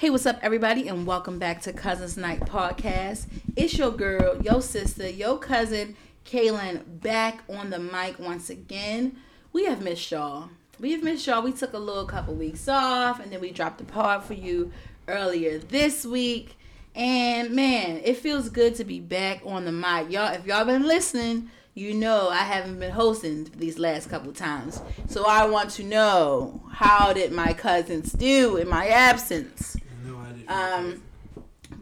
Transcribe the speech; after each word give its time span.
Hey, 0.00 0.08
what's 0.08 0.24
up, 0.24 0.38
everybody, 0.40 0.88
and 0.88 1.06
welcome 1.06 1.38
back 1.38 1.60
to 1.60 1.74
Cousins 1.74 2.16
Night 2.16 2.40
Podcast. 2.40 3.26
It's 3.54 3.76
your 3.76 3.90
girl, 3.90 4.40
your 4.40 4.62
sister, 4.62 5.06
your 5.06 5.36
cousin, 5.36 5.94
Kaylin, 6.24 7.02
back 7.02 7.42
on 7.50 7.68
the 7.68 7.78
mic 7.78 8.18
once 8.18 8.48
again. 8.48 9.18
We 9.52 9.66
have 9.66 9.82
missed 9.82 10.10
y'all. 10.10 10.48
We 10.78 10.92
have 10.92 11.02
missed 11.02 11.26
y'all. 11.26 11.42
We 11.42 11.52
took 11.52 11.74
a 11.74 11.78
little 11.78 12.06
couple 12.06 12.34
weeks 12.34 12.66
off, 12.66 13.20
and 13.20 13.30
then 13.30 13.42
we 13.42 13.50
dropped 13.50 13.76
the 13.76 13.84
pod 13.84 14.24
for 14.24 14.32
you 14.32 14.72
earlier 15.06 15.58
this 15.58 16.06
week. 16.06 16.56
And 16.94 17.50
man, 17.50 18.00
it 18.02 18.16
feels 18.16 18.48
good 18.48 18.76
to 18.76 18.84
be 18.84 19.00
back 19.00 19.42
on 19.44 19.66
the 19.66 19.72
mic, 19.72 20.10
y'all. 20.10 20.32
If 20.32 20.46
y'all 20.46 20.64
been 20.64 20.86
listening, 20.86 21.50
you 21.74 21.92
know 21.92 22.30
I 22.30 22.44
haven't 22.44 22.80
been 22.80 22.92
hosting 22.92 23.50
these 23.54 23.78
last 23.78 24.08
couple 24.08 24.32
times. 24.32 24.80
So 25.08 25.26
I 25.26 25.44
want 25.44 25.68
to 25.72 25.84
know 25.84 26.62
how 26.72 27.12
did 27.12 27.32
my 27.32 27.52
cousins 27.52 28.12
do 28.12 28.56
in 28.56 28.66
my 28.66 28.88
absence? 28.88 29.76
Um, 30.50 31.00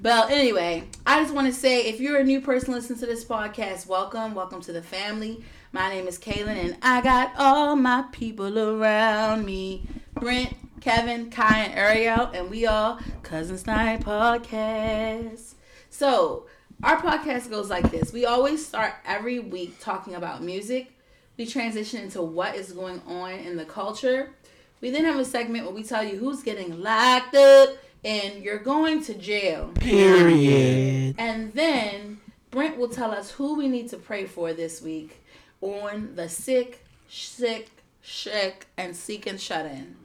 but 0.02 0.30
anyway, 0.30 0.84
I 1.06 1.23
just 1.23 1.34
want 1.34 1.47
to 1.47 1.59
say 1.59 1.87
if 1.87 2.01
you're 2.01 2.19
a 2.19 2.24
new 2.24 2.42
person 2.42 2.75
listening 2.75 2.98
to 2.98 3.06
this 3.06 3.25
podcast, 3.25 3.87
welcome. 3.87 4.34
Welcome 4.34 4.61
to 4.61 4.75
the 4.75 4.83
family. 4.83 5.42
My 5.73 5.88
name 5.88 6.06
is 6.06 6.19
Kaylin, 6.19 6.62
and 6.62 6.77
I 6.83 7.01
got 7.01 7.33
all 7.39 7.77
my 7.77 8.05
people 8.12 8.59
around 8.59 9.47
me 9.47 9.87
Brent, 10.12 10.55
Kevin, 10.83 11.30
Kai, 11.30 11.61
and 11.61 11.78
Ariel, 11.78 12.27
and 12.34 12.51
we 12.51 12.66
all 12.66 12.98
Cousins 13.23 13.66
Night 13.66 14.01
Podcast. 14.01 15.55
So, 15.89 16.45
our 16.83 17.00
podcast 17.00 17.48
goes 17.48 17.70
like 17.70 17.91
this 17.91 18.12
we 18.12 18.27
always 18.27 18.64
start 18.64 18.92
every 19.06 19.39
week 19.39 19.80
talking 19.80 20.14
about 20.14 20.42
music, 20.42 20.92
we 21.39 21.47
transition 21.47 22.03
into 22.03 22.20
what 22.20 22.55
is 22.55 22.73
going 22.73 23.00
on 23.06 23.30
in 23.30 23.56
the 23.56 23.64
culture. 23.64 24.34
We 24.83 24.91
then 24.91 25.06
have 25.06 25.19
a 25.19 25.25
segment 25.25 25.64
where 25.64 25.75
we 25.75 25.83
tell 25.83 26.05
you 26.05 26.19
who's 26.19 26.42
getting 26.42 26.83
locked 26.83 27.34
up 27.34 27.70
and 28.05 28.43
you're 28.43 28.59
going 28.59 29.02
to 29.05 29.15
jail. 29.15 29.73
Period. 29.75 31.15
And 31.19 31.53
then 31.53 32.20
Brent 32.50 32.78
will 32.78 32.89
tell 32.89 33.11
us 33.11 33.33
who 33.33 33.56
we 33.56 33.69
need 33.69 33.89
to 33.91 33.97
pray 33.97 34.25
for 34.27 34.53
this 34.53 34.81
week 34.81 35.22
on 35.61 36.14
the 36.14 36.28
sick, 36.28 36.84
sick, 37.09 37.70
sick, 38.03 38.67
and 38.77 38.95
seek 38.95 39.27
and 39.27 39.41
shut 39.41 39.67
in. 39.67 39.97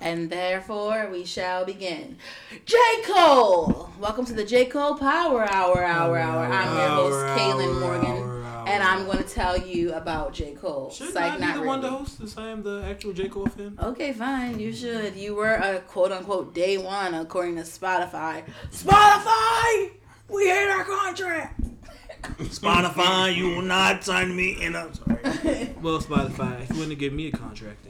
And 0.00 0.30
therefore, 0.30 1.10
we 1.12 1.26
shall 1.26 1.66
begin. 1.66 2.16
J. 2.64 2.76
Cole! 3.04 3.90
Welcome 4.00 4.24
to 4.24 4.32
the 4.32 4.46
J. 4.46 4.64
Cole 4.64 4.94
Power 4.94 5.44
Hour, 5.44 5.84
Hour, 5.84 6.16
Hour. 6.16 6.46
I'm 6.46 6.76
your 6.76 6.88
host, 6.88 7.38
Kaylin 7.38 7.80
Morgan. 7.80 8.39
And 8.66 8.82
I'm 8.82 9.06
going 9.06 9.18
to 9.18 9.24
tell 9.28 9.56
you 9.58 9.92
about 9.94 10.32
J. 10.32 10.52
Cole. 10.54 10.90
Should 10.90 11.12
Psych, 11.12 11.32
I 11.32 11.36
be 11.36 11.40
not 11.40 11.54
the 11.54 11.60
really. 11.60 11.66
one 11.68 11.80
to 11.82 11.88
host 11.90 12.18
since 12.18 12.36
I 12.36 12.48
am 12.48 12.62
the 12.62 12.82
actual 12.84 13.12
J. 13.12 13.28
Cole 13.28 13.46
fan? 13.46 13.78
Okay, 13.82 14.12
fine. 14.12 14.58
You 14.58 14.72
should. 14.72 15.16
You 15.16 15.34
were 15.34 15.54
a 15.54 15.80
quote 15.80 16.12
unquote 16.12 16.54
day 16.54 16.78
one 16.78 17.14
according 17.14 17.56
to 17.56 17.62
Spotify. 17.62 18.44
Spotify! 18.72 19.90
We 20.28 20.48
hate 20.48 20.68
our 20.68 20.84
contract! 20.84 21.60
Spotify, 22.40 23.34
you 23.34 23.48
will 23.48 23.62
not 23.62 24.04
sign 24.04 24.34
me 24.36 24.62
in 24.62 24.74
a. 24.76 24.94
Sorry. 24.94 25.18
well, 25.80 26.00
Spotify, 26.00 26.62
if 26.62 26.70
you 26.70 26.76
want 26.78 26.90
to 26.90 26.96
give 26.96 27.12
me 27.12 27.28
a 27.28 27.32
contract, 27.32 27.86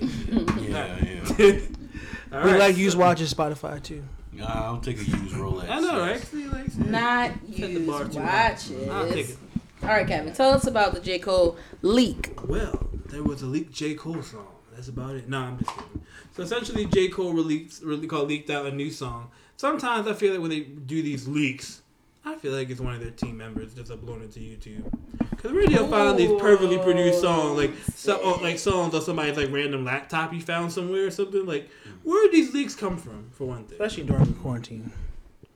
yeah, 0.00 0.98
yeah. 1.02 1.20
All 1.36 1.36
we 2.44 2.50
right, 2.50 2.58
like 2.58 2.74
so. 2.74 2.80
use 2.80 2.96
watches 2.96 3.32
Spotify 3.32 3.82
too. 3.82 4.04
I'll 4.42 4.78
take 4.80 4.98
a 4.98 5.04
used 5.04 5.34
Rolex. 5.34 5.68
I 5.68 5.80
know, 5.80 5.98
right? 6.00 6.32
Like, 6.52 6.78
Not 6.78 7.32
used 7.48 7.86
watches. 8.16 8.88
I'll 8.88 9.08
take 9.10 9.30
it. 9.30 9.36
All 9.82 9.88
right, 9.88 10.06
Kevin, 10.06 10.32
tell 10.32 10.50
us 10.50 10.66
about 10.66 10.94
the 10.94 11.00
J. 11.00 11.18
Cole 11.18 11.56
leak. 11.82 12.32
Well, 12.46 12.88
there 13.06 13.22
was 13.22 13.42
a 13.42 13.46
leaked 13.46 13.72
J. 13.72 13.94
Cole 13.94 14.22
song. 14.22 14.48
That's 14.74 14.88
about 14.88 15.14
it. 15.16 15.28
No, 15.28 15.38
I'm 15.38 15.58
just 15.58 15.70
kidding. 15.70 16.02
So 16.36 16.42
essentially, 16.42 16.86
J. 16.86 17.08
Cole 17.08 17.32
released, 17.32 17.82
really 17.82 18.06
called 18.06 18.28
leaked 18.28 18.50
out 18.50 18.66
a 18.66 18.70
new 18.70 18.90
song. 18.90 19.30
Sometimes 19.56 20.06
I 20.06 20.12
feel 20.12 20.32
like 20.32 20.40
when 20.40 20.50
they 20.50 20.60
do 20.60 21.02
these 21.02 21.26
leaks, 21.26 21.82
I 22.24 22.36
feel 22.36 22.52
like 22.52 22.70
it's 22.70 22.80
one 22.80 22.94
of 22.94 23.00
their 23.00 23.10
team 23.10 23.36
members 23.36 23.74
just 23.74 23.90
uploading 23.90 24.24
it 24.24 24.32
to 24.32 24.40
YouTube. 24.40 24.92
Cause 25.38 25.52
radio 25.52 25.86
found 25.86 26.18
these 26.18 26.32
perfectly 26.40 26.78
produced 26.78 27.20
songs, 27.20 27.56
like 27.56 27.70
so, 27.94 28.20
oh, 28.22 28.40
like 28.42 28.58
songs 28.58 28.92
on 28.92 29.02
somebody's 29.02 29.36
like 29.36 29.52
random 29.52 29.84
laptop 29.84 30.32
you 30.32 30.40
found 30.40 30.72
somewhere 30.72 31.06
or 31.06 31.10
something. 31.10 31.46
Like, 31.46 31.70
where 32.02 32.24
did 32.24 32.32
these 32.32 32.52
leaks 32.52 32.74
come 32.74 32.96
from? 32.96 33.30
For 33.30 33.46
one 33.46 33.64
thing, 33.64 33.74
especially 33.74 34.04
during 34.04 34.24
the 34.24 34.32
quarantine. 34.32 34.92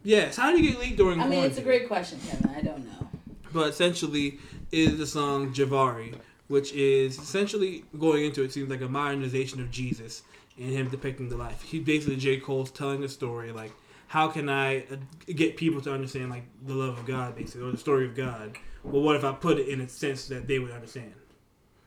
Yes. 0.04 0.36
How 0.36 0.52
do 0.52 0.62
you 0.62 0.70
get 0.70 0.80
leaked 0.80 0.96
during? 0.96 1.20
I 1.20 1.24
mean, 1.24 1.32
quarantine? 1.32 1.50
it's 1.50 1.58
a 1.58 1.62
great 1.62 1.88
question, 1.88 2.20
Kevin. 2.28 2.50
I 2.50 2.62
don't 2.62 2.86
know. 2.86 3.08
But 3.52 3.68
essentially, 3.68 4.38
is 4.70 4.98
the 4.98 5.06
song 5.06 5.52
Javari, 5.52 6.14
which 6.48 6.72
is 6.72 7.18
essentially 7.18 7.84
going 7.98 8.24
into 8.24 8.42
it 8.42 8.52
seems 8.52 8.70
like 8.70 8.80
a 8.80 8.88
modernization 8.88 9.60
of 9.60 9.70
Jesus 9.70 10.22
and 10.58 10.70
him 10.70 10.88
depicting 10.88 11.28
the 11.28 11.36
life. 11.36 11.62
He 11.62 11.78
basically 11.78 12.16
J 12.16 12.38
Cole's 12.38 12.70
telling 12.70 13.02
a 13.04 13.08
story 13.08 13.52
like 13.52 13.72
how 14.12 14.28
can 14.28 14.50
I 14.50 14.80
uh, 14.80 14.96
get 15.34 15.56
people 15.56 15.80
to 15.80 15.92
understand 15.92 16.28
like 16.28 16.44
the 16.66 16.74
love 16.74 16.98
of 16.98 17.06
God, 17.06 17.34
basically, 17.34 17.66
or 17.66 17.70
the 17.70 17.78
story 17.78 18.04
of 18.04 18.14
God? 18.14 18.58
Well, 18.84 19.00
what 19.00 19.16
if 19.16 19.24
I 19.24 19.32
put 19.32 19.58
it 19.58 19.68
in 19.68 19.80
a 19.80 19.88
sense 19.88 20.26
that 20.28 20.46
they 20.46 20.58
would 20.58 20.70
understand? 20.70 21.14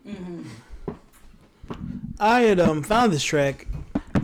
Mm-hmm. 0.08 0.42
I 2.20 2.42
had 2.42 2.60
um 2.60 2.82
found 2.82 3.14
this 3.14 3.24
track. 3.24 3.68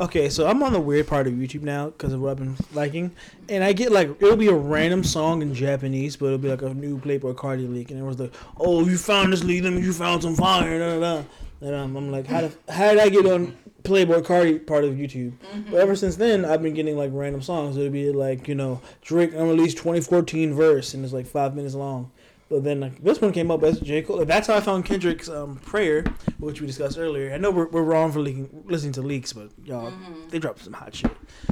Okay, 0.01 0.29
so 0.29 0.47
I'm 0.47 0.63
on 0.63 0.73
the 0.73 0.79
weird 0.79 1.05
part 1.05 1.27
of 1.27 1.33
YouTube 1.33 1.61
now 1.61 1.91
because 1.91 2.11
of 2.11 2.21
what 2.21 2.31
I've 2.31 2.37
been 2.37 2.57
liking, 2.73 3.11
and 3.49 3.63
I 3.63 3.71
get 3.71 3.91
like 3.91 4.09
it'll 4.19 4.35
be 4.35 4.47
a 4.47 4.53
random 4.53 5.03
song 5.03 5.43
in 5.43 5.53
Japanese, 5.53 6.15
but 6.15 6.25
it'll 6.25 6.39
be 6.39 6.49
like 6.49 6.63
a 6.63 6.73
new 6.73 6.97
Playboi 6.97 7.35
Carti 7.35 7.71
leak, 7.71 7.91
and 7.91 7.99
it 7.99 8.03
was 8.03 8.19
like, 8.19 8.33
"Oh, 8.57 8.83
you 8.83 8.97
found 8.97 9.31
this 9.31 9.43
leak, 9.43 9.63
and 9.63 9.83
you 9.83 9.93
found 9.93 10.23
some 10.23 10.33
fire," 10.33 10.79
da, 10.79 10.99
da, 10.99 10.99
da. 10.99 11.23
and 11.61 11.75
um, 11.75 11.95
I'm 11.95 12.11
like, 12.11 12.25
"How 12.25 12.41
did 12.41 12.57
how 12.67 12.89
did 12.89 12.99
I 12.99 13.09
get 13.09 13.27
on 13.27 13.55
Playboi 13.83 14.23
Carti 14.23 14.65
part 14.65 14.85
of 14.85 14.95
YouTube. 14.95 15.33
Mm-hmm. 15.33 15.71
But 15.71 15.79
ever 15.81 15.95
since 15.95 16.15
then, 16.15 16.45
I've 16.45 16.63
been 16.63 16.73
getting 16.73 16.97
like 16.97 17.11
random 17.13 17.43
songs. 17.43 17.77
It'll 17.77 17.91
be 17.91 18.11
like 18.11 18.47
you 18.47 18.55
know 18.55 18.81
Drake 19.03 19.33
unreleased 19.33 19.77
2014 19.77 20.55
verse, 20.55 20.95
and 20.95 21.03
it's 21.03 21.13
like 21.13 21.27
five 21.27 21.55
minutes 21.55 21.75
long. 21.75 22.11
But 22.51 22.65
then 22.65 22.81
like, 22.81 23.01
this 23.01 23.21
one 23.21 23.31
came 23.31 23.49
up 23.49 23.63
as 23.63 23.79
J 23.79 24.01
Cole. 24.01 24.25
That's 24.25 24.47
how 24.47 24.55
I 24.55 24.59
found 24.59 24.83
Kendrick's 24.83 25.29
um, 25.29 25.55
prayer, 25.59 26.03
which 26.37 26.59
we 26.59 26.67
discussed 26.67 26.97
earlier. 26.97 27.33
I 27.33 27.37
know 27.37 27.49
we're, 27.49 27.69
we're 27.69 27.81
wrong 27.81 28.11
for 28.11 28.19
leaking, 28.19 28.65
listening 28.65 28.91
to 28.93 29.01
leaks, 29.01 29.31
but 29.31 29.51
y'all 29.63 29.89
mm-hmm. 29.89 30.27
they 30.27 30.37
dropped 30.37 30.59
some 30.59 30.73
hot 30.73 30.93
shit. 30.93 31.11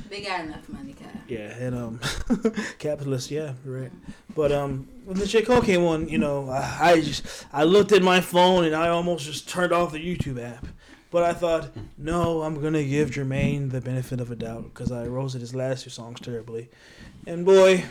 They 0.10 0.22
got 0.22 0.42
enough 0.42 0.68
money, 0.68 0.92
Cap. 0.92 1.16
Yeah, 1.30 1.56
and 1.58 1.74
um, 1.74 2.00
capitalist. 2.80 3.32
Yeah, 3.32 3.54
right. 3.64 3.94
But 4.36 4.52
um, 4.52 4.90
when 5.06 5.18
the 5.18 5.26
J 5.26 5.42
Cole 5.44 5.62
came 5.62 5.86
on, 5.86 6.10
you 6.10 6.18
know, 6.18 6.50
I, 6.50 6.92
I 6.92 7.02
just 7.02 7.46
I 7.54 7.64
looked 7.64 7.94
at 7.94 8.04
my 8.04 8.20
phone 8.20 8.66
and 8.66 8.76
I 8.76 8.90
almost 8.90 9.26
just 9.26 9.48
turned 9.48 9.72
off 9.72 9.94
the 9.94 10.00
YouTube 10.00 10.44
app. 10.44 10.68
But 11.12 11.24
I 11.24 11.32
thought, 11.34 11.72
no, 11.98 12.42
I'm 12.42 12.62
gonna 12.62 12.84
give 12.84 13.12
Jermaine 13.12 13.72
the 13.72 13.80
benefit 13.80 14.20
of 14.20 14.32
a 14.32 14.36
doubt 14.36 14.66
because 14.66 14.92
I 14.92 15.06
roasted 15.06 15.40
his 15.40 15.56
last 15.56 15.86
two 15.86 15.90
songs 15.90 16.20
terribly, 16.20 16.68
and 17.26 17.46
boy, 17.46 17.86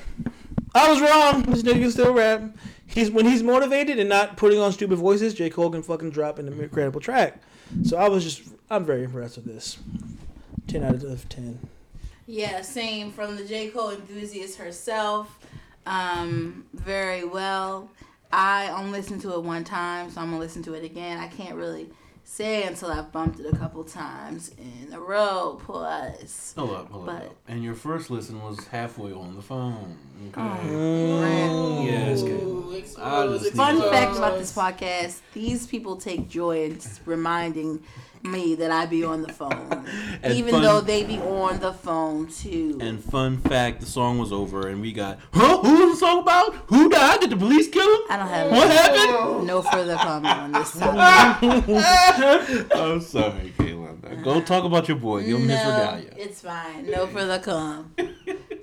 I 0.74 0.90
was 0.90 1.00
wrong. 1.00 1.42
This 1.42 1.62
nigga 1.62 1.80
can 1.80 1.90
still 1.90 2.14
rap. 2.14 2.42
He's 2.86 3.10
when 3.10 3.26
he's 3.26 3.42
motivated 3.42 3.98
and 3.98 4.08
not 4.08 4.36
putting 4.36 4.58
on 4.58 4.72
stupid 4.72 4.98
voices. 4.98 5.34
J 5.34 5.50
Cole 5.50 5.70
can 5.70 5.82
fucking 5.82 6.10
drop 6.10 6.38
an 6.38 6.48
incredible 6.48 7.00
track. 7.00 7.42
So 7.84 7.96
I 7.96 8.08
was 8.08 8.24
just, 8.24 8.42
I'm 8.70 8.84
very 8.84 9.04
impressed 9.04 9.36
with 9.36 9.44
this. 9.44 9.78
Ten 10.66 10.82
out 10.84 11.02
of 11.02 11.28
ten. 11.28 11.58
Yeah, 12.26 12.62
same 12.62 13.12
from 13.12 13.36
the 13.36 13.44
J 13.44 13.68
Cole 13.68 13.90
enthusiast 13.90 14.58
herself. 14.58 15.38
Um, 15.86 16.66
very 16.74 17.24
well. 17.24 17.90
I 18.30 18.68
only 18.70 18.98
listened 18.98 19.22
to 19.22 19.32
it 19.34 19.42
one 19.42 19.64
time, 19.64 20.10
so 20.10 20.20
I'm 20.20 20.28
gonna 20.28 20.38
listen 20.38 20.62
to 20.64 20.74
it 20.74 20.84
again. 20.84 21.18
I 21.18 21.28
can't 21.28 21.54
really 21.54 21.88
say 22.24 22.64
until 22.64 22.90
I've 22.90 23.10
bumped 23.10 23.40
it 23.40 23.46
a 23.50 23.56
couple 23.56 23.82
times 23.84 24.50
in 24.58 24.92
a 24.92 25.00
row. 25.00 25.58
Plus, 25.64 26.52
hold 26.56 26.70
up, 26.72 26.90
hold 26.90 27.06
but, 27.06 27.22
up. 27.22 27.36
And 27.48 27.64
your 27.64 27.74
first 27.74 28.10
listen 28.10 28.42
was 28.42 28.66
halfway 28.66 29.12
on 29.12 29.34
the 29.34 29.40
phone. 29.40 29.96
Okay. 30.28 30.40
Oh, 30.40 31.82
mm. 31.82 31.86
yes. 31.86 32.22
Okay. 32.22 33.50
Fun 33.52 33.80
fact 33.90 34.18
about 34.18 34.38
this 34.38 34.52
podcast: 34.52 35.20
these 35.32 35.66
people 35.66 35.96
take 35.96 36.28
joy 36.28 36.64
in 36.64 36.78
reminding 37.06 37.82
me 38.22 38.54
that 38.56 38.70
I 38.70 38.86
be 38.86 39.04
on 39.04 39.22
the 39.22 39.32
phone, 39.32 39.86
even 40.30 40.50
fun, 40.50 40.62
though 40.62 40.80
they 40.80 41.04
be 41.04 41.18
on 41.18 41.60
the 41.60 41.72
phone 41.72 42.28
too. 42.28 42.78
And 42.80 43.02
fun 43.02 43.38
fact, 43.38 43.80
the 43.80 43.86
song 43.86 44.18
was 44.18 44.32
over, 44.32 44.68
and 44.68 44.80
we 44.80 44.92
got, 44.92 45.18
huh? 45.32 45.62
Who 45.62 45.86
was 45.86 45.98
the 45.98 46.06
song 46.06 46.20
about? 46.20 46.54
Who 46.66 46.90
died? 46.90 47.20
Did 47.20 47.30
the 47.30 47.36
police 47.36 47.68
kill 47.68 47.88
him? 47.88 48.00
I 48.10 48.16
don't 48.16 48.28
have 48.28 48.50
what 48.50 48.70
happened. 48.70 49.46
No 49.46 49.62
further 49.62 49.96
comment 49.96 50.38
on 50.38 50.52
this 50.52 50.72
topic. 50.78 51.64
I'm 52.74 53.00
sorry, 53.00 53.54
Caitlin. 53.56 53.67
Go 54.22 54.40
talk 54.40 54.64
about 54.64 54.88
your 54.88 54.96
boy. 54.96 55.24
Give 55.24 55.38
him 55.38 55.46
no, 55.46 55.56
his 55.56 55.66
regalia. 55.66 56.14
It's 56.16 56.40
fine. 56.40 56.90
No 56.90 57.06
further 57.06 57.38
come. 57.38 57.94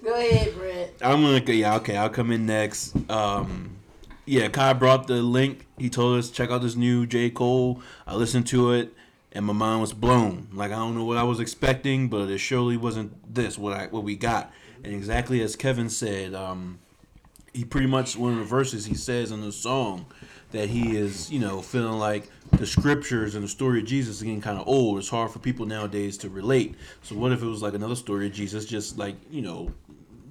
Go 0.04 0.14
ahead, 0.14 0.56
Brett. 0.56 0.94
I'm 1.02 1.22
gonna 1.22 1.40
go. 1.40 1.52
yeah 1.52 1.76
okay. 1.78 1.98
I'll 1.98 2.10
come 2.10 2.32
in 2.32 2.46
next. 2.46 2.96
Um, 3.10 3.78
yeah, 4.26 4.48
Kai 4.50 4.74
brought 4.74 5.08
the 5.08 5.16
link. 5.16 5.66
He 5.78 5.90
told 5.90 6.20
us 6.20 6.30
check 6.30 6.52
out 6.52 6.62
this 6.62 6.76
new 6.76 7.06
J 7.06 7.30
Cole. 7.30 7.82
I 8.08 8.16
listened 8.16 8.48
to 8.48 8.72
it 8.72 8.94
and 9.36 9.46
my 9.46 9.54
mind 9.54 9.82
was 9.82 9.94
blown. 9.94 10.48
Like 10.54 10.72
I 10.72 10.76
don't 10.76 10.96
know 10.96 11.04
what 11.04 11.18
I 11.18 11.24
was 11.24 11.40
expecting, 11.40 12.08
but 12.08 12.30
it 12.30 12.38
surely 12.38 12.78
wasn't 12.78 13.34
this 13.34 13.58
what 13.58 13.74
I 13.74 13.88
what 13.88 14.04
we 14.04 14.16
got. 14.16 14.52
And 14.84 14.94
exactly 14.94 15.42
as 15.42 15.56
Kevin 15.56 15.90
said, 15.90 16.34
um, 16.34 16.80
he 17.54 17.66
pretty 17.66 17.88
much 17.88 18.18
one 18.18 18.32
of 18.32 18.40
the 18.40 18.46
verses 18.46 18.86
he 18.86 18.96
says 18.96 19.32
in 19.32 19.42
the 19.42 19.52
song 19.52 20.06
that 20.52 20.70
he 20.70 20.96
is, 20.96 21.30
you 21.30 21.40
know, 21.40 21.62
feeling 21.62 22.00
like 22.00 22.30
the 22.54 22.66
scriptures 22.66 23.36
and 23.36 23.44
the 23.44 23.50
story 23.50 23.80
of 23.80 23.86
Jesus 23.86 24.18
is 24.18 24.24
getting 24.24 24.42
kind 24.42 24.60
of 24.60 24.68
old. 24.68 25.00
It's 25.00 25.10
hard 25.10 25.32
for 25.32 25.40
people 25.40 25.66
nowadays 25.66 26.18
to 26.20 26.30
relate. 26.30 26.76
So 27.02 27.16
what 27.16 27.32
if 27.32 27.42
it 27.42 27.48
was 27.48 27.62
like 27.62 27.74
another 27.74 27.96
story 27.96 28.28
of 28.28 28.34
Jesus, 28.34 28.66
just 28.66 28.98
like 28.98 29.16
you 29.30 29.42
know, 29.42 29.74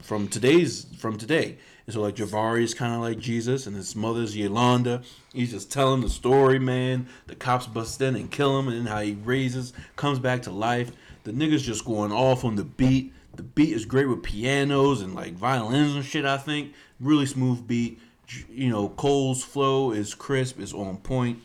from 0.00 0.28
today's 0.28 0.86
from 0.98 1.18
today? 1.18 1.58
And 1.86 1.94
so 1.94 2.00
like 2.00 2.16
Javari 2.16 2.62
is 2.62 2.72
kind 2.72 2.94
of 2.94 3.00
like 3.00 3.18
Jesus, 3.18 3.66
and 3.66 3.76
his 3.76 3.94
mother's 3.94 4.36
Yolanda. 4.36 5.02
He's 5.32 5.50
just 5.50 5.70
telling 5.70 6.00
the 6.00 6.08
story, 6.08 6.58
man. 6.58 7.08
The 7.26 7.34
cops 7.34 7.66
bust 7.66 8.00
in 8.00 8.16
and 8.16 8.30
kill 8.30 8.58
him, 8.58 8.68
and 8.68 8.78
then 8.78 8.86
how 8.86 9.00
he 9.00 9.12
raises, 9.12 9.72
comes 9.96 10.18
back 10.18 10.42
to 10.42 10.50
life. 10.50 10.92
The 11.24 11.32
niggas 11.32 11.62
just 11.62 11.84
going 11.84 12.12
off 12.12 12.44
on 12.44 12.56
the 12.56 12.64
beat. 12.64 13.12
The 13.34 13.42
beat 13.42 13.72
is 13.72 13.84
great 13.84 14.08
with 14.08 14.22
pianos 14.22 15.02
and 15.02 15.14
like 15.14 15.34
violins 15.34 15.94
and 15.94 16.04
shit. 16.04 16.24
I 16.24 16.38
think 16.38 16.72
really 17.00 17.26
smooth 17.26 17.66
beat. 17.66 18.00
You 18.48 18.70
know, 18.70 18.88
Cole's 18.90 19.44
flow 19.44 19.90
is 19.90 20.14
crisp, 20.14 20.58
is 20.60 20.72
on 20.72 20.96
point. 20.98 21.40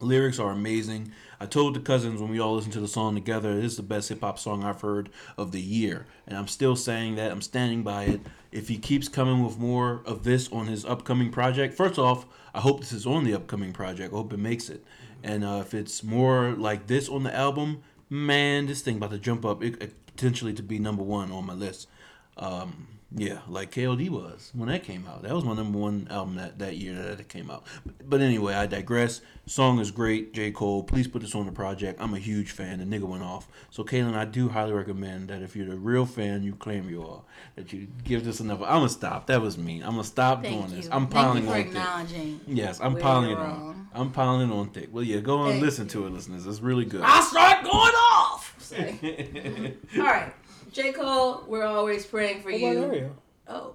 Lyrics 0.00 0.38
are 0.38 0.50
amazing. 0.50 1.12
I 1.40 1.46
told 1.46 1.74
the 1.74 1.80
cousins 1.80 2.20
when 2.20 2.30
we 2.30 2.40
all 2.40 2.54
listened 2.54 2.74
to 2.74 2.80
the 2.80 2.88
song 2.88 3.14
together, 3.14 3.54
this 3.54 3.72
is 3.72 3.76
the 3.76 3.82
best 3.82 4.08
hip 4.08 4.20
hop 4.20 4.38
song 4.38 4.64
I've 4.64 4.80
heard 4.80 5.08
of 5.38 5.52
the 5.52 5.60
year. 5.60 6.06
And 6.26 6.36
I'm 6.36 6.48
still 6.48 6.76
saying 6.76 7.16
that. 7.16 7.30
I'm 7.30 7.42
standing 7.42 7.82
by 7.82 8.04
it. 8.04 8.20
If 8.52 8.68
he 8.68 8.78
keeps 8.78 9.08
coming 9.08 9.44
with 9.44 9.58
more 9.58 10.02
of 10.04 10.22
this 10.22 10.50
on 10.52 10.66
his 10.66 10.84
upcoming 10.84 11.30
project, 11.30 11.74
first 11.74 11.98
off, 11.98 12.26
I 12.54 12.60
hope 12.60 12.80
this 12.80 12.92
is 12.92 13.06
on 13.06 13.24
the 13.24 13.34
upcoming 13.34 13.72
project. 13.72 14.12
I 14.12 14.16
hope 14.16 14.32
it 14.32 14.38
makes 14.38 14.68
it. 14.68 14.84
And 15.22 15.44
uh, 15.44 15.62
if 15.62 15.74
it's 15.74 16.02
more 16.02 16.50
like 16.52 16.86
this 16.86 17.08
on 17.08 17.22
the 17.22 17.34
album, 17.34 17.82
man, 18.08 18.66
this 18.66 18.82
thing 18.82 18.96
about 18.96 19.10
to 19.10 19.18
jump 19.18 19.44
up 19.44 19.62
it, 19.62 19.92
potentially 20.06 20.54
to 20.54 20.62
be 20.62 20.78
number 20.78 21.02
one 21.02 21.32
on 21.32 21.46
my 21.46 21.54
list. 21.54 21.88
Um, 22.36 22.86
yeah, 23.14 23.38
like 23.48 23.70
KOD 23.70 24.10
was 24.10 24.50
when 24.54 24.68
that 24.68 24.82
came 24.82 25.06
out. 25.06 25.22
That 25.22 25.32
was 25.34 25.44
my 25.44 25.54
number 25.54 25.78
one 25.78 26.08
album 26.10 26.36
that, 26.36 26.58
that 26.58 26.76
year 26.76 26.94
that 26.94 27.20
it 27.20 27.28
came 27.28 27.50
out. 27.50 27.64
But, 27.84 28.10
but 28.10 28.20
anyway, 28.20 28.54
I 28.54 28.66
digress. 28.66 29.20
Song 29.46 29.78
is 29.78 29.92
great. 29.92 30.34
J. 30.34 30.50
Cole, 30.50 30.82
please 30.82 31.06
put 31.06 31.22
this 31.22 31.34
on 31.36 31.46
the 31.46 31.52
project. 31.52 32.00
I'm 32.00 32.14
a 32.14 32.18
huge 32.18 32.50
fan. 32.50 32.78
The 32.78 32.84
nigga 32.84 33.04
went 33.04 33.22
off. 33.22 33.46
So, 33.70 33.84
Kaylin, 33.84 34.14
I 34.16 34.24
do 34.24 34.48
highly 34.48 34.72
recommend 34.72 35.28
that 35.28 35.40
if 35.40 35.54
you're 35.54 35.68
the 35.68 35.76
real 35.76 36.04
fan 36.04 36.42
you 36.42 36.56
claim 36.56 36.90
you 36.90 37.06
are, 37.06 37.22
that 37.54 37.72
you 37.72 37.86
give 38.02 38.24
this 38.24 38.40
another. 38.40 38.64
I'm 38.64 38.78
going 38.78 38.88
to 38.88 38.92
stop. 38.94 39.28
That 39.28 39.40
was 39.40 39.56
mean. 39.56 39.84
I'm 39.84 39.92
going 39.92 40.02
to 40.02 40.08
stop 40.08 40.42
Thank 40.42 40.58
doing 40.58 40.70
you. 40.70 40.76
this. 40.78 40.86
I'm 40.90 41.06
Thank 41.06 41.10
piling 41.10 41.44
you 41.44 41.70
for 41.72 41.78
on 41.78 42.06
thick. 42.06 42.40
Yes, 42.48 42.80
I'm 42.80 42.96
piling 42.96 43.30
it 43.30 43.38
on. 43.38 43.88
I'm 43.94 44.10
piling 44.10 44.50
it 44.50 44.52
on 44.52 44.70
thick. 44.70 44.88
Well, 44.90 45.04
yeah, 45.04 45.20
go 45.20 45.44
and 45.44 45.52
Thank 45.52 45.62
listen 45.64 45.86
to 45.88 46.06
it, 46.06 46.10
listeners. 46.10 46.44
It's 46.44 46.60
really 46.60 46.84
good. 46.84 47.02
I 47.04 47.20
start 47.20 47.62
going 47.62 47.72
off. 47.72 48.54
All 49.96 50.02
right, 50.02 50.32
J 50.76 50.92
Cole, 50.92 51.42
we're 51.48 51.64
always 51.64 52.04
praying 52.04 52.42
for 52.42 52.50
What 52.52 52.58
about 52.60 52.72
you. 52.74 52.82
Ariel? 52.84 53.16
Oh, 53.48 53.72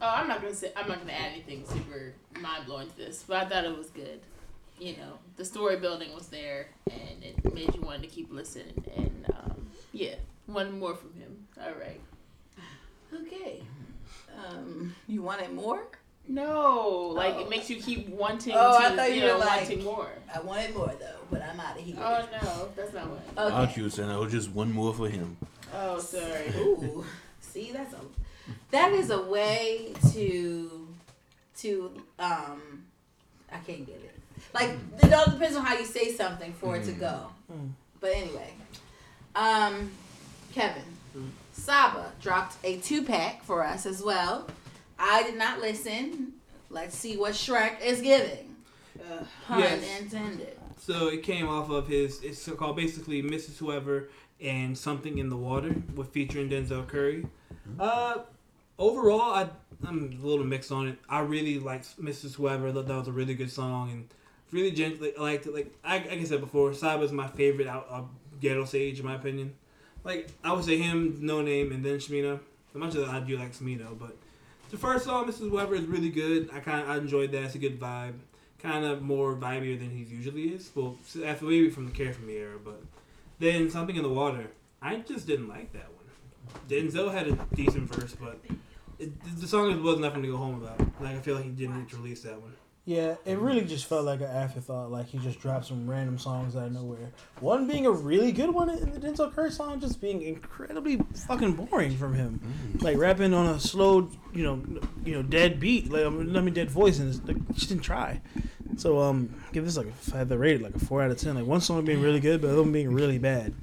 Oh, 0.00 0.08
I'm 0.08 0.28
not 0.28 0.40
gonna 0.40 0.54
say 0.54 0.70
I'm 0.76 0.86
not 0.86 1.00
gonna 1.00 1.12
add 1.12 1.32
anything 1.32 1.64
super 1.66 2.14
mind 2.40 2.66
blowing 2.66 2.88
to 2.90 2.96
this, 2.96 3.24
but 3.26 3.38
I 3.38 3.48
thought 3.48 3.64
it 3.64 3.76
was 3.76 3.90
good. 3.90 4.20
You 4.78 4.92
know, 4.98 5.18
the 5.36 5.44
story 5.44 5.76
building 5.78 6.14
was 6.14 6.28
there, 6.28 6.68
and 6.88 7.22
it 7.24 7.52
made 7.52 7.74
you 7.74 7.80
want 7.80 8.02
to 8.02 8.08
keep 8.08 8.32
listening. 8.32 8.84
And 8.96 9.26
um, 9.34 9.66
yeah, 9.92 10.14
wanted 10.46 10.74
more 10.74 10.94
from 10.94 11.12
him. 11.14 11.44
All 11.60 11.72
right. 11.80 12.00
okay. 13.12 13.62
Um, 14.48 14.94
you 15.08 15.22
wanted 15.22 15.52
more? 15.52 15.86
No, 16.28 17.12
like 17.16 17.34
Oh. 17.34 17.40
it 17.40 17.50
makes 17.50 17.68
you 17.68 17.76
keep 17.82 18.08
wanting 18.08 18.54
Oh, 18.56 18.78
to, 18.78 18.86
I 18.86 18.94
thought 18.96 19.12
you 19.12 19.22
know, 19.22 19.34
were 19.34 19.40
like- 19.44 19.60
wanting 19.62 19.82
more. 19.84 20.08
I 20.32 20.40
wanted 20.40 20.74
more 20.76 20.92
though, 21.00 21.18
but 21.32 21.42
I'm 21.42 21.58
out 21.58 21.76
of 21.78 21.84
here. 21.84 21.96
Oh 21.98 22.28
no, 22.42 22.68
that's 22.76 22.92
not 22.92 23.08
what. 23.08 23.22
I 23.36 23.44
okay. 23.46 23.50
thought 23.56 23.76
you 23.76 23.82
were 23.84 23.90
saying 23.90 24.08
that 24.08 24.18
was 24.20 24.30
just 24.30 24.50
one 24.50 24.70
more 24.72 24.94
for 24.94 25.08
him. 25.08 25.36
Oh, 25.74 25.98
sorry. 25.98 26.48
Ooh, 26.56 27.04
see, 27.40 27.70
that's 27.72 27.92
a 27.94 27.98
that 28.70 28.92
is 28.92 29.10
a 29.10 29.22
way 29.22 29.92
to 30.12 30.88
to 31.58 31.90
um, 32.18 32.84
I 33.52 33.58
can't 33.66 33.86
get 33.86 33.96
it. 33.96 34.18
Like 34.54 34.70
it 35.02 35.12
all 35.12 35.26
depends 35.30 35.56
on 35.56 35.64
how 35.64 35.76
you 35.78 35.84
say 35.84 36.12
something 36.12 36.52
for 36.54 36.76
it 36.76 36.84
to 36.84 36.92
go. 36.92 37.26
Mm. 37.52 37.70
But 38.00 38.10
anyway, 38.16 38.52
um, 39.34 39.90
Kevin 40.52 40.82
Saba 41.52 42.12
dropped 42.20 42.56
a 42.64 42.78
two 42.78 43.02
pack 43.04 43.44
for 43.44 43.64
us 43.64 43.86
as 43.86 44.02
well. 44.02 44.48
I 44.98 45.22
did 45.22 45.36
not 45.36 45.60
listen. 45.60 46.32
Let's 46.70 46.96
see 46.96 47.16
what 47.16 47.32
Shrek 47.34 47.80
is 47.84 48.00
giving. 48.00 48.56
Uh, 48.98 49.24
pun 49.46 49.60
Yes. 49.60 50.00
intended. 50.00 50.58
So 50.78 51.08
it 51.08 51.22
came 51.22 51.48
off 51.48 51.70
of 51.70 51.86
his. 51.86 52.22
It's 52.22 52.48
called 52.52 52.76
basically 52.76 53.22
Mrs. 53.22 53.58
Whoever 53.58 54.08
and 54.42 54.76
Something 54.76 55.18
in 55.18 55.28
the 55.28 55.36
Water 55.36 55.74
with 55.94 56.08
featuring 56.08 56.48
Denzel 56.48 56.86
Curry. 56.86 57.26
Uh, 57.78 58.18
overall, 58.78 59.34
I 59.34 59.48
I'm 59.86 60.18
a 60.22 60.26
little 60.26 60.44
mixed 60.44 60.70
on 60.70 60.88
it. 60.88 60.98
I 61.08 61.20
really 61.20 61.58
liked 61.58 62.00
Mrs. 62.00 62.34
Whoever. 62.34 62.68
I 62.68 62.72
thought 62.72 62.86
that 62.86 62.96
was 62.96 63.08
a 63.08 63.12
really 63.12 63.34
good 63.34 63.50
song 63.50 63.90
and 63.90 64.08
really 64.52 64.70
gently 64.70 65.12
liked 65.18 65.46
it. 65.46 65.54
Like 65.54 65.72
I, 65.84 65.98
like 65.98 66.12
I 66.12 66.24
said 66.24 66.40
before, 66.40 66.72
Saba's 66.74 67.12
my 67.12 67.28
favorite 67.28 67.66
out 67.66 67.86
of 67.88 68.08
Ghetto 68.40 68.64
Sage 68.64 69.00
in 69.00 69.06
my 69.06 69.14
opinion. 69.14 69.54
Like 70.04 70.28
I 70.44 70.52
would 70.52 70.64
say 70.64 70.78
him, 70.78 71.18
Noname, 71.22 71.72
and 71.72 71.84
then 71.84 71.98
Smino. 71.98 72.40
As 72.74 72.78
much 72.78 72.94
as 72.94 73.08
I 73.08 73.20
do 73.20 73.36
like 73.36 73.52
Smino, 73.52 73.98
but 73.98 74.16
the 74.70 74.78
first 74.78 75.04
song, 75.04 75.26
Mrs. 75.26 75.50
Whoever, 75.50 75.74
is 75.74 75.84
really 75.84 76.08
good. 76.08 76.48
I 76.52 76.60
kind 76.60 76.80
of 76.82 76.88
I 76.88 76.96
enjoyed 76.96 77.32
that. 77.32 77.44
It's 77.44 77.54
a 77.54 77.58
good 77.58 77.78
vibe 77.78 78.14
kind 78.62 78.84
of 78.84 79.02
more 79.02 79.34
vibier 79.34 79.78
than 79.78 79.90
he 79.90 80.04
usually 80.04 80.44
is. 80.44 80.70
Well, 80.74 80.96
after 81.24 81.44
maybe 81.44 81.68
from 81.68 81.86
the 81.86 81.92
Care 81.92 82.12
for 82.12 82.22
Me 82.22 82.36
era, 82.36 82.56
but 82.64 82.80
then 83.42 83.68
something 83.68 83.96
in 83.96 84.02
the 84.02 84.08
water. 84.08 84.52
I 84.80 84.96
just 84.96 85.26
didn't 85.26 85.48
like 85.48 85.72
that 85.72 85.88
one. 85.92 86.06
Denzel 86.68 87.12
had 87.12 87.26
a 87.26 87.32
decent 87.54 87.92
verse, 87.94 88.14
but 88.14 88.40
it, 88.98 89.40
the 89.40 89.46
song 89.46 89.82
was 89.82 89.98
nothing 89.98 90.22
to 90.22 90.28
go 90.28 90.36
home 90.36 90.62
about. 90.62 90.80
Like 91.00 91.16
I 91.16 91.18
feel 91.18 91.34
like 91.34 91.44
he 91.44 91.50
didn't 91.50 91.78
need 91.78 91.88
to 91.90 91.96
release 91.96 92.22
that 92.22 92.40
one. 92.40 92.52
Yeah, 92.84 93.14
it 93.24 93.38
really 93.38 93.64
just 93.64 93.86
felt 93.86 94.04
like 94.04 94.20
an 94.20 94.26
afterthought. 94.26 94.90
Like 94.90 95.06
he 95.06 95.18
just 95.18 95.38
dropped 95.38 95.66
some 95.66 95.88
random 95.88 96.18
songs 96.18 96.56
out 96.56 96.66
of 96.66 96.72
nowhere. 96.72 97.12
One 97.38 97.68
being 97.68 97.86
a 97.86 97.92
really 97.92 98.32
good 98.32 98.50
one, 98.50 98.68
and 98.70 98.92
the 98.92 98.98
Denzel 98.98 99.32
Curry 99.32 99.52
song 99.52 99.78
just 99.80 100.00
being 100.00 100.22
incredibly 100.22 101.00
fucking 101.28 101.52
boring 101.52 101.96
from 101.96 102.14
him. 102.14 102.40
Mm. 102.74 102.82
Like 102.82 102.96
rapping 102.96 103.34
on 103.34 103.46
a 103.46 103.60
slow, 103.60 104.10
you 104.32 104.42
know, 104.42 104.80
you 105.04 105.14
know, 105.14 105.22
dead 105.22 105.60
beat. 105.60 105.92
Like 105.92 106.04
I 106.04 106.08
mean, 106.08 106.54
dead 106.54 106.70
voice, 106.70 106.98
and 106.98 107.14
it's, 107.14 107.22
like, 107.24 107.36
just 107.52 107.68
didn't 107.68 107.84
try. 107.84 108.20
So 108.82 108.98
um, 108.98 109.32
give 109.52 109.64
this 109.64 109.76
like 109.76 109.86
a, 109.86 109.90
if 109.90 110.12
I 110.12 110.18
had 110.18 110.28
the 110.28 110.36
rated 110.36 110.60
like 110.60 110.74
a 110.74 110.78
four 110.80 111.02
out 111.02 111.12
of 111.12 111.16
ten. 111.16 111.36
Like 111.36 111.46
one 111.46 111.60
song 111.60 111.84
being 111.84 112.02
really 112.02 112.18
good, 112.18 112.40
but 112.40 112.48
the 112.48 112.54
other 112.54 112.62
one 112.62 112.72
being 112.72 112.92
really 112.92 113.16
bad. 113.16 113.54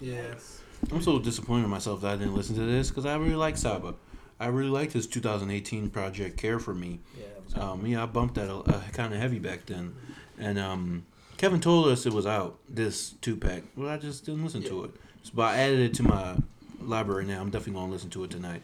Yes. 0.00 0.60
I'm 0.90 1.00
so 1.00 1.20
disappointed 1.20 1.64
in 1.64 1.70
myself 1.70 2.00
that 2.00 2.14
I 2.14 2.16
didn't 2.16 2.34
listen 2.34 2.56
to 2.56 2.62
this 2.62 2.88
because 2.88 3.06
I 3.06 3.14
really 3.14 3.36
like 3.36 3.56
Saba. 3.56 3.94
I 4.40 4.48
really 4.48 4.70
liked 4.70 4.92
his 4.92 5.06
2018 5.06 5.90
project, 5.90 6.36
Care 6.36 6.58
for 6.58 6.74
Me. 6.74 6.98
Yeah. 7.16 7.62
Um, 7.62 7.86
yeah, 7.86 8.02
I 8.02 8.06
bumped 8.06 8.34
that 8.34 8.50
uh, 8.50 8.80
kind 8.92 9.14
of 9.14 9.20
heavy 9.20 9.38
back 9.38 9.66
then, 9.66 9.94
and 10.36 10.58
um, 10.58 11.06
Kevin 11.36 11.60
told 11.60 11.86
us 11.86 12.04
it 12.04 12.12
was 12.12 12.26
out 12.26 12.58
this 12.68 13.10
two 13.20 13.36
pack. 13.36 13.62
Well, 13.76 13.88
I 13.88 13.98
just 13.98 14.26
didn't 14.26 14.42
listen 14.42 14.64
to 14.64 14.82
it. 14.82 14.90
So, 15.22 15.30
but 15.32 15.54
I 15.54 15.58
added 15.58 15.78
it 15.78 15.94
to 15.94 16.02
my 16.02 16.34
library 16.80 17.24
now. 17.24 17.40
I'm 17.40 17.50
definitely 17.50 17.74
gonna 17.74 17.92
listen 17.92 18.10
to 18.10 18.24
it 18.24 18.30
tonight. 18.30 18.62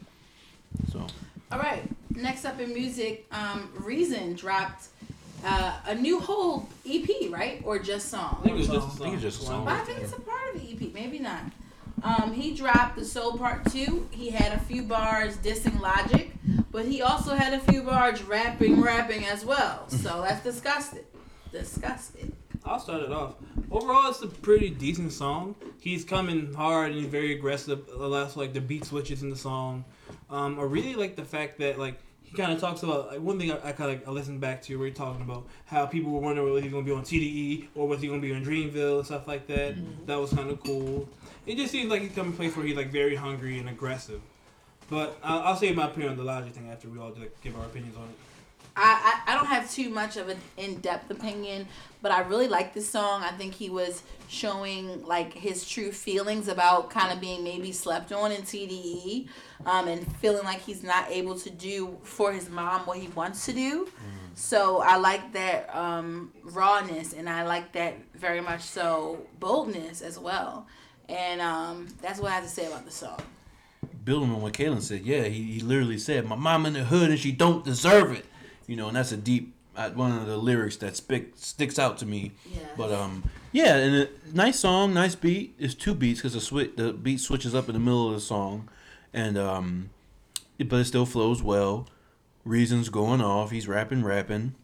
So 0.90 1.06
All 1.52 1.60
right. 1.60 1.84
Next 2.10 2.44
up 2.44 2.58
in 2.58 2.74
music, 2.74 3.26
um, 3.30 3.70
Reason 3.76 4.34
dropped 4.34 4.88
uh, 5.46 5.72
a 5.86 5.94
new 5.94 6.20
whole 6.20 6.68
EP, 6.86 7.08
right? 7.30 7.62
Or 7.64 7.78
just 7.78 8.08
song? 8.08 8.38
I 8.40 8.44
think 8.44 8.54
it 8.56 8.58
was 8.58 8.66
just 8.68 8.78
a 8.78 8.80
I 8.86 8.88
song. 8.88 8.98
think 8.98 9.14
it's 9.14 9.22
just 9.22 9.42
a 9.42 9.44
song. 9.46 9.64
But 9.64 9.74
I 9.74 9.84
think 9.84 10.00
it's 10.00 10.12
a 10.12 10.20
part 10.20 10.54
of 10.54 10.60
the 10.60 10.72
EP. 10.72 10.92
Maybe 10.92 11.18
not. 11.18 11.40
Um, 12.02 12.32
he 12.34 12.54
dropped 12.54 12.96
the 12.96 13.04
Soul 13.04 13.38
Part 13.38 13.70
Two. 13.72 14.08
He 14.10 14.30
had 14.30 14.52
a 14.52 14.58
few 14.60 14.82
bars 14.82 15.36
dissing 15.38 15.80
Logic, 15.80 16.30
but 16.70 16.84
he 16.84 17.00
also 17.00 17.34
had 17.34 17.54
a 17.54 17.60
few 17.60 17.82
bars 17.82 18.22
rapping, 18.22 18.80
rapping 18.82 19.24
as 19.24 19.44
well. 19.44 19.88
So 19.90 20.22
that's 20.22 20.42
disgusting. 20.42 21.04
Disgusting. 21.52 22.32
I'll 22.64 22.80
start 22.80 23.02
it 23.02 23.12
off. 23.12 23.34
Overall, 23.70 24.10
it's 24.10 24.22
a 24.22 24.26
pretty 24.26 24.70
decent 24.70 25.12
song. 25.12 25.54
He's 25.80 26.04
coming 26.04 26.52
hard 26.52 26.90
and 26.90 27.00
he's 27.00 27.08
very 27.08 27.32
aggressive. 27.32 27.86
The 27.86 28.08
last 28.08 28.36
like 28.36 28.52
the 28.52 28.60
beat 28.60 28.84
switches 28.84 29.22
in 29.22 29.30
the 29.30 29.36
song. 29.36 29.84
Um, 30.28 30.58
I 30.58 30.64
really 30.64 30.94
like 30.94 31.16
the 31.16 31.24
fact 31.24 31.58
that 31.60 31.78
like 31.78 31.98
he 32.26 32.36
kind 32.36 32.52
of 32.52 32.60
talks 32.60 32.82
about 32.82 33.08
like, 33.12 33.20
one 33.20 33.38
thing 33.38 33.52
I, 33.52 33.68
I 33.68 33.72
kind 33.72 33.92
of 34.02 34.08
I 34.08 34.10
listened 34.10 34.40
back 34.40 34.60
to 34.62 34.76
where 34.76 34.88
he 34.88 34.92
talking 34.92 35.22
about 35.22 35.46
how 35.64 35.86
people 35.86 36.10
were 36.10 36.20
wondering 36.20 36.48
whether 36.48 36.60
he's 36.60 36.72
gonna 36.72 36.84
be 36.84 36.92
on 36.92 37.02
TDE 37.02 37.68
or 37.74 37.86
was 37.86 38.00
he 38.00 38.08
gonna 38.08 38.20
be 38.20 38.34
on 38.34 38.44
Dreamville 38.44 38.98
and 38.98 39.06
stuff 39.06 39.28
like 39.28 39.46
that. 39.46 39.76
Mm-hmm. 39.76 40.06
That 40.06 40.20
was 40.20 40.32
kind 40.32 40.50
of 40.50 40.62
cool. 40.62 41.08
It 41.46 41.56
just 41.56 41.70
seems 41.70 41.90
like 41.90 42.02
he's 42.02 42.12
coming 42.12 42.32
to 42.32 42.36
a 42.36 42.40
place 42.40 42.56
where 42.56 42.66
he's 42.66 42.76
like 42.76 42.90
very 42.90 43.14
hungry 43.14 43.58
and 43.58 43.68
aggressive. 43.68 44.20
But 44.90 45.18
I'll, 45.22 45.40
I'll 45.40 45.56
say 45.56 45.72
my 45.72 45.86
opinion 45.86 46.12
on 46.12 46.16
the 46.16 46.24
Logic 46.24 46.52
thing 46.52 46.68
after 46.70 46.88
we 46.88 46.98
all 46.98 47.12
like, 47.16 47.40
give 47.42 47.56
our 47.56 47.64
opinions 47.64 47.96
on 47.96 48.04
it. 48.04 48.16
I, 48.76 49.22
I, 49.26 49.32
I 49.32 49.36
don't 49.36 49.46
have 49.46 49.70
too 49.70 49.88
much 49.90 50.16
of 50.16 50.28
an 50.28 50.38
in-depth 50.58 51.10
opinion, 51.10 51.66
but 52.02 52.12
I 52.12 52.20
really 52.20 52.46
like 52.46 52.74
this 52.74 52.88
song. 52.88 53.22
I 53.22 53.30
think 53.30 53.54
he 53.54 53.70
was 53.70 54.02
showing 54.28 55.04
like 55.06 55.32
his 55.32 55.66
true 55.66 55.92
feelings 55.92 56.48
about 56.48 56.90
kind 56.90 57.12
of 57.12 57.20
being 57.20 57.42
maybe 57.42 57.72
slept 57.72 58.12
on 58.12 58.32
in 58.32 58.42
TDE, 58.42 59.28
um, 59.64 59.88
and 59.88 60.16
feeling 60.18 60.44
like 60.44 60.60
he's 60.60 60.82
not 60.82 61.10
able 61.10 61.38
to 61.38 61.50
do 61.50 61.96
for 62.02 62.32
his 62.32 62.50
mom 62.50 62.82
what 62.82 62.98
he 62.98 63.08
wants 63.08 63.46
to 63.46 63.52
do. 63.52 63.88
So 64.34 64.82
I 64.82 64.96
like 64.96 65.32
that 65.32 65.74
um, 65.74 66.30
rawness, 66.42 67.14
and 67.14 67.30
I 67.30 67.44
like 67.44 67.72
that 67.72 67.94
very 68.14 68.42
much 68.42 68.60
so 68.60 69.26
boldness 69.40 70.02
as 70.02 70.18
well. 70.18 70.66
And 71.08 71.40
um, 71.40 71.88
that's 72.02 72.20
what 72.20 72.30
I 72.32 72.34
have 72.34 72.44
to 72.44 72.50
say 72.50 72.66
about 72.66 72.84
the 72.84 72.90
song. 72.90 73.18
building 74.04 74.30
on 74.32 74.42
what 74.42 74.52
Kaylin 74.52 74.82
said, 74.82 75.06
yeah, 75.06 75.22
he, 75.24 75.42
he 75.44 75.60
literally 75.60 75.96
said, 75.98 76.26
"My 76.26 76.36
mom 76.36 76.66
in 76.66 76.74
the 76.74 76.84
hood 76.84 77.08
and 77.08 77.18
she 77.18 77.32
don't 77.32 77.64
deserve 77.64 78.12
it," 78.12 78.26
you 78.66 78.76
know, 78.76 78.88
and 78.88 78.96
that's 78.96 79.12
a 79.12 79.16
deep 79.16 79.54
uh, 79.76 79.90
one 79.90 80.12
of 80.12 80.26
the 80.26 80.36
lyrics 80.36 80.76
that 80.76 80.96
spick, 80.96 81.32
sticks 81.36 81.78
out 81.78 81.98
to 81.98 82.06
me. 82.06 82.32
Yeah. 82.50 82.60
But 82.76 82.92
um, 82.92 83.24
yeah, 83.52 83.76
and 83.76 83.94
a 83.94 84.08
nice 84.32 84.58
song, 84.60 84.94
nice 84.94 85.14
beat. 85.14 85.54
It's 85.58 85.74
two 85.74 85.94
beats 85.94 86.20
because 86.20 86.32
the 86.32 86.40
switch 86.40 86.72
the 86.76 86.92
beat 86.92 87.20
switches 87.20 87.54
up 87.54 87.68
in 87.68 87.74
the 87.74 87.80
middle 87.80 88.08
of 88.08 88.14
the 88.14 88.20
song, 88.20 88.68
and 89.12 89.36
um, 89.36 89.90
it, 90.58 90.68
but 90.68 90.76
it 90.76 90.84
still 90.84 91.06
flows 91.06 91.42
well. 91.42 91.88
Reasons 92.44 92.88
going 92.88 93.20
off. 93.20 93.50
He's 93.50 93.66
rapping, 93.66 94.04
rapping. 94.04 94.54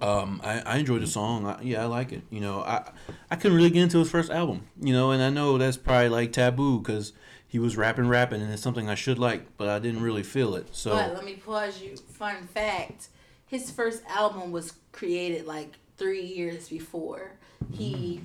Um, 0.00 0.40
I, 0.44 0.60
I 0.60 0.76
enjoyed 0.78 1.02
the 1.02 1.06
song. 1.06 1.46
I, 1.46 1.60
yeah, 1.60 1.82
I 1.82 1.86
like 1.86 2.12
it. 2.12 2.22
You 2.30 2.40
know, 2.40 2.60
I 2.60 2.90
I 3.30 3.36
couldn't 3.36 3.56
really 3.56 3.70
get 3.70 3.82
into 3.82 3.98
his 3.98 4.10
first 4.10 4.30
album. 4.30 4.66
You 4.80 4.92
know, 4.92 5.10
and 5.10 5.22
I 5.22 5.30
know 5.30 5.58
that's 5.58 5.76
probably 5.76 6.08
like 6.08 6.32
taboo 6.32 6.80
because 6.80 7.12
he 7.46 7.58
was 7.58 7.76
rapping, 7.76 8.08
rapping, 8.08 8.40
and 8.40 8.52
it's 8.52 8.62
something 8.62 8.88
I 8.88 8.94
should 8.94 9.18
like, 9.18 9.56
but 9.56 9.68
I 9.68 9.78
didn't 9.78 10.02
really 10.02 10.22
feel 10.22 10.54
it. 10.54 10.68
So 10.74 10.92
But 10.92 11.14
let 11.14 11.24
me 11.24 11.34
pause 11.34 11.82
you. 11.82 11.96
Fun 11.96 12.46
fact: 12.46 13.08
his 13.52 13.70
first 13.70 14.02
album 14.08 14.50
was 14.50 14.72
created 14.92 15.46
like 15.46 15.74
three 15.98 16.22
years 16.22 16.68
before 16.70 17.32
he 17.70 18.22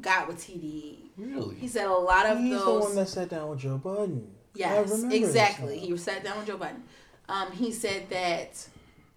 got 0.00 0.28
with 0.28 0.38
TDE. 0.38 0.98
really, 1.18 1.56
He 1.56 1.66
said 1.68 1.86
a 1.86 1.92
lot 1.92 2.26
of 2.26 2.38
He's 2.38 2.62
the 2.64 2.70
one 2.72 2.94
that 2.94 3.08
sat 3.08 3.28
down 3.28 3.50
with 3.50 3.58
Joe 3.58 3.76
Budden. 3.76 4.28
I 4.54 4.58
Yes, 4.58 5.02
exactly. 5.02 5.78
He 5.80 5.96
sat 5.96 6.22
down 6.22 6.38
with 6.38 6.46
Joe 6.46 6.56
Budden. 6.58 6.84
Um, 7.28 7.50
he 7.52 7.72
said 7.72 8.08
that, 8.10 8.68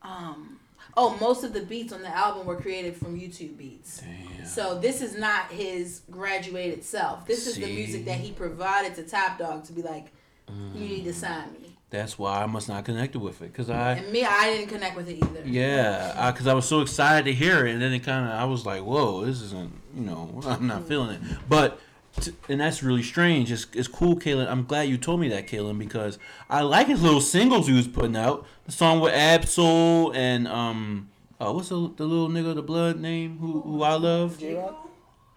um, 0.01 0.59
oh, 0.97 1.15
most 1.21 1.43
of 1.43 1.53
the 1.53 1.61
beats 1.61 1.93
on 1.93 2.01
the 2.01 2.09
album 2.09 2.47
were 2.47 2.55
created 2.59 2.95
from 2.95 3.19
YouTube 3.19 3.55
beats. 3.57 4.01
Damn. 4.01 4.45
So 4.47 4.79
this 4.79 5.01
is 5.01 5.15
not 5.15 5.51
his 5.51 6.01
graduated 6.09 6.83
self. 6.83 7.27
This 7.27 7.45
is 7.45 7.55
the 7.55 7.67
music 7.67 8.05
that 8.05 8.17
he 8.17 8.31
provided 8.31 8.95
to 8.95 9.03
Top 9.03 9.37
Dawg 9.37 9.63
to 9.65 9.73
be 9.73 9.83
like, 9.83 10.07
Mm. 10.51 10.75
you 10.75 10.87
need 10.87 11.03
to 11.05 11.13
sign 11.13 11.51
me. 11.53 11.74
That's 11.91 12.17
why 12.17 12.41
I 12.41 12.45
must 12.45 12.67
not 12.67 12.83
connected 12.83 13.19
with 13.19 13.41
it 13.41 13.51
because 13.51 13.69
I. 13.69 13.93
And 13.93 14.11
me, 14.11 14.25
I 14.25 14.49
didn't 14.49 14.69
connect 14.69 14.95
with 14.95 15.07
it 15.07 15.17
either. 15.17 15.41
Yeah, 15.45 16.31
because 16.31 16.47
I, 16.47 16.53
was 16.53 16.67
so 16.67 16.81
excited 16.81 17.25
to 17.25 17.33
hear 17.33 17.65
it, 17.65 17.73
and 17.73 17.81
then 17.81 17.93
it 17.93 17.99
kind 17.99 18.25
of 18.25 18.31
I 18.31 18.45
was 18.45 18.65
like, 18.65 18.81
"Whoa, 18.81 19.25
this 19.25 19.41
isn't," 19.41 19.71
you 19.95 20.01
know, 20.01 20.41
I'm 20.45 20.67
not 20.67 20.87
feeling 20.87 21.15
it. 21.15 21.21
But 21.47 21.79
t- 22.19 22.33
and 22.49 22.59
that's 22.59 22.81
really 22.83 23.03
strange. 23.03 23.51
It's, 23.51 23.67
it's 23.73 23.87
cool, 23.87 24.15
Kaylin. 24.15 24.47
I'm 24.49 24.65
glad 24.65 24.83
you 24.83 24.97
told 24.97 25.19
me 25.19 25.29
that, 25.29 25.47
Kaylin, 25.47 25.77
because 25.77 26.17
I 26.49 26.61
like 26.61 26.87
his 26.87 27.01
little 27.01 27.21
singles 27.21 27.67
he 27.67 27.73
was 27.73 27.87
putting 27.87 28.17
out. 28.17 28.45
The 28.65 28.71
song 28.71 28.99
with 28.99 29.13
Ab-Soul 29.13 30.11
and 30.13 30.47
um, 30.47 31.09
uh, 31.39 31.51
what's 31.53 31.69
the, 31.69 31.75
the 31.95 32.05
little 32.05 32.29
nigga, 32.29 32.55
the 32.55 32.63
blood 32.63 32.99
name 32.99 33.37
who 33.37 33.61
who 33.61 33.83
I 33.83 33.93
love? 33.93 34.39
Jay 34.39 34.55
Rock? 34.55 34.89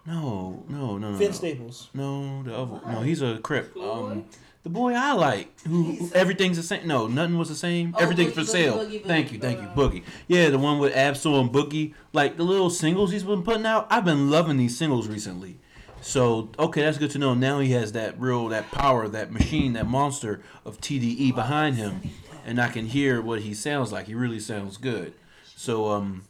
No, 0.07 0.65
no, 0.69 0.97
no, 0.97 1.11
no. 1.11 1.19
Vince 1.19 1.43
no. 1.43 1.49
Staples. 1.49 1.91
No, 1.93 2.43
the 2.43 2.57
other. 2.57 2.81
No, 2.91 3.03
he's 3.03 3.21
a 3.21 3.39
crip. 3.39 3.77
Um, 3.77 4.25
the 4.63 4.71
boy 4.71 4.93
I 4.93 5.13
like, 5.13 5.61
who, 5.61 5.95
who 5.95 6.11
everything's 6.15 6.57
the 6.57 6.63
same. 6.63 6.87
No, 6.87 7.07
nothing 7.07 7.39
was 7.39 7.49
the 7.49 7.55
same. 7.55 7.95
Oh, 7.97 8.03
Everything's 8.03 8.33
Boogie, 8.33 8.35
for 8.35 8.41
Boogie, 8.41 8.47
sale. 8.47 8.79
Boogie, 8.79 9.05
thank 9.05 9.33
you, 9.33 9.39
thank 9.39 9.61
you, 9.61 9.69
Boogie. 9.69 10.03
Yeah, 10.27 10.51
the 10.51 10.59
one 10.59 10.79
with 10.79 10.95
Ab-Soul 10.97 11.41
and 11.41 11.51
Boogie, 11.51 11.95
like 12.13 12.37
the 12.37 12.43
little 12.43 12.71
singles 12.71 13.13
he's 13.13 13.23
been 13.23 13.43
putting 13.43 13.67
out. 13.67 13.87
I've 13.91 14.05
been 14.05 14.31
loving 14.31 14.57
these 14.57 14.77
singles 14.77 15.09
recently. 15.09 15.59
So 16.01 16.51
okay, 16.59 16.83
that's 16.83 16.99
good 16.99 17.11
to 17.13 17.19
know. 17.19 17.35
Now 17.35 17.61
he 17.61 17.73
has 17.73 17.93
that 17.93 18.21
real, 18.21 18.49
that 18.49 18.71
power, 18.71 19.09
that 19.09 19.33
machine, 19.33 19.73
that 19.73 19.87
monster 19.87 20.41
of 20.65 20.81
TDE 20.81 21.35
behind 21.35 21.77
him, 21.77 22.01
and 22.47 22.61
I 22.61 22.69
can 22.69 22.87
hear 22.87 23.21
what 23.21 23.41
he 23.41 23.53
sounds 23.55 23.93
like. 23.93 24.07
He 24.07 24.15
really 24.15 24.41
sounds 24.41 24.77
good. 24.77 25.15
So 25.57 25.91
um, 25.91 26.23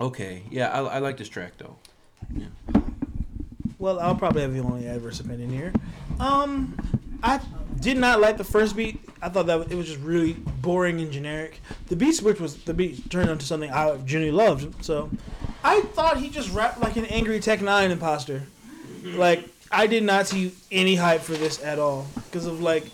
okay, 0.00 0.42
yeah, 0.50 0.70
I, 0.70 0.80
I 0.80 0.98
like 0.98 1.18
this 1.18 1.28
track 1.28 1.52
though. 1.58 1.76
Yeah. 2.34 2.46
Well, 3.78 3.98
I'll 4.00 4.16
probably 4.16 4.42
have 4.42 4.52
the 4.52 4.60
only 4.60 4.86
adverse 4.86 5.20
opinion 5.20 5.50
here. 5.50 5.72
Um, 6.18 6.76
I 7.22 7.40
did 7.80 7.96
not 7.96 8.20
like 8.20 8.36
the 8.36 8.44
first 8.44 8.76
beat. 8.76 9.00
I 9.22 9.28
thought 9.28 9.46
that 9.46 9.70
it 9.70 9.74
was 9.74 9.86
just 9.86 10.00
really 10.00 10.32
boring 10.32 11.00
and 11.00 11.12
generic. 11.12 11.60
The 11.88 11.96
beat 11.96 12.12
switch 12.12 12.40
was 12.40 12.56
the 12.64 12.74
beat 12.74 13.10
turned 13.10 13.30
into 13.30 13.44
something 13.44 13.70
I 13.70 13.96
genuinely 13.98 14.30
loved. 14.30 14.84
So, 14.84 15.10
I 15.62 15.80
thought 15.80 16.18
he 16.18 16.30
just 16.30 16.50
rapped 16.52 16.80
like 16.80 16.96
an 16.96 17.06
angry 17.06 17.40
Tech 17.40 17.60
N9ne 17.60 17.90
imposter. 17.90 18.42
Like 19.04 19.48
I 19.70 19.86
did 19.86 20.02
not 20.02 20.26
see 20.26 20.52
any 20.70 20.94
hype 20.94 21.20
for 21.20 21.32
this 21.32 21.62
at 21.62 21.78
all 21.78 22.06
because 22.26 22.46
of 22.46 22.60
like. 22.60 22.86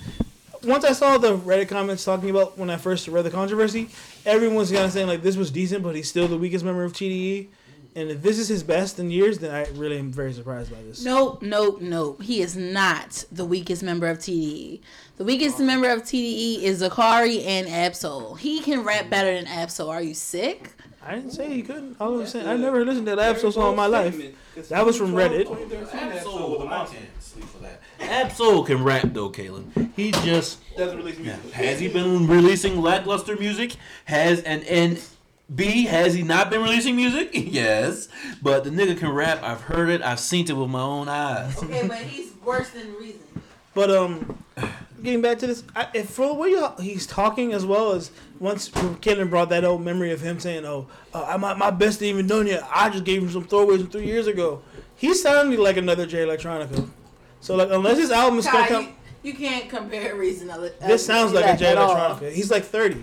Once 0.64 0.84
I 0.84 0.92
saw 0.92 1.16
the 1.16 1.36
Reddit 1.36 1.68
comments 1.68 2.04
talking 2.04 2.28
about 2.30 2.58
when 2.58 2.70
I 2.70 2.76
first 2.76 3.06
read 3.06 3.24
the 3.24 3.30
controversy, 3.30 3.88
everyone's 4.24 4.72
kind 4.72 4.84
of 4.84 4.90
saying 4.90 5.06
like 5.06 5.22
this 5.22 5.36
was 5.36 5.52
decent, 5.52 5.84
but 5.84 5.94
he's 5.94 6.08
still 6.08 6.26
the 6.26 6.38
weakest 6.38 6.64
member 6.64 6.82
of 6.82 6.92
TDE. 6.92 7.46
And 7.96 8.10
if 8.10 8.20
this 8.20 8.38
is 8.38 8.46
his 8.46 8.62
best 8.62 8.98
in 8.98 9.10
years, 9.10 9.38
then 9.38 9.54
I 9.54 9.66
really 9.70 9.98
am 9.98 10.12
very 10.12 10.30
surprised 10.34 10.70
by 10.70 10.82
this. 10.82 11.02
Nope, 11.02 11.40
nope, 11.40 11.80
nope. 11.80 12.20
He 12.20 12.42
is 12.42 12.54
not 12.54 13.24
the 13.32 13.46
weakest 13.46 13.82
member 13.82 14.06
of 14.06 14.18
TDE. 14.18 14.80
The 15.16 15.24
weakest 15.24 15.58
member 15.60 15.88
of 15.88 16.02
TDE 16.02 16.60
is 16.62 16.82
Zacari 16.82 17.42
and 17.46 17.66
Ab-Soul. 17.66 18.34
He 18.34 18.60
can 18.60 18.84
rap 18.84 19.04
hmm. 19.04 19.10
better 19.10 19.34
than 19.34 19.46
Ab-Soul. 19.46 19.88
Are 19.88 20.02
you 20.02 20.12
sick? 20.12 20.72
I 21.02 21.14
didn't 21.14 21.30
say 21.30 21.50
he 21.50 21.62
couldn't. 21.62 21.96
All 21.98 22.12
I 22.12 22.16
was 22.18 22.32
saying, 22.32 22.46
I 22.46 22.56
never 22.56 22.84
listened 22.84 23.06
to 23.06 23.16
that 23.16 23.30
Ab-Soul 23.30 23.52
song 23.52 23.70
in 23.70 23.76
my 23.76 23.86
life. 23.86 24.20
That 24.68 24.84
was 24.84 24.98
from 24.98 25.12
Reddit. 25.12 25.46
Ab-Soul, 25.94 26.68
can't 26.68 27.22
sleep 27.22 27.46
for 27.46 27.58
that. 27.60 27.80
Ab-Soul 27.98 28.64
can 28.64 28.84
rap 28.84 29.04
though, 29.06 29.30
Kaylin. 29.30 29.90
He 29.96 30.10
just 30.10 30.58
Doesn't 30.76 30.98
release 30.98 31.18
music. 31.18 31.50
has 31.52 31.80
he 31.80 31.88
been 31.88 32.26
releasing 32.26 32.82
lackluster 32.82 33.36
music? 33.36 33.76
Has 34.04 34.42
and 34.42 34.64
and 34.64 35.00
B 35.54 35.84
has 35.84 36.14
he 36.14 36.22
not 36.22 36.50
been 36.50 36.62
releasing 36.62 36.96
music? 36.96 37.30
yes, 37.34 38.08
but 38.42 38.64
the 38.64 38.70
nigga 38.70 38.98
can 38.98 39.10
rap. 39.10 39.42
I've 39.42 39.60
heard 39.60 39.88
it. 39.90 40.02
I've 40.02 40.18
seen 40.20 40.48
it 40.48 40.52
with 40.56 40.68
my 40.68 40.80
own 40.80 41.08
eyes. 41.08 41.62
Okay, 41.62 41.86
but 41.86 41.98
he's 41.98 42.32
worse 42.44 42.70
than 42.70 42.92
Reason. 42.94 43.20
But 43.72 43.90
um, 43.90 44.42
getting 45.02 45.20
back 45.20 45.38
to 45.40 45.46
this, 45.46 45.62
I, 45.76 45.88
if 45.94 46.08
for 46.10 46.26
the 46.28 46.34
way 46.34 46.48
you- 46.48 46.68
he's 46.80 47.06
talking 47.06 47.52
as 47.52 47.64
well 47.66 47.92
as 47.92 48.10
once 48.40 48.70
Kaden 48.70 49.28
brought 49.30 49.50
that 49.50 49.64
old 49.64 49.82
memory 49.82 50.12
of 50.12 50.20
him 50.20 50.40
saying, 50.40 50.64
"Oh, 50.64 50.86
uh, 51.14 51.24
I, 51.24 51.36
my 51.36 51.54
my 51.54 51.70
best 51.70 52.02
ain't 52.02 52.14
even 52.14 52.26
done 52.26 52.46
yet. 52.46 52.66
I 52.74 52.88
just 52.90 53.04
gave 53.04 53.22
him 53.22 53.30
some 53.30 53.44
throwaways 53.44 53.80
from 53.80 53.88
three 53.90 54.06
years 54.06 54.26
ago." 54.26 54.62
He 54.96 55.12
sounded 55.14 55.60
like 55.60 55.76
another 55.76 56.06
Jay 56.06 56.24
Electronica. 56.24 56.88
So 57.40 57.54
like, 57.54 57.68
unless 57.70 57.98
his 57.98 58.10
album 58.10 58.38
is 58.38 58.46
gonna 58.46 58.66
come, 58.66 58.94
you, 59.22 59.32
you 59.32 59.34
can't 59.34 59.68
compare 59.68 60.16
Reason. 60.16 60.48
to- 60.48 60.72
this 60.86 61.04
sounds 61.04 61.34
like 61.34 61.44
a 61.44 61.56
Jay 61.56 61.66
at 61.66 61.76
all. 61.78 61.94
Electronica. 61.94 62.32
He's 62.32 62.50
like 62.50 62.64
thirty. 62.64 63.02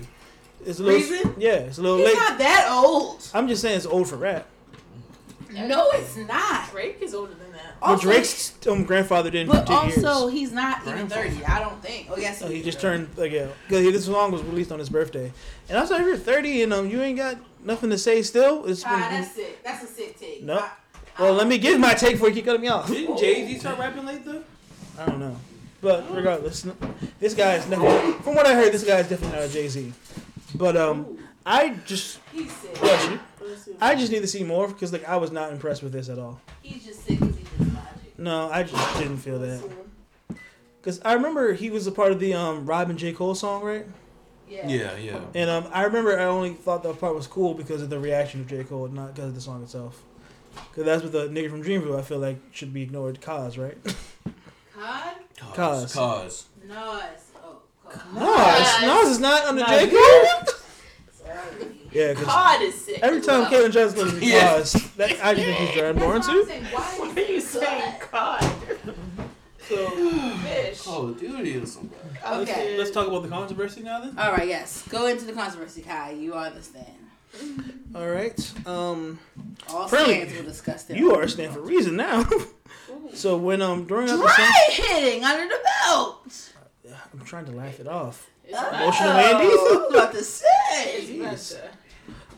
It's 0.65 0.79
a 0.79 0.84
little, 0.84 1.00
Reason? 1.00 1.36
yeah, 1.38 1.51
it's 1.53 1.77
a 1.77 1.82
little 1.82 1.98
He's 1.98 2.08
late. 2.08 2.15
not 2.17 2.38
that 2.39 2.67
old. 2.72 3.27
I'm 3.34 3.48
just 3.48 3.62
saying 3.62 3.77
it's 3.77 3.86
old 3.86 4.08
for 4.10 4.15
rap. 4.17 4.48
No, 5.51 5.89
it's 5.91 6.17
not. 6.17 6.72
Drake 6.72 6.98
is 7.01 7.13
older 7.13 7.34
than 7.36 7.51
that. 7.51 7.75
But 7.79 7.86
Also- 7.88 8.01
Drake's 8.10 8.53
um, 8.67 8.86
grandfather 8.86 9.29
didn't 9.29 9.51
But 9.51 9.67
for 9.67 9.74
10 9.74 9.89
years. 9.89 10.03
also, 10.03 10.27
he's 10.27 10.51
not 10.51 10.82
even 10.88 11.08
thirty. 11.08 11.46
I 11.46 11.60
don't 11.60 11.79
think. 11.84 12.08
Oh 12.10 12.17
yes, 12.17 12.39
So 12.39 12.48
he 12.48 12.63
just 12.63 12.82
turned 12.82 13.08
like 13.17 13.32
yeah, 13.32 13.48
because 13.67 13.84
this 13.84 14.05
song 14.05 14.32
was 14.32 14.41
released 14.41 14.72
on 14.72 14.79
his 14.79 14.89
birthday, 14.89 15.32
and 15.70 15.77
also 15.77 15.96
if 15.96 16.05
you're 16.08 16.17
30 16.17 16.63
and 16.63 16.74
um 16.74 16.89
you 16.89 17.01
ain't 17.03 17.17
got 17.17 17.38
nothing 17.63 17.91
to 17.91 17.98
say 18.00 18.24
still, 18.24 18.65
it's 18.65 18.84
Ah, 18.84 18.89
been, 19.10 19.22
that's 19.22 19.36
sick. 19.36 19.63
That's 19.63 19.84
a 19.84 19.88
sick 19.88 20.20
take. 20.20 20.43
Nope. 20.43 20.63
I- 20.63 21.22
well 21.22 21.34
let 21.34 21.48
me 21.48 21.60
give 21.60 21.79
my 21.79 21.93
take 21.93 22.13
before 22.13 22.29
you 22.29 22.34
keep 22.36 22.46
cutting 22.46 22.62
me 22.62 22.70
off. 22.70 22.88
Didn't 22.88 23.17
Jay 23.20 23.46
Z 23.46 23.60
start 23.60 23.77
rapping 23.77 24.05
late 24.08 24.25
though? 24.25 24.41
I 24.98 25.05
don't 25.05 25.20
know, 25.20 25.38
but 25.82 26.12
regardless, 26.15 26.65
n- 26.65 26.75
this 27.20 27.36
guy 27.36 27.55
is 27.58 27.65
definitely 27.65 28.13
from 28.24 28.34
what 28.34 28.48
I 28.48 28.55
heard, 28.55 28.74
this 28.74 28.84
guy 28.84 28.98
is 29.01 29.08
definitely 29.08 29.38
not 29.38 29.46
a 29.48 29.53
Jay 29.53 29.67
Z. 29.67 29.93
But 30.55 30.77
um, 30.77 31.17
I 31.45 31.75
just 31.86 32.19
He's 32.31 32.51
sick. 32.51 32.79
bless 32.79 33.10
you. 33.10 33.19
I 33.81 33.95
just 33.95 34.12
need 34.12 34.22
to 34.22 34.27
see 34.27 34.43
more 34.43 34.67
because 34.67 34.93
like 34.93 35.07
I 35.07 35.17
was 35.17 35.31
not 35.31 35.51
impressed 35.51 35.83
with 35.83 35.91
this 35.91 36.10
at 36.10 36.19
all. 36.19 36.39
He's 36.62 36.86
just 36.86 37.05
sick 37.05 37.19
because 37.19 37.36
he 37.38 37.43
just 37.43 37.60
logic. 37.60 38.19
No, 38.19 38.50
I 38.51 38.63
just 38.63 38.98
didn't 38.98 39.17
feel 39.17 39.39
that. 39.39 39.62
Because 40.79 41.01
I 41.03 41.13
remember 41.13 41.53
he 41.53 41.69
was 41.69 41.88
a 41.88 41.91
part 41.91 42.12
of 42.12 42.19
the 42.19 42.33
um 42.33 42.65
Rob 42.65 42.89
and 42.89 43.00
J 43.00 43.13
Cole 43.13 43.36
song, 43.36 43.63
right? 43.63 43.86
Yeah. 44.53 44.67
Yeah, 44.67 44.98
yeah. 44.98 45.19
And 45.33 45.50
um, 45.50 45.67
I 45.74 45.83
remember 45.83 46.19
I 46.19 46.25
only 46.25 46.53
thought 46.53 46.83
that 46.83 47.00
part 47.00 47.15
was 47.15 47.25
cool 47.25 47.53
because 47.53 47.81
of 47.81 47.89
the 47.89 48.00
reaction 48.00 48.41
of 48.41 48.48
J. 48.48 48.63
Cole, 48.63 48.88
not 48.88 49.15
because 49.15 49.29
of 49.29 49.36
the 49.36 49.41
song 49.41 49.63
itself. 49.63 50.03
Because 50.69 50.86
that's 50.86 51.01
what 51.01 51.12
the 51.12 51.27
nigga 51.27 51.50
from 51.50 51.63
Dreamville 51.63 51.98
I 51.98 52.03
feel 52.03 52.19
like 52.19 52.38
should 52.51 52.72
be 52.72 52.83
ignored. 52.83 53.19
Cause, 53.19 53.57
right? 53.57 53.77
Cause. 54.75 55.55
Cause. 55.55 55.93
Cause. 55.93 56.45
Nas. 56.67 57.23
Cod. 57.93 58.13
Nas, 58.15 58.81
Nas 58.81 59.09
is 59.12 59.19
not 59.19 59.45
under 59.45 59.62
Nas. 59.62 59.69
J. 59.69 59.89
Cole? 59.89 60.53
Sorry. 61.12 61.67
Yeah, 61.93 62.13
because 62.15 62.62
is 62.63 62.85
sick. 62.85 63.00
every 63.03 63.21
time 63.21 63.41
Wow. 63.41 63.50
Caitlyn 63.51 63.71
tries 63.71 63.93
to 63.93 64.01
listen 64.03 64.19
to 64.19 64.25
Yeah. 64.25 64.53
Cause, 64.57 64.73
that, 64.97 65.12
I 65.23 65.33
just 65.35 65.45
think 65.45 65.57
he's 65.59 65.75
Jared 65.75 65.95
That's 65.97 66.05
Bourne 66.05 66.21
too. 66.23 66.45
saying. 66.45 66.63
Why 66.65 66.81
Why 66.97 67.21
are 67.21 67.25
you 67.27 67.39
saying 67.41 67.93
God? 68.12 68.51
So 69.69 69.89
Fish. 69.89 70.81
Call 70.81 71.07
of 71.09 71.19
Duty 71.19 71.55
or 71.57 71.65
something. 71.65 71.97
Okay. 72.25 72.77
let's 72.77 72.91
talk 72.91 73.07
about 73.07 73.23
the 73.23 73.29
controversy 73.29 73.81
now 73.81 74.01
then. 74.01 74.17
All 74.19 74.33
right, 74.33 74.47
yes. 74.47 74.85
Go 74.89 75.05
into 75.07 75.23
the 75.23 75.31
controversy, 75.31 75.81
Kai. 75.81 76.12
You 76.12 76.33
understand. 76.33 76.85
All 77.95 78.09
right. 78.09 78.38
Um, 78.67 79.19
All 79.69 79.85
Apparently, 79.85 80.15
stands 80.15 80.35
will 80.35 80.43
discuss 80.43 80.83
them. 80.83 80.97
you 80.97 81.15
are 81.15 81.21
a 81.23 81.29
stand 81.29 81.53
for 81.53 81.62
reason 81.62 81.95
now. 81.95 82.27
so 83.13 83.38
when 83.38 83.62
um 83.62 83.85
during 83.85 84.09
our 84.09 84.17
Dry 84.17 84.67
hitting 84.71 85.23
under 85.23 85.47
the 85.47 85.59
belt. 85.85 86.51
I'm 87.13 87.24
trying 87.25 87.46
to 87.46 87.51
laugh 87.51 87.79
it 87.79 87.88
off. 87.88 88.29
It's 88.46 88.58
Oh, 88.58 88.67
about 88.67 88.82
Emotional 88.82 89.10
Andy? 89.12 89.46
I 89.46 89.48
was 89.48 89.93
about 89.96 90.12
to 90.13 90.24
say. 90.24 91.20
about 91.20 91.39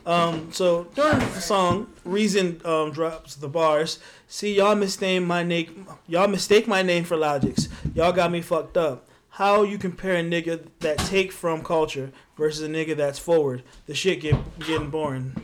Um, 0.06 0.52
so 0.52 0.84
during 0.94 1.18
the 1.18 1.40
song, 1.40 1.88
Reason 2.04 2.60
um, 2.64 2.92
drops 2.92 3.34
the 3.34 3.48
bars. 3.48 3.98
See, 4.28 4.54
y'all 4.54 4.76
mistake 4.76 5.22
my 5.22 5.42
name. 5.42 5.86
Y'all 6.06 6.28
mistake 6.28 6.68
my 6.68 6.82
name 6.82 7.04
for 7.04 7.16
Logic's. 7.16 7.68
Y'all 7.94 8.12
got 8.12 8.30
me 8.30 8.40
fucked 8.40 8.76
up. 8.76 9.08
how 9.30 9.62
you 9.64 9.78
compare 9.78 10.16
a 10.16 10.22
nigga 10.22 10.64
that 10.80 10.98
take 10.98 11.32
from 11.32 11.62
culture 11.64 12.12
versus 12.36 12.62
a 12.62 12.68
nigga 12.68 12.96
that's 12.96 13.18
forward. 13.18 13.62
The 13.86 13.94
shit 13.94 14.20
get 14.20 14.36
getting 14.60 14.90
boring. 14.90 15.34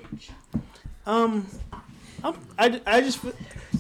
Um, 1.07 1.49
I'm, 2.23 2.35
I, 2.57 2.81
I 2.87 3.01
just 3.01 3.19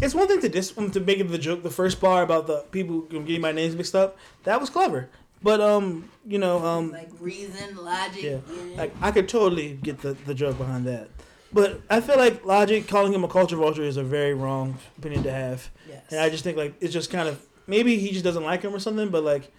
it's 0.00 0.14
one 0.14 0.26
thing 0.26 0.40
to 0.40 0.48
dis 0.48 0.76
um, 0.76 0.90
to 0.90 0.98
make 1.00 1.20
it 1.20 1.28
the 1.28 1.38
joke 1.38 1.62
the 1.62 1.70
first 1.70 2.00
bar 2.00 2.22
about 2.24 2.48
the 2.48 2.64
people 2.72 3.02
getting 3.02 3.40
my 3.40 3.52
names 3.52 3.76
mixed 3.76 3.94
up. 3.94 4.18
That 4.42 4.60
was 4.60 4.68
clever, 4.68 5.08
but 5.42 5.60
um, 5.60 6.08
you 6.26 6.38
know 6.38 6.64
um, 6.64 6.92
like 6.92 7.10
reason, 7.20 7.76
logic. 7.76 8.22
yeah, 8.22 8.38
like 8.76 8.92
I 9.00 9.10
could 9.10 9.28
totally 9.28 9.74
get 9.74 10.00
the 10.00 10.14
the 10.14 10.34
joke 10.34 10.58
behind 10.58 10.86
that. 10.86 11.08
But 11.52 11.82
I 11.90 12.00
feel 12.00 12.16
like 12.16 12.46
Logic 12.46 12.86
calling 12.88 13.12
him 13.12 13.24
a 13.24 13.28
culture 13.28 13.56
vulture 13.56 13.82
is 13.82 13.98
a 13.98 14.02
very 14.02 14.32
wrong 14.32 14.78
opinion 14.96 15.22
to 15.24 15.30
have. 15.32 15.70
yes. 15.86 16.02
And 16.10 16.20
I 16.20 16.30
just 16.30 16.44
think 16.44 16.56
like 16.56 16.74
it's 16.80 16.92
just 16.92 17.10
kind 17.10 17.28
of 17.28 17.44
maybe 17.66 17.98
he 17.98 18.10
just 18.10 18.24
doesn't 18.24 18.42
like 18.42 18.62
him 18.62 18.74
or 18.74 18.78
something. 18.78 19.10
But 19.10 19.22
like 19.22 19.52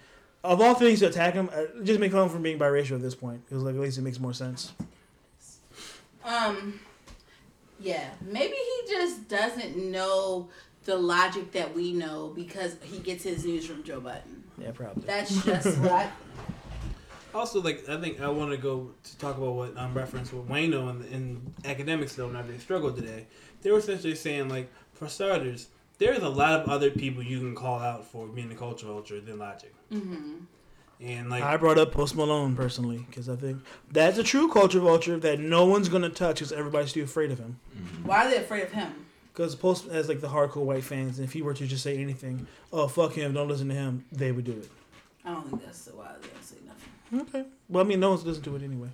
of 0.44 0.60
all 0.60 0.74
things 0.74 1.00
to 1.00 1.08
attack 1.08 1.36
him, 1.36 1.50
uh, 1.54 1.84
just 1.84 2.00
make 2.00 2.12
fun 2.12 2.22
of 2.22 2.32
him 2.32 2.38
for 2.38 2.42
being 2.42 2.58
biracial 2.58 2.96
at 2.96 3.02
this 3.02 3.16
point 3.16 3.46
because 3.46 3.64
like 3.64 3.76
at 3.76 3.82
least 3.82 3.98
it 3.98 4.02
makes 4.02 4.20
more 4.20 4.34
sense. 4.34 4.74
Um, 6.26 6.80
yeah, 7.80 8.10
maybe 8.22 8.56
he 8.56 8.92
just 8.92 9.28
doesn't 9.28 9.78
know 9.78 10.50
the 10.86 10.98
logic 10.98 11.52
that 11.52 11.76
we 11.76 11.94
know 11.94 12.32
because 12.36 12.76
he 12.82 13.00
gets 13.00 13.24
his 13.24 13.46
news 13.46 13.66
from 13.66 13.84
Joe 13.84 14.00
Budden. 14.00 14.43
Yeah, 14.58 14.72
probably. 14.72 15.04
That's 15.06 15.44
just 15.44 15.78
what 15.80 15.92
I. 15.92 16.12
Also, 17.34 17.62
like 17.62 17.88
I 17.90 18.00
think 18.00 18.22
I 18.22 18.28
want 18.30 18.52
to 18.52 18.58
go 18.58 18.92
to 19.04 19.18
talk 19.18 19.38
about 19.38 19.54
what 19.54 19.78
um, 19.78 19.94
referenced 19.94 20.34
with 20.34 20.48
Wayno 20.48 20.90
in, 20.90 21.04
in 21.12 21.54
Akademiks 21.64 22.16
though, 22.16 22.28
whenever 22.28 22.52
they 22.52 22.60
struggle 22.60 22.92
today. 22.92 23.26
They 23.62 23.72
were 23.72 23.80
essentially 23.80 24.16
saying 24.16 24.50
like, 24.50 24.72
for 24.94 25.08
starters, 25.08 25.68
there's 25.98 26.22
a 26.22 26.30
lot 26.30 26.60
of 26.60 26.70
other 26.70 26.92
people 26.92 27.24
you 27.24 27.40
can 27.40 27.56
call 27.56 27.80
out 27.80 28.06
for 28.06 28.28
being 28.28 28.52
a 28.52 28.56
culture 28.56 28.86
vulture 28.86 29.20
than 29.20 29.40
Logic, 29.40 29.74
hmm 29.92 30.34
and 31.04 31.30
like 31.30 31.44
I 31.44 31.58
brought 31.58 31.78
up 31.78 31.92
Post 31.92 32.16
Malone 32.16 32.56
personally 32.56 33.06
because 33.10 33.28
I 33.28 33.36
think 33.36 33.62
that's 33.92 34.18
a 34.18 34.24
true 34.24 34.50
culture 34.50 34.80
vulture 34.80 35.18
that 35.18 35.40
no 35.40 35.66
one's 35.66 35.90
gonna 35.90 36.10
touch 36.10 36.36
because 36.36 36.52
everybody's 36.54 36.94
too 36.94 37.04
afraid 37.04 37.32
of 37.32 37.40
him. 37.40 37.60
Why 38.04 38.26
are 38.26 38.30
they 38.30 38.38
afraid 38.38 38.64
of 38.64 38.72
him? 38.72 39.06
Because 39.34 39.56
Post 39.56 39.90
has 39.90 40.08
like 40.08 40.22
the 40.22 40.28
hardcore 40.28 40.64
white 40.64 40.84
fans, 40.84 41.18
and 41.18 41.28
if 41.28 41.34
he 41.34 41.42
were 41.42 41.56
to 41.56 41.66
just 41.66 41.84
say 41.84 41.98
anything, 41.98 42.46
oh 42.72 42.88
fuck 42.88 43.14
him, 43.14 43.34
don't 43.34 43.48
listen 43.48 43.68
to 43.70 43.74
him, 43.74 44.06
they 44.12 44.32
would 44.32 44.46
do 44.46 44.52
it. 44.52 44.70
I 45.26 45.34
don't 45.34 45.50
think 45.50 45.66
that's 45.66 45.88
why 45.88 46.12
they 46.22 46.28
don't 46.28 46.44
say 46.44 46.56
nothing. 46.66 47.22
Okay. 47.22 47.50
Well, 47.70 47.84
I 47.84 47.88
mean, 47.88 48.00
no 48.00 48.12
one's 48.12 48.26
listening 48.26 48.44
to 48.44 48.56
it 48.58 48.68
anyway. 48.68 48.90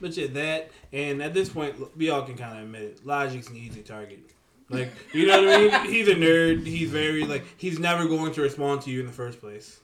But 0.00 0.16
yeah, 0.16 0.28
that 0.28 0.70
and 0.92 1.22
at 1.22 1.34
this 1.34 1.48
point, 1.48 1.74
we 1.96 2.10
all 2.10 2.22
can 2.22 2.36
kind 2.36 2.58
of 2.58 2.64
admit 2.64 2.82
it. 2.82 3.06
Logic's 3.06 3.48
an 3.48 3.56
easy 3.56 3.82
target. 3.82 4.20
Like 4.68 4.92
you 5.12 5.26
know 5.26 5.42
what 5.42 5.54
I 5.54 5.84
mean? 5.84 5.92
He's 5.92 6.06
a 6.06 6.14
nerd. 6.14 6.64
He's 6.64 6.90
very 6.90 7.24
like 7.24 7.44
he's 7.56 7.80
never 7.80 8.06
going 8.06 8.32
to 8.34 8.42
respond 8.42 8.82
to 8.82 8.90
you 8.90 9.00
in 9.00 9.06
the 9.06 9.12
first 9.12 9.40
place. 9.40 9.80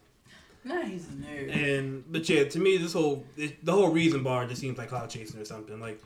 Nah, 0.62 0.82
he's 0.82 1.08
a 1.08 1.12
nerd. 1.12 1.54
And 1.54 2.04
but 2.10 2.28
yeah, 2.28 2.44
to 2.44 2.58
me, 2.60 2.76
this 2.76 2.92
whole 2.92 3.25
it, 3.36 3.64
the 3.64 3.72
whole 3.72 3.88
reason 3.90 4.22
bar 4.22 4.46
just 4.46 4.60
seems 4.60 4.78
like 4.78 4.88
cloud 4.88 5.10
chasing 5.10 5.40
or 5.40 5.44
something. 5.44 5.80
Like 5.80 6.00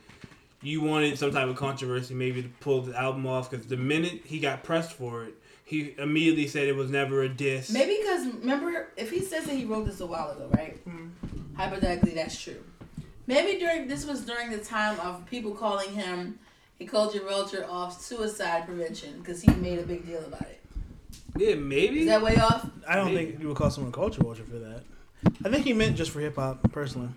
you 0.61 0.81
wanted 0.81 1.17
some 1.17 1.31
type 1.31 1.47
of 1.47 1.55
controversy, 1.55 2.13
maybe 2.13 2.43
to 2.43 2.49
pull 2.59 2.81
the 2.81 2.97
album 2.99 3.25
off 3.25 3.49
because 3.49 3.65
the 3.65 3.77
minute 3.77 4.21
he 4.25 4.39
got 4.39 4.63
pressed 4.63 4.93
for 4.93 5.23
it, 5.25 5.33
he 5.65 5.95
immediately 5.97 6.47
said 6.47 6.67
it 6.67 6.75
was 6.75 6.89
never 6.89 7.23
a 7.23 7.29
diss. 7.29 7.71
Maybe 7.71 7.97
because 8.01 8.27
remember, 8.27 8.89
if 8.97 9.09
he 9.09 9.21
says 9.21 9.45
that 9.45 9.55
he 9.55 9.65
wrote 9.65 9.85
this 9.85 9.99
a 10.01 10.05
while 10.05 10.31
ago, 10.31 10.49
right? 10.53 10.85
Mm-hmm. 10.87 11.55
Hypothetically, 11.55 12.13
that's 12.13 12.39
true. 12.39 12.63
Maybe 13.27 13.59
during 13.59 13.87
this 13.87 14.05
was 14.05 14.21
during 14.21 14.51
the 14.51 14.57
time 14.57 14.99
of 14.99 15.25
people 15.25 15.51
calling 15.51 15.93
him 15.93 16.39
he 16.77 16.85
a 16.85 16.89
culture 16.89 17.19
vulture 17.19 17.65
off 17.69 18.01
suicide 18.01 18.65
prevention 18.65 19.19
because 19.19 19.41
he 19.41 19.51
made 19.53 19.79
a 19.79 19.83
big 19.83 20.05
deal 20.05 20.23
about 20.25 20.41
it. 20.41 20.61
Yeah, 21.37 21.55
maybe. 21.55 22.01
Is 22.01 22.07
that 22.07 22.21
way 22.21 22.35
off? 22.37 22.69
I 22.87 22.95
don't 22.95 23.13
Maybe. 23.13 23.31
think 23.31 23.41
you 23.41 23.47
would 23.49 23.57
call 23.57 23.69
someone 23.69 23.91
a 23.91 23.95
culture 23.95 24.21
vulture 24.21 24.43
for 24.43 24.59
that. 24.59 24.83
I 25.45 25.49
think 25.49 25.65
he 25.65 25.73
meant 25.73 25.95
just 25.95 26.11
for 26.11 26.19
hip 26.19 26.35
hop, 26.35 26.71
personally. 26.71 27.09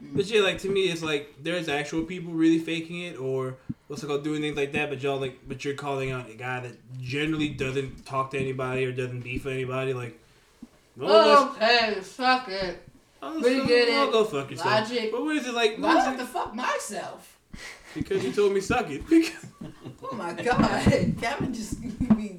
But 0.00 0.26
yeah, 0.26 0.42
like 0.42 0.58
to 0.58 0.68
me, 0.68 0.82
it's 0.84 1.02
like 1.02 1.34
there's 1.42 1.68
actual 1.68 2.02
people 2.02 2.32
really 2.32 2.58
faking 2.58 3.00
it, 3.00 3.18
or 3.18 3.56
what's 3.88 4.02
it 4.02 4.06
called, 4.06 4.24
doing 4.24 4.40
things 4.42 4.56
like 4.56 4.72
that. 4.72 4.90
But 4.90 5.02
y'all 5.02 5.18
like, 5.18 5.38
but 5.48 5.64
you're 5.64 5.74
calling 5.74 6.10
out 6.10 6.28
a 6.28 6.34
guy 6.34 6.60
that 6.60 6.72
generally 7.00 7.48
doesn't 7.48 8.04
talk 8.04 8.30
to 8.32 8.38
anybody 8.38 8.84
or 8.84 8.92
doesn't 8.92 9.20
beef 9.20 9.44
with 9.44 9.54
anybody. 9.54 9.94
Like, 9.94 10.18
well, 10.96 11.10
oh, 11.12 11.56
okay, 11.56 11.94
fuck 12.02 12.48
it. 12.48 12.82
oh, 13.22 13.36
we 13.36 13.58
so- 13.58 13.66
get 13.66 13.88
well, 13.88 14.08
it. 14.08 14.12
go 14.12 14.24
fuck 14.24 14.50
yourself. 14.50 14.90
Logic. 14.90 15.10
But 15.10 15.22
what 15.24 15.36
is 15.36 15.46
it 15.46 15.54
like? 15.54 15.76
Why 15.78 15.88
what 15.88 15.92
do 15.94 15.98
I 15.98 16.00
is 16.00 16.06
have 16.06 16.18
to 16.18 16.26
fuck 16.26 16.54
myself? 16.54 17.38
Because 17.94 18.22
you 18.22 18.32
told 18.32 18.52
me 18.52 18.60
suck 18.60 18.90
it. 18.90 19.08
Because 19.08 19.46
Oh 20.12 20.14
my 20.14 20.34
god, 20.34 20.84
Kevin 21.20 21.54
just 21.54 21.80
be 22.16 22.38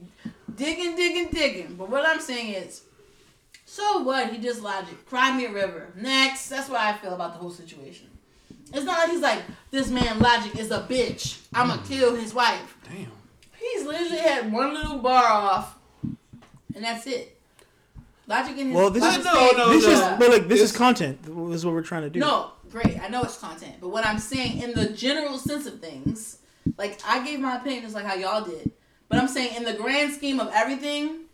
digging, 0.56 0.96
digging, 0.96 1.30
digging. 1.32 1.76
But 1.76 1.90
what 1.90 2.08
I'm 2.08 2.20
saying 2.20 2.54
is, 2.54 2.84
so 3.78 4.00
what? 4.00 4.32
He 4.32 4.40
just 4.40 4.64
logic. 4.64 5.06
Cry 5.06 5.38
me 5.38 5.46
a 5.46 5.52
river. 5.52 5.90
Next. 5.96 6.50
That's 6.50 6.68
what 6.68 6.80
I 6.80 6.94
feel 6.94 7.14
about 7.14 7.34
the 7.34 7.40
whole 7.40 7.52
situation. 7.52 8.08
It's 8.74 8.84
not 8.84 8.98
like 8.98 9.12
he's 9.12 9.22
like 9.22 9.44
this 9.70 9.88
man 9.90 10.18
logic 10.18 10.58
is 10.58 10.72
a 10.72 10.80
bitch. 10.82 11.46
I'ma 11.54 11.78
mm. 11.78 11.88
kill 11.88 12.16
his 12.16 12.34
wife. 12.34 12.76
damn. 12.84 13.12
He's 13.56 13.86
literally 13.86 14.18
had 14.18 14.52
one 14.52 14.74
little 14.74 14.98
bar 14.98 15.24
off, 15.26 15.78
and 16.74 16.84
that's 16.84 17.06
it. 17.06 17.40
Logic 18.26 18.58
in 18.58 18.68
his 18.68 18.76
Well, 18.76 18.90
this 18.90 19.04
is- 19.04 19.24
no, 19.24 19.52
no, 19.56 19.70
this 19.70 19.86
no. 19.86 19.92
is, 19.92 20.20
but 20.20 20.30
like, 20.32 20.48
this 20.48 20.60
This- 20.60 20.72
is 20.72 20.78
content. 20.78 21.22
This 21.24 21.58
is 21.58 21.66
what 21.66 21.76
we're 21.76 21.82
trying 21.82 22.02
to 22.02 22.10
do. 22.10 22.20
No, 22.20 22.52
great. 22.72 23.00
I 23.00 23.10
know 23.10 23.22
it's 23.22 23.38
content, 23.38 23.76
but 23.80 23.90
what 23.90 24.06
I'm 24.06 24.20
saying 24.20 24.62
in 24.62 24.74
the 24.74 24.90
general 24.90 25.38
sense 25.38 25.68
of 25.68 25.80
things, 25.80 26.40
like 26.78 27.00
I 27.06 27.24
gave 27.24 27.40
my 27.40 27.58
opinion 27.58 27.84
just 27.84 27.94
like 27.94 28.06
how 28.06 28.16
y'all 28.16 28.44
did, 28.44 28.72
but 29.08 29.20
I'm 29.20 29.28
saying 29.28 29.56
in 29.56 29.64
the 29.64 29.74
grand 29.74 30.14
scheme 30.14 30.40
of 30.40 30.50
everything, 30.52 31.27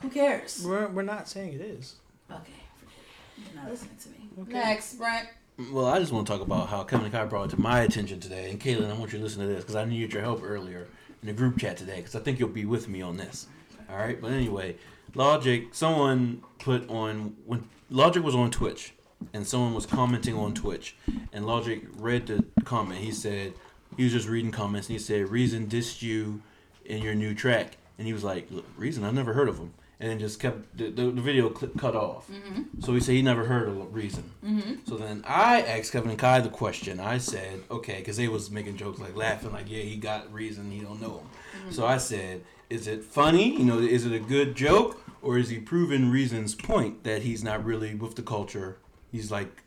who 0.00 0.08
cares? 0.08 0.64
we're, 0.64 0.88
we're 0.88 1.02
not 1.02 1.28
saying 1.28 1.54
it 1.54 1.60
is. 1.60 1.96
Okay, 2.30 2.52
forget 2.78 2.96
it. 3.36 3.52
You're 3.54 3.62
not 3.62 3.70
listening 3.70 3.96
to 4.02 4.08
me. 4.10 4.28
Okay. 4.42 4.52
Next, 4.52 4.94
Brent. 4.94 5.28
Well, 5.72 5.86
I 5.86 5.98
just 5.98 6.12
want 6.12 6.26
to 6.26 6.32
talk 6.32 6.40
about 6.40 6.68
how 6.68 6.84
Kevin 6.84 7.06
and 7.06 7.12
Kai 7.12 7.24
brought 7.24 7.46
it 7.46 7.56
to 7.56 7.60
my 7.60 7.80
attention 7.80 8.20
today. 8.20 8.50
And 8.50 8.60
Kaylin, 8.60 8.88
I 8.88 8.92
want 8.96 9.12
you 9.12 9.18
to 9.18 9.24
listen 9.24 9.40
to 9.40 9.48
this 9.48 9.60
because 9.60 9.74
I 9.74 9.84
needed 9.84 10.12
your 10.12 10.22
help 10.22 10.40
earlier 10.44 10.86
in 11.20 11.26
the 11.26 11.32
group 11.32 11.58
chat 11.58 11.76
today 11.76 11.96
because 11.96 12.14
I 12.14 12.20
think 12.20 12.38
you'll 12.38 12.48
be 12.48 12.64
with 12.64 12.88
me 12.88 13.02
on 13.02 13.16
this. 13.16 13.48
All 13.90 13.96
right. 13.96 14.20
But 14.20 14.30
anyway, 14.30 14.76
Logic, 15.14 15.66
someone 15.72 16.42
put 16.60 16.88
on 16.88 17.36
when 17.44 17.68
Logic 17.90 18.22
was 18.22 18.36
on 18.36 18.52
Twitch 18.52 18.92
and 19.32 19.44
someone 19.44 19.74
was 19.74 19.84
commenting 19.84 20.36
on 20.36 20.54
Twitch 20.54 20.94
and 21.32 21.44
Logic 21.44 21.82
read 21.96 22.26
the 22.26 22.44
comment. 22.64 23.00
He 23.00 23.10
said 23.10 23.54
he 23.96 24.04
was 24.04 24.12
just 24.12 24.28
reading 24.28 24.52
comments 24.52 24.88
and 24.88 24.96
he 24.96 25.02
said 25.02 25.28
Reason 25.28 25.66
dissed 25.66 26.02
you 26.02 26.40
in 26.84 27.02
your 27.02 27.14
new 27.14 27.34
track 27.34 27.78
and 27.98 28.06
he 28.06 28.12
was 28.12 28.22
like, 28.22 28.48
Reason, 28.76 29.02
I 29.02 29.10
never 29.10 29.32
heard 29.32 29.48
of 29.48 29.58
him. 29.58 29.74
And 30.00 30.10
then 30.10 30.20
just 30.20 30.38
kept 30.38 30.76
the, 30.78 30.90
the, 30.90 31.10
video 31.10 31.48
clip 31.48 31.76
cut 31.76 31.96
off. 31.96 32.30
Mm-hmm. 32.30 32.80
So 32.80 32.94
he 32.94 33.00
said 33.00 33.16
he 33.16 33.22
never 33.22 33.44
heard 33.44 33.68
of 33.68 33.92
Reason. 33.92 34.30
Mm-hmm. 34.44 34.74
So 34.86 34.96
then 34.96 35.24
I 35.26 35.62
asked 35.62 35.90
Kevin 35.90 36.10
and 36.10 36.18
Kai 36.18 36.40
the 36.40 36.48
question. 36.48 37.00
I 37.00 37.18
said, 37.18 37.62
okay, 37.68 37.98
because 37.98 38.16
they 38.16 38.28
was 38.28 38.48
making 38.48 38.76
jokes 38.76 39.00
like 39.00 39.16
laughing, 39.16 39.52
like, 39.52 39.68
yeah, 39.68 39.82
he 39.82 39.96
got 39.96 40.32
reason, 40.32 40.70
he 40.70 40.80
don't 40.80 41.02
know 41.02 41.18
him. 41.18 41.72
So 41.72 41.84
I 41.84 41.96
said, 41.96 42.42
is 42.70 42.86
it 42.86 43.02
funny? 43.02 43.58
You 43.58 43.64
know, 43.64 43.78
is 43.78 44.06
it 44.06 44.12
a 44.12 44.20
good 44.20 44.54
joke, 44.54 45.02
or 45.22 45.38
is 45.38 45.48
he 45.48 45.58
proving 45.58 46.10
Reason's 46.10 46.54
point 46.54 47.04
that 47.04 47.22
he's 47.22 47.42
not 47.42 47.64
really 47.64 47.94
with 47.94 48.14
the 48.14 48.22
culture? 48.22 48.78
He's 49.10 49.30
like, 49.30 49.62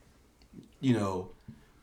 you 0.80 0.94
know, 0.94 1.32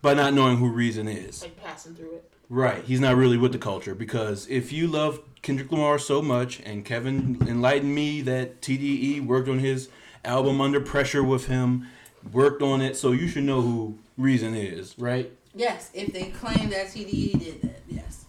by 0.01 0.15
not 0.15 0.33
knowing 0.33 0.59
who 0.59 0.69
Reason 0.69 1.09
is. 1.09 1.43
Like 1.43 1.63
passing 1.63 1.95
through 1.95 2.15
it. 2.15 2.31
Right. 2.49 2.83
He's 2.85 3.01
not 3.01 3.17
really 3.17 3.37
with 3.37 3.53
the 3.53 3.59
culture 3.59 3.95
because 3.95 4.47
if 4.49 4.73
you 4.73 4.87
love 4.87 5.21
Kendrick 5.43 5.71
Lamar 5.71 5.99
so 5.99 6.21
much 6.23 6.61
and 6.61 6.85
Kevin 6.85 7.39
enlightened 7.47 7.95
me 7.95 8.21
that 8.23 8.61
TDE 8.61 9.25
worked 9.25 9.49
on 9.49 9.59
his 9.61 9.89
album 10.25 10.61
Under 10.61 10.81
Pressure 10.81 11.23
with 11.23 11.47
him, 11.47 11.87
worked 12.33 12.63
on 12.63 12.81
it, 12.81 12.97
so 12.97 13.13
you 13.13 13.29
should 13.29 13.45
know 13.45 13.61
who 13.61 13.99
Reason 14.17 14.55
is, 14.55 14.99
right? 14.99 15.31
Yes, 15.55 15.91
if 15.95 16.13
they 16.13 16.25
claim 16.31 16.71
that 16.71 16.89
TDE 16.89 17.39
did 17.39 17.63
that, 17.63 17.81
yes. 17.89 18.25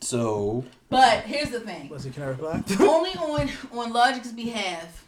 So, 0.00 0.64
But 0.88 1.20
here's 1.24 1.50
the 1.50 1.60
thing. 1.60 1.88
Let's 1.90 2.04
see, 2.04 2.10
can 2.10 2.22
I 2.22 2.26
reply? 2.28 2.62
Only 2.80 3.10
on 3.10 3.50
on 3.72 3.92
Logic's 3.92 4.32
behalf, 4.32 5.04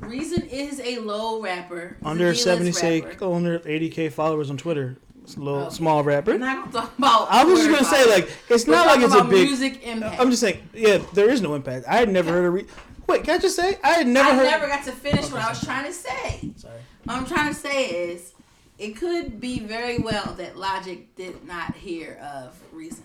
Reason 0.00 0.42
is 0.48 0.80
a 0.80 0.98
low 0.98 1.40
rapper. 1.40 1.96
He's 2.00 2.06
under 2.06 2.32
D-list 2.32 2.46
70k, 2.80 3.04
rapper. 3.04 3.24
under 3.32 3.58
80k 3.60 4.10
followers 4.12 4.50
on 4.50 4.56
Twitter. 4.56 4.96
A 5.36 5.40
little 5.40 5.60
Okay. 5.66 5.74
small 5.74 6.02
rapper. 6.04 6.32
We're 6.32 6.38
not 6.38 6.72
gonna 6.72 6.86
talk 6.86 6.98
about. 6.98 7.28
I 7.30 7.44
was 7.44 7.58
just 7.60 7.70
gonna 7.70 7.84
say 7.84 8.08
like 8.10 8.30
it's 8.48 8.66
We're 8.66 8.74
not 8.74 8.86
like 8.86 9.00
it's 9.00 9.14
a 9.14 9.24
big. 9.24 9.46
music 9.48 9.82
impact. 9.86 10.20
I'm 10.20 10.30
just 10.30 10.40
saying, 10.42 10.68
yeah, 10.74 10.98
there 11.14 11.28
is 11.30 11.40
no 11.42 11.54
impact. 11.54 11.86
I 11.88 11.96
had 11.96 12.08
never 12.10 12.30
heard 12.30 12.46
of. 12.46 12.54
Re- 12.54 12.66
Wait, 13.06 13.24
can 13.24 13.34
I 13.34 13.38
just 13.38 13.56
say 13.56 13.78
I 13.82 13.90
had 13.90 14.06
never 14.06 14.30
I 14.30 14.34
heard. 14.36 14.44
never 14.44 14.66
got 14.68 14.84
to 14.84 14.92
finish 14.92 15.30
what 15.32 15.42
I 15.42 15.48
was 15.50 15.64
trying 15.64 15.84
to 15.86 15.92
say. 15.92 16.52
Sorry. 16.56 16.74
What 17.04 17.16
I'm 17.16 17.26
trying 17.26 17.48
to 17.48 17.58
say 17.58 17.86
is, 17.86 18.32
it 18.78 18.96
could 18.96 19.40
be 19.40 19.58
very 19.60 19.98
well 19.98 20.34
that 20.38 20.56
Logic 20.56 21.14
did 21.16 21.44
not 21.46 21.74
hear 21.74 22.18
of 22.22 22.56
Reason. 22.72 23.02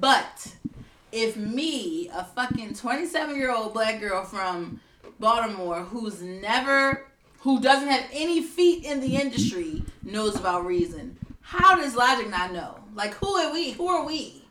But 0.00 0.54
if 1.12 1.36
me, 1.36 2.08
a 2.12 2.24
fucking 2.24 2.74
27 2.74 3.36
year 3.36 3.52
old 3.54 3.72
black 3.74 4.00
girl 4.00 4.24
from 4.24 4.80
Baltimore 5.18 5.80
who's 5.82 6.22
never, 6.22 7.06
who 7.40 7.60
doesn't 7.60 7.88
have 7.88 8.04
any 8.12 8.42
feet 8.42 8.84
in 8.84 9.00
the 9.00 9.16
industry, 9.16 9.84
knows 10.02 10.34
about 10.36 10.64
Reason, 10.66 11.16
how 11.40 11.76
does 11.76 11.94
Logic 11.94 12.28
not 12.28 12.52
know? 12.52 12.76
Like, 12.94 13.14
who 13.14 13.28
are 13.28 13.52
we? 13.52 13.72
Who 13.72 13.86
are 13.88 14.04
we? 14.06 14.42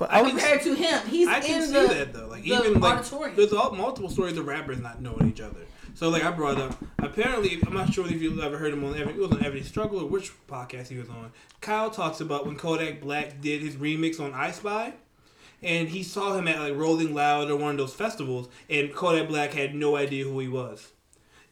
But 0.00 0.10
I 0.10 0.22
was. 0.22 0.30
Compared 0.30 0.62
to 0.62 0.74
him, 0.74 1.06
he's 1.08 1.28
I 1.28 1.40
can 1.40 1.62
in 1.62 1.68
see 1.68 1.74
that 1.74 2.14
though. 2.14 2.26
Like 2.26 2.42
the 2.42 2.54
even 2.54 2.80
like 2.80 3.00
auditorium. 3.00 3.36
there's 3.36 3.52
all, 3.52 3.72
multiple 3.72 4.08
stories 4.08 4.38
of 4.38 4.46
rappers 4.46 4.80
not 4.80 5.02
knowing 5.02 5.28
each 5.28 5.42
other. 5.42 5.60
So 5.94 6.08
like 6.08 6.24
I 6.24 6.30
brought 6.30 6.58
up, 6.58 6.82
apparently 6.98 7.60
I'm 7.66 7.74
not 7.74 7.92
sure 7.92 8.06
if 8.06 8.22
you've 8.22 8.40
ever 8.40 8.56
heard 8.56 8.72
him 8.72 8.82
on 8.84 8.98
every 8.98 9.12
it 9.12 9.18
was 9.18 9.32
on 9.32 9.44
Every 9.44 9.62
Struggle 9.62 10.00
or 10.00 10.06
which 10.06 10.32
podcast 10.46 10.88
he 10.88 10.96
was 10.96 11.10
on. 11.10 11.32
Kyle 11.60 11.90
talks 11.90 12.20
about 12.20 12.46
when 12.46 12.56
Kodak 12.56 13.02
Black 13.02 13.42
did 13.42 13.60
his 13.60 13.76
remix 13.76 14.18
on 14.18 14.32
I 14.32 14.52
Spy. 14.52 14.94
And 15.62 15.90
he 15.90 16.02
saw 16.02 16.34
him 16.34 16.48
at 16.48 16.58
like 16.58 16.74
Rolling 16.74 17.12
Loud 17.12 17.50
or 17.50 17.56
one 17.56 17.72
of 17.72 17.76
those 17.76 17.92
festivals, 17.92 18.48
and 18.70 18.94
Kodak 18.94 19.28
Black 19.28 19.52
had 19.52 19.74
no 19.74 19.94
idea 19.94 20.24
who 20.24 20.38
he 20.40 20.48
was. 20.48 20.92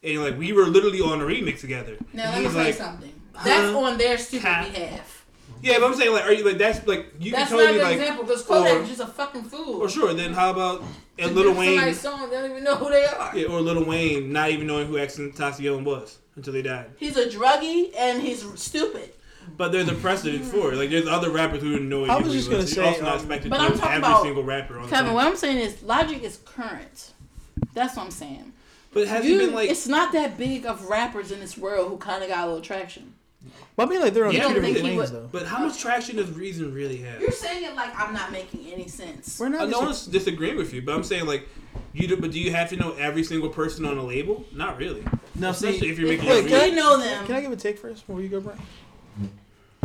And 0.03 0.23
like 0.23 0.39
we 0.39 0.51
were 0.51 0.65
literally 0.65 1.01
on 1.01 1.21
a 1.21 1.25
remix 1.25 1.59
together. 1.59 1.97
Now 2.13 2.31
let 2.31 2.41
me 2.41 2.49
say 2.49 2.55
like, 2.55 2.73
something. 2.73 3.13
That's 3.43 3.73
on 3.75 3.97
their 3.97 4.17
stupid 4.17 4.43
cat. 4.43 4.73
behalf. 4.73 5.25
Yeah, 5.61 5.79
but 5.79 5.87
I'm 5.87 5.95
saying 5.95 6.13
like, 6.13 6.23
are 6.23 6.31
you 6.33 6.45
like 6.45 6.57
that's 6.57 6.85
like 6.87 7.07
you 7.19 7.31
That's 7.31 7.49
can 7.49 7.57
not 7.57 7.63
a 7.63 7.67
totally 7.67 7.79
good 7.79 7.83
like, 7.83 7.99
example 7.99 8.23
because 8.25 8.43
Kodak 8.43 8.75
or- 8.77 8.81
is 8.81 8.87
just 8.89 9.01
a 9.01 9.07
fucking 9.07 9.43
fool. 9.43 9.81
or 9.81 9.89
sure. 9.89 10.09
And 10.09 10.17
then 10.19 10.33
how 10.33 10.51
about 10.51 10.83
and 11.17 11.35
Little 11.35 11.53
Wayne? 11.53 11.93
Song, 11.93 12.29
they 12.29 12.37
don't 12.37 12.51
even 12.51 12.63
know 12.63 12.75
who 12.75 12.89
they 12.89 13.05
are. 13.05 13.35
Yeah, 13.37 13.47
or 13.47 13.59
Little 13.59 13.83
Wayne 13.83 14.31
not 14.31 14.51
even 14.51 14.67
knowing 14.67 14.87
who 14.87 14.93
Tentacion 14.95 15.83
was 15.83 16.19
until 16.37 16.53
they 16.53 16.61
died. 16.61 16.91
He's 16.97 17.17
a 17.17 17.25
druggie 17.27 17.91
and 17.97 18.21
he's 18.21 18.45
stupid. 18.59 19.11
But 19.57 19.71
there's 19.73 19.89
a 19.89 19.95
precedent 19.95 20.45
for 20.45 20.71
it. 20.71 20.77
Like 20.77 20.91
there's 20.91 21.07
other 21.07 21.29
rappers 21.31 21.61
who 21.61 21.71
didn't 21.73 21.89
know. 21.89 22.05
I 22.05 22.17
who 22.19 22.23
was 22.25 22.33
he 22.33 22.39
just 22.39 22.49
gonna 22.49 22.59
You're 22.61 22.67
say, 22.67 22.85
also 22.87 23.01
not 23.01 23.09
um, 23.13 23.15
expected 23.19 23.49
but 23.49 23.57
to 23.57 23.63
I'm 23.63 23.69
know 23.71 23.75
talking 23.77 23.91
every 23.91 23.97
about- 24.07 24.21
single 24.23 24.43
rapper 24.43 24.79
on 24.79 24.89
Kevin, 24.89 25.13
what 25.13 25.25
I'm 25.27 25.35
saying 25.35 25.57
is 25.57 25.81
Logic 25.83 26.23
is 26.23 26.37
current. 26.45 27.11
That's 27.73 27.97
what 27.97 28.05
I'm 28.05 28.11
saying. 28.11 28.53
But 28.93 29.07
has 29.07 29.25
You- 29.25 29.39
he 29.39 29.45
been 29.47 29.55
like? 29.55 29.69
it's 29.69 29.87
not 29.87 30.13
that 30.13 30.37
big 30.37 30.65
of 30.65 30.87
rappers 30.87 31.31
in 31.33 31.39
this 31.41 31.57
world 31.57 31.89
who 31.89 31.97
kind 31.97 32.23
of 32.23 32.29
got 32.29 32.45
a 32.45 32.47
little 32.47 32.61
traction. 32.61 33.15
But 33.75 33.87
I 33.87 33.89
mean, 33.91 34.01
like 34.01 34.13
they're 34.13 34.25
on 34.25 34.33
You 34.33 34.41
two 34.41 34.47
different 34.53 34.73
think 34.73 34.83
lanes 34.85 34.97
would- 34.97 35.21
though. 35.23 35.29
But 35.31 35.45
how 35.47 35.59
much 35.65 35.79
traction 35.79 36.17
does 36.17 36.29
Reason 36.31 36.73
really 36.73 36.97
have? 36.97 37.21
You're 37.21 37.31
saying 37.31 37.63
it 37.63 37.75
like 37.75 37.97
I'm 37.97 38.13
not 38.13 38.31
making 38.31 38.71
any 38.73 38.87
sense. 38.87 39.39
We're 39.39 39.45
I 39.47 39.49
not. 39.49 39.69
no 39.69 39.79
dis- 39.79 39.85
one's 39.85 40.05
disagreeing 40.07 40.57
with 40.57 40.73
you, 40.73 40.81
but 40.81 40.93
I'm 40.93 41.03
saying 41.03 41.25
like, 41.25 41.47
you 41.93 42.07
do, 42.07 42.17
but 42.17 42.31
do 42.31 42.39
you 42.39 42.51
have 42.51 42.69
to 42.69 42.75
know 42.75 42.91
every 42.93 43.23
single 43.23 43.49
person 43.49 43.85
on 43.85 43.97
a 43.97 44.03
label? 44.03 44.43
Not 44.53 44.77
really. 44.77 45.03
No, 45.35 45.51
Especially 45.51 45.79
see, 45.79 45.89
if 45.89 45.97
you're 45.99 46.09
making. 46.09 46.27
Wait, 46.29 46.47
can 46.47 46.73
I- 46.73 46.75
know 46.75 46.97
them. 46.99 47.25
Can 47.25 47.35
I 47.35 47.41
give 47.41 47.51
a 47.51 47.55
take 47.55 47.77
first 47.79 48.05
before 48.05 48.21
you 48.21 48.27
go, 48.29 48.41
Brian? 48.41 48.59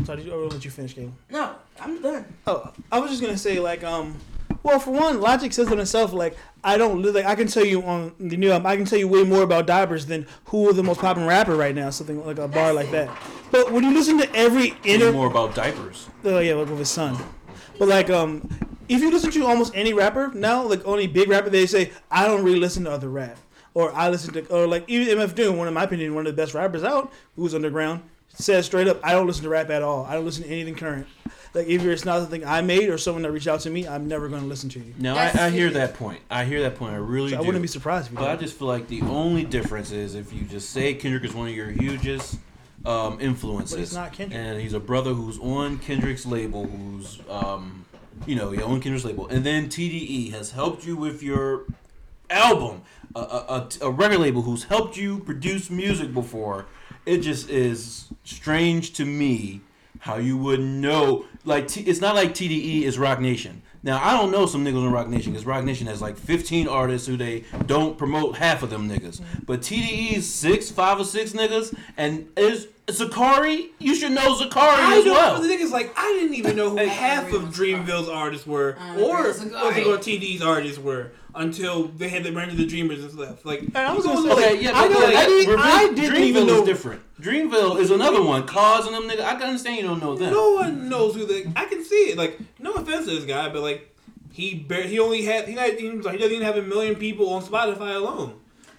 Sorry, 0.05 0.17
did 0.19 0.27
you, 0.27 0.33
I'll 0.33 0.49
let 0.49 0.65
you 0.65 0.71
finish, 0.73 0.93
Caleb. 0.95 1.13
no, 1.31 1.55
I'm 1.81 2.03
done. 2.03 2.25
Oh, 2.49 2.73
I 2.91 2.99
was 2.99 3.11
just 3.11 3.23
gonna 3.23 3.39
say 3.39 3.61
like 3.61 3.85
um, 3.85 4.19
well 4.65 4.81
for 4.81 4.91
one, 4.91 5.21
Logic 5.21 5.53
says 5.53 5.71
it 5.71 5.79
himself 5.79 6.13
like 6.13 6.37
I 6.65 6.77
don't 6.77 7.01
li- 7.03 7.11
like 7.13 7.27
I 7.27 7.37
can 7.37 7.47
tell 7.47 7.65
you 7.65 7.83
on 7.85 8.13
the 8.19 8.37
new 8.37 8.51
album 8.51 8.67
I 8.67 8.75
can 8.77 8.85
tell 8.87 8.99
you 8.99 9.07
way 9.07 9.23
more 9.23 9.43
about 9.43 9.67
diapers 9.69 10.07
than 10.07 10.27
who 10.47 10.73
the 10.73 10.83
most 10.83 11.01
popular 11.01 11.29
rapper 11.29 11.55
right 11.55 11.75
now, 11.75 11.91
something 11.91 12.25
like 12.27 12.39
a 12.39 12.49
bar 12.49 12.73
like 12.73 12.91
that. 12.91 13.09
But 13.53 13.71
when 13.71 13.85
you 13.85 13.93
listen 13.95 14.19
to 14.19 14.35
every 14.35 14.71
Think 14.71 14.87
inter, 14.87 15.13
more 15.13 15.29
about 15.29 15.55
diapers. 15.55 16.09
oh 16.25 16.41
yeah, 16.41 16.55
like 16.55 16.69
with 16.69 16.79
his 16.81 16.91
son, 16.91 17.17
but 17.79 17.87
like 17.87 18.11
um, 18.11 18.49
if 18.89 19.01
you 19.01 19.11
listen 19.11 19.31
to 19.31 19.47
almost 19.47 19.73
any 19.77 19.93
rapper 19.93 20.33
now, 20.35 20.63
like 20.65 20.85
only 20.87 21.07
big 21.07 21.29
rapper, 21.29 21.51
they 21.51 21.67
say 21.67 21.93
I 22.11 22.27
don't 22.27 22.43
really 22.43 22.59
listen 22.59 22.85
to 22.85 22.91
other 22.91 23.09
rap, 23.11 23.39
or 23.75 23.95
I 23.95 24.09
listen 24.09 24.33
to 24.35 24.47
or 24.53 24.67
like 24.67 24.85
even 24.89 25.19
MF 25.19 25.35
Doom, 25.35 25.57
one 25.59 25.69
of 25.69 25.75
my 25.75 25.85
opinion, 25.85 26.15
one 26.15 26.27
of 26.27 26.35
the 26.35 26.43
best 26.43 26.55
rappers 26.55 26.83
out, 26.83 27.13
who's 27.37 27.55
underground, 27.55 28.03
says 28.29 28.67
straight 28.67 28.89
up 28.89 28.99
I 29.05 29.13
don't 29.13 29.27
listen 29.27 29.45
to 29.45 29.49
rap 29.51 29.71
at 29.71 29.83
all. 29.83 30.05
I 30.07 30.15
don't 30.15 30.25
listen 30.25 30.45
to 30.45 30.49
anything 30.51 30.75
current. 30.75 31.07
Like 31.55 31.69
if 31.69 31.85
it's 31.85 32.05
not 32.05 32.21
something 32.21 32.45
I 32.45 32.61
made 32.63 32.89
or 32.89 32.99
someone 32.99 33.23
that 33.23 33.31
reached 33.31 33.47
out 33.47 33.61
to 33.61 33.71
me, 33.71 33.87
I'm 33.87 34.09
never 34.09 34.29
going 34.29 34.43
to 34.43 34.49
listen 34.49 34.69
to 34.71 34.81
you. 34.81 34.93
Now, 34.99 35.15
That's 35.15 35.37
I, 35.37 35.47
I 35.47 35.51
hear 35.51 35.71
that 35.71 35.95
point. 35.95 36.21
I 36.29 36.45
hear 36.45 36.63
that 36.63 36.75
point. 36.75 36.95
I 36.95 36.97
really 36.97 37.31
So 37.31 37.39
I 37.39 37.41
wouldn't 37.41 37.63
be 37.63 37.69
surprised 37.69 38.07
if 38.07 38.13
you 38.13 38.19
But 38.19 38.31
I 38.31 38.37
just 38.37 38.59
feel 38.59 38.69
like 38.69 38.89
the 38.89 39.03
only 39.03 39.45
difference 39.45 39.93
is 39.93 40.15
if 40.17 40.33
you 40.33 40.43
just 40.43 40.71
say 40.71 40.95
Kendrick 40.95 41.25
is 41.25 41.33
one 41.33 41.49
of 41.49 41.55
your 41.55 41.71
hugest 41.71 42.39
um, 42.85 43.21
influences, 43.21 43.77
But 43.77 43.83
it's 43.83 43.95
not 43.95 44.13
Kendrick. 44.13 44.39
and 44.39 44.61
he's 44.61 44.73
a 44.75 44.81
brother 44.81 45.15
who's 45.15 45.39
on 45.39 45.79
Kendrick's 45.79 46.27
label, 46.27 46.67
who's 46.67 47.21
um, 47.31 47.85
you 48.27 48.37
know, 48.37 48.51
he 48.51 48.61
on 48.61 48.81
Kendrick's 48.81 49.05
label, 49.05 49.29
and 49.29 49.45
then 49.45 49.69
TDE 49.69 50.33
has 50.33 50.51
helped 50.51 50.85
you 50.85 50.97
with 50.97 51.23
your 51.23 51.65
album, 52.31 52.83
a, 53.15 53.21
a, 53.21 53.69
a, 53.83 53.87
a 53.87 53.91
record 53.91 54.19
label 54.19 54.43
who's 54.43 54.65
helped 54.65 54.97
you 54.97 55.21
produce 55.21 55.71
music 55.71 56.13
before. 56.13 56.67
It 57.07 57.19
just 57.19 57.49
is 57.51 58.07
strange 58.25 58.93
to 58.95 59.05
me 59.05 59.61
how 60.01 60.17
you 60.17 60.37
would 60.37 60.61
know. 60.61 61.27
Like, 61.45 61.69
T, 61.69 61.83
it's 61.83 62.01
not 62.01 62.15
like 62.15 62.31
TDE 62.31 62.83
is 62.83 62.99
Roc 62.99 63.21
Nation. 63.21 63.63
Now, 63.83 64.03
I 64.03 64.13
don't 64.13 64.31
know 64.31 64.47
some 64.47 64.65
niggas 64.65 64.83
on 64.83 64.91
Roc 64.91 65.09
Nation 65.09 65.33
because 65.33 65.45
Roc 65.45 65.63
Nation 65.63 65.87
has 65.89 66.01
like 66.01 66.17
15 66.17 66.69
artists 66.69 67.07
who 67.07 67.19
they 67.19 67.45
don't 67.67 67.99
promote 67.99 68.37
half 68.37 68.63
of 68.63 68.71
them 68.71 68.89
niggas. 68.89 69.21
But 69.45 69.61
TDE's 69.61 70.27
six, 70.27 70.71
five 70.71 70.99
or 70.99 71.05
six 71.05 71.33
niggas, 71.33 71.77
and 71.99 72.29
is 72.37 72.69
Zacari. 72.87 73.71
You 73.79 73.95
should 73.95 74.13
know 74.13 74.37
Zacari 74.37 74.57
I 74.77 74.99
as 74.99 75.05
don't. 75.05 75.13
well. 75.15 75.41
The 75.43 75.49
thing 75.49 75.61
is, 75.61 75.71
like, 75.73 75.93
I 75.97 76.13
didn't 76.13 76.35
even 76.35 76.57
know 76.57 76.71
who 76.71 76.77
half 76.77 77.27
agree 77.29 77.37
of 77.39 77.45
with 77.45 77.57
Dreamville's 77.57 78.09
artists 78.09 78.47
were, 78.47 78.77
I 78.79 78.91
agree 78.93 79.05
or 79.05 79.23
with 79.23 79.27
what's 79.53 79.55
Zacari. 79.55 79.79
it 79.79 79.85
called, 79.85 80.01
TD's 80.01 80.43
artists 80.43 80.79
were, 80.79 81.13
until 81.35 81.85
they 81.89 82.09
had 82.09 82.25
the 82.25 82.33
Run 82.33 82.51
of 82.51 82.57
the 82.57 82.67
Dreamers 82.67 83.03
and 83.03 83.13
stuff. 83.13 83.45
Like, 83.45 83.75
I 83.75 83.93
was 83.93 84.05
you 84.05 84.13
gonna 84.13 84.23
say, 84.23 84.29
look- 84.29 84.39
Okay, 84.39 84.63
yeah, 84.63 84.71
I 84.75 84.89
know- 84.89 84.99
like, 85.01 85.17
I 85.17 85.25
didn't- 85.27 85.51
Revenge- 85.51 85.73
I 85.73 85.93
didn't 85.95 86.23
even 86.23 86.43
Dreamville 86.45 86.47
know- 86.47 86.61
is 86.63 86.67
different. 86.69 87.03
Dreamville 87.21 87.79
is 87.81 87.91
another 87.91 88.23
one. 88.23 88.47
Cause 88.47 88.87
and 88.87 88.95
them 88.95 89.05
niggas. 89.05 89.25
I 89.25 89.35
can 89.37 89.43
understand 89.45 89.77
you 89.79 89.83
don't 89.85 90.01
know 90.03 90.15
them. 90.15 90.33
no 90.33 90.53
one 90.55 90.89
knows 90.89 91.15
who 91.15 91.25
the. 91.25 91.51
I 91.57 91.65
can 91.65 91.83
see 91.85 92.11
it. 92.11 92.19
Like, 92.19 92.39
no 92.59 92.73
offense 92.75 93.07
to 93.07 93.13
this 93.13 93.25
guy, 93.25 93.49
but 93.49 93.63
like, 93.63 93.89
he 94.33 94.55
bar- 94.57 94.83
he 94.83 94.99
only 94.99 95.23
had 95.23 95.49
he, 95.49 95.55
not, 95.55 95.71
he, 95.71 95.89
was 95.91 96.05
like, 96.05 96.15
he 96.17 96.19
doesn't 96.21 96.35
even 96.35 96.45
have 96.47 96.57
a 96.59 96.63
million 96.63 96.97
people 96.97 97.31
on 97.31 97.43
Spotify 97.43 97.95
alone. 97.95 98.35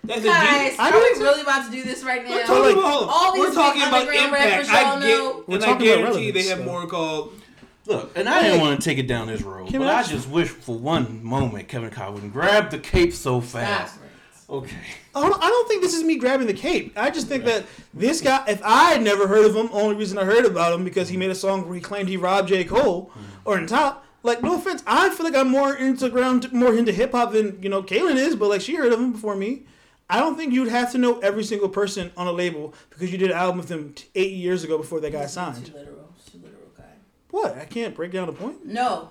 That's 0.08 0.24
Guys, 0.24 0.74
G- 0.74 0.78
I 0.80 0.88
are 0.88 0.91
don't- 0.91 1.18
we 1.20 1.24
really 1.24 1.41
about 1.41 1.65
to 1.65 1.72
do 1.72 1.84
this 1.84 2.04
right 2.04 2.24
now? 2.24 2.30
We're 2.32 2.41
now? 2.41 2.46
talking 2.48 2.78
about, 2.78 3.08
all 3.10 3.34
these 3.34 3.39
we're 3.48 3.54
talking 3.54 3.82
big 3.82 3.88
about 3.88 4.00
underground 4.02 4.26
impact. 4.28 4.52
rappers 4.52 4.70
I 4.70 4.82
y'all 4.82 5.00
get, 5.00 5.08
know. 5.08 5.44
We're 5.48 5.56
and 5.56 5.63
I 5.63 5.68
talking 5.68 5.88
about 5.88 5.98
guarantee 6.00 6.32
they 6.32 6.44
have 6.48 6.58
though. 6.60 6.65
more 6.65 6.88
called. 6.88 7.41
Look, 7.88 8.18
and 8.18 8.28
I 8.28 8.41
didn't 8.44 8.62
want 8.62 8.82
to 8.82 8.89
take 8.89 8.98
it 8.98 9.08
down 9.08 9.28
this 9.28 9.41
road, 9.44 9.70
Can 9.70 9.80
but 9.80 9.89
I- 9.89 10.00
I 10.00 10.04
just 10.04 10.28
wish 10.30 10.48
for 10.50 10.76
one 10.78 11.24
moment 11.24 11.68
Kevin 11.68 11.89
Kyle 11.91 12.13
wouldn't 12.13 12.34
grab 12.34 12.72
the 12.72 12.80
cape 12.80 13.13
so 13.13 13.41
fast. 13.41 14.00
Okay. 14.48 14.76
I 15.15 15.22
don't, 15.22 15.44
I 15.44 15.48
don't 15.48 15.68
think 15.68 15.82
this 15.82 15.96
is 15.96 16.04
me 16.04 16.18
grabbing 16.18 16.46
the 16.46 16.54
cape. 16.54 16.94
I 16.96 17.10
just 17.10 17.28
think 17.28 17.46
that 17.46 17.65
this 17.96 18.22
guy, 18.22 18.44
if 18.48 18.62
I 18.63 18.91
had 18.91 19.02
never 19.02 19.28
heard 19.28 19.46
of 19.46 19.56
him, 19.56 19.70
only 19.72 19.96
reason 19.96 20.20
I 20.20 20.24
heard 20.24 20.46
about 20.46 20.74
him 20.74 20.84
because 20.84 21.10
he 21.10 21.18
made 21.18 21.32
a 21.32 21.36
song 21.36 21.65
where 21.65 21.74
he 21.74 21.82
claimed 21.82 22.10
he 22.10 22.18
robbed 22.18 22.50
J. 22.50 22.63
Cole 22.63 23.10
mm-hmm. 23.10 23.22
or 23.46 23.58
in 23.58 23.65
top. 23.65 24.06
Like, 24.22 24.44
no 24.44 24.56
offense, 24.56 24.84
I 24.88 25.10
feel 25.10 25.26
like 25.26 25.36
I'm 25.36 25.50
more 25.50 25.76
into 25.76 26.10
ground, 26.10 26.52
more 26.52 26.76
into 26.76 26.91
hip 26.91 27.12
hop 27.12 27.32
than 27.34 27.62
you 27.62 27.70
know 27.70 27.82
Kaylin 27.84 28.15
is, 28.15 28.36
but 28.36 28.50
like 28.50 28.62
she 28.62 28.76
heard 28.76 28.91
of 28.91 29.00
him 29.00 29.12
before 29.12 29.36
me. 29.36 29.63
I 30.10 30.20
don't 30.20 30.36
think 30.38 30.54
you'd 30.54 30.70
have 30.70 30.91
to 30.91 30.98
know 30.98 31.20
every 31.20 31.44
single 31.44 31.70
person 31.70 32.12
on 32.15 32.28
a 32.28 32.32
label 32.32 32.74
because 32.91 33.12
you 33.12 33.18
did 33.18 33.32
an 33.32 33.38
album 33.38 33.58
with 33.58 33.68
them 33.70 33.94
t- 33.94 34.06
eight 34.15 34.34
years 34.34 34.63
ago 34.63 34.78
before 34.78 35.00
they 35.00 35.10
got 35.10 35.24
Too 35.24 35.28
signed. 35.30 35.74
literal. 35.74 36.13
Too 36.32 36.38
literal, 36.38 36.62
guy. 36.78 36.84
What? 37.32 37.58
I 37.58 37.65
can't 37.65 37.96
break 37.96 38.12
down 38.12 38.28
the 38.28 38.34
point. 38.34 38.65
No, 38.65 39.10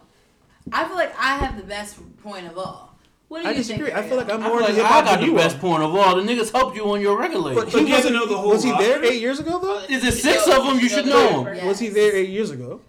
I 0.72 0.84
feel 0.86 0.94
like 0.96 1.12
I 1.18 1.36
have 1.38 1.56
the 1.56 1.64
best 1.64 1.96
point 2.22 2.46
of 2.46 2.56
all. 2.56 2.96
What 3.28 3.42
do 3.42 3.48
I 3.48 3.50
you 3.50 3.56
disagree. 3.56 3.86
think? 3.86 3.98
I 3.98 4.06
feel 4.08 4.16
like 4.18 4.30
I'm 4.30 4.42
I 4.42 4.48
more 4.48 4.58
feel 4.58 4.66
into 4.68 4.72
like 4.82 4.82
hip 4.82 4.84
I 4.84 4.88
hop 4.94 5.04
got 5.06 5.10
than 5.12 5.20
the 5.22 5.26
you 5.26 5.34
best 5.36 5.56
are. 5.56 5.60
point 5.60 5.82
of 5.82 5.94
all. 5.94 6.14
The 6.14 6.22
niggas 6.22 6.52
helped 6.52 6.76
you 6.76 6.84
on 6.92 7.00
your 7.00 7.18
record 7.18 7.38
label. 7.40 7.62
But 7.64 7.70
he 7.72 7.80
you 7.80 7.86
have 7.86 8.02
to 8.02 8.12
wasn't- 8.12 8.14
know 8.14 8.26
the 8.26 8.36
whole 8.38 8.50
Was 8.50 8.62
he 8.62 8.70
there 8.70 9.00
roster? 9.00 9.04
eight 9.12 9.20
years 9.20 9.40
ago 9.40 9.58
though? 9.58 9.78
Is 9.92 10.04
it 10.04 10.12
six 10.12 10.46
of 10.46 10.64
them? 10.64 10.78
You 10.78 10.88
should 10.88 11.06
know 11.06 11.42
them. 11.44 11.54
Yes. 11.56 11.64
Was 11.64 11.78
he 11.80 11.88
there 11.88 12.14
eight 12.14 12.28
years 12.28 12.50
ago? 12.50 12.80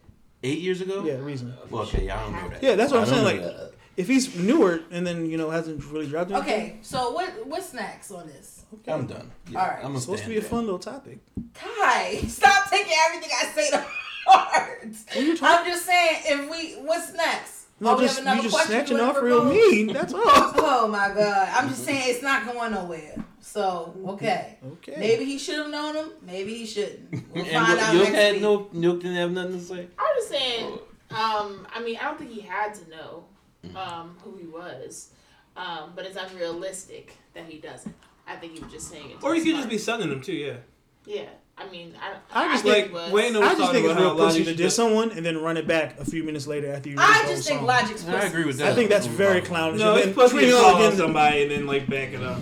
Eight 0.44 0.60
years 0.60 0.82
ago? 0.82 1.04
Yeah, 1.04 1.14
reason. 1.22 1.56
Well, 1.72 1.84
okay, 1.84 2.06
yeah, 2.06 2.20
I 2.20 2.24
don't 2.24 2.34
know 2.34 2.50
that. 2.50 2.62
Yeah, 2.62 2.76
that's 2.76 2.92
what 2.92 3.00
I 3.00 3.02
I'm 3.04 3.08
saying. 3.10 3.24
Like, 3.24 3.42
that. 3.42 3.72
If 3.98 4.08
he's 4.08 4.36
newer 4.36 4.82
and 4.92 5.06
then 5.08 5.26
you 5.30 5.38
know 5.38 5.50
hasn't 5.50 5.84
really 5.86 6.08
dropped 6.08 6.32
anything, 6.32 6.54
Okay, 6.54 6.78
so 6.82 7.12
what 7.12 7.30
what's 7.48 7.74
next 7.74 8.12
on 8.12 8.28
this? 8.28 8.64
okay. 8.74 8.92
I'm 8.92 9.06
done. 9.08 9.32
Yeah, 9.50 9.60
All 9.62 9.68
right. 9.68 9.78
I'm 9.78 9.88
gonna 9.90 10.00
supposed 10.02 10.24
to 10.24 10.26
stand 10.26 10.42
be 10.42 10.46
a 10.46 10.50
fun 10.50 10.66
little 10.66 10.80
topic. 10.80 11.20
Kai, 11.54 12.18
stop 12.28 12.70
taking 12.70 12.94
everything 13.08 13.30
I 13.42 13.46
say 13.48 13.70
to 13.72 13.86
heart. 14.28 14.86
What 14.86 15.18
are 15.18 15.22
you 15.22 15.38
talking? 15.38 15.58
I'm 15.60 15.72
just 15.72 15.86
saying, 15.86 16.22
if 16.26 16.50
we, 16.52 16.74
what's 16.86 17.14
next? 17.14 17.66
No, 17.80 17.92
Oh, 17.92 17.98
we 17.98 18.04
just 18.04 18.18
have 18.20 18.26
another 18.26 18.44
you 18.44 18.50
just 18.50 18.68
snatching 18.68 18.98
you 18.98 19.04
wanna 19.04 19.18
off 19.18 19.24
real 19.24 19.42
propose? 19.42 19.72
mean. 19.72 19.88
That's 19.94 20.14
all. 20.16 20.22
Oh 20.24 20.88
my 20.90 21.10
god, 21.14 21.50
I'm 21.54 21.70
just 21.70 21.84
saying 21.86 22.04
it's 22.06 22.24
not 22.24 22.46
going 22.52 22.72
nowhere. 22.74 23.16
So 23.42 23.96
okay, 24.08 24.58
Okay. 24.74 24.96
maybe 24.98 25.26
he 25.26 25.38
should 25.38 25.58
have 25.60 25.70
known 25.70 25.96
him. 25.96 26.10
Maybe 26.26 26.56
he 26.56 26.66
shouldn't. 26.66 27.12
We'll 27.34 27.44
And 27.46 27.54
find 27.54 27.68
what- 27.68 27.80
out 27.80 27.94
Yoke 27.94 28.04
next 28.10 28.16
had 28.16 28.34
week. 28.34 28.42
no, 28.42 28.70
Yoke 28.74 29.02
didn't 29.02 29.18
have 29.18 29.32
nothing 29.32 29.60
to 29.60 29.66
say. 29.66 29.88
I'm 30.00 30.16
just 30.18 30.30
saying. 30.30 30.80
Um, 31.12 31.68
I 31.74 31.82
mean, 31.84 31.98
I 31.98 32.04
don't 32.06 32.18
think 32.18 32.32
he 32.32 32.42
had 32.42 32.74
to 32.76 32.90
know 32.90 33.26
um, 33.76 34.18
who 34.24 34.38
he 34.38 34.46
was, 34.46 35.10
um, 35.56 35.92
but 35.96 36.06
it's 36.06 36.18
unrealistic 36.18 37.14
that 37.34 37.46
he 37.46 37.60
doesn't. 37.60 37.96
I 38.28 38.36
think 38.36 38.54
he 38.54 38.64
was 38.64 38.72
just 38.72 38.90
saying 38.90 39.12
it. 39.12 39.20
to 39.20 39.26
Or 39.26 39.36
he 39.36 39.44
could 39.44 39.56
just 39.56 39.70
be 39.70 39.78
selling 39.78 40.10
them 40.10 40.22
too. 40.22 40.34
Yeah. 40.34 40.58
Yeah, 41.06 41.26
I 41.56 41.70
mean, 41.70 41.94
I, 42.02 42.48
I 42.48 42.52
just 42.52 42.64
think 42.64 42.76
like 42.76 42.88
he 42.88 42.92
was. 42.92 43.12
Wayne 43.12 43.34
was 43.36 43.44
I 43.44 43.56
just 43.56 43.72
think 43.72 43.86
it's 43.86 44.00
real 44.00 44.16
pussy 44.16 44.40
to 44.40 44.46
should 44.46 44.58
diss 44.58 44.76
someone 44.76 45.12
and 45.12 45.24
then 45.24 45.38
run 45.38 45.56
it 45.56 45.68
back 45.68 46.00
a 46.00 46.06
few 46.06 46.24
minutes 46.24 46.48
later 46.48 46.74
after 46.74 46.90
you. 46.90 46.96
I 46.98 47.22
release 47.22 47.22
the 47.22 47.36
just 47.36 47.48
think 47.48 47.60
song. 47.60 47.68
Logic's 47.68 48.08
I 48.08 48.22
agree 48.26 48.46
with 48.46 48.58
that. 48.58 48.72
I 48.72 48.76
think 48.76 48.90
that's 48.90 49.06
very 49.06 49.42
clownish. 49.42 49.80
No, 49.80 49.94
it's 49.96 50.06
then 50.06 50.14
supposed 50.16 50.34
to 50.34 50.40
tweeting 50.40 50.48
be 50.48 50.54
out 50.56 50.62
calling 50.62 50.86
again, 50.86 50.98
somebody 50.98 51.44
and 51.44 51.52
then 51.52 51.68
like 51.68 51.88
back 51.88 52.14
it 52.14 52.24
up. 52.24 52.40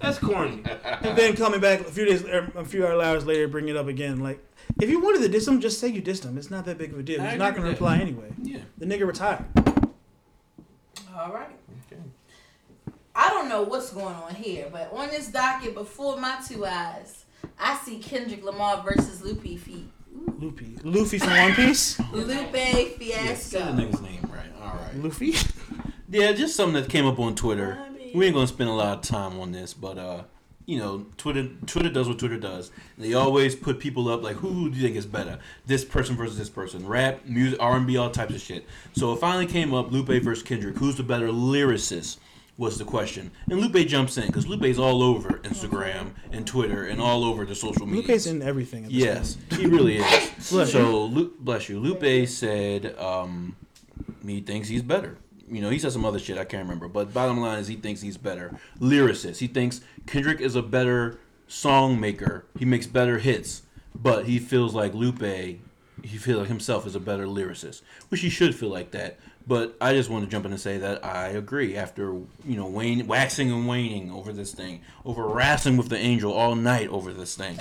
That's 0.00 0.18
corny. 0.18 0.62
and 1.02 1.18
then 1.18 1.34
coming 1.34 1.60
back 1.60 1.80
a 1.80 1.84
few 1.84 2.04
days, 2.04 2.24
er, 2.24 2.50
a 2.54 2.64
few 2.64 2.86
hours 2.86 3.26
later, 3.26 3.48
bring 3.48 3.68
it 3.68 3.76
up 3.76 3.88
again. 3.88 4.20
Like, 4.20 4.38
if 4.80 4.88
you 4.88 5.00
wanted 5.00 5.22
to 5.22 5.28
diss 5.28 5.48
him, 5.48 5.60
just 5.60 5.80
say 5.80 5.88
you 5.88 6.02
dissed 6.02 6.24
him. 6.24 6.38
It's 6.38 6.50
not 6.50 6.66
that 6.66 6.78
big 6.78 6.92
of 6.92 6.98
a 6.98 7.02
deal. 7.02 7.20
I 7.20 7.30
He's 7.30 7.38
not 7.38 7.52
going 7.52 7.62
to 7.62 7.68
with 7.70 7.80
reply 7.80 7.98
anyway. 7.98 8.30
Yeah. 8.42 8.58
The 8.78 8.86
nigga 8.86 9.06
retired. 9.06 9.44
All 11.16 11.32
right. 11.32 11.50
Okay. 11.86 12.00
I 13.14 13.30
don't 13.30 13.48
know 13.48 13.62
what's 13.62 13.92
going 13.92 14.14
on 14.14 14.34
here, 14.34 14.68
but 14.72 14.92
on 14.92 15.08
this 15.08 15.28
docket 15.28 15.74
before 15.74 16.16
my 16.18 16.38
two 16.48 16.66
eyes, 16.66 17.24
I 17.58 17.76
see 17.76 17.98
Kendrick 17.98 18.42
Lamar 18.44 18.82
versus 18.82 19.22
Lupe 19.22 19.42
feet. 19.58 19.88
Luffy, 20.38 20.76
Luffy 20.82 21.18
from 21.18 21.30
One 21.30 21.54
Piece. 21.54 22.00
Lupe 22.12 22.52
Yeah, 22.54 22.84
Fiasco. 22.86 23.58
say 23.58 23.58
the 23.60 23.70
nigga's 23.72 24.00
name 24.00 24.20
right. 24.32 24.50
All 24.62 24.74
right. 24.74 24.94
Luffy. 24.96 25.34
Yeah, 26.06 26.30
just 26.32 26.54
something 26.54 26.80
that 26.80 26.88
came 26.90 27.06
up 27.06 27.18
on 27.18 27.34
Twitter. 27.34 27.76
I 27.80 27.88
mean- 27.88 28.12
We 28.16 28.26
ain't 28.26 28.34
gonna 28.34 28.46
spend 28.46 28.70
a 28.70 28.72
lot 28.72 28.98
of 28.98 29.02
time 29.02 29.40
on 29.40 29.50
this, 29.50 29.74
but 29.74 29.98
uh, 29.98 30.22
you 30.66 30.78
know, 30.78 31.06
Twitter 31.16 31.48
Twitter 31.66 31.90
does 31.90 32.08
what 32.08 32.18
Twitter 32.18 32.38
does. 32.38 32.70
They 32.96 33.14
always 33.14 33.54
put 33.54 33.78
people 33.78 34.08
up 34.08 34.22
like, 34.22 34.36
who 34.36 34.70
do 34.70 34.76
you 34.76 34.82
think 34.82 34.96
is 34.96 35.06
better? 35.06 35.38
This 35.66 35.84
person 35.84 36.16
versus 36.16 36.38
this 36.38 36.48
person. 36.48 36.86
Rap, 36.86 37.24
music, 37.26 37.58
R 37.60 37.76
and 37.76 37.86
B, 37.86 37.96
all 37.96 38.10
types 38.10 38.34
of 38.34 38.40
shit. 38.40 38.66
So 38.94 39.12
it 39.12 39.20
finally 39.20 39.46
came 39.46 39.74
up: 39.74 39.90
Lupe 39.92 40.22
versus 40.22 40.42
Kendrick. 40.42 40.76
Who's 40.76 40.96
the 40.96 41.02
better 41.02 41.28
lyricist? 41.28 42.18
Was 42.56 42.78
the 42.78 42.84
question, 42.84 43.32
and 43.50 43.58
Lupe 43.58 43.84
jumps 43.88 44.16
in 44.16 44.28
because 44.28 44.46
Lupe's 44.46 44.78
all 44.78 45.02
over 45.02 45.40
Instagram 45.42 46.12
and 46.30 46.46
Twitter 46.46 46.84
and 46.84 47.00
all 47.00 47.24
over 47.24 47.44
the 47.44 47.56
social 47.56 47.84
media. 47.84 48.06
Lupe's 48.06 48.26
in 48.26 48.42
everything. 48.42 48.86
Yes, 48.88 49.36
he 49.56 49.66
really 49.66 49.96
is. 49.96 50.30
So, 50.70 51.06
Lu- 51.06 51.32
bless 51.40 51.68
you. 51.68 51.80
Lupe 51.80 52.28
said 52.28 52.96
um, 52.96 53.56
he 54.24 54.40
thinks 54.40 54.68
he's 54.68 54.82
better. 54.82 55.18
You 55.50 55.60
know, 55.60 55.70
he 55.70 55.78
said 55.78 55.92
some 55.92 56.04
other 56.04 56.18
shit 56.18 56.38
I 56.38 56.44
can't 56.44 56.62
remember, 56.62 56.88
but 56.88 57.12
bottom 57.12 57.38
line 57.40 57.58
is 57.58 57.68
he 57.68 57.76
thinks 57.76 58.00
he's 58.00 58.16
better. 58.16 58.58
Lyricist. 58.80 59.38
He 59.38 59.46
thinks 59.46 59.80
Kendrick 60.06 60.40
is 60.40 60.54
a 60.56 60.62
better 60.62 61.18
song 61.48 62.00
maker. 62.00 62.44
He 62.58 62.64
makes 62.64 62.86
better 62.86 63.18
hits, 63.18 63.62
but 63.94 64.24
he 64.26 64.38
feels 64.38 64.74
like 64.74 64.94
Lupe. 64.94 65.20
He 66.02 66.18
feels 66.18 66.40
like 66.40 66.48
himself 66.48 66.86
is 66.86 66.94
a 66.94 67.00
better 67.00 67.26
lyricist, 67.26 67.82
which 68.08 68.20
he 68.20 68.28
should 68.28 68.54
feel 68.54 68.68
like 68.68 68.90
that. 68.90 69.18
But 69.46 69.76
I 69.80 69.92
just 69.92 70.08
want 70.10 70.24
to 70.24 70.30
jump 70.30 70.44
in 70.46 70.52
and 70.52 70.60
say 70.60 70.78
that 70.78 71.04
I 71.04 71.28
agree. 71.28 71.76
After 71.76 72.04
you 72.44 72.56
know, 72.56 72.66
wane, 72.66 73.06
waxing 73.06 73.50
and 73.52 73.68
waning 73.68 74.10
over 74.10 74.32
this 74.32 74.52
thing, 74.52 74.80
over 75.04 75.26
wrestling 75.26 75.76
with 75.76 75.88
the 75.90 75.98
angel 75.98 76.32
all 76.32 76.54
night 76.56 76.88
over 76.88 77.12
this 77.12 77.36
thing, 77.36 77.58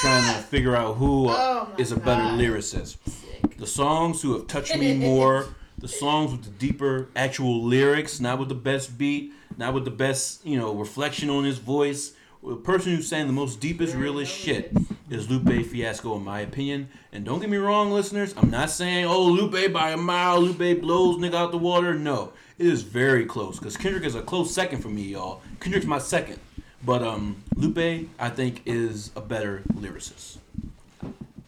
trying 0.00 0.34
to 0.36 0.42
figure 0.42 0.74
out 0.76 0.94
who 0.96 1.26
Oh 1.28 1.68
is 1.78 1.90
a 1.92 1.96
better 1.96 2.22
God. 2.22 2.38
lyricist. 2.40 2.96
Sick. 3.08 3.56
The 3.56 3.66
songs 3.66 4.22
who 4.22 4.32
have 4.34 4.46
touched 4.46 4.76
me 4.76 4.94
more, 4.96 5.46
the 5.86 5.92
songs 5.92 6.32
with 6.32 6.42
the 6.42 6.50
deeper 6.50 7.08
actual 7.14 7.62
lyrics, 7.62 8.18
not 8.18 8.40
with 8.40 8.48
the 8.48 8.56
best 8.56 8.98
beat, 8.98 9.32
not 9.56 9.72
with 9.72 9.84
the 9.84 9.90
best, 9.90 10.44
you 10.44 10.58
know, 10.58 10.74
reflection 10.74 11.30
on 11.30 11.44
his 11.44 11.58
voice. 11.58 12.12
The 12.42 12.56
person 12.56 12.94
who's 12.94 13.06
saying 13.06 13.28
the 13.28 13.32
most 13.32 13.60
deepest, 13.60 13.94
realest 13.94 14.32
shit 14.32 14.72
is 15.10 15.30
Lupe 15.30 15.64
Fiasco, 15.64 16.16
in 16.16 16.24
my 16.24 16.40
opinion. 16.40 16.88
And 17.12 17.24
don't 17.24 17.38
get 17.38 17.50
me 17.50 17.56
wrong, 17.56 17.92
listeners, 17.92 18.34
I'm 18.36 18.50
not 18.50 18.70
saying, 18.70 19.04
oh, 19.04 19.26
Lupe 19.26 19.72
by 19.72 19.90
a 19.90 19.96
mile, 19.96 20.40
Lupe 20.40 20.80
blows 20.80 21.18
nigga 21.18 21.34
out 21.34 21.52
the 21.52 21.58
water. 21.58 21.94
No, 21.94 22.32
it 22.58 22.66
is 22.66 22.82
very 22.82 23.24
close 23.24 23.60
because 23.60 23.76
Kendrick 23.76 24.04
is 24.04 24.16
a 24.16 24.22
close 24.22 24.52
second 24.52 24.82
for 24.82 24.88
me, 24.88 25.02
y'all. 25.02 25.40
Kendrick's 25.60 25.86
my 25.86 25.98
second. 25.98 26.40
But 26.84 27.02
um, 27.02 27.44
Lupe, 27.54 28.08
I 28.18 28.28
think, 28.28 28.62
is 28.66 29.12
a 29.14 29.20
better 29.20 29.62
lyricist. 29.72 30.38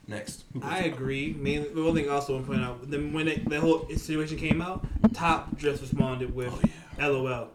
Next. 0.09 0.45
I 0.63 0.81
agree. 0.85 1.37
Mainly, 1.39 1.69
the 1.69 1.83
one 1.83 1.95
thing 1.95 2.09
I 2.09 2.15
also 2.15 2.33
want 2.33 2.47
to 2.47 2.53
point 2.53 2.65
out, 2.65 2.91
then 2.91 3.13
when 3.13 3.29
it, 3.29 3.47
the 3.49 3.61
whole 3.61 3.87
situation 3.91 4.39
came 4.39 4.63
out, 4.63 4.85
Top 5.13 5.55
just 5.59 5.83
responded 5.83 6.35
with 6.35 6.53
Oh, 7.01 7.13
"LOL," 7.13 7.49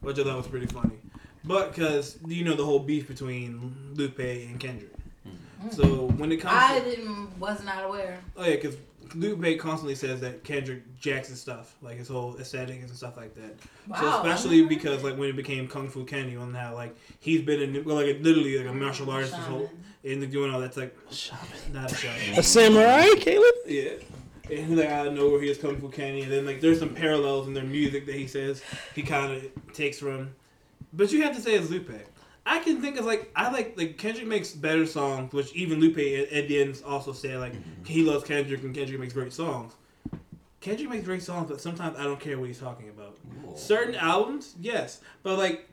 which 0.00 0.18
I 0.18 0.22
thought 0.22 0.36
was 0.36 0.46
pretty 0.46 0.66
funny. 0.66 0.96
But 1.44 1.74
because 1.74 2.16
you 2.26 2.44
know 2.44 2.54
the 2.54 2.64
whole 2.64 2.78
beef 2.78 3.08
between 3.08 3.74
Lupe 3.94 4.20
and 4.20 4.60
Kendrick, 4.60 4.92
mm-hmm. 5.26 5.70
so 5.70 6.06
when 6.16 6.30
it 6.30 6.36
comes, 6.36 6.54
I 6.56 6.78
to, 6.78 6.84
didn't 6.84 7.36
was 7.40 7.64
not 7.64 7.84
aware. 7.84 8.20
oh 8.36 8.44
yeah, 8.44 8.54
because 8.54 8.76
Lupe 9.16 9.58
constantly 9.58 9.96
says 9.96 10.20
that 10.20 10.44
Kendrick 10.44 10.82
jacks 11.00 11.28
his 11.28 11.40
stuff, 11.40 11.74
like 11.82 11.96
his 11.96 12.06
whole 12.06 12.36
aesthetic 12.36 12.80
and 12.82 12.90
stuff 12.90 13.16
like 13.16 13.34
that. 13.34 13.58
So 13.98 14.06
Wow. 14.06 14.22
especially 14.22 14.62
because 14.64 15.02
like 15.02 15.16
when 15.18 15.28
it 15.30 15.36
became 15.36 15.66
Kung 15.66 15.88
Fu 15.88 16.04
Kenny 16.04 16.36
on 16.36 16.54
how 16.54 16.74
like 16.74 16.94
he's 17.18 17.42
been 17.42 17.60
in 17.60 17.84
well, 17.84 17.96
like 17.96 18.18
literally 18.20 18.58
like 18.58 18.68
a 18.68 18.72
martial 18.74 19.10
artist 19.10 19.34
his 19.34 19.44
whole 19.46 19.70
and 20.04 20.30
doing 20.30 20.52
all 20.52 20.60
that's 20.60 20.76
like 20.76 20.96
not 21.72 21.92
a 21.92 21.94
shaman. 21.94 22.38
A 22.38 22.42
samurai, 22.42 23.06
Caleb? 23.18 23.54
Yeah. 23.66 23.90
And 24.44 24.66
he's 24.66 24.78
like 24.78 24.88
out 24.88 25.06
of 25.06 25.12
nowhere, 25.12 25.40
he 25.40 25.48
has 25.48 25.58
coming 25.58 25.78
from, 25.78 25.92
Kenny, 25.92 26.22
and 26.22 26.32
then 26.32 26.44
like 26.44 26.60
there's 26.60 26.78
some 26.78 26.94
parallels 26.94 27.46
in 27.46 27.54
their 27.54 27.64
music 27.64 28.06
that 28.06 28.14
he 28.14 28.26
says 28.26 28.62
he 28.94 29.02
kind 29.02 29.32
of 29.32 29.72
takes 29.74 29.98
from. 29.98 30.30
But 30.92 31.12
you 31.12 31.22
have 31.22 31.36
to 31.36 31.42
say 31.42 31.54
it's 31.54 31.70
Lupe. 31.70 31.90
I 32.46 32.58
can 32.58 32.80
think 32.80 32.98
of 32.98 33.04
like 33.04 33.30
I 33.36 33.50
like 33.52 33.76
like 33.76 33.96
Kendrick 33.96 34.26
makes 34.26 34.52
better 34.52 34.86
songs, 34.86 35.32
which 35.32 35.54
even 35.54 35.78
Lupe 35.78 35.98
at, 35.98 36.32
at 36.32 36.48
the 36.48 36.60
end 36.60 36.82
also 36.84 37.12
said 37.12 37.38
like 37.38 37.52
mm-hmm. 37.52 37.84
he 37.84 38.02
loves 38.02 38.24
Kendrick 38.24 38.62
and 38.62 38.74
Kendrick 38.74 38.98
makes 39.00 39.12
great 39.12 39.32
songs. 39.32 39.74
Kendrick 40.60 40.90
makes 40.90 41.04
great 41.04 41.22
songs, 41.22 41.48
but 41.48 41.60
sometimes 41.60 41.96
I 41.98 42.04
don't 42.04 42.20
care 42.20 42.38
what 42.38 42.48
he's 42.48 42.58
talking 42.58 42.90
about. 42.90 43.16
Certain 43.56 43.94
albums, 43.94 44.54
yes, 44.60 45.00
but 45.22 45.38
like 45.38 45.68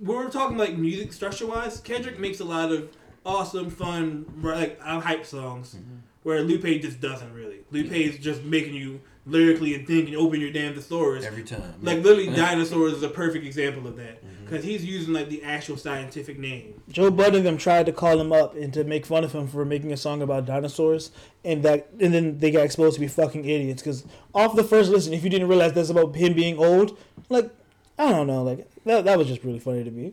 when 0.00 0.16
we're 0.16 0.30
talking 0.30 0.58
like 0.58 0.76
music 0.76 1.12
structure 1.12 1.46
wise, 1.46 1.80
Kendrick 1.80 2.18
makes 2.18 2.40
a 2.40 2.44
lot 2.44 2.72
of 2.72 2.90
awesome, 3.24 3.70
fun, 3.70 4.26
like 4.42 4.78
uh, 4.82 5.00
hype 5.00 5.26
songs, 5.26 5.76
where 6.22 6.42
Lupe 6.42 6.82
just 6.82 7.00
doesn't 7.00 7.32
really. 7.34 7.60
Lupe 7.70 7.92
is 7.92 8.18
just 8.18 8.42
making 8.42 8.74
you 8.74 9.00
lyrically 9.24 9.74
and 9.74 9.86
thinking, 9.86 10.16
open 10.16 10.40
your 10.40 10.50
damn 10.50 10.74
thesaurus. 10.74 11.24
Every 11.24 11.44
time. 11.44 11.74
Like 11.80 12.02
literally, 12.02 12.26
dinosaurs 12.36 12.94
is 12.94 13.02
a 13.02 13.08
perfect 13.08 13.44
example 13.46 13.86
of 13.86 13.96
that 13.96 14.22
because 14.44 14.64
he's 14.64 14.84
using 14.84 15.14
like 15.14 15.28
the 15.28 15.42
actual 15.42 15.76
scientific 15.76 16.38
name. 16.38 16.80
Joe 16.88 17.10
Budden 17.10 17.36
and 17.36 17.46
them 17.46 17.56
tried 17.56 17.86
to 17.86 17.92
call 17.92 18.20
him 18.20 18.32
up 18.32 18.54
and 18.54 18.72
to 18.74 18.84
make 18.84 19.06
fun 19.06 19.24
of 19.24 19.32
him 19.32 19.46
for 19.46 19.64
making 19.64 19.92
a 19.92 19.96
song 19.96 20.22
about 20.22 20.46
dinosaurs, 20.46 21.10
and 21.44 21.62
that 21.62 21.88
and 22.00 22.12
then 22.12 22.38
they 22.38 22.50
got 22.50 22.64
exposed 22.64 22.94
to 22.94 23.00
be 23.00 23.08
fucking 23.08 23.44
idiots. 23.44 23.82
Because 23.82 24.04
off 24.34 24.56
the 24.56 24.64
first 24.64 24.90
listen, 24.90 25.12
if 25.12 25.24
you 25.24 25.30
didn't 25.30 25.48
realize 25.48 25.72
that's 25.72 25.90
about 25.90 26.14
him 26.16 26.34
being 26.34 26.58
old, 26.58 26.98
like 27.28 27.50
I 27.98 28.10
don't 28.10 28.26
know, 28.26 28.42
like 28.42 28.68
that 28.84 29.04
that 29.04 29.18
was 29.18 29.28
just 29.28 29.44
really 29.44 29.60
funny 29.60 29.84
to 29.84 29.90
me. 29.90 30.12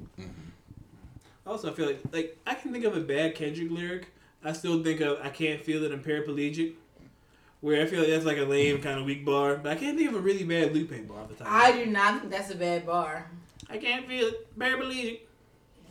Also, 1.49 1.71
I 1.71 1.73
feel 1.73 1.87
like 1.87 1.99
like 2.13 2.37
I 2.45 2.53
can 2.53 2.71
think 2.71 2.85
of 2.85 2.95
a 2.95 2.99
bad 2.99 3.33
Kendrick 3.33 3.71
lyric. 3.71 4.11
I 4.43 4.53
still 4.53 4.83
think 4.83 5.01
of 5.01 5.17
I 5.23 5.29
can't 5.29 5.63
feel 5.63 5.83
it. 5.83 5.91
I'm 5.91 6.03
paraplegic. 6.03 6.73
Where 7.61 7.81
I 7.81 7.87
feel 7.87 8.01
like 8.01 8.09
that's 8.09 8.23
like 8.23 8.37
a 8.37 8.43
lame 8.43 8.81
kind 8.81 8.99
of 8.99 9.05
weak 9.05 9.25
bar, 9.25 9.57
but 9.57 9.71
I 9.71 9.75
can't 9.75 9.97
think 9.97 10.09
of 10.09 10.15
a 10.15 10.19
really 10.19 10.43
bad 10.43 10.75
Lupe 10.75 11.07
bar 11.07 11.21
off 11.21 11.29
the 11.29 11.35
top. 11.35 11.47
I 11.49 11.71
do 11.71 11.87
not 11.87 12.19
think 12.19 12.31
that's 12.31 12.51
a 12.51 12.55
bad 12.55 12.85
bar. 12.85 13.31
I 13.67 13.77
can't 13.77 14.07
feel 14.07 14.27
it. 14.27 14.59
Paraplegic. 14.59 15.21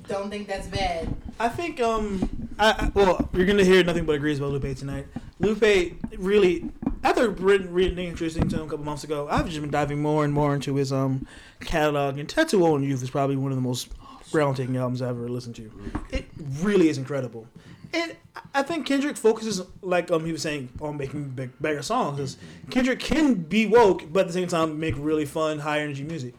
Don't 0.07 0.31
think 0.31 0.47
that's 0.47 0.69
bad. 0.69 1.13
I 1.41 1.49
think 1.49 1.81
um 1.81 2.49
I, 2.57 2.71
I 2.71 2.93
well 2.95 3.29
you're 3.33 3.45
gonna 3.45 3.65
hear 3.65 3.83
nothing 3.83 4.07
but 4.07 4.13
agrees 4.13 4.39
about 4.39 4.53
Lupe 4.53 4.77
tonight. 4.77 5.09
Lupe 5.41 5.93
really 6.17 6.71
after 7.03 7.31
reading, 7.31 7.73
reading 7.73 8.09
interesting 8.09 8.49
to 8.49 8.57
him 8.57 8.63
a 8.63 8.71
couple 8.71 8.85
months 8.85 9.03
ago, 9.03 9.27
I've 9.29 9.49
just 9.49 9.61
been 9.61 9.71
diving 9.71 10.01
more 10.01 10.25
and 10.25 10.33
more 10.33 10.55
into 10.55 10.77
his 10.77 10.93
um 10.93 11.27
catalog 11.59 12.17
and 12.17 12.29
Tetsuo 12.29 12.81
& 12.83 12.87
Youth 12.87 13.03
is 13.03 13.11
probably 13.11 13.37
one 13.37 13.51
of 13.51 13.57
the 13.57 13.63
most 13.63 13.89
groundtaking 14.31 14.77
albums 14.77 15.03
I've 15.03 15.11
ever 15.11 15.29
listened 15.29 15.57
to. 15.57 15.71
It 16.11 16.27
really 16.61 16.89
is 16.89 16.99
incredible. 16.99 17.47
And 17.95 18.15
I 18.55 18.63
think 18.63 18.87
Kendrick 18.87 19.17
focuses, 19.17 19.63
like 19.81 20.11
um, 20.11 20.25
he 20.27 20.33
was 20.33 20.43
saying, 20.43 20.69
on 20.81 20.97
making 20.99 21.31
big, 21.31 21.53
songs. 21.63 21.87
songs. 21.87 22.19
'cause 22.19 22.37
Kendrick 22.71 23.01
can 23.01 23.35
be 23.35 23.67
woke, 23.67 24.13
but 24.13 24.21
at 24.21 24.27
the 24.27 24.33
same 24.35 24.49
time 24.49 24.79
make 24.79 24.95
really 24.99 25.25
fun, 25.25 25.61
high 25.61 25.81
energy 25.81 26.05
music. 26.05 26.35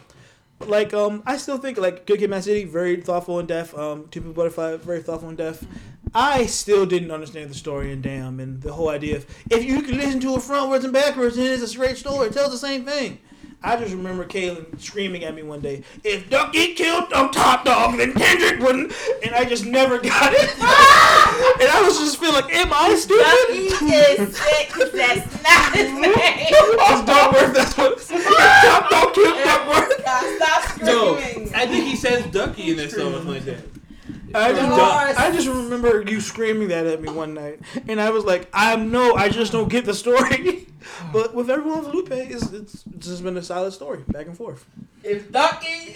Like 0.60 0.94
um, 0.94 1.24
I 1.26 1.38
still 1.38 1.58
think 1.58 1.78
like 1.78 2.06
Good 2.06 2.20
Kid, 2.20 2.30
Mad 2.30 2.44
City, 2.44 2.66
very 2.66 2.98
thoughtful 2.98 3.40
and 3.40 3.48
deaf. 3.48 3.76
Um, 3.78 4.08
To 4.12 4.22
Pimp 4.22 4.34
a 4.34 4.36
Butterfly, 4.36 4.76
very 4.78 5.02
thoughtful 5.02 5.30
and 5.30 5.38
deaf. 5.38 5.64
I 6.14 6.48
still 6.48 6.86
didn't 6.86 7.12
understand 7.12 7.50
the 7.50 7.56
story 7.56 7.92
in 7.92 8.02
Damn 8.02 8.40
and 8.40 8.62
the 8.62 8.74
whole 8.74 8.90
idea 8.90 9.16
of 9.18 9.26
if 9.50 9.64
you 9.64 9.82
can 9.82 9.98
listen 9.98 10.20
to 10.22 10.34
it 10.36 10.40
frontwards 10.42 10.84
and 10.84 10.92
backwards, 10.92 11.36
then 11.36 11.52
it's 11.52 11.64
a 11.64 11.68
straight 11.68 11.98
story. 11.98 12.28
It 12.28 12.34
tells 12.34 12.52
the 12.52 12.58
same 12.58 12.84
thing. 12.84 13.20
I 13.62 13.76
just 13.76 13.94
remember 13.94 14.24
Kaylin 14.26 14.80
screaming 14.80 15.26
at 15.26 15.36
me 15.36 15.44
one 15.44 15.60
day, 15.60 15.84
"If 16.06 16.30
Ducky 16.30 16.74
killed 16.76 17.10
them 17.10 17.30
top 17.30 17.66
dog, 17.66 17.98
then 17.98 18.14
Kendrick 18.14 18.62
wouldn't." 18.62 18.94
And 19.26 19.36
I 19.36 19.44
just 19.44 19.66
never 19.66 19.98
got 19.98 20.32
it. 20.34 20.50
and 20.60 21.70
I 21.70 21.82
was 21.86 22.00
just 22.00 22.18
feeling 22.20 22.36
like, 22.36 22.54
"Am 22.56 22.70
I 22.72 22.96
stupid? 22.96 23.24
Ducky 23.24 23.70
stupid?" 23.70 24.20
is 24.30 24.38
sick 24.38 24.70
'cause 24.70 24.92
that's 24.94 25.44
not 25.44 25.74
his 25.76 25.92
name. 25.94 26.14
It's 26.16 27.06
Duckworth. 27.06 27.54
That's 27.54 27.78
what. 27.78 28.00
Top 28.64 28.90
Dawg 28.90 29.14
killed 29.14 29.44
Duckworth. 29.44 30.06
God, 30.06 30.36
stop 30.38 30.82
No, 30.82 31.18
screaming. 31.20 31.54
I 31.54 31.66
think 31.68 31.86
he 31.86 31.96
says 31.98 32.26
Ducky 32.28 32.72
in 32.72 32.78
that 32.78 32.92
song 32.92 33.12
or 33.14 33.18
something 33.18 33.34
like 33.34 33.46
that. 33.46 33.60
I 34.34 34.52
just, 34.52 34.62
Yes. 34.62 35.18
I 35.18 35.32
just 35.32 35.48
remember 35.48 36.02
you 36.02 36.22
screaming 36.22 36.68
that 36.70 36.86
at 36.86 37.02
me 37.02 37.10
one 37.10 37.34
night, 37.34 37.60
and 37.88 38.00
I 38.00 38.10
was 38.12 38.24
like, 38.26 38.48
"I 38.54 38.76
know, 38.76 39.16
I 39.16 39.30
just 39.30 39.52
don't 39.52 39.70
get 39.70 39.86
the 39.86 39.94
story." 39.94 40.68
but 41.14 41.34
with 41.34 41.50
everyone's 41.50 41.88
Lupe, 41.88 42.12
it's, 42.12 42.52
it's 42.52 42.84
it's 42.94 43.08
just 43.08 43.24
been 43.24 43.38
a 43.38 43.44
solid 43.44 43.72
story, 43.74 44.04
back 44.08 44.28
and 44.28 44.38
forth. 44.38 44.66
If 45.04 45.32
Ducky, 45.32 45.96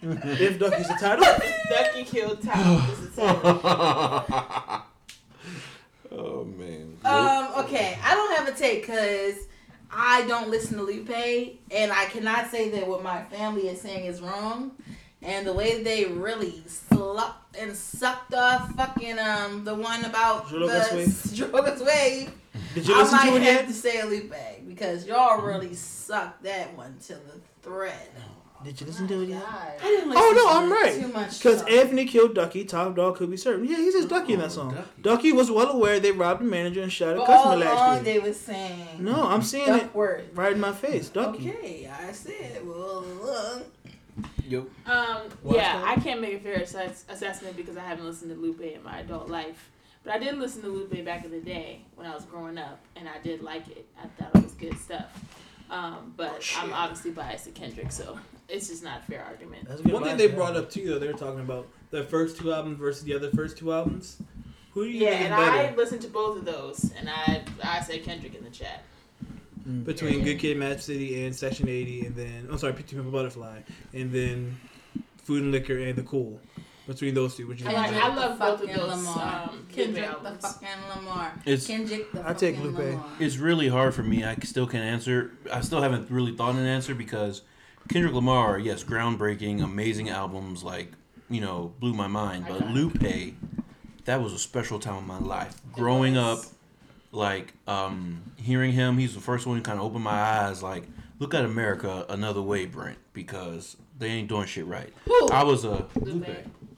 If 0.00 0.58
Ducky's 0.58 0.88
the 0.88 0.94
title, 0.94 1.24
if 1.26 1.68
Ducky 1.70 2.04
killed 2.04 2.42
Tom. 2.42 2.86
This 2.88 2.98
is 3.00 3.18
it. 3.18 3.24
Oh 6.10 6.44
man. 6.44 6.96
um, 7.04 7.64
okay, 7.64 7.98
I 8.02 8.14
don't 8.14 8.36
have 8.38 8.48
a 8.48 8.58
take 8.58 8.82
because 8.82 9.34
I 9.90 10.26
don't 10.26 10.48
listen 10.50 10.76
to 10.78 10.82
Lupe, 10.82 11.10
and 11.70 11.92
I 11.92 12.06
cannot 12.06 12.50
say 12.50 12.70
that 12.70 12.86
what 12.86 13.02
my 13.02 13.22
family 13.24 13.68
is 13.68 13.80
saying 13.80 14.06
is 14.06 14.20
wrong. 14.22 14.72
And 15.22 15.46
the 15.46 15.52
way 15.52 15.82
they 15.82 16.04
really 16.04 16.62
slucked 16.66 17.56
and 17.58 17.74
sucked 17.76 18.34
off 18.34 18.70
fucking 18.76 19.18
um 19.18 19.64
the 19.64 19.74
one 19.74 20.04
about 20.04 20.46
Drogas 20.46 20.90
the 20.90 20.96
Wave? 20.96 21.08
Drogas 21.52 21.84
Wave, 21.84 22.32
did 22.74 22.86
you 22.86 22.94
I 22.94 22.98
listen 22.98 23.16
might 23.16 23.30
to 23.30 23.36
it 23.36 23.42
have 23.42 23.54
yet? 23.54 23.66
to 23.66 23.72
say 23.74 24.00
a 24.00 24.06
Lupe 24.06 24.32
because 24.68 25.06
y'all 25.06 25.40
really 25.42 25.74
sucked 25.74 26.42
that 26.44 26.76
one 26.76 26.96
to 27.06 27.14
the 27.14 27.40
thread. 27.62 28.08
Did 28.64 28.80
you 28.80 28.88
listen 28.88 29.06
to 29.06 29.22
it 29.22 29.28
yet? 29.28 29.44
I 29.46 29.76
didn't 29.80 30.08
listen 30.10 30.22
Oh 30.24 30.32
no, 30.34 30.48
to 30.48 30.56
I'm 30.58 30.72
it 30.72 30.74
right. 30.74 31.00
Too 31.00 31.08
much. 31.12 31.38
Because. 31.38 31.62
Anthony 31.62 32.06
killed 32.06 32.34
Ducky, 32.34 32.64
top 32.64 32.96
dog 32.96 33.14
could 33.16 33.30
be 33.30 33.36
served. 33.36 33.64
Yeah, 33.68 33.76
he 33.76 33.92
says 33.92 34.04
Ducky 34.06 34.32
in 34.32 34.40
that 34.40 34.50
song. 34.50 34.74
Ducky. 34.74 34.88
Ducky 35.02 35.32
was 35.32 35.48
well 35.48 35.68
aware 35.70 36.00
they 36.00 36.10
robbed 36.10 36.40
a 36.42 36.44
manager 36.44 36.82
and 36.82 36.92
shot 36.92 37.14
a 37.14 37.18
But 37.18 37.26
customer 37.26 37.52
all 37.52 37.58
last 37.58 37.72
along 37.74 37.94
year. 37.94 38.04
they 38.04 38.18
were 38.18 38.32
saying 38.34 38.88
No, 38.98 39.28
I'm 39.28 39.42
seeing 39.42 39.68
it 39.68 39.82
Duckworth. 39.82 40.24
right 40.34 40.52
in 40.54 40.60
my 40.60 40.72
face. 40.72 41.08
Ducky. 41.08 41.50
Okay, 41.50 41.88
I 41.88 42.10
said, 42.10 42.66
well, 42.66 43.02
look. 43.22 43.66
Yo, 44.48 44.60
Um, 44.86 45.18
yeah. 45.50 45.82
I 45.84 45.96
can't 45.96 46.22
make 46.22 46.34
a 46.34 46.38
fair 46.40 46.62
ass- 46.62 47.04
assessment 47.08 47.54
because 47.56 47.76
I 47.76 47.80
haven't 47.82 48.06
listened 48.06 48.30
to 48.30 48.36
Lupe 48.40 48.62
in 48.62 48.82
my 48.82 49.00
adult 49.00 49.28
life. 49.28 49.70
But 50.04 50.14
I 50.14 50.18
did 50.18 50.38
listen 50.38 50.62
to 50.62 50.68
Lupe 50.68 51.04
back 51.04 51.24
in 51.26 51.30
the 51.30 51.40
day 51.40 51.82
when 51.96 52.06
I 52.06 52.14
was 52.14 52.24
growing 52.24 52.56
up, 52.56 52.80
and 52.96 53.06
I 53.06 53.18
did 53.22 53.42
like 53.42 53.68
it. 53.68 53.86
I 54.02 54.06
thought 54.06 54.34
it 54.36 54.42
was 54.44 54.52
good 54.54 54.78
stuff. 54.78 55.06
Um, 55.70 56.14
but 56.16 56.42
I'm 56.58 56.72
obviously 56.72 57.10
biased 57.10 57.44
to 57.44 57.50
Kendrick, 57.50 57.92
so 57.92 58.18
it's 58.48 58.68
just 58.68 58.82
not 58.82 59.00
a 59.00 59.10
fair 59.10 59.22
argument. 59.22 59.68
That's 59.68 59.80
a 59.80 59.82
good 59.84 59.92
One 59.92 60.02
thing 60.02 60.16
they 60.16 60.28
brought 60.28 60.56
up 60.56 60.70
too, 60.70 60.88
though, 60.88 60.98
they 60.98 61.08
were 61.08 61.12
talking 61.18 61.40
about 61.40 61.68
the 61.90 62.04
first 62.04 62.38
two 62.38 62.50
albums 62.54 62.78
versus 62.78 63.02
the 63.04 63.14
other 63.14 63.30
first 63.32 63.58
two 63.58 63.70
albums. 63.70 64.16
Who 64.72 64.84
do 64.84 64.90
you 64.90 65.00
Yeah, 65.04 65.10
think 65.10 65.20
is 65.20 65.26
and 65.26 65.36
better 65.36 65.72
I 65.72 65.74
listened 65.76 66.00
to 66.02 66.08
both 66.08 66.38
of 66.38 66.46
those, 66.46 66.90
and 66.98 67.10
I 67.10 67.42
I 67.62 67.80
said 67.80 68.02
Kendrick 68.02 68.34
in 68.34 68.44
the 68.44 68.50
chat. 68.50 68.82
Between 69.84 70.24
Good 70.24 70.38
Kid, 70.38 70.56
Mad 70.56 70.80
City, 70.82 71.24
and 71.24 71.34
Section 71.36 71.68
80, 71.68 72.06
and 72.06 72.16
then 72.16 72.48
I'm 72.50 72.58
sorry, 72.58 72.72
Pizza 72.72 72.94
Pimple 72.94 73.12
Butterfly, 73.12 73.60
and 73.92 74.10
then 74.12 74.58
Food 75.24 75.42
and 75.42 75.52
Liquor 75.52 75.78
and 75.78 75.96
The 75.96 76.02
Cool. 76.02 76.40
Between 76.86 77.12
those 77.12 77.36
two, 77.36 77.46
which 77.46 77.60
you 77.60 77.68
I 77.68 77.72
like- 77.72 77.92
I 77.92 78.14
love 78.14 78.38
both 78.38 78.62
of 78.62 78.70
fucking 78.70 78.74
those, 78.74 79.06
Lamar. 79.06 79.42
um, 79.50 79.56
Lupe 79.56 79.68
Kendrick 79.68 79.94
the 80.06 80.10
albums. 80.10 80.40
fucking 80.40 80.68
Lamar. 80.96 81.32
It's- 81.44 81.66
Kendrick 81.66 82.10
the 82.12 82.26
I 82.26 82.32
take 82.32 82.58
Lupe. 82.58 82.78
Lamar. 82.78 83.04
it's 83.20 83.36
really 83.36 83.68
hard 83.68 83.94
for 83.94 84.02
me. 84.02 84.24
I 84.24 84.34
still 84.36 84.66
can't 84.66 84.84
answer. 84.84 85.32
I 85.52 85.60
still 85.60 85.82
haven't 85.82 86.10
really 86.10 86.34
thought 86.34 86.54
an 86.54 86.64
answer 86.64 86.94
because 86.94 87.42
Kendrick 87.90 88.14
Lamar, 88.14 88.58
yes, 88.58 88.84
groundbreaking, 88.84 89.62
amazing 89.62 90.08
albums, 90.08 90.64
like 90.64 90.92
you 91.28 91.42
know, 91.42 91.74
blew 91.78 91.92
my 91.92 92.06
mind. 92.06 92.46
But 92.48 92.68
Lupe, 92.70 93.34
that 94.06 94.22
was 94.22 94.32
a 94.32 94.38
special 94.38 94.78
time 94.78 94.96
in 94.96 95.06
my 95.06 95.18
life. 95.18 95.60
Growing 95.70 96.16
up, 96.16 96.38
was. 96.38 96.54
Like 97.12 97.54
um, 97.66 98.32
hearing 98.36 98.72
him, 98.72 98.98
he's 98.98 99.14
the 99.14 99.20
first 99.20 99.46
one 99.46 99.56
who 99.56 99.62
kind 99.62 99.78
of 99.78 99.84
opened 99.84 100.04
my 100.04 100.10
eyes. 100.10 100.62
Like, 100.62 100.84
look 101.18 101.34
at 101.34 101.44
America 101.44 102.06
another 102.08 102.42
way, 102.42 102.66
Brent, 102.66 102.98
because 103.12 103.76
they 103.98 104.08
ain't 104.08 104.28
doing 104.28 104.46
shit 104.46 104.66
right. 104.66 104.92
Who? 105.06 105.28
I 105.28 105.42
was 105.42 105.64
a 105.64 105.86
Lupe. 105.96 106.28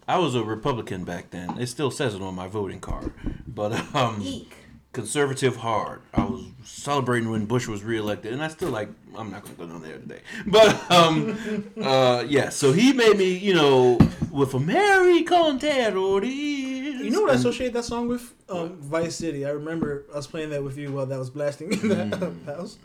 I 0.08 0.18
was 0.18 0.34
a 0.34 0.42
Republican 0.42 1.04
back 1.04 1.30
then. 1.30 1.58
It 1.58 1.68
still 1.68 1.90
says 1.90 2.14
it 2.14 2.22
on 2.22 2.34
my 2.34 2.48
voting 2.48 2.80
card, 2.80 3.12
but 3.46 3.72
um, 3.94 4.20
Eek. 4.22 4.54
Conservative 4.92 5.56
hard. 5.56 6.00
I 6.14 6.24
was 6.24 6.44
celebrating 6.64 7.30
when 7.30 7.46
Bush 7.46 7.66
was 7.68 7.82
reelected, 7.82 8.32
and 8.32 8.42
I 8.42 8.48
still 8.48 8.70
like. 8.70 8.88
I'm 9.16 9.30
not 9.32 9.42
going 9.42 9.56
to 9.56 9.60
go 9.62 9.66
down 9.66 9.82
there 9.82 9.98
today, 9.98 10.20
but 10.46 10.90
um, 10.90 11.36
uh, 11.82 12.24
yeah. 12.28 12.48
So 12.48 12.72
he 12.72 12.92
made 12.92 13.16
me, 13.18 13.32
you 13.36 13.54
know, 13.54 13.98
with 14.30 14.54
American 14.54 15.58
terror. 15.58 16.24
You 16.24 17.10
know 17.10 17.22
what 17.22 17.30
I 17.30 17.34
associate 17.34 17.72
that 17.72 17.84
song 17.84 18.06
with? 18.08 18.32
Um, 18.48 18.76
Vice 18.80 19.16
City. 19.16 19.44
I 19.46 19.50
remember 19.50 20.04
I 20.12 20.16
was 20.16 20.26
playing 20.28 20.50
that 20.50 20.62
with 20.62 20.78
you 20.78 20.92
while 20.92 21.06
that 21.06 21.18
was 21.18 21.30
blasting 21.30 21.72
in 21.72 21.88
the 21.88 21.94
Mm. 21.96 22.44
house. 22.56 22.78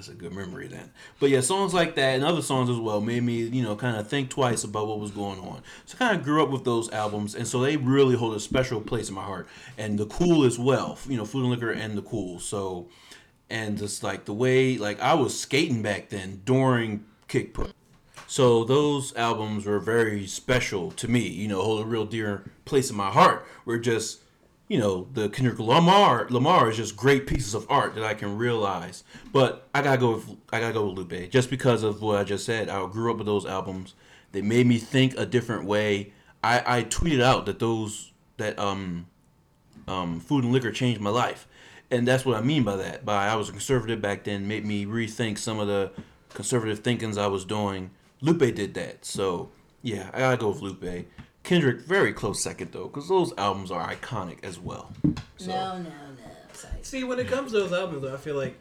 That's 0.00 0.08
a 0.08 0.14
good 0.14 0.32
memory 0.32 0.66
then. 0.66 0.92
But 1.18 1.28
yeah, 1.28 1.42
songs 1.42 1.74
like 1.74 1.94
that 1.96 2.14
and 2.14 2.24
other 2.24 2.40
songs 2.40 2.70
as 2.70 2.78
well 2.78 3.02
made 3.02 3.22
me, 3.22 3.42
you 3.42 3.62
know, 3.62 3.76
kind 3.76 3.98
of 3.98 4.08
think 4.08 4.30
twice 4.30 4.64
about 4.64 4.86
what 4.86 4.98
was 4.98 5.10
going 5.10 5.38
on. 5.40 5.60
So 5.84 5.96
I 5.96 5.98
kind 5.98 6.16
of 6.16 6.24
grew 6.24 6.42
up 6.42 6.48
with 6.48 6.64
those 6.64 6.90
albums, 6.90 7.34
and 7.34 7.46
so 7.46 7.60
they 7.60 7.76
really 7.76 8.16
hold 8.16 8.34
a 8.34 8.40
special 8.40 8.80
place 8.80 9.10
in 9.10 9.14
my 9.14 9.24
heart. 9.24 9.46
And 9.76 9.98
the 9.98 10.06
Cool 10.06 10.44
as 10.44 10.58
well, 10.58 10.98
you 11.06 11.18
know, 11.18 11.26
Food 11.26 11.42
and 11.42 11.50
Liquor 11.50 11.70
and 11.70 11.98
the 11.98 12.02
Cool. 12.02 12.38
So, 12.38 12.88
and 13.50 13.76
just 13.76 14.02
like 14.02 14.24
the 14.24 14.32
way, 14.32 14.78
like 14.78 14.98
I 15.02 15.12
was 15.12 15.38
skating 15.38 15.82
back 15.82 16.08
then 16.08 16.40
during 16.46 17.04
Kick 17.28 17.52
Push. 17.52 17.72
So 18.26 18.64
those 18.64 19.14
albums 19.16 19.66
were 19.66 19.80
very 19.80 20.26
special 20.26 20.92
to 20.92 21.08
me. 21.08 21.28
You 21.28 21.48
know, 21.48 21.60
hold 21.60 21.82
a 21.82 21.84
real 21.84 22.06
dear 22.06 22.50
place 22.64 22.88
in 22.88 22.96
my 22.96 23.10
heart. 23.10 23.46
We're 23.66 23.76
just 23.76 24.19
you 24.70 24.78
know, 24.78 25.08
the 25.14 25.28
Kendrick 25.28 25.58
Lamar 25.58 26.28
Lamar 26.30 26.70
is 26.70 26.76
just 26.76 26.96
great 26.96 27.26
pieces 27.26 27.54
of 27.54 27.66
art 27.68 27.96
that 27.96 28.04
I 28.04 28.14
can 28.14 28.38
realize. 28.38 29.02
But 29.32 29.68
I 29.74 29.82
gotta 29.82 29.98
go 29.98 30.12
with 30.12 30.36
I 30.52 30.60
gotta 30.60 30.72
go 30.72 30.86
with 30.86 30.96
Lupe 30.96 31.28
just 31.28 31.50
because 31.50 31.82
of 31.82 32.00
what 32.00 32.18
I 32.18 32.24
just 32.24 32.46
said. 32.46 32.68
I 32.68 32.86
grew 32.86 33.10
up 33.10 33.18
with 33.18 33.26
those 33.26 33.44
albums. 33.44 33.94
They 34.30 34.42
made 34.42 34.68
me 34.68 34.78
think 34.78 35.18
a 35.18 35.26
different 35.26 35.64
way. 35.64 36.12
I, 36.44 36.78
I 36.78 36.84
tweeted 36.84 37.20
out 37.20 37.46
that 37.46 37.58
those 37.58 38.12
that 38.36 38.56
um 38.60 39.08
um 39.88 40.20
food 40.20 40.44
and 40.44 40.52
liquor 40.52 40.70
changed 40.70 41.00
my 41.00 41.10
life. 41.10 41.48
And 41.90 42.06
that's 42.06 42.24
what 42.24 42.36
I 42.36 42.40
mean 42.40 42.62
by 42.62 42.76
that. 42.76 43.04
By 43.04 43.26
I 43.26 43.34
was 43.34 43.48
a 43.48 43.52
conservative 43.52 44.00
back 44.00 44.22
then, 44.22 44.46
made 44.46 44.64
me 44.64 44.86
rethink 44.86 45.38
some 45.38 45.58
of 45.58 45.66
the 45.66 45.90
conservative 46.32 46.78
thinkings 46.78 47.18
I 47.18 47.26
was 47.26 47.44
doing. 47.44 47.90
Lupe 48.20 48.54
did 48.54 48.74
that. 48.74 49.04
So 49.04 49.50
yeah, 49.82 50.10
I 50.14 50.20
gotta 50.20 50.36
go 50.36 50.50
with 50.50 50.62
Lupe. 50.62 51.06
Kendrick, 51.50 51.80
very 51.80 52.12
close 52.12 52.40
second 52.40 52.70
though, 52.70 52.86
because 52.86 53.08
those 53.08 53.32
albums 53.36 53.72
are 53.72 53.84
iconic 53.84 54.44
as 54.44 54.60
well. 54.60 54.92
So, 55.36 55.48
No, 55.48 55.78
no, 55.78 55.82
no. 55.82 55.90
Sorry. 56.52 56.74
See, 56.82 57.02
when 57.02 57.18
it 57.18 57.26
comes 57.26 57.50
to 57.50 57.58
those 57.58 57.72
albums, 57.72 58.02
though, 58.02 58.14
I 58.14 58.18
feel 58.18 58.36
like 58.36 58.56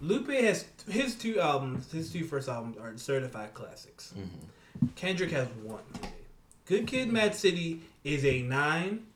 Lupe 0.00 0.30
has 0.30 0.64
his 0.88 1.16
two 1.16 1.38
albums. 1.38 1.92
His 1.92 2.10
two 2.10 2.24
first 2.24 2.48
albums 2.48 2.78
are 2.78 2.96
certified 2.96 3.52
classics. 3.52 4.14
Mm-hmm. 4.18 4.86
Kendrick 4.96 5.32
has 5.32 5.48
one. 5.62 5.82
Good 6.64 6.86
Kid, 6.86 7.12
Mad 7.12 7.34
City 7.34 7.82
is 8.04 8.24
a 8.24 8.40
9 8.40 9.06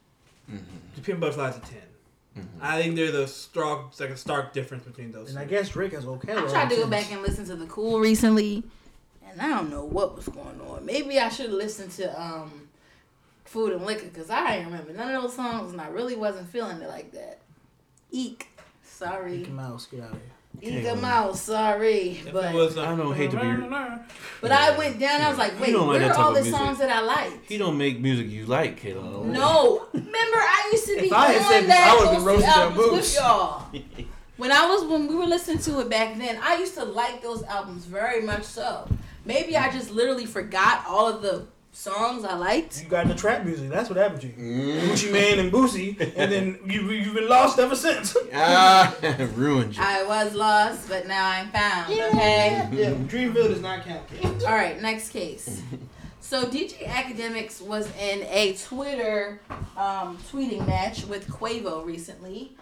The 0.94 1.00
Pimp 1.00 1.20
Butterfly 1.20 1.48
is 1.48 1.56
a 1.56 1.60
10 1.60 2.46
I 2.60 2.82
think 2.82 2.94
there's 2.94 3.14
a 3.14 3.26
stark, 3.26 3.86
it's 3.88 4.00
like 4.00 4.10
a 4.10 4.18
stark 4.18 4.52
difference 4.52 4.84
between 4.84 5.12
those. 5.12 5.30
And 5.30 5.38
two. 5.38 5.44
I 5.44 5.46
guess 5.46 5.70
Drake 5.70 5.92
has 5.92 6.04
okay. 6.04 6.36
I 6.36 6.42
tried 6.42 6.68
to 6.68 6.76
go 6.76 6.86
back 6.88 7.10
and 7.10 7.22
listen 7.22 7.46
to 7.46 7.56
the 7.56 7.66
Cool 7.68 8.00
recently, 8.00 8.64
and 9.26 9.40
I 9.40 9.48
don't 9.48 9.70
know 9.70 9.86
what 9.86 10.14
was 10.14 10.28
going 10.28 10.60
on. 10.68 10.84
Maybe 10.84 11.18
I 11.18 11.30
should 11.30 11.52
listen 11.52 11.88
to 11.90 12.22
um, 12.22 12.63
Food 13.54 13.72
and 13.72 13.86
Liquor 13.86 14.06
because 14.06 14.30
I 14.30 14.56
ain't 14.56 14.66
remember 14.66 14.92
none 14.92 15.14
of 15.14 15.22
those 15.22 15.34
songs, 15.36 15.70
and 15.70 15.80
I 15.80 15.86
really 15.88 16.16
wasn't 16.16 16.48
feeling 16.48 16.80
it 16.82 16.88
like 16.88 17.12
that. 17.12 17.38
Eek, 18.10 18.48
sorry. 18.82 19.38
Mickey 19.38 19.52
Mouse, 19.52 19.86
get 19.86 20.00
out 20.00 20.10
of 20.10 20.18
here. 20.60 20.80
Eek 20.80 20.86
a 20.88 20.96
mouse, 20.96 21.42
sorry, 21.42 22.20
If 22.24 22.32
but 22.32 22.46
it 22.52 22.54
was, 22.54 22.76
I 22.78 22.94
don't 22.96 23.14
hate 23.14 23.30
to 23.32 23.36
be- 23.36 24.14
but 24.40 24.50
I 24.52 24.76
went 24.76 24.98
down. 24.98 25.20
I 25.20 25.28
was 25.28 25.38
like, 25.38 25.52
You 25.54 25.60
wait, 25.60 25.72
don't 25.72 25.86
like 25.88 25.98
where 26.00 26.08
that 26.08 26.16
are 26.16 26.24
all 26.24 26.32
the 26.32 26.42
music. 26.42 26.58
songs 26.58 26.78
that 26.78 26.90
I 26.90 27.00
like? 27.00 27.44
He 27.48 27.56
don't 27.58 27.78
make 27.78 28.00
music 28.00 28.28
you 28.28 28.46
like, 28.46 28.80
Kayla. 28.80 29.24
No, 29.24 29.86
remember 29.92 30.36
I 30.36 30.68
used 30.72 30.86
to 30.86 30.94
be 31.00 31.06
If 31.06 31.12
I 31.12 31.26
had 31.32 31.46
said 31.46 31.66
that 31.68 31.88
I 31.92 31.96
would've 31.96 32.12
been 32.12 32.24
those 32.24 32.44
roasting 32.44 32.50
albums 32.50 32.92
with 32.92 33.14
y'all. 33.14 34.06
When 34.36 34.50
I 34.50 34.66
was 34.66 34.84
when 34.84 35.06
we 35.06 35.14
were 35.14 35.26
listening 35.26 35.58
to 35.58 35.78
it 35.78 35.88
back 35.88 36.18
then, 36.18 36.40
I 36.42 36.56
used 36.56 36.74
to 36.74 36.84
like 36.84 37.22
those 37.22 37.44
albums 37.44 37.84
very 37.84 38.20
much 38.20 38.42
so. 38.42 38.88
Maybe 39.24 39.56
I 39.56 39.70
just 39.70 39.92
literally 39.92 40.26
forgot 40.26 40.84
all 40.88 41.06
of 41.08 41.22
the 41.22 41.46
songs 41.74 42.24
I 42.24 42.34
liked. 42.36 42.82
You 42.82 42.88
got 42.88 43.08
the 43.08 43.14
trap 43.14 43.44
music. 43.44 43.68
That's 43.68 43.90
what 43.90 43.98
happened 43.98 44.22
to 44.22 44.26
you. 44.28 44.32
Mm. 44.34 44.80
Gucci 44.80 45.12
Mane 45.12 45.38
and 45.40 45.52
Boosie, 45.52 46.00
and 46.16 46.32
then 46.32 46.58
you, 46.66 46.88
you've 46.90 47.14
been 47.14 47.28
lost 47.28 47.58
ever 47.58 47.76
since. 47.76 48.16
Ah, 48.32 48.94
ruined 49.34 49.76
you. 49.76 49.82
I 49.82 50.04
was 50.04 50.34
lost, 50.34 50.88
but 50.88 51.06
now 51.06 51.28
I'm 51.28 51.50
found. 51.50 51.92
Okay. 51.92 52.68
yeah, 52.72 52.90
Dreamville 52.92 53.48
does 53.48 53.60
not 53.60 53.84
count. 53.84 54.02
All 54.44 54.54
right, 54.54 54.80
next 54.80 55.10
case. 55.10 55.62
So 56.20 56.46
DJ 56.46 56.86
Akademiks 56.86 57.60
was 57.60 57.86
in 57.96 58.22
a 58.22 58.56
Twitter 58.56 59.40
um, 59.76 60.16
tweeting 60.32 60.66
match 60.66 61.04
with 61.04 61.28
Quavo 61.28 61.84
recently. 61.84 62.56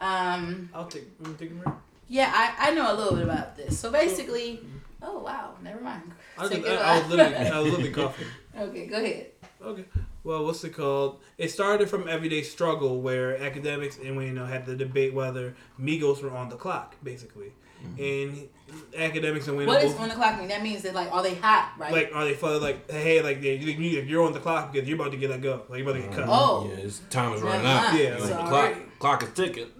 Um, 0.00 0.68
I'll 0.74 0.86
take. 0.86 1.08
You 1.24 1.34
take 1.38 1.50
a 1.50 1.54
break? 1.54 1.74
yeah, 2.08 2.30
I, 2.32 2.68
I 2.70 2.74
know 2.74 2.92
a 2.92 2.94
little 2.94 3.14
bit 3.14 3.24
about 3.24 3.56
this. 3.56 3.80
So 3.80 3.90
basically, 3.90 4.60
oh 5.02 5.18
wow, 5.20 5.54
never 5.62 5.80
mind. 5.80 6.12
I 6.38 6.42
was, 6.42 6.52
I, 6.52 6.56
I 6.56 6.98
was 6.98 7.08
literally, 7.08 7.36
I 7.36 7.58
was 7.58 7.70
literally 7.70 7.90
coughing. 7.90 8.26
Okay, 8.58 8.86
go 8.86 8.96
ahead. 8.96 9.26
Okay. 9.62 9.84
Well, 10.24 10.44
what's 10.44 10.64
it 10.64 10.70
called? 10.70 11.20
It 11.38 11.50
started 11.50 11.88
from 11.88 12.08
Everyday 12.08 12.42
Struggle, 12.42 13.00
where 13.00 13.38
Akademiks 13.38 13.98
and 14.00 14.18
Wayno 14.18 14.48
had 14.48 14.66
the 14.66 14.74
debate 14.74 15.14
whether 15.14 15.54
Migos 15.80 16.22
were 16.22 16.30
on 16.30 16.48
the 16.48 16.56
clock, 16.56 16.96
basically, 17.02 17.52
mm-hmm. 17.84 18.02
and 18.02 18.48
Akademiks 18.92 19.46
and 19.46 19.56
Wayne 19.56 19.66
What 19.66 19.80
both- 19.82 19.92
does 19.92 20.00
on 20.00 20.08
the 20.08 20.14
clock 20.14 20.38
mean? 20.38 20.48
That 20.48 20.62
means 20.62 20.82
that 20.82 20.94
like, 20.94 21.12
are 21.12 21.22
they 21.22 21.34
hot, 21.34 21.72
right? 21.78 21.92
like 21.92 22.10
are 22.14 22.24
they 22.24 22.34
feel 22.34 22.58
like 22.60 22.90
hey 22.90 23.22
like 23.22 23.40
they, 23.40 23.54
you, 23.56 23.72
you- 23.72 24.02
you're 24.02 24.24
on 24.24 24.32
the 24.32 24.40
clock 24.40 24.72
because 24.72 24.88
you're 24.88 25.00
about 25.00 25.12
to 25.12 25.16
get 25.16 25.30
let 25.30 25.42
go, 25.42 25.62
like 25.68 25.78
you're 25.78 25.88
about 25.90 26.00
to 26.00 26.06
get 26.08 26.16
cut. 26.16 26.26
Oh. 26.28 26.68
yeah, 26.68 26.76
his 26.76 27.00
time 27.10 27.32
is 27.34 27.42
running 27.42 27.66
out. 27.66 27.94
Yeah, 27.94 28.16
Like, 28.16 28.20
like, 28.20 28.28
the 28.28 28.34
clock, 28.34 28.98
clock 28.98 29.22
is 29.22 29.30
ticking. 29.30 29.70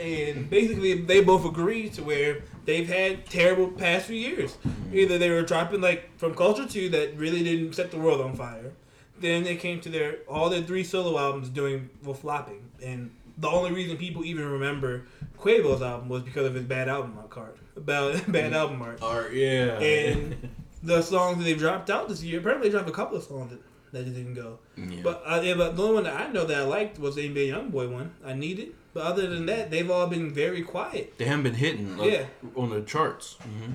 And 0.00 0.48
basically, 0.48 0.94
they 1.02 1.22
both 1.22 1.44
agreed 1.44 1.92
to 1.94 2.04
where 2.04 2.42
they've 2.68 2.88
had 2.88 3.24
terrible 3.24 3.68
past 3.68 4.06
few 4.06 4.16
years. 4.16 4.58
Either 4.92 5.16
they 5.16 5.30
were 5.30 5.42
dropping 5.42 5.80
like 5.80 6.16
from 6.18 6.34
Culture 6.34 6.66
Two 6.66 6.90
that 6.90 7.16
really 7.16 7.42
didn't 7.42 7.72
set 7.72 7.90
the 7.90 7.98
world 7.98 8.20
on 8.20 8.36
fire. 8.36 8.72
Then 9.18 9.42
they 9.42 9.56
came 9.56 9.80
to 9.80 9.88
their 9.88 10.18
all 10.28 10.50
their 10.50 10.62
three 10.62 10.84
solo 10.84 11.18
albums 11.18 11.48
doing 11.48 11.88
were 12.04 12.14
flopping, 12.14 12.70
and 12.84 13.10
the 13.38 13.48
only 13.48 13.72
reason 13.72 13.96
people 13.96 14.24
even 14.24 14.46
remember 14.46 15.06
Quavo's 15.38 15.82
album 15.82 16.08
was 16.08 16.22
because 16.22 16.46
of 16.46 16.54
his 16.54 16.64
bad 16.64 16.88
album 16.88 17.14
art 17.18 17.30
card, 17.30 17.54
about 17.74 18.30
bad 18.32 18.52
album 18.52 18.82
art. 18.82 19.02
Art, 19.02 19.32
yeah. 19.32 19.80
And 19.80 20.50
the 20.82 21.02
songs 21.02 21.38
that 21.38 21.44
they 21.44 21.54
dropped 21.54 21.88
out 21.88 22.08
this 22.08 22.22
year, 22.22 22.38
apparently 22.38 22.68
they 22.68 22.72
dropped 22.72 22.88
a 22.88 22.92
couple 22.92 23.16
of 23.16 23.24
songs 23.24 23.50
that, 23.50 23.60
that 23.92 24.04
didn't 24.04 24.34
go. 24.34 24.58
yeah. 24.76 25.00
But 25.02 25.22
uh, 25.24 25.40
yeah, 25.42 25.54
but 25.54 25.74
the 25.74 25.82
only 25.82 25.94
one 25.94 26.04
that 26.04 26.20
I 26.20 26.28
know 26.30 26.44
that 26.44 26.58
I 26.58 26.64
liked 26.64 26.98
was 26.98 27.14
the 27.16 27.28
NBA 27.28 27.48
YoungBoy 27.48 27.90
one. 27.90 28.12
I 28.24 28.34
need 28.34 28.58
it. 28.58 28.74
But 28.98 29.06
other 29.06 29.28
than 29.28 29.46
that, 29.46 29.70
they've 29.70 29.88
all 29.88 30.08
been 30.08 30.32
very 30.32 30.62
quiet. 30.62 31.16
they 31.18 31.24
haven't 31.24 31.44
been 31.44 31.54
hitting 31.54 31.96
like, 31.96 32.10
Yeah. 32.10 32.24
on 32.56 32.70
the 32.70 32.82
charts. 32.82 33.34
hmm 33.34 33.74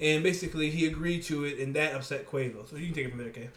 And 0.00 0.24
basically, 0.24 0.70
he 0.70 0.86
agreed 0.86 1.22
to 1.24 1.44
it, 1.44 1.60
and 1.60 1.72
that 1.76 1.94
upset 1.94 2.28
Quavo. 2.28 2.68
So 2.68 2.74
you 2.74 2.86
can 2.86 2.94
take 2.96 3.06
it 3.06 3.10
from 3.10 3.18
there, 3.20 3.28
okay? 3.28 3.48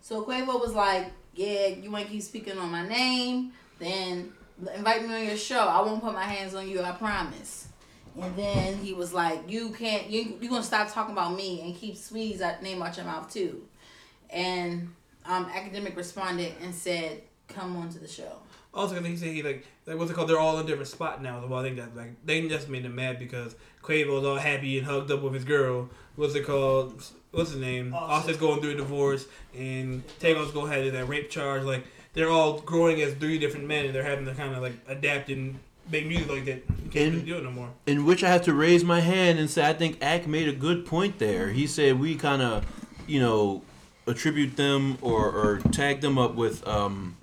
So 0.00 0.24
Quavo 0.24 0.60
was 0.60 0.74
like, 0.74 1.12
"Yeah, 1.36 1.68
you 1.68 1.92
want 1.92 2.06
to 2.06 2.10
keep 2.10 2.22
speaking 2.22 2.58
on 2.58 2.68
my 2.72 2.84
name? 2.88 3.52
Then 3.78 4.32
invite 4.74 5.06
me 5.06 5.14
on 5.14 5.24
your 5.24 5.36
show. 5.36 5.60
I 5.60 5.80
won't 5.82 6.02
put 6.02 6.14
my 6.14 6.24
hands 6.24 6.52
on 6.56 6.68
you. 6.68 6.82
I 6.82 6.90
promise." 6.90 7.68
And 8.20 8.34
then 8.36 8.78
he 8.78 8.92
was 8.92 9.12
like, 9.14 9.48
"You 9.48 9.70
can't. 9.70 10.10
You 10.10 10.36
you 10.40 10.48
gonna 10.48 10.64
stop 10.64 10.92
talking 10.92 11.12
about 11.12 11.36
me 11.36 11.60
and 11.62 11.76
keep 11.76 11.94
Saweetie's 11.94 12.42
out- 12.42 12.60
name 12.60 12.82
out 12.82 12.96
your 12.96 13.06
mouth 13.06 13.32
too." 13.32 13.62
And 14.30 14.92
um, 15.26 15.46
academic 15.54 15.96
responded 15.96 16.54
and 16.60 16.74
said, 16.74 17.22
"Come 17.46 17.76
on 17.76 17.88
to 17.90 18.00
the 18.00 18.08
show." 18.08 18.38
Also, 18.76 18.94
because 18.94 19.08
he 19.08 19.16
said 19.16 19.28
he 19.28 19.42
like 19.42 19.66
like 19.86 19.98
what's 19.98 20.10
it 20.10 20.14
called? 20.14 20.28
They're 20.28 20.38
all 20.38 20.58
in 20.58 20.64
a 20.64 20.68
different 20.68 20.88
spot 20.88 21.22
now. 21.22 21.44
Well, 21.46 21.60
I 21.60 21.62
think 21.62 21.76
that 21.76 21.96
like 21.96 22.10
they 22.24 22.46
just 22.46 22.68
made 22.68 22.84
him 22.84 22.94
mad 22.94 23.18
because 23.18 23.56
Quavo's 23.82 24.24
all 24.24 24.36
happy 24.36 24.78
and 24.78 24.86
hugged 24.86 25.10
up 25.10 25.22
with 25.22 25.34
his 25.34 25.44
girl. 25.44 25.88
What's 26.16 26.34
it 26.34 26.44
called? 26.44 27.02
What's 27.30 27.50
his 27.50 27.60
name? 27.60 27.94
Offset. 27.94 28.10
Offset's 28.10 28.38
going 28.38 28.60
through 28.60 28.72
a 28.72 28.76
divorce, 28.76 29.26
and 29.56 30.06
Takeoff's 30.18 30.52
go 30.52 30.66
ahead 30.66 30.92
that 30.92 31.08
rape 31.08 31.30
charge. 31.30 31.62
Like 31.62 31.84
they're 32.12 32.30
all 32.30 32.60
growing 32.60 33.00
as 33.00 33.14
three 33.14 33.38
different 33.38 33.66
men, 33.66 33.86
and 33.86 33.94
they're 33.94 34.04
having 34.04 34.26
to 34.26 34.34
kind 34.34 34.54
of 34.54 34.62
like 34.62 34.74
adapt 34.88 35.30
and 35.30 35.58
make 35.90 36.06
music 36.06 36.30
like 36.30 36.44
that. 36.44 36.62
You 36.84 36.90
can't 36.90 37.14
really 37.14 37.24
do 37.24 37.38
it 37.38 37.44
no 37.44 37.50
more. 37.50 37.70
In 37.86 38.04
which 38.04 38.22
I 38.22 38.28
have 38.28 38.42
to 38.42 38.52
raise 38.54 38.84
my 38.84 39.00
hand 39.00 39.38
and 39.38 39.48
say 39.48 39.66
I 39.66 39.72
think 39.72 40.02
Ack 40.02 40.26
made 40.26 40.48
a 40.48 40.52
good 40.52 40.84
point 40.84 41.18
there. 41.18 41.50
He 41.50 41.66
said 41.66 41.98
we 41.98 42.14
kind 42.14 42.42
of, 42.42 42.66
you 43.06 43.20
know, 43.20 43.62
attribute 44.06 44.56
them 44.56 44.98
or, 45.00 45.30
or 45.30 45.58
tag 45.72 46.00
them 46.00 46.18
up 46.18 46.34
with 46.34 46.66
um, 46.66 47.16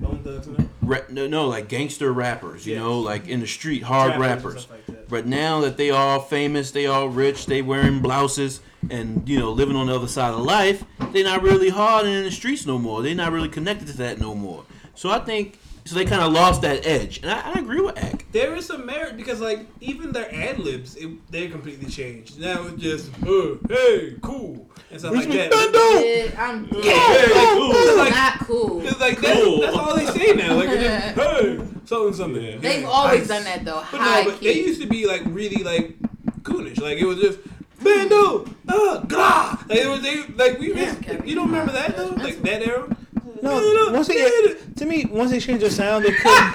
Bone 0.00 0.20
Thugs 0.22 0.48
and 0.82 0.90
ra- 0.90 0.98
no, 1.08 1.26
no 1.26 1.48
like 1.48 1.68
gangster 1.68 2.12
rappers, 2.12 2.66
you 2.66 2.74
Yes. 2.74 2.82
know, 2.82 2.98
like 3.00 3.28
in 3.28 3.40
the 3.40 3.46
street 3.46 3.82
hard 3.84 4.14
Trappers 4.14 4.32
and 4.32 4.44
rappers. 4.44 4.66
like. 4.88 5.08
But 5.08 5.26
now 5.26 5.60
that 5.60 5.76
they 5.76 5.90
all 5.90 6.20
famous, 6.20 6.70
they 6.70 6.86
all 6.86 7.08
rich, 7.08 7.46
they 7.46 7.62
wearing 7.62 8.00
blouses 8.00 8.60
and 8.90 9.28
you 9.28 9.38
know 9.38 9.52
living 9.52 9.76
on 9.76 9.86
the 9.86 9.94
other 9.94 10.08
side 10.08 10.32
of 10.34 10.40
life, 10.40 10.84
they're 11.12 11.24
not 11.24 11.42
really 11.42 11.68
hard 11.68 12.06
in 12.06 12.24
the 12.24 12.30
streets 12.30 12.66
no 12.66 12.78
more. 12.78 13.02
They're 13.02 13.14
not 13.14 13.32
really 13.32 13.48
connected 13.48 13.88
to 13.88 13.96
that 13.98 14.20
no 14.20 14.34
more. 14.34 14.64
So 14.94 15.10
I 15.10 15.18
think 15.20 15.58
so 15.84 15.94
they 15.96 16.04
kind 16.04 16.22
of 16.22 16.32
lost 16.32 16.62
that 16.62 16.86
edge, 16.86 17.18
and 17.22 17.30
I, 17.30 17.52
I 17.54 17.58
agree 17.58 17.80
with 17.80 17.98
Ack. 17.98 18.24
There 18.32 18.54
is 18.54 18.66
some 18.66 18.86
merit 18.86 19.16
because, 19.16 19.40
like, 19.40 19.66
even 19.80 20.12
their 20.12 20.32
ad 20.34 20.58
libs, 20.58 20.96
they 21.30 21.48
completely 21.48 21.90
changed. 21.90 22.38
Now 22.40 22.66
it's 22.66 22.80
just, 22.82 23.10
uh, 23.26 23.56
hey, 23.68 24.16
cool, 24.22 24.70
and 24.90 25.00
stuff 25.00 25.14
like 25.14 25.28
that. 25.28 25.50
Dead, 25.50 26.34
I'm 26.38 26.66
dead. 26.66 26.84
Hey, 26.84 27.54
cool. 27.56 27.70
It's 27.74 27.96
like, 27.98 28.10
Not 28.12 28.38
cool. 28.40 28.86
it's 28.86 29.00
like 29.00 29.16
Cool. 29.18 29.60
that's, 29.60 29.74
that's 29.74 29.76
all 29.76 29.96
they 29.96 30.06
say 30.06 30.32
now. 30.34 30.54
Like, 30.54 30.68
they're 30.68 31.14
just, 31.14 31.14
hey, 31.40 31.56
something, 31.84 32.14
something. 32.14 32.60
They've 32.60 32.82
Yeah, 32.82 32.88
always 32.88 33.20
nice. 33.20 33.28
done 33.28 33.44
that 33.44 33.64
though. 33.64 33.84
But 33.90 34.00
High 34.00 34.22
no, 34.22 34.30
but 34.30 34.40
they 34.40 34.54
used 34.62 34.80
to 34.82 34.86
be 34.86 35.06
like 35.06 35.22
really 35.26 35.62
like 35.64 35.96
coonish. 36.42 36.80
Like 36.80 36.98
it 36.98 37.04
was 37.06 37.18
just 37.18 37.38
bando, 37.82 38.46
uh, 38.68 39.00
gra. 39.04 39.58
Like 39.68 39.78
it 39.78 39.88
was 39.88 40.02
they 40.02 40.22
like 40.34 40.58
we. 40.58 40.68
Damn, 40.68 40.76
missed- 40.76 41.02
Kevin. 41.02 41.26
you 41.28 41.34
don't 41.34 41.46
remember 41.46 41.72
that 41.72 41.96
though? 41.96 42.08
Like 42.10 42.40
that 42.42 42.62
era. 42.66 42.96
No, 43.42 43.90
once 43.92 44.08
they 44.08 44.54
to 44.76 44.86
me, 44.86 45.04
once 45.06 45.30
they 45.32 45.40
changed 45.40 45.62
their 45.62 45.70
sound, 45.70 46.04
they 46.04 46.12
couldn't. 46.12 46.54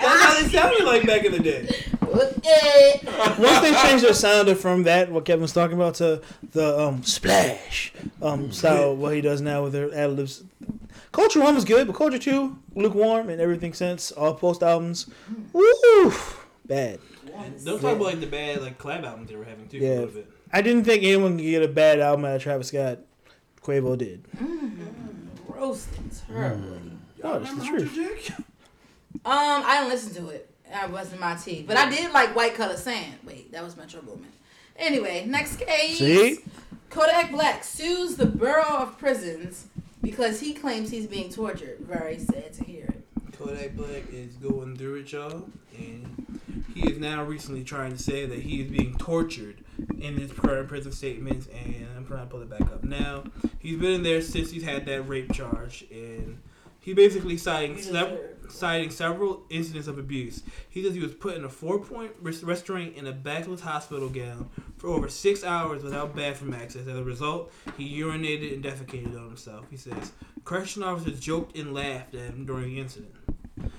That's 0.00 0.22
how 0.22 0.40
they 0.42 0.48
sounded 0.48 0.84
like 0.84 1.06
back 1.06 1.24
in 1.24 1.32
the 1.32 1.38
day. 1.38 1.68
Okay. 2.02 3.00
Once 3.38 3.60
they 3.60 3.72
changed 3.82 4.04
their 4.04 4.14
sound 4.14 4.56
from 4.58 4.82
that, 4.84 5.10
what 5.12 5.24
Kevin's 5.24 5.52
talking 5.52 5.76
about, 5.76 5.94
to 5.96 6.20
the 6.52 6.78
um, 6.78 7.02
splash 7.04 7.92
um, 8.22 8.50
style, 8.50 8.96
what 8.96 9.14
he 9.14 9.20
does 9.20 9.40
now 9.40 9.62
with 9.64 9.72
their 9.72 9.94
ad 9.94 10.10
libs. 10.12 10.42
Culture 11.12 11.40
One 11.40 11.54
was 11.54 11.64
good, 11.64 11.86
but 11.86 11.94
Culture 11.96 12.18
Two, 12.18 12.58
lukewarm, 12.74 13.28
and 13.30 13.40
everything 13.40 13.72
since 13.72 14.10
all 14.12 14.34
post 14.34 14.62
albums, 14.62 15.06
woo, 15.52 16.12
bad. 16.66 16.98
And 17.36 17.64
don't 17.64 17.80
talk 17.80 17.94
about 17.96 18.04
like 18.06 18.20
the 18.20 18.26
bad 18.26 18.60
like 18.62 18.78
collab 18.78 19.04
albums 19.04 19.28
they 19.30 19.36
were 19.36 19.44
having 19.44 19.68
too. 19.68 19.78
For 19.78 19.84
Yeah. 19.84 19.90
a 19.90 20.00
little 20.00 20.14
bit. 20.14 20.30
I 20.52 20.62
didn't 20.62 20.84
think 20.84 21.04
anyone 21.04 21.36
could 21.36 21.44
get 21.44 21.62
a 21.62 21.68
bad 21.68 22.00
album 22.00 22.24
out 22.24 22.36
of 22.36 22.42
Travis 22.42 22.68
Scott. 22.68 22.98
Quavo 23.62 23.96
did. 23.98 24.24
Roasted 25.58 26.10
terribly. 26.26 26.80
Oh, 27.22 27.38
that's 27.38 27.54
the 27.54 27.64
truth. 27.64 28.24
Jack? 28.24 28.38
Um, 29.24 29.62
I 29.64 29.78
didn't 29.78 29.88
listen 29.90 30.22
to 30.22 30.30
it. 30.30 30.50
That 30.70 30.92
wasn't 30.92 31.20
my 31.20 31.34
tea. 31.34 31.64
But 31.66 31.76
I 31.76 31.90
did 31.90 32.12
like 32.12 32.36
White 32.36 32.54
Color 32.54 32.76
Sand. 32.76 33.14
Wait, 33.24 33.50
that 33.52 33.64
was 33.64 33.76
Metro 33.76 34.00
Boomin. 34.00 34.28
Anyway, 34.76 35.24
next 35.26 35.56
case. 35.56 35.98
See? 35.98 36.38
Kodak 36.88 37.32
Black 37.32 37.64
sues 37.64 38.16
the 38.16 38.26
Bureau 38.26 38.76
of 38.76 38.96
Prisons 38.96 39.66
because 40.02 40.40
he 40.40 40.54
claims 40.54 40.90
he's 40.90 41.06
being 41.06 41.30
tortured. 41.30 41.78
Very 41.80 42.18
sad 42.18 42.52
to 42.54 42.64
hear 42.64 42.84
it. 42.84 43.02
Kodak 43.36 43.76
Black 43.76 44.04
is 44.12 44.34
going 44.34 44.76
through 44.76 44.96
it, 44.96 45.12
y'all, 45.12 45.48
and 45.76 46.40
he 46.74 46.88
is 46.90 46.98
now 46.98 47.24
recently 47.24 47.64
trying 47.64 47.92
to 47.92 47.98
say 48.02 48.24
that 48.24 48.38
he 48.40 48.62
is 48.62 48.70
being 48.70 48.96
tortured 48.98 49.64
in 49.98 50.16
his 50.16 50.32
current 50.32 50.68
prison 50.68 50.92
statements. 50.92 51.46
And 51.48 51.86
I'm 51.96 52.06
trying 52.06 52.26
to 52.26 52.26
pull 52.26 52.42
it 52.42 52.50
back 52.50 52.62
up 52.62 52.84
now. 52.84 53.24
He's 53.58 53.78
been 53.78 53.92
in 53.92 54.02
there 54.02 54.22
since 54.22 54.50
he's 54.50 54.62
had 54.62 54.86
that 54.86 55.02
rape 55.02 55.32
charge, 55.32 55.84
and 55.90 56.40
he's 56.80 56.94
basically 56.94 57.36
citing 57.36 57.80
several, 57.80 58.20
citing 58.48 58.90
several 58.90 59.42
incidents 59.50 59.88
of 59.88 59.98
abuse. 59.98 60.42
He 60.68 60.82
says 60.82 60.94
he 60.94 61.00
was 61.00 61.14
put 61.14 61.36
in 61.36 61.44
a 61.44 61.48
four-point 61.48 62.12
restraint 62.20 62.96
in 62.96 63.06
a 63.06 63.12
backless 63.12 63.60
hospital 63.60 64.08
gown 64.08 64.48
for 64.78 64.88
over 64.88 65.08
six 65.08 65.44
hours 65.44 65.82
without 65.82 66.14
bathroom 66.14 66.54
access. 66.54 66.86
As 66.86 66.96
a 66.96 67.04
result, 67.04 67.52
he 67.76 68.00
urinated 68.00 68.54
and 68.54 68.64
defecated 68.64 69.18
on 69.18 69.26
himself. 69.26 69.66
He 69.70 69.76
says 69.76 70.12
correction 70.44 70.82
officers 70.82 71.20
joked 71.20 71.56
and 71.56 71.74
laughed 71.74 72.14
at 72.14 72.30
him 72.30 72.46
during 72.46 72.74
the 72.74 72.80
incident. 72.80 73.14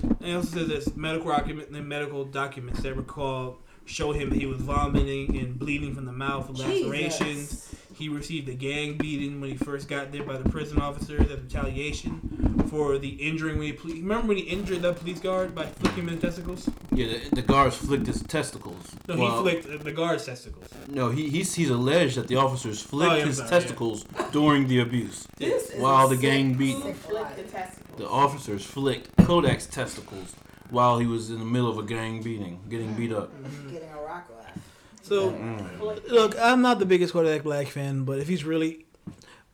And 0.02 0.28
he 0.28 0.34
also 0.34 0.50
says 0.50 0.68
there's 0.68 0.96
medical 0.96 1.32
document, 1.32 1.72
medical 1.72 2.26
documents 2.26 2.82
that 2.82 2.96
recall 2.96 3.60
show 3.90 4.12
him 4.12 4.32
he 4.32 4.46
was 4.46 4.62
vomiting 4.62 5.36
and 5.38 5.58
bleeding 5.58 5.96
from 5.96 6.06
the 6.06 6.12
mouth 6.12 6.48
with 6.50 6.60
lacerations. 6.60 7.50
Jesus. 7.50 7.76
He 7.96 8.08
received 8.08 8.48
a 8.48 8.54
gang 8.54 8.96
beating 8.98 9.42
when 9.42 9.50
he 9.50 9.58
first 9.58 9.90
got 9.90 10.14
there 10.14 10.24
by 10.24 10.38
the 10.38 10.50
prison 10.50 10.80
officers 10.80 11.30
as 11.30 11.38
retaliation 11.42 12.64
for 12.70 12.98
the 12.98 13.10
injuring 13.10 13.58
when 13.58 13.68
he 13.68 13.74
ple- 13.74 13.92
remember 13.92 14.28
when 14.28 14.38
he 14.38 14.44
injured 14.44 14.84
the 14.84 14.94
police 14.94 15.20
guard 15.20 15.54
by 15.54 15.66
flicking 15.66 16.04
him 16.04 16.10
in 16.10 16.16
the 16.16 16.22
testicles? 16.22 16.70
Yeah, 16.94 17.08
the, 17.08 17.36
the 17.38 17.42
guards 17.42 17.76
flicked 17.76 18.08
his 18.08 18.22
testicles. 18.24 18.96
No, 19.10 19.18
Well, 19.18 19.44
he 19.44 19.60
flicked 19.62 19.84
the 19.84 19.92
guard's 19.92 20.26
testicles. 20.26 20.66
No, 20.88 21.10
he, 21.10 21.30
he's 21.30 21.56
he's 21.56 21.70
alleged 21.70 22.16
that 22.16 22.28
the 22.30 22.38
officers 22.38 22.82
oh, 22.86 22.88
flicked 22.90 23.12
Oh, 23.12 23.16
yeah, 23.18 23.26
his 23.26 23.38
sorry, 23.38 23.50
yeah. 23.52 23.60
testicles 23.60 24.06
during 24.32 24.68
the 24.70 24.80
abuse. 24.80 25.28
This 25.38 25.72
While 25.76 26.06
a 26.08 26.16
the 26.16 26.22
gang 26.22 26.52
sick, 26.52 26.58
beat- 26.60 26.84
the 26.84 27.68
The 27.98 28.08
officers 28.08 28.64
flicked 28.66 29.14
Kodak's 29.18 29.66
testicles 29.66 30.34
while 30.70 31.00
he 31.00 31.06
was 31.08 31.30
in 31.30 31.40
the 31.40 31.46
middle 31.46 31.70
of 31.70 31.78
a 31.78 31.84
gang 31.84 32.22
beating, 32.22 32.60
getting 32.70 32.94
beat 32.94 33.12
up. 33.12 33.32
Getting 33.72 33.90
a 33.90 34.02
rock 34.02 34.30
laugh. 34.36 34.58
So 35.02 35.32
Mm. 35.32 36.10
Look, 36.10 36.36
I'm 36.40 36.62
not 36.62 36.80
the 36.80 36.86
biggest 36.86 37.14
Kodak 37.14 37.44
Black 37.44 37.68
fan, 37.68 38.04
but 38.04 38.20
if 38.20 38.28
he's 38.28 38.44
really, 38.44 38.86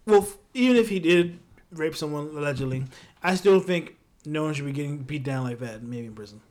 well, 0.05 0.24
f- 0.24 0.38
even 0.53 0.76
if 0.76 0.89
he 0.89 0.99
did 0.99 1.39
rape 1.72 1.95
someone 1.95 2.28
allegedly, 2.36 2.86
I 3.24 3.36
still 3.36 3.59
think 3.59 3.95
no 4.26 4.43
one 4.43 4.53
should 4.53 4.66
be 4.66 4.72
getting 4.72 4.97
beat 4.99 5.24
down 5.24 5.43
like 5.43 5.59
that, 5.59 5.84
maybe 5.84 6.07
in 6.07 6.13
prison. 6.16 6.41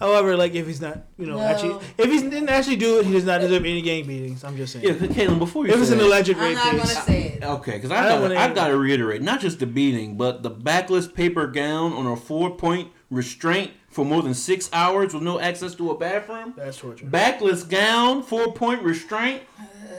However, 0.00 0.36
like 0.36 0.54
if 0.54 0.64
he's 0.68 0.80
not, 0.80 1.06
you 1.18 1.26
know, 1.26 1.38
No. 1.38 1.42
actually, 1.42 1.76
if 1.98 2.06
he 2.08 2.20
didn't 2.30 2.48
actually 2.48 2.76
do 2.76 3.00
it, 3.00 3.06
he 3.06 3.12
does 3.12 3.24
not 3.24 3.40
deserve 3.40 3.64
any 3.64 3.82
gang 3.82 4.06
beatings. 4.06 4.44
I'm 4.44 4.56
just 4.56 4.72
saying. 4.72 4.84
Yeah, 4.86 4.92
Caitlin, 4.94 5.40
before 5.40 5.66
you 5.66 5.72
if 5.74 5.80
it's 5.82 5.90
an 5.90 5.98
that- 5.98 6.06
alleged 6.06 6.30
I'm 6.30 6.38
rape 6.40 6.54
not 6.54 6.70
gonna 6.72 6.86
say 6.86 7.22
it. 7.40 7.42
Okay, 7.44 7.72
because 7.72 7.90
I 7.90 8.04
I 8.04 8.08
got 8.10 8.22
wanna 8.22 8.36
I 8.36 8.46
hear 8.46 8.54
got 8.54 8.68
to 8.68 8.78
reiterate, 8.78 9.22
not 9.22 9.40
just 9.40 9.58
the 9.58 9.66
beating, 9.66 10.16
but 10.16 10.44
the 10.44 10.50
backless 10.50 11.08
paper 11.08 11.48
gown 11.48 11.92
on 11.92 12.06
a 12.06 12.14
four 12.14 12.50
point 12.56 12.92
restraint 13.10 13.72
for 13.98 14.04
more 14.04 14.22
than 14.22 14.32
six 14.32 14.70
hours 14.72 15.12
with 15.12 15.24
no 15.24 15.40
access 15.40 15.74
to 15.74 15.90
a 15.90 15.98
bathroom. 15.98 16.54
that's 16.56 16.78
torture. 16.78 17.04
Backless 17.04 17.64
gown, 17.64 18.22
four 18.22 18.52
point 18.52 18.80
restraint, 18.82 19.42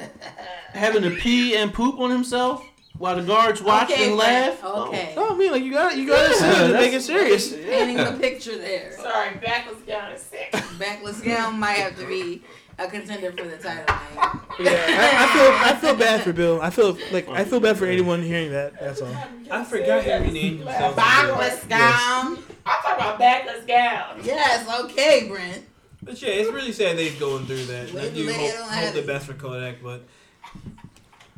having 0.73 1.03
to 1.03 1.11
pee 1.17 1.57
and 1.57 1.73
poop 1.73 1.99
on 1.99 2.09
himself 2.09 2.65
while 2.97 3.17
the 3.17 3.23
guards 3.23 3.61
watch 3.61 3.91
okay, 3.91 4.07
and 4.07 4.15
laugh. 4.15 4.61
Brent, 4.61 4.75
Okay. 4.77 5.13
Oh, 5.17 5.35
I 5.35 5.37
mean, 5.37 5.51
like 5.51 5.63
you 5.63 5.73
got, 5.73 5.97
you 5.97 6.07
got 6.07 6.33
to 6.33 6.45
Yeah, 6.45 6.63
it 6.63 6.67
to 6.67 6.73
make 6.75 6.93
it 6.93 7.01
serious. 7.01 7.53
Painting 7.53 7.97
the 7.97 8.17
picture 8.17 8.57
there. 8.57 8.93
Sorry, 8.93 9.35
backless 9.35 9.81
gown 9.81 9.99
down 9.99 10.11
at 10.13 10.19
six. 10.21 10.77
Backless 10.77 11.19
gown 11.19 11.59
might 11.59 11.79
have 11.79 11.99
to 11.99 12.07
be 12.07 12.41
a 12.79 12.87
contender 12.87 13.31
for 13.31 13.45
the 13.45 13.57
title. 13.57 13.85
Man. 14.15 14.39
Yeah, 14.59 14.71
I, 14.87 15.25
I 15.25 15.33
feel, 15.33 15.51
I 15.51 15.75
feel 15.79 15.95
bad 15.95 16.21
for 16.21 16.33
Bill. 16.33 16.61
I 16.61 16.69
feel 16.69 16.97
like 17.11 17.27
I 17.29 17.43
feel 17.43 17.59
bad 17.59 17.77
for 17.77 17.85
anyone 17.85 18.21
hearing 18.21 18.51
that. 18.51 18.79
That's 18.79 19.01
all. 19.01 19.15
I 19.51 19.63
forgot 19.63 20.03
he 20.03 20.11
renamed 20.11 20.59
himself. 20.59 20.95
Backless 20.95 21.65
gown. 21.65 22.37
I'm 22.65 22.81
talking 22.83 22.93
about 22.95 23.19
backless 23.19 23.65
gown. 23.65 24.19
Yes. 24.23 24.67
Okay, 24.81 25.27
Brent. 25.27 25.65
But 26.01 26.21
yeah, 26.21 26.29
it's 26.29 26.51
really 26.51 26.71
sad 26.71 26.97
they're 26.97 27.19
going 27.19 27.45
through 27.45 27.65
that. 27.65 27.93
Wait 27.93 28.05
I 28.05 28.09
do 28.09 28.25
they 28.25 28.33
hope, 28.33 28.69
hope 28.69 28.93
the 28.93 29.01
best 29.01 29.27
for 29.27 29.33
Kodak, 29.33 29.83
but 29.83 30.03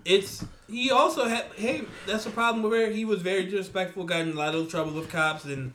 it's 0.05 0.45
he 0.69 0.91
also 0.91 1.25
had. 1.25 1.45
Hey, 1.55 1.83
that's 2.07 2.25
a 2.25 2.29
problem 2.29 2.69
where 2.69 2.91
he 2.91 3.03
was 3.03 3.21
very 3.21 3.43
disrespectful, 3.45 4.03
got 4.03 4.21
in 4.21 4.31
a 4.31 4.35
lot 4.35 4.53
of 4.55 4.69
trouble 4.69 4.93
with 4.93 5.09
cops, 5.09 5.45
and 5.45 5.73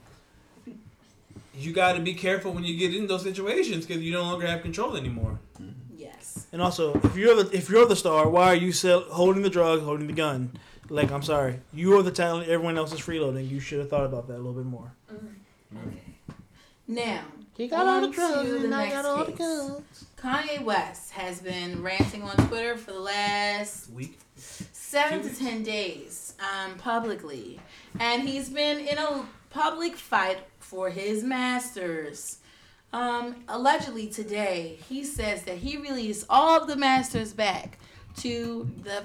you 1.56 1.72
got 1.72 1.94
to 1.94 2.00
be 2.00 2.14
careful 2.14 2.52
when 2.52 2.64
you 2.64 2.76
get 2.76 2.94
in 2.94 3.06
those 3.06 3.22
situations 3.22 3.86
because 3.86 4.02
you 4.02 4.12
no 4.12 4.22
longer 4.22 4.46
have 4.46 4.62
control 4.62 4.96
anymore. 4.96 5.38
Yes. 5.96 6.46
And 6.52 6.60
also, 6.62 6.98
if 7.02 7.16
you're 7.16 7.42
the 7.42 7.56
if 7.56 7.68
you're 7.68 7.86
the 7.86 7.96
star, 7.96 8.28
why 8.28 8.48
are 8.48 8.54
you 8.54 8.72
sell, 8.72 9.00
holding 9.02 9.42
the 9.42 9.50
drug, 9.50 9.80
holding 9.82 10.06
the 10.06 10.12
gun? 10.12 10.52
Like, 10.88 11.10
I'm 11.10 11.22
sorry, 11.22 11.60
you 11.74 11.98
are 11.98 12.02
the 12.02 12.12
talent. 12.12 12.48
Everyone 12.48 12.78
else 12.78 12.92
is 12.92 13.00
freeloading. 13.00 13.48
You 13.48 13.58
should 13.58 13.80
have 13.80 13.90
thought 13.90 14.04
about 14.04 14.28
that 14.28 14.34
a 14.34 14.42
little 14.42 14.52
bit 14.52 14.66
more. 14.66 14.92
Okay. 15.10 16.00
Now, 16.86 17.22
He 17.56 17.72
on 17.72 18.12
to 18.12 18.58
the 18.60 18.68
next 18.68 19.36
case. 19.36 20.04
Kanye 20.16 20.62
West 20.62 21.10
has 21.12 21.40
been 21.40 21.82
ranting 21.82 22.22
on 22.22 22.36
Twitter 22.48 22.76
for 22.76 22.92
the 22.92 23.00
last 23.00 23.90
Week. 23.90 24.18
seven 24.36 25.22
Two 25.22 25.30
to 25.30 25.36
ten 25.36 25.62
days 25.62 26.34
um, 26.38 26.76
publicly. 26.78 27.58
And 27.98 28.28
he's 28.28 28.48
been 28.48 28.78
in 28.78 28.98
a 28.98 29.26
public 29.50 29.96
fight 29.96 30.38
for 30.66 30.90
his 30.90 31.22
masters. 31.22 32.38
Um, 32.92 33.36
allegedly 33.48 34.08
today, 34.08 34.78
he 34.88 35.04
says 35.04 35.42
that 35.44 35.58
he 35.58 35.76
released 35.76 36.26
all 36.28 36.60
of 36.60 36.66
the 36.66 36.76
masters 36.76 37.32
back 37.32 37.78
to 38.18 38.68
the 38.82 39.04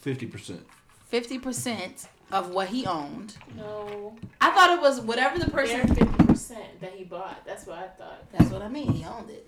Fifty 0.00 0.26
percent. 0.26 0.66
fifty 1.08 1.38
percent 1.38 2.08
of 2.32 2.50
what 2.50 2.68
he 2.68 2.86
owned. 2.86 3.36
No, 3.56 4.16
I 4.40 4.50
thought 4.50 4.70
it 4.70 4.80
was 4.80 5.00
whatever 5.00 5.38
the 5.38 5.50
person. 5.50 5.86
fifty 5.94 6.24
percent 6.24 6.80
that 6.80 6.92
he 6.92 7.04
bought. 7.04 7.44
That's 7.46 7.66
what 7.66 7.78
I 7.78 7.86
thought. 7.88 8.30
That's 8.32 8.50
what 8.50 8.62
I 8.62 8.68
mean. 8.68 8.92
He 8.92 9.04
owned 9.04 9.30
it. 9.30 9.46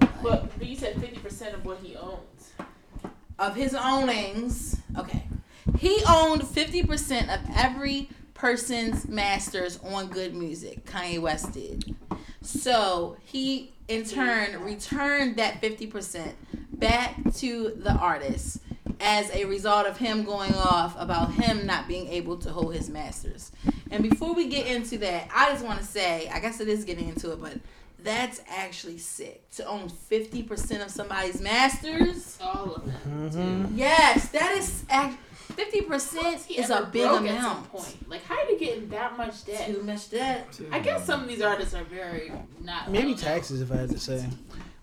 Like, 0.00 0.22
But, 0.22 0.58
but 0.58 0.66
you 0.66 0.76
said 0.76 0.98
fifty 1.00 1.18
percent 1.18 1.54
of 1.54 1.64
what 1.64 1.78
he 1.78 1.96
owns. 1.96 2.52
of 3.38 3.54
his 3.56 3.74
ownings. 3.74 4.80
Okay. 4.98 5.26
He 5.78 6.00
owned 6.08 6.42
50% 6.42 7.34
of 7.34 7.40
every 7.56 8.08
person's 8.44 9.08
masters 9.08 9.78
on 9.82 10.06
good 10.08 10.34
music. 10.34 10.84
Kanye 10.84 11.18
West 11.18 11.52
did. 11.52 11.96
So 12.42 13.16
he 13.24 13.72
in 13.88 14.04
turn 14.04 14.62
returned 14.62 15.36
that 15.36 15.62
50% 15.62 16.34
back 16.74 17.16
to 17.36 17.70
the 17.74 17.92
artist 17.92 18.58
as 19.00 19.30
a 19.30 19.46
result 19.46 19.86
of 19.86 19.96
him 19.96 20.24
going 20.24 20.52
off 20.52 20.94
about 20.98 21.32
him 21.32 21.64
not 21.64 21.88
being 21.88 22.06
able 22.08 22.36
to 22.36 22.50
hold 22.50 22.74
his 22.74 22.90
masters. 22.90 23.50
And 23.90 24.02
before 24.02 24.34
we 24.34 24.46
get 24.48 24.66
into 24.66 24.98
that, 24.98 25.30
I 25.34 25.48
just 25.50 25.64
want 25.64 25.80
to 25.80 25.86
say, 25.86 26.28
I 26.28 26.38
guess 26.38 26.60
it 26.60 26.68
is 26.68 26.84
getting 26.84 27.08
into 27.08 27.32
it, 27.32 27.40
but 27.40 27.54
that's 28.02 28.42
actually 28.46 28.98
sick 28.98 29.50
to 29.52 29.64
own 29.64 29.88
50% 29.88 30.84
of 30.84 30.90
somebody's 30.90 31.40
masters. 31.40 32.36
All 32.42 32.74
of 32.74 32.84
them. 32.84 33.30
Mm-hmm. 33.30 33.78
Yes, 33.78 34.28
that 34.28 34.54
is 34.54 34.84
act- 34.90 35.16
fifty 35.54 35.80
Plus, 35.82 36.12
percent 36.12 36.50
is 36.50 36.70
a 36.70 36.88
big 36.92 37.02
broke 37.02 37.22
At 37.22 37.40
some 37.42 37.52
amount. 37.52 37.72
point. 37.72 38.08
Like, 38.08 38.24
how 38.24 38.36
did 38.44 38.58
he 38.58 38.64
get 38.66 38.78
in 38.78 38.88
that 38.90 39.16
much 39.16 39.44
debt? 39.44 39.66
Too 39.66 39.82
much 39.82 40.10
debt. 40.10 40.60
I 40.70 40.78
guess 40.78 41.04
some 41.04 41.22
of 41.22 41.28
these 41.28 41.42
artists 41.42 41.74
are 41.74 41.84
very 41.84 42.32
not. 42.62 42.90
Maybe 42.90 43.12
I 43.12 43.16
taxes, 43.16 43.60
if 43.60 43.72
I 43.72 43.76
had 43.76 43.90
to 43.90 43.98
say. 43.98 44.26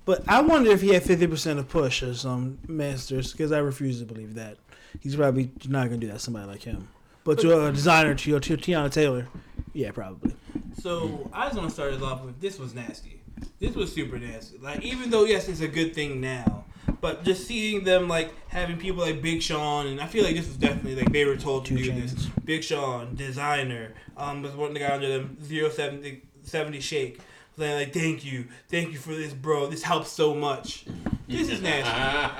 But 0.03 0.23
I 0.27 0.41
wonder 0.41 0.71
if 0.71 0.81
he 0.81 0.93
had 0.93 1.03
fifty 1.03 1.27
percent 1.27 1.59
of 1.59 1.67
Pusha 1.69 2.15
some 2.15 2.57
masters, 2.67 3.31
because 3.31 3.51
I 3.51 3.59
refuse 3.59 3.99
to 3.99 4.05
believe 4.05 4.35
that. 4.35 4.57
He's 4.99 5.15
probably 5.15 5.51
not 5.67 5.85
gonna 5.85 5.97
do 5.97 6.07
that. 6.07 6.13
to 6.13 6.19
Somebody 6.19 6.47
like 6.47 6.63
him, 6.63 6.87
but 7.23 7.39
to 7.39 7.51
a 7.51 7.71
Desiigner, 7.71 8.17
to, 8.17 8.39
to 8.39 8.57
Teyana 8.57 8.91
Taylor, 8.91 9.27
yeah, 9.73 9.91
probably. 9.91 10.35
So 10.81 11.29
I 11.31 11.45
just 11.45 11.55
want 11.57 11.69
to 11.69 11.73
start 11.73 11.93
it 11.93 12.01
off 12.01 12.23
with 12.25 12.41
this 12.41 12.59
was 12.59 12.73
nasty. 12.73 13.21
This 13.59 13.75
was 13.75 13.93
super 13.93 14.19
nasty. 14.19 14.57
Like 14.57 14.81
even 14.83 15.09
though 15.09 15.23
yes, 15.23 15.47
it's 15.47 15.61
a 15.61 15.67
good 15.67 15.93
thing 15.95 16.19
now, 16.19 16.65
but 17.01 17.23
just 17.23 17.45
seeing 17.47 17.83
them 17.83 18.07
like 18.07 18.31
having 18.49 18.77
people 18.77 19.01
like 19.03 19.21
Big 19.21 19.41
Sean 19.41 19.87
and 19.87 19.99
I 19.99 20.05
feel 20.07 20.23
like 20.23 20.35
this 20.35 20.47
was 20.47 20.57
definitely 20.57 20.95
like 20.95 21.11
they 21.11 21.25
were 21.25 21.35
told 21.37 21.65
to 21.65 21.75
Two 21.75 21.83
do 21.83 21.91
Chainz. 21.91 22.11
this. 22.11 22.25
Big 22.45 22.63
Sean, 22.63 23.15
Desiigner, 23.15 23.91
um, 24.17 24.41
was 24.41 24.53
one 24.53 24.69
of 24.69 24.73
the 24.73 24.79
guy 24.79 24.93
under 24.93 25.09
them 25.09 25.37
zero 25.43 25.69
seventy 25.69 26.21
seventy 26.43 26.79
shake. 26.79 27.19
Saying 27.57 27.75
like, 27.79 27.93
thank 27.93 28.23
you, 28.25 28.47
thank 28.69 28.91
you 28.93 28.97
for 28.97 29.13
this, 29.13 29.33
bro. 29.33 29.67
This 29.67 29.83
helps 29.83 30.09
so 30.09 30.33
much. 30.33 30.85
This 31.27 31.49
is 31.49 31.61
nasty. 31.61 31.91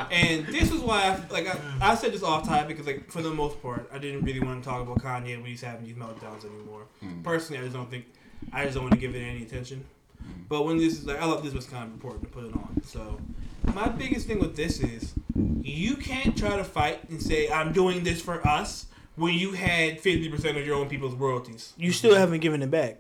And 0.16 0.48
this 0.48 0.72
is 0.72 0.80
why, 0.82 1.02
I, 1.04 1.34
like, 1.34 1.48
I, 1.48 1.92
I 1.92 1.96
said 1.96 2.12
this 2.14 2.24
off 2.24 2.48
topic 2.48 2.70
because, 2.70 2.88
like, 2.88 3.12
for 3.12 3.22
the 3.22 3.30
most 3.30 3.62
part, 3.62 3.90
I 3.94 3.98
didn't 4.00 4.24
really 4.24 4.40
want 4.40 4.64
to 4.64 4.70
talk 4.70 4.82
about 4.82 5.00
Kanye 5.02 5.36
when 5.38 5.46
he's 5.46 5.62
having 5.62 5.86
these 5.86 5.96
meltdowns 5.96 6.44
anymore. 6.46 6.84
Personally, 7.24 7.60
I 7.60 7.64
just 7.66 7.76
don't 7.76 7.90
think, 7.90 8.06
I 8.52 8.64
just 8.64 8.76
don't 8.76 8.84
want 8.84 8.94
to 8.96 9.00
give 9.00 9.14
it 9.16 9.20
any 9.20 9.44
attention. 9.44 9.86
But 10.50 10.66
when 10.66 10.78
this 10.78 11.00
is 11.00 11.06
like, 11.06 11.22
I 11.22 11.26
love 11.26 11.44
this 11.44 11.54
was 11.54 11.66
kind 11.66 11.86
of 11.86 11.94
important 11.94 12.24
to 12.24 12.30
put 12.30 12.46
it 12.46 12.54
on. 12.54 12.82
So, 12.84 13.20
my 13.74 13.88
biggest 13.88 14.28
thing 14.28 14.40
with 14.40 14.56
this 14.56 14.82
is, 14.82 15.14
you 15.62 15.96
can't 15.96 16.38
try 16.38 16.58
to 16.58 16.64
fight 16.64 17.10
and 17.10 17.22
say 17.22 17.50
I'm 17.50 17.72
doing 17.72 18.04
this 18.04 18.22
for 18.22 18.46
us 18.46 18.88
when 19.16 19.34
you 19.34 19.54
had 19.54 20.00
fifty 20.02 20.30
percent 20.30 20.58
of 20.58 20.66
your 20.66 20.76
own 20.76 20.90
people's 20.90 21.16
royalties. 21.16 21.74
You 21.78 21.92
still 21.92 22.16
haven't 22.16 22.40
given 22.40 22.62
it 22.62 22.72
back. 22.72 23.00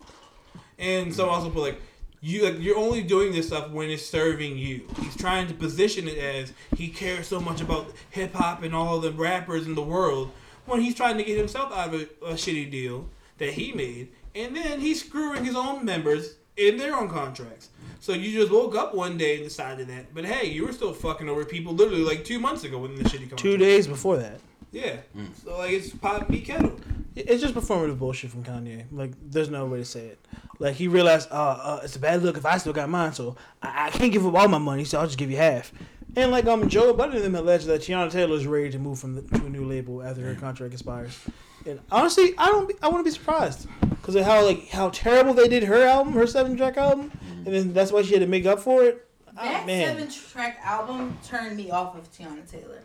And 0.79 1.13
so 1.13 1.29
also 1.29 1.49
put 1.49 1.61
like 1.61 1.81
you 2.21 2.43
like 2.43 2.59
you're 2.59 2.77
only 2.77 3.03
doing 3.03 3.31
this 3.33 3.47
stuff 3.47 3.71
when 3.71 3.89
it's 3.89 4.05
serving 4.05 4.57
you. 4.57 4.87
He's 5.01 5.17
trying 5.17 5.47
to 5.47 5.53
position 5.53 6.07
it 6.07 6.17
as 6.17 6.53
he 6.77 6.87
cares 6.87 7.27
so 7.27 7.39
much 7.39 7.61
about 7.61 7.91
hip 8.11 8.33
hop 8.33 8.63
and 8.63 8.75
all 8.75 8.99
the 8.99 9.11
rappers 9.11 9.65
in 9.65 9.75
the 9.75 9.81
world 9.81 10.31
when 10.65 10.81
he's 10.81 10.95
trying 10.95 11.17
to 11.17 11.23
get 11.23 11.37
himself 11.37 11.73
out 11.73 11.93
of 11.93 12.01
a, 12.01 12.03
a 12.25 12.33
shitty 12.33 12.69
deal 12.69 13.09
that 13.39 13.53
he 13.53 13.73
made, 13.73 14.09
and 14.35 14.55
then 14.55 14.79
he's 14.79 15.03
screwing 15.03 15.43
his 15.43 15.55
own 15.55 15.83
members 15.83 16.35
in 16.57 16.77
their 16.77 16.95
own 16.95 17.09
contracts. 17.09 17.69
So 17.99 18.13
you 18.13 18.31
just 18.31 18.51
woke 18.51 18.75
up 18.75 18.93
one 18.93 19.17
day 19.17 19.35
and 19.35 19.43
decided 19.43 19.87
that, 19.87 20.13
but 20.13 20.25
hey, 20.25 20.47
you 20.47 20.65
were 20.65 20.73
still 20.73 20.93
fucking 20.93 21.29
over 21.29 21.45
people 21.45 21.73
literally 21.73 22.03
like 22.03 22.25
two 22.25 22.39
months 22.39 22.63
ago 22.63 22.79
when 22.79 22.95
the 22.95 23.03
shitty 23.03 23.29
contract. 23.29 23.39
Two 23.39 23.57
days 23.57 23.87
before 23.87 24.17
that. 24.17 24.39
Yeah. 24.71 24.97
So 25.43 25.57
like 25.57 25.71
it's 25.71 25.89
pop 25.89 26.29
me 26.29 26.41
kettle. 26.41 26.79
It's 27.15 27.41
just 27.41 27.53
performative 27.53 27.99
bullshit 27.99 28.31
from 28.31 28.43
Kanye. 28.43 28.85
Like, 28.89 29.11
there's 29.21 29.49
no 29.49 29.65
way 29.65 29.79
to 29.79 29.85
say 29.85 30.07
it. 30.07 30.25
Like, 30.59 30.75
he 30.75 30.87
realized, 30.87 31.29
uh, 31.29 31.33
uh 31.35 31.81
it's 31.83 31.97
a 31.97 31.99
bad 31.99 32.23
look 32.23 32.37
if 32.37 32.45
I 32.45 32.57
still 32.57 32.71
got 32.71 32.89
mine, 32.89 33.11
so 33.11 33.35
I, 33.61 33.87
I 33.87 33.89
can't 33.89 34.13
give 34.13 34.25
up 34.25 34.33
all 34.33 34.47
my 34.47 34.57
money, 34.57 34.85
so 34.85 34.97
I'll 34.97 35.07
just 35.07 35.17
give 35.17 35.29
you 35.29 35.35
half. 35.35 35.73
And 36.15 36.29
like, 36.31 36.45
um, 36.45 36.67
Joe 36.67 36.93
Budden 36.93 37.15
and 37.15 37.23
them 37.25 37.35
alleged 37.35 37.67
that 37.67 37.81
Teyana 37.81 38.11
Taylor 38.11 38.35
is 38.35 38.45
ready 38.45 38.69
to 38.71 38.79
move 38.79 38.99
from 38.99 39.15
the, 39.15 39.21
to 39.39 39.45
a 39.45 39.49
new 39.49 39.65
label 39.65 40.03
after 40.03 40.21
her 40.21 40.35
contract 40.35 40.73
expires. 40.73 41.17
And 41.65 41.79
honestly, 41.91 42.33
I 42.37 42.47
don't, 42.47 42.67
be, 42.67 42.73
I 42.81 42.87
wouldn't 42.87 43.05
be 43.05 43.11
surprised 43.11 43.67
because 43.89 44.15
of 44.15 44.25
how 44.25 44.43
like 44.43 44.67
how 44.69 44.89
terrible 44.89 45.33
they 45.33 45.47
did 45.47 45.63
her 45.63 45.83
album, 45.83 46.13
her 46.13 46.25
seven 46.27 46.57
track 46.57 46.75
album, 46.77 47.11
mm-hmm. 47.11 47.45
and 47.45 47.55
then 47.55 47.73
that's 47.73 47.91
why 47.91 48.01
she 48.01 48.13
had 48.13 48.21
to 48.21 48.27
make 48.27 48.45
up 48.45 48.59
for 48.59 48.83
it. 48.83 49.07
Ah, 49.37 49.43
that 49.43 49.63
Oh, 49.63 49.65
man. 49.67 49.87
seven 49.87 50.09
track 50.11 50.59
album 50.63 51.17
turned 51.23 51.55
me 51.55 51.69
off 51.71 51.95
of 51.95 52.11
Teyana 52.11 52.49
Taylor. 52.49 52.81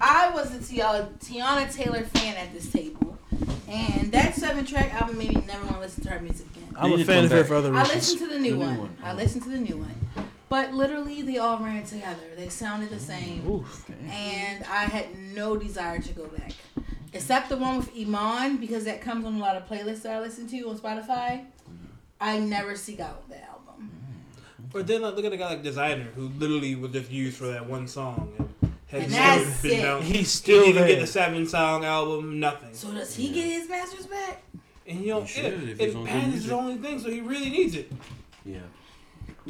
I 0.00 0.30
was 0.30 0.54
a 0.54 0.58
Teyana, 0.58 1.02
uh, 1.04 1.08
Teyana 1.20 1.72
Taylor 1.74 2.02
fan 2.04 2.36
at 2.36 2.52
this 2.52 2.70
table, 2.70 3.16
and 3.68 4.12
that 4.12 4.34
seven 4.34 4.64
track 4.66 4.92
album 4.94 5.16
made 5.18 5.34
me 5.34 5.42
never 5.46 5.62
want 5.64 5.76
to 5.76 5.80
listen 5.80 6.02
to 6.04 6.10
her 6.10 6.20
music 6.20 6.46
again. 6.56 6.68
I'm 6.76 6.92
a 6.92 7.04
fan 7.04 7.24
of 7.24 7.30
her 7.30 7.44
for 7.44 7.54
other 7.54 7.70
reasons. 7.72 7.90
I 7.90 7.94
reasons. 7.94 8.12
listened 8.20 8.30
to 8.30 8.34
the 8.36 8.40
new, 8.42 8.50
The 8.50 8.56
new 8.56 8.66
one. 8.66 8.78
one. 8.78 8.96
I 9.02 9.12
listened 9.14 9.42
to 9.44 9.48
the 9.48 9.58
new 9.58 9.76
one. 9.78 9.94
But 10.48 10.72
literally, 10.74 11.22
they 11.22 11.38
all 11.38 11.58
ran 11.58 11.84
together. 11.84 12.22
They 12.36 12.48
sounded 12.48 12.90
the 12.90 13.00
same. 13.00 13.48
Oof. 13.50 13.84
And 14.08 14.64
I 14.64 14.84
had 14.84 15.18
no 15.18 15.56
desire 15.56 15.98
to 15.98 16.12
go 16.12 16.26
back. 16.28 16.52
Except 17.12 17.48
the 17.48 17.56
one 17.56 17.78
with 17.78 17.90
Iman, 17.98 18.58
because 18.58 18.84
that 18.84 19.00
comes 19.00 19.24
on 19.24 19.34
a 19.36 19.38
lot 19.38 19.56
of 19.56 19.66
playlists 19.68 20.02
that 20.02 20.14
I 20.16 20.20
listen 20.20 20.46
to 20.48 20.60
on 20.68 20.78
Spotify. 20.78 21.44
I 22.20 22.38
never 22.38 22.76
seek 22.76 23.00
out 23.00 23.28
that 23.28 23.48
album. 23.48 23.90
Mm, 24.70 24.74
or 24.74 24.82
then 24.82 25.02
like, 25.02 25.16
look 25.16 25.24
at 25.24 25.32
a 25.32 25.36
guy 25.36 25.48
like 25.50 25.62
Desiigner 25.64 26.12
who 26.14 26.28
literally 26.38 26.74
was 26.76 26.92
just 26.92 27.10
used 27.10 27.36
for 27.38 27.46
that 27.48 27.66
one 27.68 27.86
song 27.88 28.32
and 28.38 28.72
has 28.88 29.02
And 29.04 29.12
never 29.12 29.44
that's 29.44 29.62
been 29.62 29.78
it. 29.78 29.82
down. 29.82 30.02
He's 30.02 30.16
He 30.16 30.24
still 30.24 30.60
didn't 30.64 30.74
there. 30.76 30.88
get 30.88 31.00
the 31.00 31.06
seven 31.06 31.46
song 31.46 31.84
album, 31.84 32.38
nothing. 32.38 32.72
So 32.72 32.92
does 32.92 33.14
he 33.14 33.30
get 33.32 33.44
his 33.46 33.68
masters 33.68 34.06
back? 34.06 34.42
And 34.86 35.00
you 35.00 35.08
know, 35.08 35.20
He 35.22 35.26
should, 35.26 35.44
yeah, 35.44 35.68
if 35.72 35.78
he's 35.78 35.94
on 35.96 36.06
and 36.06 36.22
good 36.22 36.28
is 36.28 36.34
his 36.34 36.44
music. 36.44 36.52
only 36.52 36.76
thing, 36.76 36.98
so 37.00 37.10
he 37.10 37.20
really 37.20 37.50
needs 37.50 37.74
it. 37.74 37.90
Yeah. 38.44 38.58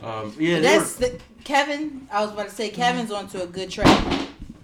Um, 0.03 0.35
yeah. 0.39 0.61
That's 0.61 0.99
were- 0.99 1.07
the 1.09 1.19
Kevin. 1.45 2.09
I 2.11 2.23
was 2.23 2.33
about 2.33 2.49
to 2.49 2.55
say 2.55 2.71
Kevin's 2.71 3.11
onto 3.11 3.41
a 3.41 3.47
good 3.47 3.71
track. 3.71 4.05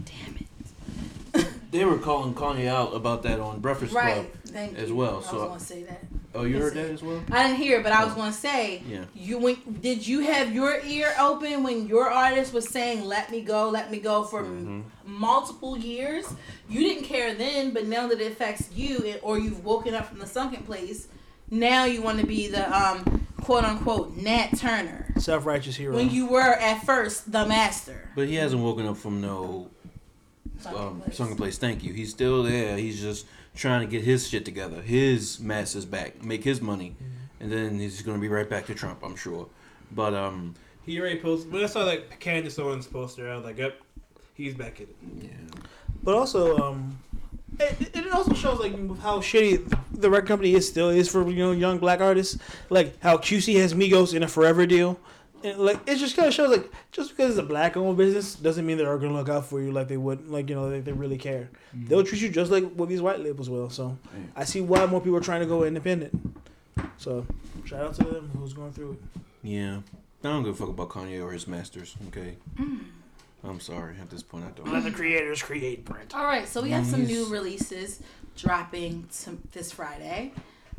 Damn 0.05 0.37
it. 0.37 1.47
They 1.71 1.87
were 1.87 1.97
calling 1.99 2.35
Kanye 2.35 2.67
out 2.69 2.95
about 2.95 3.23
that 3.23 3.41
on 3.41 3.61
Breakfast 3.61 3.95
Right. 3.95 4.15
Club 4.15 4.27
Thank 4.49 4.77
as 4.77 4.91
you. 4.91 4.95
well. 4.97 5.13
I 5.13 5.17
was 5.17 5.27
So, 5.27 5.47
gonna 5.49 5.59
say 5.61 5.83
that. 5.85 6.05
oh, 6.35 6.43
you 6.45 6.59
heard 6.59 6.75
that 6.75 6.91
as 6.91 7.03
well? 7.03 7.23
I 7.31 7.45
didn't 7.45 7.57
hear, 7.57 7.79
it, 7.79 7.83
but 7.83 7.93
I 7.93 8.05
was 8.05 8.13
gonna 8.13 8.31
say. 8.31 8.83
Yeah. 8.87 9.05
You 9.15 9.39
when 9.39 9.57
did 9.81 10.07
you 10.07 10.21
have 10.21 10.53
your 10.55 10.81
ear 10.85 11.15
open 11.19 11.63
when 11.63 11.87
your 11.87 12.11
artist 12.11 12.53
was 12.53 12.69
saying 12.69 13.07
"Let 13.07 13.31
me 13.31 13.41
go, 13.41 13.71
let 13.71 13.91
me 13.91 14.01
go" 14.01 14.23
for 14.25 14.41
m- 14.41 14.85
multiple 15.07 15.79
years? 15.79 16.27
You 16.69 16.81
didn't 16.81 17.05
care 17.05 17.33
then, 17.35 17.71
but 17.73 17.87
now 17.87 18.07
that 18.09 18.21
it 18.21 18.31
affects 18.33 18.69
you, 18.75 18.99
and- 19.07 19.21
or 19.23 19.39
you've 19.39 19.65
woken 19.65 19.95
up 19.95 20.09
from 20.11 20.19
the 20.19 20.27
sunken 20.27 20.65
place, 20.65 21.07
now 21.51 21.87
you 21.87 22.03
want 22.03 22.21
to 22.21 22.27
be 22.27 22.49
the 22.49 22.65
um, 22.77 23.22
quote 23.43 23.65
unquote 23.65 24.17
Nat 24.17 24.49
Turner 24.57 25.13
Self 25.19 25.45
righteous 25.47 25.77
hero. 25.77 25.95
when 25.95 26.11
you 26.11 26.27
were 26.27 26.41
at 26.41 26.85
first 26.85 27.31
the 27.33 27.47
master. 27.47 28.09
But 28.15 28.29
he 28.29 28.37
hasn't 28.37 28.63
woken 28.63 28.87
up 28.87 28.97
from 28.97 29.21
no 29.21 29.69
Sunken 30.61 30.81
um, 30.83 31.01
place. 31.01 31.17
sunken 31.17 31.37
place. 31.37 31.59
Thank 31.59 31.83
you. 31.83 31.93
He's 31.93 32.11
still 32.11 32.43
there. 32.45 32.77
He's 32.77 33.01
just 33.01 33.27
trying 33.55 33.81
to 33.81 33.87
get 33.87 34.03
his 34.05 34.29
shit 34.29 34.45
together, 34.45 34.81
his 34.81 35.41
masses 35.41 35.85
back, 35.85 36.23
make 36.23 36.45
his 36.45 36.61
money, 36.61 36.95
and 37.41 37.51
then 37.51 37.79
he's 37.79 38.01
gonna 38.03 38.19
be 38.19 38.29
right 38.29 38.49
back 38.49 38.67
to 38.67 38.75
Trump, 38.75 39.01
I'm 39.03 39.17
sure. 39.17 39.49
But 39.91 40.15
um, 40.15 40.55
He 40.87 40.99
already 41.01 41.19
posted. 41.19 41.53
When 41.53 41.63
I 41.63 41.67
saw 41.67 41.85
that 41.85 42.19
Candace 42.21 42.59
Owens 42.59 42.87
poster, 42.87 43.31
I 43.31 43.37
was 43.37 43.45
like, 43.45 43.59
"Yep, 43.59 43.81
he's 44.35 44.55
back 44.55 44.81
in 44.81 44.87
it." 44.87 44.97
yeah. 45.25 45.61
But 46.03 46.15
also, 46.15 46.57
um, 46.59 46.99
it, 47.61 47.97
it 47.97 48.13
also 48.13 48.35
shows 48.35 48.59
like 48.61 48.73
how 49.01 49.21
shitty 49.21 49.79
the 49.93 50.11
record 50.11 50.29
company 50.29 50.55
is 50.55 50.69
still 50.69 50.89
is 50.91 51.09
for 51.09 51.29
you 51.31 51.37
know 51.37 51.53
young 51.53 51.79
black 51.79 52.01
artists. 52.01 52.39
Like 52.71 53.01
how 53.01 53.17
QC 53.19 53.59
has 53.61 53.75
Migos 53.75 54.15
in 54.15 54.23
a 54.23 54.29
forever 54.29 54.67
deal, 54.67 54.99
and 55.45 55.59
like 55.59 55.81
it 55.87 55.97
just 55.97 56.17
kind 56.17 56.29
of 56.29 56.35
shows 56.35 56.51
like 56.51 56.71
just 56.91 57.11
because 57.11 57.31
it's 57.31 57.39
a 57.39 57.43
black 57.43 57.77
owned 57.77 57.97
business 57.97 58.35
doesn't 58.35 58.65
mean 58.67 58.79
they're 58.79 58.99
gonna 58.99 59.13
look 59.15 59.29
out 59.29 59.47
for 59.47 59.61
you 59.61 59.73
like 59.73 59.89
they 59.89 59.97
would 59.97 60.29
like 60.29 60.49
you 60.49 60.55
know 60.57 60.69
like 60.69 60.85
they 60.85 60.93
really 60.93 61.19
care. 61.19 61.51
Mm-hmm. 61.75 61.89
They'll 61.89 62.05
treat 62.05 62.23
you 62.23 62.29
just 62.31 62.51
like 62.51 62.65
what 62.73 62.89
these 62.89 63.03
white 63.03 63.21
labels 63.21 63.49
will. 63.51 63.71
So 63.71 63.97
Yeah. 64.15 64.23
I 64.37 64.45
see 64.45 64.61
why 64.61 64.85
more 64.87 65.01
people 65.01 65.17
are 65.17 65.21
trying 65.21 65.41
to 65.41 65.47
go 65.47 65.65
independent. 65.65 66.13
So 66.97 67.27
shout 67.65 67.85
out 67.85 67.95
to 67.95 68.05
them 68.05 68.31
who's 68.37 68.53
going 68.53 68.73
through 68.73 68.93
it. 68.93 69.21
Yeah. 69.43 69.79
I 70.25 70.29
don't 70.29 70.45
give 70.45 70.55
a 70.55 70.57
fuck 70.57 70.69
about 70.69 70.89
Kanye 70.91 71.21
or 71.23 71.33
his 71.33 71.49
masters. 71.49 71.97
Okay. 72.09 72.37
Mm. 72.57 72.85
I'm 73.45 73.61
sorry. 73.61 73.97
At 74.01 74.09
this 74.11 74.23
point, 74.23 74.45
I 74.45 74.51
don't. 74.51 74.73
Let 74.73 74.85
the 74.85 74.91
creators 74.91 75.43
create, 75.43 75.85
Brent. 75.85 76.15
All 76.15 76.25
right, 76.25 76.47
so 76.47 76.63
we 76.63 76.71
have 76.71 76.87
some 76.87 77.05
new 77.05 77.27
releases 77.27 78.01
dropping 78.37 79.09
to 79.23 79.39
this 79.53 79.73
Friday. 79.73 80.33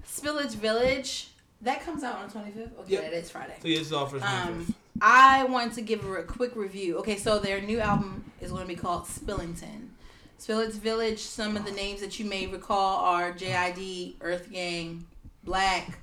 Spillage 0.08 0.56
Village 0.56 1.30
That 1.62 1.82
comes 1.86 2.04
out 2.04 2.18
on 2.18 2.28
the 2.28 2.34
25th? 2.34 2.78
Okay, 2.82 2.92
Yep. 2.92 3.02
that 3.04 3.14
is 3.14 3.32
Friday. 3.32 3.56
So 3.62 3.68
yeah, 3.70 3.78
this 3.78 3.88
is 3.88 3.94
all 3.94 4.06
for 4.06 4.22
Um, 4.22 4.74
I 5.02 5.46
want 5.46 5.74
to 5.76 5.82
give 5.82 6.04
a 6.06 6.24
quick 6.24 6.58
review. 6.58 6.98
Okay, 6.98 7.16
so 7.18 7.40
their 7.40 7.62
new 7.62 7.80
album 7.80 8.26
is 8.42 8.52
going 8.52 8.64
to 8.64 8.68
be 8.68 8.76
called 8.76 9.06
Spilligion. 9.06 9.88
Spillage 10.40 10.74
Village, 10.74 11.20
some 11.20 11.56
of 11.56 11.64
the 11.64 11.72
names 11.72 12.02
that 12.02 12.20
you 12.20 12.26
may 12.26 12.48
recall 12.48 12.98
are 13.06 13.32
JID, 13.32 14.16
Earth 14.20 14.52
Gang, 14.52 15.06
Black, 15.46 15.98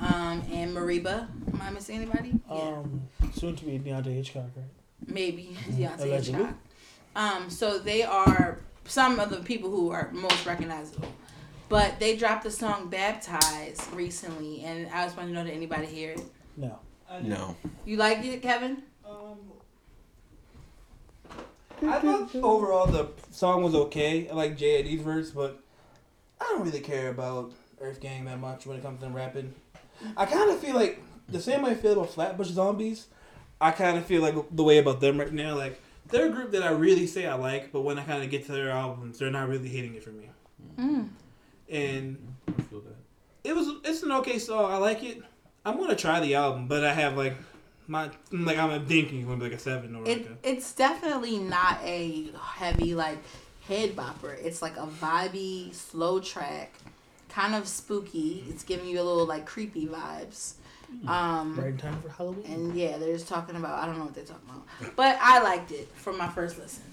um, 0.00 0.42
and 0.50 0.74
Mereba. 0.76 1.28
Am 1.52 1.60
I 1.62 1.70
missing 1.70 1.94
anybody? 1.96 2.40
Yeah. 2.50 2.56
Um, 2.56 3.02
soon 3.32 3.54
to 3.54 3.64
be 3.64 3.78
Deontay 3.78 4.14
Hitchcock, 4.16 4.46
right? 4.56 4.64
Maybe 5.10 5.56
Deontay 5.70 6.00
Allegedly. 6.00 6.40
Hitchcock. 6.40 6.54
Um, 7.16 7.50
so 7.50 7.78
they 7.78 8.02
are 8.02 8.58
some 8.84 9.18
of 9.20 9.30
the 9.30 9.38
people 9.38 9.70
who 9.70 9.90
are 9.90 10.10
most 10.12 10.46
recognizable. 10.46 11.12
But 11.68 12.00
they 12.00 12.16
dropped 12.16 12.44
the 12.44 12.50
song 12.50 12.88
Baptized 12.88 13.92
recently, 13.92 14.62
and 14.64 14.88
I 14.88 15.04
just 15.04 15.16
want 15.16 15.28
to 15.28 15.34
know 15.34 15.44
did 15.44 15.54
anybody 15.54 15.86
hear 15.86 16.12
it? 16.12 16.22
No. 16.56 16.78
No. 17.22 17.56
You 17.84 17.96
like 17.96 18.24
it, 18.24 18.42
Kevin? 18.42 18.82
Um, 19.08 19.38
I 21.82 21.98
thought 21.98 22.34
overall 22.36 22.86
the 22.86 23.08
song 23.30 23.62
was 23.62 23.74
okay. 23.74 24.28
I 24.28 24.34
like 24.34 24.56
JID's 24.56 25.02
verse, 25.02 25.30
but 25.30 25.60
I 26.40 26.44
don't 26.44 26.64
really 26.64 26.80
care 26.80 27.08
about 27.08 27.52
Earth 27.80 28.00
Gang 28.00 28.24
that 28.26 28.38
much 28.38 28.66
when 28.66 28.76
it 28.76 28.82
comes 28.82 29.00
to 29.00 29.08
rapping. 29.08 29.54
I 30.16 30.26
kind 30.26 30.50
of 30.50 30.58
feel 30.58 30.74
like 30.74 31.02
the 31.28 31.40
same 31.40 31.62
way 31.62 31.70
I 31.70 31.74
feel 31.74 31.92
about 31.92 32.10
Flatbush 32.10 32.48
Zombies. 32.48 33.06
I 33.60 33.70
kind 33.72 33.98
of 33.98 34.06
feel 34.06 34.22
like 34.22 34.34
the 34.50 34.62
way 34.62 34.78
about 34.78 35.00
them 35.00 35.18
right 35.18 35.32
now. 35.32 35.56
Like 35.56 35.80
they're 36.08 36.26
a 36.26 36.30
group 36.30 36.52
that 36.52 36.62
I 36.62 36.70
really 36.70 37.06
say 37.06 37.26
I 37.26 37.34
like, 37.34 37.72
but 37.72 37.82
when 37.82 37.98
I 37.98 38.04
kind 38.04 38.22
of 38.22 38.30
get 38.30 38.46
to 38.46 38.52
their 38.52 38.70
albums, 38.70 39.18
they're 39.18 39.30
not 39.30 39.48
really 39.48 39.68
hitting 39.68 39.94
it 39.94 40.02
for 40.02 40.10
me. 40.10 40.30
Mm. 40.78 41.08
And 41.68 42.34
I 42.48 42.62
feel 42.62 42.80
that. 42.80 42.96
it 43.44 43.54
was 43.54 43.68
it's 43.84 44.02
an 44.02 44.12
okay 44.12 44.38
song. 44.38 44.72
I 44.72 44.76
like 44.76 45.02
it. 45.02 45.22
I'm 45.64 45.76
gonna 45.78 45.96
try 45.96 46.20
the 46.20 46.34
album, 46.34 46.68
but 46.68 46.84
I 46.84 46.94
have 46.94 47.16
like 47.16 47.34
my 47.86 48.10
like 48.30 48.56
I'm 48.58 48.86
thinking 48.86 49.18
it's 49.18 49.26
gonna 49.26 49.38
be 49.38 49.44
like 49.44 49.52
a 49.52 49.58
seven 49.58 49.94
or 49.96 50.08
It 50.08 50.18
like 50.18 50.30
a 50.44 50.48
it's 50.48 50.72
definitely 50.72 51.38
not 51.38 51.80
a 51.82 52.30
heavy 52.40 52.94
like 52.94 53.18
head 53.66 53.94
bopper. 53.94 54.36
It's 54.42 54.62
like 54.62 54.76
a 54.76 54.86
vibey 54.86 55.74
slow 55.74 56.18
track, 56.20 56.72
kind 57.28 57.54
of 57.54 57.68
spooky. 57.68 58.44
It's 58.48 58.64
giving 58.64 58.86
you 58.86 59.00
a 59.00 59.04
little 59.04 59.26
like 59.26 59.44
creepy 59.44 59.86
vibes. 59.86 60.54
Um, 61.06 61.56
Right 61.58 61.68
in 61.68 61.76
time 61.78 62.00
for 62.02 62.08
Halloween. 62.10 62.44
and 62.46 62.74
yeah, 62.76 62.98
they're 62.98 63.12
just 63.12 63.28
talking 63.28 63.56
about 63.56 63.78
I 63.78 63.86
don't 63.86 63.98
know 63.98 64.04
what 64.04 64.14
they're 64.14 64.24
talking 64.24 64.48
about, 64.50 64.96
but 64.96 65.16
I 65.20 65.42
liked 65.42 65.70
it 65.72 65.88
from 65.94 66.18
my 66.18 66.28
first 66.28 66.58
listen. 66.58 66.84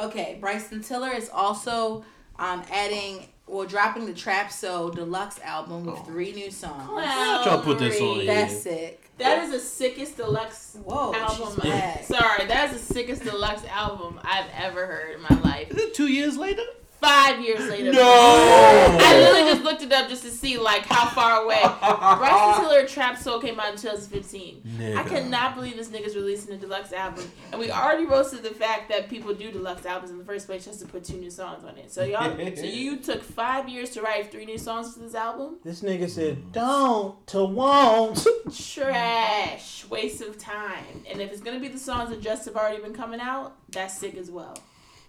Okay, 0.00 0.38
Bryson 0.40 0.82
Tiller 0.82 1.10
is 1.12 1.30
also 1.32 2.04
um, 2.38 2.62
adding 2.72 3.28
or 3.46 3.64
dropping 3.64 4.06
the 4.06 4.12
Trap 4.12 4.50
So 4.50 4.90
deluxe 4.90 5.38
album 5.40 5.86
with 5.86 6.04
three 6.04 6.32
new 6.32 6.50
songs. 6.50 6.88
Wow, 6.90 7.42
Y'all 7.46 7.62
put 7.62 7.78
this 7.78 8.00
on 8.00 8.08
Marie. 8.08 8.24
here. 8.24 8.34
That's 8.34 8.60
sick. 8.62 9.04
That 9.18 9.44
is 9.44 9.50
the 9.52 9.60
sickest 9.60 10.16
deluxe 10.16 10.76
Whoa, 10.84 11.14
album. 11.14 11.60
she's. 11.62 12.06
Sorry, 12.08 12.46
that 12.46 12.70
is 12.72 12.80
the 12.86 12.92
sickest 12.94 13.22
deluxe 13.22 13.64
album 13.66 14.20
I've 14.24 14.46
ever 14.56 14.84
heard 14.86 15.14
in 15.14 15.22
my 15.22 15.40
life. 15.42 15.70
Is 15.70 15.78
it 15.78 15.94
two 15.94 16.08
years 16.08 16.36
later? 16.36 16.62
Five 17.00 17.40
years 17.40 17.68
later. 17.68 17.92
No! 17.92 18.02
I 18.02 19.18
literally 19.18 19.52
just 19.52 19.62
looked 19.62 19.82
it 19.82 19.92
up 19.92 20.08
just 20.08 20.22
to 20.24 20.30
see 20.30 20.58
like 20.58 20.84
how 20.84 21.08
far 21.10 21.44
away. 21.44 21.62
Bryson 21.62 22.64
Tiller 22.64 22.86
Trap 22.86 23.16
Soul 23.16 23.40
came 23.40 23.60
out 23.60 23.72
in 23.72 23.78
2015. 23.78 24.96
I 24.96 25.04
cannot 25.04 25.54
believe 25.54 25.76
this 25.76 25.88
nigga's 25.88 26.16
releasing 26.16 26.54
a 26.54 26.56
deluxe 26.56 26.92
album. 26.92 27.30
And 27.52 27.60
we 27.60 27.70
already 27.70 28.04
roasted 28.04 28.42
the 28.42 28.50
fact 28.50 28.88
that 28.88 29.08
people 29.08 29.32
do 29.32 29.52
deluxe 29.52 29.86
albums 29.86 30.10
in 30.10 30.18
the 30.18 30.24
first 30.24 30.46
place 30.46 30.64
just 30.64 30.80
to 30.80 30.86
put 30.86 31.04
two 31.04 31.18
new 31.18 31.30
songs 31.30 31.64
on 31.64 31.76
it. 31.78 31.92
So 31.92 32.02
y'all 32.02 32.36
so 32.56 32.62
you 32.64 32.96
took 32.96 33.22
five 33.22 33.68
years 33.68 33.90
to 33.90 34.02
write 34.02 34.32
three 34.32 34.44
new 34.44 34.58
songs 34.58 34.94
to 34.94 35.00
this 35.00 35.14
album? 35.14 35.58
This 35.62 35.82
nigga 35.82 36.10
said, 36.10 36.36
mm. 36.36 36.52
don't 36.52 37.26
to 37.28 37.44
won't. 37.44 38.26
Trash. 38.52 39.86
Waste 39.88 40.22
of 40.22 40.36
time. 40.36 41.04
And 41.08 41.20
if 41.20 41.30
it's 41.30 41.42
gonna 41.42 41.60
be 41.60 41.68
the 41.68 41.78
songs 41.78 42.10
that 42.10 42.20
just 42.20 42.44
have 42.46 42.56
already 42.56 42.82
been 42.82 42.94
coming 42.94 43.20
out, 43.20 43.54
that's 43.70 43.96
sick 43.96 44.16
as 44.16 44.32
well. 44.32 44.56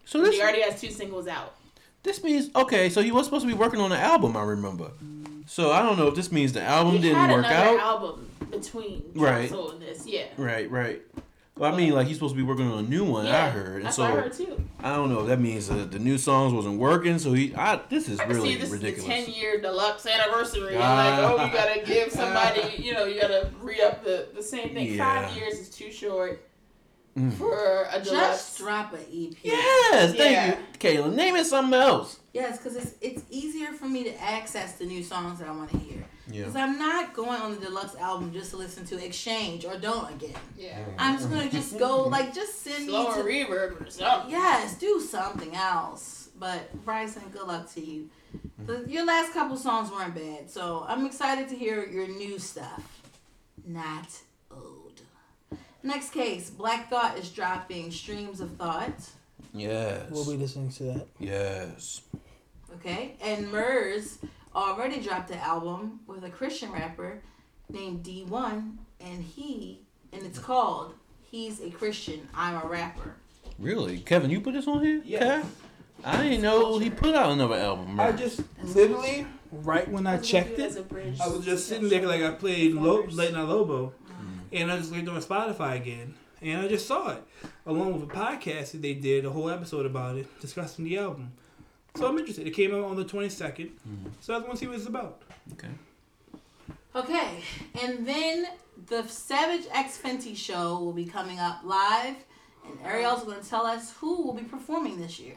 So 0.05 0.21
this 0.21 0.35
he 0.35 0.41
already 0.41 0.61
has 0.61 0.79
two 0.81 0.89
singles 0.89 1.27
out. 1.27 1.55
This 2.03 2.23
means 2.23 2.49
okay. 2.55 2.89
So 2.89 3.01
he 3.01 3.11
was 3.11 3.25
supposed 3.25 3.43
to 3.43 3.47
be 3.47 3.57
working 3.57 3.79
on 3.79 3.91
an 3.91 3.99
album. 3.99 4.37
I 4.37 4.43
remember. 4.43 4.91
So 5.47 5.71
I 5.71 5.81
don't 5.81 5.97
know 5.97 6.07
if 6.07 6.15
this 6.15 6.31
means 6.31 6.53
the 6.53 6.61
album 6.61 6.93
he 6.93 7.01
didn't 7.01 7.29
work 7.29 7.45
out. 7.45 7.79
album 7.79 8.29
between 8.51 9.03
Right. 9.15 9.51
And 9.51 9.81
this, 9.81 10.05
yeah. 10.05 10.25
Right, 10.37 10.69
right. 10.69 11.01
Well, 11.57 11.73
I 11.73 11.75
mean, 11.75 11.91
like 11.93 12.07
he's 12.07 12.15
supposed 12.15 12.35
to 12.35 12.37
be 12.37 12.43
working 12.43 12.71
on 12.71 12.85
a 12.85 12.87
new 12.87 13.03
one. 13.03 13.25
yeah, 13.25 13.45
I 13.45 13.49
heard, 13.49 13.77
and 13.77 13.85
That's 13.85 13.97
so 13.97 14.03
what 14.03 14.11
I 14.11 14.21
heard 14.21 14.33
too. 14.33 14.63
I 14.81 14.95
don't 14.95 15.09
know. 15.09 15.21
if 15.21 15.27
That 15.27 15.41
means 15.41 15.67
that 15.67 15.91
the 15.91 15.99
new 15.99 16.17
songs 16.17 16.53
wasn't 16.53 16.79
working. 16.79 17.19
So 17.19 17.33
he, 17.33 17.53
I, 17.53 17.81
this 17.89 18.07
is 18.07 18.19
I 18.19 18.25
really 18.25 18.53
see 18.53 18.57
this 18.61 18.69
ridiculous. 18.69 19.11
is 19.11 19.25
the 19.25 19.31
10 19.33 19.41
year 19.41 19.59
deluxe 19.59 20.05
anniversary. 20.05 20.77
Ah. 20.79 20.95
like, 20.95 21.19
oh, 21.19 21.45
you 21.45 21.51
gotta 21.51 21.85
give 21.85 22.11
somebody, 22.13 22.81
you 22.81 22.93
know, 22.93 23.03
you 23.03 23.19
gotta 23.19 23.49
re 23.59 23.81
up 23.81 24.05
the, 24.05 24.29
the 24.33 24.41
same 24.43 24.69
thing. 24.73 24.93
Yeah. 24.93 25.27
Five 25.27 25.35
years 25.35 25.55
is 25.55 25.69
too 25.69 25.91
short 25.91 26.48
Mm. 27.17 27.33
for 27.33 27.87
a 27.91 27.99
deluxe. 28.01 28.09
Just 28.37 28.57
drop 28.59 28.93
an 28.93 28.99
EP. 29.11 29.35
Yes, 29.43 30.13
thank 30.15 30.17
Yeah. 30.19 30.47
you, 30.47 30.55
Kayla. 30.79 31.13
Name 31.13 31.35
it 31.35 31.45
something 31.45 31.73
else. 31.79 32.19
Yes, 32.33 32.57
because 32.57 32.75
it's 32.75 32.93
it's 33.01 33.23
easier 33.29 33.73
for 33.73 33.85
me 33.87 34.03
to 34.03 34.21
access 34.21 34.73
the 34.73 34.85
new 34.85 35.03
songs 35.03 35.39
that 35.39 35.47
I 35.47 35.51
want 35.51 35.71
to 35.71 35.77
hear. 35.77 36.05
Yeah. 36.27 36.41
Because 36.41 36.55
I'm 36.55 36.77
not 36.77 37.13
going 37.15 37.41
on 37.41 37.55
the 37.55 37.65
deluxe 37.65 37.95
album 37.95 38.31
just 38.31 38.51
to 38.51 38.57
listen 38.57 38.85
to 38.85 39.03
Exchange 39.03 39.65
or 39.65 39.77
Don't 39.77 40.09
Again. 40.13 40.35
Yeah. 40.57 40.77
I'm 40.99 41.17
just 41.17 41.29
gonna 41.31 41.49
just 41.49 41.77
go 41.79 42.03
like 42.15 42.33
just 42.33 42.61
send 42.63 42.85
me 42.85 42.91
Slower 42.91 43.15
to 43.15 43.23
reverb 43.23 43.87
or 43.87 43.89
something. 43.89 44.29
yes, 44.31 44.77
do 44.77 44.99
something 45.01 45.55
else. 45.55 46.29
But 46.37 46.85
Bryson, 46.85 47.23
good 47.33 47.47
luck 47.47 47.69
to 47.73 47.81
you. 47.81 48.09
The, 48.65 48.85
your 48.87 49.03
last 49.05 49.33
couple 49.33 49.57
songs 49.57 49.91
weren't 49.91 50.13
bad, 50.15 50.49
so 50.49 50.85
I'm 50.87 51.05
excited 51.05 51.49
to 51.49 51.55
hear 51.55 51.85
your 51.89 52.07
new 52.07 52.37
stuff. 52.39 53.01
Not 53.65 54.05
old. 54.05 54.07
Next 55.81 56.11
case, 56.11 56.49
Black 56.49 56.89
Thought 56.89 57.17
is 57.17 57.29
dropping 57.29 57.91
Streams 57.91 58.41
of 58.41 58.51
Thought. 58.57 58.99
Yes. 59.53 60.09
We'll 60.11 60.25
be 60.25 60.37
listening 60.37 60.69
to 60.73 60.83
that. 60.83 61.07
yes. 61.19 62.01
Okay, 62.75 63.15
and 63.21 63.51
Murs 63.51 64.19
already 64.55 64.99
dropped 64.99 65.31
an 65.31 65.39
album 65.39 66.01
with 66.05 66.23
a 66.23 66.29
Christian 66.29 66.71
rapper 66.71 67.21
named 67.69 68.03
D1, 68.03 68.75
and 68.99 69.23
he 69.23 69.81
and 70.13 70.23
it's 70.23 70.37
called 70.39 70.93
"He's 71.23 71.61
a 71.61 71.69
Christian, 71.71 72.27
I'm 72.33 72.61
a 72.61 72.67
Rapper." 72.67 73.15
Really, 73.57 73.99
Kevin? 73.99 74.29
You 74.29 74.39
put 74.41 74.53
this 74.53 74.67
on 74.67 74.83
here? 74.83 75.01
Yeah. 75.03 75.39
Okay. 75.39 75.47
I 76.05 76.23
didn't 76.23 76.41
know 76.41 76.77
he 76.79 76.89
put 76.89 77.15
out 77.15 77.31
another 77.31 77.55
album. 77.55 77.99
I 77.99 78.11
just 78.11 78.41
literally 78.63 79.25
Right 79.51 79.89
when 79.89 80.05
I 80.05 80.17
checked 80.17 80.59
it, 80.59 80.77
I 81.19 81.27
was 81.27 81.43
just 81.43 81.67
sitting 81.67 81.89
there 81.89 82.05
like 82.05 82.21
I 82.21 82.31
played 82.31 82.75
Lo- 82.75 82.97
Flowers. 82.97 83.15
Late 83.15 83.33
Night 83.33 83.41
Lobo, 83.47 83.93
and 84.51 84.71
I 84.71 84.77
just 84.77 84.91
looked 84.91 85.07
on 85.07 85.21
Spotify 85.21 85.75
again, 85.75 86.15
and 86.41 86.61
I 86.61 86.67
just 86.67 86.87
saw 86.87 87.11
it 87.11 87.23
along 87.65 87.93
with 87.93 88.09
a 88.09 88.13
podcast 88.13 88.71
that 88.71 88.81
they 88.81 88.93
did 88.93 89.25
a 89.25 89.29
whole 89.29 89.49
episode 89.49 89.85
about 89.85 90.17
it, 90.17 90.27
discussing 90.41 90.85
the 90.85 90.97
album. 90.97 91.31
So 91.95 92.07
I'm 92.07 92.17
interested. 92.17 92.47
It 92.47 92.51
came 92.51 92.73
out 92.73 92.85
on 92.85 92.95
the 92.95 93.05
22nd, 93.05 93.71
so 94.21 94.33
I 94.33 94.37
want 94.37 94.51
to 94.51 94.57
see 94.57 94.67
what 94.67 94.75
it's 94.77 94.85
about. 94.85 95.21
Okay. 95.53 95.69
Okay, 96.95 97.43
and 97.81 98.07
then 98.07 98.47
the 98.87 99.03
Savage 99.07 99.67
X 99.71 99.99
Fenty 100.01 100.35
show 100.35 100.79
will 100.79 100.93
be 100.93 101.05
coming 101.05 101.39
up 101.39 101.61
live, 101.63 102.15
and 102.65 102.79
Ariel's 102.83 103.23
going 103.23 103.41
to 103.41 103.47
tell 103.47 103.65
us 103.65 103.93
who 103.93 104.23
will 104.23 104.33
be 104.33 104.43
performing 104.43 104.99
this 104.99 105.19
year. 105.19 105.35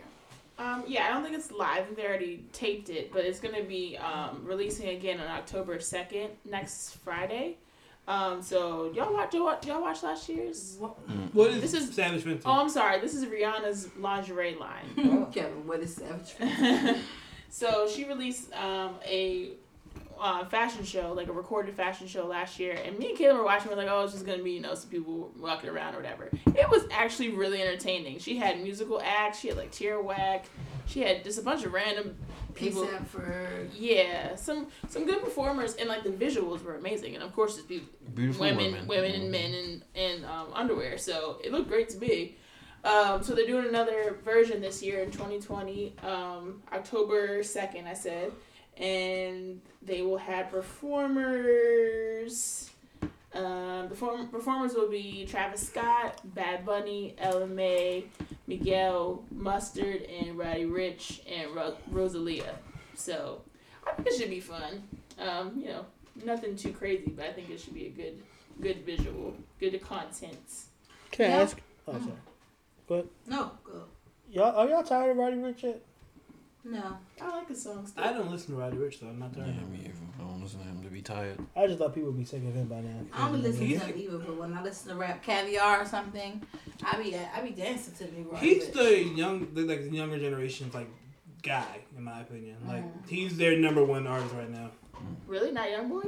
Um, 0.58 0.84
yeah, 0.86 1.06
I 1.06 1.08
don't 1.08 1.22
think 1.24 1.34
it's 1.34 1.50
live. 1.50 1.96
They 1.96 2.06
already 2.06 2.44
taped 2.52 2.88
it, 2.88 3.12
but 3.12 3.24
it's 3.24 3.40
gonna 3.40 3.64
be 3.64 3.96
um, 3.96 4.42
releasing 4.44 4.90
again 4.90 5.18
on 5.18 5.26
October 5.26 5.80
second, 5.80 6.30
next 6.44 6.96
Friday. 6.96 7.56
Um, 8.09 8.42
so 8.42 8.90
y'all 8.94 9.12
watch 9.12 9.32
y'all, 9.32 9.44
watch- 9.44 9.66
y'all 9.66 9.80
watch 9.80 10.03
last 10.03 10.28
year's? 10.28 10.76
What 11.32 11.50
is 11.53 11.61
This 11.62 11.74
is- 11.74 11.94
Savage 11.94 12.24
Fenty? 12.24 12.42
Oh, 12.44 12.61
I'm 12.61 12.68
sorry. 12.68 13.00
This 13.00 13.14
is 13.14 13.24
Rihanna's 13.26 13.88
lingerie 13.96 14.57
line. 14.57 15.28
Kevin, 15.32 15.66
what 15.66 15.80
is 15.80 15.94
Savage 15.94 16.34
Fenty? 16.36 16.98
so 17.48 17.88
she 17.88 18.05
released 18.07 18.53
um, 18.55 18.96
a 19.07 19.53
uh, 20.23 20.45
fashion 20.47 20.85
show, 20.85 21.12
like 21.12 21.29
a 21.29 21.33
recorded 21.33 21.75
fashion 21.75 22.07
show 22.07 22.27
last 22.27 22.59
year, 22.61 22.79
and 22.85 22.99
me 22.99 23.11
and 23.11 23.18
Kayla 23.18 23.37
were 23.37 23.45
watching. 23.45 23.70
We're 23.70 23.77
like, 23.77 23.89
oh, 23.91 24.05
it's 24.05 24.12
just 24.12 24.25
gonna 24.25 24.43
be 24.43 24.53
you 24.53 24.61
know 24.61 24.75
some 24.75 24.89
people 24.89 25.33
walking 25.39 25.68
around 25.68 25.95
or 25.95 25.99
whatever. 25.99 26.31
It 26.47 26.70
was 26.70 26.85
actually 26.93 27.31
really 27.31 27.61
entertaining. 27.61 28.18
She 28.20 28.37
had 28.37 28.62
musical 28.62 29.01
acts. 29.05 29.41
She 29.41 29.49
had 29.49 29.57
like 29.57 29.73
Tierra 29.73 30.03
Whack. 30.03 30.47
She 30.87 31.01
had 31.01 31.25
just 31.25 31.39
a 31.39 31.43
bunch 31.43 31.64
of 31.64 31.73
random 31.73 32.16
people. 32.55 32.85
Except 32.85 33.09
for 33.09 33.66
Yeah, 33.75 34.37
some 34.37 34.68
some 34.89 35.07
good 35.07 35.20
performers, 35.23 35.75
and 35.75 35.89
like 35.89 36.05
the 36.05 36.11
visuals 36.11 36.62
were 36.64 36.77
amazing, 36.77 37.14
and 37.14 37.25
of 37.25 37.35
course 37.35 37.59
it's 37.59 37.66
be- 37.66 37.89
Beautiful 38.14 38.47
women, 38.47 38.73
women. 38.73 38.87
women, 38.87 39.11
and 39.12 39.31
men 39.31 39.53
in 39.55 39.83
in 39.95 40.25
um, 40.25 40.47
underwear. 40.55 40.99
So 40.99 41.39
it 41.43 41.51
looked 41.53 41.68
great 41.68 41.89
to 41.91 41.99
me. 41.99 42.37
Um, 42.85 43.23
so 43.23 43.35
they're 43.35 43.47
doing 43.47 43.66
another 43.68 44.18
version 44.25 44.61
this 44.61 44.83
year 44.83 45.03
in 45.05 45.12
2020, 45.12 45.95
um, 46.03 46.61
October 46.73 47.39
2nd, 47.39 47.87
I 47.87 47.95
said, 47.95 48.33
and 48.77 49.61
they 49.83 50.03
will 50.03 50.18
have 50.18 50.51
performers. 51.53 52.70
Um, 53.35 53.89
the 53.89 53.95
form- 53.95 54.29
performers 54.29 54.75
will 54.75 54.91
be 54.91 55.25
Travis 55.27 55.66
Scott, 55.66 56.20
Bad 56.35 56.66
Bunny, 56.66 57.14
Ella 57.18 57.47
Mai, 57.47 58.05
Miguel, 58.47 59.25
Mustard, 59.31 60.03
and 60.03 60.37
Roddy 60.37 60.64
Ricch, 60.66 61.20
and 61.31 61.55
Ro- 61.55 61.77
Rosalia. 61.91 62.57
So 62.95 63.41
I 63.87 63.93
think 63.95 64.09
it 64.09 64.18
should 64.18 64.29
be 64.29 64.41
fun. 64.41 64.83
Um, 65.18 65.55
you 65.59 65.66
know, 65.68 65.87
nothing 66.25 66.57
too 66.57 66.73
crazy, 66.73 67.11
but 67.16 67.25
I 67.25 67.33
think 67.33 67.49
it 67.49 67.59
should 67.59 67.73
be 67.75 67.87
a 67.87 67.91
good, 67.91 68.23
good 68.61 68.85
visual, 68.85 69.35
good 69.59 69.81
content. 69.81 70.37
Can 71.11 71.31
I 71.31 71.35
Yeah. 71.35 71.43
ask? 71.43 71.59
Oh, 71.89 71.93
sorry. 72.89 73.05
No, 73.27 73.51
go. 73.64 73.85
Y'all 74.31 74.55
are 74.57 74.68
y'all 74.68 74.83
tired 74.83 75.12
of 75.12 75.16
Roddy 75.16 75.37
Ricch 75.37 75.62
yet? 75.62 75.81
No. 76.64 76.96
I 77.20 77.28
like 77.36 77.48
his 77.48 77.60
songs. 77.62 77.90
still. 77.90 78.04
I 78.04 78.12
don't 78.12 78.30
listen 78.30 78.54
to 78.54 78.60
Roddy 78.60 78.76
Ricch 78.76 79.00
though. 79.00 79.08
I'm 79.08 79.18
not 79.18 79.34
tired. 79.34 79.48
of 79.48 79.68
me 79.70 79.80
either. 79.84 79.94
I 80.18 80.22
don't 80.22 80.40
listen 80.42 80.60
to 80.60 80.64
him 80.66 80.80
to 80.82 80.88
be 80.88 81.02
tired. 81.02 81.38
I 81.56 81.66
just 81.66 81.78
thought 81.78 81.92
people 81.94 82.10
would 82.10 82.18
be 82.18 82.24
sick 82.24 82.42
of 82.46 82.54
him 82.54 82.66
by 82.68 82.80
now. 82.80 83.00
I 83.12 83.24
don't 83.28 83.32
be 83.40 83.48
listening 83.48 83.68
He's- 83.68 83.80
to 83.82 83.88
him 83.88 83.98
either, 83.98 84.18
but 84.18 84.36
when 84.36 84.54
I 84.54 84.62
listen 84.62 84.90
to 84.90 84.96
rap 84.96 85.22
caviar 85.24 85.82
or 85.82 85.84
something, 85.84 86.40
I 86.84 87.02
be 87.02 87.16
I 87.16 87.40
be 87.40 87.50
dancing 87.50 87.94
to 87.94 88.04
the 88.04 88.12
new 88.20 88.28
Roddy 88.30 88.46
He's 88.54 88.66
Ricch. 88.66 88.72
the 88.74 89.02
young, 89.04 89.48
the, 89.54 89.62
like 89.62 89.90
the 89.90 89.96
younger 89.96 90.18
generation's 90.18 90.72
like 90.72 90.88
guy, 91.42 91.78
in 91.96 92.04
my 92.04 92.20
opinion. 92.20 92.56
Like 92.66 92.84
Mm. 92.84 93.08
he's 93.08 93.36
their 93.36 93.58
number 93.58 93.84
one 93.84 94.06
artist 94.06 94.32
right 94.34 94.50
now. 94.50 94.70
Really, 95.26 95.50
not 95.50 95.68
young 95.68 95.88
boy. 95.88 96.02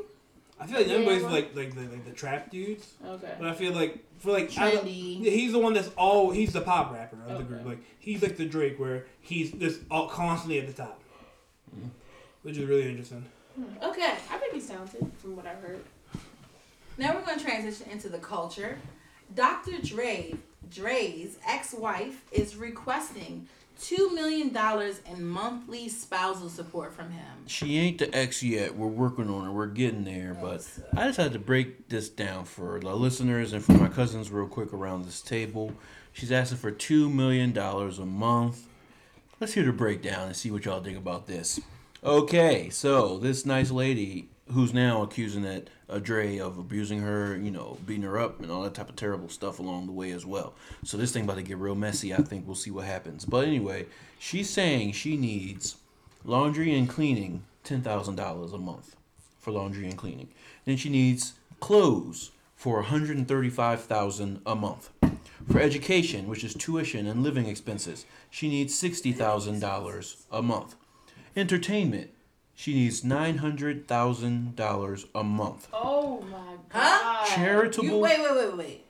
I 0.61 0.67
feel 0.67 0.79
like 0.79 0.87
Young 0.89 1.01
Yeah, 1.03 1.09
Boy's 1.09 1.23
well- 1.23 1.33
like 1.33 1.55
like 1.57 1.75
the, 1.75 1.81
like 1.83 2.05
the 2.05 2.13
trap 2.13 2.51
dudes, 2.51 2.93
Okay. 3.05 3.35
but 3.39 3.49
I 3.49 3.55
feel 3.55 3.73
like 3.73 4.05
for 4.21 4.33
like 4.33 4.51
trendy. 4.51 5.21
Yeah, 5.21 5.31
he's 5.31 5.53
the 5.53 5.59
one 5.59 5.75
that's 5.75 5.91
all. 5.97 6.31
He's 6.31 6.53
the 6.53 6.61
pop 6.61 6.93
rapper 6.93 7.19
of 7.27 7.39
the 7.39 7.45
group. 7.45 7.65
Like 7.65 7.79
he's 7.99 8.23
like 8.23 8.37
the 8.37 8.47
Drake, 8.47 8.79
where 8.79 9.07
he's 9.21 9.51
just 9.53 9.81
all 9.91 10.09
constantly 10.09 10.61
at 10.61 10.67
the 10.67 10.73
top, 10.73 11.01
mm-hmm. 11.77 11.89
which 12.43 12.57
is 12.57 12.67
really 12.69 12.89
interesting. 12.89 13.25
Hmm. 13.57 13.65
Okay, 13.83 14.15
I 14.31 14.39
think 14.39 14.55
he's 14.55 14.69
talented, 14.69 15.11
from 15.19 15.37
what 15.37 15.47
I've 15.47 15.59
heard. 15.59 15.85
now 16.99 17.15
we're 17.15 17.23
gonna 17.25 17.41
transition 17.41 17.89
into 17.91 18.09
the 18.09 18.19
culture. 18.19 18.79
Dr. 19.35 19.81
Dre, 19.83 20.35
Dre's 20.71 21.39
ex-wife, 21.47 22.23
is 22.31 22.57
requesting 22.57 23.49
two 23.81 24.15
million 24.15 24.53
dollars 24.53 25.01
in 25.11 25.25
monthly 25.25 25.89
spousal 25.89 26.49
support 26.49 26.93
from 26.93 27.11
him. 27.11 27.47
She 27.47 27.79
ain't 27.79 27.99
the 27.99 28.15
ex 28.15 28.43
yet. 28.43 28.77
We're 28.77 28.87
working 28.87 29.29
on 29.29 29.45
her. 29.45 29.53
We're 29.53 29.67
getting 29.67 30.05
there. 30.05 30.37
But 30.41 30.67
I 30.97 31.07
just 31.07 31.19
had 31.19 31.33
to 31.33 31.39
break 31.39 31.89
this 31.89 32.09
down 32.09 32.45
for 32.45 32.81
the 32.81 32.95
listeners 32.95 33.53
and 33.53 33.65
for 33.65 33.73
my 33.73 33.89
cousins 33.89 34.31
real 34.31 34.49
quick 34.49 34.73
around 34.73 35.05
this 35.05 35.21
table. 35.21 35.73
She's 36.13 36.33
asking 36.33 36.59
for 36.59 36.71
two 36.71 37.11
million 37.11 37.53
dollars 37.53 37.99
a 37.99 38.07
month. 38.07 38.67
Let's 39.41 39.55
hear 39.55 39.65
the 39.65 39.73
breakdown 39.73 40.29
and 40.29 40.37
see 40.37 40.51
what 40.51 40.65
y'all 40.65 40.81
think 40.81 40.97
about 40.97 41.27
this. 41.27 41.61
Okay, 42.03 42.71
so 42.71 43.19
this 43.19 43.45
nice 43.45 43.71
lady 43.71 44.29
who's 44.53 44.75
now 44.75 45.03
accusing 45.03 45.43
that 45.43 45.69
uh, 45.89 45.99
Dre 45.99 46.39
of 46.39 46.59
abusing 46.59 47.01
her, 47.01 47.37
you 47.37 47.51
know, 47.51 47.79
beating 47.87 48.03
her 48.03 48.19
up 48.19 48.41
and 48.41 48.51
all 48.51 48.63
that 48.63 48.75
type 48.75 48.89
of 48.89 48.97
terrible 48.97 49.29
stuff 49.29 49.59
along 49.59 49.87
the 49.87 49.93
way 49.93 50.11
as 50.11 50.27
well. 50.27 50.55
So 50.85 50.97
this 50.97 51.13
thing 51.13 51.25
about 51.25 51.37
to 51.37 51.43
get 51.43 51.57
real 51.57 51.75
messy. 51.75 52.13
I 52.13 52.19
think 52.19 52.47
we'll 52.47 52.55
see 52.55 52.71
what 52.71 52.85
happens. 52.85 53.25
But 53.25 53.47
anyway, 53.47 53.87
she's 54.19 54.51
saying 54.51 54.93
she 54.93 55.17
needs 55.17 55.77
laundry 56.25 56.75
and 56.75 56.89
cleaning 56.89 57.43
ten 57.63 57.81
thousand 57.83 58.17
dollars 58.17 58.53
a 58.53 58.59
month 58.59 58.97
for 59.41 59.51
laundry 59.51 59.87
and 59.87 59.97
cleaning. 59.97 60.29
Then 60.65 60.77
she 60.77 60.89
needs 60.89 61.35
clothes 61.61 62.31
for 62.57 62.77
one 62.77 62.85
hundred 62.85 63.17
and 63.17 63.27
thirty-five 63.27 63.83
thousand 63.83 64.41
a 64.45 64.55
month. 64.55 64.91
For 65.51 65.61
education, 65.61 66.27
which 66.27 66.45
is 66.45 66.55
tuition 66.55 67.07
and 67.07 67.23
living 67.23 67.47
expenses, 67.47 68.07
she 68.31 68.49
needs 68.49 68.75
sixty 68.75 69.13
thousand 69.13 69.61
dollars 69.61 70.25
a 70.31 70.41
month. 70.41 70.75
Entertainment, 71.37 72.11
she 72.55 72.75
needs 72.75 73.05
nine 73.05 73.39
hundred 73.39 73.87
thousand 73.89 74.57
dollars 74.57 75.07
a 75.15 75.25
month. 75.25 75.69
Oh 75.73 76.21
my 76.31 76.39
god! 76.39 76.59
Huh? 76.71 77.25
god. 77.25 77.27
Charitable 77.35 77.89
You 77.89 77.99
wait, 77.99 78.19
wait, 78.21 78.37
wait, 78.37 78.57
wait. 78.57 78.85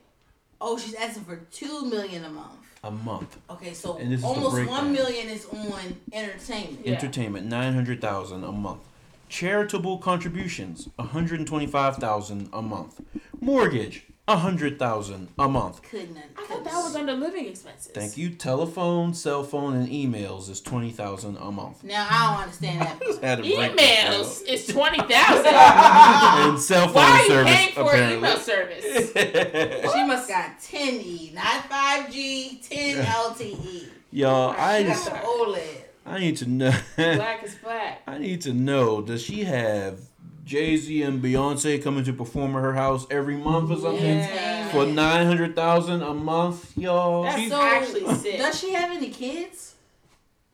Oh, 0.61 0.77
she's 0.77 0.95
asking 0.95 1.23
for 1.25 1.37
two 1.51 1.85
million 1.89 2.23
a 2.25 2.29
month. 2.29 2.55
a 2.83 2.91
month. 2.91 3.37
Okay, 3.49 3.73
so 3.73 3.97
And 3.97 4.11
this 4.11 4.23
almost 4.23 4.55
breakdown. 4.55 4.77
one 4.85 4.93
million 4.93 5.27
is 5.29 5.45
on 5.47 5.97
entertainment. 6.13 6.85
Yeah. 6.85 6.93
Entertainment, 6.93 7.45
nine 7.47 7.73
hundred 7.73 8.01
thousand 8.01 8.43
a 8.43 8.51
month. 8.51 8.81
Charitable 9.27 9.97
contributions, 9.97 10.87
one 10.95 11.07
hundred 11.09 11.39
and 11.39 11.47
twenty-five 11.47 11.97
thousand 11.97 12.49
a 12.53 12.61
month. 12.61 13.01
Mortgage, 13.41 14.05
a 14.27 14.35
hundred 14.37 14.79
thousand 14.79 15.27
a 15.37 15.47
month. 15.47 15.83
Couldn't. 15.83 16.17
I 16.37 16.45
thought 16.45 16.63
that 16.63 16.73
was 16.73 16.95
under 16.95 17.13
living 17.13 17.45
expenses. 17.45 17.91
Thank 17.93 18.17
you. 18.17 18.31
Telephone, 18.31 19.13
cell 19.13 19.43
phone, 19.43 19.75
and 19.75 19.87
emails 19.87 20.49
is 20.49 20.61
twenty 20.61 20.91
thousand 20.91 21.37
a 21.37 21.51
month. 21.51 21.83
Now 21.83 22.07
I 22.09 22.33
don't 22.33 22.43
understand 22.43 22.81
that. 22.81 22.99
part. 23.01 23.23
Had 23.23 23.35
to 23.37 23.43
break 23.43 23.75
that 23.77 24.13
Emails 24.13 24.41
is 24.47 24.67
twenty 24.67 24.97
thousand. 24.97 25.43
down. 25.43 26.49
and 26.49 26.59
cell 26.59 26.85
phone 26.87 26.95
Why 26.95 27.11
are 27.11 27.21
you 27.23 27.27
service 27.29 27.53
paying 27.55 27.73
for 27.73 27.81
apparently. 27.81 28.17
email 28.17 28.37
service? 28.37 29.11
She 29.95 30.03
must 30.03 30.27
got 30.27 30.59
10E, 30.59 31.33
not 31.33 31.69
5G, 31.69 32.67
10 32.67 33.05
LTE. 33.05 33.87
Y'all, 34.11 34.53
I 34.57 34.81
She 34.81 34.87
just 34.89 35.09
OLED. 35.09 35.61
I 36.05 36.19
need 36.19 36.37
to 36.37 36.49
know. 36.49 36.73
Black 36.95 37.43
is 37.43 37.55
black. 37.55 38.01
I 38.07 38.17
need 38.17 38.41
to 38.41 38.53
know. 38.53 39.01
Does 39.01 39.21
she 39.23 39.43
have 39.45 39.99
Jay 40.45 40.77
Z 40.77 41.01
and 41.01 41.21
Beyonce 41.23 41.81
coming 41.83 42.03
to 42.05 42.13
perform 42.13 42.55
at 42.55 42.61
her 42.61 42.73
house 42.73 43.05
every 43.09 43.35
month 43.35 43.71
or 43.71 43.77
something? 43.77 44.05
Yeah. 44.19 44.69
For 44.69 44.85
nine 44.85 45.25
hundred 45.25 45.55
thousand 45.55 46.01
a 46.03 46.13
month, 46.13 46.77
y'all. 46.77 47.23
That's 47.23 47.37
She's- 47.37 47.51
So, 47.51 47.61
actually 47.61 48.15
sick. 48.19 48.37
Does 48.37 48.59
she 48.59 48.73
have 48.73 48.91
any 48.91 49.09
kids? 49.09 49.73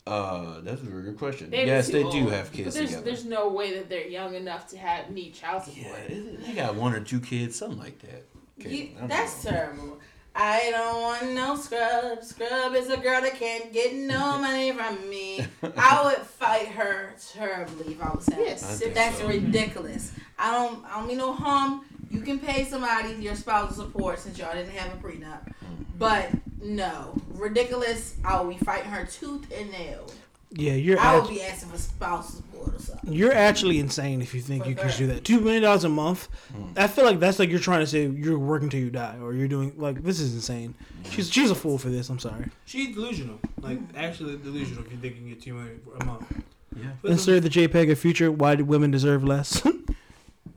uh, 0.07 0.61
that's 0.61 0.81
a 0.81 0.85
very 0.85 1.03
good 1.03 1.17
question. 1.17 1.49
They're 1.51 1.65
yes, 1.65 1.87
too 1.87 1.93
they 1.93 2.03
do 2.03 2.23
old. 2.23 2.31
have 2.31 2.45
But 2.49 2.53
kids 2.57 2.75
there's, 2.75 2.89
together. 2.89 3.05
there's 3.05 3.25
no 3.25 3.49
way 3.49 3.75
that 3.75 3.87
they're 3.89 4.07
young 4.07 4.33
enough 4.33 4.67
to 4.69 4.77
have 4.77 5.11
need 5.11 5.33
child 5.35 5.63
yeah, 5.67 5.83
support. 5.83 5.99
it- 6.09 6.45
they 6.47 6.53
got 6.53 6.75
one 6.75 6.95
or 6.95 7.01
two 7.01 7.19
kids, 7.19 7.55
something 7.55 7.77
like 7.79 7.99
that. 7.99 8.25
Okay, 8.59 8.69
You- 8.75 8.89
that's 9.07 9.43
know. 9.45 9.51
terrible. 9.51 9.99
I 10.35 10.71
don't 10.71 11.01
want 11.01 11.33
no 11.33 11.55
scrub. 11.57 12.23
Scrub 12.23 12.73
is 12.75 12.89
a 12.89 12.97
girl 12.97 13.21
that 13.21 13.35
can't 13.35 13.73
get 13.73 13.93
no 13.93 14.37
money 14.41 14.71
from 14.71 15.09
me. 15.09 15.45
I 15.77 16.03
would 16.05 16.25
fight 16.25 16.67
her 16.69 17.13
terribly 17.33 17.93
if 17.93 18.01
I 18.01 18.09
was 18.15 18.25
him. 18.27 18.39
Yes, 18.39 18.81
That's 18.93 19.17
so. 19.19 19.27
ridiculous. 19.27 20.13
I 20.39 20.51
don't. 20.53 20.83
I 20.85 20.99
don't 20.99 21.07
mean 21.07 21.17
no 21.17 21.33
harm. 21.33 21.81
You 22.09 22.21
can 22.21 22.39
pay 22.39 22.65
somebody 22.65 23.13
your 23.15 23.35
spousal 23.35 23.85
support 23.85 24.19
since 24.19 24.37
y'all 24.37 24.53
didn't 24.53 24.71
have 24.71 24.93
a 24.93 24.97
prenup, 24.97 25.45
Mm. 25.63 25.85
but 25.97 26.29
no, 26.61 27.13
ridiculous. 27.29 28.15
I 28.25 28.39
will 28.41 28.49
be 28.51 28.57
fighting 28.57 28.89
her 28.91 29.05
tooth 29.05 29.51
and 29.55 29.71
nail. 29.71 30.05
Yeah, 30.53 30.73
you're 30.73 30.99
I 30.99 31.15
would 31.15 31.23
act- 31.23 31.29
be 31.33 31.41
asking 31.41 31.69
for 31.69 31.77
spousal 31.77 32.31
support 32.41 32.75
or 32.75 32.79
something. 32.79 33.13
you're 33.13 33.33
actually 33.33 33.79
insane 33.79 34.21
if 34.21 34.33
you 34.33 34.41
think 34.41 34.63
For 34.63 34.69
you 34.69 34.75
can 34.75 34.89
do 34.97 35.07
that. 35.07 35.23
Two 35.23 35.39
million 35.39 35.63
dollars 35.63 35.83
a 35.85 35.89
month. 35.89 36.27
Hmm. 36.53 36.63
I 36.75 36.87
feel 36.87 37.05
like 37.05 37.19
that's 37.19 37.39
like 37.39 37.49
you're 37.49 37.59
trying 37.59 37.79
to 37.79 37.87
say 37.87 38.05
you're 38.07 38.37
working 38.37 38.69
till 38.69 38.81
you 38.81 38.89
die, 38.89 39.17
or 39.21 39.33
you're 39.33 39.47
doing 39.47 39.73
like 39.77 40.03
this 40.03 40.19
is 40.19 40.33
insane. 40.35 40.75
She's 41.09 41.31
she's 41.31 41.51
a 41.51 41.55
fool 41.55 41.77
for 41.77 41.89
this. 41.89 42.09
I'm 42.09 42.19
sorry. 42.19 42.45
She's 42.65 42.93
delusional, 42.93 43.39
like 43.61 43.79
actually 43.95 44.37
delusional. 44.37 44.83
If 44.85 44.91
you 44.91 44.97
think 44.97 45.15
you 45.15 45.21
can 45.21 45.29
get 45.29 45.41
two 45.41 45.53
million 45.53 45.79
for 45.85 45.95
a 45.95 46.05
month. 46.05 46.43
Yeah. 46.75 46.91
But 47.01 47.11
Insert 47.11 47.43
the 47.43 47.49
JPEG 47.49 47.91
of 47.91 47.99
future. 47.99 48.31
Why 48.31 48.55
do 48.55 48.65
women 48.65 48.91
deserve 48.91 49.23
less? 49.23 49.61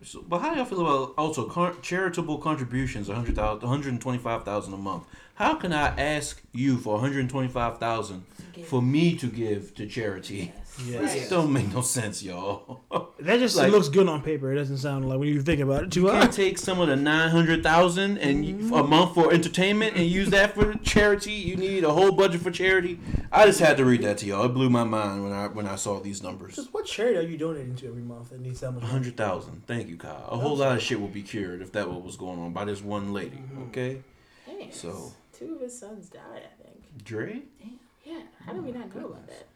So, 0.06 0.22
but 0.28 0.40
how 0.42 0.50
do 0.50 0.56
y'all 0.56 0.66
feel 0.66 0.82
about 0.82 1.14
also 1.16 1.48
con- 1.48 1.78
charitable 1.80 2.36
contributions, 2.36 3.08
100,000, 3.08 3.62
125,000 3.62 4.74
a 4.74 4.76
month? 4.76 5.04
How 5.34 5.54
can 5.56 5.72
I 5.72 5.88
ask 5.98 6.40
you 6.52 6.76
for 6.78 6.94
125,000 6.94 8.24
for 8.66 8.80
me 8.80 9.16
to 9.16 9.26
give 9.26 9.74
to 9.74 9.86
charity? 9.86 10.52
Yeah. 10.84 11.00
This 11.02 11.28
don't 11.28 11.52
make 11.52 11.72
no 11.72 11.82
sense, 11.82 12.22
y'all. 12.22 12.80
that 13.20 13.38
just 13.38 13.56
Like- 13.56 13.70
looks 13.70 13.88
good 13.88 14.08
on 14.08 14.22
paper. 14.22 14.52
It 14.52 14.56
doesn't 14.56 14.78
sound 14.78 15.08
like 15.08 15.18
when 15.18 15.28
you 15.28 15.40
think 15.40 15.60
about 15.60 15.84
it 15.84 15.92
too 15.92 16.02
You 16.02 16.08
hard. 16.08 16.22
can't 16.22 16.32
take 16.32 16.58
some 16.58 16.80
of 16.80 16.88
the 16.88 16.96
900,000 16.96 18.18
and 18.18 18.44
you- 18.44 18.56
a 18.56 18.58
mm-hmm. 18.58 18.90
month 18.90 19.14
for 19.14 19.32
entertainment 19.32 19.96
and 19.96 20.06
use 20.06 20.30
that 20.30 20.54
for 20.54 20.74
charity. 20.78 21.32
You 21.32 21.56
need 21.56 21.84
a 21.84 21.92
whole 21.92 22.12
budget 22.12 22.40
for 22.40 22.50
charity. 22.50 22.98
I 23.30 23.46
just 23.46 23.60
had 23.60 23.76
to 23.76 23.84
read 23.84 24.02
that 24.02 24.18
to 24.18 24.26
y'all. 24.26 24.44
It 24.46 24.48
blew 24.54 24.70
my 24.70 24.84
mind 24.84 25.22
when 25.22 25.32
I 25.32 25.46
when 25.48 25.66
I 25.66 25.76
saw 25.76 26.00
these 26.00 26.22
numbers. 26.22 26.56
Just 26.56 26.72
what 26.72 26.86
charity 26.86 27.18
are 27.18 27.28
you 27.28 27.36
donating 27.38 27.76
to 27.76 27.88
every 27.88 28.02
month 28.02 28.30
that 28.30 28.40
needs 28.40 28.60
that 28.60 28.72
much? 28.72 28.82
Hundred 28.82 29.16
thousand. 29.16 29.62
Thank 29.66 29.88
you, 29.88 29.96
Kyle. 29.96 30.28
A 30.30 30.36
whole 30.36 30.56
lot 30.56 30.76
of 30.76 30.82
shit 30.82 31.00
would 31.00 31.12
be 31.12 31.22
cured 31.22 31.62
if 31.62 31.72
that 31.72 31.88
what 31.88 32.02
was 32.02 32.16
going 32.16 32.40
on 32.40 32.52
by 32.52 32.64
this 32.64 32.82
one 32.82 33.12
lady. 33.12 33.36
Mm-hmm. 33.36 33.62
Okay, 33.64 34.02
Damn. 34.46 34.72
So- 34.72 35.12
two 35.36 35.54
of 35.54 35.60
his 35.60 35.78
sons 35.78 36.08
died. 36.08 36.42
I 36.44 36.62
think. 36.62 37.04
Dre. 37.04 37.42
Damn. 37.60 37.78
Yeah. 38.04 38.20
How 38.44 38.52
did 38.52 38.64
we 38.64 38.72
not 38.72 38.94
know 38.94 39.06
about 39.06 39.26
that? 39.28 39.46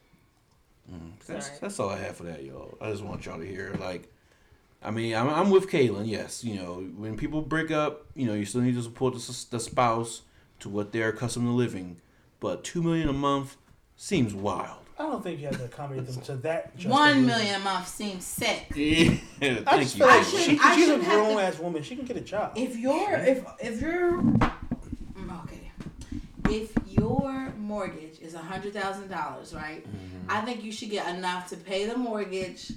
Mm, 0.91 1.13
that's 1.27 1.47
Sorry. 1.47 1.59
that's 1.61 1.81
all 1.81 1.91
I 1.91 1.99
have 1.99 2.17
for 2.17 2.25
that, 2.25 2.43
y'all. 2.45 2.77
I 2.81 2.91
just 2.91 3.03
want 3.05 3.27
y'all 3.27 3.39
to 3.39 3.47
hear. 3.47 3.75
Like, 3.79 4.11
I 4.83 4.91
mean, 4.91 5.15
I'm, 5.15 5.29
I'm 5.29 5.51
with 5.51 5.71
Kaylin. 5.71 6.09
Yes, 6.09 6.43
you 6.45 6.55
know, 6.55 6.77
when 6.97 7.17
people 7.17 7.43
break 7.43 7.71
up, 7.71 8.07
you 8.15 8.27
know, 8.27 8.35
you 8.35 8.45
still 8.47 8.63
need 8.63 8.75
to 8.75 8.83
support 8.83 9.15
the, 9.15 9.47
the 9.51 9.61
spouse 9.61 10.23
to 10.61 10.69
what 10.71 10.93
they're 10.93 11.11
accustomed 11.11 11.47
to 11.47 11.51
living. 11.53 11.99
But 12.41 12.65
two 12.65 12.83
million 12.83 13.09
a 13.09 13.13
month 13.13 13.57
seems 13.97 14.33
wild. 14.33 14.79
I 14.99 15.03
don't 15.03 15.23
think 15.23 15.39
you 15.41 15.47
have 15.47 15.59
to 15.59 15.65
accommodate 15.67 16.07
them 16.07 16.21
to 16.23 16.37
that. 16.39 16.77
just 16.77 16.89
One 16.89 17.19
a 17.19 17.21
million 17.21 17.55
a 17.55 17.59
month 17.61 17.87
seems 17.87 18.25
sick. 18.25 18.67
Yeah, 18.75 19.13
I 19.41 19.77
thank 19.77 19.83
just 19.83 19.97
you. 19.97 20.05
feel 20.05 20.07
like 20.09 20.21
I 20.21 20.23
she, 20.25 20.37
shouldn't- 20.39 20.63
she's 20.63 20.71
a 20.71 20.75
shouldn't 20.87 21.03
have 21.05 21.13
to- 21.13 21.19
grown 21.35 21.39
ass 21.39 21.59
woman. 21.59 21.83
She 21.83 21.95
can 21.97 22.05
get 22.07 22.17
a 22.17 22.21
job. 22.21 22.53
If 22.57 22.77
you're 22.77 23.15
if 23.19 23.45
if 23.61 23.81
you're 23.81 24.21
mm, 24.23 24.43
okay, 24.43 24.53
if 26.51 26.73
your 26.87 27.53
mortgage 27.59 28.19
is 28.21 28.35
a 28.35 28.39
hundred 28.39 28.73
thousand 28.75 29.09
dollars, 29.09 29.55
right? 29.55 29.85
Mm-hmm. 29.87 30.31
I 30.31 30.41
think 30.43 30.65
you 30.65 30.73
should 30.73 30.91
get 30.91 31.15
enough 31.15 31.49
to 31.51 31.57
pay 31.57 31.87
the 31.87 31.97
mortgage, 31.97 32.73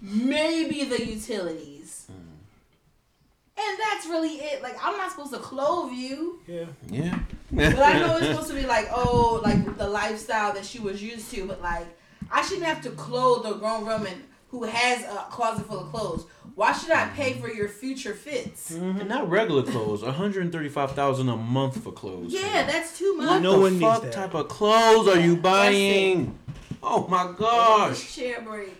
maybe 0.00 0.84
the 0.84 1.04
utilities, 1.04 2.06
Mm-hmm. 2.10 3.60
and 3.70 3.78
that's 3.84 4.06
really 4.06 4.36
it. 4.36 4.62
Like 4.62 4.76
I'm 4.82 4.96
not 4.96 5.10
supposed 5.10 5.32
to 5.32 5.38
clothe 5.38 5.92
you, 5.92 6.40
yeah. 6.46 6.64
Yeah, 6.88 7.18
but 7.52 7.78
I 7.78 7.98
know 8.00 8.16
it's 8.16 8.26
supposed 8.30 8.48
to 8.48 8.54
be 8.54 8.66
like 8.66 8.88
oh 8.92 9.40
like 9.44 9.76
the 9.76 9.88
lifestyle 9.88 10.52
that 10.54 10.64
she 10.64 10.78
was 10.80 11.02
used 11.02 11.30
to, 11.32 11.46
but 11.46 11.60
like 11.62 11.86
I 12.32 12.42
shouldn't 12.42 12.66
have 12.66 12.80
to 12.82 12.90
clothe 12.90 13.46
a 13.46 13.58
grown 13.58 13.84
woman 13.86 14.24
who 14.50 14.64
has 14.64 15.02
a 15.04 15.26
closet 15.30 15.66
full 15.66 15.80
of 15.80 15.90
clothes. 15.90 16.26
Why 16.54 16.72
should 16.72 16.90
I 16.90 17.06
pay 17.08 17.34
for 17.34 17.48
your 17.48 17.68
future 17.68 18.14
fits? 18.14 18.72
Mm-hmm. 18.72 19.00
And 19.00 19.08
not 19.08 19.30
regular 19.30 19.62
clothes. 19.62 20.02
One 20.02 20.12
hundred 20.14 20.50
thirty-five 20.52 20.92
thousand 20.92 21.28
a 21.28 21.36
month 21.36 21.82
for 21.82 21.92
clothes. 21.92 22.32
Yeah, 22.32 22.66
that's 22.66 22.98
too 22.98 23.16
much. 23.16 23.28
What 23.28 23.42
No 23.42 23.52
the 23.52 23.60
one 23.60 23.72
needs 23.78 23.82
fuck 23.84 24.02
that. 24.02 24.12
type 24.12 24.34
of 24.34 24.48
clothes 24.48 25.08
are 25.08 25.20
you 25.20 25.36
buying? 25.36 26.36
Oh 26.82 27.06
my 27.08 27.32
gosh. 27.38 28.14
Chair 28.14 28.40
break. 28.42 28.74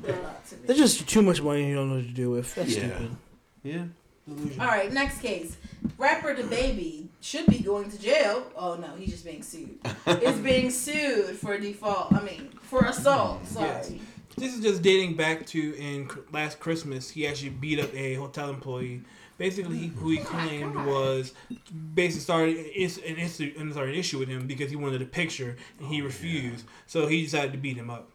Good 0.00 0.20
luck. 0.22 0.42
There's 0.64 0.78
just 0.78 1.08
too 1.08 1.22
much 1.22 1.40
money 1.42 1.68
you 1.68 1.74
don't 1.74 1.88
know 1.90 1.96
what 1.96 2.04
to 2.06 2.10
do 2.12 2.30
with. 2.30 2.54
That's 2.54 2.74
Yeah. 2.76 2.88
stupid. 2.96 3.16
Yeah. 3.62 3.84
All 4.60 4.66
right, 4.68 4.92
next 4.92 5.20
case. 5.20 5.56
Rapper 5.98 6.34
DaBaby 6.34 7.06
should 7.20 7.46
be 7.46 7.58
going 7.58 7.90
to 7.90 8.00
jail. 8.00 8.46
Oh 8.56 8.74
no, 8.76 8.94
he's 8.96 9.10
just 9.10 9.24
being 9.24 9.42
sued. 9.42 9.78
is 10.06 10.38
being 10.38 10.70
sued 10.70 11.36
for 11.36 11.58
default. 11.58 12.12
I 12.12 12.20
mean, 12.22 12.48
for 12.62 12.84
assault. 12.86 13.46
Sorry. 13.46 13.66
Yes. 13.68 13.92
This 14.36 14.54
is 14.54 14.60
just 14.60 14.82
dating 14.82 15.14
back 15.14 15.46
to 15.48 15.74
in 15.76 16.08
last 16.32 16.58
Christmas. 16.58 17.10
He 17.10 17.26
actually 17.26 17.50
beat 17.50 17.78
up 17.78 17.94
a 17.94 18.14
hotel 18.14 18.48
employee. 18.50 19.02
Basically, 19.38 19.76
he, 19.76 19.86
who 19.88 20.10
he 20.10 20.20
oh 20.20 20.24
claimed 20.24 20.74
was 20.86 21.32
basically 21.94 22.20
started 22.20 22.78
is 22.78 22.98
an 22.98 23.16
issue, 23.16 23.52
and 23.58 23.72
started 23.72 23.94
an 23.94 23.98
issue 23.98 24.18
with 24.18 24.28
him 24.28 24.46
because 24.46 24.70
he 24.70 24.76
wanted 24.76 25.02
a 25.02 25.06
picture 25.06 25.56
and 25.78 25.88
he 25.88 26.00
oh, 26.00 26.04
refused. 26.04 26.66
So 26.86 27.06
he 27.06 27.22
decided 27.22 27.52
to 27.52 27.58
beat 27.58 27.76
him 27.76 27.90
up, 27.90 28.08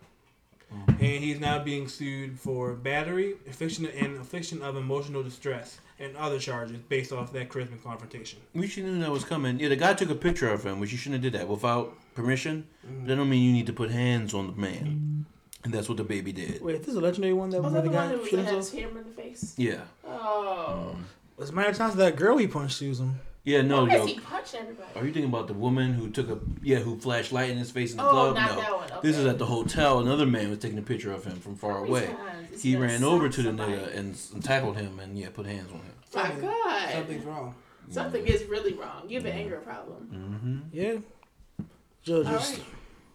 mm-hmm. 0.73 0.91
and 0.91 1.23
he's 1.23 1.39
now 1.39 1.61
being 1.63 1.87
sued 1.87 2.39
for 2.39 2.73
battery, 2.73 3.35
affliction, 3.49 3.87
and 3.87 4.17
affliction 4.19 4.61
of 4.61 4.77
emotional 4.77 5.21
distress, 5.21 5.79
and 5.99 6.15
other 6.15 6.39
charges 6.39 6.77
based 6.87 7.11
off 7.11 7.33
that 7.33 7.49
Christmas 7.49 7.81
confrontation. 7.83 8.39
We 8.53 8.67
should 8.67 8.85
knew 8.85 8.99
that 8.99 9.11
was 9.11 9.25
coming. 9.25 9.59
Yeah, 9.59 9.69
the 9.69 9.75
guy 9.75 9.93
took 9.95 10.09
a 10.09 10.15
picture 10.15 10.49
of 10.49 10.65
him, 10.65 10.79
which 10.79 10.91
you 10.91 10.97
shouldn't 10.97 11.23
have 11.23 11.33
did 11.33 11.39
that 11.39 11.49
without 11.49 11.93
permission. 12.15 12.67
Mm. 12.87 13.07
That 13.07 13.15
don't 13.15 13.29
mean 13.29 13.43
you 13.43 13.53
need 13.53 13.67
to 13.67 13.73
put 13.73 13.91
hands 13.91 14.33
on 14.33 14.47
the 14.47 14.53
man. 14.53 15.25
And 15.67 15.73
that's 15.73 15.89
what 15.89 15.97
DaBaby 15.97 16.33
did. 16.33 16.61
Wait, 16.61 16.79
this 16.79 16.87
is 16.87 16.95
a 16.95 17.01
legendary 17.01 17.33
one 17.33 17.49
that 17.49 17.61
Was 17.61 17.73
that 17.73 17.83
the 17.83 17.89
the 17.89 17.95
one 17.97 18.07
guy 18.07 18.13
that 18.13 18.19
was 18.21 18.29
shit 18.29 18.37
that 18.37 18.45
had 18.45 18.53
himself? 18.53 18.73
his 18.73 18.81
hammer 18.81 18.99
in 19.01 19.07
the 19.07 19.21
face? 19.21 19.53
Yeah. 19.57 19.81
Oh. 20.07 20.91
Um, 20.95 21.05
As 21.41 21.49
a 21.49 21.53
matter 21.53 21.69
of 21.71 21.75
times, 21.75 21.95
that 21.95 22.15
girl 22.15 22.37
he 22.37 22.47
punched 22.47 22.77
sues 22.77 23.01
him. 23.01 23.19
Yeah, 23.43 23.63
no, 23.63 23.83
Why 23.83 23.95
yo. 23.95 23.99
does 23.99 24.15
he 24.15 24.19
punch 24.21 24.53
everybody? 24.53 24.87
Are 24.95 25.05
you 25.05 25.11
thinking 25.11 25.29
about 25.29 25.47
the 25.47 25.53
woman 25.53 25.91
who 25.91 26.09
took 26.09 26.29
a 26.29 26.39
yeah, 26.63 26.77
who 26.77 26.97
flashed 26.97 27.33
light 27.33 27.49
in 27.49 27.57
his 27.57 27.69
face 27.69 27.91
in 27.91 27.97
the 27.97 28.05
Oh, 28.05 28.11
club? 28.11 28.35
not 28.35 28.51
no. 28.51 28.61
that 28.61 28.77
one. 28.77 28.91
Okay. 28.93 28.99
This 29.09 29.17
is 29.17 29.25
at 29.25 29.39
the 29.39 29.45
hotel. 29.45 29.99
Another 29.99 30.25
man 30.25 30.49
was 30.51 30.59
taking 30.59 30.77
a 30.77 30.81
picture 30.81 31.11
of 31.11 31.25
him 31.25 31.37
from 31.37 31.57
far 31.57 31.73
How 31.73 31.79
many 31.79 31.89
away. 31.89 32.07
times 32.07 32.63
He 32.63 32.71
gonna 32.71 32.85
ran 32.85 33.03
over 33.03 33.25
slap 33.25 33.31
to 33.33 33.41
the 33.41 33.49
somebody? 33.49 33.73
nigga 33.73 33.97
and, 33.97 34.17
and 34.35 34.43
tackled 34.45 34.77
him 34.77 34.99
and 34.99 35.19
yeah, 35.19 35.27
put 35.33 35.45
hands 35.47 35.69
on 35.69 35.79
him. 35.79 35.93
My 36.15 36.31
God. 36.47 36.91
Something's 36.93 37.25
wrong. 37.25 37.55
Something 37.89 38.23
mm-hmm. 38.23 38.33
is 38.33 38.45
really 38.45 38.71
wrong. 38.73 39.03
You 39.09 39.17
have 39.17 39.25
an 39.25 39.31
mm-hmm. 39.31 39.39
anger 39.41 39.57
problem. 39.57 40.09
Mm-hmm. 40.13 40.57
Yeah. 40.71 41.65
Joe 42.03 42.17
All 42.19 42.23
just 42.23 42.53
right. 42.53 42.65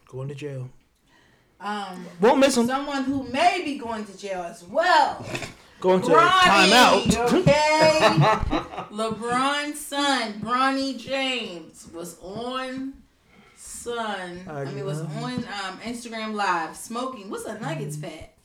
going 0.06 0.28
to 0.28 0.34
jail. 0.34 0.68
Um, 1.62 2.06
Won't 2.20 2.38
miss 2.40 2.56
him. 2.56 2.66
someone 2.66 3.04
who 3.04 3.22
may 3.24 3.62
be 3.64 3.78
going 3.78 4.04
to 4.04 4.18
jail 4.18 4.42
as 4.42 4.64
well. 4.64 5.24
Going 5.80 6.00
to 6.02 6.10
Bronny, 6.10 6.28
timeout. 7.08 7.32
okay? 7.40 7.98
LeBron's 8.94 9.80
son, 9.80 10.34
Bronny 10.34 10.96
James, 10.96 11.88
was 11.92 12.16
on 12.22 12.92
Sun. 13.56 14.42
I, 14.48 14.64
mean, 14.66 14.84
was 14.84 15.00
on 15.00 15.08
um, 15.34 15.78
Instagram 15.82 16.34
Live 16.34 16.76
smoking. 16.76 17.28
What's 17.30 17.46
a 17.46 17.58
Nuggets 17.58 17.96
pack? 17.96 18.36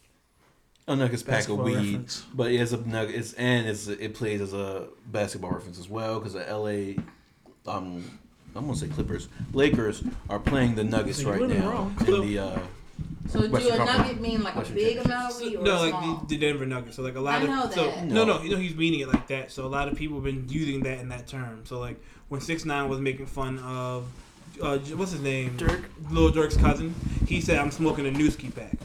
A 0.87 0.95
Nuggets 0.95 1.21
pack 1.21 1.47
of 1.47 1.57
Basketball 1.57 1.65
weed, 1.65 1.75
reference. 1.75 2.23
but 2.33 2.51
it's 2.51 2.71
a 2.71 2.77
nugget. 2.77 3.13
It's 3.15 3.33
and 3.33 3.67
it's 3.67 3.87
it 3.87 4.15
plays 4.15 4.41
as 4.41 4.53
a 4.53 4.87
basketball 5.05 5.51
reference 5.51 5.77
as 5.77 5.87
well 5.87 6.17
because 6.19 6.33
the 6.33 6.49
L.A. 6.49 6.97
Um, 7.67 8.19
I'm 8.55 8.65
gonna 8.65 8.75
say 8.75 8.87
Clippers, 8.87 9.27
Lakers 9.53 10.03
are 10.27 10.39
playing 10.39 10.73
the 10.73 10.83
Nuggets 10.83 11.21
So 11.21 11.29
right 11.29 11.41
now 11.47 11.69
wrong. 11.69 11.95
in 11.99 12.21
the. 12.21 12.39
Uh, 12.39 12.59
So 13.29 13.41
do 13.41 13.47
a 13.47 13.49
Conference. 13.49 13.77
nugget 13.97 14.21
mean 14.21 14.41
like 14.43 14.55
a 14.55 14.61
big 14.71 14.97
amount 14.99 15.33
of 15.33 15.41
weed 15.41 15.55
or 15.57 15.63
no, 15.63 15.75
a 15.75 15.89
like 15.89 16.19
the, 16.21 16.25
the 16.27 16.37
Denver 16.37 16.65
Nuggets. 16.65 16.95
So 16.95 17.01
like 17.03 17.15
a 17.15 17.19
lot 17.19 17.41
I 17.41 17.43
of 17.43 17.49
know 17.49 17.69
so 17.69 17.85
that. 17.91 18.05
no, 18.05 18.23
No. 18.25 18.37
no, 18.37 18.41
you 18.43 18.49
know 18.51 18.57
he's 18.57 18.75
meaning 18.75 19.01
it 19.01 19.09
like 19.09 19.27
that. 19.27 19.51
So 19.51 19.65
a 19.65 19.67
lot 19.67 19.87
of 19.89 19.95
people 19.97 20.15
have 20.17 20.23
been 20.23 20.47
using 20.47 20.81
that 20.83 20.99
in 20.99 21.09
that 21.09 21.27
term. 21.27 21.65
So 21.65 21.77
like 21.79 21.99
when 22.29 22.39
Six 22.41 22.63
Nine 22.65 22.87
was 22.89 22.99
making 22.99 23.25
fun 23.25 23.59
of 23.59 24.05
uh, 24.61 24.77
what's 24.77 25.11
his 25.11 25.21
name, 25.21 25.57
Durk. 25.57 25.83
Lil 26.09 26.31
Durk's 26.31 26.55
cousin, 26.57 26.95
he 27.27 27.41
said 27.41 27.59
I'm 27.59 27.69
smoking 27.71 28.07
a 28.07 28.11
Nuski 28.11 28.53
pack. 28.55 28.77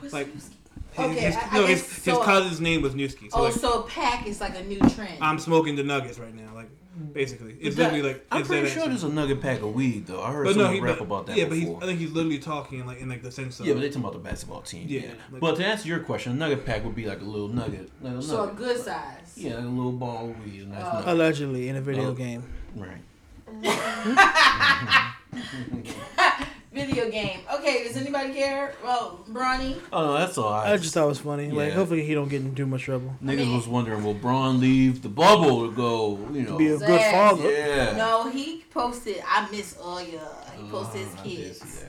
What's 0.00 0.12
like- 0.14 0.28
Nuski? 0.28 0.50
His, 0.92 1.04
Okay, 1.06 1.20
his, 1.22 1.36
I- 1.36 1.40
I 1.50 1.54
no, 1.58 1.66
his, 1.66 1.82
guess 1.82 1.94
his 2.04 2.14
so- 2.14 2.22
cousin's 2.22 2.60
name 2.60 2.80
was 2.82 2.94
Nuski. 2.94 3.28
So 3.32 3.38
oh, 3.38 3.42
like 3.44 3.52
so 3.54 3.82
pack 3.82 4.28
is 4.28 4.40
like 4.40 4.56
a 4.56 4.62
new 4.62 4.78
trend. 4.78 5.18
I'm 5.20 5.40
smoking 5.40 5.74
the 5.74 5.82
Nuggets 5.82 6.20
right 6.20 6.32
now. 6.34 6.54
Like 6.54 6.68
basically, 7.12 7.56
it's 7.60 7.76
that- 7.76 7.92
literally 7.92 8.14
like 8.14 8.26
I'm 8.30 8.40
it's 8.40 8.48
pretty 8.48 8.62
that 8.64 8.70
sure 8.70 8.82
action. 8.82 8.90
there's 8.92 9.04
a 9.04 9.08
Nugget 9.08 9.40
pack 9.40 9.60
of 9.62 9.74
weed 9.74 10.06
though. 10.06 10.22
I 10.22 10.32
heard 10.32 10.44
But 10.44 10.56
no, 10.56 10.62
someone 10.62 10.74
he 10.74 10.80
rap 10.80 10.98
but, 10.98 11.04
about 11.04 11.26
that 11.26 11.36
yeah, 11.36 11.44
but 11.46 11.56
he's. 11.58 11.68
I 11.68 11.80
think 11.86 11.98
he's 11.98 12.12
literally 12.12 12.38
talking 12.38 12.86
like 12.86 13.00
in 13.00 13.08
like 13.08 13.22
the 13.22 13.32
sense 13.32 13.58
of 13.60 13.66
yeah, 13.66 13.74
but 13.74 13.80
they 13.80 13.88
talking 13.88 14.02
about 14.02 14.12
the 14.14 14.18
basketball 14.20 14.62
team. 14.62 14.86
Yeah, 14.88 15.00
Yeah. 15.00 15.08
like- 15.32 15.40
but 15.40 15.56
to 15.56 15.64
answer 15.64 15.88
your 15.88 16.00
question, 16.00 16.32
a 16.32 16.36
Nugget 16.36 16.64
pack 16.64 16.84
would 16.84 16.94
be 16.94 17.06
like 17.06 17.20
a 17.20 17.24
little 17.24 17.48
nugget, 17.48 17.90
like 18.00 18.14
a 18.14 18.22
so 18.22 18.42
a 18.42 18.46
nugget. 18.46 18.56
good 18.58 18.78
size. 18.80 19.32
Yeah, 19.36 19.56
like 19.56 19.64
a 19.64 19.68
little 19.68 19.92
ball 19.92 20.30
of 20.30 20.44
weed. 20.44 20.68
Nice 20.68 20.82
Oh. 20.84 21.02
Allegedly 21.12 21.68
in 21.68 21.76
a 21.76 21.80
video 21.80 22.10
Oh. 22.10 22.14
game. 22.14 22.44
Right. 22.76 23.02
Video 26.74 27.08
game. 27.08 27.38
Okay, 27.54 27.84
does 27.84 27.96
anybody 27.96 28.34
care? 28.34 28.74
Well, 28.82 29.24
Bronny. 29.30 29.78
Oh 29.92 30.06
no, 30.06 30.12
that's 30.18 30.36
all. 30.36 30.52
I, 30.52 30.72
I 30.72 30.76
just 30.76 30.92
thought 30.92 31.04
it 31.04 31.08
was 31.08 31.20
funny. 31.20 31.50
Like, 31.52 31.72
hopefully 31.72 32.04
he 32.04 32.14
don't 32.14 32.28
get 32.28 32.42
in 32.42 32.54
too 32.54 32.66
much 32.66 32.82
trouble. 32.82 33.14
niggas 33.22 33.36
mean- 33.38 33.56
was 33.56 33.68
wondering, 33.68 34.02
will 34.02 34.14
Bron 34.14 34.58
leave 34.60 35.00
the 35.02 35.08
bubble 35.08 35.68
to 35.70 35.74
go? 35.74 36.18
You 36.32 36.42
know. 36.42 36.58
Be 36.58 36.66
a 36.68 36.78
good 36.78 36.80
Zach. 37.00 37.14
father. 37.14 37.50
yeah. 37.50 37.96
No, 37.96 38.28
he 38.28 38.64
posted. 38.70 39.22
I 39.26 39.48
miss 39.52 39.78
all 39.80 40.00
ya. 40.02 40.18
He 40.56 40.64
oh, 40.64 40.68
posted 40.70 41.02
his 41.02 41.14
I 41.14 41.22
did 41.22 41.36
kids. 41.36 41.84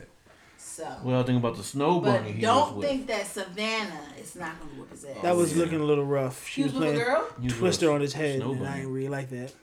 So, 0.58 0.84
What 0.84 1.12
y'all 1.14 1.24
think 1.24 1.40
about 1.40 1.56
the 1.56 1.64
snow 1.64 2.00
bunny? 2.02 2.18
but 2.20 2.32
he 2.32 2.42
don't 2.42 2.68
was 2.68 2.76
with? 2.76 2.88
think 2.90 3.08
that 3.08 3.26
Savannah 3.26 4.02
is 4.20 4.36
not 4.36 4.60
gonna 4.60 4.72
whoop 4.78 4.92
his 4.92 5.06
ass. 5.06 5.18
That 5.22 5.36
was 5.36 5.54
oh, 5.54 5.56
Yeah. 5.56 5.64
looking 5.64 5.80
a 5.80 5.84
little 5.86 6.06
rough. 6.06 6.46
She 6.46 6.54
She 6.56 6.64
was 6.64 6.74
was 6.74 6.80
with 6.82 6.90
a 6.90 6.94
playing 6.94 7.06
girl. 7.50 7.50
Twister 7.58 7.92
on 7.92 8.02
his 8.02 8.14
head, 8.14 8.42
Snow 8.42 8.52
and 8.52 8.62
I 8.62 8.66
Bunny. 8.70 8.82
ain't 8.82 8.90
really 8.90 9.08
like 9.08 9.30
that. 9.30 9.54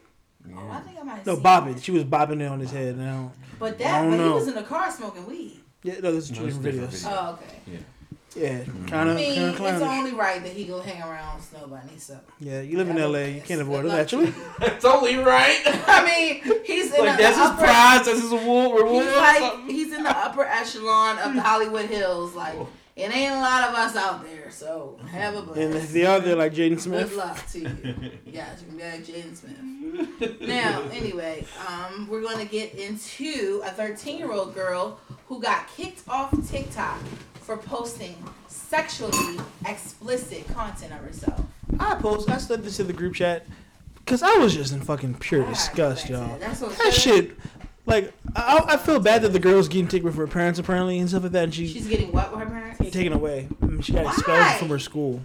Yeah. 0.49 0.55
Oh, 0.59 0.71
I 0.71 0.81
think 0.81 0.99
I 0.99 1.03
might. 1.03 1.17
have 1.17 1.27
No, 1.27 1.35
seen 1.35 1.43
bobbing. 1.43 1.75
that. 1.75 1.83
She 1.83 1.93
was 1.93 2.05
bobbing 2.05 2.41
it 2.41 2.47
on 2.47 2.61
his 2.61 2.71
head. 2.71 2.99
Now, 2.99 3.33
But 3.59 3.75
I 3.75 3.77
that, 3.77 4.03
don't 4.03 4.11
but 4.19 4.25
he 4.25 4.31
was 4.31 4.49
in 4.49 4.55
the 4.55 4.63
car 4.63 4.91
smoking 4.91 5.27
weed. 5.27 5.61
yeah, 5.83 5.95
no, 6.03 6.13
this 6.13 6.25
is 6.25 6.31
No, 6.33 6.39
two 6.39 6.47
it's 6.47 6.57
different 6.57 6.81
different 6.81 6.93
videos. 6.93 7.03
video. 7.05 7.19
Oh, 7.19 7.39
okay. 7.75 7.85
Yeah, 8.35 8.65
Mhm. 8.65 8.89
kind 8.89 9.11
of. 9.11 9.17
I 9.17 9.21
mean, 9.21 9.55
kind 9.55 9.77
of 9.77 9.83
it's 9.83 9.91
only 9.91 10.13
right 10.15 10.43
that 10.43 10.53
he 10.53 10.65
go 10.65 10.81
hang 10.81 11.03
around 11.03 11.37
with 11.37 11.45
Snow 11.45 11.67
Bunny. 11.67 11.99
So 11.99 12.19
Yeah, 12.41 12.63
you 12.63 12.79
live 12.79 12.89
in 12.89 12.97
LA, 12.97 13.27
you 13.27 13.43
can't 13.43 13.61
avoid 13.61 13.83
Good 13.83 13.93
it 13.93 13.97
luck 13.99 14.09
to 14.09 14.17
naturally. 14.17 14.27
you. 14.29 14.53
That's 14.59 14.85
only 14.87 15.17
right. 15.17 15.61
I 15.67 16.05
mean, 16.07 16.61
he's 16.65 16.95
in 16.95 17.05
like 17.05 17.19
the 17.19 17.23
that's 17.25 17.37
his 17.37 17.47
upper, 17.47 17.59
prize. 17.63 18.07
That's 18.07 18.21
his 18.23 18.33
award. 18.33 18.81
Reward. 18.85 19.05
He's 19.05 19.15
like 19.15 19.65
he's 19.69 19.93
in 19.93 20.03
the 20.03 20.17
upper 20.17 20.45
echelon 20.45 21.19
of 21.19 21.35
the 21.35 21.43
Hollywood 21.43 21.85
Hills. 21.91 22.35
Like 22.35 22.57
it 22.95 23.15
ain't 23.15 23.33
a 23.33 23.41
lot 23.41 23.69
of 23.69 23.75
us 23.75 23.97
out 23.97 24.23
there, 24.25 24.51
so 24.51 24.99
have 25.11 25.35
a 25.35 25.43
blast. 25.43 25.61
And 25.61 25.75
if 25.75 25.93
they 25.93 26.05
are 26.05 26.21
there, 26.21 26.37
like 26.37 26.53
Jaden 26.55 26.79
Smith. 26.81 27.09
Good 27.11 27.19
luck 27.19 27.47
to 27.53 27.59
you. 27.61 27.67
Yeah, 28.27 28.49
you 28.61 28.67
can 28.67 28.77
be 28.77 28.83
like 28.83 29.05
Jaden 29.07 29.37
Smith. 29.37 30.41
Now, 30.41 30.83
anyway, 30.93 31.45
um, 31.69 32.07
we're 32.09 32.23
going 32.23 32.39
to 32.39 32.51
get 32.51 32.75
into 32.75 33.63
a 33.65 33.71
13 33.71 34.19
year 34.19 34.33
old 34.33 34.55
girl 34.55 34.99
who 35.29 35.41
got 35.41 35.69
kicked 35.77 36.03
off 36.09 36.31
TikTok 36.51 36.99
for 37.35 37.57
posting 37.57 38.17
sexually 38.49 39.39
explicit 39.67 40.47
content 40.55 40.93
of 40.93 40.99
herself. 41.01 41.41
I 41.81 41.95
post. 41.97 42.31
I 42.31 42.39
said 42.39 42.63
this 42.65 42.79
in 42.81 42.87
the 42.87 42.93
group 42.93 43.15
chat 43.15 43.47
because 43.97 44.23
I 44.23 44.35
was 44.37 44.55
just 44.55 44.73
in 44.73 44.81
fucking 44.81 45.15
pure 45.15 45.45
I 45.45 45.49
disgust, 45.51 45.77
go 46.09 46.15
back 46.15 46.23
to 46.25 46.31
y'all. 46.31 46.39
that. 46.39 46.41
That's 46.41 46.61
what 46.61 46.79
That 46.79 46.93
shit, 46.95 47.33
like, 47.87 48.13
I, 48.37 48.65
I 48.69 48.77
feel 48.77 49.01
bad 49.01 49.23
that 49.23 49.33
the 49.33 49.39
girl's 49.39 49.69
getting 49.69 49.89
taken 49.89 50.07
away 50.07 50.15
from 50.15 50.27
her 50.27 50.33
parents 50.33 50.59
apparently 50.59 50.99
and 50.99 51.09
stuff 51.09 51.25
like 51.25 51.33
that, 51.33 51.45
and 51.45 51.55
she's 51.55 51.73
She's 51.73 51.87
getting 51.89 52.13
what 52.13 52.31
with 52.31 52.41
her 52.41 52.47
parents? 52.47 52.79
taken 52.93 53.13
away. 53.13 53.49
I 53.61 53.67
mean, 53.67 53.83
she 53.83 53.93
got 53.93 54.05
Why? 54.05 54.13
expelled 54.13 54.59
from 54.59 54.69
her 54.69 54.79
school. 54.79 55.21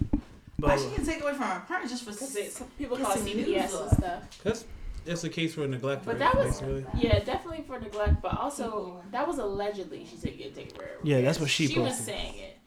Why 0.60 0.70
But 0.76 0.80
she 0.80 0.90
can 0.94 1.06
take 1.06 1.22
away 1.22 1.32
from 1.34 1.42
her 1.44 1.62
parents 1.68 1.92
just 1.92 2.04
for 2.04 2.10
Because 2.10 2.34
it, 2.36 2.52
some 2.52 2.66
people 2.78 2.96
Get 2.96 3.06
call 3.06 3.14
it 3.14 3.18
some 3.18 3.82
and 3.82 3.90
stuff. 3.92 4.42
That's 4.42 4.64
that's 5.04 5.24
a 5.24 5.28
case 5.30 5.54
for 5.54 5.66
neglect. 5.66 6.04
But 6.04 6.18
right, 6.18 6.18
that 6.18 6.36
was 6.36 6.60
basically. 6.60 6.84
yeah, 6.98 7.20
definitely 7.20 7.64
for 7.66 7.78
neglect. 7.80 8.20
But 8.20 8.36
also 8.36 9.02
that 9.12 9.26
was 9.26 9.38
allegedly 9.38 10.04
she 10.04 10.16
said 10.16 10.36
get 10.36 10.54
taken 10.54 10.76
care 10.76 10.96
of. 10.98 11.06
Yeah, 11.06 11.20
that's 11.20 11.40
what 11.40 11.48
she 11.48 11.66
She 11.68 11.78
was 11.78 11.96
saying 11.98 12.34
it. 12.36 12.58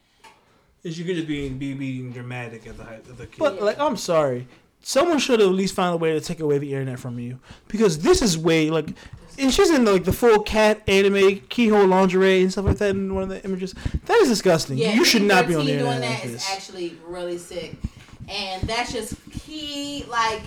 Is 0.82 0.98
you 0.98 1.04
could 1.04 1.16
just 1.16 1.28
be 1.28 1.48
be 1.50 1.74
being 1.74 2.12
dramatic 2.12 2.66
at 2.66 2.76
the 2.78 2.84
height 2.84 3.06
of 3.08 3.18
the 3.18 3.26
kid. 3.26 3.38
But 3.38 3.62
like, 3.62 3.78
I'm 3.78 3.96
sorry. 3.96 4.48
Someone 4.80 5.18
should 5.20 5.38
have 5.38 5.50
at 5.50 5.54
least 5.54 5.74
found 5.76 5.94
a 5.94 5.96
way 5.98 6.12
to 6.12 6.20
take 6.20 6.40
away 6.40 6.58
the 6.58 6.72
internet 6.72 6.98
from 6.98 7.18
you 7.20 7.38
because 7.68 8.00
this 8.00 8.20
is 8.20 8.36
way 8.36 8.68
like, 8.70 8.88
and 9.38 9.52
she's 9.52 9.70
in 9.70 9.84
like 9.84 10.04
the 10.04 10.12
full 10.12 10.40
cat 10.40 10.82
anime 10.86 11.40
keyhole 11.48 11.86
lingerie 11.86 12.42
and 12.42 12.52
stuff 12.52 12.64
like 12.66 12.78
that 12.78 12.90
in 12.90 13.14
one 13.14 13.22
of 13.22 13.28
the 13.28 13.42
images. 13.44 13.74
That 14.06 14.16
is 14.18 14.28
disgusting. 14.28 14.78
Yeah, 14.78 14.92
you 14.92 15.04
should 15.04 15.22
not 15.22 15.46
be 15.46 15.54
on 15.54 15.66
the 15.66 15.72
internet 15.72 16.00
doing 16.00 16.10
like 16.10 16.20
that 16.20 16.26
is 16.26 16.32
this. 16.32 16.50
actually 16.50 16.96
really 17.06 17.38
sick, 17.38 17.76
and 18.28 18.62
that's 18.68 18.92
just 18.92 19.14
key 19.32 20.04
like 20.08 20.42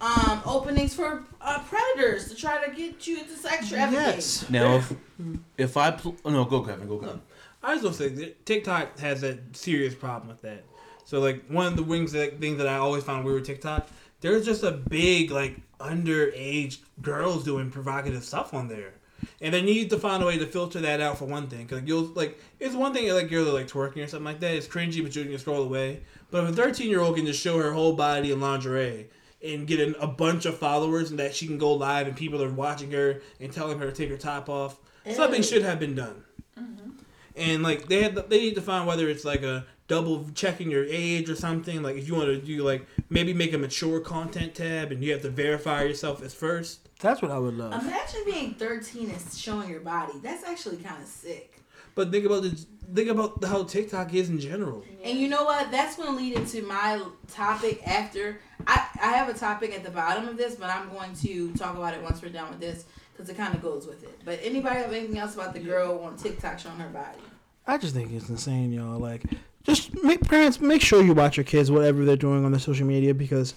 um, 0.00 0.42
openings 0.44 0.94
for 0.94 1.24
uh, 1.40 1.60
predators 1.60 2.28
to 2.28 2.34
try 2.34 2.64
to 2.64 2.74
get 2.74 3.06
you 3.06 3.18
into 3.18 3.36
sexual 3.36 3.78
Yes. 3.78 4.48
Now, 4.50 4.76
if 4.76 4.92
if 5.58 5.76
I 5.76 5.90
pl- 5.92 6.16
oh, 6.24 6.30
no, 6.30 6.44
go 6.44 6.62
Kevin, 6.62 6.88
go 6.88 6.98
Kevin. 6.98 7.20
I 7.62 7.74
was 7.74 7.82
gonna 7.82 7.94
say 7.94 8.08
that 8.08 8.44
TikTok 8.44 8.98
has 8.98 9.22
a 9.22 9.38
serious 9.52 9.94
problem 9.94 10.28
with 10.28 10.42
that. 10.42 10.64
So 11.04 11.20
like 11.20 11.46
one 11.48 11.66
of 11.66 11.76
the 11.76 11.82
wings 11.82 12.12
that 12.12 12.40
things 12.40 12.58
that 12.58 12.66
I 12.66 12.76
always 12.76 13.04
found 13.04 13.24
weird 13.24 13.36
with 13.36 13.46
TikTok, 13.46 13.88
there's 14.20 14.44
just 14.44 14.62
a 14.62 14.72
big 14.72 15.30
like 15.30 15.56
underage 15.78 16.78
girls 17.02 17.44
doing 17.44 17.70
provocative 17.70 18.24
stuff 18.24 18.54
on 18.54 18.68
there. 18.68 18.94
And 19.40 19.54
they 19.54 19.62
need 19.62 19.88
to 19.90 19.98
find 19.98 20.22
a 20.22 20.26
way 20.26 20.36
to 20.36 20.46
filter 20.46 20.80
that 20.80 21.00
out 21.00 21.18
for 21.18 21.24
one 21.24 21.48
thing, 21.48 21.66
because 21.66 21.82
you'll 21.84 22.12
like 22.14 22.38
it's 22.60 22.74
one 22.74 22.92
thing 22.92 23.10
like 23.12 23.30
you're 23.30 23.42
like 23.42 23.68
twerking 23.68 24.04
or 24.04 24.06
something 24.06 24.24
like 24.24 24.40
that. 24.40 24.54
It's 24.54 24.68
cringy, 24.68 25.02
but 25.02 25.16
you 25.16 25.24
can 25.24 25.38
scroll 25.38 25.62
away. 25.62 26.02
But 26.30 26.44
if 26.44 26.50
a 26.50 26.52
thirteen 26.52 26.90
year 26.90 27.00
old 27.00 27.16
can 27.16 27.24
just 27.24 27.40
show 27.40 27.58
her 27.58 27.72
whole 27.72 27.94
body 27.94 28.32
in 28.32 28.40
lingerie 28.40 29.08
and 29.42 29.66
get 29.66 29.80
an, 29.80 29.94
a 29.98 30.06
bunch 30.06 30.44
of 30.44 30.58
followers, 30.58 31.10
and 31.10 31.18
that 31.18 31.34
she 31.34 31.46
can 31.46 31.56
go 31.56 31.72
live 31.72 32.06
and 32.06 32.16
people 32.16 32.42
are 32.42 32.50
watching 32.50 32.90
her 32.90 33.22
and 33.40 33.50
telling 33.50 33.78
her 33.78 33.86
to 33.86 33.92
take 33.92 34.10
her 34.10 34.18
top 34.18 34.50
off, 34.50 34.78
something 35.12 35.42
should 35.42 35.62
have 35.62 35.80
been 35.80 35.94
done. 35.94 36.22
Mm-hmm. 36.58 36.90
And 37.36 37.62
like 37.62 37.88
they 37.88 38.02
had, 38.02 38.14
they 38.28 38.40
need 38.40 38.56
to 38.56 38.62
find 38.62 38.86
whether 38.86 39.08
it's 39.08 39.24
like 39.24 39.42
a 39.42 39.64
double 39.86 40.26
checking 40.34 40.70
your 40.70 40.84
age 40.84 41.28
or 41.28 41.36
something. 41.36 41.82
Like 41.82 41.96
if 41.96 42.08
you 42.08 42.14
want 42.14 42.26
to 42.26 42.38
do 42.38 42.62
like 42.62 42.86
maybe 43.10 43.34
make 43.34 43.52
a 43.52 43.58
mature 43.58 44.00
content 44.00 44.54
tab 44.54 44.92
and 44.92 45.02
you 45.02 45.12
have 45.12 45.22
to 45.22 45.30
verify 45.30 45.82
yourself 45.82 46.22
as 46.22 46.34
first. 46.34 46.88
That's 47.00 47.20
what 47.20 47.30
I 47.30 47.38
would 47.38 47.54
love. 47.54 47.72
Imagine 47.82 48.22
being 48.24 48.54
13 48.54 49.10
and 49.10 49.20
showing 49.34 49.68
your 49.68 49.80
body. 49.80 50.14
That's 50.22 50.44
actually 50.44 50.78
kind 50.78 51.02
of 51.02 51.08
sick. 51.08 51.60
But 51.94 52.10
think 52.10 52.24
about 52.24 52.42
the 52.42 52.66
think 52.92 53.08
about 53.08 53.42
how 53.44 53.64
TikTok 53.64 54.12
is 54.14 54.28
in 54.28 54.40
general. 54.40 54.84
And 55.02 55.18
you 55.18 55.28
know 55.28 55.44
what? 55.44 55.70
That's 55.70 55.96
going 55.96 56.10
to 56.10 56.14
lead 56.16 56.34
into 56.34 56.62
my 56.62 57.00
topic 57.28 57.86
after. 57.86 58.40
I, 58.66 58.86
I 59.00 59.12
have 59.12 59.28
a 59.28 59.34
topic 59.34 59.74
at 59.74 59.84
the 59.84 59.90
bottom 59.90 60.28
of 60.28 60.36
this, 60.36 60.56
but 60.56 60.70
I'm 60.70 60.88
going 60.90 61.14
to 61.16 61.52
talk 61.54 61.76
about 61.76 61.94
it 61.94 62.02
once 62.02 62.22
we're 62.22 62.30
done 62.30 62.50
with 62.50 62.60
this 62.60 62.84
because 63.12 63.28
it 63.28 63.36
kind 63.36 63.54
of 63.54 63.62
goes 63.62 63.86
with 63.86 64.02
it. 64.02 64.20
But 64.24 64.40
anybody 64.42 64.76
have 64.76 64.92
anything 64.92 65.18
else 65.18 65.34
about 65.34 65.54
the 65.54 65.60
girl 65.60 66.00
on 66.00 66.16
TikTok 66.16 66.58
showing 66.58 66.78
her 66.78 66.88
body? 66.88 67.20
I 67.66 67.78
just 67.78 67.94
think 67.94 68.12
it's 68.12 68.28
insane, 68.28 68.72
y'all. 68.72 68.98
Like, 68.98 69.22
just 69.64 70.02
make 70.02 70.20
parents 70.28 70.60
make 70.60 70.82
sure 70.82 71.02
you 71.02 71.14
watch 71.14 71.36
your 71.36 71.44
kids 71.44 71.70
whatever 71.70 72.04
they're 72.04 72.16
doing 72.16 72.44
on 72.44 72.52
the 72.52 72.60
social 72.60 72.86
media 72.86 73.14
because 73.14 73.54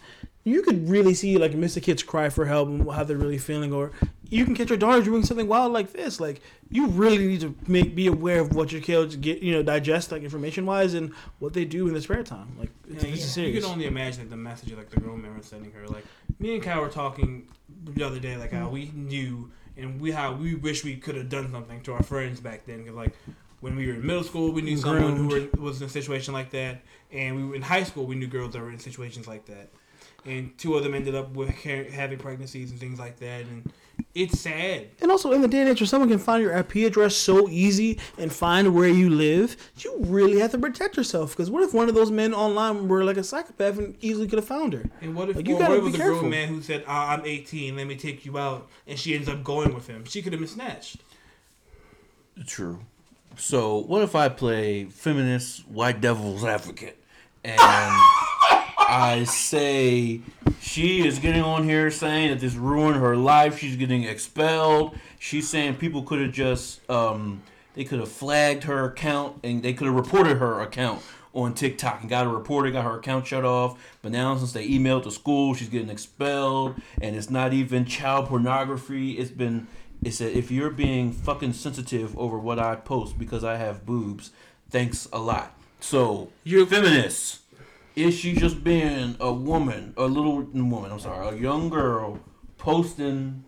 you 0.47 0.61
could 0.61 0.87
really 0.87 1.13
see 1.13 1.37
like 1.37 1.51
Mr. 1.51 1.83
kids 1.83 2.01
cry 2.01 2.29
for 2.29 2.45
help 2.45 2.69
and 2.69 2.89
how 2.89 3.03
they're 3.03 3.17
really 3.17 3.37
feeling, 3.37 3.73
or 3.73 3.91
you 4.29 4.45
can 4.45 4.55
catch 4.55 4.69
your 4.69 4.77
daughter 4.77 5.01
doing 5.03 5.23
something 5.23 5.45
wild 5.45 5.73
like 5.73 5.91
this. 5.91 6.21
Like, 6.21 6.41
you 6.69 6.87
really 6.87 7.27
need 7.27 7.41
to 7.41 7.53
make 7.67 7.93
be 7.95 8.07
aware 8.07 8.39
of 8.39 8.55
what 8.55 8.71
your 8.71 8.79
kids 8.79 9.17
get, 9.17 9.41
you 9.41 9.51
know, 9.51 9.61
digest 9.61 10.09
like 10.09 10.23
information 10.23 10.65
wise 10.65 10.93
and 10.93 11.13
what 11.39 11.51
they 11.51 11.65
do 11.65 11.87
in 11.87 11.93
their 11.93 12.01
spare 12.01 12.23
time. 12.23 12.47
Like, 12.57 12.69
it's, 12.89 13.03
Yeah, 13.03 13.11
this 13.11 13.25
is 13.25 13.37
you 13.37 13.59
can 13.61 13.69
only 13.69 13.87
imagine 13.87 14.21
like, 14.21 14.29
the 14.29 14.37
message 14.37 14.71
like 14.71 14.89
the 14.89 15.01
grown 15.01 15.21
man 15.21 15.35
was 15.35 15.47
sending 15.47 15.73
her. 15.73 15.85
Like 15.85 16.05
me 16.39 16.55
and 16.55 16.63
Kyle 16.63 16.79
were 16.79 16.87
talking 16.87 17.49
the 17.83 18.03
other 18.03 18.19
day, 18.19 18.37
like 18.37 18.53
how 18.53 18.69
mm. 18.69 18.71
we 18.71 18.91
knew 18.95 19.51
and 19.75 19.99
we 19.99 20.11
how 20.11 20.33
we 20.33 20.55
wish 20.55 20.85
we 20.85 20.95
could 20.95 21.15
have 21.15 21.27
done 21.27 21.51
something 21.51 21.81
to 21.81 21.93
our 21.93 22.03
friends 22.03 22.39
back 22.39 22.65
then. 22.65 22.85
Cause 22.85 22.95
like 22.95 23.11
when 23.61 23.75
we 23.75 23.87
were 23.87 23.93
in 23.93 24.05
middle 24.05 24.23
school, 24.23 24.51
we 24.51 24.61
knew 24.61 24.77
someone 24.77 25.15
who 25.15 25.27
were, 25.27 25.61
was 25.61 25.81
in 25.81 25.87
a 25.87 25.89
situation 25.89 26.33
like 26.33 26.51
that, 26.51 26.81
and 27.11 27.35
we 27.35 27.43
were 27.45 27.55
in 27.55 27.61
high 27.61 27.83
school, 27.83 28.05
we 28.05 28.15
knew 28.15 28.27
girls 28.27 28.53
that 28.53 28.61
were 28.61 28.71
in 28.71 28.79
situations 28.79 29.27
like 29.27 29.45
that. 29.45 29.69
And 30.25 30.55
two 30.57 30.75
of 30.75 30.83
them 30.83 30.93
ended 30.93 31.15
up 31.15 31.31
with 31.35 31.49
having 31.49 32.17
pregnancies 32.19 32.71
and 32.71 32.79
things 32.79 32.99
like 32.99 33.17
that, 33.19 33.41
and 33.41 33.71
it's 34.13 34.39
sad. 34.39 34.89
And 35.01 35.09
also, 35.09 35.31
in 35.31 35.41
the 35.41 35.47
day 35.47 35.61
and 35.61 35.69
age 35.69 35.79
where 35.79 35.87
someone 35.87 36.09
can 36.09 36.19
find 36.19 36.43
your 36.43 36.55
IP 36.55 36.75
address 36.77 37.15
so 37.15 37.47
easy 37.47 37.97
and 38.17 38.31
find 38.31 38.75
where 38.75 38.89
you 38.89 39.09
live, 39.09 39.55
you 39.77 39.95
really 40.01 40.39
have 40.39 40.51
to 40.51 40.57
protect 40.57 40.97
yourself. 40.97 41.31
Because 41.31 41.49
what 41.49 41.63
if 41.63 41.73
one 41.73 41.87
of 41.87 41.95
those 41.95 42.11
men 42.11 42.33
online 42.33 42.87
were 42.87 43.03
like 43.05 43.17
a 43.17 43.23
psychopath 43.23 43.77
and 43.77 43.95
easily 44.01 44.27
could 44.27 44.37
have 44.39 44.47
found 44.47 44.73
her? 44.73 44.85
And 45.01 45.15
what 45.15 45.29
if, 45.29 45.37
Like, 45.37 45.47
you 45.47 45.55
or 45.55 45.59
gotta 45.59 45.71
what 45.71 45.77
if 45.77 45.81
it 45.81 45.85
was 45.85 45.95
a 45.95 45.97
careful. 45.97 46.19
grown 46.19 46.31
man 46.31 46.47
who 46.49 46.61
said, 46.61 46.83
ah, 46.87 47.13
"I'm 47.13 47.25
18, 47.25 47.75
let 47.77 47.87
me 47.87 47.95
take 47.95 48.25
you 48.25 48.37
out," 48.37 48.67
and 48.85 48.99
she 48.99 49.15
ends 49.15 49.29
up 49.29 49.43
going 49.43 49.73
with 49.73 49.87
him? 49.87 50.03
She 50.05 50.21
could 50.21 50.33
have 50.33 50.41
been 50.41 50.49
snatched. 50.49 50.97
True. 52.45 52.79
So 53.38 53.77
what 53.77 54.01
if 54.01 54.15
I 54.15 54.29
play 54.29 54.85
feminist 54.85 55.67
white 55.67 56.01
devil's 56.01 56.43
advocate 56.43 56.97
and 57.43 57.59
I 57.59 59.25
say 59.29 60.21
she 60.59 61.05
is 61.05 61.19
getting 61.19 61.43
on 61.43 61.63
here 61.63 61.91
saying 61.91 62.31
that 62.31 62.39
this 62.39 62.55
ruined 62.55 62.97
her 62.97 63.15
life. 63.15 63.59
She's 63.59 63.75
getting 63.75 64.03
expelled. 64.03 64.97
She's 65.19 65.47
saying 65.47 65.75
people 65.75 66.01
could 66.01 66.19
have 66.19 66.31
just 66.31 66.89
um, 66.89 67.43
they 67.75 67.83
could 67.83 67.99
have 67.99 68.11
flagged 68.11 68.63
her 68.63 68.85
account 68.85 69.39
and 69.43 69.61
they 69.61 69.73
could 69.73 69.85
have 69.85 69.95
reported 69.95 70.38
her 70.38 70.59
account 70.61 71.03
on 71.33 71.53
TikTok 71.53 72.01
and 72.01 72.09
got 72.09 72.25
her 72.25 72.31
reported, 72.31 72.73
got 72.73 72.85
her 72.85 72.97
account 72.97 73.27
shut 73.27 73.45
off. 73.45 73.79
But 74.01 74.11
now 74.11 74.35
since 74.35 74.53
they 74.53 74.67
emailed 74.67 75.03
the 75.03 75.11
school, 75.11 75.53
she's 75.53 75.69
getting 75.69 75.89
expelled, 75.89 76.81
and 76.99 77.15
it's 77.15 77.29
not 77.29 77.53
even 77.53 77.85
child 77.85 78.25
pornography. 78.25 79.11
It's 79.19 79.29
been 79.29 79.67
it 80.03 80.11
said 80.13 80.33
if 80.35 80.51
you're 80.51 80.69
being 80.69 81.11
fucking 81.11 81.53
sensitive 81.53 82.17
over 82.17 82.37
what 82.37 82.59
I 82.59 82.75
post 82.75 83.17
because 83.17 83.43
I 83.43 83.57
have 83.57 83.85
boobs, 83.85 84.31
thanks 84.69 85.07
a 85.11 85.19
lot. 85.19 85.53
So 85.79 86.29
You're- 86.43 86.65
feminists. 86.65 87.39
Is 87.95 88.13
she 88.15 88.33
just 88.33 88.63
being 88.63 89.15
a 89.19 89.33
woman, 89.33 89.95
a 89.97 90.05
little 90.05 90.41
woman? 90.43 90.91
I'm 90.91 90.99
sorry, 90.99 91.35
a 91.35 91.39
young 91.41 91.69
girl 91.69 92.19
posting? 92.59 93.43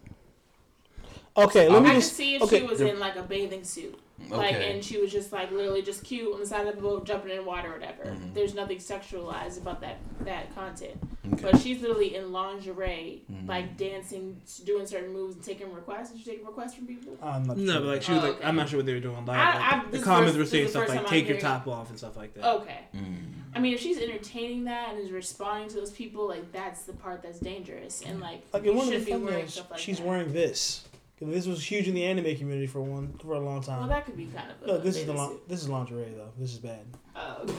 Okay, 1.37 1.69
let 1.69 1.83
me 1.83 1.89
I 1.89 1.93
could 1.93 1.99
just. 2.01 2.13
see 2.15 2.35
if 2.35 2.41
okay, 2.41 2.61
she 2.61 2.65
was 2.65 2.81
in 2.81 2.99
like 2.99 3.15
a 3.15 3.21
bathing 3.21 3.63
suit. 3.63 3.97
Like 4.29 4.53
Okay. 4.55 4.71
and 4.73 4.83
she 4.83 4.97
was 4.99 5.11
just 5.11 5.31
like 5.31 5.51
literally 5.51 5.81
just 5.81 6.03
cute 6.03 6.33
on 6.33 6.39
the 6.39 6.45
side 6.45 6.67
of 6.67 6.75
the 6.75 6.81
boat 6.81 7.05
jumping 7.05 7.31
in 7.31 7.45
water 7.45 7.69
or 7.69 7.79
whatever. 7.79 8.03
Mhm. 8.03 8.33
There's 8.33 8.53
nothing 8.53 8.77
sexualized 8.77 9.57
about 9.57 9.81
that 9.81 9.97
that 10.25 10.53
content. 10.53 10.97
Okay. 11.33 11.41
But 11.51 11.59
she's 11.61 11.81
literally 11.81 12.15
in 12.15 12.31
lingerie, 12.31 13.23
Mhm. 13.31 13.47
like 13.47 13.77
dancing, 13.77 14.39
doing 14.65 14.85
certain 14.85 15.13
moves 15.13 15.35
and 15.35 15.43
taking 15.43 15.73
requests. 15.73 16.11
Is 16.11 16.19
she 16.19 16.25
taking 16.31 16.45
requests 16.45 16.75
from 16.75 16.85
people? 16.87 17.17
I'm 17.23 17.43
not 17.43 17.57
No, 17.57 17.71
sure. 17.73 17.81
but 17.81 17.87
like 17.87 18.01
she 18.03 18.11
was 18.11 18.23
Oh, 18.23 18.27
like, 18.27 18.35
okay. 18.37 18.45
I'm 18.45 18.55
not 18.55 18.69
sure 18.69 18.77
what 18.79 18.85
they 18.85 18.93
were 18.93 18.99
doing 18.99 19.25
live. 19.25 19.29
I- 19.29 19.53
like, 19.77 19.85
I- 19.87 19.89
the 19.91 19.99
comments 19.99 20.37
were 20.37 20.45
saying 20.45 20.67
stuff 20.67 20.87
like, 20.89 20.97
time 20.97 21.05
I'm 21.05 21.11
"Take 21.11 21.27
your 21.29 21.39
top 21.39 21.67
off" 21.67 21.89
and 21.89 21.97
stuff 21.97 22.17
like 22.17 22.33
that. 22.35 22.45
Okay. 22.57 22.79
Mm. 22.95 23.15
I 23.55 23.59
mean, 23.59 23.73
if 23.73 23.79
she's 23.79 23.97
entertaining 23.97 24.65
that 24.65 24.89
and 24.93 24.99
is 24.99 25.11
responding 25.11 25.69
to 25.69 25.75
those 25.77 25.91
people, 25.91 26.27
like 26.27 26.51
that's 26.51 26.83
the 26.83 26.93
part 26.93 27.23
that's 27.23 27.39
dangerous. 27.39 28.03
And 28.05 28.19
like, 28.19 28.41
Like 28.53 28.63
you 28.65 28.71
in 28.71 28.77
one 28.77 28.85
of 28.87 28.91
the 28.93 28.97
should 28.99 29.05
be 29.07 29.13
wearing 29.25 29.45
thumbnails, 29.45 29.49
stuff 29.49 29.71
like 29.71 29.79
she's 29.79 29.97
that. 29.97 30.05
wearing 30.05 30.33
this. 30.33 30.85
'Cause 31.19 31.29
This 31.29 31.47
was 31.47 31.63
huge 31.63 31.87
in 31.87 31.93
the 31.95 32.03
anime 32.05 32.35
community 32.37 32.65
for 32.67 32.81
one 32.81 33.13
for 33.21 33.33
a 33.33 33.39
long 33.39 33.61
time. 33.61 33.79
Well, 33.79 33.89
that 33.89 34.05
could 34.05 34.15
be 34.15 34.27
kind 34.27 34.49
of. 34.51 34.63
A 34.63 34.67
no, 34.67 34.77
this 34.77 34.95
is 34.95 35.05
the 35.05 35.11
bathing 35.11 35.27
lin- 35.27 35.29
suit. 35.37 35.49
this 35.49 35.61
is 35.63 35.69
lingerie 35.69 36.13
though. 36.15 36.29
This 36.39 36.53
is 36.53 36.59
bad. 36.59 36.79
Oh, 37.15 37.37
okay. 37.43 37.53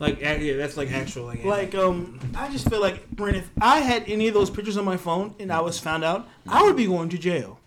Like, 0.00 0.20
yeah, 0.20 0.56
that's 0.56 0.76
like 0.76 0.90
actual 0.90 1.26
like. 1.26 1.44
Like 1.44 1.74
um, 1.76 2.18
I 2.36 2.50
just 2.50 2.68
feel 2.68 2.80
like 2.80 3.08
Brent, 3.12 3.36
if 3.36 3.48
I 3.60 3.78
had 3.78 4.02
any 4.08 4.26
of 4.26 4.34
those 4.34 4.50
pictures 4.50 4.76
on 4.76 4.84
my 4.84 4.96
phone 4.96 5.36
and 5.38 5.52
I 5.52 5.60
was 5.60 5.78
found 5.78 6.02
out, 6.02 6.28
I 6.48 6.64
would 6.64 6.76
be 6.76 6.86
going 6.86 7.08
to 7.10 7.18
jail. 7.18 7.60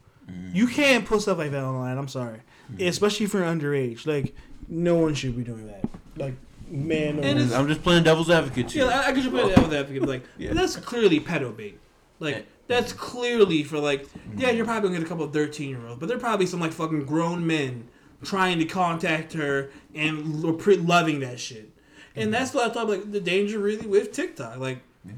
You 0.52 0.68
can't 0.68 1.06
put 1.06 1.22
stuff 1.22 1.38
like 1.38 1.52
that 1.52 1.64
online. 1.64 1.98
I'm 1.98 2.10
sorry, 2.10 2.42
especially 2.82 3.26
if 3.28 3.34
you're 3.34 3.44
underage. 3.44 4.06
Like, 4.06 4.36
no 4.68 4.96
one 4.96 5.14
should 5.14 5.38
be 5.38 5.44
doing 5.46 5.68
that. 5.68 5.86
Like, 6.18 6.34
man, 6.70 7.20
or 7.20 7.24
And. 7.24 7.54
I'm 7.54 7.70
just 7.70 7.82
playing 7.82 8.04
devil's 8.04 8.30
advocate 8.30 8.76
yeah, 8.76 8.84
here. 8.84 8.92
I, 8.92 9.08
I 9.08 9.12
could 9.14 9.24
just 9.24 9.32
put 9.34 9.46
it 9.46 9.58
out 9.58 9.64
with 9.70 9.74
advocate. 9.74 10.06
Like, 10.06 10.24
Yeah. 10.38 10.52
that's 10.52 10.76
clearly 10.76 11.22
pedo 11.22 11.56
bait. 11.56 11.80
Like, 12.20 12.36
Yeah. 12.36 12.42
That's 12.68 12.94
clearly 12.94 13.64
for 13.64 13.80
like, 13.80 14.08
yeah, 14.36 14.52
you're 14.52 14.66
probably 14.66 14.90
gonna 14.90 15.00
get 15.00 15.06
a 15.06 15.10
couple 15.10 15.26
of 15.26 15.34
13 15.34 15.70
year 15.70 15.88
olds, 15.88 16.00
but 16.00 16.08
they're 16.10 16.20
probably 16.20 16.46
some 16.46 16.60
like 16.60 16.72
fucking 16.74 17.06
grown 17.06 17.46
men 17.48 17.88
trying 18.24 18.60
to 18.60 18.66
contact 18.66 19.34
her 19.34 19.70
and 19.96 20.60
pre- 20.60 20.78
loving 20.78 21.20
that 21.22 21.40
shit. 21.40 21.72
And 22.16 22.34
that's 22.34 22.54
what 22.54 22.70
I 22.70 22.74
thought 22.74 22.90
like 22.90 23.12
the 23.12 23.22
danger 23.22 23.60
really 23.60 23.88
with 23.88 24.12
TikTok. 24.12 24.58
Like, 24.58 24.80
Yeah. 25.06 25.14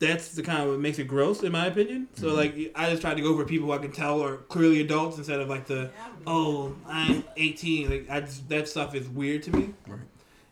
that's 0.00 0.32
the 0.32 0.42
kind 0.42 0.62
of 0.62 0.70
what 0.70 0.80
makes 0.80 0.98
it 0.98 1.04
gross 1.04 1.42
in 1.42 1.52
my 1.52 1.66
opinion. 1.66 2.08
So 2.14 2.26
mm-hmm. 2.26 2.36
like, 2.36 2.72
I 2.74 2.90
just 2.90 3.00
try 3.00 3.14
to 3.14 3.22
go 3.22 3.36
for 3.36 3.44
people 3.44 3.68
who 3.68 3.72
I 3.72 3.78
can 3.78 3.92
tell 3.92 4.22
are 4.22 4.36
clearly 4.36 4.80
adults 4.80 5.18
instead 5.18 5.40
of 5.40 5.48
like 5.48 5.66
the 5.66 5.90
oh 6.26 6.74
I'm 6.86 7.24
18. 7.36 7.90
Like, 7.90 8.10
I 8.10 8.20
just, 8.20 8.48
that 8.48 8.68
stuff 8.68 8.94
is 8.94 9.08
weird 9.08 9.44
to 9.44 9.56
me. 9.56 9.74
Right. 9.86 10.00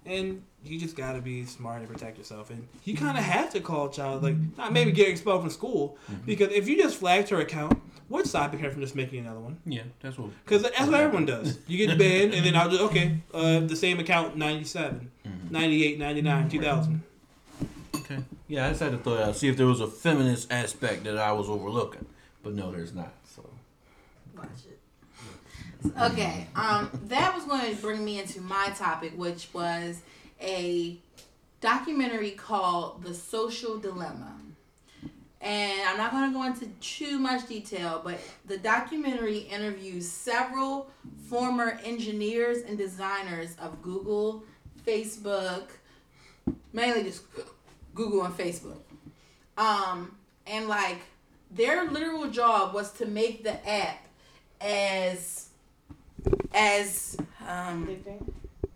And 0.06 0.42
you 0.68 0.78
just 0.78 0.96
gotta 0.96 1.20
be 1.20 1.44
smart 1.44 1.80
and 1.80 1.88
protect 1.88 2.18
yourself. 2.18 2.50
And 2.50 2.66
you 2.84 2.94
kind 2.96 3.16
of 3.18 3.24
have 3.24 3.50
to 3.52 3.60
call 3.60 3.88
a 3.88 3.92
child, 3.92 4.22
like, 4.22 4.36
not 4.56 4.72
maybe 4.72 4.92
get 4.92 5.08
expelled 5.08 5.40
from 5.42 5.50
school, 5.50 5.96
because 6.26 6.52
if 6.52 6.68
you 6.68 6.76
just 6.76 6.98
flagged 6.98 7.28
her 7.30 7.40
account, 7.40 7.80
what's 8.08 8.30
stopping 8.30 8.60
her 8.60 8.70
from 8.70 8.80
just 8.80 8.94
making 8.94 9.20
another 9.20 9.40
one? 9.40 9.58
Yeah, 9.66 9.82
that's 10.00 10.18
what. 10.18 10.30
Because 10.44 10.62
that's 10.62 10.80
what 10.80 10.94
everyone 11.00 11.26
does. 11.26 11.58
You 11.68 11.86
get 11.86 11.98
banned, 11.98 12.34
and 12.34 12.44
then 12.44 12.56
I'll 12.56 12.68
just, 12.70 12.82
okay, 12.82 13.18
uh, 13.34 13.60
the 13.60 13.76
same 13.76 13.98
account, 14.00 14.36
97, 14.36 15.10
Mhm. 15.26 15.50
98, 15.50 15.98
99, 15.98 16.48
2000. 16.48 17.02
Okay. 17.96 18.18
Yeah, 18.46 18.66
I 18.66 18.68
just 18.70 18.80
had 18.80 18.92
to 18.92 18.98
throw 18.98 19.14
it 19.14 19.20
out, 19.20 19.36
see 19.36 19.48
if 19.48 19.56
there 19.56 19.66
was 19.66 19.80
a 19.80 19.86
feminist 19.86 20.50
aspect 20.50 21.04
that 21.04 21.18
I 21.18 21.32
was 21.32 21.48
overlooking, 21.48 22.06
but 22.42 22.54
no, 22.54 22.70
there's 22.72 22.94
not. 22.94 23.12
So. 23.24 23.48
Watch 24.36 24.46
it. 24.68 24.78
Okay, 26.00 26.48
um, 26.56 26.90
that 27.08 27.34
was 27.36 27.44
going 27.44 27.74
to 27.74 27.80
bring 27.80 28.04
me 28.04 28.18
into 28.18 28.40
my 28.40 28.70
topic, 28.76 29.12
which 29.16 29.48
was 29.52 30.00
a 30.40 30.98
documentary 31.60 32.32
called 32.32 33.02
The 33.02 33.14
Social 33.14 33.78
Dilemma. 33.78 34.34
And 35.40 35.88
I'm 35.88 35.96
not 35.96 36.10
going 36.10 36.30
to 36.30 36.36
go 36.36 36.42
into 36.44 36.66
too 36.80 37.18
much 37.18 37.46
detail, 37.46 38.00
but 38.04 38.18
the 38.46 38.58
documentary 38.58 39.38
interviews 39.38 40.08
several 40.08 40.90
former 41.28 41.78
engineers 41.84 42.62
and 42.62 42.76
designers 42.76 43.54
of 43.60 43.80
Google, 43.80 44.42
Facebook, 44.84 45.68
mainly 46.72 47.04
just 47.04 47.22
Google 47.94 48.24
and 48.24 48.36
Facebook. 48.36 48.80
Um, 49.56 50.16
and 50.46 50.66
like 50.68 50.98
their 51.50 51.90
literal 51.90 52.28
job 52.30 52.74
was 52.74 52.92
to 52.92 53.06
make 53.06 53.44
the 53.44 53.68
app 53.68 54.06
as 54.60 55.48
as 56.52 57.16
um 57.46 57.96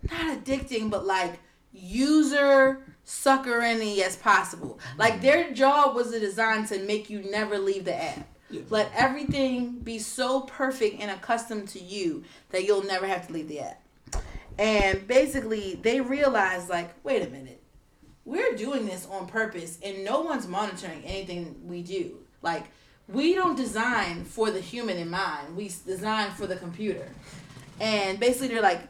not 0.09 0.45
addicting 0.45 0.89
but 0.89 1.05
like 1.05 1.39
user 1.73 2.79
suckering 3.03 3.81
as 4.01 4.15
possible 4.15 4.79
like 4.97 5.21
their 5.21 5.51
job 5.53 5.95
was 5.95 6.11
to 6.11 6.19
design 6.19 6.65
to 6.65 6.79
make 6.83 7.09
you 7.09 7.21
never 7.29 7.57
leave 7.57 7.85
the 7.85 7.95
app 7.95 8.27
Yeah. 8.53 8.61
Let 8.69 8.91
everything 8.95 9.79
be 9.79 9.97
so 9.97 10.41
perfect 10.41 11.01
and 11.01 11.09
accustomed 11.09 11.69
to 11.69 11.81
you 11.81 12.23
that 12.51 12.65
you'll 12.65 12.83
never 12.83 13.07
have 13.07 13.25
to 13.27 13.33
leave 13.33 13.47
the 13.47 13.61
app. 13.61 13.81
And 14.59 15.07
basically, 15.07 15.79
they 15.81 16.01
realized, 16.01 16.69
like, 16.69 16.93
wait 17.03 17.25
a 17.27 17.29
minute, 17.31 17.61
we're 18.25 18.55
doing 18.55 18.85
this 18.85 19.07
on 19.09 19.25
purpose, 19.25 19.79
and 19.83 20.05
no 20.05 20.21
one's 20.21 20.47
monitoring 20.47 21.03
anything 21.03 21.55
we 21.65 21.81
do. 21.81 22.19
Like, 22.43 22.65
we 23.07 23.33
don't 23.33 23.55
design 23.55 24.23
for 24.23 24.51
the 24.51 24.61
human 24.61 24.97
in 24.97 25.09
mind. 25.09 25.57
We 25.57 25.71
design 25.85 26.29
for 26.31 26.45
the 26.45 26.55
computer. 26.55 27.09
And 27.79 28.19
basically, 28.19 28.49
they're 28.49 28.61
like, 28.61 28.81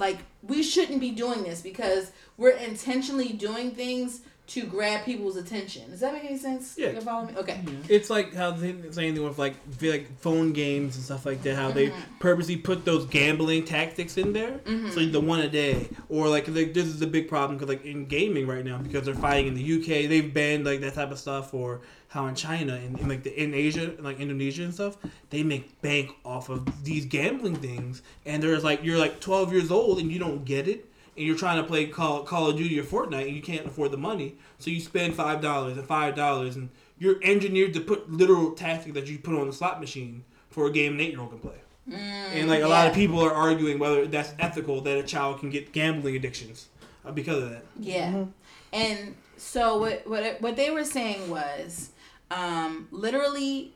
like 0.00 0.18
we 0.42 0.62
shouldn't 0.62 1.00
be 1.00 1.10
doing 1.10 1.42
this 1.44 1.60
because 1.60 2.10
we're 2.36 2.56
intentionally 2.56 3.32
doing 3.32 3.70
things 3.72 4.22
to 4.50 4.62
grab 4.64 5.04
people's 5.04 5.36
attention. 5.36 5.90
Does 5.90 6.00
that 6.00 6.12
make 6.12 6.24
any 6.24 6.36
sense? 6.36 6.74
Yeah. 6.76 6.90
You 6.90 7.00
follow 7.00 7.26
me? 7.26 7.34
Okay. 7.36 7.60
It's 7.88 8.10
like 8.10 8.34
how 8.34 8.50
the 8.50 8.60
same 8.90 9.14
thing 9.14 9.22
with 9.22 9.38
like 9.38 9.54
like 9.80 10.18
phone 10.20 10.52
games 10.52 10.96
and 10.96 11.04
stuff 11.04 11.24
like 11.24 11.42
that. 11.42 11.54
How 11.56 11.70
they 11.70 11.88
Mm-hmm. 11.90 12.18
purposely 12.18 12.56
put 12.56 12.84
those 12.84 13.06
gambling 13.06 13.64
tactics 13.64 14.16
in 14.18 14.32
there. 14.32 14.60
So 14.92 15.04
the 15.06 15.20
one 15.20 15.40
a 15.40 15.48
day, 15.48 15.88
or 16.08 16.28
like, 16.28 16.46
like 16.48 16.74
this 16.74 16.86
is 16.86 17.00
a 17.00 17.06
big 17.06 17.28
problem 17.28 17.56
because 17.58 17.68
like 17.68 17.84
in 17.84 18.06
gaming 18.06 18.46
right 18.46 18.64
now 18.64 18.78
because 18.78 19.04
they're 19.04 19.14
fighting 19.14 19.46
in 19.46 19.54
the 19.54 19.74
UK, 19.76 20.08
they've 20.08 20.32
banned 20.32 20.64
like 20.64 20.80
that 20.80 20.94
type 20.94 21.10
of 21.10 21.18
stuff. 21.18 21.54
Or 21.54 21.80
how 22.08 22.26
in 22.26 22.34
China 22.34 22.74
and 22.74 22.98
in, 22.98 23.08
like 23.08 23.22
the, 23.22 23.32
in 23.42 23.54
Asia, 23.54 23.94
like 24.00 24.18
Indonesia 24.18 24.64
and 24.64 24.74
stuff, 24.74 24.96
they 25.30 25.42
make 25.44 25.80
bank 25.80 26.10
off 26.24 26.48
of 26.48 26.84
these 26.84 27.06
gambling 27.06 27.54
things. 27.56 28.02
And 28.26 28.42
there's 28.42 28.64
like 28.64 28.82
you're 28.82 28.98
like 28.98 29.20
12 29.20 29.52
years 29.52 29.70
old 29.70 30.00
and 30.00 30.10
you 30.10 30.18
don't 30.18 30.44
get 30.44 30.66
it. 30.68 30.89
And 31.16 31.26
you're 31.26 31.36
trying 31.36 31.60
to 31.60 31.66
play 31.68 31.86
Call, 31.86 32.22
Call 32.22 32.48
of 32.50 32.56
Duty 32.56 32.78
or 32.78 32.84
Fortnite, 32.84 33.26
and 33.26 33.36
you 33.36 33.42
can't 33.42 33.66
afford 33.66 33.90
the 33.90 33.96
money, 33.98 34.36
so 34.58 34.70
you 34.70 34.80
spend 34.80 35.14
five 35.14 35.40
dollars 35.40 35.76
and 35.76 35.86
five 35.86 36.14
dollars, 36.14 36.56
and 36.56 36.70
you're 36.98 37.16
engineered 37.22 37.74
to 37.74 37.80
put 37.80 38.10
literal 38.10 38.52
tactics 38.52 38.94
that 38.94 39.06
you 39.08 39.18
put 39.18 39.34
on 39.34 39.46
the 39.46 39.52
slot 39.52 39.80
machine 39.80 40.24
for 40.50 40.66
a 40.66 40.72
game 40.72 40.94
an 40.94 41.00
eight 41.00 41.10
year 41.12 41.20
old 41.20 41.30
can 41.30 41.38
play. 41.40 41.56
and 41.90 42.48
like 42.48 42.62
a 42.62 42.68
lot 42.68 42.86
of 42.86 42.92
Mm, 42.92 42.96
people 42.96 43.20
are 43.20 43.32
arguing 43.32 43.78
whether 43.78 44.06
that's 44.06 44.32
ethical 44.38 44.80
that 44.82 44.96
a 44.98 45.02
child 45.02 45.40
can 45.40 45.50
get 45.50 45.72
gambling 45.72 46.14
addictions 46.14 46.68
uh, 47.04 47.10
because 47.10 47.42
of 47.42 47.50
that. 47.50 47.64
Yeah. 47.78 48.24
And 48.72 49.14
so 49.36 49.78
what 49.78 50.06
what 50.06 50.40
what 50.40 50.56
they 50.56 50.70
were 50.70 50.84
saying 50.84 51.28
was, 51.30 51.90
um, 52.30 52.86
literally, 52.92 53.72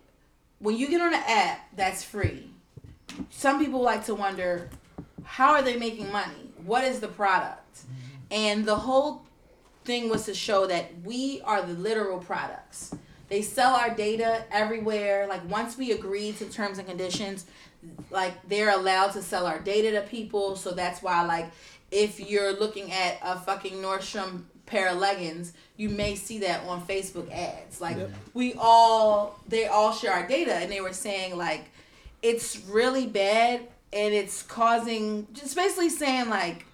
when 0.61 0.77
you 0.77 0.89
get 0.89 1.01
on 1.01 1.13
an 1.15 1.23
app 1.27 1.67
that's 1.75 2.05
free, 2.05 2.51
some 3.31 3.59
people 3.59 3.81
like 3.81 4.05
to 4.07 4.15
wonder, 4.15 4.69
how 5.25 5.53
are 5.53 5.63
they 5.63 5.77
making 5.77 6.13
money? 6.13 6.53
What 6.65 6.85
is 6.85 7.01
the 7.01 7.09
product? 7.09 7.77
Mm-hmm. 7.77 8.15
And 8.31 8.65
the 8.65 8.77
whole 8.77 9.23
thing 9.85 10.09
was 10.09 10.25
to 10.27 10.35
show 10.35 10.67
that 10.67 10.91
we 11.05 11.41
are 11.45 11.63
the 11.63 11.75
literal 11.75 12.19
products. 12.19 12.95
They 13.29 13.43
sell 13.43 13.75
our 13.75 13.91
data 13.91 14.45
everywhere. 14.51 15.27
Like 15.27 15.49
once 15.49 15.77
we 15.77 15.93
agree 15.93 16.33
to 16.33 16.47
terms 16.47 16.79
and 16.79 16.87
conditions, 16.87 17.47
like 18.11 18.35
they're 18.49 18.71
allowed 18.71 19.13
to 19.13 19.23
sell 19.23 19.47
our 19.47 19.59
data 19.59 19.93
to 19.93 20.03
people. 20.03 20.57
So 20.57 20.73
that's 20.73 21.03
why 21.03 21.23
like 21.25 21.51
if 21.91 22.21
you're 22.21 22.59
looking 22.59 22.93
at 22.93 23.19
a 23.23 23.39
fucking 23.39 23.75
Nordstrom 23.75 24.45
pair 24.67 24.89
of 24.89 24.99
leggings, 24.99 25.53
you 25.77 25.89
may 25.89 26.15
see 26.15 26.39
that 26.41 26.67
on 26.67 26.87
Facebook 26.87 27.31
ads. 27.33 27.81
Like 27.81 27.97
we 28.33 28.55
all 28.55 29.39
they 29.49 29.67
all 29.67 29.93
share 29.93 30.13
our 30.13 30.27
data 30.27 30.55
and 30.55 30.71
they 30.71 30.81
were 30.81 30.93
saying 30.93 31.37
like 31.37 31.65
it's 32.23 32.61
really 32.67 33.07
bad 33.07 33.61
and 33.95 34.13
it's 34.13 34.43
causing 34.43 35.27
just 35.33 35.55
basically 35.57 35.89
saying 35.89 36.29
like 36.29 36.67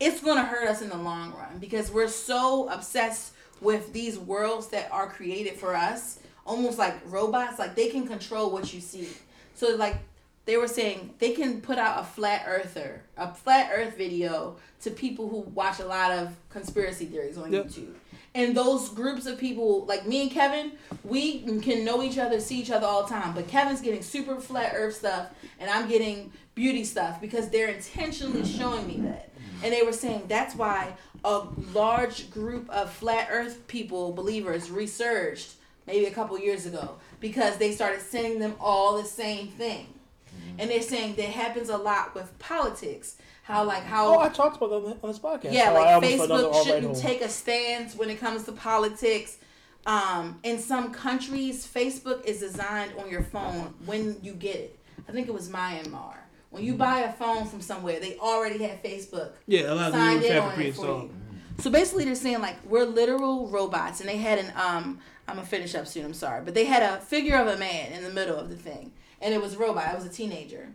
it's 0.00 0.20
going 0.22 0.36
to 0.36 0.42
hurt 0.42 0.68
us 0.68 0.80
in 0.82 0.88
the 0.88 0.96
long 0.96 1.32
run 1.34 1.58
because 1.58 1.90
we're 1.90 2.08
so 2.08 2.68
obsessed 2.70 3.32
with 3.60 3.92
these 3.92 4.18
worlds 4.18 4.68
that 4.68 4.90
are 4.90 5.06
created 5.08 5.54
for 5.54 5.74
us 5.74 6.18
almost 6.46 6.78
like 6.78 6.94
robots 7.06 7.58
like 7.58 7.74
they 7.74 7.88
can 7.88 8.06
control 8.06 8.50
what 8.50 8.72
you 8.72 8.80
see 8.80 9.08
so 9.54 9.74
like 9.76 9.96
they 10.44 10.56
were 10.56 10.66
saying 10.68 11.14
they 11.20 11.32
can 11.32 11.60
put 11.60 11.78
out 11.78 12.00
a 12.00 12.04
flat 12.04 12.44
earther 12.48 13.02
a 13.16 13.32
flat 13.32 13.70
earth 13.74 13.96
video 13.96 14.56
to 14.80 14.90
people 14.90 15.28
who 15.28 15.40
watch 15.54 15.78
a 15.78 15.86
lot 15.86 16.10
of 16.10 16.34
conspiracy 16.50 17.06
theories 17.06 17.38
on 17.38 17.52
Yep. 17.52 17.66
youtube 17.66 17.94
and 18.34 18.56
those 18.56 18.88
groups 18.88 19.26
of 19.26 19.38
people 19.38 19.84
like 19.84 20.04
me 20.06 20.22
and 20.22 20.30
kevin 20.32 20.72
we 21.04 21.60
can 21.60 21.84
know 21.84 22.02
each 22.02 22.18
other 22.18 22.40
see 22.40 22.58
each 22.60 22.70
other 22.72 22.86
all 22.86 23.04
the 23.04 23.08
time 23.10 23.32
but 23.34 23.46
kevin's 23.46 23.80
getting 23.80 24.02
super 24.02 24.40
flat 24.40 24.72
earth 24.74 24.96
stuff 24.96 25.28
and 25.60 25.70
i'm 25.70 25.88
getting 25.88 26.32
beauty 26.54 26.84
stuff 26.84 27.20
because 27.20 27.48
they're 27.50 27.68
intentionally 27.68 28.42
mm-hmm. 28.42 28.58
showing 28.58 28.86
me 28.86 28.98
that 28.98 29.34
mm-hmm. 29.34 29.64
and 29.64 29.72
they 29.72 29.82
were 29.82 29.92
saying 29.92 30.22
that's 30.28 30.54
why 30.54 30.92
a 31.24 31.42
large 31.72 32.30
group 32.30 32.68
of 32.70 32.90
flat 32.90 33.28
earth 33.30 33.66
people 33.68 34.12
believers 34.12 34.70
resurged 34.70 35.52
maybe 35.86 36.06
a 36.06 36.10
couple 36.10 36.38
years 36.38 36.66
ago 36.66 36.96
because 37.20 37.56
they 37.56 37.72
started 37.72 38.00
sending 38.00 38.38
them 38.38 38.54
all 38.60 39.00
the 39.00 39.08
same 39.08 39.48
thing 39.48 39.86
mm-hmm. 39.86 40.60
and 40.60 40.70
they're 40.70 40.82
saying 40.82 41.14
that 41.14 41.26
happens 41.28 41.68
a 41.68 41.76
lot 41.76 42.14
with 42.14 42.38
politics 42.38 43.16
how 43.42 43.64
like 43.64 43.82
how 43.82 44.14
Oh, 44.14 44.18
I 44.20 44.28
talked 44.28 44.56
about 44.56 44.70
that 44.84 44.98
on 45.02 45.10
this 45.10 45.18
podcast. 45.18 45.52
yeah, 45.52 45.70
Oh, 45.70 45.74
like 45.74 45.86
almost 45.88 46.16
fell 46.16 46.28
down 46.28 46.38
the 46.38 46.48
Facebook 46.48 46.64
shouldn't 46.64 46.84
hole. 46.84 46.94
take 46.94 47.20
a 47.22 47.28
stance 47.28 47.94
when 47.96 48.08
it 48.08 48.20
comes 48.20 48.44
to 48.44 48.52
politics. 48.52 49.38
Um, 49.84 50.38
in 50.44 50.60
some 50.60 50.92
countries, 50.92 51.66
Facebook 51.66 52.24
is 52.24 52.38
designed 52.38 52.92
on 52.98 53.10
your 53.10 53.22
phone 53.22 53.74
when 53.84 54.16
you 54.22 54.32
get 54.32 54.54
it. 54.54 54.78
I 55.08 55.12
think 55.12 55.26
it 55.26 55.34
was 55.34 55.48
Myanmar. 55.48 56.14
When 56.52 56.62
you 56.62 56.74
buy 56.74 57.00
a 57.00 57.12
phone 57.14 57.46
from 57.46 57.62
somewhere, 57.62 57.98
they 57.98 58.18
already 58.18 58.62
have 58.64 58.82
Facebook 58.82 59.30
Yeah, 59.46 59.72
a 59.72 59.74
lot 59.74 59.88
of 59.88 59.94
in 59.94 60.00
have 60.32 60.44
on 60.44 60.50
it 60.50 60.50
for 60.50 60.54
pre-installed. 60.54 61.02
you. 61.04 61.14
So 61.62 61.70
basically, 61.70 62.04
they're 62.04 62.14
saying 62.14 62.40
like 62.40 62.56
we're 62.66 62.84
literal 62.84 63.48
robots, 63.48 64.00
and 64.00 64.08
they 64.08 64.18
had 64.18 64.38
an 64.38 64.52
um. 64.54 65.00
I'm 65.28 65.36
gonna 65.36 65.46
finish 65.46 65.74
up 65.74 65.86
soon. 65.86 66.04
I'm 66.04 66.12
sorry, 66.14 66.42
but 66.44 66.52
they 66.52 66.64
had 66.66 66.82
a 66.82 67.00
figure 67.00 67.36
of 67.36 67.46
a 67.46 67.56
man 67.56 67.92
in 67.92 68.02
the 68.02 68.10
middle 68.10 68.36
of 68.36 68.50
the 68.50 68.56
thing, 68.56 68.92
and 69.22 69.32
it 69.32 69.40
was 69.40 69.54
a 69.54 69.58
robot. 69.58 69.92
It 69.92 69.96
was 69.96 70.04
a 70.04 70.10
teenager, 70.10 70.68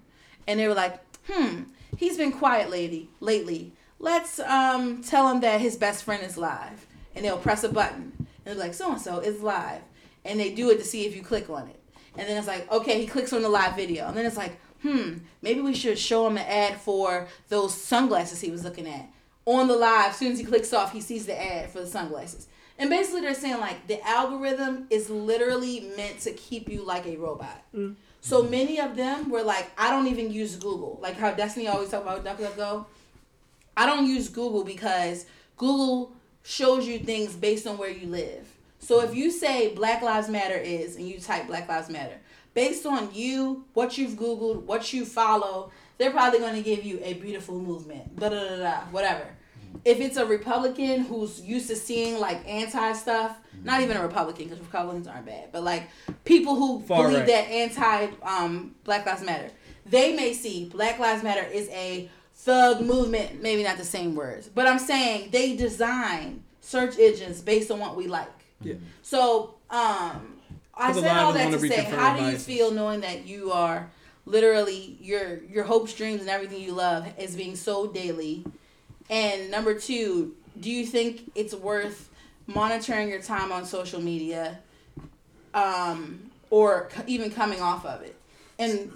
and 0.47 0.59
they 0.59 0.67
were 0.67 0.73
like, 0.73 0.99
"Hmm, 1.29 1.63
he's 1.95 2.17
been 2.17 2.31
quiet 2.31 2.71
lately. 2.71 3.09
Lately, 3.19 3.73
let's 3.99 4.39
um 4.39 5.03
tell 5.03 5.29
him 5.29 5.41
that 5.41 5.61
his 5.61 5.75
best 5.75 6.03
friend 6.03 6.23
is 6.23 6.37
live." 6.37 6.87
And 7.15 7.23
they'll 7.23 7.37
press 7.37 7.63
a 7.63 7.69
button, 7.69 8.13
and 8.17 8.27
they're 8.45 8.55
like, 8.55 8.73
"So 8.73 8.93
and 8.93 9.01
so 9.01 9.19
is 9.19 9.41
live," 9.43 9.81
and 10.25 10.39
they 10.39 10.49
do 10.55 10.71
it 10.71 10.77
to 10.79 10.83
see 10.85 11.05
if 11.05 11.15
you 11.15 11.21
click 11.21 11.49
on 11.51 11.67
it, 11.67 11.79
and 12.17 12.27
then 12.27 12.35
it's 12.37 12.47
like, 12.47 12.71
"Okay, 12.71 12.99
he 12.99 13.05
clicks 13.05 13.31
on 13.33 13.43
the 13.43 13.49
live 13.49 13.75
video," 13.75 14.07
and 14.07 14.15
then 14.17 14.25
it's 14.25 14.37
like, 14.37 14.57
"Hmm, 14.81 15.19
maybe 15.41 15.61
we 15.61 15.73
should 15.73 15.97
show 15.97 16.27
him 16.27 16.37
an 16.37 16.45
ad 16.45 16.79
for 16.79 17.27
those 17.49 17.73
sunglasses 17.73 18.41
he 18.41 18.51
was 18.51 18.63
looking 18.63 18.87
at." 18.87 19.09
on 19.47 19.69
the 19.69 19.75
live, 19.75 20.09
as 20.09 20.17
soon 20.17 20.33
as 20.33 20.39
he 20.39 20.43
clicks 20.45 20.73
off, 20.73 20.91
he 20.91 20.99
sees 20.99 21.25
the 21.25 21.41
ad 21.41 21.69
for 21.69 21.79
the 21.79 21.87
sunglasses. 21.87 22.47
And 22.77 22.89
basically, 22.89 23.21
they're 23.21 23.33
saying 23.33 23.59
like 23.59 23.87
the 23.87 24.05
algorithm 24.05 24.87
is 24.89 25.09
literally 25.09 25.91
meant 25.95 26.19
to 26.21 26.31
keep 26.33 26.69
you 26.69 26.83
like 26.83 27.07
a 27.07 27.15
robot. 27.15 27.63
So 28.21 28.43
many 28.43 28.79
of 28.79 28.95
them 28.95 29.29
were 29.29 29.41
like, 29.41 29.71
I 29.77 29.89
don't 29.89 30.07
even 30.07 30.31
use 30.31 30.57
Google. 30.57 30.99
Like 31.01 31.15
how 31.15 31.31
Destiny 31.31 31.67
always 31.67 31.89
talk 31.89 32.01
about 32.01 32.25
DuckDuckGo. 32.25 32.85
I 33.77 33.85
don't 33.85 34.05
use 34.05 34.27
Google 34.27 34.63
because 34.63 35.25
Google 35.55 36.11
shows 36.43 36.85
you 36.85 36.99
things 36.99 37.35
based 37.35 37.65
on 37.65 37.77
where 37.77 37.89
you 37.89 38.07
live. 38.07 38.47
So 38.79 39.01
if 39.01 39.15
you 39.15 39.31
say 39.31 39.73
Black 39.73 40.01
Lives 40.01 40.29
Matter 40.29 40.57
is 40.57 40.97
and 40.97 41.07
you 41.07 41.19
type 41.19 41.47
Black 41.47 41.69
Lives 41.69 41.89
Matter, 41.89 42.19
based 42.57 42.87
on 42.87 43.13
you, 43.13 43.63
what 43.75 43.99
you've 43.99 44.13
Googled, 44.13 44.63
what 44.63 44.91
you 44.91 45.05
follow, 45.05 45.71
they're 45.99 46.09
probably 46.09 46.39
going 46.39 46.55
to 46.55 46.63
give 46.63 46.83
you 46.83 46.99
a 47.03 47.13
beautiful 47.13 47.59
movement, 47.59 48.19
da 48.19 48.29
da 48.29 48.49
da 48.49 48.57
da, 48.57 48.79
whatever. 48.89 49.27
If 49.85 49.99
it's 49.99 50.17
a 50.17 50.25
Republican 50.25 51.01
who's 51.01 51.39
used 51.39 51.67
to 51.67 51.75
seeing 51.75 52.19
like 52.19 52.41
anti 52.49 52.93
stuff, 52.93 53.37
not 53.63 53.81
even 53.81 53.95
a 53.95 54.01
Republican 54.01 54.45
because 54.45 54.59
Republicans 54.59 55.05
aren't 55.05 55.27
bad, 55.27 55.51
but 55.51 55.63
like 55.63 55.83
people 56.25 56.55
who 56.55 56.81
Far 56.81 57.03
believe 57.03 57.19
right. 57.19 57.27
that 57.27 57.47
anti 57.51 58.07
um, 58.23 58.73
Black 58.83 59.05
Lives 59.05 59.21
Matter, 59.21 59.51
they 59.85 60.15
may 60.15 60.33
see 60.33 60.65
Black 60.65 60.97
Lives 60.97 61.21
Matter 61.21 61.43
is 61.45 61.69
a 61.69 62.09
thug 62.33 62.81
movement, 62.81 63.39
maybe 63.39 63.61
not 63.61 63.77
the 63.77 63.85
same 63.85 64.15
words, 64.15 64.47
but 64.47 64.65
I'm 64.65 64.79
saying 64.79 65.29
they 65.29 65.55
design 65.55 66.43
search 66.61 66.97
engines 66.97 67.39
based 67.39 67.69
on 67.69 67.77
what 67.77 67.95
we 67.95 68.07
like. 68.07 68.33
Yeah. 68.61 68.73
So, 69.03 69.57
um, 69.69 70.36
I 70.79 70.91
said 70.93 71.17
all 71.17 71.33
that 71.33 71.45
wanna 71.45 71.59
say, 71.59 71.83
how 71.83 72.13
do 72.15 72.21
you 72.23 72.27
biases. 72.29 72.45
feel 72.45 72.71
knowing 72.71 73.01
that 73.01 73.25
you 73.25 73.51
are 73.51 73.89
literally 74.25 74.97
your 75.01 75.43
your 75.43 75.63
hopes, 75.63 75.93
dreams, 75.93 76.21
and 76.21 76.29
everything 76.29 76.61
you 76.61 76.73
love 76.73 77.07
is 77.17 77.35
being 77.35 77.55
sold 77.55 77.93
daily? 77.93 78.45
And 79.09 79.49
number 79.49 79.73
two, 79.79 80.35
do 80.59 80.69
you 80.69 80.85
think 80.85 81.31
it's 81.35 81.53
worth 81.53 82.09
monitoring 82.45 83.09
your 83.09 83.21
time 83.21 83.51
on 83.51 83.65
social 83.65 84.01
media, 84.01 84.59
um, 85.53 86.29
or 86.49 86.89
c- 86.95 87.03
even 87.07 87.31
coming 87.31 87.61
off 87.61 87.85
of 87.85 88.01
it? 88.01 88.15
And 88.59 88.91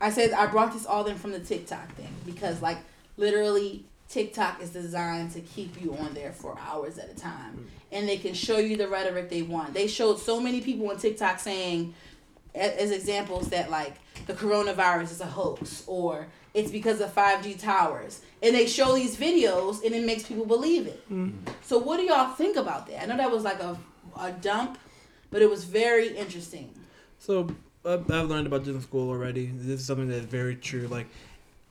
I 0.00 0.10
said 0.10 0.32
I 0.32 0.46
brought 0.46 0.72
this 0.72 0.86
all 0.86 1.06
in 1.06 1.16
from 1.16 1.32
the 1.32 1.40
TikTok 1.40 1.94
thing 1.94 2.12
because, 2.24 2.62
like, 2.62 2.78
literally, 3.16 3.84
TikTok 4.12 4.60
is 4.62 4.70
designed 4.70 5.32
to 5.32 5.40
keep 5.40 5.80
you 5.80 5.94
on 5.96 6.12
there 6.12 6.32
for 6.32 6.58
hours 6.58 6.98
at 6.98 7.10
a 7.10 7.14
time, 7.14 7.66
and 7.90 8.08
they 8.08 8.18
can 8.18 8.34
show 8.34 8.58
you 8.58 8.76
the 8.76 8.86
rhetoric 8.86 9.30
they 9.30 9.42
want. 9.42 9.72
They 9.72 9.86
showed 9.86 10.18
so 10.18 10.40
many 10.40 10.60
people 10.60 10.90
on 10.90 10.98
TikTok 10.98 11.38
saying, 11.40 11.94
as 12.54 12.90
examples, 12.90 13.48
that 13.48 13.70
like 13.70 13.96
the 14.26 14.34
coronavirus 14.34 15.12
is 15.12 15.20
a 15.22 15.26
hoax 15.26 15.84
or 15.86 16.26
it's 16.52 16.70
because 16.70 17.00
of 17.00 17.10
five 17.12 17.42
G 17.42 17.54
towers, 17.54 18.20
and 18.42 18.54
they 18.54 18.66
show 18.66 18.94
these 18.94 19.16
videos, 19.16 19.82
and 19.84 19.94
it 19.94 20.04
makes 20.04 20.24
people 20.24 20.44
believe 20.44 20.86
it. 20.86 21.02
So, 21.62 21.78
what 21.78 21.96
do 21.96 22.02
y'all 22.02 22.34
think 22.34 22.56
about 22.58 22.86
that? 22.88 23.02
I 23.02 23.06
know 23.06 23.16
that 23.16 23.30
was 23.30 23.44
like 23.44 23.60
a 23.60 23.78
a 24.18 24.32
dump, 24.32 24.78
but 25.30 25.42
it 25.42 25.48
was 25.48 25.64
very 25.64 26.14
interesting. 26.16 26.70
So 27.18 27.48
uh, 27.84 27.98
I've 28.10 28.28
learned 28.28 28.46
about 28.46 28.64
this 28.64 28.74
in 28.74 28.80
school 28.82 29.10
already. 29.10 29.46
This 29.54 29.80
is 29.80 29.86
something 29.86 30.08
that's 30.08 30.24
very 30.26 30.56
true. 30.56 30.88
Like 30.88 31.06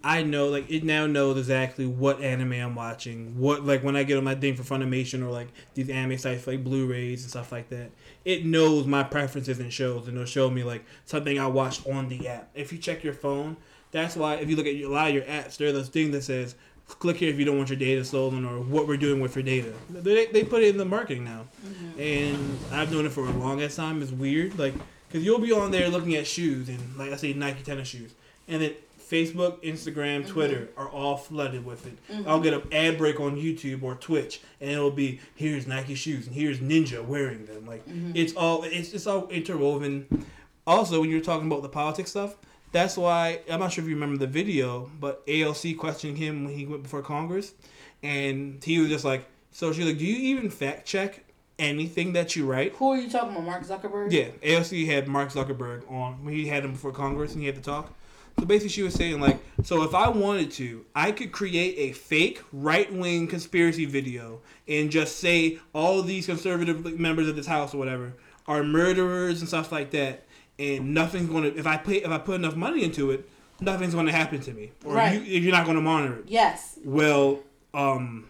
I 0.04 0.24
know, 0.24 0.48
like 0.48 0.70
it 0.70 0.84
now 0.84 1.06
knows 1.06 1.38
exactly 1.38 1.86
what 1.86 2.22
anime 2.22 2.54
I'm 2.54 2.76
watching. 2.76 3.38
What 3.40 3.66
like 3.66 3.84
when 3.84 3.96
I 3.96 4.04
get 4.04 4.18
on 4.18 4.24
my 4.24 4.36
thing 4.36 4.56
for 4.56 4.64
Funimation 4.64 5.24
or 5.24 5.30
like 5.30 5.50
these 5.76 5.90
anime 5.90 6.18
sites 6.18 6.48
like 6.48 6.64
Blu-rays 6.64 7.22
and 7.22 7.30
stuff 7.30 7.52
like 7.52 7.70
that. 7.70 7.92
It 8.26 8.46
knows 8.46 8.88
my 8.88 9.04
preferences 9.04 9.60
and 9.60 9.72
shows, 9.72 10.08
and 10.08 10.18
it'll 10.18 10.26
show 10.26 10.50
me 10.50 10.64
like 10.64 10.84
something 11.06 11.38
I 11.38 11.48
watched 11.48 11.88
on 11.88 12.10
the 12.10 12.28
app. 12.28 12.50
If 12.56 12.72
you 12.72 12.80
check 12.80 13.04
your 13.04 13.14
phone, 13.14 13.58
that's 13.92 14.16
why 14.16 14.36
if 14.36 14.50
you 14.50 14.56
look 14.56 14.66
at 14.66 14.74
a 14.74 14.88
lot 14.88 15.10
of 15.10 15.14
your 15.14 15.24
apps, 15.24 15.58
there's 15.58 15.74
this 15.74 15.90
thing 15.90 16.12
that 16.12 16.24
says 16.24 16.56
click 16.88 17.18
here 17.18 17.30
if 17.30 17.40
you 17.40 17.46
don't 17.46 17.58
want 17.58 17.70
your 17.70 17.80
data 17.80 18.04
stolen 18.04 18.44
or 18.44 18.60
what 18.60 18.88
we're 18.88 18.98
doing 18.98 19.22
with 19.22 19.36
your 19.36 19.44
data. 19.44 19.72
They, 19.90 20.26
they 20.26 20.44
put 20.44 20.64
it 20.64 20.70
in 20.70 20.78
the 20.78 20.86
marketing 20.86 21.24
now, 21.24 21.46
mm-hmm. 21.66 22.00
and 22.00 22.60
I've 22.72 22.92
known 22.92 23.06
it 23.06 23.12
for 23.12 23.26
a 23.28 23.32
long 23.32 23.62
ass 23.62 23.76
time. 23.76 24.02
It's 24.02 24.12
weird, 24.12 24.58
like 24.58 24.74
because 25.08 25.24
you'll 25.24 25.40
be 25.40 25.52
on 25.52 25.72
there 25.72 25.90
looking 25.90 26.16
at 26.16 26.26
shoes 26.26 26.70
and 26.70 26.98
like 26.98 27.12
I 27.12 27.18
say 27.18 27.34
Nike 27.34 27.64
tennis 27.64 27.88
shoes, 27.88 28.14
and 28.48 28.62
then 28.62 28.74
Facebook, 29.12 29.62
Instagram, 29.62 30.22
mm-hmm. 30.22 30.32
Twitter 30.32 30.70
are 30.78 30.88
all 30.88 31.18
flooded 31.18 31.66
with 31.66 31.86
it. 31.86 31.98
Mm-hmm. 32.10 32.30
I'll 32.30 32.40
get 32.40 32.54
an 32.54 32.64
ad 32.72 32.98
break 32.98 33.20
on 33.20 33.36
YouTube 33.36 33.84
or 33.84 33.96
Twitch, 33.96 34.40
and 34.62 34.72
it'll 34.72 34.90
be 34.90 35.20
here's 35.36 35.68
Nike 35.68 35.96
shoes 35.96 36.28
and 36.28 36.36
here's 36.36 36.60
Ninja 36.60 37.06
wearing 37.06 37.46
them. 37.46 37.66
Like 37.66 37.86
mm-hmm. 37.86 38.14
it's 38.16 38.34
all 38.34 38.64
it's 38.64 38.94
it's 38.94 39.08
all 39.08 39.28
interwoven. 39.28 40.26
Also, 40.66 41.02
when 41.02 41.10
you're 41.10 41.20
talking 41.20 41.48
about 41.48 41.62
the 41.62 41.70
politics 41.70 42.12
stuff, 42.12 42.38
that's 42.72 42.96
why 42.96 43.42
I'm 43.50 43.60
not 43.60 43.74
sure 43.74 43.84
if 43.84 43.90
you 43.90 43.96
remember 43.96 44.18
the 44.18 44.28
video, 44.28 44.90
but 45.00 45.26
AOC 45.28 45.78
questioning 45.78 46.16
him 46.16 46.46
when 46.46 46.54
he 46.54 46.66
went 46.66 46.84
before 46.84 47.02
Congress, 47.02 47.54
and 48.02 48.64
he 48.64 48.80
was 48.80 48.88
just 48.88 49.04
like, 49.04 49.26
"So 49.52 49.74
she's 49.74 49.86
like, 49.86 49.98
do 49.98 50.06
you 50.06 50.38
even 50.38 50.50
fact 50.50 50.88
check 50.88 51.26
anything 51.60 52.14
that 52.14 52.38
you 52.38 52.46
write?" 52.46 52.76
Who 52.76 52.92
are 52.92 52.98
you 52.98 53.10
talking 53.10 53.32
about, 53.32 53.44
Mark 53.44 53.64
Zuckerberg? 53.64 54.14
Yeah, 54.14 54.30
AOC 54.42 54.86
had 54.86 55.10
Mark 55.10 55.34
Zuckerberg 55.34 55.92
on 55.92 56.24
when 56.24 56.34
he 56.34 56.48
had 56.48 56.64
him 56.64 56.72
before 56.72 56.94
Congress 56.94 57.34
and 57.34 57.42
he 57.42 57.48
had 57.48 57.56
to 57.56 57.62
talk. 57.62 57.94
So 58.40 58.46
basically, 58.46 58.70
she 58.70 58.82
was 58.84 58.94
saying 58.96 59.20
like, 59.20 59.38
so 59.64 59.84
if 59.84 59.94
I 59.94 60.10
wanted 60.10 60.52
to, 60.54 60.84
I 60.96 61.12
could 61.12 61.32
create 61.32 61.76
a 61.78 61.92
fake 61.94 62.42
right 62.52 62.92
wing 62.92 63.28
conspiracy 63.28 63.86
video 63.86 64.40
and 64.68 64.90
just 64.90 65.18
say 65.20 65.60
all 65.74 66.00
of 66.00 66.08
these 66.08 66.26
conservative 66.26 67.00
members 67.00 67.28
of 67.28 67.36
this 67.36 67.46
house 67.46 67.74
or 67.74 67.78
whatever 67.78 68.14
are 68.48 68.64
murderers 68.64 69.42
and 69.42 69.48
stuff 69.48 69.72
like 69.72 69.92
that, 69.92 70.24
and 70.58 70.94
nothing's 70.94 71.30
going 71.30 71.44
to 71.44 71.58
if 71.58 71.68
I 71.68 71.78
pay 71.78 71.98
if 71.98 72.10
I 72.10 72.18
put 72.18 72.36
enough 72.36 72.56
money 72.56 72.84
into 72.84 73.12
it, 73.12 73.30
nothing's 73.60 73.94
going 73.94 74.08
to 74.08 74.12
happen 74.12 74.40
to 74.42 74.54
me, 74.54 74.72
or 74.86 74.96
Right. 74.96 75.14
you, 75.14 75.38
if 75.38 75.44
you're 75.44 75.54
not 75.54 75.66
going 75.66 75.78
to 75.78 75.82
monitor 75.84 76.16
it. 76.20 76.26
Yes. 76.28 76.80
Well, 76.84 77.42
um, 77.76 78.26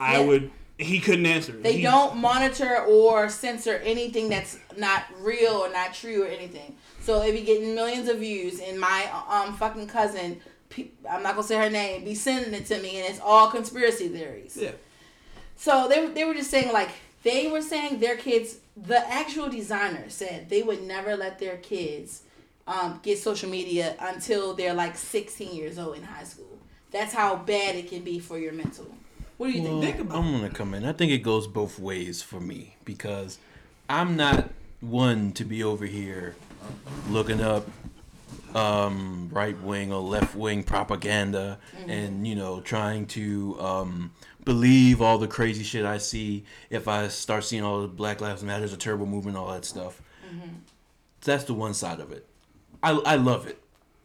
I 0.00 0.18
Yeah. 0.18 0.26
would. 0.26 0.50
He 0.78 1.00
couldn't 1.00 1.26
answer. 1.26 1.52
They 1.52 1.74
He- 1.78 1.82
don't 1.82 2.16
monitor 2.18 2.84
or 2.84 3.28
censor 3.28 3.76
anything 3.84 4.28
that's 4.28 4.58
not 4.76 5.04
real 5.20 5.52
or 5.54 5.70
not 5.72 5.92
true 5.92 6.22
or 6.24 6.26
anything. 6.28 6.76
So 7.08 7.22
if 7.22 7.34
you're 7.34 7.42
getting 7.42 7.74
millions 7.74 8.06
of 8.06 8.18
views 8.18 8.60
and 8.60 8.78
my 8.78 9.08
um 9.30 9.54
fucking 9.54 9.86
cousin, 9.86 10.42
I'm 11.10 11.22
not 11.22 11.36
gonna 11.36 11.42
say 11.42 11.56
her 11.56 11.70
name, 11.70 12.04
be 12.04 12.14
sending 12.14 12.52
it 12.52 12.66
to 12.66 12.78
me 12.82 13.00
and 13.00 13.08
it's 13.08 13.18
all 13.18 13.50
conspiracy 13.50 14.08
theories. 14.08 14.58
Yeah. 14.60 14.72
So 15.56 15.88
they, 15.88 16.06
they 16.08 16.24
were 16.24 16.34
just 16.34 16.50
saying 16.50 16.70
like 16.70 16.90
they 17.22 17.50
were 17.50 17.62
saying 17.62 18.00
their 18.00 18.18
kids. 18.18 18.58
The 18.76 18.98
actual 19.10 19.48
designer 19.48 20.10
said 20.10 20.50
they 20.50 20.62
would 20.62 20.82
never 20.82 21.16
let 21.16 21.38
their 21.38 21.56
kids 21.56 22.24
um, 22.66 23.00
get 23.02 23.18
social 23.18 23.48
media 23.48 23.96
until 24.00 24.52
they're 24.52 24.74
like 24.74 24.94
16 24.94 25.56
years 25.56 25.78
old 25.78 25.96
in 25.96 26.02
high 26.02 26.24
school. 26.24 26.58
That's 26.90 27.14
how 27.14 27.36
bad 27.36 27.74
it 27.74 27.88
can 27.88 28.02
be 28.02 28.18
for 28.18 28.38
your 28.38 28.52
mental. 28.52 28.86
What 29.38 29.46
do 29.46 29.52
you 29.54 29.62
think? 29.62 29.82
Think 29.82 30.00
about 30.00 30.18
I'm 30.18 30.30
gonna 30.30 30.50
come 30.50 30.74
in. 30.74 30.84
I 30.84 30.92
think 30.92 31.10
it 31.12 31.22
goes 31.22 31.46
both 31.46 31.78
ways 31.78 32.20
for 32.20 32.38
me 32.38 32.76
because 32.84 33.38
I'm 33.88 34.14
not 34.14 34.50
one 34.82 35.32
to 35.32 35.44
be 35.46 35.64
over 35.64 35.86
here 35.86 36.36
looking 37.08 37.40
up 37.40 37.66
um, 38.54 39.28
right 39.32 39.60
wing 39.62 39.92
or 39.92 40.00
left 40.00 40.34
wing 40.34 40.62
propaganda 40.62 41.58
and 41.86 42.26
you 42.26 42.34
know 42.34 42.60
trying 42.60 43.06
to 43.06 43.60
um, 43.60 44.10
believe 44.44 45.02
all 45.02 45.18
the 45.18 45.28
crazy 45.28 45.62
shit 45.62 45.84
I 45.84 45.98
see 45.98 46.44
if 46.70 46.88
I 46.88 47.08
start 47.08 47.44
seeing 47.44 47.62
all 47.62 47.82
the 47.82 47.88
Black 47.88 48.20
Lives 48.20 48.42
Matter 48.42 48.64
is 48.64 48.72
a 48.72 48.78
terrible 48.78 49.06
movement, 49.06 49.36
all 49.36 49.52
that 49.52 49.64
stuff. 49.64 50.00
That's 51.22 51.44
the 51.44 51.54
one 51.54 51.74
side 51.74 52.00
of 52.00 52.12
it. 52.12 52.26
I, 52.82 52.92
I 52.92 53.16
love 53.16 53.46
it. 53.46 53.60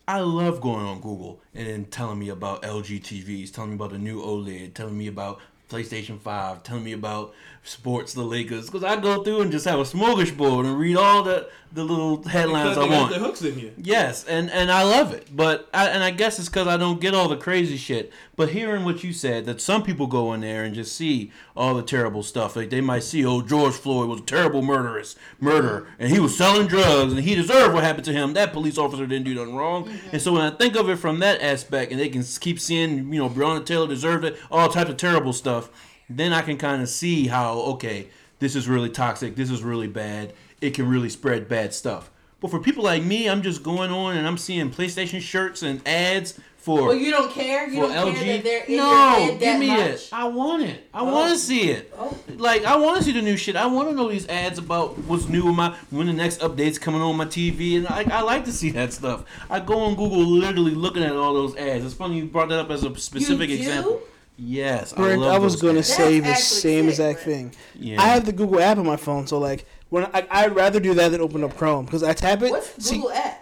I 0.07 0.19
love 0.19 0.59
going 0.59 0.85
on 0.85 0.99
Google 0.99 1.39
and 1.53 1.67
then 1.67 1.85
telling 1.85 2.19
me 2.19 2.29
about 2.29 2.63
LG 2.63 3.01
TVs, 3.01 3.53
telling 3.53 3.69
me 3.69 3.75
about 3.75 3.91
the 3.91 3.99
new 3.99 4.21
OLED, 4.21 4.73
telling 4.73 4.97
me 4.97 5.07
about 5.07 5.39
PlayStation 5.69 6.19
5, 6.19 6.61
telling 6.63 6.83
me 6.83 6.91
about 6.91 7.33
sports, 7.63 8.13
the 8.13 8.23
Lakers. 8.23 8.65
Because 8.65 8.83
I 8.83 8.99
go 8.99 9.23
through 9.23 9.41
and 9.41 9.51
just 9.51 9.65
have 9.65 9.79
a 9.79 9.83
smorgasbord 9.83 10.65
and 10.65 10.77
read 10.77 10.97
all 10.97 11.23
the, 11.23 11.49
the 11.71 11.83
little 11.83 12.21
headlines 12.23 12.77
I 12.77 12.85
want. 12.85 13.11
the 13.11 13.19
hooks 13.19 13.41
in 13.41 13.57
you. 13.57 13.71
Yes, 13.77 14.25
and 14.25 14.51
and 14.51 14.69
I 14.71 14.83
love 14.83 15.13
it, 15.13 15.35
but 15.35 15.69
I, 15.73 15.87
and 15.87 16.03
I 16.03 16.11
guess 16.11 16.37
it's 16.37 16.49
because 16.49 16.67
I 16.67 16.77
don't 16.77 16.99
get 16.99 17.15
all 17.15 17.27
the 17.27 17.37
crazy 17.37 17.77
shit. 17.77 18.11
But 18.35 18.49
hearing 18.49 18.83
what 18.83 19.03
you 19.03 19.13
said, 19.13 19.45
that 19.45 19.61
some 19.61 19.83
people 19.83 20.07
go 20.07 20.33
in 20.33 20.41
there 20.41 20.63
and 20.63 20.75
just 20.75 20.95
see 20.95 21.31
all 21.55 21.73
the 21.73 21.83
terrible 21.83 22.21
stuff. 22.21 22.55
Like 22.55 22.69
they 22.69 22.81
might 22.81 23.03
see, 23.03 23.25
oh, 23.25 23.41
George 23.41 23.73
Floyd 23.73 24.09
was 24.09 24.19
a 24.19 24.23
terrible 24.23 24.61
murderous 24.61 25.15
murderer, 25.39 25.87
and 25.97 26.11
he 26.11 26.19
was 26.19 26.37
selling 26.37 26.67
drugs, 26.67 27.13
and 27.13 27.21
he 27.21 27.33
deserved 27.33 27.73
what 27.73 27.83
happened 27.83 28.05
to 28.05 28.13
him. 28.13 28.33
That 28.33 28.53
police 28.53 28.77
officer 28.77 29.07
didn't 29.07 29.25
do 29.25 29.35
nothing 29.35 29.55
wrong. 29.55 29.85
Mm-hmm. 29.85 30.09
And 30.11 30.21
so 30.21 30.33
when 30.33 30.41
I 30.41 30.51
think 30.51 30.75
of 30.75 30.89
it 30.89 30.97
from 30.97 31.19
that 31.19 31.41
aspect, 31.41 31.91
and 31.91 31.99
they 31.99 32.09
can 32.09 32.23
keep 32.23 32.59
seeing, 32.59 33.13
you 33.13 33.19
know, 33.19 33.29
Breonna 33.29 33.65
Taylor 33.65 33.87
deserved 33.87 34.25
it, 34.25 34.37
all 34.51 34.69
types 34.69 34.89
of 34.89 34.97
terrible 34.97 35.33
stuff, 35.33 35.69
then 36.17 36.33
I 36.33 36.41
can 36.41 36.57
kind 36.57 36.81
of 36.81 36.89
see 36.89 37.27
how 37.27 37.59
okay, 37.59 38.07
this 38.39 38.55
is 38.55 38.67
really 38.67 38.89
toxic. 38.89 39.35
This 39.35 39.49
is 39.49 39.63
really 39.63 39.87
bad. 39.87 40.33
It 40.61 40.73
can 40.73 40.87
really 40.89 41.09
spread 41.09 41.47
bad 41.47 41.73
stuff. 41.73 42.09
But 42.39 42.51
for 42.51 42.59
people 42.59 42.83
like 42.83 43.03
me, 43.03 43.29
I'm 43.29 43.41
just 43.41 43.63
going 43.63 43.89
on 43.89 44.17
and 44.17 44.27
I'm 44.27 44.37
seeing 44.37 44.69
PlayStation 44.69 45.21
shirts 45.21 45.63
and 45.63 45.85
ads 45.87 46.37
for 46.57 46.87
Well, 46.87 46.95
you 46.95 47.11
don't 47.11 47.31
care. 47.31 47.69
You 47.69 47.81
don't 47.81 47.91
LG. 47.91 48.15
care 48.15 48.37
that 48.37 48.43
they're 48.43 48.63
in 48.63 48.77
no, 48.77 49.17
your 49.17 49.37
give 49.37 49.59
me 49.59 49.67
much. 49.67 49.79
it. 49.79 50.09
I 50.11 50.25
want 50.25 50.63
it. 50.63 50.89
I 50.93 51.01
oh. 51.01 51.05
want 51.05 51.31
to 51.31 51.37
see 51.37 51.69
it. 51.69 51.93
Oh. 51.97 52.17
Like 52.35 52.65
I 52.65 52.75
want 52.77 52.97
to 52.97 53.03
see 53.03 53.11
the 53.11 53.21
new 53.21 53.37
shit. 53.37 53.55
I 53.55 53.65
want 53.65 53.89
to 53.89 53.95
know 53.95 54.09
these 54.09 54.27
ads 54.27 54.59
about 54.59 54.97
what's 54.99 55.27
new 55.27 55.47
in 55.49 55.55
my 55.55 55.75
when 55.89 56.07
the 56.07 56.13
next 56.13 56.39
update's 56.39 56.77
coming 56.77 57.01
on 57.01 57.15
my 57.15 57.25
TV, 57.25 57.77
and 57.77 57.87
I, 57.87 58.05
I 58.09 58.21
like 58.21 58.45
to 58.45 58.51
see 58.51 58.71
that 58.71 58.93
stuff. 58.93 59.25
I 59.49 59.59
go 59.59 59.79
on 59.79 59.95
Google 59.95 60.19
literally 60.25 60.75
looking 60.75 61.03
at 61.03 61.13
all 61.13 61.33
those 61.33 61.55
ads. 61.55 61.85
It's 61.85 61.93
funny 61.93 62.17
you 62.17 62.25
brought 62.25 62.49
that 62.49 62.59
up 62.59 62.69
as 62.71 62.83
a 62.83 62.93
specific 62.97 63.49
example. 63.49 64.01
Yes, 64.45 64.93
I, 64.93 64.97
Brent, 64.97 65.21
love 65.21 65.35
I 65.35 65.37
was 65.37 65.55
gonna 65.61 65.83
say 65.83 66.19
the 66.19 66.35
same 66.35 66.83
sick, 66.85 66.89
exact 66.89 67.23
Brent. 67.23 67.53
thing. 67.53 67.61
Yeah. 67.79 68.01
I 68.01 68.07
have 68.07 68.25
the 68.25 68.33
Google 68.33 68.59
app 68.59 68.77
on 68.77 68.85
my 68.85 68.97
phone, 68.97 69.25
so 69.27 69.39
like 69.39 69.65
when 69.89 70.05
I, 70.13 70.27
I'd 70.29 70.55
rather 70.55 70.79
do 70.79 70.93
that 70.95 71.09
than 71.09 71.21
open 71.21 71.43
up 71.43 71.55
Chrome 71.55 71.85
because 71.85 72.03
I 72.03 72.13
tap 72.13 72.41
it. 72.41 72.51
What's 72.51 72.83
see, 72.83 72.95
Google 72.97 73.11
app? 73.13 73.39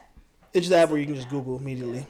it's 0.54 0.68
the 0.68 0.76
app 0.78 0.90
where 0.90 1.00
you 1.00 1.06
can 1.06 1.16
just 1.16 1.30
Google 1.30 1.58
immediately. 1.58 2.06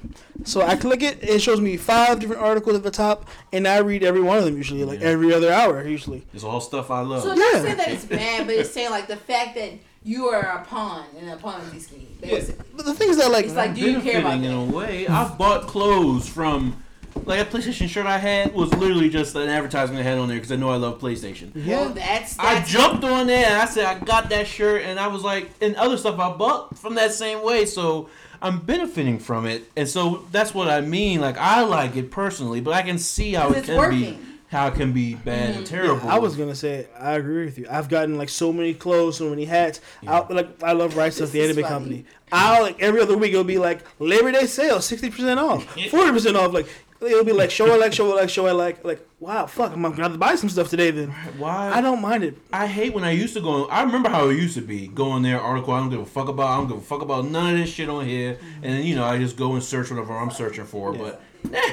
So 0.46 0.62
I 0.62 0.76
click 0.76 1.04
it, 1.04 1.20
it 1.24 1.42
shows 1.42 1.62
me 1.62 1.78
five 1.78 2.20
different 2.20 2.42
articles 2.42 2.76
at 2.76 2.84
the 2.84 2.90
top, 2.92 3.30
and 3.54 3.68
I 3.68 3.78
read 3.78 4.04
every 4.04 4.22
one 4.22 4.38
of 4.40 4.46
them 4.46 4.58
usually, 4.58 4.84
like 4.84 5.00
Yeah. 5.00 5.08
every 5.10 5.32
other 5.34 5.54
hour 5.54 5.88
usually. 5.88 6.26
It's 6.34 6.44
all 6.44 6.60
stuff 6.60 6.90
I 6.92 7.02
love. 7.02 7.22
So 7.24 7.30
Yeah. 7.30 7.36
not 7.36 7.62
saying 7.62 7.78
that 7.78 7.90
it's 7.90 8.06
bad, 8.06 8.48
but 8.48 8.56
it's 8.56 8.72
saying 8.72 8.90
like 8.90 9.08
the 9.08 9.16
fact 9.16 9.56
that 9.56 9.74
you 10.04 10.26
are 10.30 10.42
a 10.42 10.66
pawn 10.66 11.06
in 11.22 11.30
a 11.30 11.38
Ponzi 11.38 11.80
scheme, 11.80 12.08
basically. 12.20 12.66
But 12.76 12.86
the 12.88 12.96
thing 12.96 13.10
is 13.12 13.18
that 13.18 13.32
like, 13.32 13.46
It's 13.46 13.54
like, 13.54 13.76
do 13.76 13.82
you 13.82 14.02
care 14.02 14.20
about 14.22 14.34
in 14.36 14.42
that? 14.42 14.54
a 14.56 14.62
way. 14.64 15.08
I've 15.08 15.38
bought 15.38 15.68
clothes 15.68 16.28
from 16.28 16.82
like 17.26 17.40
a 17.40 17.46
PlayStation 17.46 17.88
shirt 17.88 18.06
I 18.06 18.18
had 18.18 18.54
was 18.54 18.74
literally 18.74 19.10
just 19.10 19.36
an 19.36 19.50
advertisement 19.50 20.00
I 20.00 20.04
had 20.04 20.18
on 20.18 20.28
there 20.28 20.38
because 20.38 20.52
I 20.52 20.56
know 20.56 20.70
I 20.70 20.78
love 20.78 21.00
PlayStation. 21.00 21.54
Well, 21.68 21.90
that's 21.90 22.38
I 22.40 22.64
jumped 22.64 23.04
on 23.04 23.28
there 23.28 23.46
and 23.46 23.56
I 23.62 23.66
said 23.66 23.86
I 23.86 24.00
got 24.00 24.30
that 24.30 24.48
shirt 24.48 24.84
and 24.84 25.00
I 25.00 25.08
was 25.08 25.24
like 25.24 25.50
and 25.62 25.76
other 25.76 25.98
stuff 25.98 26.20
I 26.20 26.32
bought 26.32 26.78
from 26.78 26.96
that 26.96 27.14
same 27.14 27.44
way 27.44 27.66
so 27.66 28.10
I'm 28.42 28.60
benefiting 28.60 29.20
from 29.20 29.46
it 29.46 29.70
and 29.76 29.88
so 29.88 30.26
that's 30.32 30.54
what 30.54 30.68
I 30.68 30.82
mean 30.82 31.22
like 31.22 31.38
I 31.38 31.62
like 31.64 31.96
it 31.96 32.12
personally 32.12 32.62
but 32.62 32.74
I 32.74 32.82
can 32.82 32.98
see 32.98 33.34
how 33.34 33.48
'Cause 33.50 33.58
it 33.58 33.66
can 33.66 33.78
working. 33.78 34.00
be 34.00 34.20
how 34.52 34.68
it 34.68 34.76
can 34.76 34.92
be 34.92 35.16
bad 35.16 35.56
and 35.56 35.56
mm-hmm. 35.56 35.64
terrible. 35.64 36.10
I 36.10 36.20
was 36.20 36.36
gonna 36.36 36.56
say 36.56 36.88
I 37.00 37.14
agree 37.14 37.46
with 37.46 37.58
you. 37.58 37.68
I've 37.72 37.88
gotten 37.88 38.18
like 38.18 38.28
so 38.28 38.52
many 38.52 38.74
clothes, 38.74 39.18
so 39.18 39.30
many 39.30 39.46
hats. 39.46 39.80
I, 40.06 40.20
like 40.30 40.62
I 40.62 40.74
love 40.74 40.98
Rice 40.98 41.16
Stuff, 41.16 41.32
the 41.32 41.42
anime 41.42 41.56
funny. 41.56 41.68
company. 41.68 42.06
I'll 42.34 42.62
like 42.64 42.82
every 42.82 43.00
other 43.00 43.18
week 43.18 43.32
it'll 43.32 43.46
be 43.46 43.58
like 43.60 43.80
Labor 44.00 44.30
Day 44.34 44.48
sale, 44.48 44.82
sixty 44.82 45.10
percent 45.10 45.40
off, 45.40 45.64
forty 45.90 46.12
percent 46.12 46.36
off. 46.36 46.52
Like 46.52 46.68
it'll 47.02 47.24
be 47.24 47.32
like 47.34 47.52
show 47.52 47.72
I 47.74 47.78
like, 47.78 47.94
show 47.94 48.12
I 48.12 48.22
like, 48.22 48.30
show 48.30 48.46
I 48.48 48.52
like. 48.52 48.84
Like 48.84 49.06
wow, 49.20 49.46
fuck, 49.46 49.72
I'm 49.74 49.82
gonna 49.82 49.96
have 50.02 50.12
to 50.14 50.18
buy 50.18 50.36
some 50.36 50.50
stuff 50.50 50.70
today. 50.70 50.92
Then 50.92 51.10
why 51.38 51.72
I 51.74 51.82
don't 51.82 52.02
mind 52.02 52.24
it. 52.24 52.38
I 52.54 52.68
hate 52.68 52.94
when 52.94 53.04
I 53.04 53.12
used 53.12 53.34
to 53.36 53.42
go. 53.42 53.66
I 53.68 53.84
remember 53.84 54.10
how 54.10 54.30
it 54.30 54.36
used 54.38 54.56
to 54.56 54.62
be. 54.62 54.88
Going 54.88 55.24
there, 55.24 55.40
article. 55.40 55.74
I 55.74 55.80
don't 55.80 55.90
give 55.90 56.00
a 56.02 56.06
fuck 56.06 56.28
about. 56.30 56.48
I 56.48 56.58
don't 56.58 56.68
give 56.68 56.78
a 56.78 56.82
fuck 56.82 57.02
about 57.02 57.26
none 57.26 57.54
of 57.54 57.60
this 57.60 57.70
shit 57.70 57.90
on 57.90 58.06
here. 58.06 58.38
And 58.64 58.74
then 58.74 58.84
you 58.84 58.96
know, 58.96 59.06
I 59.06 59.18
just 59.18 59.38
go 59.38 59.54
and 59.54 59.64
search 59.64 59.90
whatever 59.92 60.18
I'm 60.18 60.32
searching 60.32 60.66
for. 60.66 60.94
But 60.94 61.22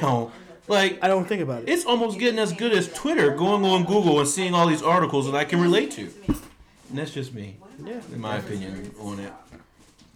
now, 0.01 0.33
like, 0.67 0.99
I 1.03 1.09
don't 1.09 1.27
think 1.27 1.43
about 1.43 1.63
it. 1.63 1.69
it's 1.69 1.85
almost 1.85 2.19
getting 2.19 2.39
as 2.39 2.53
good 2.53 2.73
as 2.73 2.93
Twitter. 2.93 3.35
Going 3.35 3.65
on 3.65 3.85
Google 3.85 4.21
and 4.21 4.29
seeing 4.29 4.55
all 4.55 4.67
these 4.67 4.83
articles 4.83 5.27
that 5.27 5.35
I 5.35 5.45
can 5.45 5.61
relate 5.61 5.91
to. 5.93 6.11
And 6.91 6.99
that's 6.99 7.13
just 7.13 7.35
me, 7.35 7.57
Yeah. 7.85 8.01
in 8.13 8.21
my 8.21 8.37
opinion, 8.37 8.93
on 9.01 9.21
it. 9.21 9.31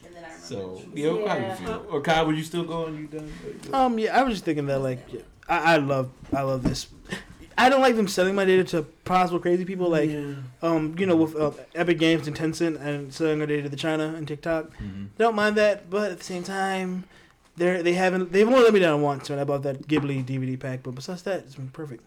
And 0.05 0.15
then 0.17 0.25
I 0.25 0.29
remember 0.29 0.32
So, 0.43 0.83
yeah, 0.95 1.27
how 1.27 1.39
do 1.39 1.47
you 1.47 1.55
feel? 1.55 1.87
Or 1.91 2.01
Kai, 2.01 2.23
would 2.23 2.37
you 2.37 2.43
still 2.43 2.65
go? 2.65 2.87
on? 2.87 2.99
you 2.99 3.07
done? 3.07 3.33
Um, 3.73 3.99
yeah, 3.99 4.19
I 4.19 4.23
was 4.25 4.35
just 4.35 4.45
thinking 4.45 4.67
that 4.67 4.81
like, 4.81 5.01
yeah, 5.13 5.21
I, 5.49 5.75
I 5.75 5.77
love, 5.77 6.11
I 6.33 6.43
love 6.43 6.63
this. 6.65 6.89
I 7.57 7.69
don't 7.69 7.81
like 7.83 7.97
them 7.97 8.09
selling 8.09 8.35
my 8.35 8.45
data 8.45 8.65
to 8.65 8.83
possible 9.05 9.39
crazy 9.39 9.65
people 9.67 9.89
like 9.91 10.11
Yeah. 10.11 10.35
um 10.63 10.97
you 10.99 11.05
know 11.05 11.15
with 11.15 11.37
uh, 11.37 11.51
Epic 11.75 11.99
Games 11.99 12.27
and 12.27 12.35
Tencent 12.35 12.81
and 12.81 13.13
selling 13.13 13.39
their 13.39 13.47
data 13.47 13.69
to 13.69 13.77
China 13.77 14.15
and 14.17 14.27
TikTok. 14.27 14.71
Mhm. 14.79 15.09
Don't 15.19 15.35
mind 15.35 15.57
that, 15.57 15.91
but 15.91 16.11
at 16.13 16.19
the 16.19 16.25
same 16.25 16.43
time, 16.43 17.05
they're 17.57 17.83
they 17.83 17.93
haven't 17.93 18.33
they've 18.33 18.49
only 18.49 18.61
let 18.65 18.73
me 18.73 18.81
down 18.81 19.03
once 19.03 19.29
when 19.29 19.39
I 19.39 19.45
bought 19.45 19.63
that 19.65 19.87
Ghibli 19.87 20.25
DVD 20.25 20.59
pack. 20.59 20.83
But 20.83 20.95
besides 20.95 21.23
that, 21.25 21.41
it's 21.41 21.55
been 21.55 21.69
perfect. 21.69 22.03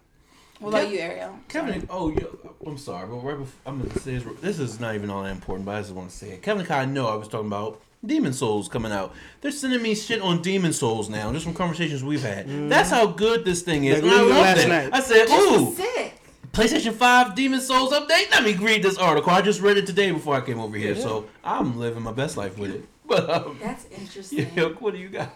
What 0.60 0.70
about 0.70 0.90
you, 0.90 0.99
Ariel? 0.99 1.38
Kevin, 1.48 1.86
oh, 1.90 2.10
yeah, 2.10 2.24
I'm 2.66 2.78
sorry, 2.78 3.07
but 3.07 3.18
right 3.18 3.38
before 3.38 3.60
I'm 3.66 3.82
gonna 3.82 3.99
say 3.99 4.18
this, 4.18 4.26
this 4.41 4.57
is 4.60 4.80
not 4.80 4.95
even 4.95 5.10
all 5.12 5.24
that 5.24 5.32
important, 5.32 5.66
but 5.66 5.76
I 5.76 5.82
just 5.82 5.91
want 5.94 6.10
to 6.10 6.16
say 6.16 6.32
it. 6.32 6.41
Kevin, 6.41 6.66
I 6.72 6.86
know 6.86 7.07
I 7.07 7.16
was 7.16 7.28
talking 7.28 7.48
about 7.48 7.82
Demon's 8.07 8.38
Souls 8.40 8.68
coming 8.68 8.91
out. 8.91 9.14
They're 9.41 9.52
sending 9.52 9.82
me 9.82 9.95
shit 9.95 10.22
on 10.22 10.41
Demon's 10.41 10.77
Souls 10.80 11.10
now, 11.10 11.32
just 11.32 11.45
from 11.45 11.53
conversations 11.53 12.03
we've 12.03 12.22
had. 12.22 12.69
That's 12.69 12.90
how 12.90 13.07
good 13.07 13.45
this 13.45 13.61
thing 13.61 13.86
is. 13.86 14.02
Like 14.02 14.11
and 14.11 14.11
I 14.11 14.22
loved 14.22 14.32
last 14.32 14.65
it. 14.65 14.69
night. 14.69 14.90
I 14.94 14.99
said, 14.99 15.27
ooh, 15.30 15.76
Sick. 15.76 16.22
PlayStation 16.52 16.94
5 16.94 17.36
Demon's 17.36 17.68
Souls 17.68 17.91
update. 17.91 18.32
Let 18.32 18.44
me 18.44 18.56
read 18.56 18.82
this 18.82 18.98
article. 18.98 19.30
I 19.30 19.41
just 19.41 19.60
read 19.60 19.76
it 19.77 19.86
today 19.86 20.11
before 20.11 20.36
I 20.36 20.41
came 20.41 20.60
over 20.60 20.77
here, 20.77 20.95
so 20.95 21.27
I'm 21.44 21.77
living 21.77 22.02
my 22.02 22.14
best 22.14 22.38
life 22.38 22.57
with 22.57 22.72
it. 22.72 22.86
But 23.07 23.30
um, 23.30 23.60
That's 23.61 23.86
interesting. 23.91 24.49
yeah, 24.56 24.69
what 24.80 24.95
do 24.95 24.99
you 24.99 25.10
got? 25.10 25.30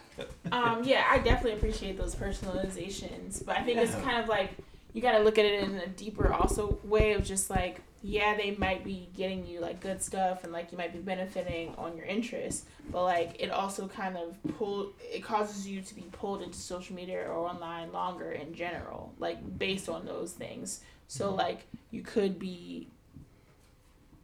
Um, 0.52 0.84
yeah, 0.84 1.06
I 1.08 1.20
definitely 1.20 1.52
appreciate 1.52 2.00
those 2.00 2.16
personalizations, 2.16 3.46
but 3.46 3.58
I 3.58 3.62
think 3.62 3.78
it's 3.78 3.94
kind 3.94 4.18
of 4.20 4.28
like 4.28 4.56
you 4.94 5.02
got 5.02 5.18
to 5.18 5.24
look 5.24 5.38
at 5.38 5.46
it 5.46 5.64
in 5.64 5.76
a 5.76 5.88
deeper 5.88 6.34
also 6.34 6.80
way 6.84 7.14
of 7.14 7.24
just 7.24 7.50
like 7.50 7.82
yeah, 8.02 8.38
they 8.38 8.52
might 8.52 8.86
be 8.86 9.10
getting 9.16 9.46
you 9.46 9.60
like 9.60 9.82
good 9.82 10.02
stuff 10.02 10.46
and 10.46 10.54
like 10.54 10.72
you 10.72 10.78
might 10.78 10.94
be 10.94 11.00
benefiting 11.00 11.74
on 11.78 11.98
your 11.98 12.06
interests, 12.06 12.66
but 12.90 13.04
like 13.04 13.36
it 13.40 13.52
also 13.52 13.90
kind 13.90 14.16
of 14.16 14.38
pull 14.58 14.94
it 15.02 15.22
causes 15.22 15.68
you 15.68 15.82
to 15.82 15.96
be 15.96 16.06
pulled 16.14 16.42
into 16.42 16.58
social 16.58 16.96
media 16.96 17.22
or 17.28 17.34
online 17.34 17.92
longer 17.92 18.32
in 18.32 18.54
general, 18.54 19.14
like 19.20 19.60
based 19.60 19.90
on 19.90 20.06
those 20.06 20.32
things. 20.32 20.82
So 21.08 21.34
like 21.34 21.66
you 21.92 22.02
could 22.02 22.40
be 22.40 22.88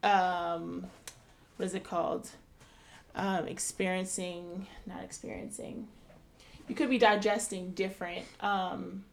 um 0.02 0.86
what 1.56 1.66
is 1.66 1.74
it 1.74 1.84
called? 1.84 2.30
Um 3.14 3.46
experiencing 3.46 4.66
not 4.86 5.02
experiencing 5.04 5.88
you 6.68 6.74
could 6.74 6.90
be 6.90 6.98
digesting 6.98 7.70
different 7.70 8.24
um, 8.40 9.04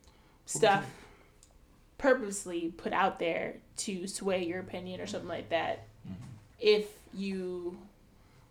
stuff 0.45 0.85
purposely 1.97 2.73
put 2.75 2.93
out 2.93 3.19
there 3.19 3.55
to 3.77 4.07
sway 4.07 4.45
your 4.45 4.59
opinion 4.59 5.01
or 5.01 5.07
something 5.07 5.29
like 5.29 5.49
that. 5.49 5.87
If 6.59 6.87
you 7.13 7.77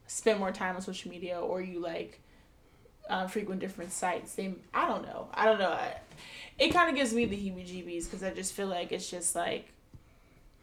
spend 0.07 0.39
more 0.39 0.53
time 0.53 0.77
on 0.77 0.83
social 0.83 1.11
media 1.11 1.41
or 1.41 1.61
you 1.63 1.81
like 1.81 2.21
um, 3.09 3.29
frequent 3.29 3.61
different 3.61 3.93
sites 3.93 4.35
they 4.35 4.55
i 4.75 4.87
don't 4.87 5.03
know. 5.03 5.29
I 5.35 5.47
don't 5.47 5.59
know. 5.59 5.71
I, 5.71 5.97
it 6.59 6.71
kind 6.71 6.89
of 6.89 6.95
gives 6.95 7.13
me 7.13 7.25
the 7.25 7.37
heebie 7.37 7.67
jeebies 7.67 8.05
because 8.05 8.23
i 8.23 8.31
just 8.31 8.53
feel 8.53 8.69
like 8.69 8.93
it's 8.93 9.11
just 9.11 9.35
like 9.35 9.73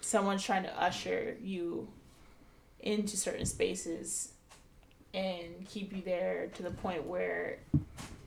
someone's 0.02 0.44
trying 0.44 0.64
to 0.64 0.82
usher 0.82 1.36
you 1.42 1.88
into 2.82 3.18
certain 3.18 3.46
spaces 3.46 4.32
and 5.14 5.68
keep 5.68 5.94
you 5.94 6.02
there 6.04 6.50
to 6.56 6.64
the 6.64 6.72
point 6.72 7.06
where 7.06 7.58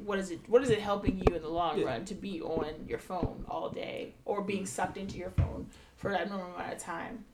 what 0.04 0.18
is 0.18 0.30
it 0.30 0.40
what 0.48 0.62
is 0.62 0.70
it 0.70 0.80
helping 0.80 1.18
you 1.18 1.34
in 1.34 1.42
the 1.42 1.48
long 1.48 1.78
Yeah. 1.78 1.86
run 1.86 2.04
to 2.06 2.14
be 2.14 2.40
on 2.40 2.74
your 2.88 2.98
phone 2.98 3.44
all 3.48 3.70
day 3.70 4.14
or 4.24 4.42
being 4.42 4.66
sucked 4.66 4.96
into 4.96 5.16
your 5.18 5.30
phone 5.30 5.66
for 5.96 6.10
that 6.10 6.28
normal 6.28 6.54
amount 6.54 6.72
of 6.72 6.78
time 6.78 7.24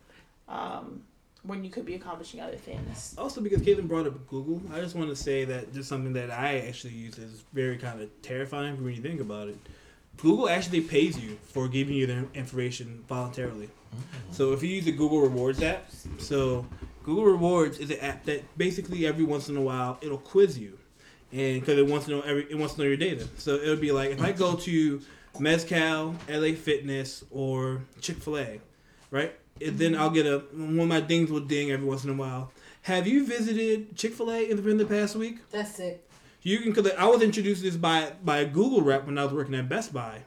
um, 0.49 1.03
when 1.43 1.63
you 1.65 1.71
could 1.71 1.85
be 1.87 1.95
accomplishing 1.95 2.41
other 2.41 2.57
things 2.57 3.15
Also, 3.17 3.41
because 3.41 3.63
Caitlin 3.63 3.87
brought 3.89 4.07
up 4.07 4.27
Google, 4.29 4.61
I 4.73 4.81
just 4.81 4.95
want 4.95 5.09
to 5.11 5.17
say 5.17 5.45
that 5.45 5.73
just 5.73 5.89
something 5.89 6.13
that 6.15 6.31
I 6.31 6.61
actually 6.61 6.95
use 6.95 7.17
is 7.19 7.45
very 7.53 7.77
kind 7.79 8.01
of 8.01 8.09
terrifying 8.23 8.83
when 8.83 8.95
you 8.95 9.01
think 9.03 9.21
about 9.21 9.49
it. 9.49 9.57
Google 10.17 10.49
actually 10.49 10.81
pays 10.81 11.17
you 11.19 11.39
for 11.45 11.69
giving 11.69 11.95
you 11.95 12.07
their 12.07 12.25
information 12.35 13.05
voluntarily. 13.09 13.69
So 14.33 14.53
if 14.53 14.63
you 14.63 14.69
use 14.71 14.85
the 14.85 14.93
Google 14.93 15.21
Rewards 15.21 15.63
app, 15.63 15.89
so 16.19 16.67
Google 17.05 17.25
Rewards 17.25 17.79
is 17.79 17.91
an 17.91 18.01
app 18.01 18.25
that 18.25 18.43
basically 18.59 19.07
every 19.07 19.25
once 19.25 19.49
in 19.49 19.57
a 19.57 19.63
while 19.63 19.97
it'll 20.03 20.19
quiz 20.19 20.59
you, 20.59 20.77
and 21.33 21.61
because 21.61 21.79
it 21.79 21.87
wants 21.87 22.07
to 22.07 22.13
know 22.13 22.21
every 22.23 22.51
it 22.51 22.57
wants 22.57 22.75
to 22.75 22.81
know 22.81 22.87
your 22.87 22.97
data. 22.97 23.27
So 23.39 23.57
it 23.57 23.69
would 23.69 23.81
be 23.81 23.93
like 23.93 24.11
if 24.11 24.21
I 24.21 24.33
go 24.33 24.57
to 24.57 25.01
Mezcal, 25.39 26.17
LA 26.29 26.55
Fitness, 26.55 27.25
or 27.31 27.83
Chick 28.01 28.19
Fil 28.19 28.39
A, 28.39 28.61
right? 29.11 29.35
And 29.65 29.79
then 29.79 29.97
I'll 29.97 30.11
get 30.11 30.27
a 30.27 30.39
one 30.53 30.81
of 30.81 30.89
my 30.89 31.01
dings 31.01 31.31
will 31.31 31.41
ding 31.41 31.71
every 31.71 31.87
once 31.87 32.05
in 32.05 32.11
a 32.11 32.15
while. 32.15 32.53
Have 32.83 33.07
you 33.07 33.27
visited 33.27 33.97
Chick 33.97 34.15
Fil 34.15 34.31
A 34.31 34.51
in 34.51 34.63
the, 34.63 34.71
in 34.71 34.79
the 34.79 34.87
past 34.87 35.17
week? 35.17 35.39
That's 35.51 35.79
it. 35.81 36.09
You 36.43 36.61
can. 36.61 36.73
Cause 36.73 36.91
I 36.97 37.07
was 37.07 37.23
introduced 37.23 37.63
to 37.63 37.71
this 37.71 37.77
by 37.77 38.13
by 38.25 38.39
a 38.39 38.47
Google 38.47 38.83
rep 38.83 39.07
when 39.07 39.19
I 39.19 39.25
was 39.25 39.33
working 39.33 39.55
at 39.55 39.69
Best 39.69 39.93
Buy, 39.93 40.23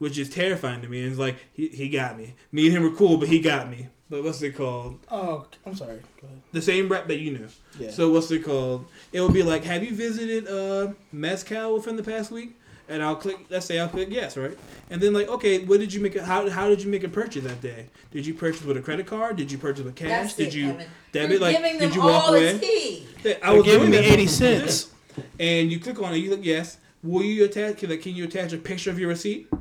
which 0.00 0.18
is 0.18 0.28
terrifying 0.30 0.80
to 0.82 0.88
me. 0.88 1.02
And 1.02 1.10
it's 1.10 1.18
like 1.20 1.36
he, 1.52 1.68
he 1.68 1.88
got 1.88 2.18
me. 2.18 2.34
Me 2.50 2.66
and 2.66 2.76
him 2.76 2.82
were 2.82 2.90
cool, 2.90 3.18
but 3.18 3.28
he 3.28 3.38
got 3.38 3.70
me. 3.70 3.86
But 4.08 4.24
what's 4.24 4.42
it 4.42 4.56
called? 4.56 4.98
Oh, 5.10 5.46
I'm 5.64 5.76
sorry. 5.76 6.00
Go 6.20 6.26
ahead. 6.26 6.40
The 6.50 6.62
same 6.62 6.88
rep 6.88 7.06
that 7.06 7.18
you 7.20 7.30
knew. 7.32 7.46
Yeah. 7.78 7.90
So 7.92 8.10
what's 8.10 8.28
it 8.32 8.40
called? 8.44 8.86
It 9.12 9.20
would 9.20 9.32
be 9.34 9.44
like, 9.44 9.62
have 9.64 9.84
you 9.84 9.94
visited 9.94 10.48
uh 10.48 10.94
Mezcal 11.12 11.74
within 11.74 11.94
the 11.96 12.02
past 12.02 12.32
week? 12.32 12.56
And 12.88 13.04
I'll 13.04 13.14
click. 13.14 13.36
Let's 13.50 13.66
say 13.66 13.78
I'll 13.78 13.88
click 13.88 14.08
yes, 14.10 14.36
right? 14.36 14.58
And 14.88 15.00
then 15.00 15.12
like, 15.12 15.28
okay, 15.28 15.64
what 15.64 15.78
did 15.78 15.92
you 15.94 16.00
make? 16.00 16.16
A, 16.16 16.24
how 16.24 16.48
how 16.50 16.68
did 16.68 16.82
you 16.82 16.90
make 16.90 17.04
a 17.04 17.08
purchase 17.08 17.44
that 17.44 17.60
day? 17.60 17.86
Did 18.10 18.26
you 18.26 18.34
purchase 18.34 18.64
with 18.64 18.76
a 18.78 18.80
credit 18.80 19.06
card? 19.06 19.36
Did 19.36 19.52
you 19.52 19.58
purchase 19.58 19.84
with 19.84 19.94
cash? 19.94 20.08
That's 20.08 20.34
did 20.34 20.48
it, 20.48 20.54
you 20.54 20.66
Kevin. 20.72 20.86
debit? 21.12 21.30
You're 21.30 21.40
Like, 21.40 21.62
them 21.62 21.78
did 21.78 21.94
you 21.94 22.00
walk 22.00 22.24
all 22.24 22.34
away? 22.34 22.54
the 22.54 22.58
tea. 22.58 23.06
Yeah, 23.22 23.34
I 23.44 23.52
was 23.52 23.64
giving 23.64 23.90
doing 23.92 24.02
me 24.02 24.08
80 24.12 24.26
cents. 24.26 24.90
And 25.38 25.70
you 25.70 25.78
click 25.78 26.00
on 26.02 26.14
it. 26.14 26.16
You 26.18 26.28
click 26.30 26.40
yes. 26.44 26.78
Will 27.02 27.22
you 27.22 27.44
attach? 27.44 27.78
Can, 27.78 27.96
can 27.98 28.14
you 28.14 28.24
attach 28.24 28.52
a 28.52 28.58
picture 28.58 28.90
of 28.90 28.98
your 28.98 29.08
receipt? 29.08 29.48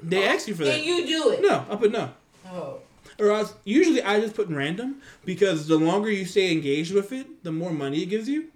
They 0.00 0.26
ask 0.26 0.46
you 0.46 0.54
for 0.54 0.64
that. 0.64 0.76
And 0.76 0.84
you 0.84 1.06
do 1.06 1.30
it. 1.32 1.42
No, 1.42 1.66
I 1.68 1.76
put 1.76 1.90
no. 1.90 2.10
Oh. 2.46 2.78
Or 3.18 3.32
else, 3.32 3.54
usually 3.64 4.00
I 4.02 4.20
just 4.20 4.34
put 4.34 4.48
random 4.48 5.02
because 5.24 5.66
the 5.66 5.76
longer 5.76 6.10
you 6.10 6.24
stay 6.24 6.52
engaged 6.52 6.94
with 6.94 7.12
it, 7.12 7.42
the 7.42 7.50
more 7.50 7.72
money 7.72 8.02
it 8.02 8.06
gives 8.06 8.28
you. 8.28 8.46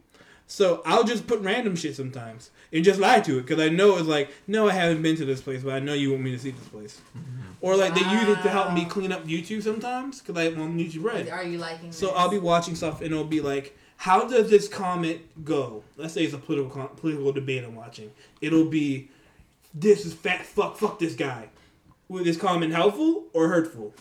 So 0.46 0.82
I'll 0.84 1.04
just 1.04 1.26
put 1.26 1.40
random 1.40 1.74
shit 1.76 1.96
sometimes 1.96 2.50
and 2.72 2.84
just 2.84 3.00
lie 3.00 3.20
to 3.20 3.38
it 3.38 3.42
because 3.42 3.58
I 3.58 3.70
know 3.70 3.96
it's 3.96 4.06
like, 4.06 4.30
no, 4.46 4.68
I 4.68 4.72
haven't 4.72 5.02
been 5.02 5.16
to 5.16 5.24
this 5.24 5.40
place, 5.40 5.62
but 5.62 5.72
I 5.72 5.78
know 5.80 5.94
you 5.94 6.10
want 6.10 6.22
me 6.22 6.30
to 6.30 6.38
see 6.38 6.50
this 6.50 6.68
place. 6.68 7.00
Mm-hmm. 7.16 7.40
Or 7.60 7.76
like 7.76 7.94
they 7.94 8.02
use 8.02 8.28
it 8.28 8.42
to 8.42 8.50
help 8.50 8.72
me 8.72 8.84
clean 8.84 9.12
up 9.12 9.24
YouTube 9.24 9.62
sometimes 9.62 10.20
because 10.20 10.36
I 10.36 10.48
on 10.60 10.78
YouTube 10.78 11.04
Red. 11.04 11.28
Are 11.28 11.42
you 11.42 11.58
liking 11.58 11.90
So 11.90 12.08
this? 12.08 12.16
I'll 12.16 12.28
be 12.28 12.38
watching 12.38 12.74
stuff 12.74 13.00
and 13.00 13.12
it'll 13.12 13.24
be 13.24 13.40
like, 13.40 13.76
how 14.02 14.26
does 14.26 14.50
this 14.50 14.66
comment 14.66 15.20
go? 15.44 15.84
Let's 15.96 16.12
say 16.12 16.24
it's 16.24 16.34
a 16.34 16.38
political 16.38 16.88
political 16.88 17.30
debate 17.30 17.62
I'm 17.62 17.76
watching. 17.76 18.10
It'll 18.40 18.64
be, 18.64 19.10
this 19.72 20.04
is 20.04 20.12
fat 20.12 20.44
fuck 20.44 20.76
fuck 20.76 20.98
this 20.98 21.14
guy. 21.14 21.50
Was 22.08 22.24
this 22.24 22.36
comment 22.36 22.72
helpful 22.72 23.26
or 23.32 23.46
hurtful? 23.46 23.94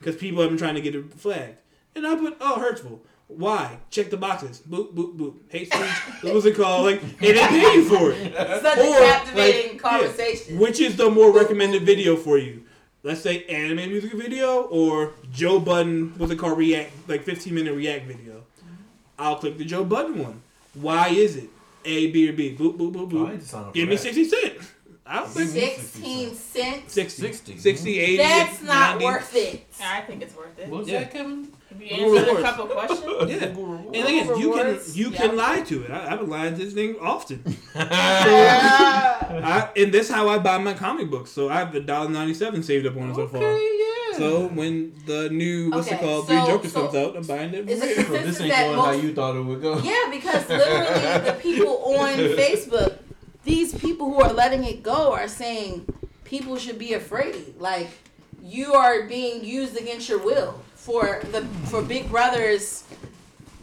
Because 0.00 0.16
people 0.16 0.40
have 0.40 0.50
been 0.50 0.58
trying 0.58 0.74
to 0.74 0.80
get 0.80 0.96
it 0.96 1.14
flagged. 1.14 1.58
And 1.94 2.04
I 2.04 2.16
put, 2.16 2.36
oh, 2.40 2.58
hurtful. 2.58 3.00
Why? 3.28 3.78
Check 3.90 4.10
the 4.10 4.16
boxes. 4.16 4.60
Boop, 4.68 4.92
boop, 4.92 5.16
boop. 5.16 5.36
Hate 5.48 5.72
speech. 5.72 6.22
what 6.24 6.34
was 6.34 6.46
it 6.46 6.56
called? 6.56 6.86
Like, 6.86 7.00
and 7.00 7.12
they 7.20 7.34
pay 7.46 7.74
you 7.74 7.84
for 7.84 8.10
it. 8.10 8.34
Such 8.60 8.78
Or, 8.78 8.96
a 8.96 9.06
captivating 9.06 9.70
like, 9.74 9.80
conversation. 9.80 10.58
Which 10.58 10.80
is 10.80 10.96
the 10.96 11.08
more 11.08 11.30
recommended 11.30 11.84
video 11.84 12.16
for 12.16 12.38
you? 12.38 12.64
Let's 13.04 13.20
say 13.20 13.44
anime 13.44 13.88
music 13.88 14.14
video 14.14 14.62
or 14.62 15.12
Joe 15.30 15.60
Budden, 15.60 16.14
what's 16.18 16.32
it 16.32 16.40
called, 16.40 16.58
react, 16.58 16.90
like 17.08 17.22
15 17.22 17.54
minute 17.54 17.74
react 17.74 18.06
video. 18.06 18.42
I'll 19.18 19.36
click 19.36 19.58
the 19.58 19.64
Joe 19.64 19.84
Budden 19.84 20.18
one. 20.18 20.42
Why 20.74 21.08
is 21.08 21.36
it? 21.36 21.50
A, 21.84 22.10
B, 22.10 22.28
or 22.28 22.32
B. 22.32 22.56
Boop, 22.58 22.76
boop, 22.78 22.92
boop, 22.92 23.10
boop. 23.10 23.30
need 23.30 23.40
to 23.40 23.46
sign 23.46 23.64
up 23.64 23.74
Give 23.74 23.88
me 23.88 23.94
that. 23.96 24.02
60 24.02 24.24
cents. 24.24 24.70
I'll 25.06 25.26
click 25.26 25.48
16 25.48 26.34
cents. 26.34 26.92
60. 26.94 27.22
60. 27.22 27.58
60, 27.58 27.98
80. 28.00 28.16
That's 28.16 28.62
not 28.62 28.92
90. 29.00 29.04
worth 29.04 29.36
it. 29.36 29.66
i 29.82 30.00
think 30.00 30.22
it's 30.22 30.34
worth 30.34 30.58
it 30.58 30.68
What's 30.70 30.88
Yeah. 30.88 31.00
that, 31.00 31.12
Kevin? 31.12 31.52
if 31.70 31.80
you 31.90 31.96
Google 31.96 32.18
answer 32.20 32.38
a 32.38 32.42
couple 32.42 32.66
questions 32.68 33.02
Yeah. 33.30 33.48
Google 33.48 33.76
And 33.92 33.96
again, 33.96 34.38
you 34.38 34.52
can 34.54 34.78
you 34.94 35.10
Yeah. 35.10 35.16
can 35.18 35.36
lie 35.36 35.60
to 35.60 35.84
it. 35.84 35.90
I, 35.90 36.12
I've 36.12 36.20
been 36.20 36.30
lying 36.30 36.56
to 36.56 36.64
this 36.64 36.72
thing 36.72 36.96
often. 37.02 37.42
I, 37.74 39.68
and 39.76 39.92
that's 39.92 40.08
how 40.08 40.28
I 40.28 40.38
buy 40.38 40.56
my 40.58 40.72
comic 40.74 41.10
books. 41.10 41.30
So 41.30 41.50
I 41.50 41.56
have 41.56 41.74
a 41.74 41.80
dollar 41.80 42.08
ninety 42.08 42.32
seven 42.34 42.62
saved 42.62 42.86
up 42.86 42.96
on 42.96 43.10
it 43.10 43.14
so 43.16 43.28
far. 43.28 43.42
yeah. 43.42 43.93
So 44.16 44.48
when 44.48 44.92
the 45.06 45.28
new 45.30 45.70
what's 45.70 45.88
it 45.88 46.00
called 46.00 46.26
so- 46.26 46.32
Three 46.34 46.52
Jokers 46.52 46.72
so- 46.72 46.82
comes 46.82 46.94
out, 46.94 47.16
I'm 47.16 47.24
buying 47.24 47.54
it. 47.54 47.68
Is 47.68 47.82
it 47.82 47.96
So 47.96 48.02
this 48.02 48.06
consensus 48.06 48.40
ain't 48.40 48.50
that 48.50 48.64
going 48.66 48.78
how 48.78 48.92
you 48.92 49.14
thought 49.14 49.36
it 49.36 49.42
would 49.42 49.62
go. 49.62 49.78
Yeah, 49.78 50.08
because 50.10 50.48
literally 50.48 51.30
the 51.30 51.38
people 51.40 51.84
on 51.98 52.16
Facebook, 52.16 52.98
these 53.44 53.74
people 53.74 54.06
who 54.12 54.20
are 54.20 54.32
letting 54.32 54.64
it 54.64 54.82
go 54.82 55.12
are 55.12 55.28
saying 55.28 55.86
people 56.24 56.56
should 56.56 56.78
be 56.78 56.94
afraid. 56.94 57.58
Like 57.58 57.88
you 58.42 58.74
are 58.74 59.04
being 59.04 59.44
used 59.44 59.76
against 59.76 60.08
your 60.08 60.18
will 60.18 60.60
for 60.74 61.20
the 61.32 61.42
for 61.66 61.82
Big 61.82 62.10
Brother's 62.10 62.84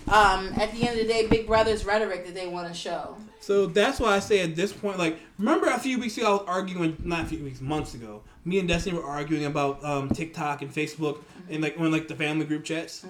um 0.07 0.53
at 0.59 0.71
the 0.71 0.87
end 0.87 0.99
of 0.99 1.07
the 1.07 1.13
day 1.13 1.27
Big 1.27 1.47
Brother's 1.47 1.85
rhetoric 1.85 2.25
that 2.25 2.33
they 2.33 2.47
want 2.47 2.67
to 2.67 2.73
show. 2.73 3.15
So 3.39 3.65
that's 3.65 3.99
why 3.99 4.15
I 4.15 4.19
say 4.19 4.41
at 4.41 4.55
this 4.55 4.71
point, 4.71 4.99
like, 4.99 5.19
remember 5.39 5.67
a 5.67 5.79
few 5.79 5.99
weeks 5.99 6.15
ago 6.17 6.27
I 6.27 6.31
was 6.33 6.43
arguing, 6.47 6.95
not 7.03 7.21
a 7.23 7.25
few 7.25 7.43
weeks, 7.43 7.59
months 7.59 7.95
ago. 7.95 8.21
Me 8.43 8.57
and 8.59 8.67
Destiny 8.67 8.97
were 8.97 9.03
arguing 9.05 9.45
about 9.45 9.83
um, 9.83 10.09
TikTok 10.09 10.61
and 10.61 10.73
Facebook 10.73 11.21
and 11.49 11.61
like 11.61 11.79
on 11.79 11.91
like 11.91 12.07
the 12.07 12.15
family 12.15 12.45
group 12.45 12.63
chats. 12.63 13.05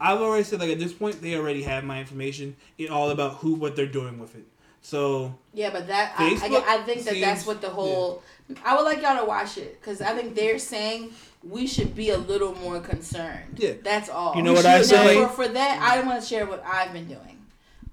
I've 0.00 0.20
already 0.20 0.44
said 0.44 0.60
like 0.60 0.70
at 0.70 0.78
this 0.78 0.92
point 0.92 1.20
they 1.20 1.36
already 1.36 1.62
have 1.62 1.84
my 1.84 1.98
information. 2.00 2.56
It's 2.78 2.90
all 2.90 3.10
about 3.10 3.34
who 3.36 3.54
what 3.54 3.74
they're 3.76 3.86
doing 3.86 4.18
with 4.18 4.36
it. 4.36 4.44
So 4.82 5.34
Yeah, 5.52 5.70
but 5.70 5.88
that 5.88 6.14
I, 6.16 6.34
Facebook 6.34 6.62
I, 6.64 6.76
I 6.76 6.82
think 6.82 7.04
that 7.04 7.18
that's 7.20 7.44
what 7.46 7.60
the 7.60 7.68
whole. 7.70 8.22
I 8.64 8.76
would 8.76 8.84
like 8.84 9.02
y'all 9.02 9.18
to 9.18 9.24
watch 9.24 9.58
it 9.58 9.80
because 9.80 10.00
I 10.00 10.14
think 10.14 10.36
they're 10.36 10.60
saying 10.60 11.12
we 11.42 11.66
should 11.66 11.96
be 11.96 12.10
a 12.10 12.18
little 12.18 12.54
more 12.54 12.78
concerned. 12.78 13.56
Yeah. 13.58 13.72
that's 13.82 14.08
all. 14.08 14.36
You 14.36 14.42
know 14.42 14.52
We 14.52 14.58
what 14.58 14.66
I 14.66 14.82
should- 14.82 14.92
now, 14.92 15.04
say? 15.06 15.22
For, 15.24 15.28
for 15.28 15.48
that, 15.48 15.80
I 15.82 16.06
want 16.06 16.22
to 16.22 16.26
share 16.26 16.46
what 16.46 16.64
I've 16.64 16.92
been 16.92 17.08
doing. 17.08 17.38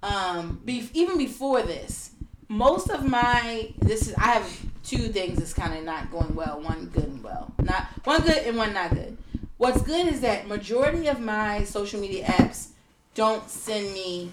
Um, 0.04 0.62
be, 0.66 0.90
even 0.94 1.18
before 1.18 1.62
this, 1.64 2.12
most 2.54 2.90
of 2.92 3.04
my 3.04 3.74
this 3.80 4.08
is 4.08 4.16
I 4.16 4.28
have 4.28 4.62
two 4.84 5.10
things 5.10 5.40
that's 5.40 5.54
kind 5.54 5.76
of 5.76 5.84
not 5.84 6.12
going 6.12 6.36
well. 6.36 6.62
One 6.62 6.86
good 6.94 7.06
and 7.06 7.24
well, 7.24 7.52
not 7.62 7.88
one 8.04 8.22
good 8.22 8.38
and 8.46 8.58
one 8.58 8.74
not 8.74 8.92
good. 8.92 9.18
What's 9.58 9.82
good 9.82 10.08
is 10.08 10.22
that 10.22 10.48
majority 10.48 11.08
of 11.08 11.20
my 11.20 11.64
social 11.64 12.00
media 12.00 12.26
apps 12.26 12.70
don't 13.16 13.50
send 13.50 13.94
me 13.94 14.32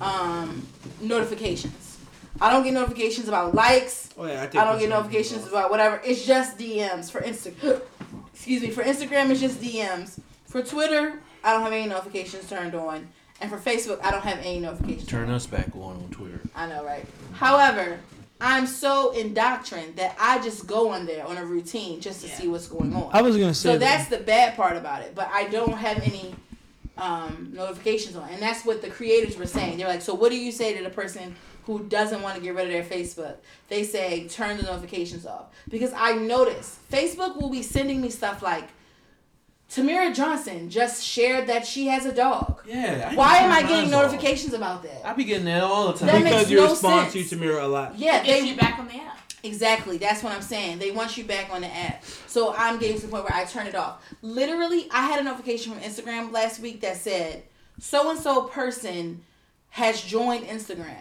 um, 0.00 0.66
notifications. 1.00 1.98
I 2.40 2.50
don't 2.52 2.62
get 2.62 2.72
notifications 2.72 3.28
about 3.28 3.54
likes. 3.54 4.10
oh 4.16 4.26
yeah, 4.26 4.44
I, 4.44 4.46
take 4.46 4.56
I 4.56 4.64
don't 4.64 4.78
get 4.78 4.86
this 4.86 4.90
one. 4.90 5.00
notifications 5.00 5.46
about 5.46 5.70
whatever. 5.70 6.00
It's 6.04 6.24
just 6.24 6.58
DMs 6.58 7.10
for 7.10 7.20
Instagram. 7.20 7.82
Excuse 8.32 8.62
me. 8.62 8.70
For 8.70 8.82
Instagram, 8.82 9.30
it's 9.30 9.40
just 9.40 9.60
DMs. 9.60 10.20
For 10.46 10.62
Twitter, 10.62 11.18
I 11.44 11.52
don't 11.52 11.62
have 11.62 11.72
any 11.72 11.86
notifications 11.86 12.48
turned 12.48 12.74
on, 12.74 13.08
and 13.40 13.50
for 13.50 13.58
Facebook, 13.58 14.00
I 14.02 14.10
don't 14.10 14.22
have 14.22 14.38
any 14.38 14.60
notifications. 14.60 15.06
Turn 15.06 15.26
turned 15.26 15.32
us 15.32 15.46
back 15.46 15.74
on 15.74 15.96
on 15.96 16.08
Twitter. 16.10 16.40
I 16.54 16.66
know, 16.66 16.84
right? 16.84 17.04
However, 17.38 17.98
I'm 18.40 18.66
so 18.66 19.12
indoctrined 19.12 19.96
that 19.96 20.16
I 20.20 20.40
just 20.42 20.66
go 20.66 20.90
on 20.90 21.06
there 21.06 21.24
on 21.26 21.36
a 21.36 21.44
routine 21.44 22.00
just 22.00 22.20
to 22.22 22.26
Yeah. 22.28 22.34
see 22.36 22.48
what's 22.48 22.66
going 22.66 22.92
on. 22.94 23.10
I 23.12 23.22
was 23.22 23.36
gonna 23.36 23.54
say 23.54 23.68
So 23.68 23.72
that. 23.72 23.80
that's 23.80 24.08
the 24.10 24.18
bad 24.18 24.56
part 24.56 24.76
about 24.76 25.02
it. 25.02 25.14
But 25.14 25.30
I 25.32 25.44
don't 25.44 25.72
have 25.74 25.98
any 26.02 26.34
um, 26.96 27.50
notifications 27.54 28.16
on, 28.16 28.28
and 28.30 28.42
that's 28.42 28.64
what 28.64 28.82
the 28.82 28.90
creators 28.90 29.36
were 29.36 29.46
saying. 29.46 29.78
They're 29.78 29.86
like, 29.86 30.02
so 30.02 30.14
what 30.14 30.30
do 30.32 30.36
you 30.36 30.50
say 30.50 30.76
to 30.76 30.82
the 30.82 30.90
person 30.90 31.36
who 31.64 31.84
doesn't 31.84 32.22
want 32.22 32.34
to 32.34 32.40
get 32.42 32.56
rid 32.56 32.66
of 32.66 32.72
their 32.72 32.82
Facebook? 32.82 33.36
They 33.68 33.84
say 33.84 34.26
turn 34.26 34.56
the 34.56 34.64
notifications 34.64 35.24
off 35.24 35.44
because 35.70 35.92
I 35.92 36.14
notice 36.14 36.76
Facebook 36.90 37.40
will 37.40 37.50
be 37.50 37.62
sending 37.62 38.00
me 38.00 38.10
stuff 38.10 38.42
like. 38.42 38.68
Tamira 39.70 40.14
Johnson 40.14 40.70
just 40.70 41.04
shared 41.04 41.46
that 41.48 41.66
she 41.66 41.88
has 41.88 42.06
a 42.06 42.12
dog. 42.12 42.62
Yeah. 42.66 43.14
Why 43.14 43.38
am 43.38 43.52
I 43.52 43.62
getting 43.68 43.90
notifications 43.90 44.54
about 44.54 44.82
that? 44.84 45.06
I 45.06 45.12
be 45.12 45.24
getting 45.24 45.44
that 45.44 45.62
all 45.62 45.92
the 45.92 45.98
time. 45.98 46.06
That 46.08 46.22
because 46.24 46.34
makes 46.40 46.50
you 46.50 46.56
no 46.56 46.70
respond 46.70 47.10
sense. 47.12 47.28
to 47.30 47.36
Tamira 47.36 47.62
a 47.62 47.66
lot. 47.66 47.98
Yeah, 47.98 48.20
It 48.22 48.24
gets 48.26 48.40
they 48.42 48.48
you 48.48 48.56
back 48.56 48.78
on 48.78 48.88
the 48.88 48.94
app. 48.96 49.18
Exactly. 49.44 49.98
That's 49.98 50.22
what 50.22 50.32
I'm 50.32 50.42
saying. 50.42 50.78
They 50.78 50.90
want 50.90 51.16
you 51.18 51.24
back 51.24 51.50
on 51.52 51.60
the 51.60 51.66
app. 51.68 52.02
So 52.26 52.54
I'm 52.56 52.78
getting 52.78 52.96
to 52.98 53.06
the 53.06 53.12
point 53.12 53.24
where 53.24 53.34
I 53.34 53.44
turn 53.44 53.66
it 53.66 53.74
off. 53.74 54.02
Literally, 54.22 54.88
I 54.90 55.02
had 55.06 55.20
a 55.20 55.22
notification 55.22 55.72
from 55.74 55.82
Instagram 55.82 56.32
last 56.32 56.60
week 56.60 56.80
that 56.80 56.96
said 56.96 57.42
so 57.78 58.10
and 58.10 58.18
so 58.18 58.44
person 58.44 59.22
has 59.70 60.00
joined 60.02 60.46
Instagram. 60.46 60.94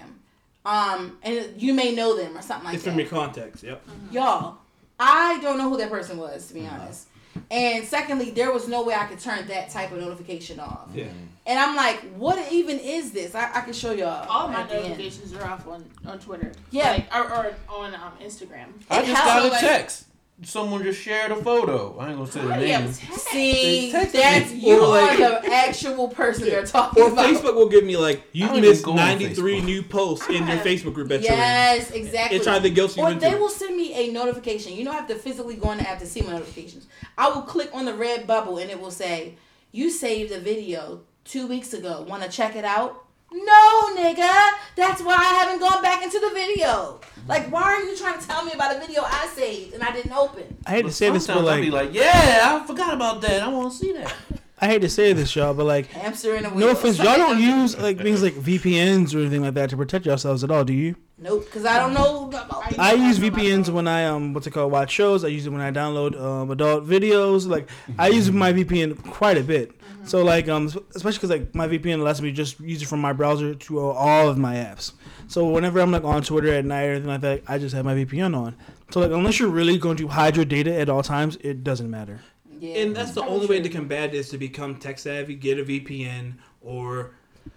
Um, 0.65 1.18
and 1.23 1.53
you 1.57 1.73
may 1.73 1.95
know 1.95 2.18
them 2.18 2.38
or 2.38 2.41
something 2.41 2.65
like 2.65 2.76
It's 2.76 2.84
that. 2.84 2.91
from 2.91 2.99
your 2.99 3.07
contacts. 3.07 3.64
Yep. 3.64 3.81
Y'all, 4.11 4.57
I 4.99 5.39
don't 5.41 5.57
know 5.57 5.69
who 5.69 5.77
that 5.77 5.89
person 5.89 6.18
was 6.18 6.48
to 6.49 6.53
be 6.53 6.65
Uh-huh. 6.65 6.81
honest. 6.81 7.07
And 7.51 7.85
secondly, 7.85 8.31
there 8.31 8.51
was 8.51 8.68
no 8.68 8.84
way 8.84 8.93
I 8.95 9.05
could 9.05 9.19
turn 9.19 9.47
that 9.47 9.69
type 9.69 9.91
of 9.91 9.99
notification 9.99 10.59
off. 10.59 10.89
Yeah. 10.93 11.05
And 11.45 11.57
I'm 11.57 11.76
like, 11.76 11.99
what 12.15 12.51
even 12.51 12.77
is 12.80 13.11
this? 13.11 13.34
I, 13.35 13.49
I 13.53 13.61
can 13.61 13.73
show 13.73 13.91
y'all. 13.93 14.27
All 14.30 14.47
my 14.49 14.61
at 14.61 14.69
the 14.69 14.76
end. 14.76 14.84
notifications 14.89 15.34
are 15.34 15.43
off 15.45 15.65
on, 15.68 15.85
on 16.05 16.19
Twitter. 16.19 16.51
Yeah. 16.72 16.91
Like, 16.91 17.15
or, 17.15 17.34
or 17.34 17.53
on 17.69 17.95
um, 17.95 18.11
Instagram. 18.22 18.68
I 18.89 19.01
It 19.01 19.05
just 19.07 19.23
got 19.23 19.45
a 19.45 19.49
like- 19.49 19.59
text. 19.61 20.05
Someone 20.43 20.84
just 20.84 21.01
shared 21.01 21.31
a 21.31 21.35
photo. 21.35 21.97
I 21.97 22.09
ain't 22.09 22.18
gonna 22.19 22.31
say 22.31 22.41
the 22.41 22.57
name. 22.57 22.93
text. 22.93 23.01
See, 23.30 23.91
that's 23.91 24.51
me. 24.51 24.59
you 24.59 24.80
Or 24.84 24.88
like- 24.89 25.19
are 25.19 25.41
the 25.41 25.47
actual 25.53 26.09
person 26.09 26.45
they're 26.45 26.64
talking 26.64 27.01
Or 27.01 27.11
about. 27.11 27.26
Facebook 27.26 27.55
will 27.55 27.69
give 27.69 27.84
me 27.84 27.97
like 27.97 28.22
you 28.34 28.45
don't 28.45 28.61
missed 28.61 28.85
93 28.85 29.61
new 29.61 29.81
posts 29.81 30.27
in 30.30 30.45
your 30.47 30.57
Facebook 30.57 30.93
group 30.93 31.07
that 31.07 31.23
you're 31.23 31.31
in. 31.31 31.38
Yes, 31.39 31.89
exactly. 31.89 32.38
It's 32.38 32.45
trying 32.45 32.61
to 32.61 32.69
guilt 32.69 32.95
or 32.99 33.09
into 33.09 33.19
they 33.22 33.34
will 33.34 33.49
send 33.49 33.76
me 33.76 33.95
a 33.95 34.11
notification. 34.14 34.73
You 34.73 34.85
don't 34.85 34.93
have 34.93 35.07
to 35.07 35.15
physically 35.15 35.55
go 35.55 35.69
on 35.69 35.77
the 35.80 35.89
app 35.89 35.97
to 35.99 36.05
see 36.05 36.22
my 36.22 36.34
notifications. 36.34 36.85
I 37.18 37.30
will 37.30 37.41
click 37.41 37.72
on 37.73 37.85
the 37.85 37.95
red 37.95 38.27
bubble 38.27 38.59
and 38.59 38.69
it 38.69 38.80
will 38.80 38.91
say, 38.91 39.38
"You 39.72 39.89
saved 39.89 40.31
a 40.31 40.39
video 40.39 41.01
two 41.26 41.47
weeks 41.47 41.73
ago. 41.73 42.05
Want 42.07 42.22
to 42.22 42.30
check 42.30 42.55
it 42.55 42.64
out?" 42.64 43.05
No, 43.32 43.95
nigga. 43.95 44.52
That's 44.76 45.02
why 45.02 45.16
I 45.16 45.44
haven't 45.44 45.60
gone 45.60 45.82
back 45.82 46.04
into 46.04 46.20
the 46.20 46.30
video. 46.30 46.99
Like, 47.28 47.52
why 47.52 47.64
are 47.64 47.84
you 47.84 47.95
trying 47.98 48.20
to 48.20 48.26
tell 48.26 48.45
me 48.45 48.54
about 48.54 48.76
a 48.76 48.80
video 48.80 49.04
I 49.04 49.28
saved 49.28 49.74
and 49.74 49.84
I 49.84 49.91
didn't 49.91 50.14
open? 50.14 50.58
I 50.66 50.72
hate 50.72 50.86
to 50.86 50.91
say 50.91 51.10
this, 51.10 51.28
but 51.28 51.34
Sometimes 51.36 51.58
I 51.58 51.62
be 51.62 51.70
like, 51.70 51.88
like, 51.88 51.95
yeah, 51.95 52.60
I 52.62 52.66
forgot 52.66 52.94
about 52.94 53.22
that. 53.22 53.44
I 53.44 53.49
want 53.49 53.72
to 53.72 53.78
see 53.78 53.91
that. 53.94 54.14
I 54.60 54.66
hate 54.66 54.82
to 54.82 54.90
say 54.90 55.14
this, 55.14 55.36
y'all, 55.36 55.54
but 55.54 55.66
like, 55.66 55.86
Hamster 55.88 56.36
in 56.36 56.45
a 56.45 56.49
wheel. 56.49 56.68
no 56.68 56.70
offense, 56.72 56.98
y'all 56.98 57.16
don't 57.18 57.40
use 57.40 57.78
like 57.78 57.99
things 57.99 58.24
like 58.24 58.34
VPNs 58.34 59.14
or 59.14 59.20
anything 59.20 59.44
like 59.44 59.54
that 59.54 59.70
to 59.70 59.78
protect 59.78 60.08
yourselves 60.08 60.44
at 60.44 60.49
all, 60.49 60.64
do 60.64 60.74
you? 60.74 60.95
Nope, 61.20 61.45
because 61.45 61.64
I 61.66 61.78
don't 61.78 61.94
know 61.94 62.28
about. 62.28 62.80
I 62.80 62.94
use 62.94 63.20
VPNs 63.20 63.70
when 63.70 63.88
I 63.88 64.06
um 64.06 64.34
what's 64.34 64.48
it 64.48 64.52
called 64.52 64.72
watch 64.72 64.91
shows. 64.91 65.24
I 65.24 65.28
use 65.28 65.45
it 65.45 65.52
when 65.52 65.62
I 65.62 65.72
download 65.72 66.20
um 66.20 66.49
adult 66.49 66.88
videos. 66.88 67.48
Like 67.48 67.70
I 67.99 68.08
use 68.08 68.32
my 68.32 68.52
VPN 68.52 69.04
quite 69.12 69.38
a 69.38 69.44
bit. 69.44 69.77
So 70.07 70.23
like 70.23 70.47
um 70.47 70.67
especially 70.95 71.17
because 71.17 71.29
like 71.29 71.53
my 71.53 71.67
VPN 71.67 72.01
lets 72.01 72.21
me 72.21 72.31
just 72.31 72.59
use 72.59 72.81
it 72.81 72.88
from 72.88 73.01
my 73.01 73.13
browser 73.13 73.53
to 73.53 73.79
uh, 73.79 73.91
all 73.91 74.29
of 74.29 74.38
my 74.38 74.55
apps. 74.55 74.93
So 75.27 75.47
whenever 75.49 75.79
I'm 75.79 75.91
like 75.91 76.05
on 76.05 76.23
Twitter 76.23 76.53
at 76.53 76.65
night 76.65 76.85
or 76.85 76.91
anything 76.91 77.09
like 77.09 77.21
that, 77.21 77.43
I 77.47 77.57
just 77.57 77.75
have 77.75 77.84
my 77.85 77.93
VPN 77.93 78.35
on. 78.35 78.55
So 78.91 79.01
like 79.01 79.11
unless 79.11 79.38
you're 79.39 79.49
really 79.49 79.77
going 79.77 79.97
to 79.97 80.07
hide 80.07 80.35
your 80.38 80.45
data 80.45 80.73
at 80.79 80.88
all 80.88 81.03
times, 81.03 81.38
it 81.41 81.63
doesn't 81.63 81.89
matter. 81.89 82.21
Yeah, 82.59 82.77
And 82.77 82.95
that's 82.95 83.11
the 83.11 83.21
probably 83.21 83.35
only 83.35 83.47
way 83.47 83.61
to 83.61 83.69
combat 83.69 84.13
it 84.13 84.15
is 84.15 84.29
to 84.29 84.38
become 84.38 84.77
tech 84.77 84.97
savvy, 84.97 85.35
get 85.35 85.59
a 85.59 85.63
VPN, 85.63 86.35
or 86.61 87.11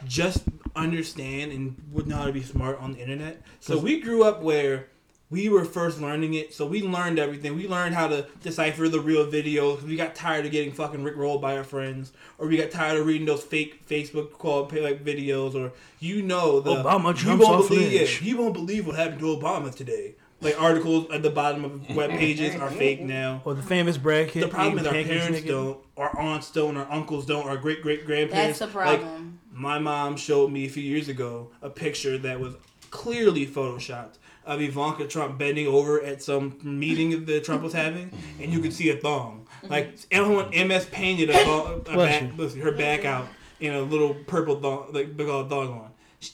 just 0.06 0.43
understand 0.77 1.52
and 1.52 1.77
would 1.93 2.06
know 2.06 2.16
how 2.16 2.27
to 2.27 2.32
be 2.32 2.43
smart 2.43 2.78
on 2.81 2.93
the 2.93 2.98
internet. 2.98 3.43
So 3.60 3.78
we 3.78 4.01
grew 4.01 4.24
up 4.24 4.43
where 4.43 4.89
we 5.31 5.48
were 5.48 5.65
first 5.65 6.01
learning 6.01 6.35
it, 6.35 6.52
so 6.52 6.66
we 6.66 6.82
learned 6.82 7.19
everything. 7.20 7.55
We 7.57 7.69
learned 7.69 7.94
how 7.94 8.09
to 8.09 8.27
decipher 8.43 8.89
the 8.89 8.98
real 9.01 9.27
videos. 9.27 9.82
We 9.82 9.94
got 9.97 10.15
tired 10.16 10.44
of 10.44 10.51
getting 10.52 10.73
fucking 10.73 11.01
rickrolled 11.05 11.40
by 11.40 11.57
our 11.57 11.62
friends, 11.65 12.12
or 12.39 12.48
we 12.48 12.57
got 12.57 12.73
tired 12.73 12.98
of 12.98 13.07
reading 13.07 13.27
those 13.27 13.43
fake 13.44 13.86
Facebook 13.89 14.32
call 14.32 14.62
like 14.65 15.05
videos, 15.05 15.55
or 15.55 15.73
you 16.01 16.23
know 16.23 16.59
the 16.61 16.74
Obama 16.74 17.20
you 17.23 17.28
won't 17.31 17.43
off 17.43 17.69
believe 17.69 17.93
ledge. 17.93 18.20
yeah, 18.20 18.28
you 18.28 18.36
won't 18.39 18.55
believe 18.55 18.86
what 18.86 18.97
happened 18.97 19.20
to 19.20 19.27
Obama 19.27 19.73
today. 19.74 20.16
Like 20.43 20.59
articles 20.61 21.07
at 21.12 21.23
the 21.23 21.28
bottom 21.28 21.65
of 21.66 21.94
web 21.94 22.11
pages 22.11 22.55
are 22.57 22.70
fake 22.70 23.02
now. 23.02 23.43
Or 23.44 23.52
the 23.52 23.62
famous 23.62 23.98
Brad 23.98 24.31
Kid. 24.31 24.43
The 24.43 24.48
problem 24.48 24.78
is 24.78 24.86
our 24.86 24.94
parents 24.94 25.31
naked. 25.32 25.48
don't, 25.48 25.78
our 25.98 26.19
aunts 26.19 26.51
don't, 26.51 26.78
our 26.78 26.90
uncles 26.90 27.27
don't, 27.27 27.47
our 27.47 27.59
great 27.59 27.82
great 27.82 28.07
grandparents. 28.07 28.59
That's 28.59 28.73
the 28.73 28.78
Like 28.78 29.01
problem. 29.01 29.39
my 29.52 29.78
mom 29.78 30.16
showed 30.16 30.51
me 30.51 30.65
a 30.65 30.69
few 30.70 30.82
years 30.82 31.09
ago 31.09 31.51
a 31.61 31.69
picture 31.69 32.16
that 32.16 32.40
was 32.40 32.55
clearly 32.90 33.47
photoshopped 33.47 34.15
of 34.51 34.60
Ivanka 34.60 35.06
Trump 35.06 35.39
bending 35.39 35.66
over 35.66 36.02
at 36.02 36.22
some 36.22 36.59
meeting 36.62 37.24
that 37.24 37.44
Trump 37.44 37.62
was 37.62 37.72
having, 37.72 38.10
and 38.40 38.52
you 38.52 38.60
could 38.60 38.72
see 38.72 38.90
a 38.90 38.97
thong. 38.97 39.47
Like 39.62 39.94
everyone, 40.10 40.51
MS 40.51 40.86
painted 40.86 41.31
a, 41.31 41.44
thong, 41.44 41.81
a 41.89 41.97
back, 41.97 42.31
listen, 42.36 42.60
her 42.60 42.72
back 42.72 43.05
out 43.05 43.27
in 43.60 43.74
a 43.74 43.81
little 43.82 44.14
purple 44.27 44.60
thong, 44.60 44.89
like 44.93 45.16
big 45.16 45.28
old 45.28 45.48
thong 45.48 45.68
on. 45.72 45.90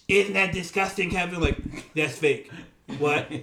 Isn't 0.09 0.35
that 0.35 0.53
disgusting, 0.53 1.11
Kevin? 1.11 1.41
Like 1.41 1.59
that's 1.95 2.17
fake. 2.19 2.51
What? 2.99 3.31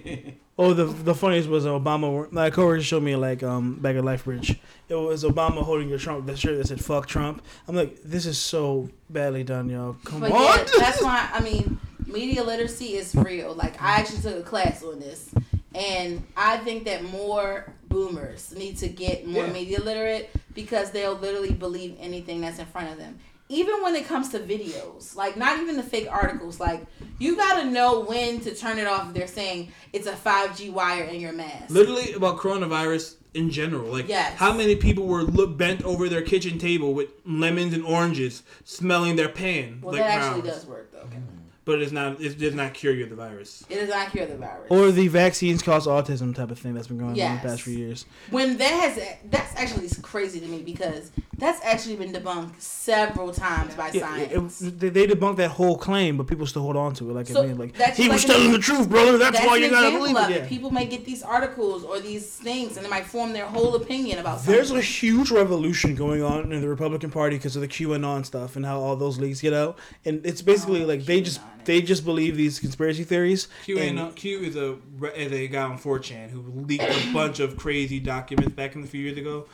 Oh, 0.56 0.72
the 0.72 0.84
the 0.84 1.16
funniest 1.16 1.48
was 1.48 1.64
Obama. 1.64 2.30
My 2.30 2.48
coworker 2.48 2.80
showed 2.80 3.02
me 3.02 3.16
like 3.16 3.42
um 3.42 3.74
back 3.80 3.96
at 3.96 4.04
Lifebridge. 4.04 4.56
It 4.88 4.94
was 4.94 5.24
Obama 5.24 5.64
holding 5.64 5.92
a 5.92 5.98
Trump 5.98 6.26
the 6.26 6.36
shirt 6.36 6.58
that 6.58 6.68
said 6.68 6.78
"fuck 6.80 7.08
Trump." 7.08 7.42
I'm 7.66 7.74
like, 7.74 8.00
this 8.04 8.24
is 8.24 8.38
so 8.38 8.88
badly 9.10 9.42
done, 9.42 9.68
y'all. 9.68 9.96
Come 10.04 10.20
But 10.20 10.30
on. 10.30 10.40
yeah, 10.58 10.64
that's 10.78 11.02
why 11.02 11.28
I 11.32 11.40
mean, 11.40 11.80
media 12.14 12.42
literacy 12.42 12.94
is 12.94 13.14
real. 13.14 13.54
Like 13.54 13.80
I 13.82 13.96
actually 13.96 14.22
took 14.22 14.38
a 14.38 14.42
class 14.42 14.82
on 14.82 15.00
this, 15.00 15.34
and 15.74 16.22
I 16.36 16.56
think 16.58 16.84
that 16.84 17.02
more 17.04 17.72
boomers 17.88 18.54
need 18.56 18.78
to 18.78 18.88
get 18.88 19.26
more 19.26 19.44
Yeah. 19.46 19.52
media 19.52 19.80
literate 19.80 20.30
because 20.54 20.90
they'll 20.92 21.14
literally 21.16 21.52
believe 21.52 21.96
anything 22.00 22.40
that's 22.40 22.58
in 22.58 22.66
front 22.66 22.90
of 22.90 22.96
them. 22.98 23.18
Even 23.50 23.82
when 23.82 23.94
it 23.94 24.06
comes 24.06 24.30
to 24.30 24.38
videos, 24.38 25.14
like 25.14 25.36
not 25.36 25.60
even 25.60 25.76
the 25.76 25.82
fake 25.82 26.08
articles, 26.10 26.58
like 26.58 26.80
you 27.18 27.36
gotta 27.36 27.68
know 27.70 28.00
when 28.00 28.40
to 28.40 28.54
turn 28.54 28.78
it 28.78 28.86
off 28.86 29.08
if 29.08 29.14
they're 29.14 29.26
saying 29.26 29.70
it's 29.92 30.06
a 30.06 30.12
5G 30.12 30.70
wire 30.70 31.04
in 31.04 31.20
your 31.20 31.32
mask. 31.32 31.70
Literally 31.70 32.12
about 32.14 32.38
coronavirus 32.38 33.16
in 33.34 33.50
general. 33.50 33.90
Like, 33.92 34.08
Yes. 34.08 34.34
how 34.36 34.52
many 34.52 34.76
people 34.76 35.06
were 35.06 35.22
look, 35.24 35.58
bent 35.58 35.82
over 35.84 36.08
their 36.08 36.22
kitchen 36.22 36.58
table 36.58 36.94
with 36.94 37.08
lemons 37.26 37.74
and 37.74 37.84
oranges, 37.84 38.42
smelling 38.64 39.16
their 39.16 39.28
pan? 39.28 39.80
well, 39.82 39.92
like 39.92 40.02
that 40.02 40.10
actually 40.22 40.40
rounds. 40.42 40.54
does 40.60 40.66
work 40.66 40.90
though. 40.92 41.00
Mm-hmm. 41.00 41.43
But 41.66 41.80
it's 41.80 41.92
not. 41.92 42.20
It 42.20 42.38
does 42.38 42.54
not 42.54 42.74
cure 42.74 42.92
you 42.92 43.04
of 43.04 43.10
the 43.10 43.16
virus. 43.16 43.64
It 43.70 43.76
does 43.76 43.88
not 43.88 44.10
cure 44.10 44.26
the 44.26 44.36
virus. 44.36 44.66
Or 44.70 44.90
the 44.90 45.08
vaccines 45.08 45.62
cause 45.62 45.86
autism 45.86 46.34
type 46.34 46.50
of 46.50 46.58
thing 46.58 46.74
that's 46.74 46.88
been 46.88 46.98
going 46.98 47.10
on 47.12 47.16
Yes. 47.16 47.42
the 47.42 47.48
past 47.48 47.62
few 47.62 47.78
years. 47.78 48.04
when 48.30 48.58
that 48.58 48.70
has 48.70 49.02
that's 49.30 49.54
actually 49.56 49.88
crazy 50.02 50.40
to 50.40 50.46
me 50.46 50.60
because 50.62 51.10
That's 51.38 51.60
actually 51.64 51.96
been 51.96 52.12
debunked 52.12 52.60
several 52.60 53.32
times 53.32 53.74
by 53.74 53.88
Yeah, 53.88 53.96
it- 53.96 54.00
science. 54.30 54.62
it- 54.62 54.78
they, 54.80 54.88
they 54.90 55.06
debunked 55.06 55.36
that 55.36 55.50
whole 55.50 55.76
claim, 55.76 56.16
but 56.16 56.26
people 56.26 56.46
still 56.46 56.62
hold 56.62 56.76
on 56.76 56.94
to 56.94 57.10
it. 57.10 57.12
Like, 57.14 57.26
So, 57.26 57.42
I 57.42 57.46
mean, 57.46 57.58
like 57.58 57.76
that's 57.76 57.96
he 57.96 58.04
like 58.04 58.12
was 58.14 58.24
an 58.24 58.30
telling 58.30 58.52
the 58.52 58.58
truth, 58.58 58.88
brother. 58.88 59.18
That's, 59.18 59.36
That's 59.38 59.46
why 59.46 59.56
you 59.56 59.70
gotta 59.70 59.96
believe 59.96 60.16
it. 60.16 60.30
it. 60.30 60.42
Yeah. 60.42 60.48
People 60.48 60.70
may 60.70 60.86
get 60.86 61.04
these 61.04 61.22
articles 61.22 61.84
or 61.84 61.98
these 62.00 62.26
things, 62.26 62.76
and 62.76 62.84
they 62.86 62.90
might 62.90 63.06
form 63.06 63.32
their 63.32 63.46
whole 63.46 63.74
opinion 63.74 64.18
about 64.18 64.38
something. 64.38 64.54
There's 64.54 64.70
a 64.70 64.80
huge 64.80 65.30
revolution 65.30 65.94
going 65.94 66.22
on 66.22 66.52
in 66.52 66.60
the 66.60 66.68
Republican 66.68 67.10
Party 67.10 67.36
because 67.36 67.56
of 67.56 67.62
the 67.62 67.68
QAnon 67.68 68.24
stuff 68.24 68.56
and 68.56 68.64
how 68.64 68.80
all 68.80 68.96
those 68.96 69.18
leaks 69.18 69.40
get 69.40 69.52
out, 69.52 69.78
and 70.04 70.24
it's 70.24 70.42
basically 70.42 70.82
Oh, 70.82 70.86
like 70.86 71.04
they 71.04 71.20
just 71.20 71.40
QAnon. 71.40 71.64
they 71.64 71.82
just 71.82 72.04
believe 72.04 72.36
these 72.36 72.60
conspiracy 72.60 73.04
theories. 73.04 73.48
Q 73.64 73.78
and- 73.78 73.98
and 73.98 74.14
Q 74.16 74.40
is 74.40 74.56
a 74.56 74.76
is 75.16 75.32
a 75.32 75.48
guy 75.48 75.62
on 75.62 75.78
4chan 75.78 76.30
who 76.30 76.40
leaked 76.66 76.82
a 76.84 77.12
bunch 77.12 77.40
of 77.40 77.56
crazy 77.56 77.98
documents 78.00 78.54
back 78.54 78.74
in 78.76 78.84
a 78.84 78.86
few 78.86 79.00
years 79.02 79.18
ago. 79.18 79.46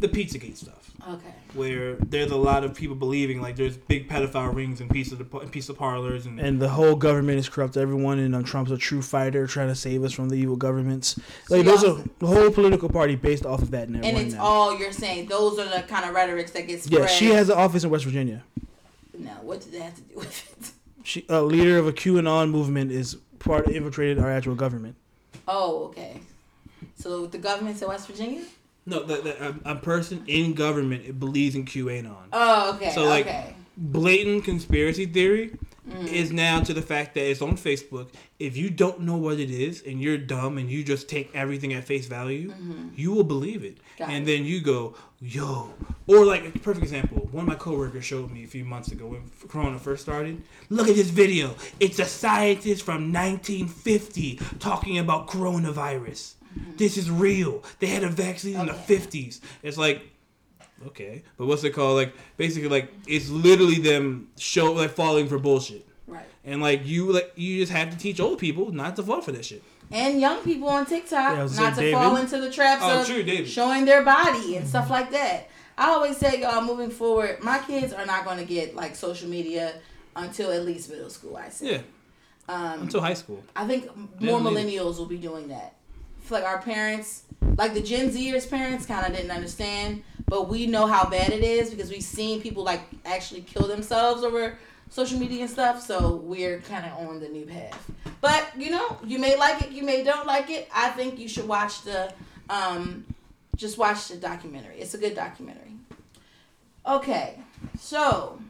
The 0.00 0.08
Pizzagate 0.08 0.56
stuff, 0.56 0.90
okay. 1.08 1.34
where 1.54 1.94
there's 1.96 2.30
a 2.30 2.36
lot 2.36 2.64
of 2.64 2.74
people 2.74 2.96
believing 2.96 3.40
like 3.42 3.56
there's 3.56 3.76
big 3.76 4.08
pedophile 4.08 4.54
rings 4.54 4.80
in 4.80 4.88
pizza 4.88 5.14
in 5.14 5.50
pizza 5.50 5.74
parlors 5.74 6.24
and, 6.26 6.40
and 6.40 6.60
the 6.60 6.70
whole 6.70 6.96
government 6.96 7.38
is 7.38 7.48
corrupt. 7.48 7.76
Everyone, 7.76 8.18
and 8.18 8.34
um, 8.34 8.42
Trump's 8.42 8.70
a 8.70 8.78
true 8.78 9.02
fighter, 9.02 9.46
trying 9.46 9.68
to 9.68 9.74
save 9.74 10.02
us 10.02 10.12
from 10.12 10.28
the 10.30 10.36
evil 10.36 10.56
governments. 10.56 11.18
Like 11.50 11.58
So 11.58 11.62
there's 11.62 11.82
a 11.82 11.86
y'all- 11.86 12.04
the 12.18 12.26
whole 12.26 12.50
political 12.50 12.88
party 12.88 13.14
based 13.14 13.44
off 13.44 13.60
of 13.62 13.70
that 13.72 13.90
now. 13.90 14.00
And 14.02 14.16
it's 14.16 14.34
now. 14.34 14.42
all 14.42 14.78
you're 14.78 14.92
saying. 14.92 15.28
Those 15.28 15.58
are 15.58 15.68
the 15.68 15.82
kind 15.86 16.04
of 16.08 16.14
rhetorics 16.14 16.52
that 16.52 16.66
gets. 16.66 16.84
spread. 16.84 17.00
yeah. 17.02 17.06
She 17.06 17.26
has 17.26 17.50
an 17.50 17.58
office 17.58 17.84
in 17.84 17.90
West 17.90 18.04
Virginia. 18.04 18.42
No, 19.18 19.30
what 19.42 19.60
did 19.60 19.72
that 19.72 19.82
have 19.82 19.94
to 19.96 20.00
do 20.02 20.14
with 20.16 20.58
it? 20.60 20.70
She 21.02 21.24
a 21.28 21.42
leader 21.42 21.76
of 21.78 21.86
a 21.86 21.92
QAnon 21.92 22.50
movement 22.50 22.90
is 22.90 23.16
part 23.38 23.66
of 23.66 23.72
infiltrated 23.74 24.18
our 24.18 24.30
actual 24.30 24.54
government. 24.54 24.96
Oh, 25.46 25.84
okay. 25.86 26.20
So 26.98 27.26
the 27.26 27.38
government's 27.38 27.82
in 27.82 27.88
West 27.88 28.06
Virginia. 28.06 28.44
No, 28.90 29.02
the, 29.04 29.16
the, 29.22 29.48
a, 29.48 29.72
a 29.72 29.76
person 29.76 30.24
in 30.26 30.52
government 30.54 31.18
believes 31.18 31.54
in 31.54 31.64
QAnon. 31.64 32.16
Oh, 32.32 32.74
okay. 32.74 32.90
So, 32.92 33.04
like, 33.04 33.26
okay. 33.26 33.54
Blatant 33.76 34.44
conspiracy 34.44 35.06
theory 35.06 35.52
Mm. 35.88 36.06
is 36.12 36.30
now 36.30 36.60
to 36.60 36.72
the 36.74 36.82
fact 36.82 37.14
that 37.14 37.28
it's 37.28 37.40
on 37.42 37.56
Facebook. 37.56 38.10
If 38.38 38.56
you 38.56 38.70
don't 38.70 39.00
know 39.00 39.16
what 39.16 39.40
it 39.40 39.50
is 39.50 39.82
and 39.84 40.00
you're 40.00 40.18
dumb 40.18 40.58
and 40.58 40.70
you 40.70 40.84
just 40.84 41.08
take 41.08 41.34
everything 41.34 41.72
at 41.72 41.84
face 41.84 42.06
value, 42.06 42.52
you 42.94 43.10
will 43.12 43.24
believe 43.24 43.64
it. 43.64 43.76
Mm-hmm. 43.76 43.98
Got 43.98 44.10
and 44.10 44.22
it. 44.22 44.26
then 44.30 44.44
you 44.44 44.60
go, 44.60 44.94
yo. 45.20 45.72
Or 46.06 46.24
like 46.26 46.44
a 46.44 46.58
perfect 46.58 46.84
example, 46.84 47.28
one 47.32 47.44
of 47.44 47.48
my 47.48 47.54
coworkers 47.56 48.04
showed 48.04 48.30
me 48.30 48.44
a 48.44 48.46
few 48.46 48.64
months 48.64 48.92
ago 48.92 49.06
when 49.06 49.22
Corona 49.48 49.78
first 49.78 50.02
started. 50.02 50.42
Look 50.68 50.86
at 50.88 50.94
this 50.96 51.10
video. 51.10 51.56
It's 51.80 51.98
a 51.98 52.04
scientist 52.04 52.82
from 52.84 53.10
1950 53.12 54.36
talking 54.60 54.98
about 54.98 55.28
coronavirus. 55.28 56.34
This 56.76 56.96
is 56.96 57.10
real. 57.10 57.62
They 57.78 57.86
had 57.86 58.04
a 58.04 58.08
vaccine 58.08 58.58
in 58.58 58.66
the 58.66 58.72
Mm-hmm. 58.72 58.92
50s. 58.92 59.40
It's 59.62 59.76
like 59.78 60.02
okay, 60.86 61.22
but 61.36 61.46
what's 61.46 61.62
it 61.64 61.70
called? 61.70 61.96
Like 61.96 62.14
basically, 62.36 62.68
like 62.68 62.92
it's 63.06 63.28
literally 63.28 63.78
them 63.78 64.28
show 64.38 64.72
like 64.72 64.90
falling 64.90 65.28
for 65.28 65.38
bullshit. 65.38 65.86
Right. 66.06 66.24
And 66.44 66.60
like 66.62 66.86
you, 66.86 67.12
like 67.12 67.32
you 67.36 67.60
just 67.60 67.72
have 67.72 67.90
to 67.90 67.96
teach 67.98 68.18
old 68.20 68.38
people 68.38 68.72
not 68.72 68.96
to 68.96 69.02
fall 69.02 69.20
for 69.20 69.32
that 69.32 69.44
shit. 69.44 69.62
And 69.92 70.20
young 70.20 70.38
people 70.42 70.68
on 70.68 70.86
TikTok 70.86 71.36
Yeah, 71.36 71.62
not 71.62 71.70
to 71.70 71.74
saying, 71.76 71.94
fall 71.94 72.16
into 72.16 72.40
the 72.40 72.50
traps 72.50 72.82
Oh, 72.84 73.00
of 73.00 73.06
true, 73.06 73.44
showing 73.44 73.84
their 73.84 74.04
body 74.04 74.56
and 74.56 74.66
stuff 74.66 74.88
like 74.88 75.10
that. 75.10 75.48
I 75.76 75.88
always 75.90 76.16
say, 76.16 76.40
y'all, 76.42 76.62
moving 76.62 76.90
forward, 76.90 77.42
my 77.42 77.58
kids 77.58 77.92
are 77.92 78.06
not 78.06 78.24
going 78.24 78.38
to 78.38 78.44
get 78.44 78.76
like 78.76 78.94
social 78.94 79.28
media 79.28 79.74
until 80.14 80.52
at 80.52 80.64
least 80.64 80.90
middle 80.90 81.10
school. 81.10 81.36
I 81.36 81.48
say. 81.48 81.72
Yeah, 81.72 81.80
Um, 82.48 82.82
until 82.82 83.00
high 83.00 83.14
school. 83.14 83.42
I 83.56 83.66
think 83.66 83.88
more 84.20 84.38
millennials 84.40 84.98
will 84.98 85.06
be 85.06 85.16
doing 85.18 85.48
that. 85.48 85.74
Feel 86.30 86.38
like 86.38 86.48
our 86.48 86.62
parents, 86.62 87.24
like 87.58 87.74
the 87.74 87.80
Gen 87.80 88.08
Zers' 88.08 88.48
parents, 88.48 88.86
kind 88.86 89.04
of 89.04 89.12
didn't 89.12 89.32
understand, 89.32 90.04
but 90.28 90.48
we 90.48 90.64
know 90.64 90.86
how 90.86 91.10
bad 91.10 91.30
it 91.30 91.42
is 91.42 91.70
because 91.70 91.90
we've 91.90 92.04
seen 92.04 92.40
people 92.40 92.62
like 92.62 92.82
actually 93.04 93.40
kill 93.40 93.66
themselves 93.66 94.22
over 94.22 94.56
social 94.90 95.18
media 95.18 95.40
and 95.40 95.50
stuff. 95.50 95.82
So 95.82 96.14
we're 96.22 96.60
kind 96.60 96.86
of 96.86 97.08
on 97.08 97.18
the 97.18 97.28
new 97.28 97.46
path. 97.46 97.90
But 98.20 98.46
you 98.56 98.70
know, 98.70 98.96
you 99.04 99.18
may 99.18 99.36
like 99.36 99.60
it, 99.62 99.72
you 99.72 99.82
may 99.82 100.04
don't 100.04 100.24
like 100.24 100.50
it. 100.50 100.68
I 100.72 100.90
think 100.90 101.18
you 101.18 101.26
should 101.26 101.48
watch 101.48 101.82
the, 101.82 102.14
um, 102.48 103.04
just 103.56 103.76
watch 103.76 104.06
the 104.06 104.16
documentary. 104.16 104.76
It's 104.76 104.94
a 104.94 104.98
good 104.98 105.16
documentary. 105.16 105.74
Okay, 106.86 107.40
so 107.76 108.40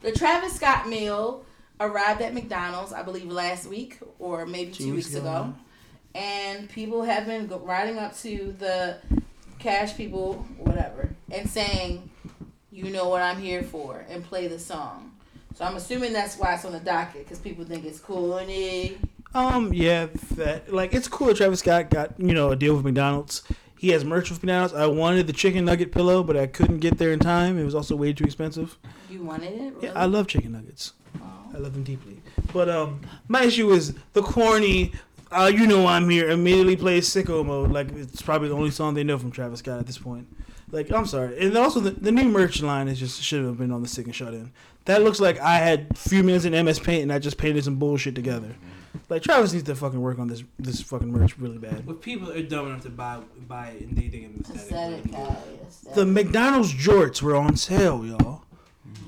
the 0.00 0.12
Travis 0.12 0.54
Scott 0.54 0.88
meal 0.88 1.44
arrived 1.78 2.22
at 2.22 2.32
McDonald's, 2.32 2.94
I 2.94 3.02
believe, 3.02 3.30
last 3.30 3.66
week 3.66 3.98
or 4.18 4.46
maybe 4.46 4.72
two, 4.72 4.94
weeks, 4.94 5.14
ago. 5.14 5.52
And 6.16 6.68
people 6.70 7.02
have 7.02 7.26
been 7.26 7.46
riding 7.64 7.98
up 7.98 8.16
to 8.18 8.54
the 8.58 8.96
cash 9.58 9.96
people, 9.96 10.46
whatever, 10.58 11.10
and 11.30 11.48
saying, 11.48 12.08
"You 12.70 12.90
know 12.90 13.08
what 13.08 13.20
I'm 13.20 13.38
here 13.38 13.62
for," 13.62 14.04
and 14.08 14.24
play 14.24 14.46
the 14.48 14.58
song. 14.58 15.12
So 15.54 15.64
I'm 15.64 15.76
assuming 15.76 16.12
that's 16.12 16.36
why 16.36 16.54
it's 16.54 16.64
on 16.64 16.72
the 16.72 16.80
docket 16.80 17.24
because 17.24 17.38
people 17.38 17.64
think 17.64 17.84
it's 17.84 17.98
corny. 17.98 18.98
Um, 19.34 19.72
yeah, 19.74 20.06
that 20.32 20.72
like 20.72 20.94
it's 20.94 21.08
cool. 21.08 21.26
that 21.26 21.36
Travis 21.36 21.60
Scott 21.60 21.90
got 21.90 22.18
you 22.18 22.32
know 22.32 22.50
a 22.50 22.56
deal 22.56 22.74
with 22.74 22.84
McDonald's. 22.84 23.42
He 23.78 23.90
has 23.90 24.04
merch 24.04 24.30
with 24.30 24.42
McDonald's. 24.42 24.72
I 24.72 24.86
wanted 24.86 25.26
the 25.26 25.34
chicken 25.34 25.66
nugget 25.66 25.92
pillow, 25.92 26.22
but 26.22 26.36
I 26.36 26.46
couldn't 26.46 26.78
get 26.78 26.96
there 26.96 27.12
in 27.12 27.18
time. 27.18 27.58
It 27.58 27.64
was 27.64 27.74
also 27.74 27.94
way 27.94 28.14
too 28.14 28.24
expensive. 28.24 28.78
You 29.10 29.22
wanted 29.22 29.52
it? 29.52 29.74
Really? 29.74 29.86
Yeah, 29.88 29.92
I 29.94 30.06
love 30.06 30.26
chicken 30.28 30.52
nuggets. 30.52 30.94
Oh. 31.20 31.36
I 31.54 31.58
love 31.58 31.74
them 31.74 31.84
deeply. 31.84 32.22
But 32.52 32.70
um, 32.70 33.00
my 33.28 33.42
issue 33.42 33.70
is 33.70 33.94
the 34.14 34.22
corny. 34.22 34.92
Uh, 35.30 35.50
you 35.52 35.66
know 35.66 35.86
I'm 35.86 36.08
here. 36.08 36.30
Immediately 36.30 36.76
plays 36.76 37.08
sicko 37.08 37.44
mode. 37.44 37.70
Like 37.72 37.90
it's 37.92 38.22
probably 38.22 38.48
the 38.48 38.54
only 38.54 38.70
song 38.70 38.94
they 38.94 39.04
know 39.04 39.18
from 39.18 39.30
Travis 39.30 39.58
Scott 39.60 39.80
at 39.80 39.86
this 39.86 39.98
point. 39.98 40.28
Like 40.70 40.90
I'm 40.90 41.06
sorry, 41.06 41.38
and 41.38 41.56
also 41.56 41.80
the, 41.80 41.90
the 41.90 42.12
new 42.12 42.28
merch 42.28 42.60
line 42.62 42.88
is 42.88 42.98
just 42.98 43.22
should 43.22 43.44
have 43.44 43.58
been 43.58 43.70
on 43.72 43.82
the 43.82 43.88
sick 43.88 44.06
and 44.06 44.14
shut 44.14 44.34
in. 44.34 44.52
That 44.86 45.02
looks 45.02 45.18
like 45.20 45.38
I 45.40 45.56
had 45.58 45.88
a 45.90 45.94
few 45.94 46.22
minutes 46.22 46.44
in 46.44 46.52
MS 46.64 46.78
Paint 46.78 47.02
and 47.02 47.12
I 47.12 47.18
just 47.18 47.38
painted 47.38 47.64
some 47.64 47.76
bullshit 47.76 48.14
together. 48.14 48.54
Like 49.08 49.22
Travis 49.22 49.52
needs 49.52 49.64
to 49.66 49.74
fucking 49.74 50.00
work 50.00 50.18
on 50.18 50.26
this 50.28 50.42
this 50.58 50.80
fucking 50.80 51.10
merch 51.12 51.38
really 51.38 51.58
bad. 51.58 51.84
If 51.88 52.00
people 52.00 52.30
are 52.32 52.42
dumb 52.42 52.68
enough 52.68 52.82
to 52.82 52.90
buy 52.90 53.20
buy 53.46 53.68
it 53.70 53.82
and 53.82 53.96
they 53.96 54.08
think 54.08 54.40
it's 54.40 54.50
aesthetic, 54.50 55.04
Aesthetic, 55.04 55.12
guy, 55.12 55.36
aesthetic. 55.66 55.94
The 55.94 56.06
McDonald's 56.06 56.72
jorts 56.74 57.20
were 57.22 57.36
on 57.36 57.56
sale, 57.56 58.04
y'all. 58.06 58.42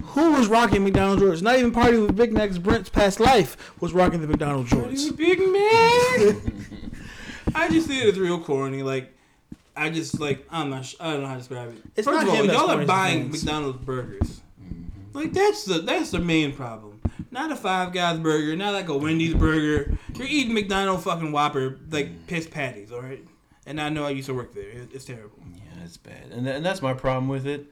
Who 0.03 0.33
was 0.33 0.49
rocking 0.49 0.85
McDonald's 0.85 1.23
jorts? 1.23 1.43
Not 1.43 1.59
even 1.59 1.73
Party 1.73 1.99
with 1.99 2.17
Big 2.17 2.33
Necks 2.33 2.59
Brent's 2.59 2.89
past 2.89 3.21
life 3.21 3.73
was 3.81 3.93
rocking 3.93 4.21
the 4.21 4.27
McDonald's 4.27 4.71
jorts. 4.71 5.17
Big 5.17 5.39
man. 5.39 6.67
I 7.55 7.69
just 7.69 7.87
see 7.89 8.01
it 8.01 8.09
as 8.09 8.19
real 8.19 8.41
corny. 8.41 8.83
Like, 8.83 9.15
I 9.77 9.91
just 9.91 10.19
like 10.19 10.47
I'm 10.51 10.71
not. 10.71 10.85
sh- 10.85 10.97
I 10.99 11.13
don't 11.13 11.23
know 11.23 11.29
how 11.29 11.35
to 11.35 11.39
describe 11.39 11.71
it. 11.71 11.83
It's 11.97 12.07
First 12.07 12.27
not 12.27 12.29
of 12.29 12.29
all, 12.29 12.45
him 12.45 12.51
y'all 12.51 12.71
are 12.71 12.85
buying 12.85 13.31
fans. 13.31 13.45
McDonald's 13.45 13.85
burgers. 13.85 14.41
Mm-hmm. 14.63 15.19
Like 15.19 15.33
that's 15.33 15.65
the 15.65 15.79
that's 15.79 16.11
the 16.11 16.19
main 16.19 16.53
problem. 16.53 17.01
Not 17.31 17.53
a 17.53 17.57
Five 17.57 17.93
Guys 17.93 18.19
burger, 18.19 18.57
not 18.57 18.73
like 18.73 18.89
a 18.89 18.97
Wendy's 18.97 19.35
burger. 19.35 19.99
You're 20.15 20.27
eating 20.27 20.55
McDonald's 20.55 21.05
fucking 21.05 21.31
Whopper 21.31 21.79
like 21.91 22.09
mm. 22.09 22.27
piss 22.27 22.47
patties, 22.47 22.91
all 22.91 23.03
right? 23.03 23.23
And 23.67 23.81
I 23.81 23.89
know 23.91 24.05
I 24.05 24.11
used 24.11 24.27
to 24.27 24.35
work 24.35 24.55
there. 24.55 24.65
It's 24.93 25.05
terrible. 25.05 25.39
Yeah, 25.55 25.85
it's 25.85 25.97
bad, 25.97 26.33
and, 26.33 26.47
and 26.49 26.65
that's 26.65 26.83
my 26.83 26.95
problem 26.95 27.29
with 27.29 27.47
it. 27.47 27.67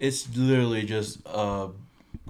It's 0.00 0.28
literally 0.36 0.82
just 0.84 1.18
a 1.26 1.68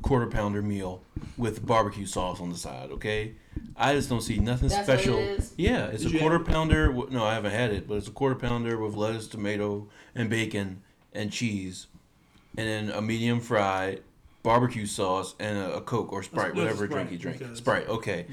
quarter 0.03 0.27
pounder 0.27 0.63
meal 0.63 1.03
with 1.37 1.65
barbecue 1.67 2.07
sauce 2.07 2.41
on 2.41 2.51
the 2.51 2.57
side. 2.57 2.91
Okay, 2.93 3.33
I 3.77 3.95
just 3.95 4.09
don't 4.09 4.21
see 4.23 4.39
nothing 4.39 4.69
That's 4.69 4.89
what 4.89 4.99
it 4.99 5.03
special. 5.03 5.55
Yeah, 5.57 5.87
it's 5.87 6.03
Did 6.05 6.15
a 6.17 6.19
quarter 6.19 6.39
have 6.39 6.47
pounder. 6.47 6.87
wi- 6.89 7.13
No, 7.13 7.25
I 7.25 7.35
haven't 7.35 7.53
had 7.53 7.73
it, 7.73 7.87
but 7.89 7.95
it's 7.97 8.09
a 8.09 8.13
quarter 8.13 8.35
pounder 8.35 8.79
with 8.79 8.95
lettuce, 8.95 9.27
tomato, 9.27 9.89
and 10.15 10.31
bacon 10.31 10.83
and 11.13 11.31
cheese, 11.33 11.87
and 12.57 12.67
then 12.67 12.91
a 12.97 13.03
medium 13.03 13.41
fry, 13.41 13.99
barbecue 14.43 14.87
sauce, 14.87 15.35
and 15.39 15.59
a, 15.59 15.77
a 15.77 15.81
Coke 15.81 16.13
or 16.13 16.23
Sprite, 16.23 16.55
That's- 16.55 16.57
whatever 16.59 16.81
that's 16.87 16.93
drink 16.93 17.11
you 17.13 17.19
drink. 17.19 17.39
because- 17.39 17.59
Sprite. 17.59 17.89
Okay. 17.89 18.27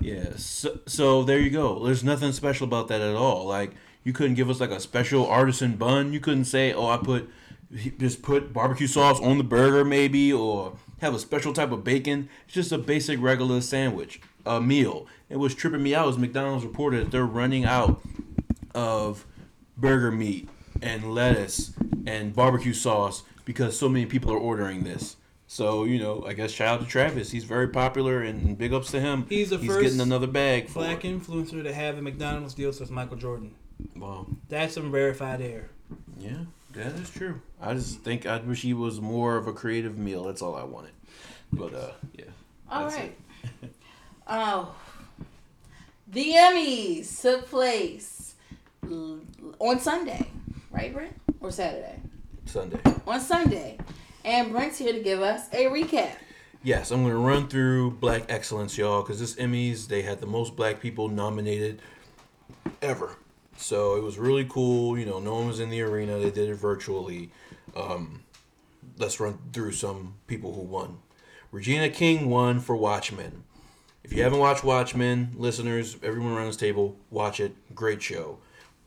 Yeah. 0.00 0.30
So, 0.36 0.78
so 0.86 1.22
there 1.22 1.38
you 1.38 1.50
go. 1.50 1.84
There's 1.84 2.04
nothing 2.04 2.32
special 2.32 2.66
about 2.66 2.88
that 2.88 3.00
at 3.00 3.14
all. 3.14 3.46
Like 3.46 3.72
you 4.04 4.12
couldn't 4.12 4.34
give 4.34 4.50
us 4.50 4.60
like 4.60 4.70
a 4.70 4.80
special 4.80 5.26
artisan 5.26 5.76
bun. 5.76 6.12
You 6.12 6.20
couldn't 6.20 6.44
say, 6.44 6.72
"Oh, 6.74 6.86
I 6.88 6.98
put 6.98 7.30
just 7.98 8.22
put 8.22 8.52
barbecue 8.52 8.86
sauce 8.86 9.20
on 9.20 9.38
the 9.38 9.44
burger, 9.44 9.84
maybe," 9.84 10.32
or 10.32 10.76
have 11.00 11.14
a 11.14 11.18
special 11.18 11.52
type 11.52 11.72
of 11.72 11.84
bacon. 11.84 12.28
It's 12.46 12.54
just 12.54 12.72
a 12.72 12.78
basic 12.78 13.20
regular 13.20 13.60
sandwich, 13.60 14.20
a 14.46 14.60
meal. 14.60 15.06
It 15.28 15.36
was 15.36 15.54
tripping 15.54 15.82
me 15.82 15.94
out 15.94 16.08
as 16.08 16.18
McDonald's 16.18 16.64
reported 16.64 17.06
that 17.06 17.10
they're 17.10 17.26
running 17.26 17.64
out 17.64 18.00
of 18.74 19.26
burger 19.76 20.10
meat 20.10 20.48
and 20.82 21.14
lettuce 21.14 21.72
and 22.06 22.34
barbecue 22.34 22.72
sauce 22.72 23.22
because 23.44 23.78
so 23.78 23.88
many 23.88 24.06
people 24.06 24.32
are 24.32 24.38
ordering 24.38 24.84
this. 24.84 25.16
So 25.46 25.84
you 25.84 25.98
know, 25.98 26.24
I 26.26 26.32
guess 26.32 26.50
shout 26.50 26.80
out 26.80 26.84
to 26.84 26.86
Travis. 26.86 27.30
He's 27.30 27.44
very 27.44 27.68
popular 27.68 28.22
and 28.22 28.56
big 28.56 28.72
ups 28.72 28.90
to 28.92 29.00
him. 29.00 29.26
He's 29.28 29.50
the 29.50 29.58
He's 29.58 29.68
first 29.68 29.82
getting 29.82 30.00
another 30.00 30.26
bag 30.26 30.68
for 30.68 30.80
Black 30.80 31.02
influencer 31.02 31.62
to 31.62 31.72
have 31.72 31.98
a 31.98 32.02
McDonald's 32.02 32.54
deal 32.54 32.72
since 32.72 32.90
Michael 32.90 33.16
Jordan. 33.16 33.54
Wow. 33.96 34.26
That's 34.48 34.74
some 34.74 34.90
rarefied 34.90 35.40
air. 35.40 35.70
Yeah, 36.18 36.44
that 36.74 36.92
is 36.94 37.10
true. 37.10 37.40
I 37.60 37.74
just 37.74 38.00
think 38.00 38.26
I 38.26 38.38
wish 38.38 38.62
he 38.62 38.74
was 38.74 39.00
more 39.00 39.36
of 39.36 39.46
a 39.46 39.52
creative 39.52 39.98
meal. 39.98 40.24
That's 40.24 40.42
all 40.42 40.54
I 40.54 40.64
wanted. 40.64 40.92
But 41.52 41.74
uh, 41.74 41.92
yeah. 42.16 42.24
All 42.70 42.84
That's 42.84 42.96
right. 42.96 43.18
Oh, 44.26 44.74
the 46.08 46.32
Emmys 46.32 47.20
took 47.20 47.46
place 47.50 48.34
on 49.58 49.78
Sunday, 49.78 50.26
right, 50.70 50.94
Brent, 50.94 51.14
or 51.40 51.50
Saturday? 51.50 52.00
Sunday. 52.46 52.80
on 53.06 53.20
Sunday. 53.20 53.76
And 54.24 54.50
Brent's 54.50 54.78
here 54.78 54.94
to 54.94 55.00
give 55.00 55.20
us 55.20 55.46
a 55.52 55.66
recap. 55.66 56.12
Yes, 56.62 56.90
I'm 56.90 57.02
gonna 57.02 57.18
run 57.18 57.48
through 57.48 57.90
Black 57.92 58.24
Excellence, 58.30 58.78
y'all, 58.78 59.02
because 59.02 59.20
this 59.20 59.34
Emmys 59.34 59.88
they 59.88 60.00
had 60.00 60.20
the 60.22 60.26
most 60.26 60.56
black 60.56 60.80
people 60.80 61.08
nominated 61.08 61.82
ever. 62.80 63.16
So 63.56 63.96
it 63.96 64.02
was 64.02 64.18
really 64.18 64.44
cool. 64.44 64.98
You 64.98 65.06
know, 65.06 65.18
no 65.18 65.34
one 65.34 65.46
was 65.46 65.60
in 65.60 65.70
the 65.70 65.82
arena. 65.82 66.18
They 66.18 66.30
did 66.30 66.48
it 66.48 66.54
virtually. 66.54 67.30
Um, 67.76 68.22
let's 68.98 69.20
run 69.20 69.38
through 69.52 69.72
some 69.72 70.14
people 70.26 70.54
who 70.54 70.62
won. 70.62 70.98
Regina 71.50 71.88
King 71.88 72.28
won 72.28 72.60
for 72.60 72.76
Watchmen. 72.76 73.44
If 74.02 74.12
you 74.12 74.22
haven't 74.22 74.38
watched 74.38 74.64
Watchmen, 74.64 75.30
listeners, 75.36 75.96
everyone 76.02 76.32
around 76.32 76.48
this 76.48 76.56
table, 76.56 76.96
watch 77.10 77.40
it. 77.40 77.54
Great 77.74 78.02
show. 78.02 78.38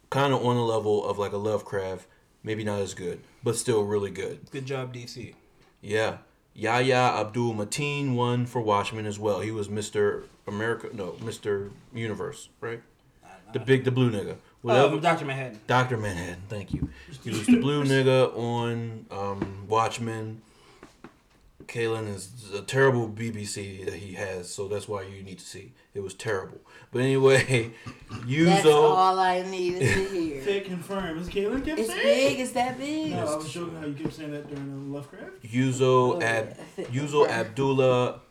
Kind 0.09 0.33
of 0.33 0.45
on 0.45 0.55
the 0.55 0.61
level 0.61 1.05
of 1.05 1.17
like 1.17 1.31
a 1.31 1.37
Lovecraft, 1.37 2.07
maybe 2.43 2.63
not 2.63 2.81
as 2.81 2.93
good, 2.93 3.21
but 3.43 3.55
still 3.55 3.83
really 3.83 4.11
good. 4.11 4.51
Good 4.51 4.65
job, 4.65 4.93
DC. 4.93 5.33
Yeah. 5.81 6.17
Yahya 6.53 6.95
Abdul 6.95 7.53
Mateen 7.53 8.15
won 8.15 8.45
for 8.45 8.61
Watchmen 8.61 9.05
as 9.05 9.17
well. 9.17 9.39
He 9.41 9.51
was 9.51 9.69
Mr. 9.69 10.25
America, 10.45 10.89
no, 10.93 11.11
Mr. 11.13 11.71
Universe, 11.93 12.49
right? 12.61 12.81
The 13.53 13.59
big, 13.59 13.85
the 13.85 13.91
blue 13.91 14.11
nigga. 14.11 14.37
Whatever. 14.67 14.95
Uh, 14.95 14.99
Doctor 14.99 15.25
Manhattan. 15.25 15.59
Dr. 15.67 15.97
Manhattan, 15.97 16.41
thank 16.49 16.73
you. 16.73 16.89
He 17.23 17.29
was 17.29 17.45
the 17.45 17.59
blue 17.59 17.83
nigga 17.83 18.35
on 18.37 19.05
um, 19.11 19.65
Watchmen. 19.67 20.41
Kaylin 21.65 22.07
is 22.07 22.29
a 22.53 22.61
terrible 22.61 23.09
BBC 23.09 23.83
that 23.85 23.95
he 23.95 24.13
has, 24.13 24.49
so 24.49 24.69
that's 24.69 24.87
why 24.87 25.01
you 25.01 25.21
need 25.21 25.39
to 25.39 25.45
see. 25.45 25.73
It 25.93 26.01
was 26.01 26.13
terrible. 26.13 26.59
But 26.91 27.01
anyway, 27.01 27.71
Uzo. 28.09 28.45
That's 28.45 28.65
all 28.65 29.19
I 29.19 29.41
needed 29.41 29.79
to 29.81 30.03
hear. 30.13 30.41
Fake 30.43 30.65
confirm. 30.65 31.17
Is 31.17 31.27
Caitlin 31.27 31.65
kept 31.65 31.79
it's 31.79 31.89
saying? 31.89 32.03
big. 32.03 32.39
It's 32.39 32.51
that 32.53 32.77
big. 32.77 33.11
No, 33.11 33.19
I 33.19 33.35
was 33.35 33.51
joking 33.51 33.75
how 33.75 33.85
you 33.85 33.93
kept 33.95 34.13
saying 34.13 34.31
that 34.31 34.47
during 34.47 34.63
um, 34.63 34.93
Lovecraft. 34.93 35.43
Uzo 35.43 36.21
Ab 36.23 36.55
yeah. 36.77 36.85
Uzo 36.85 37.27
Abdullah, 37.29 38.21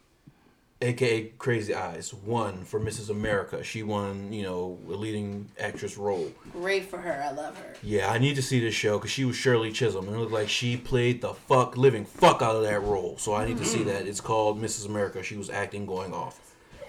aka 0.82 1.24
Crazy 1.38 1.74
Eyes, 1.74 2.12
won 2.12 2.64
for 2.64 2.78
Mrs. 2.78 3.08
America. 3.10 3.62
She 3.64 3.82
won, 3.82 4.32
you 4.32 4.42
know, 4.42 4.78
a 4.88 4.92
leading 4.94 5.48
actress 5.58 5.96
role. 5.96 6.30
Great 6.52 6.84
for 6.84 6.98
her. 6.98 7.22
I 7.22 7.32
love 7.32 7.56
her. 7.58 7.74
Yeah, 7.82 8.10
I 8.10 8.18
need 8.18 8.36
to 8.36 8.42
see 8.42 8.60
this 8.60 8.74
show 8.74 8.98
because 8.98 9.10
she 9.10 9.24
was 9.24 9.36
Shirley 9.36 9.72
Chisholm, 9.72 10.06
and 10.06 10.16
it 10.16 10.18
looked 10.20 10.32
like 10.32 10.48
she 10.48 10.76
played 10.76 11.20
the 11.22 11.34
fuck 11.34 11.76
living 11.76 12.04
fuck 12.04 12.42
out 12.42 12.56
of 12.56 12.62
that 12.62 12.82
role. 12.82 13.16
So 13.18 13.34
I 13.34 13.46
need 13.46 13.58
to 13.58 13.64
see 13.64 13.84
that. 13.84 14.06
It's 14.06 14.20
called 14.20 14.60
Mrs. 14.60 14.86
America. 14.86 15.22
She 15.22 15.36
was 15.36 15.48
acting 15.50 15.86
going 15.86 16.12
off. 16.12 16.40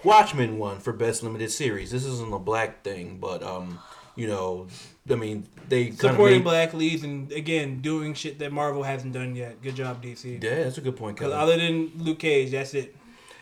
Watchmen 0.03 0.57
won 0.59 0.80
for 0.80 0.93
best 0.93 1.23
limited 1.23 1.51
series. 1.51 1.91
This 1.91 2.05
isn't 2.05 2.31
a 2.31 2.39
black 2.39 2.84
thing, 2.84 3.18
but 3.19 3.41
um, 3.41 3.80
you 4.15 4.27
know, 4.27 4.68
I 5.09 5.15
mean, 5.15 5.47
they 5.69 5.91
Supporting 5.91 6.39
made. 6.39 6.43
black 6.43 6.73
leads 6.73 7.03
and 7.03 7.31
again 7.31 7.81
doing 7.81 8.14
shit 8.14 8.39
that 8.39 8.51
Marvel 8.51 8.84
hasn't 8.84 9.14
done 9.14 9.35
yet. 9.35 9.61
Good 9.61 9.76
job, 9.76 10.03
DC. 10.03 10.43
Yeah, 10.43 10.64
that's 10.64 10.77
a 10.77 10.81
good 10.81 10.95
point, 10.97 11.18
Because 11.18 11.34
other 11.34 11.57
than 11.57 11.91
Luke 11.97 12.19
Cage, 12.19 12.51
that's 12.51 12.73
it. 12.73 12.95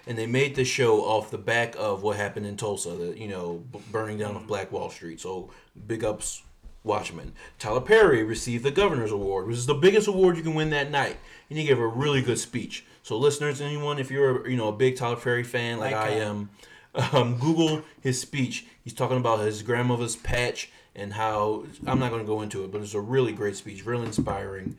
And 0.08 0.18
they 0.18 0.28
made 0.28 0.56
the 0.56 0.66
show 0.66 1.02
off 1.02 1.32
the 1.32 1.38
back 1.38 1.76
of 1.78 2.04
what 2.04 2.18
happened 2.18 2.46
in 2.46 2.58
Tulsa, 2.58 2.92
the 2.92 3.18
you 3.18 3.28
know 3.28 3.64
b- 3.72 3.80
burning 3.92 4.18
down 4.18 4.36
of 4.36 4.48
Black 4.48 4.72
Wall 4.72 4.90
Street. 4.90 5.20
So 5.20 5.52
big 5.88 6.04
ups, 6.04 6.44
Watchmen. 6.84 7.34
Tyler 7.60 7.82
Perry 7.82 8.24
received 8.24 8.64
the 8.64 8.72
Governor's 8.72 9.12
Award, 9.12 9.48
which 9.48 9.58
is 9.58 9.66
the 9.66 9.74
biggest 9.74 10.08
award 10.08 10.38
you 10.38 10.44
can 10.44 10.56
win 10.56 10.70
that 10.70 10.92
night, 10.92 11.18
and 11.50 11.58
he 11.58 11.66
gave 11.66 11.80
a 11.80 11.88
really 11.88 12.22
good 12.22 12.40
speech. 12.40 12.86
So 13.04 13.18
listeners, 13.18 13.62
anyone, 13.62 14.00
if 14.00 14.12
you're 14.12 14.48
you 14.48 14.58
know 14.58 14.70
a 14.70 14.74
big 14.74 14.98
Tyler 14.98 15.16
Perry 15.16 15.44
fan 15.44 15.80
like 15.80 15.96
I 15.96 16.10
am, 16.10 16.50
um, 17.12 17.38
Google 17.38 17.84
his 18.02 18.20
speech. 18.20 18.66
He's 18.84 18.94
talking 18.94 19.18
about 19.18 19.40
his 19.40 19.64
grandmother's 19.64 20.16
patch 20.16 20.72
and 20.96 21.14
how 21.14 21.66
I'm 21.86 22.00
not 22.00 22.10
going 22.10 22.22
to 22.22 22.28
go 22.28 22.42
into 22.42 22.64
it, 22.64 22.72
but 22.72 22.82
it's 22.82 22.94
a 22.94 23.02
really 23.02 23.34
great 23.34 23.56
speech, 23.56 23.86
really 23.86 24.06
inspiring. 24.06 24.78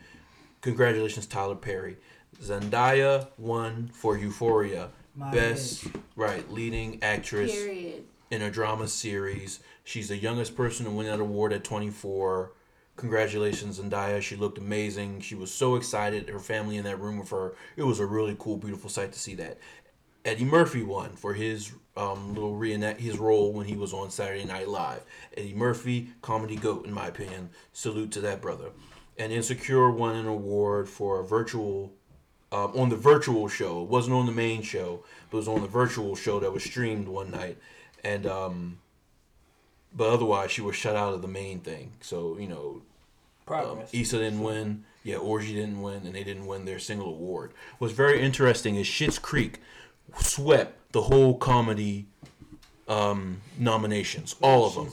Congratulations, 0.62 1.27
Tyler 1.27 1.55
Perry. 1.55 1.97
Zendaya 2.43 3.28
won 3.39 3.90
for 3.93 4.16
Euphoria. 4.16 4.90
My 5.16 5.30
Best 5.30 5.86
right 6.14 6.51
leading 6.52 7.02
actress 7.02 7.51
Period. 7.51 8.05
in 8.30 8.43
a 8.43 8.51
drama 8.51 8.86
series. 8.86 9.60
She's 9.82 10.09
the 10.09 10.16
youngest 10.16 10.55
person 10.55 10.84
to 10.84 10.90
win 10.90 11.06
that 11.06 11.20
award 11.20 11.55
at 11.55 11.64
24. 11.64 12.52
Congratulations, 12.97 13.80
Zendaya. 13.80 14.20
She 14.20 14.36
looked 14.36 14.59
amazing. 14.59 15.20
She 15.20 15.34
was 15.34 15.51
so 15.51 15.76
excited. 15.76 16.28
Her 16.28 16.38
family 16.38 16.76
in 16.76 16.84
that 16.84 17.01
room 17.01 17.18
with 17.18 17.30
her. 17.30 17.55
It 17.76 17.84
was 17.84 17.98
a 17.98 18.05
really 18.05 18.36
cool, 18.38 18.59
beautiful 18.59 18.90
sight 18.90 19.12
to 19.12 19.18
see 19.18 19.34
that. 19.36 19.59
Eddie 20.26 20.44
Murphy 20.44 20.82
won 20.82 21.12
for 21.12 21.32
his 21.32 21.72
um, 21.97 22.34
little 22.34 22.55
reenact 22.55 23.01
his 23.01 23.16
role 23.16 23.52
when 23.52 23.66
he 23.66 23.76
was 23.76 23.94
on 23.94 24.10
Saturday 24.10 24.44
Night 24.44 24.68
Live. 24.68 25.02
Eddie 25.34 25.55
Murphy, 25.55 26.10
comedy 26.20 26.56
goat 26.56 26.84
in 26.84 26.93
my 26.93 27.06
opinion. 27.06 27.48
Salute 27.72 28.10
to 28.12 28.20
that 28.20 28.43
brother. 28.43 28.70
And 29.16 29.32
Insecure 29.32 29.90
won 29.90 30.14
an 30.14 30.26
award 30.26 30.90
for 30.90 31.20
a 31.20 31.24
virtual 31.24 31.94
um, 32.57 32.73
on 32.74 32.89
the 32.89 32.97
virtual 32.97 33.49
show. 33.49 33.83
It 33.83 33.89
wasn't 33.89 34.16
on 34.16 34.27
the 34.27 34.33
main 34.33 34.62
show, 34.62 35.05
but 35.31 35.39
it 35.39 35.41
was 35.41 35.49
on 35.49 35.61
the 35.61 35.69
virtual 35.69 36.16
show 36.16 36.41
that 36.41 36.53
was 36.53 36.65
streamed 36.65 37.09
one 37.09 37.31
night. 37.31 37.59
And 38.03 38.27
um, 38.27 38.78
but 39.95 40.09
otherwise, 40.09 40.51
she 40.51 40.62
was 40.62 40.77
shut 40.77 40.97
out 40.97 41.12
of 41.12 41.23
the 41.23 41.28
main 41.28 41.61
thing. 41.61 41.93
So 42.01 42.39
you 42.39 42.49
know, 42.49 42.83
um, 43.49 43.83
Issa 43.93 44.19
didn't 44.19 44.41
win. 44.43 44.85
Yeah, 45.03 45.16
Orji 45.16 45.55
didn't 45.55 45.83
win, 45.83 46.03
and 46.05 46.15
they 46.15 46.24
didn't 46.24 46.47
win 46.47 46.65
their 46.65 46.78
single 46.78 47.09
award. 47.09 47.53
What's 47.78 47.95
very 47.95 48.20
interesting 48.20 48.77
is 48.77 48.87
Schitt's 48.87 49.19
Creek 49.19 49.61
swept 50.19 50.93
the 50.93 51.03
whole 51.03 51.37
comedy 51.37 52.07
um, 52.89 53.41
nominations, 53.59 54.35
all 54.41 54.66
of 54.66 54.74
them. 54.74 54.89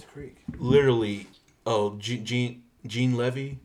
Literally, 0.58 1.28
oh, 1.66 1.98
Ge- 1.98 2.24
Gene 2.24 2.64
Gene 2.86 3.16
Levy. 3.16 3.60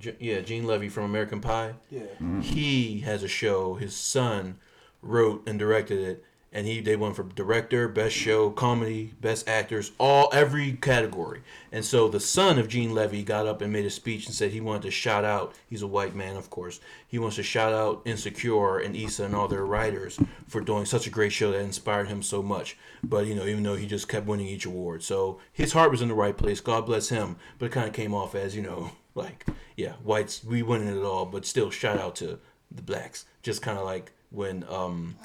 Ge- 0.00 0.16
yeah, 0.18 0.40
Gene 0.40 0.66
Levy 0.66 0.88
from 0.88 1.04
American 1.04 1.40
Pie 1.40 1.74
Yeah. 1.90 2.00
Mm-hmm. 2.20 2.40
he 2.40 3.00
has 3.00 3.22
a 3.22 3.28
show. 3.28 3.74
His 3.74 3.94
son 3.94 4.58
wrote 5.02 5.42
and 5.48 5.58
directed 5.58 5.98
it, 6.00 6.24
and 6.52 6.66
he 6.66 6.80
they 6.80 6.96
won 6.96 7.14
for 7.14 7.22
director, 7.22 7.86
best 7.88 8.14
show, 8.14 8.50
comedy, 8.50 9.14
best 9.20 9.48
actors, 9.48 9.92
all 9.98 10.28
every 10.32 10.72
category. 10.72 11.42
And 11.72 11.84
so 11.84 12.08
the 12.08 12.18
son 12.20 12.58
of 12.58 12.66
Gene 12.68 12.92
Levy 12.92 13.22
got 13.22 13.46
up 13.46 13.62
and 13.62 13.72
made 13.72 13.86
a 13.86 13.90
speech 13.90 14.26
and 14.26 14.34
said 14.34 14.50
he 14.50 14.60
wanted 14.60 14.82
to 14.82 14.90
shout 14.90 15.24
out. 15.24 15.54
He's 15.68 15.82
a 15.82 15.86
white 15.86 16.14
man, 16.16 16.36
of 16.36 16.50
course. 16.50 16.80
He 17.06 17.18
wants 17.20 17.36
to 17.36 17.42
shout 17.44 17.72
out 17.72 18.02
Insecure 18.04 18.78
and 18.78 18.96
Issa 18.96 19.24
and 19.24 19.34
all 19.34 19.46
their 19.48 19.64
writers 19.64 20.18
for 20.48 20.60
doing 20.60 20.84
such 20.86 21.06
a 21.06 21.10
great 21.10 21.32
show 21.32 21.52
that 21.52 21.60
inspired 21.60 22.08
him 22.08 22.22
so 22.22 22.42
much. 22.42 22.76
But 23.02 23.26
you 23.26 23.34
know, 23.36 23.46
even 23.46 23.62
though 23.62 23.76
he 23.76 23.86
just 23.86 24.08
kept 24.08 24.26
winning 24.26 24.48
each 24.48 24.66
award, 24.66 25.02
so 25.04 25.38
his 25.52 25.72
heart 25.72 25.90
was 25.92 26.02
in 26.02 26.08
the 26.08 26.14
right 26.14 26.36
place. 26.36 26.60
God 26.60 26.84
bless 26.84 27.08
him. 27.10 27.36
But 27.58 27.66
it 27.66 27.72
kind 27.72 27.86
of 27.88 27.94
came 27.94 28.12
off 28.12 28.34
as 28.34 28.54
you 28.56 28.62
know, 28.62 28.90
like 29.14 29.46
yeah, 29.76 29.94
whites 30.02 30.44
we 30.44 30.62
winning 30.62 30.96
it 30.96 31.02
all, 31.04 31.26
but 31.26 31.44
still 31.46 31.70
shout 31.70 31.98
out 31.98 32.16
to 32.16 32.38
the 32.70 32.82
blacks. 32.82 33.26
Just 33.42 33.62
kind 33.62 33.78
of 33.78 33.84
like 33.84 34.12
when 34.30 34.64
um, 34.68 35.16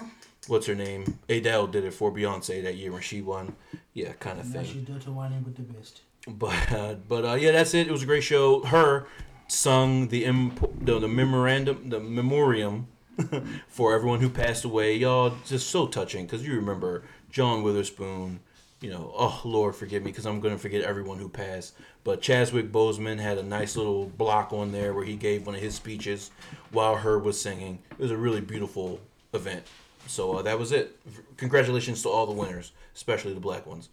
what's 0.48 0.68
her 0.68 0.76
name? 0.76 1.20
Adele 1.30 1.68
did 1.68 1.84
it 1.84 1.94
for 1.94 2.12
Beyonce 2.12 2.64
that 2.64 2.76
year 2.76 2.92
when 2.92 3.02
she 3.02 3.22
won. 3.22 3.56
Yeah, 3.94 4.14
kind 4.14 4.40
of 4.40 4.48
thing. 4.48 4.66
she's 4.66 4.84
done 4.84 5.00
to 5.02 5.12
whining 5.12 5.44
with 5.44 5.56
the 5.56 5.62
best. 5.64 6.02
But 6.28 6.72
uh, 6.72 6.94
but 7.08 7.26
uh, 7.26 7.34
yeah, 7.36 7.52
that's 7.52 7.74
it. 7.74 7.88
It 7.88 7.92
was 7.92 8.04
a 8.04 8.08
great 8.08 8.24
show. 8.24 8.62
H.E.R. 8.66 9.08
sung 9.48 10.08
the 10.08 10.26
imp- 10.26 10.86
the, 10.86 11.00
the 11.00 11.08
memorandum, 11.08 11.90
the 11.90 12.00
memoriam 12.00 12.88
for 13.68 13.94
everyone 13.94 14.20
who 14.20 14.30
passed 14.30 14.66
away. 14.66 14.96
Y'all 14.96 15.34
just 15.46 15.70
so 15.70 15.88
touching 15.88 16.26
because 16.26 16.46
you 16.46 16.56
remember 16.56 17.04
John 17.30 17.64
Witherspoon. 17.64 18.40
You 18.86 18.92
know, 18.92 19.12
oh 19.16 19.42
Lord, 19.44 19.76
forgive 19.76 20.04
me 20.04 20.12
because 20.12 20.28
I'm 20.28 20.40
gonna 20.40 20.60
forget 20.60 20.84
everyone 20.84 21.18
who 21.18 21.28
passed. 21.28 21.74
But 22.04 22.22
Chadwick 22.22 22.72
Boseman 22.72 23.18
had 23.20 23.40
a 23.40 23.44
nice 23.44 23.76
little 23.76 24.06
block 24.06 24.54
on 24.54 24.72
there 24.72 24.94
where 24.94 25.04
he 25.04 25.16
gave 25.16 25.48
one 25.48 25.56
of 25.56 25.62
his 25.62 25.74
speeches 25.74 26.30
while 26.70 26.96
H.E.R. 26.96 27.18
was 27.18 27.42
singing. 27.42 27.80
It 27.90 27.98
was 27.98 28.12
a 28.12 28.16
really 28.18 28.42
beautiful 28.42 29.00
event. 29.34 29.64
So 30.06 30.34
uh, 30.38 30.44
that 30.44 30.60
was 30.60 30.72
it. 30.72 31.00
Congratulations 31.38 32.04
to 32.04 32.10
all 32.10 32.28
the 32.28 32.34
winners, 32.34 32.74
especially 32.94 33.34
the 33.34 33.40
black 33.40 33.66
ones. 33.66 33.90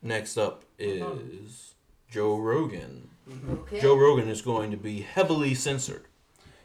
Next 0.00 0.36
up 0.36 0.62
is 0.78 1.74
Joe 2.08 2.36
Rogan. 2.38 3.08
Okay. 3.50 3.80
Joe 3.80 3.96
Rogan 3.98 4.28
is 4.28 4.42
going 4.42 4.70
to 4.70 4.76
be 4.76 5.00
heavily 5.00 5.56
censored. 5.56 6.04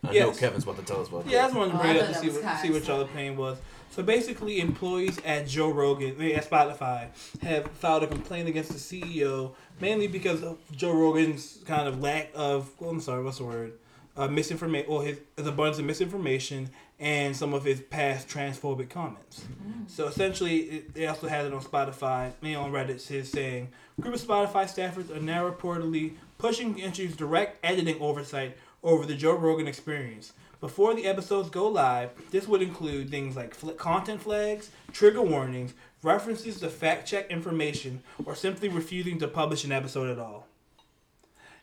I 0.04 0.14
know 0.20 0.32
Kevin's 0.34 0.66
about 0.66 0.78
to 0.78 0.84
tell 0.84 1.02
us 1.02 1.08
about 1.08 1.26
it. 1.26 1.32
Yeah, 1.32 1.40
I 1.40 1.42
that. 1.42 1.48
just 1.48 1.58
wanted 1.58 1.72
to 1.72 1.78
Oh, 1.78 1.82
bring 1.82 1.92
I 1.94 1.96
it 1.96 2.02
up 2.02 2.08
to 2.10 2.14
see 2.20 2.30
what, 2.30 2.58
see 2.60 2.70
what 2.72 2.88
y'all 2.88 3.02
opinion 3.02 3.38
was. 3.38 3.58
So 3.94 4.02
basically, 4.02 4.60
employees 4.60 5.20
at 5.24 5.48
Joe 5.48 5.70
Rogan, 5.70 6.20
at 6.20 6.50
Spotify, 6.50 7.10
have 7.44 7.68
filed 7.74 8.02
a 8.02 8.08
complaint 8.08 8.50
against 8.50 8.72
the 8.72 8.80
CEO 8.80 9.54
mainly 9.80 10.08
because 10.08 10.42
of 10.42 10.58
Joe 10.76 10.94
Rogan's 10.94 11.60
kind 11.68 11.88
of 11.88 12.02
lack 12.02 12.32
of, 12.34 12.72
well, 12.80 12.90
I'm 12.90 13.00
sorry, 13.00 13.24
what's 13.24 13.38
the 13.38 13.44
word? 13.44 13.74
Uh, 14.18 14.28
misinformation, 14.28 14.90
or 14.90 15.04
his, 15.04 15.20
his 15.38 15.46
abundance 15.46 15.78
of 15.78 15.86
misinformation 15.86 16.72
and 17.00 17.38
some 17.38 17.54
of 17.54 17.66
his 17.66 17.82
past 17.82 18.28
transphobic 18.28 18.90
comments. 18.90 19.46
So 19.86 20.08
essentially, 20.08 20.58
it, 20.58 20.96
they 20.96 21.06
also 21.06 21.28
had 21.28 21.46
it 21.46 21.54
on 21.54 21.62
Spotify, 21.62 22.32
me 22.42 22.56
on 22.56 22.72
Reddit, 22.72 23.00
says 23.00 23.30
saying, 23.30 23.70
group 24.02 24.16
of 24.16 24.22
Spotify 24.22 24.64
staffers 24.64 25.16
are 25.16 25.22
now 25.22 25.48
reportedly 25.48 26.14
pushing 26.40 26.74
to 26.74 26.82
introduce 26.82 27.16
direct 27.16 27.64
editing 27.64 28.02
oversight 28.02 28.58
over 28.82 29.06
the 29.06 29.14
Joe 29.14 29.36
Rogan 29.36 29.68
experience. 29.68 30.34
Before 30.64 30.94
the 30.94 31.06
episodes 31.08 31.50
go 31.50 31.68
live, 31.68 32.12
this 32.32 32.48
would 32.48 32.62
include 32.62 33.10
things 33.10 33.36
like 33.36 33.54
fl- 33.54 33.72
content 33.72 34.22
flags, 34.22 34.70
trigger 34.94 35.22
warnings, 35.22 35.74
references 36.04 36.58
to 36.62 36.70
fact 36.70 37.06
check 37.06 37.30
information, 37.30 38.02
or 38.24 38.34
simply 38.34 38.70
refusing 38.70 39.20
to 39.20 39.28
publish 39.28 39.66
an 39.66 39.74
episode 39.74 40.10
at 40.10 40.20
all. 40.20 40.48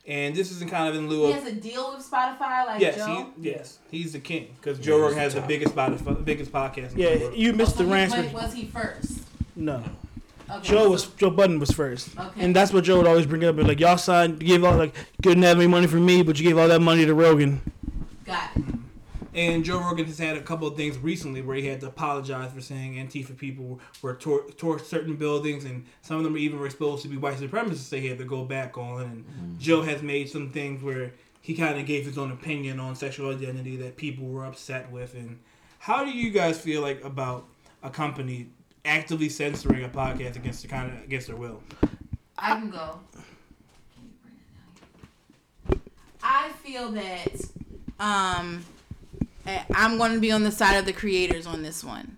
And 0.05 0.35
this 0.35 0.51
is 0.51 0.61
in 0.61 0.69
kind 0.69 0.87
of 0.87 0.93
in 0.93 1.09
lieu 1.09 1.23
of. 1.23 1.29
He 1.29 1.33
has 1.41 1.47
a 1.47 1.55
deal 1.55 1.95
with 1.97 2.07
Spotify, 2.07 2.67
like 2.67 2.79
yes, 2.79 2.97
Joe. 2.97 3.31
he, 3.41 3.49
yes, 3.49 3.79
he's 3.89 4.13
the 4.13 4.19
king 4.19 4.53
because 4.61 4.77
Joe 4.77 4.97
he's 4.97 5.01
Rogan 5.05 5.17
has 5.17 5.33
the 5.33 5.39
top. 5.39 5.47
biggest 5.49 5.73
Spotify, 5.75 6.23
biggest 6.23 6.51
podcast. 6.51 6.91
In 6.91 6.97
the 6.97 7.01
Yeah, 7.01 7.17
world. 7.21 7.35
you 7.35 7.53
missed 7.53 7.77
Oh, 7.77 7.77
the 7.79 7.83
so 7.85 7.85
he- 7.87 7.91
rants. 7.91 8.15
but 8.15 8.23
with- 8.25 8.33
was 8.33 8.53
he 8.53 8.65
first? 8.65 9.21
No, 9.55 9.83
Okay, 10.47 10.61
Joe 10.61 10.83
so- 10.83 10.89
was 10.91 11.07
Joe 11.07 11.29
Budden 11.31 11.57
was 11.59 11.71
first, 11.71 12.09
Okay. 12.19 12.41
and 12.41 12.55
that's 12.55 12.71
what 12.71 12.83
Joe 12.83 12.97
would 12.99 13.07
always 13.07 13.25
bring 13.25 13.43
up. 13.45 13.57
Like 13.57 13.79
y'all 13.79 13.97
signed, 13.97 14.43
you 14.43 14.47
gave 14.49 14.63
all 14.63 14.75
like 14.77 14.95
you 14.95 15.03
couldn't 15.23 15.41
have 15.41 15.57
any 15.57 15.65
money 15.65 15.87
from 15.87 16.05
me, 16.05 16.21
but 16.21 16.37
you 16.39 16.43
gave 16.47 16.59
all 16.59 16.67
that 16.67 16.81
money 16.81 17.03
to 17.03 17.15
Rogan. 17.15 17.61
got 18.25 18.51
it. 18.55 18.59
Mm-hmm. 18.61 18.77
And 19.33 19.63
Joe 19.63 19.79
Rogan 19.79 20.05
has 20.05 20.19
had 20.19 20.35
a 20.35 20.41
couple 20.41 20.67
of 20.67 20.75
things 20.75 20.97
recently 20.97 21.41
where 21.41 21.55
he 21.55 21.65
had 21.65 21.79
to 21.81 21.87
apologize 21.87 22.51
for 22.51 22.59
saying 22.59 22.95
Antifa 22.95 23.37
people 23.37 23.79
were 24.01 24.15
toward, 24.15 24.57
toward 24.57 24.85
certain 24.85 25.15
buildings, 25.15 25.63
and 25.63 25.85
some 26.01 26.17
of 26.17 26.23
them 26.23 26.37
even 26.37 26.59
were 26.59 26.69
supposed 26.69 27.01
to 27.03 27.07
be 27.07 27.15
white 27.15 27.37
supremacists. 27.37 27.89
They 27.89 28.07
had 28.07 28.17
to 28.17 28.25
go 28.25 28.43
back 28.43 28.77
on, 28.77 29.01
and 29.03 29.59
Joe 29.59 29.83
has 29.83 30.01
made 30.01 30.29
some 30.29 30.49
things 30.51 30.83
where 30.83 31.13
he 31.39 31.55
kind 31.55 31.79
of 31.79 31.85
gave 31.85 32.05
his 32.05 32.17
own 32.17 32.31
opinion 32.31 32.79
on 32.79 32.95
sexual 32.95 33.31
identity 33.31 33.77
that 33.77 33.95
people 33.95 34.27
were 34.27 34.45
upset 34.45 34.91
with. 34.91 35.13
And 35.15 35.39
how 35.79 36.03
do 36.03 36.11
you 36.11 36.29
guys 36.29 36.59
feel 36.59 36.81
like 36.81 37.03
about 37.03 37.45
a 37.83 37.89
company 37.89 38.49
actively 38.83 39.29
censoring 39.29 39.83
a 39.83 39.89
podcast 39.89 40.35
against 40.35 40.61
the 40.61 40.67
kind 40.67 40.91
of 40.91 41.03
against 41.03 41.27
their 41.27 41.37
will? 41.37 41.63
I 42.37 42.55
can 42.55 42.69
go. 42.69 42.99
I 46.23 46.49
feel 46.63 46.91
that 46.91 47.41
um, 47.99 48.63
Eh, 49.45 49.63
I'm 49.73 49.97
going 49.97 50.13
to 50.13 50.19
be 50.19 50.31
on 50.31 50.43
the 50.43 50.51
side 50.51 50.75
of 50.75 50.85
the 50.85 50.93
creators 50.93 51.47
on 51.47 51.63
this 51.63 51.83
one. 51.83 52.17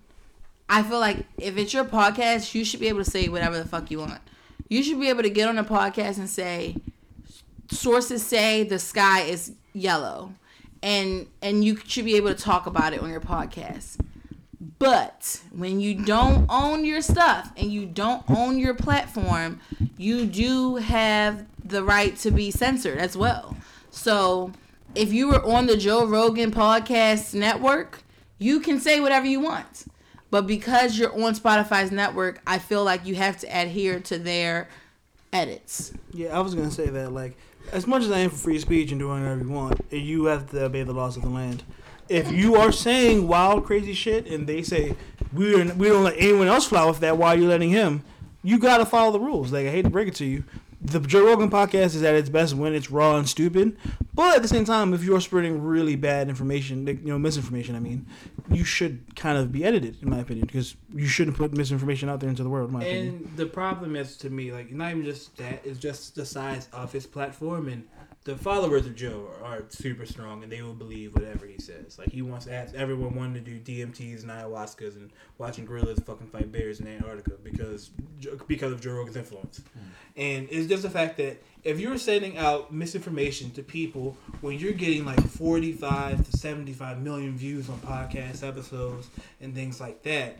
I 0.70 0.84
feel 0.84 1.00
like 1.00 1.26
if 1.38 1.58
it's 1.58 1.74
your 1.74 1.86
podcast, 1.86 2.54
you 2.56 2.66
should 2.66 2.80
be 2.80 2.88
able 2.88 3.04
to 3.04 3.10
say 3.10 3.28
whatever 3.28 3.58
the 3.58 3.68
fuck 3.68 3.91
you 3.91 4.00
want. 4.00 4.22
You 4.70 4.84
should 4.84 5.00
be 5.00 5.10
able 5.10 5.24
to 5.24 5.30
get 5.30 5.48
on 5.48 5.58
a 5.58 5.64
podcast 5.64 6.18
and 6.18 6.30
say, 6.30 6.78
sources 7.70 8.26
say 8.26 8.64
the 8.64 8.80
sky 8.80 9.22
is 9.22 9.54
yellow, 9.74 10.34
and 10.82 11.28
and 11.41 11.64
you 11.64 11.78
should 11.86 12.06
be 12.06 12.16
able 12.16 12.34
to 12.34 12.41
talk 12.41 12.66
about 12.66 12.94
it 12.94 13.02
on 13.02 13.10
your 13.10 13.22
podcast. 13.22 13.98
But 14.80 15.41
when 15.52 15.80
you 15.80 15.94
don't 16.04 16.45
own 16.50 16.86
your 16.86 17.02
stuff 17.02 17.52
and 17.56 17.72
you 17.72 17.86
don't 17.86 18.24
own 18.30 18.58
your 18.58 18.74
platform, 18.74 19.60
you 19.98 20.26
do 20.26 20.78
have 20.78 21.45
the 21.64 21.84
right 21.84 22.16
to 22.18 22.32
be 22.32 22.52
censored 22.52 22.98
as 22.98 23.16
well. 23.16 23.56
So 23.91 24.52
if 24.95 25.11
you 25.11 25.30
were 25.30 25.44
on 25.44 25.65
the 25.65 25.78
Joe 25.78 26.06
Rogan 26.06 26.52
podcast 26.52 27.34
network, 27.34 28.03
you 28.38 28.60
can 28.60 28.80
say 28.80 28.99
whatever 28.99 29.26
you 29.26 29.40
want. 29.40 29.86
But 30.30 30.48
because 30.48 30.98
you're 30.98 31.14
on 31.14 31.36
Spotify's 31.36 31.91
network, 31.91 32.41
I 32.48 32.57
feel 32.57 32.84
like 32.84 33.06
you 33.06 33.15
have 33.15 33.38
to 33.41 33.48
adhere 33.48 33.99
to 34.02 34.18
their 34.18 34.68
edits. 35.32 35.94
Yeah, 36.11 36.38
I 36.38 36.41
was 36.41 36.56
gonna 36.56 36.72
say 36.72 36.88
that. 36.88 37.11
Like, 37.11 37.38
as 37.72 37.86
much 37.86 38.03
as 38.03 38.11
I 38.11 38.20
am 38.20 38.30
for 38.30 38.38
free 38.38 38.60
speech 38.60 38.91
and 38.91 38.99
doing 38.99 39.22
whatever 39.22 39.41
you 39.41 39.49
want, 39.49 39.80
you 39.91 40.26
have 40.26 40.49
to 40.52 40.65
obey 40.65 40.84
the 40.84 40.94
laws 40.94 41.18
of 41.18 41.24
the 41.24 41.30
land. 41.30 41.64
If 42.10 42.32
you 42.32 42.56
are 42.56 42.72
saying 42.72 43.28
wild, 43.28 43.65
crazy 43.65 43.94
shit, 43.94 44.28
and 44.28 44.48
they 44.48 44.61
say 44.64 44.95
we 45.32 45.56
we 45.56 45.88
don't 45.88 46.03
let 46.03 46.15
anyone 46.18 46.48
else 46.48 46.65
fly 46.65 46.86
with 46.86 46.99
that, 46.99 47.18
why 47.18 47.30
are 47.30 47.38
you 47.38 47.48
letting 47.48 47.70
him? 47.70 48.03
You 48.44 48.60
gotta 48.60 48.86
follow 48.86 49.11
the 49.11 49.20
rules. 49.20 49.52
Like, 49.52 49.68
I 49.68 49.70
hate 49.70 49.84
to 49.84 49.90
break 49.90 50.07
it 50.07 50.15
to 50.15 50.26
you, 50.26 50.44
the 50.84 51.00
Joe 51.00 51.26
Rogan 51.26 51.50
podcast 51.50 51.96
is 51.96 52.04
at 52.04 52.14
its 52.14 52.30
best 52.30 52.54
when 52.54 52.74
it's 52.74 52.92
raw 52.92 53.16
and 53.16 53.28
stupid. 53.28 53.78
But 54.14 54.36
at 54.36 54.42
the 54.42 54.48
same 54.48 54.66
time, 54.66 54.94
if 54.94 55.04
you're 55.04 55.22
spreading 55.22 55.62
really 55.64 55.96
bad 55.96 56.30
information, 56.30 56.86
you 56.86 57.00
know, 57.06 57.18
misinformation, 57.18 57.76
I 57.76 57.80
mean, 57.80 58.06
you 58.52 58.64
should 58.64 59.16
kind 59.16 59.38
of 59.38 59.52
be 59.52 59.64
edited, 59.64 60.02
in 60.04 60.10
my 60.10 60.20
opinion, 60.20 60.46
because 60.46 60.76
you 60.94 61.08
shouldn't 61.08 61.38
put 61.38 61.54
misinformation 61.54 62.10
out 62.10 62.20
there 62.20 62.30
into 62.30 62.44
the 62.44 62.50
world. 62.50 62.70
In 62.70 62.74
my 62.74 62.84
opinion. 62.84 63.08
And 63.08 63.38
the 63.38 63.46
problem 63.46 63.96
is 63.96 64.18
to 64.18 64.30
me, 64.30 64.52
like 64.52 64.72
not 64.72 64.92
even 64.92 65.06
just 65.06 65.36
that, 65.38 65.66
it's 65.66 65.80
just 65.80 66.16
the 66.16 66.26
size 66.26 66.68
of 66.74 66.92
his 66.92 67.08
platform 67.08 67.70
and 67.70 67.84
the 68.26 68.38
followers 68.38 68.86
of 68.86 68.95
Joe 68.95 69.30
are, 69.41 69.58
are 69.58 69.64
super 69.70 70.06
strong 70.06 70.44
and 70.44 70.52
they 70.52 70.62
will 70.62 70.74
believe 70.74 71.14
whatever 71.14 71.45
he 71.45 71.58
says. 71.58 72.00
Like 72.00 72.12
he 72.12 72.22
wants 72.22 72.45
to 72.45 72.54
ask 72.54 72.74
everyone 72.74 73.16
wanting 73.16 73.44
to 73.44 73.60
do 73.60 73.60
DMTs 73.60 74.22
and 74.22 74.32
ayahuascas 74.32 74.95
and 74.95 75.12
watching 75.38 75.66
gorillas 75.66 76.00
fucking 76.00 76.28
fight 76.28 76.52
bears 76.52 76.80
in 76.80 76.88
Antarctica 76.88 77.34
because 77.44 77.91
because 78.48 78.72
of 78.72 78.80
Joe 78.80 78.94
Rogan's 78.94 79.18
influence. 79.18 79.58
Hmm. 79.58 79.80
And 80.16 80.48
it's 80.50 80.68
just 80.68 80.84
the 80.84 80.90
fact 80.90 81.18
that 81.18 81.44
if 81.64 81.80
you're 81.80 81.98
sending 81.98 82.38
out 82.38 82.74
misinformation 82.74 83.52
to 83.52 83.64
people 83.64 84.18
when 84.40 84.58
you're 84.58 84.74
getting 84.74 85.06
like 85.06 85.22
45 85.28 86.30
to 86.30 86.38
75 86.38 87.02
million 87.02 87.36
views 87.36 87.70
on 87.70 87.78
podcast 87.80 88.48
episodes 88.48 89.10
and 89.41 89.54
things 89.54 89.82
like 89.82 90.04
that, 90.04 90.40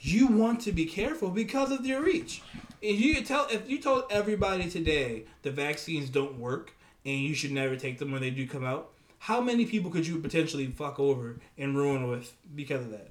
you 0.00 0.28
want 0.28 0.60
to 0.62 0.72
be 0.72 0.86
careful 0.86 1.30
because 1.30 1.72
of 1.72 1.84
your 1.84 2.02
reach. 2.02 2.42
If 2.80 3.00
you 3.00 3.22
tell 3.22 3.48
if 3.50 3.68
you 3.68 3.82
told 3.82 4.04
everybody 4.10 4.70
today 4.70 5.24
the 5.42 5.50
vaccines 5.50 6.08
don't 6.08 6.38
work 6.38 6.72
and 7.08 7.20
you 7.20 7.34
should 7.34 7.52
never 7.52 7.74
take 7.74 7.98
them 7.98 8.12
when 8.12 8.20
they 8.20 8.30
do 8.30 8.46
come 8.46 8.64
out, 8.64 8.90
how 9.18 9.40
many 9.40 9.64
people 9.64 9.90
could 9.90 10.06
you 10.06 10.18
potentially 10.18 10.66
fuck 10.66 11.00
over 11.00 11.40
and 11.56 11.76
ruin 11.76 12.08
with 12.08 12.34
because 12.54 12.84
of 12.84 12.90
that? 12.90 13.08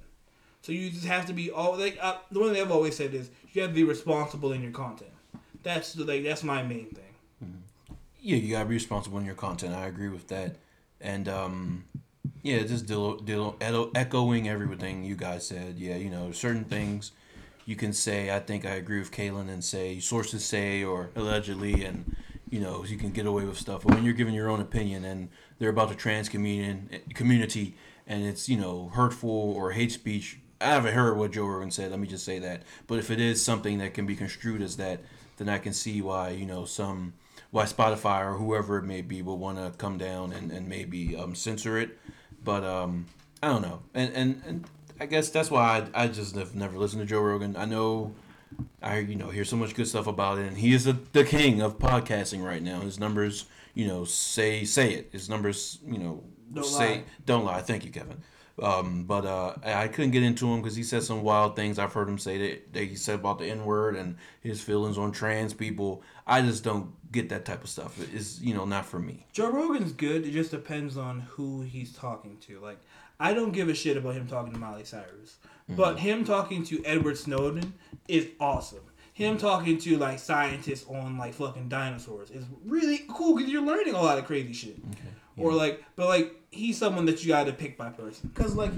So 0.62 0.72
you 0.72 0.90
just 0.90 1.04
have 1.06 1.26
to 1.26 1.32
be 1.32 1.50
all 1.50 1.76
like 1.76 1.98
uh, 2.00 2.18
the 2.30 2.38
one 2.38 2.52
thing 2.52 2.62
I've 2.62 2.70
always 2.70 2.96
said 2.96 3.12
is 3.12 3.30
you 3.52 3.62
have 3.62 3.70
to 3.72 3.74
be 3.74 3.84
responsible 3.84 4.52
in 4.52 4.62
your 4.62 4.72
content. 4.72 5.10
That's 5.62 5.96
like 5.96 6.22
that's 6.24 6.44
my 6.44 6.62
main 6.62 6.86
thing. 6.86 7.62
Yeah, 8.20 8.36
you 8.36 8.52
gotta 8.52 8.68
be 8.68 8.74
responsible 8.74 9.18
in 9.18 9.24
your 9.24 9.34
content. 9.34 9.74
I 9.74 9.86
agree 9.86 10.08
with 10.08 10.28
that, 10.28 10.56
and 11.00 11.28
um, 11.28 11.84
yeah, 12.42 12.62
just 12.62 12.86
deal, 12.86 13.56
echo- 13.60 13.90
echoing 13.94 14.48
everything 14.48 15.04
you 15.04 15.16
guys 15.16 15.46
said. 15.46 15.78
Yeah, 15.78 15.96
you 15.96 16.10
know, 16.10 16.32
certain 16.32 16.64
things 16.64 17.12
you 17.64 17.76
can 17.76 17.92
say. 17.92 18.34
I 18.34 18.40
think 18.40 18.64
I 18.64 18.70
agree 18.70 18.98
with 18.98 19.12
Kaylin 19.12 19.48
and 19.48 19.62
say 19.62 20.00
sources 20.00 20.44
say 20.44 20.84
or 20.84 21.10
allegedly, 21.14 21.84
and 21.84 22.16
you 22.50 22.60
know, 22.60 22.84
you 22.84 22.96
can 22.96 23.10
get 23.10 23.26
away 23.26 23.44
with 23.44 23.58
stuff. 23.58 23.82
But 23.84 23.94
when 23.94 24.04
you're 24.04 24.14
giving 24.14 24.34
your 24.34 24.48
own 24.48 24.60
opinion 24.60 25.04
and 25.04 25.28
they're 25.58 25.70
about 25.70 25.88
the 25.88 25.94
trans 25.94 26.28
communion 26.28 26.88
community, 27.14 27.74
and 28.06 28.24
it's 28.24 28.48
you 28.48 28.56
know 28.56 28.90
hurtful 28.94 29.30
or 29.30 29.72
hate 29.72 29.92
speech. 29.92 30.38
I 30.60 30.70
haven't 30.70 30.94
heard 30.94 31.16
what 31.16 31.32
Joe 31.32 31.46
Rogan 31.46 31.70
said. 31.70 31.90
Let 31.90 32.00
me 32.00 32.08
just 32.08 32.24
say 32.24 32.40
that. 32.40 32.62
But 32.88 32.98
if 32.98 33.10
it 33.12 33.20
is 33.20 33.44
something 33.44 33.78
that 33.78 33.94
can 33.94 34.06
be 34.06 34.16
construed 34.16 34.60
as 34.60 34.76
that, 34.78 35.00
then 35.36 35.48
I 35.48 35.58
can 35.58 35.72
see 35.72 36.02
why 36.02 36.30
you 36.30 36.46
know 36.46 36.64
some 36.64 37.14
why 37.50 37.64
Spotify 37.64 38.24
or 38.26 38.34
whoever 38.34 38.78
it 38.78 38.84
may 38.84 39.02
be 39.02 39.22
will 39.22 39.38
want 39.38 39.58
to 39.58 39.76
come 39.78 39.98
down 39.98 40.32
and, 40.32 40.50
and 40.50 40.68
maybe 40.68 41.16
um, 41.16 41.34
censor 41.34 41.78
it. 41.78 41.98
But 42.42 42.64
um, 42.64 43.06
I 43.42 43.48
don't 43.48 43.62
know, 43.62 43.82
and, 43.94 44.12
and 44.14 44.42
and 44.46 44.64
I 45.00 45.06
guess 45.06 45.30
that's 45.30 45.50
why 45.50 45.86
I, 45.94 46.04
I 46.04 46.08
just 46.08 46.34
have 46.34 46.54
never 46.54 46.78
listened 46.78 47.02
to 47.02 47.06
Joe 47.06 47.20
Rogan. 47.20 47.56
I 47.56 47.64
know 47.64 48.14
I 48.82 48.98
you 48.98 49.14
know 49.16 49.28
hear 49.30 49.44
so 49.44 49.56
much 49.56 49.74
good 49.74 49.88
stuff 49.88 50.06
about 50.06 50.38
it, 50.38 50.46
and 50.46 50.56
he 50.58 50.72
is 50.74 50.84
the 50.84 50.96
the 51.12 51.24
king 51.24 51.60
of 51.60 51.78
podcasting 51.78 52.44
right 52.44 52.62
now. 52.62 52.80
His 52.80 52.98
numbers, 52.98 53.46
you 53.74 53.86
know, 53.86 54.04
say 54.04 54.64
say 54.64 54.92
it. 54.94 55.08
His 55.12 55.28
numbers, 55.28 55.78
you 55.86 55.98
know, 55.98 56.22
Don't 56.52 56.64
say 56.64 56.96
lie. 56.96 57.04
don't 57.26 57.44
lie. 57.44 57.60
Thank 57.60 57.84
you, 57.84 57.90
Kevin. 57.90 58.22
Um, 58.60 59.04
but 59.04 59.24
uh, 59.24 59.54
I 59.64 59.86
couldn't 59.86 60.10
get 60.10 60.24
into 60.24 60.52
him 60.52 60.60
because 60.60 60.74
he 60.74 60.82
said 60.82 61.04
some 61.04 61.22
wild 61.22 61.54
things. 61.54 61.78
I've 61.78 61.92
heard 61.92 62.08
him 62.08 62.18
say 62.18 62.38
that, 62.38 62.72
that 62.72 62.84
he 62.84 62.96
said 62.96 63.14
about 63.14 63.38
the 63.38 63.46
N 63.46 63.64
word 63.64 63.94
and 63.94 64.16
his 64.40 64.60
feelings 64.60 64.98
on 64.98 65.12
trans 65.12 65.54
people. 65.54 66.02
I 66.26 66.42
just 66.42 66.64
don't 66.64 66.92
get 67.12 67.28
that 67.28 67.44
type 67.44 67.62
of 67.62 67.70
stuff. 67.70 67.96
It's 68.12 68.40
you 68.40 68.54
know 68.54 68.64
not 68.64 68.84
for 68.84 68.98
me. 68.98 69.26
Joe 69.32 69.50
Rogan's 69.52 69.92
good. 69.92 70.26
It 70.26 70.32
just 70.32 70.50
depends 70.50 70.96
on 70.96 71.20
who 71.20 71.62
he's 71.62 71.92
talking 71.92 72.36
to. 72.48 72.58
Like, 72.58 72.78
I 73.20 73.32
don't 73.32 73.52
give 73.52 73.68
a 73.68 73.74
shit 73.74 73.96
about 73.96 74.14
him 74.14 74.26
talking 74.26 74.52
to 74.52 74.58
Miley 74.58 74.84
Cyrus, 74.84 75.36
but 75.68 75.96
mm-hmm. 75.96 75.98
him 75.98 76.24
talking 76.24 76.64
to 76.64 76.84
Edward 76.84 77.18
Snowden 77.18 77.74
is 78.06 78.28
awesome. 78.40 78.80
Him 79.12 79.36
mm-hmm. 79.36 79.46
talking 79.46 79.78
to 79.78 79.98
like 79.98 80.18
scientists 80.18 80.86
on 80.88 81.18
like 81.18 81.34
fucking 81.34 81.68
dinosaurs 81.68 82.30
is 82.30 82.44
really 82.64 83.02
cool 83.08 83.36
because 83.36 83.50
you're 83.50 83.64
learning 83.64 83.94
a 83.94 84.02
lot 84.02 84.18
of 84.18 84.24
crazy 84.24 84.52
shit. 84.52 84.76
Or 85.36 85.52
like, 85.52 85.84
but 85.94 86.08
like 86.08 86.38
he's 86.50 86.78
someone 86.78 87.06
that 87.06 87.22
you 87.22 87.28
got 87.28 87.44
to 87.44 87.52
pick 87.52 87.76
by 87.76 87.90
person. 87.90 88.30
Because, 88.34 88.54
like, 88.54 88.72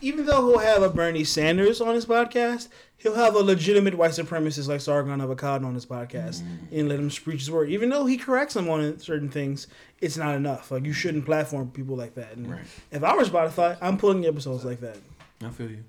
even 0.00 0.26
though 0.26 0.48
he'll 0.48 0.58
have 0.58 0.82
a 0.82 0.90
Bernie 0.90 1.24
Sanders 1.24 1.80
on 1.80 1.94
his 1.94 2.06
podcast, 2.06 2.68
he'll 2.98 3.14
have 3.14 3.34
a 3.34 3.40
legitimate 3.40 3.94
white 3.94 4.10
supremacist 4.12 4.68
like 4.68 4.80
Sargon 4.80 5.12
of 5.12 5.20
Avocado 5.22 5.66
on 5.66 5.74
his 5.74 5.86
podcast 5.86 6.42
mm-hmm. 6.42 6.78
and 6.78 6.88
let 6.88 6.98
him 6.98 7.10
preach 7.10 7.40
his 7.40 7.50
word. 7.50 7.70
Even 7.70 7.88
though 7.88 8.06
he 8.06 8.16
corrects 8.16 8.56
him 8.56 8.68
on 8.68 8.98
certain 8.98 9.30
things, 9.30 9.66
it's 10.00 10.16
not 10.16 10.34
enough. 10.34 10.70
Like, 10.70 10.84
you 10.84 10.92
shouldn't 10.92 11.24
platform 11.24 11.70
people 11.70 11.96
like 11.96 12.14
that. 12.14 12.36
And 12.36 12.50
Right. 12.50 12.60
if 12.90 13.02
I 13.02 13.16
were 13.16 13.24
Spotify, 13.24 13.78
I'm 13.80 13.96
pulling 13.96 14.26
episodes 14.26 14.64
like 14.64 14.80
that. 14.80 14.98
I 15.42 15.50
feel 15.50 15.70
you. 15.70 15.84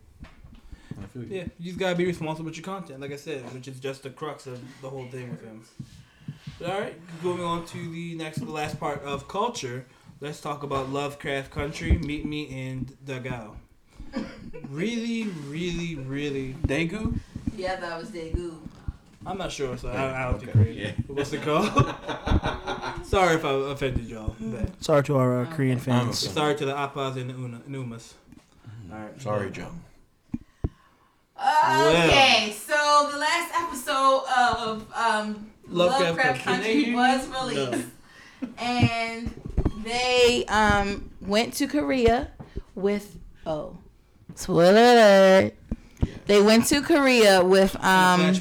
I 1.01 1.05
feel 1.07 1.23
you. 1.23 1.35
Yeah, 1.37 1.43
you 1.59 1.65
just 1.71 1.79
gotta 1.79 1.95
be 1.95 2.05
responsible 2.05 2.45
with 2.45 2.57
your 2.57 2.63
content, 2.65 2.99
like 3.01 3.11
I 3.11 3.17
said, 3.17 3.41
which 3.53 3.67
is 3.67 3.79
just 3.79 4.03
the 4.03 4.09
crux 4.09 4.47
of 4.47 4.59
the 4.81 4.89
whole 4.89 5.07
thing 5.07 5.29
with 5.31 5.43
him. 5.43 5.63
But 6.59 6.69
all 6.71 6.79
right, 6.81 6.99
going 7.23 7.41
on 7.41 7.65
to 7.67 7.91
the 7.91 8.15
next, 8.15 8.37
the 8.39 8.51
last 8.51 8.79
part 8.79 9.03
of 9.03 9.27
culture. 9.27 9.85
Let's 10.19 10.41
talk 10.41 10.63
about 10.63 10.89
Lovecraft 10.89 11.51
Country. 11.51 11.91
Meet 11.99 12.25
me 12.25 12.43
in 12.43 12.85
Dagao. 13.05 13.55
Really, 14.69 15.25
really, 15.47 15.95
really. 15.95 16.55
Daegu? 16.65 17.19
Yeah, 17.55 17.75
that 17.79 17.99
was 17.99 18.09
Daegu. 18.09 18.55
I'm 19.25 19.37
not 19.37 19.51
sure, 19.51 19.77
so 19.77 19.89
I, 19.89 20.21
I 20.21 20.23
don't 20.25 20.35
Okay, 20.35 20.45
think 20.45 20.57
great. 20.57 20.75
yeah. 20.77 20.91
What's 21.07 21.33
it 21.33 21.41
called? 21.43 21.67
Sorry 23.05 23.35
if 23.35 23.45
I 23.45 23.51
offended 23.71 24.05
y'all. 24.05 24.35
But 24.39 24.81
Sorry 24.83 25.03
to 25.03 25.17
our 25.17 25.41
uh, 25.41 25.45
Korean 25.53 25.77
fans. 25.79 26.17
sorry 26.19 26.55
to 26.55 26.65
the 26.65 26.73
Appas 26.73 27.17
and 27.17 27.29
the 27.29 27.33
Una, 27.35 27.61
Numas. 27.67 28.13
All 28.91 28.97
right. 28.97 29.21
Sorry, 29.21 29.51
Joe. 29.51 29.69
Okay, 31.39 32.51
so 32.57 33.09
the 33.11 33.17
last 33.17 33.53
episode 33.55 34.23
of 34.35 34.87
um, 34.95 35.51
Lovecraft 35.67 36.01
Lovecraft, 36.17 36.43
Country. 36.43 36.73
Country 36.85 36.95
was 36.95 37.29
No. 37.29 37.47
released. 37.69 37.87
and 38.57 39.41
they 39.83 40.45
um 40.47 41.09
went 41.21 41.53
to 41.55 41.67
Korea 41.67 42.31
with 42.75 43.17
oh 43.45 43.77
spoiler 44.35 44.71
alert. 44.71 45.53
They 46.25 46.41
went 46.41 46.65
to 46.67 46.81
Korea 46.81 47.43
with 47.43 47.75
um. 47.83 48.35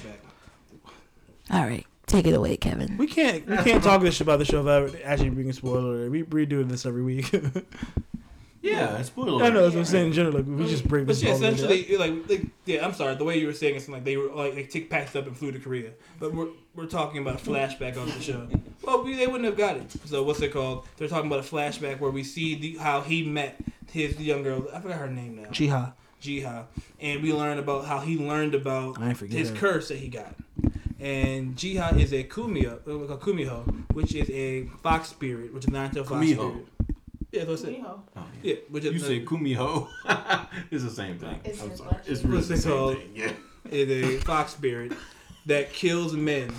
All 1.51 1.65
right, 1.65 1.87
take 2.07 2.27
it 2.27 2.35
away, 2.35 2.57
Kevin. 2.57 2.97
We 2.99 3.07
can't 3.07 3.47
we 3.47 3.57
can't 3.59 3.83
talk 3.85 4.01
this 4.03 4.21
about 4.21 4.39
the 4.39 4.45
show 4.45 4.59
without 4.63 4.95
actually 5.05 5.31
bringing 5.31 5.53
spoiler. 5.53 5.81
alert. 5.95 6.11
We 6.11 6.23
we 6.25 6.47
doing 6.47 6.69
this 6.69 6.87
every 6.87 7.03
week. 7.03 7.31
Yeah, 8.67 8.99
it's 8.99 9.09
spoiler. 9.09 9.45
I 9.45 9.51
know 9.51 9.63
that's 9.63 9.75
what 9.75 9.81
I'm 9.81 9.85
saying. 9.87 10.07
In 10.09 10.13
general, 10.13 10.35
like, 10.37 10.47
we 10.47 10.67
just 10.67 10.87
bring 10.89 11.05
But 11.05 11.15
this. 11.17 11.23
yeah, 11.23 11.35
spoiler 11.35 11.51
alert. 11.53 11.61
essentially, 11.71 11.97
like, 11.99 12.29
like, 12.31 12.47
yeah, 12.65 12.85
I'm 12.85 12.93
sorry. 12.95 13.15
The 13.15 13.25
way 13.25 13.39
you 13.39 13.47
were 13.47 13.53
saying 13.53 13.77
it's 13.77 13.89
like 13.89 14.05
they 14.05 14.17
were 14.17 14.29
like, 14.35 14.55
they 14.55 14.65
Tick 14.65 14.91
packed 14.91 15.15
up 15.17 15.27
and 15.27 15.37
flew 15.37 15.53
to 15.53 15.59
Korea, 15.59 15.91
but 16.19 16.35
we're 16.35 16.49
we're 16.75 16.87
talking 16.87 17.21
about 17.23 17.41
a 17.41 17.45
flashback 17.45 17.97
of 17.97 18.13
the 18.15 18.21
show. 18.23 18.47
Well, 18.83 19.03
we, 19.05 19.15
they 19.15 19.27
wouldn't 19.27 19.45
have 19.45 19.57
got 19.57 19.77
it. 19.77 19.91
So 20.05 20.23
what's 20.23 20.41
it 20.43 20.53
called? 20.53 20.87
They're 20.97 21.09
talking 21.09 21.27
about 21.31 21.41
a 21.41 21.49
flashback 21.49 22.01
where 22.01 22.11
we 22.11 22.23
see 22.25 22.55
the, 22.55 22.77
how 22.77 23.01
he 23.01 23.23
met 23.25 23.57
his 23.93 24.19
young 24.21 24.43
girl. 24.43 24.67
I 24.75 24.81
forgot 24.81 24.99
her 24.99 25.09
name 25.09 25.37
now. 25.43 25.51
Ji-Ah. 25.51 25.93
Ji-Ah, 26.21 26.65
and 27.01 27.23
we 27.23 27.33
learn 27.33 27.59
about 27.59 27.85
how 27.87 28.01
he 28.01 28.17
learned 28.19 28.55
about 28.55 29.01
I 29.01 29.15
forget 29.15 29.39
his 29.39 29.51
her. 29.51 29.57
curse 29.57 29.89
that 29.89 29.99
he 29.99 30.09
got. 30.09 30.35
And 30.99 31.57
Ji-Ah 31.57 31.95
is 31.97 32.13
a 32.13 32.25
kumio, 32.25 32.81
uh, 32.87 33.13
a 33.13 33.19
kumiho, 33.19 33.85
which 33.93 34.15
is 34.15 34.29
a 34.31 34.65
fox 34.83 35.09
spirit, 35.11 35.53
which 35.53 35.65
is 35.67 35.71
not 35.71 35.95
a 35.97 36.05
fox 36.05 36.27
spirit. 36.27 36.67
Yeah, 37.37 37.45
that's 37.45 37.63
what 37.63 37.73
I 37.73 37.83
Oh, 38.17 38.25
Yeah, 38.43 38.55
which 38.71 38.85
is 38.85 38.93
You 38.95 38.99
say 38.99 39.25
kumiho. 39.25 39.89
it's 40.71 40.85
the 40.85 40.91
same 40.91 41.19
thing. 41.19 41.39
It's 41.45 41.63
I'm 41.63 41.77
sorry. 41.77 41.97
It's 42.07 42.23
really 42.25 42.37
What's 42.37 42.49
the 42.49 42.57
same 42.57 42.95
thing. 42.97 43.11
Yeah. 43.15 43.33
is 43.71 44.05
a 44.05 44.21
fox 44.25 44.53
spirit 44.53 44.93
that 45.47 45.73
kills 45.73 46.15
men. 46.15 46.51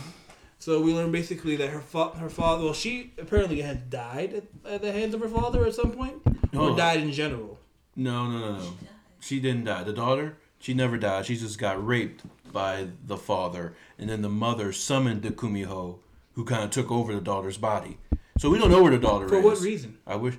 So 0.60 0.82
we 0.82 0.94
learn 0.94 1.12
basically 1.12 1.56
that 1.58 1.70
her 1.70 1.80
fa- 1.80 2.10
her 2.18 2.30
father, 2.30 2.66
well, 2.66 2.74
she 2.74 3.14
apparently 3.18 3.62
had 3.62 3.90
died 3.90 4.34
at, 4.34 4.44
at 4.74 4.82
the 4.82 4.91
hands 4.91 5.14
of 5.14 5.22
her 5.22 5.30
father 5.30 5.66
at 5.66 5.74
some 5.76 5.91
point, 5.91 6.16
or 6.54 6.72
Oh. 6.72 6.76
died 6.76 6.99
in 7.02 7.12
general. 7.12 7.60
No, 7.95 8.30
no, 8.30 8.40
no, 8.40 8.58
no. 8.60 8.74
She 9.20 9.40
didn't 9.40 9.64
die. 9.66 9.84
The 9.84 9.94
daughter, 9.94 10.38
she 10.60 10.74
never 10.74 10.98
died. 10.98 11.26
She 11.26 11.38
just 11.38 11.58
got 11.60 11.84
raped 11.86 12.24
by 12.52 12.88
the 13.06 13.18
father, 13.18 13.74
and 13.98 14.10
then 14.10 14.22
the 14.22 14.30
mother 14.30 14.72
summoned 14.72 15.22
the 15.24 15.32
kumiho, 15.32 15.99
who 16.34 16.44
kind 16.45 16.64
of 16.64 16.70
took 16.72 16.91
over 16.91 17.14
the 17.14 17.22
daughter's 17.22 17.58
body. 17.58 17.98
So 18.40 18.49
we 18.52 18.60
don't 18.60 18.70
know 18.70 18.84
where 18.84 18.91
the 18.91 18.99
daughter 18.99 19.26
is. 19.26 19.32
For 19.32 19.40
is. 19.40 19.44
what 19.45 19.60
reason? 19.62 19.98
I 20.06 20.16
wish 20.16 20.36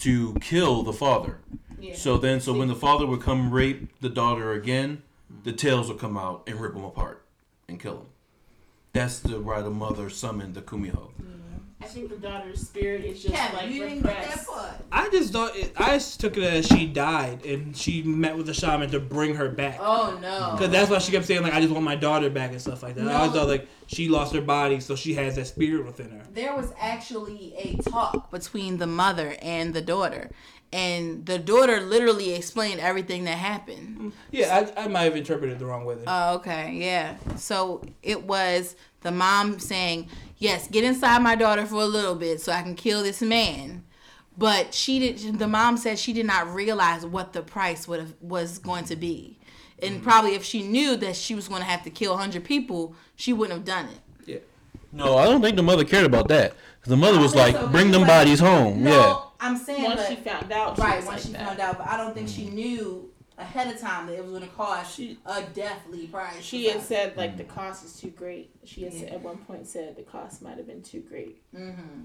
to 0.00 0.34
kill 0.40 0.82
the 0.82 0.92
father. 0.92 1.38
Yeah. 1.80 1.94
So 1.94 2.16
then, 2.16 2.40
so 2.40 2.52
when 2.52 2.68
the 2.68 2.74
father 2.74 3.06
would 3.06 3.20
come 3.20 3.50
rape 3.50 4.00
the 4.00 4.08
daughter 4.08 4.52
again, 4.52 5.02
the 5.44 5.52
tails 5.52 5.88
would 5.88 5.98
come 5.98 6.16
out 6.16 6.42
and 6.46 6.60
rip 6.60 6.74
them 6.74 6.84
apart 6.84 7.24
and 7.68 7.78
kill 7.80 7.96
them. 7.96 8.06
That's 8.92 9.18
the 9.18 9.40
why 9.40 9.60
the 9.60 9.70
mother 9.70 10.08
summoned 10.08 10.54
the 10.54 10.62
kumiho. 10.62 11.10
Mm. 11.20 11.33
I 11.84 11.86
think 11.86 12.08
the 12.08 12.16
daughter's 12.16 12.60
spirit 12.62 13.04
is 13.04 13.22
just 13.22 13.34
Kevin, 13.34 13.56
like 13.56 13.70
you 13.70 13.82
didn't 13.82 14.02
get 14.04 14.24
that 14.24 14.46
part. 14.46 14.72
I 14.90 15.10
just 15.10 15.32
thought 15.34 15.54
it, 15.54 15.72
I 15.76 15.94
just 15.94 16.18
took 16.18 16.38
it 16.38 16.42
as 16.42 16.66
she 16.66 16.86
died 16.86 17.44
and 17.44 17.76
she 17.76 18.02
met 18.02 18.36
with 18.38 18.46
the 18.46 18.54
shaman 18.54 18.90
to 18.90 19.00
bring 19.00 19.34
her 19.34 19.50
back. 19.50 19.76
Oh 19.80 20.18
no. 20.22 20.52
Because 20.52 20.70
that's 20.70 20.90
why 20.90 20.98
she 20.98 21.12
kept 21.12 21.26
saying 21.26 21.42
like 21.42 21.52
I 21.52 21.60
just 21.60 21.72
want 21.72 21.84
my 21.84 21.94
daughter 21.94 22.30
back 22.30 22.52
and 22.52 22.60
stuff 22.60 22.82
like 22.82 22.94
that. 22.94 23.06
I 23.06 23.12
always 23.14 23.32
thought 23.32 23.48
like 23.48 23.68
she 23.86 24.08
lost 24.08 24.34
her 24.34 24.40
body, 24.40 24.80
so 24.80 24.96
she 24.96 25.12
has 25.14 25.36
that 25.36 25.46
spirit 25.46 25.84
within 25.84 26.10
her. 26.10 26.22
there 26.32 26.56
was 26.56 26.72
actually 26.80 27.54
a 27.58 27.76
talk 27.82 28.30
between 28.30 28.78
the 28.78 28.86
mother 28.86 29.36
and 29.42 29.74
the 29.74 29.82
daughter 29.82 30.30
and 30.72 31.24
the 31.26 31.38
daughter 31.38 31.80
literally 31.80 32.34
explained 32.34 32.80
everything 32.80 33.24
that 33.24 33.38
happened 33.38 33.98
mm, 33.98 34.12
Yeah, 34.30 34.68
I, 34.76 34.84
I 34.84 34.88
might 34.88 35.02
have 35.02 35.16
interpreted 35.16 35.58
the 35.58 35.66
wrong 35.66 35.84
way. 35.84 35.94
Then. 35.94 36.04
oh 36.06 36.34
okay 36.36 36.72
yeah 36.74 37.16
so 37.36 37.82
it 38.02 38.24
was 38.24 38.76
the 39.02 39.10
mom 39.10 39.58
saying 39.58 40.08
yes 40.38 40.68
get 40.68 40.84
inside 40.84 41.20
my 41.20 41.34
daughter 41.34 41.64
for 41.66 41.76
a 41.76 41.86
little 41.86 42.14
bit 42.14 42.40
so 42.40 42.52
i 42.52 42.62
can 42.62 42.74
kill 42.74 43.02
this 43.02 43.22
man 43.22 43.84
but 44.36 44.74
she 44.74 44.98
did 44.98 45.38
the 45.38 45.48
mom 45.48 45.76
said 45.76 45.98
she 45.98 46.12
did 46.12 46.26
not 46.26 46.52
realize 46.52 47.06
what 47.06 47.32
the 47.32 47.42
price 47.42 47.86
would 47.86 48.00
have 48.00 48.14
was 48.20 48.58
going 48.58 48.84
to 48.84 48.96
be 48.96 49.38
and 49.80 50.00
mm. 50.00 50.02
probably 50.02 50.34
if 50.34 50.44
she 50.44 50.62
knew 50.62 50.96
that 50.96 51.14
she 51.14 51.34
was 51.34 51.48
going 51.48 51.60
to 51.60 51.66
have 51.66 51.82
to 51.82 51.90
kill 51.90 52.12
100 52.12 52.44
people 52.44 52.94
she 53.16 53.32
wouldn't 53.32 53.56
have 53.56 53.66
done 53.66 53.86
it 53.86 54.00
yeah. 54.26 54.38
No, 54.94 55.16
I 55.16 55.24
don't 55.24 55.42
think 55.42 55.56
the 55.56 55.62
mother 55.62 55.84
cared 55.84 56.06
about 56.06 56.28
that. 56.28 56.54
The 56.84 56.96
mother 56.96 57.18
was 57.18 57.34
like, 57.34 57.56
so, 57.56 57.66
"Bring 57.66 57.90
them 57.90 58.02
but- 58.02 58.08
bodies 58.08 58.38
home." 58.38 58.84
no 58.84 58.90
Yeah. 58.90 59.16
I'm 59.40 59.56
saying 59.56 59.84
Once 59.84 60.00
but- 60.00 60.08
she 60.08 60.16
found 60.16 60.52
out, 60.52 60.76
she 60.76 60.82
right 60.82 60.94
once 60.96 61.06
like 61.06 61.20
she 61.20 61.28
that. 61.32 61.46
found 61.46 61.60
out 61.60 61.78
but 61.78 61.86
i 61.88 61.96
don't 61.96 62.14
think 62.14 62.28
she 62.28 62.48
knew 62.48 63.10
ahead 63.36 63.66
of 63.74 63.80
time 63.80 64.06
that 64.06 64.14
it 64.16 64.22
was 64.22 64.30
going 64.30 64.42
to 64.42 64.48
cost 64.54 64.94
She- 64.96 65.18
a 65.26 65.42
deathly 65.42 66.06
price 66.06 66.40
She 66.42 66.66
had 66.68 66.80
said 66.82 67.16
like 67.16 67.36
the 67.36 67.42
cost 67.44 67.84
is 67.84 67.98
too 68.00 68.10
great. 68.10 68.50
She 68.64 68.84
had 68.84 68.92
said, 68.92 69.08
at 69.08 69.20
one 69.22 69.38
point 69.38 69.66
said 69.66 69.96
the 69.96 70.02
cost 70.04 70.40
might 70.40 70.56
have 70.56 70.68
been 70.68 70.82
too 70.82 71.00
great. 71.00 71.42
mm-hmm. 71.52 72.04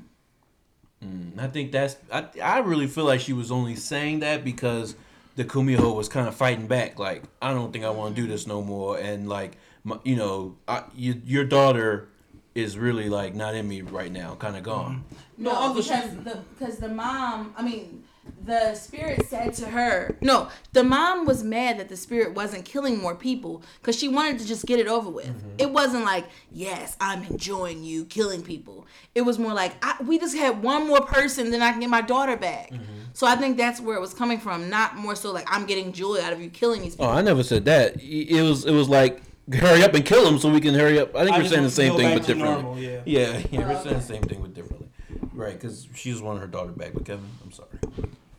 Mm, 1.06 1.40
I 1.40 1.48
think 1.48 1.72
that's. 1.72 1.96
I 2.12 2.26
I 2.44 2.60
really 2.60 2.88
feel 2.88 3.06
like 3.06 3.22
she 3.22 3.32
was 3.32 3.52
only 3.52 3.76
saying 3.76 4.20
that 4.20 4.44
because 4.44 4.96
the 5.38 5.46
kumiho 5.46 5.96
was 5.96 6.10
kind 6.10 6.28
of 6.28 6.36
fighting 6.36 6.68
back. 6.68 7.00
Like, 7.00 7.24
I 7.42 7.54
don't 7.54 7.72
think 7.72 7.86
I 7.86 7.90
want 7.90 8.16
to 8.16 8.22
do 8.22 8.28
this 8.28 8.46
no 8.46 8.62
more. 8.62 8.98
And 8.98 9.30
like, 9.30 9.58
my, 9.86 9.98
you 10.04 10.18
know, 10.18 10.58
I, 10.68 10.84
you, 10.94 11.22
your 11.24 11.46
daughter 11.46 12.09
is 12.56 12.78
really 12.78 13.10
like 13.10 13.36
not 13.36 13.56
in 13.56 13.68
me 13.68 13.82
right 13.82 14.12
now, 14.12 14.36
kind 14.36 14.56
of 14.56 14.64
gone. 14.64 15.04
Mm-hmm. 15.14 15.44
No, 15.44 15.52
No, 15.54 15.74
because 15.74 15.86
she- 15.88 16.16
the 16.24 16.40
because 16.58 16.78
the 16.78 16.90
mom, 16.90 17.54
I 17.58 17.64
mean, 17.64 18.04
the 18.46 18.76
spirit 18.76 19.26
said 19.28 19.54
to 19.56 19.66
her, 19.68 20.16
no, 20.22 20.50
the 20.74 20.84
mom 20.84 21.26
was 21.26 21.44
mad 21.44 21.80
that 21.80 21.90
the 21.90 21.98
spirit 21.98 22.34
wasn't 22.36 22.64
killing 22.66 23.00
more 23.00 23.16
people 23.16 23.64
because 23.82 23.98
she 23.98 24.08
wanted 24.08 24.40
to 24.40 24.46
just 24.46 24.66
get 24.66 24.80
it 24.80 24.88
over 24.88 25.10
with. 25.10 25.28
Mm-hmm. 25.28 25.56
It 25.58 25.72
wasn't 25.72 26.06
like, 26.06 26.26
yes, 26.52 26.96
I'm 27.02 27.24
enjoying 27.24 27.84
you 27.84 28.06
killing 28.06 28.44
people. 28.44 28.86
It 29.16 29.22
was 29.22 29.40
more 29.40 29.54
like, 29.54 29.74
I, 29.84 29.96
we 30.04 30.20
just 30.20 30.36
had 30.38 30.62
one 30.62 30.88
more 30.88 31.02
person, 31.02 31.50
then 31.52 31.62
I 31.62 31.72
can 31.72 31.80
get 31.80 31.90
my 31.90 32.02
daughter 32.02 32.38
back. 32.38 32.72
Mm-hmm. 32.72 32.84
So 33.14 33.26
I 33.26 33.36
think 33.36 33.58
that's 33.58 33.82
where 33.82 33.98
it 33.98 34.02
was 34.02 34.14
coming 34.14 34.40
from, 34.40 34.70
not 34.70 34.96
more 34.96 35.16
so 35.16 35.32
like 35.32 35.48
I'm 35.50 35.66
getting 35.66 35.92
joy 35.92 36.22
out 36.22 36.32
of 36.34 36.42
you 36.42 36.50
killing 36.50 36.82
these 36.82 36.96
Oh. 37.00 37.10
I 37.10 37.22
never 37.22 37.44
said 37.44 37.66
that. 37.66 37.96
It 38.02 38.42
was 38.42 38.66
it 38.66 38.74
was 38.74 38.88
like 38.90 39.22
hurry 39.54 39.84
up 39.84 39.94
and 39.94 40.06
kill 40.06 40.28
him 40.28 40.40
so 40.40 40.50
we 40.52 40.62
can 40.62 40.74
hurry 40.74 41.00
up. 41.00 41.16
I 41.16 41.24
think 41.24 41.36
I 41.36 41.40
we're 41.40 41.48
saying 41.48 41.64
the 41.64 41.72
same 41.72 41.96
thing 41.96 42.18
but 42.18 42.26
differently. 42.28 42.62
normal, 42.62 42.80
yeah. 42.80 43.02
Yeah, 43.06 43.42
yeah, 43.52 43.68
we're 43.68 43.82
saying 43.82 43.98
the 43.98 44.02
same 44.02 44.24
thing 44.24 44.42
but 44.42 44.54
differently. 44.54 44.88
Right, 45.34 45.54
because 45.54 45.88
she 45.96 46.12
just 46.12 46.24
wanted 46.24 46.42
her 46.42 46.48
daughter 46.48 46.72
back. 46.72 46.94
But 46.94 47.06
Kevin, 47.06 47.26
I'm 47.44 47.52
sorry. 47.52 47.70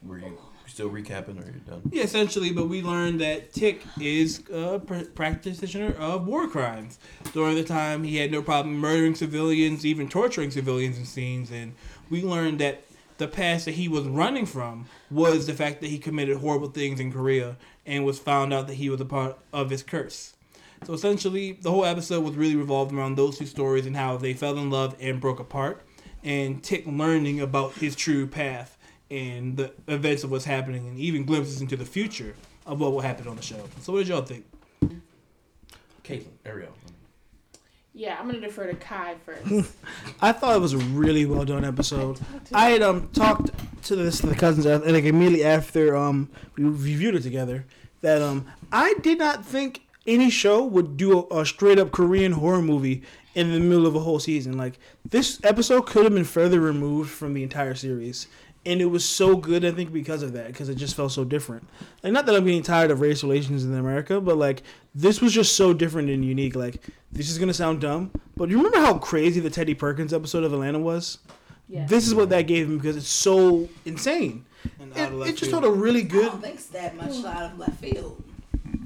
Were 0.03 0.19
you 0.19 0.39
still 0.67 0.91
recapping 0.91 1.43
or 1.43 1.47
you 1.47 1.61
done? 1.67 1.83
Yeah, 1.91 2.05
essentially, 2.05 2.53
but 2.53 2.69
we 2.69 2.83
learned 2.83 3.21
that 3.21 3.53
Tick 3.53 3.83
is 4.01 4.43
a 4.53 4.79
pr- 4.79 5.05
practitioner 5.15 5.95
of 5.99 6.27
war 6.27 6.47
crimes. 6.49 6.99
During 7.33 7.55
the 7.57 7.65
time, 7.65 8.05
he 8.05 8.17
had 8.17 8.31
no 8.31 8.43
problem 8.43 8.77
murdering 8.77 9.15
civilians, 9.15 9.85
even 9.85 10.09
torturing 10.09 10.51
civilians 10.51 10.99
in 10.99 11.05
scenes, 11.07 11.51
and 11.51 11.75
we 12.09 12.23
learned 12.23 12.59
that 12.61 12.83
the 13.19 13.29
past 13.29 13.67
that 13.67 13.73
he 13.73 13.89
was 13.89 14.05
running 14.05 14.47
from 14.47 14.87
was 15.11 15.47
the 15.47 15.53
fact 15.53 15.81
that 15.83 15.89
he 15.89 15.99
committed 15.99 16.39
horrible 16.39 16.69
things 16.71 17.01
in 17.01 17.13
Korea 17.13 17.57
and 17.85 18.05
was 18.05 18.19
found 18.19 18.53
out 18.53 18.67
that 18.67 18.75
he 18.75 18.89
was 18.89 19.01
a 19.01 19.05
part 19.05 19.39
of 19.53 19.71
his 19.71 19.83
curse. 19.83 20.35
So 20.87 20.95
essentially, 20.95 21.53
the 21.53 21.71
whole 21.71 21.85
episode 21.85 22.25
was 22.25 22.35
really 22.35 22.57
revolved 22.57 22.93
around 22.93 23.17
those 23.17 23.39
two 23.39 23.47
stories 23.47 23.87
and 23.87 23.97
how 23.97 24.17
they 24.17 24.33
fell 24.33 24.59
in 24.59 24.71
love 24.71 24.97
and 25.01 25.21
broke 25.21 25.39
apart, 25.41 25.83
and 26.25 26.63
Tick 26.63 26.85
learning 26.87 27.41
about 27.41 27.75
his 27.75 27.95
true 27.95 28.27
path 28.27 28.79
and 29.11 29.57
the 29.57 29.73
events 29.89 30.25
of 30.25 30.31
what's 30.31 30.45
happening, 30.45 30.87
and 30.89 30.99
even 30.99 31.25
glimpses 31.25 31.61
into 31.61 31.77
the 31.77 31.85
future 31.85 32.35
of 32.67 32.81
what 32.81 32.93
will 32.93 33.01
happen 33.01 33.29
on 33.29 33.37
the 33.37 33.43
show. 33.43 33.69
So, 33.81 33.93
what 33.93 34.01
did 34.01 34.09
y'all 34.09 34.23
think? 34.23 34.45
Caitlin, 36.05 36.27
Ariel. 36.47 36.73
Yeah, 37.93 38.17
I'm 38.19 38.27
gonna 38.27 38.41
defer 38.41 38.67
to 38.67 38.75
Kai 38.75 39.17
first. 39.27 39.75
I 40.23 40.33
thought 40.33 40.57
it 40.57 40.61
was 40.61 40.73
a 40.73 40.79
really 40.79 41.27
well 41.27 41.45
done 41.45 41.65
episode. 41.65 42.21
I 42.53 42.71
had 42.71 42.83
um 42.83 43.09
talked 43.13 43.51
to 43.85 43.97
this 43.97 44.21
to 44.21 44.27
the 44.27 44.35
cousins 44.35 44.65
and 44.65 44.85
like 44.85 45.05
immediately 45.05 45.45
after 45.45 45.97
um 45.97 46.31
we 46.57 46.65
reviewed 46.65 47.17
it 47.17 47.23
together 47.23 47.67
that 48.01 48.23
um 48.23 48.47
I 48.71 48.95
did 49.03 49.19
not 49.19 49.45
think 49.45 49.83
any 50.13 50.31
show 50.31 50.65
would 50.65 50.97
do 50.97 51.27
a, 51.31 51.41
a 51.41 51.47
straight 51.47 51.79
up 51.79 51.93
Korean 51.93 52.33
horror 52.33 52.63
movie 52.63 53.03
in 53.35 53.53
the 53.53 53.61
middle 53.61 53.87
of 53.87 53.95
a 53.95 54.01
whole 54.01 54.19
season. 54.19 54.57
Like 54.59 54.79
this 55.09 55.41
episode 55.45 55.87
could 55.87 56.05
have 56.05 56.15
been 56.15 56.25
further 56.25 56.61
removed 56.61 57.11
from 57.11 57.35
the 57.35 57.43
entire 57.43 57.75
series. 57.75 58.27
And 58.67 58.83
it 58.83 58.87
was 58.87 59.07
so 59.07 59.37
good, 59.37 59.65
I 59.65 59.71
think, 59.71 59.91
because 59.91 60.23
of 60.23 60.35
that, 60.35 60.49
because 60.49 60.69
it 60.69 60.75
just 60.75 60.95
felt 60.95 61.13
so 61.13 61.25
different. 61.25 61.67
Like, 62.03 62.13
not 62.13 62.27
that 62.27 62.35
I'm 62.35 62.45
getting 62.45 62.63
tired 62.63 62.91
of 62.91 63.01
race 63.01 63.23
relations 63.23 63.65
in 63.65 63.73
America, 63.75 64.21
but 64.21 64.37
like, 64.37 64.63
this 64.95 65.23
was 65.23 65.33
just 65.33 65.57
so 65.57 65.73
different 65.73 66.11
and 66.11 66.23
unique. 66.23 66.55
Like, 66.55 66.83
this 67.11 67.31
is 67.31 67.39
gonna 67.39 67.55
sound 67.55 67.81
dumb, 67.81 68.11
but 68.37 68.51
you 68.51 68.59
remember 68.59 68.77
how 68.81 68.99
crazy 68.99 69.41
the 69.41 69.49
Teddy 69.49 69.73
Perkins 69.73 70.13
episode 70.13 70.45
of 70.45 70.53
Atlanta 70.53 70.79
was? 70.79 71.21
Yeah. 71.71 71.87
This 71.87 72.07
is 72.07 72.15
what 72.15 72.29
that 72.31 72.43
gave 72.43 72.67
him 72.69 72.77
because 72.77 72.99
it's 72.99 73.09
so 73.09 73.67
insane. 73.87 74.45
And 74.79 74.95
It, 74.95 75.05
of 75.09 75.15
left 75.15 75.31
it 75.31 75.37
just 75.39 75.51
field. 75.51 75.63
told 75.63 75.75
a 75.75 75.79
really 75.79 76.01
I 76.03 76.05
good. 76.05 76.27
don't 76.27 76.43
think 76.43 76.57
it's 76.57 76.67
that 76.67 76.97
much 76.97 77.25
out 77.25 77.53
of 77.53 77.59
left 77.59 77.81
field 77.81 78.23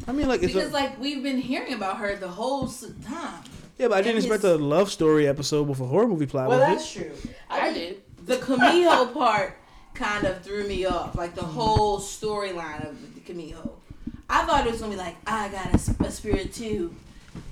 I 0.07 0.13
mean, 0.13 0.29
like 0.29 0.43
it's 0.43 0.53
because 0.53 0.71
a, 0.71 0.73
like 0.73 0.99
we've 1.01 1.23
been 1.23 1.39
hearing 1.39 1.73
about 1.75 1.99
her 1.99 2.17
the 2.17 2.29
whole 2.29 2.67
time. 2.69 3.43
yeah, 3.79 3.89
but 3.89 3.93
I 3.93 4.03
didn't 4.03 4.17
and 4.17 4.25
expect 4.25 4.43
his- 4.43 4.53
a 4.53 4.59
love 4.59 4.91
story 4.91 5.27
episode 5.27 5.69
with 5.69 5.81
a 5.81 5.87
horror 5.87 6.07
movie 6.09 6.27
plot. 6.27 6.49
Well, 6.49 6.59
that's 6.59 6.95
it. 6.97 7.01
true. 7.23 7.31
I 7.51 7.73
did. 7.73 8.03
The 8.27 8.37
kumiho 8.37 9.13
part 9.15 9.57
kind 9.95 10.27
of 10.27 10.43
threw 10.43 10.67
me 10.67 10.87
off, 10.87 11.15
like 11.15 11.35
the 11.35 11.43
whole 11.45 11.99
storyline 12.01 12.89
of 12.89 13.15
the 13.15 13.21
kumiho. 13.21 13.71
I 14.29 14.45
thought 14.47 14.67
it 14.67 14.71
was 14.73 14.81
gonna 14.81 14.93
be 14.93 14.99
like 14.99 15.17
I 15.27 15.49
got 15.49 15.67
a, 15.73 16.05
a 16.05 16.11
spirit 16.11 16.53
too, 16.53 16.95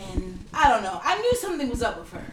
and 0.01 0.39
I 0.53 0.71
don't 0.71 0.83
know. 0.83 1.01
I 1.03 1.19
knew 1.21 1.35
something 1.37 1.69
was 1.71 1.83
up 1.83 1.99
with 1.99 2.11
her, 2.13 2.25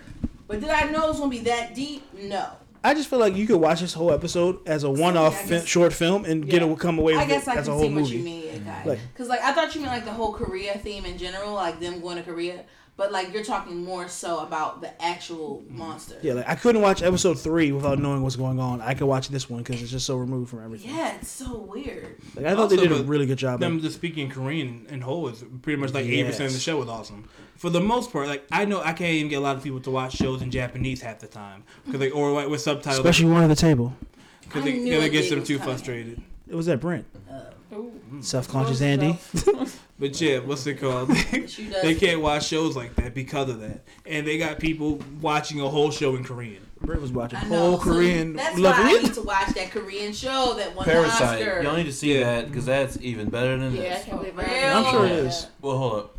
but 0.48 0.60
did 0.62 0.70
I 0.70 0.90
know 0.90 1.06
it 1.06 1.10
was 1.10 1.20
gonna 1.20 1.30
be 1.32 1.40
that 1.40 1.76
deep? 1.76 2.04
No. 2.14 2.48
I 2.84 2.94
just 2.94 3.10
feel 3.10 3.20
like 3.20 3.36
you 3.36 3.46
could 3.46 3.58
watch 3.58 3.82
this 3.82 3.94
whole 3.94 4.12
episode 4.14 4.60
as 4.68 4.84
a 4.84 4.90
one-off 4.90 5.42
fi- 5.42 5.50
guess- 5.50 5.66
short 5.66 5.92
film 5.92 6.24
and 6.26 6.48
get 6.50 6.62
it 6.62 6.66
come 6.78 6.98
away 6.98 7.14
I 7.16 7.20
with 7.20 7.28
guess 7.28 7.44
it 7.48 7.50
I 7.50 7.56
as 7.58 7.66
can 7.68 7.78
see 7.80 7.84
what 7.86 7.92
movie. 8.04 8.18
you 8.18 8.24
mean, 8.24 8.64
guy. 8.64 8.84
Like- 8.86 9.00
Because 9.14 9.28
like 9.28 9.42
I 9.42 9.52
thought 9.54 9.76
you 9.76 9.82
meant 9.82 9.94
like 9.94 10.06
the 10.06 10.14
whole 10.14 10.34
Korea 10.34 10.78
theme 10.78 11.06
in 11.06 11.18
general, 11.18 11.54
like 11.54 11.80
them 11.82 12.00
going 12.02 12.18
to 12.18 12.24
Korea. 12.24 12.64
But 13.00 13.14
like 13.14 13.32
you're 13.34 13.46
talking 13.46 13.82
more 13.86 14.10
so 14.10 14.40
about 14.42 14.82
the 14.82 15.02
actual 15.02 15.64
monster. 15.70 16.18
Yeah, 16.22 16.34
like 16.34 16.50
I 16.50 16.56
couldn't 16.56 16.82
watch 16.82 17.02
episode 17.02 17.40
three 17.40 17.72
without 17.72 17.98
knowing 17.98 18.24
what's 18.24 18.36
going 18.36 18.60
on. 18.60 18.82
I 18.82 18.94
could 18.94 19.08
watch 19.08 19.30
this 19.30 19.50
one 19.50 19.64
because 19.64 19.82
it's 19.82 19.90
just 19.90 20.06
so 20.06 20.18
removed 20.18 20.50
from 20.50 20.66
everything. 20.66 20.94
Yeah, 20.94 21.16
it's 21.16 21.30
so 21.30 21.60
weird. 21.60 22.18
Like 22.36 22.46
I 22.46 22.56
thought 22.56 22.70
they 22.70 22.76
did 22.76 22.92
a 22.92 23.02
really 23.04 23.26
good 23.26 23.38
job. 23.38 23.62
them 23.62 23.76
Like, 23.76 23.84
just 23.84 23.96
speaking 23.96 24.30
Korean 24.30 24.86
in 24.90 25.00
whole 25.00 25.30
is 25.30 25.46
pretty 25.62 25.80
much 25.80 25.94
like 25.94 26.04
eighty 26.04 26.26
percent 26.26 26.48
of 26.48 26.54
the 26.54 26.60
show 26.60 26.78
was 26.78 26.90
awesome. 26.90 27.30
For 27.56 27.70
the 27.70 27.80
most 27.80 28.12
part, 28.12 28.28
like 28.28 28.46
I 28.52 28.66
know 28.66 28.82
I 28.82 28.92
can't 28.92 29.14
even 29.14 29.30
get 29.30 29.38
a 29.38 29.40
lot 29.48 29.56
of 29.56 29.64
people 29.64 29.80
to 29.80 29.92
watch 29.92 30.18
shows 30.18 30.42
in 30.42 30.52
Japanese 30.52 31.00
half 31.02 31.20
the 31.20 31.28
time 31.28 31.64
because 31.86 32.02
they 32.02 32.10
or 32.12 32.34
like 32.34 32.50
with 32.50 32.60
subtitles 32.60 33.00
especially 33.00 33.32
one 33.32 33.44
at 33.44 33.48
the 33.48 33.56
table. 33.56 33.96
because 34.42 34.66
I 34.66 34.72
it, 34.72 34.80
knew 34.80 35.00
it 35.00 35.10
gets 35.12 35.30
them 35.30 35.46
too 35.46 35.58
coming. 35.58 35.74
frustrated. 35.74 36.22
It 36.50 36.56
was 36.56 36.66
that 36.66 36.82
Brent, 36.82 37.06
Uh, 37.32 37.80
self-conscious 38.20 38.82
Andy. 38.82 39.18
But 40.00 40.20
yeah, 40.22 40.40
what's 40.40 40.66
it 40.66 40.76
called? 40.76 41.10
but 41.10 41.32
you 41.60 41.70
does 41.70 41.82
they 41.82 41.94
can't 41.96 42.22
watch 42.22 42.48
shows 42.48 42.76
like 42.76 42.96
that 42.96 43.14
because 43.14 43.50
of 43.50 43.60
that, 43.60 43.82
and 44.06 44.26
they 44.26 44.38
got 44.38 44.58
people 44.60 45.00
watching 45.22 45.60
a 45.60 45.68
whole 45.68 45.92
show 45.92 46.16
in 46.16 46.24
Korean. 46.24 46.66
Brent 46.82 47.02
was 47.02 47.12
watching 47.12 47.40
I 47.40 47.44
know. 47.44 47.58
whole 47.72 47.78
so 47.78 47.84
Korean, 47.92 48.34
That's 48.38 48.58
loving 48.58 48.86
why 48.86 48.90
I 48.98 49.02
need 49.02 49.14
to 49.14 49.22
watch 49.22 49.50
that 49.56 49.70
Korean 49.72 50.14
show 50.14 50.54
that 50.58 50.74
won 50.74 50.86
the 50.88 50.94
Parasite. 50.94 51.42
Oscar. 51.42 51.62
Y'all 51.62 51.76
need 51.76 51.84
to 51.84 51.92
see 51.92 52.14
Yeah. 52.18 52.24
that 52.42 52.48
because 52.48 52.66
that's 52.66 52.98
even 53.02 53.30
better 53.30 53.58
than 53.58 53.76
Yeah, 53.76 53.82
I 53.82 53.90
this. 53.90 54.06
can't 54.06 54.20
believe 54.22 54.40
I 54.40 54.44
I'm 54.72 54.86
sure 54.86 55.06
it 55.06 55.10
seen 55.10 55.26
is. 55.26 55.42
that. 55.42 55.52
Well, 55.62 55.78
hold 55.78 55.94
up. 56.00 56.18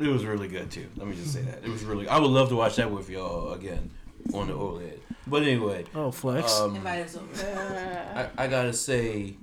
It 0.00 0.08
was 0.08 0.24
really 0.24 0.48
good 0.48 0.68
too. 0.72 0.86
Let 0.96 1.06
me 1.06 1.14
just 1.14 1.32
say 1.32 1.42
that 1.42 1.62
it 1.64 1.68
was 1.70 1.84
really. 1.84 2.08
I 2.08 2.18
would 2.18 2.30
love 2.32 2.48
to 2.48 2.56
watch 2.56 2.74
that 2.76 2.90
with 2.90 3.08
y'all 3.08 3.52
again 3.52 3.90
on 4.34 4.48
the 4.48 4.54
OLED. 4.54 4.98
But 5.28 5.42
anyway, 5.42 5.84
Oh, 5.94 6.10
flex. 6.10 6.58
um, 6.58 6.74
Invite 6.74 7.04
us 7.04 7.16
over. 7.16 8.30
I, 8.36 8.44
I 8.44 8.46
gotta 8.48 8.72
say, 8.72 9.36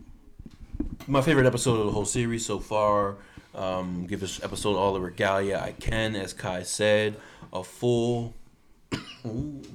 my 1.08 1.22
favorite 1.22 1.46
episode 1.46 1.80
of 1.80 1.86
the 1.86 1.92
whole 1.94 2.06
series 2.06 2.46
so 2.46 2.60
far. 2.60 3.16
Um, 3.56 4.06
give 4.06 4.20
this 4.20 4.44
episode 4.44 4.76
all 4.76 4.94
the 4.94 5.02
regalia 5.02 5.60
I 5.60 5.72
can, 5.72 6.16
as 6.16 6.34
Kai 6.34 6.64
said. 6.64 7.16
A 7.54 7.64
full, 7.64 8.34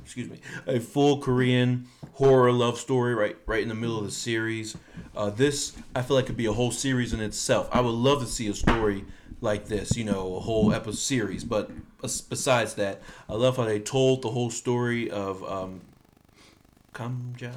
excuse 0.05 0.28
me, 0.28 0.40
a 0.66 0.81
full 0.81 1.19
Korean 1.19 1.86
horror 2.15 2.52
love 2.52 2.78
story 2.78 3.15
right, 3.15 3.36
right 3.47 3.62
in 3.62 3.69
the 3.69 3.74
middle 3.74 3.98
of 3.98 4.05
the 4.05 4.11
series. 4.11 4.77
Uh, 5.16 5.31
this 5.31 5.73
I 5.94 6.02
feel 6.02 6.16
like 6.16 6.27
could 6.27 6.36
be 6.36 6.47
a 6.47 6.52
whole 6.52 6.70
series 6.70 7.12
in 7.12 7.20
itself. 7.20 7.69
I 7.73 7.81
would 7.81 7.90
love 7.90 8.20
to 8.20 8.27
see 8.27 8.48
a 8.48 8.55
story 8.55 9.05
like 9.40 9.66
this, 9.66 9.97
you 9.97 10.05
know, 10.05 10.36
a 10.36 10.40
whole 10.40 10.73
episode 10.73 10.98
series. 10.98 11.44
But 11.44 11.70
besides 12.01 12.74
that, 12.74 13.01
I 13.28 13.35
love 13.35 13.57
how 13.57 13.65
they 13.65 13.81
told 13.81 14.23
the 14.23 14.31
whole 14.31 14.51
story 14.51 15.11
of 15.11 15.43
um, 15.44 15.81
Kamja. 16.93 17.55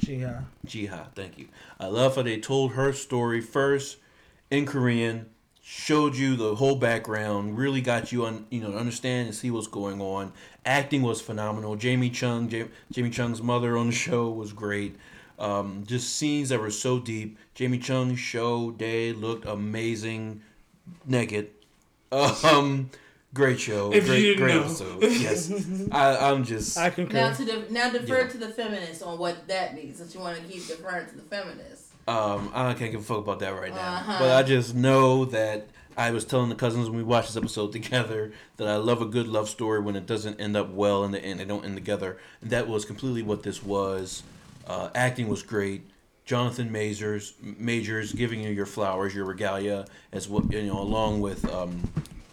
yeah. 0.00 0.42
Ji-Ah, 0.66 1.06
thank 1.14 1.38
you. 1.38 1.48
I 1.78 1.86
love 1.86 2.16
how 2.16 2.22
they 2.22 2.38
told 2.38 2.72
her 2.72 2.92
story 2.92 3.40
first 3.40 3.98
in 4.50 4.66
Korean, 4.66 5.26
showed 5.66 6.14
you 6.14 6.36
the 6.36 6.54
whole 6.56 6.76
background, 6.76 7.56
really 7.56 7.80
got 7.80 8.12
you 8.12 8.26
on, 8.26 8.44
you 8.50 8.60
know, 8.60 8.70
to 8.72 8.76
understand 8.76 9.28
and 9.28 9.34
see 9.34 9.50
what's 9.50 9.66
going 9.66 9.98
on. 10.00 10.30
Acting 10.66 11.00
was 11.00 11.22
phenomenal. 11.22 11.74
Jamie 11.74 12.10
Chung, 12.10 12.50
Ja- 12.50 12.66
Jamie 12.92 13.08
Chung's 13.10 13.40
mother 13.40 13.76
on 13.78 13.86
the 13.86 13.92
show 13.92 14.28
was 14.30 14.52
great. 14.52 14.96
Um, 15.38 15.82
just 15.86 16.16
scenes 16.16 16.50
that 16.50 16.60
were 16.60 16.70
so 16.70 16.98
deep. 17.00 17.38
Jamie 17.54 17.78
Chung's 17.78 18.20
show 18.20 18.72
day 18.72 19.12
looked 19.14 19.46
amazing, 19.46 20.42
naked. 21.06 21.50
Um, 22.12 22.90
great 23.32 23.58
show. 23.58 23.92
If 23.92 24.04
you 24.06 24.10
great, 24.10 24.22
didn't 24.22 24.38
great 24.38 24.54
know. 24.54 24.60
episode. 24.62 25.02
Yes, 25.02 25.88
I, 25.92 26.30
I'm 26.30 26.44
just. 26.44 26.78
I 26.78 26.90
concur. 26.90 27.14
Now 27.14 27.32
to 27.32 27.44
the 27.44 27.64
now 27.70 27.90
defer 27.90 28.20
Yeah. 28.22 28.28
to 28.28 28.38
the 28.38 28.48
feminists 28.50 29.02
on 29.02 29.18
what 29.18 29.48
that 29.48 29.74
means, 29.74 29.96
since 29.98 30.14
you 30.14 30.20
want 30.20 30.36
to 30.36 30.42
keep 30.44 30.66
deferring 30.68 31.08
to 31.08 31.16
the 31.16 31.22
feminists. 31.22 31.73
Um, 32.06 32.50
I 32.54 32.74
can't 32.74 32.92
give 32.92 33.00
a 33.00 33.04
fuck 33.04 33.18
about 33.18 33.40
that 33.40 33.54
right 33.54 33.74
now. 33.74 33.94
Uh-huh. 33.94 34.16
But 34.18 34.32
I 34.32 34.42
just 34.42 34.74
know 34.74 35.24
that 35.26 35.68
I 35.96 36.10
was 36.10 36.24
telling 36.24 36.48
the 36.48 36.54
cousins 36.54 36.88
when 36.88 36.98
we 36.98 37.04
watched 37.04 37.28
this 37.28 37.36
episode 37.36 37.72
together 37.72 38.32
that 38.56 38.68
I 38.68 38.76
love 38.76 39.00
a 39.00 39.06
good 39.06 39.26
love 39.26 39.48
story 39.48 39.80
when 39.80 39.96
it 39.96 40.06
doesn't 40.06 40.40
end 40.40 40.56
up 40.56 40.70
well 40.70 41.04
in 41.04 41.12
the 41.12 41.22
end. 41.22 41.40
They 41.40 41.44
don't 41.44 41.64
end 41.64 41.76
together. 41.76 42.18
And 42.40 42.50
that 42.50 42.68
was 42.68 42.84
completely 42.84 43.22
what 43.22 43.42
this 43.42 43.62
was. 43.62 44.22
Uh, 44.66 44.90
acting 44.94 45.28
was 45.28 45.42
great. 45.42 45.82
Jonathan 46.24 46.72
Majors, 46.72 47.34
Majors 47.42 48.12
giving 48.12 48.40
you 48.40 48.50
your 48.50 48.66
flowers, 48.66 49.14
your 49.14 49.26
regalia, 49.26 49.84
as 50.10 50.26
well, 50.26 50.44
you 50.50 50.62
know, 50.62 50.80
along 50.80 51.20
with 51.20 51.48
um, 51.52 51.82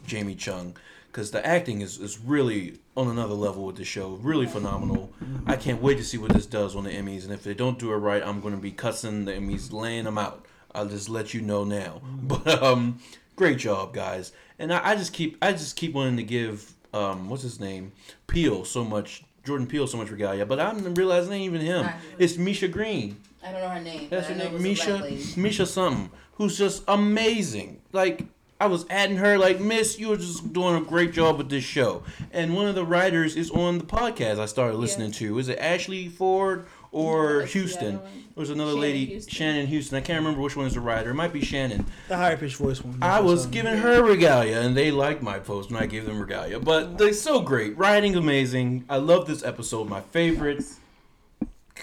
Jamie 0.08 0.36
Chung, 0.36 0.76
because 1.12 1.32
the 1.32 1.46
acting 1.46 1.82
is, 1.82 2.00
is 2.00 2.20
really 2.20 2.80
on 2.96 3.10
another 3.10 3.34
level 3.34 3.66
with 3.66 3.76
the 3.76 3.84
show. 3.84 4.12
Really 4.22 4.46
phenomenal. 4.46 5.12
I 5.46 5.58
can't 5.58 5.82
wait 5.82 5.98
to 5.98 6.04
see 6.04 6.18
what 6.18 6.32
this 6.32 6.46
does 6.46 6.76
on 6.76 6.86
the 6.86 6.92
Emmys, 6.92 7.24
and 7.26 7.34
if 7.34 7.44
they 7.44 7.54
don't 7.54 7.78
do 7.78 7.92
it 7.92 7.98
right, 7.98 8.24
I'm 8.24 8.40
going 8.40 8.56
to 8.56 8.62
be 8.62 8.72
cussing 8.72 9.26
the 9.26 9.34
Emmys, 9.34 9.74
laying 9.74 10.06
them 10.06 10.18
out. 10.18 10.46
I'll 10.74 10.88
just 10.88 11.10
let 11.10 11.34
you 11.34 11.42
know 11.42 11.64
now. 11.64 12.02
But 12.24 12.64
um, 12.64 13.00
great 13.36 13.58
job, 13.58 13.94
guys. 13.94 14.32
And 14.58 14.72
I, 14.74 14.92
I 14.92 14.96
just 14.96 15.12
keep 15.12 15.38
I 15.42 15.52
just 15.52 15.76
keep 15.76 15.94
wanting 15.94 16.18
to 16.18 16.24
give 16.24 16.74
um, 16.94 17.30
what's 17.30 17.44
his 17.44 17.60
name, 17.60 17.92
Peele, 18.28 18.64
so 18.64 18.84
much. 18.86 19.24
Jordan 19.44 19.66
Peele 19.66 19.88
so 19.88 19.98
much 19.98 20.12
regalia, 20.12 20.46
but 20.46 20.60
I'm 20.60 20.94
realizing 20.94 21.32
it 21.32 21.36
ain't 21.38 21.46
even 21.46 21.62
him. 21.62 21.90
It's 22.20 22.38
Misha 22.38 22.68
Green. 22.68 23.18
I 23.44 23.52
don't 23.52 23.62
know 23.62 23.70
her 23.70 23.82
name. 23.82 24.08
That's 24.08 24.28
her 24.28 24.36
name, 24.36 24.48
it 24.48 24.54
was 24.54 24.62
a 24.62 24.86
black 25.00 25.12
Misha. 25.12 25.40
Misha 25.40 25.66
something, 25.66 26.12
who's 26.34 26.58
just 26.60 26.84
amazing. 26.88 27.82
Like 27.92 28.26
I 28.62 28.68
was 28.68 28.86
adding 28.92 29.18
her, 29.18 29.40
like 29.40 29.60
Miss, 29.60 29.98
you 29.98 30.10
were 30.10 30.18
just 30.18 30.54
doing 30.54 30.76
a 30.76 30.82
great 30.86 31.14
job 31.14 31.40
with 31.40 31.50
this 31.50 31.64
show. 31.64 32.04
And 32.32 32.56
one 32.56 32.68
of 32.68 32.76
the 32.76 32.86
writers 32.86 33.36
is 33.36 33.50
on 33.50 33.80
the 33.80 33.84
podcast 33.84 34.38
I 34.38 34.46
started 34.46 34.78
listening 34.78 35.12
to. 35.14 35.40
Is 35.40 35.50
it 35.50 35.58
Ashley 35.58 36.08
Ford 36.10 36.68
or 36.92 37.40
That's 37.40 37.54
Houston? 37.54 37.96
other 37.96 38.04
one. 38.04 38.26
There's 38.36 38.52
another 38.52 38.70
Shannon 38.74 38.82
lady, 38.82 39.06
Houston. 39.08 39.34
Shannon 39.34 39.66
Houston. 39.66 39.98
I 39.98 40.02
can't 40.02 40.20
remember 40.20 40.42
which 40.42 40.56
one 40.56 40.68
is 40.68 40.76
the 40.76 40.80
writer. 40.80 41.10
It 41.10 41.16
might 41.16 41.34
be 41.34 41.44
Shannon. 41.44 41.88
the 42.08 42.18
higher 42.18 42.38
pitched 42.38 42.58
voice 42.58 42.84
one. 42.84 43.00
I 43.02 43.20
was 43.20 43.48
giving 43.48 43.76
her 43.78 44.04
regalia, 44.04 44.62
and 44.62 44.78
they 44.78 44.92
liked 44.92 45.24
my 45.24 45.40
post 45.40 45.72
when 45.72 45.82
I 45.82 45.88
gave 45.88 46.06
them 46.06 46.20
regalia. 46.20 46.60
But 46.60 47.00
they're 47.00 47.14
so 47.14 47.42
great. 47.42 47.76
Writing 47.80 48.16
amazing. 48.16 48.86
I 48.88 48.98
love 48.98 49.26
this 49.26 49.44
episode. 49.44 49.90
My 49.90 50.02
favorite. 50.02 50.64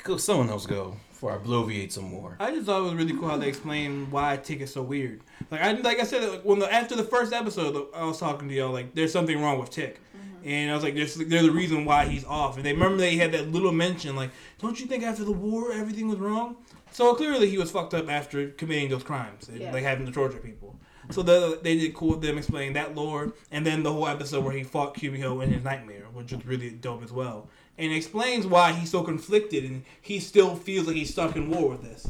Go, 0.05 0.16
someone 0.16 0.48
else 0.48 0.64
go 0.64 0.96
before 1.18 1.32
I 1.32 1.38
bloviate 1.38 1.90
some 1.90 2.04
more. 2.04 2.36
I 2.38 2.52
just 2.52 2.66
thought 2.66 2.78
it 2.78 2.84
was 2.84 2.94
really 2.94 3.12
cool 3.12 3.28
how 3.28 3.36
they 3.36 3.48
explained 3.48 4.12
why 4.12 4.36
Tick 4.36 4.60
is 4.60 4.72
so 4.72 4.82
weird. 4.82 5.20
Like 5.50 5.60
I 5.60 5.72
like 5.72 5.98
I 5.98 6.04
said 6.04 6.22
like, 6.22 6.42
when 6.44 6.60
the, 6.60 6.72
after 6.72 6.94
the 6.94 7.02
first 7.02 7.32
episode 7.32 7.88
I 7.92 8.04
was 8.04 8.20
talking 8.20 8.48
to 8.48 8.54
y'all 8.54 8.70
like 8.70 8.94
there's 8.94 9.10
something 9.10 9.42
wrong 9.42 9.58
with 9.58 9.70
Tick. 9.70 9.98
Mm-hmm. 10.16 10.48
And 10.48 10.70
I 10.70 10.74
was 10.74 10.84
like, 10.84 10.94
there's, 10.94 11.16
there's 11.16 11.46
a 11.46 11.50
reason 11.50 11.84
why 11.84 12.04
he's 12.06 12.24
off. 12.24 12.54
And 12.56 12.64
they 12.64 12.72
remember 12.72 12.98
they 12.98 13.16
had 13.16 13.32
that 13.32 13.50
little 13.50 13.72
mention, 13.72 14.14
like, 14.14 14.30
don't 14.60 14.78
you 14.78 14.86
think 14.86 15.02
after 15.02 15.24
the 15.24 15.32
war 15.32 15.72
everything 15.72 16.08
was 16.08 16.20
wrong? 16.20 16.56
So 16.92 17.12
clearly 17.16 17.50
he 17.50 17.58
was 17.58 17.72
fucked 17.72 17.94
up 17.94 18.08
after 18.08 18.50
committing 18.50 18.88
those 18.88 19.02
crimes, 19.02 19.48
and, 19.48 19.60
Yeah. 19.60 19.72
like 19.72 19.82
having 19.82 20.06
to 20.06 20.12
torture 20.12 20.38
people. 20.38 20.76
So 21.10 21.22
the, 21.22 21.58
they 21.62 21.76
did 21.76 21.94
cool 21.94 22.10
with 22.10 22.20
them 22.22 22.38
explaining 22.38 22.74
that 22.74 22.94
lore, 22.94 23.32
and 23.50 23.66
then 23.66 23.82
the 23.82 23.92
whole 23.92 24.06
episode 24.06 24.44
where 24.44 24.54
he 24.54 24.62
fought 24.62 24.94
Kumiho 24.94 25.42
in 25.42 25.52
his 25.52 25.64
nightmare, 25.64 26.04
which 26.12 26.32
was 26.32 26.46
really 26.46 26.70
dope 26.70 27.02
as 27.02 27.10
well. 27.12 27.48
And 27.78 27.92
explains 27.92 28.44
why 28.44 28.72
he's 28.72 28.90
so 28.90 29.02
conflicted, 29.02 29.64
and 29.64 29.84
he 30.02 30.18
still 30.18 30.56
feels 30.56 30.88
like 30.88 30.96
he's 30.96 31.10
stuck 31.10 31.36
in 31.36 31.48
war 31.48 31.70
with 31.70 31.82
this. 31.82 32.09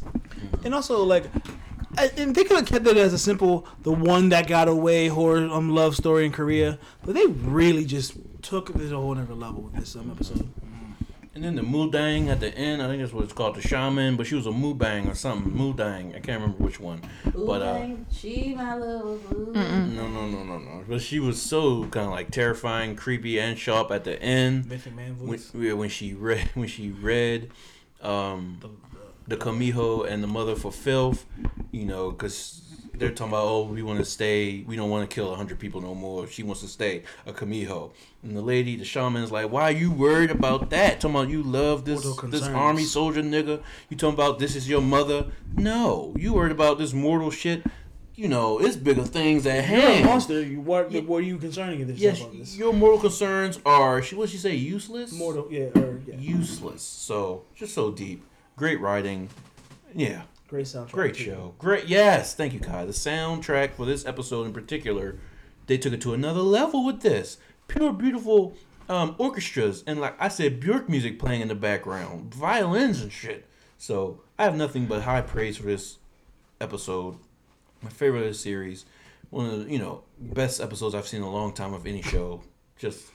And 0.63 0.73
also, 0.73 1.03
like, 1.03 1.25
I, 1.97 2.09
and 2.17 2.33
they 2.33 2.43
could 2.43 2.57
have 2.57 2.65
kept 2.65 2.87
it 2.87 2.97
as 2.97 3.13
a 3.13 3.19
simple, 3.19 3.67
the 3.83 3.91
one 3.91 4.29
that 4.29 4.47
got 4.47 4.67
away 4.67 5.07
horror 5.07 5.47
um, 5.47 5.69
love 5.69 5.95
story 5.95 6.25
in 6.25 6.31
Korea, 6.31 6.79
but 7.05 7.13
they 7.13 7.27
really 7.27 7.85
just 7.85 8.13
took 8.41 8.69
it 8.71 8.77
to 8.77 8.95
a 8.95 8.99
whole 8.99 9.17
other 9.17 9.33
level 9.33 9.61
with 9.61 9.73
this 9.75 9.95
um, 9.95 10.09
episode. 10.09 10.49
And 11.35 11.43
then 11.43 11.55
the 11.55 11.61
Mudang 11.61 12.27
at 12.27 12.39
the 12.39 12.53
end, 12.57 12.81
I 12.81 12.87
think 12.87 13.01
that's 13.01 13.13
what 13.13 13.23
it's 13.23 13.33
called, 13.33 13.55
the 13.55 13.61
shaman, 13.61 14.15
but 14.15 14.25
she 14.25 14.35
was 14.35 14.47
a 14.47 14.51
Mubang 14.51 15.09
or 15.09 15.15
something. 15.15 15.51
Mudang, 15.53 16.09
I 16.09 16.19
can't 16.19 16.41
remember 16.41 16.63
which 16.63 16.79
one. 16.79 17.01
But 17.23 17.61
uh, 17.61 17.87
she 18.11 18.55
my 18.55 18.75
little 18.75 19.17
boo. 19.17 19.51
no, 19.53 20.07
no, 20.07 20.27
no, 20.27 20.43
no, 20.43 20.57
no. 20.57 20.83
But 20.87 21.01
she 21.01 21.19
was 21.19 21.39
so 21.39 21.83
kind 21.85 22.07
of 22.07 22.11
like 22.11 22.31
terrifying, 22.31 22.95
creepy, 22.95 23.39
and 23.39 23.57
sharp 23.59 23.91
at 23.91 24.05
the 24.05 24.21
end. 24.21 24.67
Missing 24.67 24.95
man 24.95 25.19
when, 25.19 25.27
voice. 25.27 25.51
yeah, 25.53 25.73
when 25.73 25.89
she 25.89 26.13
read 26.13 26.49
when 26.55 26.67
she 26.67 26.89
read 26.89 27.51
um, 28.01 28.59
the 29.27 29.37
kumiho 29.37 30.09
and 30.09 30.23
the 30.23 30.27
mother 30.27 30.55
for 30.55 30.71
filth, 30.71 31.25
you 31.71 31.85
know, 31.85 32.09
because 32.09 32.63
they're 32.99 33.09
talking 33.11 33.33
about 33.33 33.45
oh 33.47 33.63
we 33.63 33.81
want 33.81 33.99
to 33.99 34.05
stay, 34.05 34.63
we 34.67 34.75
don't 34.75 34.89
want 34.89 35.09
to 35.09 35.13
kill 35.13 35.33
hundred 35.35 35.59
people 35.59 35.81
no 35.81 35.95
more. 35.95 36.27
She 36.27 36.43
wants 36.43 36.61
to 36.61 36.67
stay 36.67 37.03
a 37.25 37.33
kumiho, 37.33 37.91
and 38.23 38.35
the 38.37 38.41
lady, 38.41 38.75
the 38.75 38.85
shaman's 38.85 39.31
like, 39.31 39.49
why 39.51 39.63
are 39.63 39.71
you 39.71 39.91
worried 39.91 40.31
about 40.31 40.69
that? 40.71 40.99
Talking 40.99 41.15
about 41.15 41.29
you 41.29 41.41
love 41.43 41.85
this 41.85 42.05
this 42.25 42.47
army 42.47 42.83
soldier 42.83 43.21
nigga. 43.23 43.61
You 43.89 43.97
talking 43.97 44.13
about 44.13 44.39
this 44.39 44.55
is 44.55 44.67
your 44.69 44.81
mother? 44.81 45.27
No, 45.55 46.13
you 46.17 46.33
worried 46.33 46.51
about 46.51 46.77
this 46.77 46.93
mortal 46.93 47.31
shit. 47.31 47.63
You 48.15 48.27
know, 48.27 48.59
it's 48.59 48.75
bigger 48.75 49.03
things 49.03 49.47
at 49.47 49.69
You're 49.69 49.79
a 49.79 49.81
hand. 49.93 50.05
monster. 50.05 50.41
You, 50.43 50.59
what, 50.59 50.91
Yeah. 50.91 50.99
what 51.01 51.19
are 51.19 51.21
you 51.21 51.37
concerning 51.37 51.79
yourself 51.79 51.99
Yes, 51.99 52.19
about 52.19 52.33
this? 52.37 52.57
your 52.57 52.73
mortal 52.73 52.99
concerns 52.99 53.59
are. 53.65 54.01
She 54.01 54.13
what 54.15 54.27
she 54.27 54.35
say? 54.35 54.55
Useless. 54.55 55.13
Mortal, 55.13 55.47
yeah, 55.49 55.67
or, 55.73 56.01
yeah. 56.05 56.15
useless. 56.17 56.81
So 56.81 57.43
just 57.55 57.73
so 57.73 57.91
deep. 57.91 58.25
Great 58.57 58.81
writing. 58.81 59.29
Yeah, 59.95 60.23
Great 60.49 60.65
soundtrack. 60.65 60.91
great 60.91 61.15
too. 61.15 61.23
show. 61.23 61.53
Great. 61.59 61.87
Yes, 61.87 62.33
thank 62.33 62.53
you, 62.53 62.59
Kai. 62.59 62.85
The 62.85 62.91
soundtrack 62.91 63.73
for 63.73 63.85
this 63.85 64.05
episode 64.05 64.47
in 64.47 64.53
particular, 64.53 65.19
they 65.67 65.77
took 65.77 65.93
it 65.93 66.01
to 66.01 66.13
another 66.13 66.41
level 66.41 66.83
with 66.85 67.01
this. 67.01 67.37
Pure, 67.67 67.93
beautiful 67.93 68.55
um, 68.89 69.15
orchestras 69.19 69.83
and 69.85 70.01
like 70.01 70.15
I 70.19 70.27
said, 70.27 70.59
Bjork 70.59 70.89
music 70.89 71.19
playing 71.19 71.41
in 71.41 71.47
the 71.47 71.55
background, 71.55 72.33
violins 72.33 73.01
and 73.01 73.11
shit. 73.11 73.45
So 73.77 74.21
I 74.39 74.43
have 74.43 74.55
nothing 74.55 74.87
but 74.87 75.03
high 75.03 75.21
praise 75.21 75.57
for 75.57 75.63
this 75.67 75.99
episode. 76.59 77.17
My 77.83 77.89
favorite 77.89 78.21
of 78.23 78.29
the 78.29 78.33
series. 78.33 78.85
One 79.29 79.45
of 79.45 79.65
the 79.65 79.71
you 79.71 79.77
know 79.77 80.03
best 80.19 80.59
episodes 80.59 80.95
I've 80.95 81.07
seen 81.07 81.21
in 81.21 81.27
a 81.27 81.31
long 81.31 81.53
time 81.53 81.75
of 81.75 81.85
any 81.85 82.01
show. 82.01 82.41
Just 82.77 83.05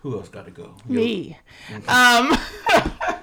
who 0.00 0.18
else 0.18 0.28
got 0.28 0.44
to 0.44 0.50
go? 0.50 0.74
Yo- 0.86 1.00
Me. 1.00 1.38
Um. 1.88 2.36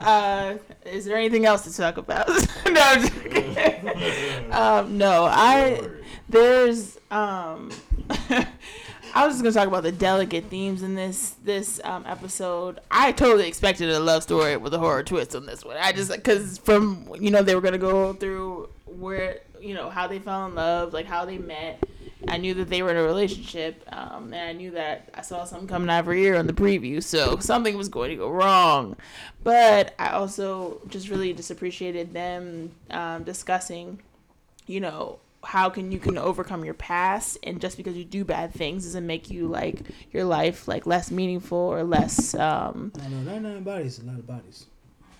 uh, 0.00 0.56
is 0.84 1.04
there 1.04 1.16
anything 1.16 1.46
else 1.46 1.62
to 1.64 1.76
talk 1.76 1.96
about? 1.96 2.28
no, 2.66 2.80
I'm 2.80 3.02
just 3.02 4.52
um, 4.52 4.98
no, 4.98 5.24
I 5.24 5.88
there's 6.28 6.98
um. 7.10 7.70
I 9.12 9.26
was 9.26 9.34
just 9.34 9.42
gonna 9.42 9.52
talk 9.52 9.66
about 9.66 9.82
the 9.82 9.92
delicate 9.92 10.44
themes 10.44 10.82
in 10.82 10.94
this 10.94 11.30
this 11.44 11.80
um, 11.82 12.04
episode. 12.06 12.78
I 12.90 13.12
totally 13.12 13.48
expected 13.48 13.90
a 13.90 13.98
love 13.98 14.22
story 14.22 14.56
with 14.56 14.72
a 14.72 14.78
horror 14.78 15.02
twist 15.02 15.34
on 15.34 15.46
this 15.46 15.64
one. 15.64 15.76
I 15.76 15.92
just 15.92 16.12
because 16.12 16.58
from 16.58 17.08
you 17.18 17.30
know 17.30 17.42
they 17.42 17.54
were 17.54 17.60
gonna 17.60 17.78
go 17.78 18.12
through 18.12 18.68
where 18.86 19.40
you 19.60 19.74
know 19.74 19.90
how 19.90 20.06
they 20.06 20.20
fell 20.20 20.46
in 20.46 20.54
love, 20.54 20.92
like 20.92 21.06
how 21.06 21.24
they 21.24 21.38
met. 21.38 21.82
I 22.28 22.36
knew 22.36 22.54
that 22.54 22.68
they 22.68 22.82
were 22.82 22.90
in 22.90 22.96
a 22.96 23.02
relationship, 23.02 23.82
um, 23.92 24.32
and 24.32 24.48
I 24.48 24.52
knew 24.52 24.72
that 24.72 25.08
I 25.14 25.22
saw 25.22 25.44
something 25.44 25.68
coming 25.68 25.88
out 25.88 25.98
every 25.98 26.20
year 26.22 26.36
on 26.36 26.46
the 26.46 26.52
preview, 26.52 27.02
so 27.02 27.36
something 27.40 27.76
was 27.76 27.88
going 27.88 28.10
to 28.10 28.16
go 28.16 28.28
wrong. 28.30 28.96
But 29.42 29.94
I 29.98 30.10
also 30.10 30.80
just 30.88 31.08
really 31.08 31.32
just 31.32 31.50
appreciated 31.50 32.12
them 32.12 32.72
um, 32.90 33.24
discussing, 33.24 34.00
you 34.66 34.80
know, 34.80 35.18
how 35.42 35.70
can 35.70 35.90
you 35.90 35.98
can 35.98 36.18
overcome 36.18 36.64
your 36.64 36.74
past, 36.74 37.38
and 37.42 37.60
just 37.60 37.76
because 37.76 37.96
you 37.96 38.04
do 38.04 38.24
bad 38.24 38.52
things 38.52 38.84
doesn't 38.84 39.06
make 39.06 39.30
you 39.30 39.46
like 39.48 39.80
your 40.12 40.24
life 40.24 40.68
like 40.68 40.86
less 40.86 41.10
meaningful 41.10 41.56
or 41.56 41.82
less. 41.82 42.34
Um, 42.34 42.92
No, 42.98 43.08
no, 43.08 43.32
99 43.32 43.62
bodies 43.62 43.98
is 43.98 44.04
a 44.04 44.06
lot 44.06 44.18
of 44.18 44.26
bodies. 44.26 44.66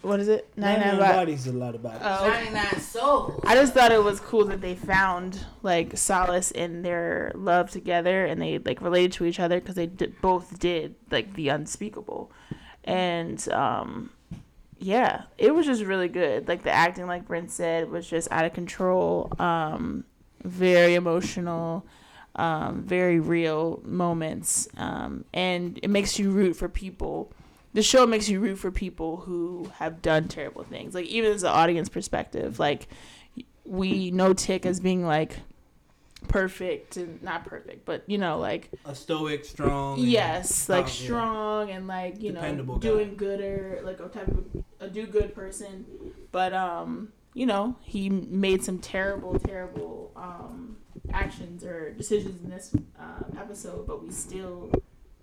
What 0.02 0.20
is 0.20 0.28
it? 0.28 0.48
99 0.56 0.80
99 0.96 0.98
bodies. 0.98 1.16
bodies 1.16 1.46
is 1.46 1.54
a 1.54 1.56
lot 1.56 1.74
of 1.74 1.82
bodies. 1.82 2.00
Oh, 2.02 2.26
okay. 2.28 2.50
99 2.52 2.80
souls. 2.80 3.40
I 3.44 3.54
just 3.54 3.74
thought 3.74 3.92
it 3.92 4.02
was 4.02 4.20
cool 4.20 4.44
that 4.46 4.60
they 4.60 4.74
found 4.74 5.44
like 5.62 5.96
solace 5.96 6.50
in 6.50 6.82
their 6.82 7.32
love 7.34 7.70
together 7.70 8.24
and 8.24 8.40
they 8.40 8.58
like 8.58 8.80
related 8.80 9.12
to 9.12 9.24
each 9.26 9.40
other 9.40 9.60
because 9.60 9.74
they 9.74 9.86
d- 9.86 10.12
both 10.22 10.58
did 10.58 10.94
like 11.10 11.34
the 11.34 11.48
unspeakable, 11.48 12.30
and 12.84 13.46
um, 13.52 14.10
yeah, 14.78 15.24
it 15.36 15.54
was 15.54 15.66
just 15.66 15.82
really 15.82 16.08
good. 16.08 16.48
Like 16.48 16.62
the 16.62 16.70
acting, 16.72 17.06
like 17.06 17.26
Brent 17.26 17.50
said, 17.50 17.90
was 17.90 18.08
just 18.08 18.28
out 18.30 18.44
of 18.44 18.54
control. 18.54 19.32
Um, 19.38 20.04
very 20.42 20.94
emotional, 20.94 21.84
um, 22.36 22.82
very 22.82 23.20
real 23.20 23.82
moments, 23.84 24.66
um, 24.78 25.24
and 25.34 25.78
it 25.82 25.90
makes 25.90 26.18
you 26.18 26.30
root 26.30 26.54
for 26.56 26.68
people. 26.68 27.30
The 27.72 27.82
show 27.82 28.06
makes 28.06 28.28
you 28.28 28.40
root 28.40 28.56
for 28.56 28.70
people 28.70 29.18
who 29.18 29.70
have 29.78 30.02
done 30.02 30.26
terrible 30.28 30.64
things. 30.64 30.94
Like 30.94 31.06
even 31.06 31.32
as 31.32 31.42
an 31.44 31.50
audience 31.50 31.88
perspective, 31.88 32.58
like 32.58 32.88
we 33.64 34.10
know 34.10 34.32
Tick 34.32 34.66
as 34.66 34.80
being 34.80 35.04
like 35.04 35.36
perfect 36.28 36.96
and 36.96 37.22
not 37.22 37.44
perfect, 37.46 37.84
but 37.84 38.02
you 38.06 38.18
know, 38.18 38.38
like 38.38 38.70
A 38.84 38.94
stoic, 38.94 39.44
strong. 39.44 39.98
yes, 39.98 40.68
like 40.68 40.84
Oh, 40.84 40.88
yeah. 40.88 40.92
strong 40.92 41.70
and 41.70 41.86
like 41.86 42.20
you 42.20 42.32
know 42.32 42.40
Dependable 42.40 42.76
guy. 42.76 42.88
doing 42.88 43.14
good 43.16 43.40
or 43.40 43.80
like 43.84 44.00
a 44.00 44.08
type 44.08 44.28
of 44.28 44.64
a 44.80 44.88
do 44.88 45.06
good 45.06 45.34
person. 45.34 45.86
But 46.32 46.52
um, 46.52 47.12
you 47.34 47.46
know, 47.46 47.76
he 47.82 48.10
made 48.10 48.62
some 48.64 48.78
terrible, 48.78 49.38
terrible 49.38 50.12
um 50.16 50.76
actions 51.12 51.64
or 51.64 51.92
decisions 51.92 52.42
in 52.42 52.50
this 52.50 52.72
uh, 52.98 53.22
episode, 53.38 53.86
but 53.86 54.02
we 54.02 54.10
still, 54.10 54.70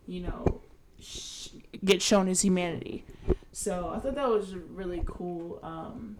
you 0.08 0.22
know, 0.22 0.62
sh- 1.00 1.37
get 1.84 2.02
shown 2.02 2.28
his 2.28 2.42
humanity. 2.42 3.06
So 3.52 3.90
I 3.90 4.00
thought 4.00 4.16
that 4.16 4.30
was 4.30 4.54
a 4.54 4.60
really 4.60 5.02
cool 5.06 5.60
um, 5.64 6.18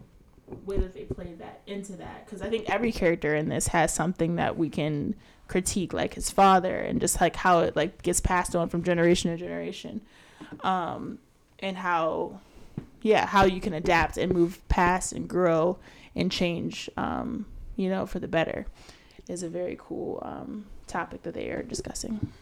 way 0.66 0.78
that 0.78 0.94
they 0.94 1.04
played 1.04 1.38
that 1.38 1.60
into 1.66 1.92
that 1.92 2.24
because 2.24 2.42
I 2.42 2.48
think 2.48 2.68
every 2.68 2.92
character 2.92 3.34
in 3.34 3.48
this 3.48 3.68
has 3.68 3.94
something 3.94 4.36
that 4.36 4.56
we 4.56 4.68
can 4.68 5.14
critique, 5.46 5.92
like 5.92 6.14
his 6.14 6.30
father, 6.30 6.76
and 6.76 7.00
just 7.00 7.20
like 7.20 7.36
how 7.36 7.60
it 7.60 7.74
like 7.74 8.02
gets 8.02 8.20
passed 8.20 8.54
on 8.54 8.68
from 8.68 8.82
generation 8.82 9.30
to 9.30 9.36
generation, 9.36 10.00
um, 10.62 11.18
and 11.58 11.76
how, 11.76 12.40
yeah, 13.02 13.26
how 13.26 13.44
you 13.44 13.60
can 13.60 13.72
adapt 13.72 14.16
and 14.16 14.32
move 14.32 14.66
past 14.68 15.12
and 15.12 15.28
grow 15.28 15.78
and 16.14 16.30
change, 16.30 16.90
um, 16.96 17.46
you 17.76 17.88
know, 17.88 18.06
for 18.06 18.18
the 18.18 18.28
better, 18.28 18.66
is 19.28 19.42
a 19.42 19.48
very 19.48 19.76
cool 19.78 20.22
um, 20.24 20.66
topic 20.86 21.22
that 21.22 21.34
they 21.34 21.50
are 21.50 21.62
discussing. 21.62 22.32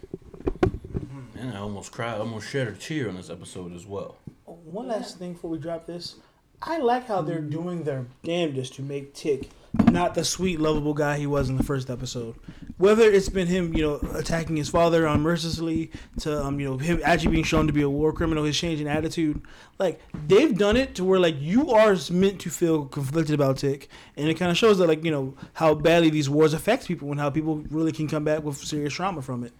And 1.38 1.52
I 1.52 1.58
almost 1.58 1.92
cried, 1.92 2.18
almost 2.18 2.48
shed 2.48 2.68
a 2.68 2.72
tear 2.72 3.08
on 3.08 3.16
this 3.16 3.30
episode 3.30 3.74
as 3.74 3.86
well. 3.86 4.16
One 4.44 4.88
last 4.88 5.18
thing 5.18 5.34
before 5.34 5.50
we 5.50 5.58
drop 5.58 5.86
this. 5.86 6.16
I 6.62 6.78
like 6.78 7.06
how 7.06 7.22
they're 7.22 7.40
doing 7.40 7.84
their 7.84 8.06
damnedest 8.22 8.74
to 8.74 8.82
make 8.82 9.14
Tick 9.14 9.50
not 9.84 10.14
the 10.14 10.24
sweet, 10.24 10.60
lovable 10.60 10.94
guy 10.94 11.18
he 11.18 11.26
was 11.26 11.48
in 11.48 11.56
the 11.56 11.62
first 11.62 11.90
episode. 11.90 12.34
Whether 12.78 13.10
it's 13.10 13.28
been 13.28 13.46
him, 13.46 13.74
you 13.74 13.82
know, 13.82 14.08
attacking 14.14 14.56
his 14.56 14.68
father 14.68 15.04
unmercilessly, 15.04 15.90
to 16.20 16.44
um, 16.44 16.60
you 16.60 16.68
know, 16.68 16.78
him 16.78 17.00
actually 17.04 17.32
being 17.32 17.44
shown 17.44 17.66
to 17.66 17.72
be 17.72 17.82
a 17.82 17.88
war 17.88 18.12
criminal, 18.12 18.44
his 18.44 18.58
change 18.58 18.80
in 18.80 18.86
attitude, 18.86 19.40
like 19.78 20.00
they've 20.26 20.56
done 20.56 20.76
it 20.76 20.94
to 20.96 21.04
where 21.04 21.18
like 21.18 21.36
you 21.40 21.70
are 21.70 21.96
meant 22.10 22.40
to 22.42 22.50
feel 22.50 22.84
conflicted 22.86 23.34
about 23.34 23.58
Tick, 23.58 23.88
and 24.16 24.28
it 24.28 24.34
kind 24.34 24.50
of 24.50 24.56
shows 24.56 24.78
that 24.78 24.86
like 24.86 25.04
you 25.04 25.10
know 25.10 25.34
how 25.54 25.74
badly 25.74 26.10
these 26.10 26.28
wars 26.28 26.52
affect 26.52 26.86
people 26.86 27.10
and 27.10 27.20
how 27.20 27.30
people 27.30 27.56
really 27.70 27.92
can 27.92 28.08
come 28.08 28.24
back 28.24 28.42
with 28.42 28.56
serious 28.58 28.92
trauma 28.92 29.22
from 29.22 29.44
it. 29.44 29.52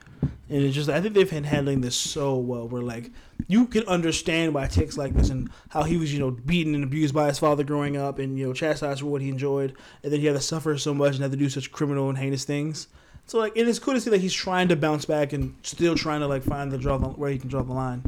And 0.49 0.63
it's 0.63 0.75
just 0.75 0.89
I 0.89 1.01
think 1.01 1.15
they've 1.15 1.29
been 1.29 1.45
handling 1.45 1.81
this 1.81 1.97
so 1.97 2.37
well. 2.37 2.69
Where 2.69 2.83
like 2.83 3.11
you 3.49 3.67
can 3.67 3.87
understand 3.87 4.55
why 4.55 4.67
Tick's 4.67 4.97
like 4.97 5.15
this 5.15 5.31
and 5.31 5.51
how 5.71 5.83
he 5.83 5.97
was 5.97 6.13
you 6.13 6.21
know 6.21 6.31
beaten 6.31 6.75
and 6.75 6.85
abused 6.85 7.15
by 7.15 7.29
his 7.29 7.39
father 7.39 7.65
growing 7.65 7.97
up 7.97 8.19
and 8.19 8.39
you 8.39 8.47
know 8.47 8.53
chastised 8.53 9.01
for 9.01 9.07
what 9.07 9.23
he 9.23 9.29
enjoyed, 9.29 9.75
and 10.03 10.13
then 10.13 10.21
he 10.21 10.27
had 10.27 10.37
to 10.37 10.43
suffer 10.43 10.77
so 10.79 10.95
much 10.95 11.15
and 11.15 11.23
had 11.23 11.31
to 11.33 11.37
do 11.37 11.49
such 11.49 11.73
criminal 11.73 12.09
and 12.09 12.19
heinous 12.19 12.45
things. 12.45 12.89
So 13.27 13.39
like 13.39 13.53
it 13.57 13.67
is 13.67 13.79
cool 13.79 13.95
to 13.95 14.01
see 14.01 14.11
that 14.11 14.21
he's 14.21 14.35
trying 14.35 14.69
to 14.69 14.77
bounce 14.77 15.05
back 15.05 15.33
and 15.33 15.57
still 15.63 15.97
trying 15.97 16.21
to 16.21 16.29
like 16.29 16.45
find 16.45 16.71
the 16.71 16.79
draw 16.79 16.97
the, 16.97 17.09
where 17.09 17.31
he 17.31 17.39
can 17.39 17.49
draw 17.49 17.63
the 17.63 17.73
line. 17.73 18.03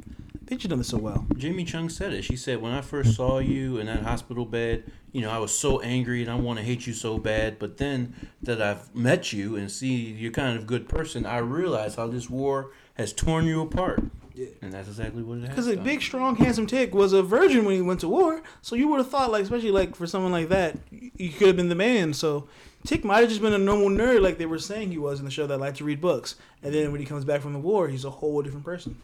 They've 0.48 0.58
done 0.58 0.78
this 0.78 0.88
so 0.88 0.96
well. 0.96 1.26
Jamie 1.36 1.64
Chung 1.64 1.90
said 1.90 2.14
it. 2.14 2.22
She 2.22 2.34
said, 2.36 2.62
"When 2.62 2.72
I 2.72 2.80
first 2.80 3.14
saw 3.14 3.38
you 3.38 3.76
in 3.76 3.86
that 3.86 4.02
hospital 4.02 4.46
bed, 4.46 4.90
you 5.12 5.20
know, 5.20 5.30
I 5.30 5.38
was 5.38 5.56
so 5.56 5.80
angry 5.80 6.22
and 6.22 6.30
I 6.30 6.36
want 6.36 6.58
to 6.58 6.64
hate 6.64 6.86
you 6.86 6.94
so 6.94 7.18
bad. 7.18 7.58
But 7.58 7.76
then 7.76 8.14
that 8.42 8.62
I've 8.62 8.94
met 8.94 9.30
you 9.32 9.56
and 9.56 9.70
see 9.70 9.94
you're 9.94 10.32
kind 10.32 10.56
of 10.56 10.62
a 10.62 10.66
good 10.66 10.88
person, 10.88 11.26
I 11.26 11.38
realize 11.38 11.96
how 11.96 12.06
this 12.06 12.30
war 12.30 12.70
has 12.94 13.12
torn 13.12 13.44
you 13.44 13.60
apart. 13.60 14.02
Yeah. 14.34 14.46
And 14.62 14.72
that's 14.72 14.88
exactly 14.88 15.22
what 15.22 15.38
it 15.38 15.40
has. 15.42 15.48
Because 15.50 15.66
a 15.66 15.74
done. 15.74 15.84
big, 15.84 16.00
strong, 16.00 16.36
handsome 16.36 16.66
Tick 16.66 16.94
was 16.94 17.12
a 17.12 17.22
virgin 17.22 17.64
when 17.64 17.74
he 17.74 17.82
went 17.82 18.00
to 18.00 18.08
war, 18.08 18.40
so 18.62 18.76
you 18.76 18.86
would 18.88 18.98
have 18.98 19.10
thought, 19.10 19.32
like, 19.32 19.42
especially 19.42 19.72
like 19.72 19.96
for 19.96 20.06
someone 20.06 20.30
like 20.30 20.48
that, 20.48 20.78
he 20.90 21.30
could 21.30 21.48
have 21.48 21.56
been 21.56 21.68
the 21.68 21.74
man. 21.74 22.14
So 22.14 22.48
Tick 22.86 23.04
might 23.04 23.18
have 23.18 23.28
just 23.28 23.42
been 23.42 23.52
a 23.52 23.58
normal 23.58 23.88
nerd, 23.88 24.22
like 24.22 24.38
they 24.38 24.46
were 24.46 24.60
saying 24.60 24.92
he 24.92 24.98
was 24.98 25.18
in 25.18 25.24
the 25.24 25.30
show 25.32 25.48
that 25.48 25.58
liked 25.58 25.78
to 25.78 25.84
read 25.84 26.00
books, 26.00 26.36
and 26.62 26.72
then 26.72 26.92
when 26.92 27.00
he 27.00 27.06
comes 27.06 27.24
back 27.24 27.40
from 27.40 27.52
the 27.52 27.58
war, 27.58 27.88
he's 27.88 28.04
a 28.04 28.10
whole 28.10 28.40
different 28.40 28.64
person. 28.64 28.96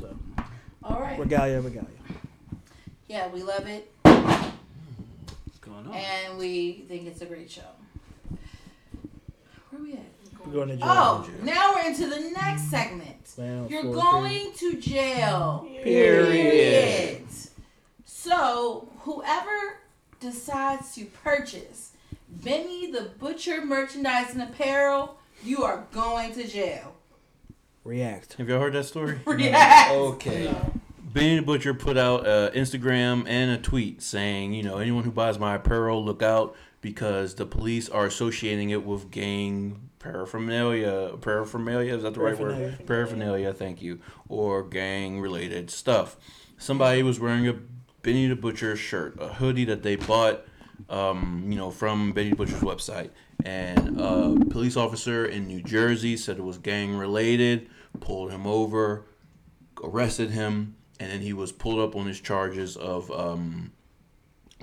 So 0.00 0.16
All 0.82 1.00
right. 1.00 1.18
regalia, 1.18 1.60
regalia. 1.60 1.88
Yeah, 3.08 3.28
we 3.28 3.42
love 3.42 3.66
it, 3.68 3.90
What's 4.02 5.58
going 5.60 5.86
on? 5.86 5.94
and 5.94 6.38
we 6.38 6.84
think 6.88 7.06
it's 7.06 7.22
a 7.22 7.26
great 7.26 7.50
show. 7.50 7.62
Where 9.70 9.82
we 9.82 9.92
at? 9.92 9.98
We're 10.44 10.52
going 10.52 10.68
to 10.70 10.76
jail. 10.76 10.86
Oh, 10.88 11.28
now 11.42 11.72
we're 11.74 11.86
into 11.88 12.06
the 12.08 12.30
next 12.30 12.62
segment. 12.70 13.16
Well, 13.36 13.66
You're 13.68 13.82
for- 13.82 13.92
going 13.94 14.52
to 14.58 14.76
jail. 14.80 15.68
Period. 15.82 17.22
So, 18.04 18.88
whoever 19.00 19.78
decides 20.20 20.94
to 20.96 21.04
purchase 21.04 21.92
Benny 22.28 22.90
the 22.90 23.10
Butcher 23.20 23.64
merchandise 23.64 24.32
and 24.32 24.42
apparel, 24.42 25.18
you 25.44 25.62
are 25.62 25.84
going 25.92 26.32
to 26.34 26.46
jail. 26.46 26.95
React. 27.86 28.34
Have 28.34 28.48
y'all 28.48 28.60
heard 28.60 28.72
that 28.74 28.84
story? 28.84 29.20
React. 29.26 29.92
Okay. 29.92 30.54
Benny 31.00 31.36
the 31.36 31.42
Butcher 31.42 31.72
put 31.72 31.96
out 31.96 32.26
an 32.26 32.52
Instagram 32.52 33.24
and 33.26 33.52
a 33.52 33.58
tweet 33.58 34.02
saying, 34.02 34.52
you 34.52 34.62
know, 34.62 34.78
anyone 34.78 35.04
who 35.04 35.10
buys 35.10 35.38
my 35.38 35.54
apparel, 35.54 36.04
look 36.04 36.22
out 36.22 36.54
because 36.82 37.36
the 37.36 37.46
police 37.46 37.88
are 37.88 38.04
associating 38.04 38.70
it 38.70 38.84
with 38.84 39.10
gang 39.10 39.88
paraphernalia. 39.98 41.16
Paraphernalia 41.20 41.94
is 41.94 42.02
that 42.02 42.14
the 42.14 42.20
right 42.20 42.38
word? 42.38 42.50
Paraphernalia. 42.50 42.86
Paraphernalia. 42.86 43.52
Thank 43.54 43.80
you. 43.80 44.00
Or 44.28 44.62
gang 44.62 45.20
related 45.20 45.70
stuff. 45.70 46.16
Somebody 46.58 47.02
was 47.02 47.18
wearing 47.18 47.48
a 47.48 47.56
Benny 48.02 48.28
the 48.28 48.36
Butcher 48.36 48.76
shirt, 48.76 49.16
a 49.20 49.28
hoodie 49.28 49.64
that 49.64 49.82
they 49.82 49.96
bought, 49.96 50.44
um, 50.88 51.44
you 51.48 51.56
know, 51.56 51.70
from 51.70 52.12
Benny 52.12 52.30
the 52.30 52.36
Butcher's 52.36 52.60
website, 52.60 53.10
and 53.44 54.00
a 54.00 54.44
police 54.50 54.76
officer 54.76 55.26
in 55.26 55.46
New 55.46 55.62
Jersey 55.62 56.16
said 56.16 56.38
it 56.38 56.44
was 56.44 56.58
gang 56.58 56.96
related, 56.96 57.68
pulled 57.96 58.30
him 58.30 58.46
over, 58.46 59.06
arrested 59.82 60.30
him, 60.30 60.76
and 60.98 61.10
then 61.10 61.20
he 61.20 61.32
was 61.32 61.52
pulled 61.52 61.80
up 61.80 61.94
on 61.96 62.06
his 62.06 62.20
charges 62.20 62.76
of 62.76 63.10
um, 63.10 63.72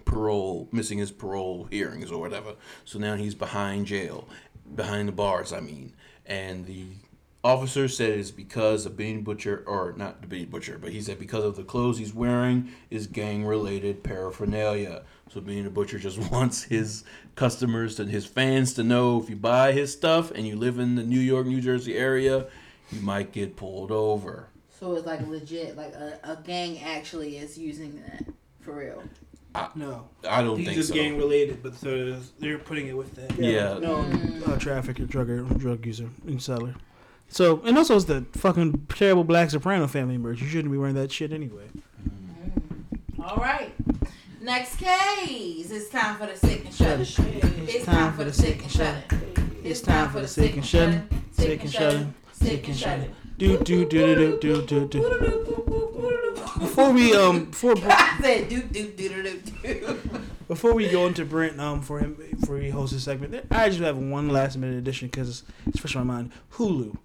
parole, 0.05 0.67
missing 0.71 0.97
his 0.97 1.11
parole 1.11 1.65
hearings 1.65 2.11
or 2.11 2.19
whatever. 2.19 2.55
So 2.85 2.99
now 2.99 3.15
he's 3.15 3.35
behind 3.35 3.85
jail, 3.85 4.27
behind 4.75 5.07
the 5.07 5.13
bars, 5.13 5.53
I 5.53 5.59
mean. 5.59 5.93
And 6.25 6.65
the 6.65 6.85
Officer 7.43 7.89
said 7.89 8.17
it's 8.17 8.31
because 8.31 8.85
of 8.85 8.95
Benny 8.95 9.17
Butcher, 9.17 9.63
or 9.67 9.93
not 9.97 10.21
the 10.21 10.27
Benny 10.27 10.45
Butcher, 10.45 10.77
but 10.77 10.91
he 10.91 11.01
said 11.01 11.19
because 11.19 11.43
of 11.43 11.57
the 11.57 11.63
clothes 11.63 11.97
he's 11.97 12.13
wearing 12.13 12.71
is 12.89 13.05
gang 13.05 13.45
related 13.45 14.01
paraphernalia. 14.01 15.03
So 15.29 15.41
Benny 15.41 15.61
the 15.61 15.69
Butcher 15.69 15.99
just 15.99 16.17
wants 16.31 16.63
his 16.63 17.03
customers 17.35 17.99
and 17.99 18.09
his 18.09 18.25
fans 18.25 18.73
to 18.75 18.83
know 18.83 19.21
if 19.21 19.29
you 19.29 19.35
buy 19.35 19.73
his 19.73 19.91
stuff 19.91 20.31
and 20.31 20.47
you 20.47 20.55
live 20.55 20.79
in 20.79 20.95
the 20.95 21.03
New 21.03 21.19
York, 21.19 21.45
New 21.45 21.59
Jersey 21.59 21.97
area, 21.97 22.45
you 22.93 23.01
might 23.01 23.31
get 23.31 23.55
pulled 23.55 23.91
over. 23.91 24.47
So 24.79 24.95
it's 24.95 25.05
like 25.05 25.25
legit, 25.27 25.77
like 25.77 25.93
a, 25.93 26.19
a 26.23 26.37
gang 26.43 26.79
actually 26.83 27.37
is 27.37 27.57
using 27.57 28.01
that 28.07 28.25
for 28.61 28.73
real. 28.73 29.03
No, 29.75 30.09
I 30.27 30.41
don't 30.41 30.57
he's 30.57 30.65
think 30.67 30.77
just 30.77 30.89
so. 30.89 30.95
gang 30.95 31.15
related, 31.17 31.61
but 31.61 31.75
so 31.75 32.19
they're 32.39 32.57
putting 32.57 32.87
it 32.87 32.97
with 32.97 33.13
that. 33.15 33.37
Yeah. 33.37 33.77
No, 33.79 33.97
Mm. 33.97 34.47
uh, 34.47 34.57
trafficker, 34.57 35.05
drug 35.05 35.27
drug 35.59 35.85
user, 35.85 36.09
and 36.25 36.41
seller. 36.41 36.73
So, 37.29 37.61
and 37.63 37.77
also 37.77 37.95
it's 37.95 38.05
the 38.05 38.25
fucking 38.33 38.87
terrible 38.89 39.23
Black 39.23 39.51
Soprano 39.51 39.87
family 39.87 40.17
merch. 40.17 40.41
You 40.41 40.47
shouldn't 40.47 40.71
be 40.71 40.77
wearing 40.77 40.95
that 40.95 41.11
shit 41.11 41.31
anyway. 41.31 41.65
All 43.23 43.37
right. 43.37 43.71
Next 44.41 44.75
case. 44.77 45.71
It's 45.71 45.89
time 45.89 46.17
for 46.17 46.25
the 46.25 46.35
sick 46.35 46.65
and 46.65 46.73
shut 46.73 46.99
in. 46.99 47.67
It's 47.67 47.85
time 47.85 48.13
for 48.13 48.23
the 48.23 48.33
sick 48.33 48.61
and 48.61 48.71
shut. 48.71 48.95
It's 49.63 49.81
time 49.81 50.09
for 50.09 50.19
the 50.19 50.27
sick 50.27 50.55
and 50.55 50.65
shut 50.65 50.89
in. 50.89 51.07
Sick 51.31 51.61
and 51.61 51.71
shut 51.71 51.93
in. 51.93 52.13
Sick 52.43 52.67
and 52.67 52.77
shut 52.77 52.99
in. 52.99 53.15
Do 53.37 53.57
do 53.59 53.85
do 53.85 54.15
do 54.15 54.37
do 54.39 54.61
do 54.65 54.87
do. 54.87 54.99
Before 56.59 56.91
we 56.91 57.15
um 57.15 57.45
before 57.45 57.73
I 57.85 58.17
said 58.21 58.49
do 58.49 58.61
do 58.61 58.91
do 58.91 59.23
do 59.23 59.41
do 59.63 59.99
before 60.47 60.73
we 60.73 60.89
go 60.89 61.07
into 61.07 61.25
Brent 61.25 61.59
um 61.59 61.81
for 61.81 61.99
him 61.99 62.17
for 62.45 62.59
he 62.59 62.69
hosts 62.69 62.93
this 62.93 63.03
segment, 63.03 63.47
I 63.49 63.69
just 63.69 63.81
have 63.81 63.97
one 63.97 64.29
last 64.29 64.57
minute 64.57 64.77
addition 64.77 65.07
because 65.07 65.43
it's 65.65 65.79
fresh 65.79 65.95
on 65.95 66.05
my 66.05 66.13
mind. 66.15 66.31
Hulu. 66.53 66.97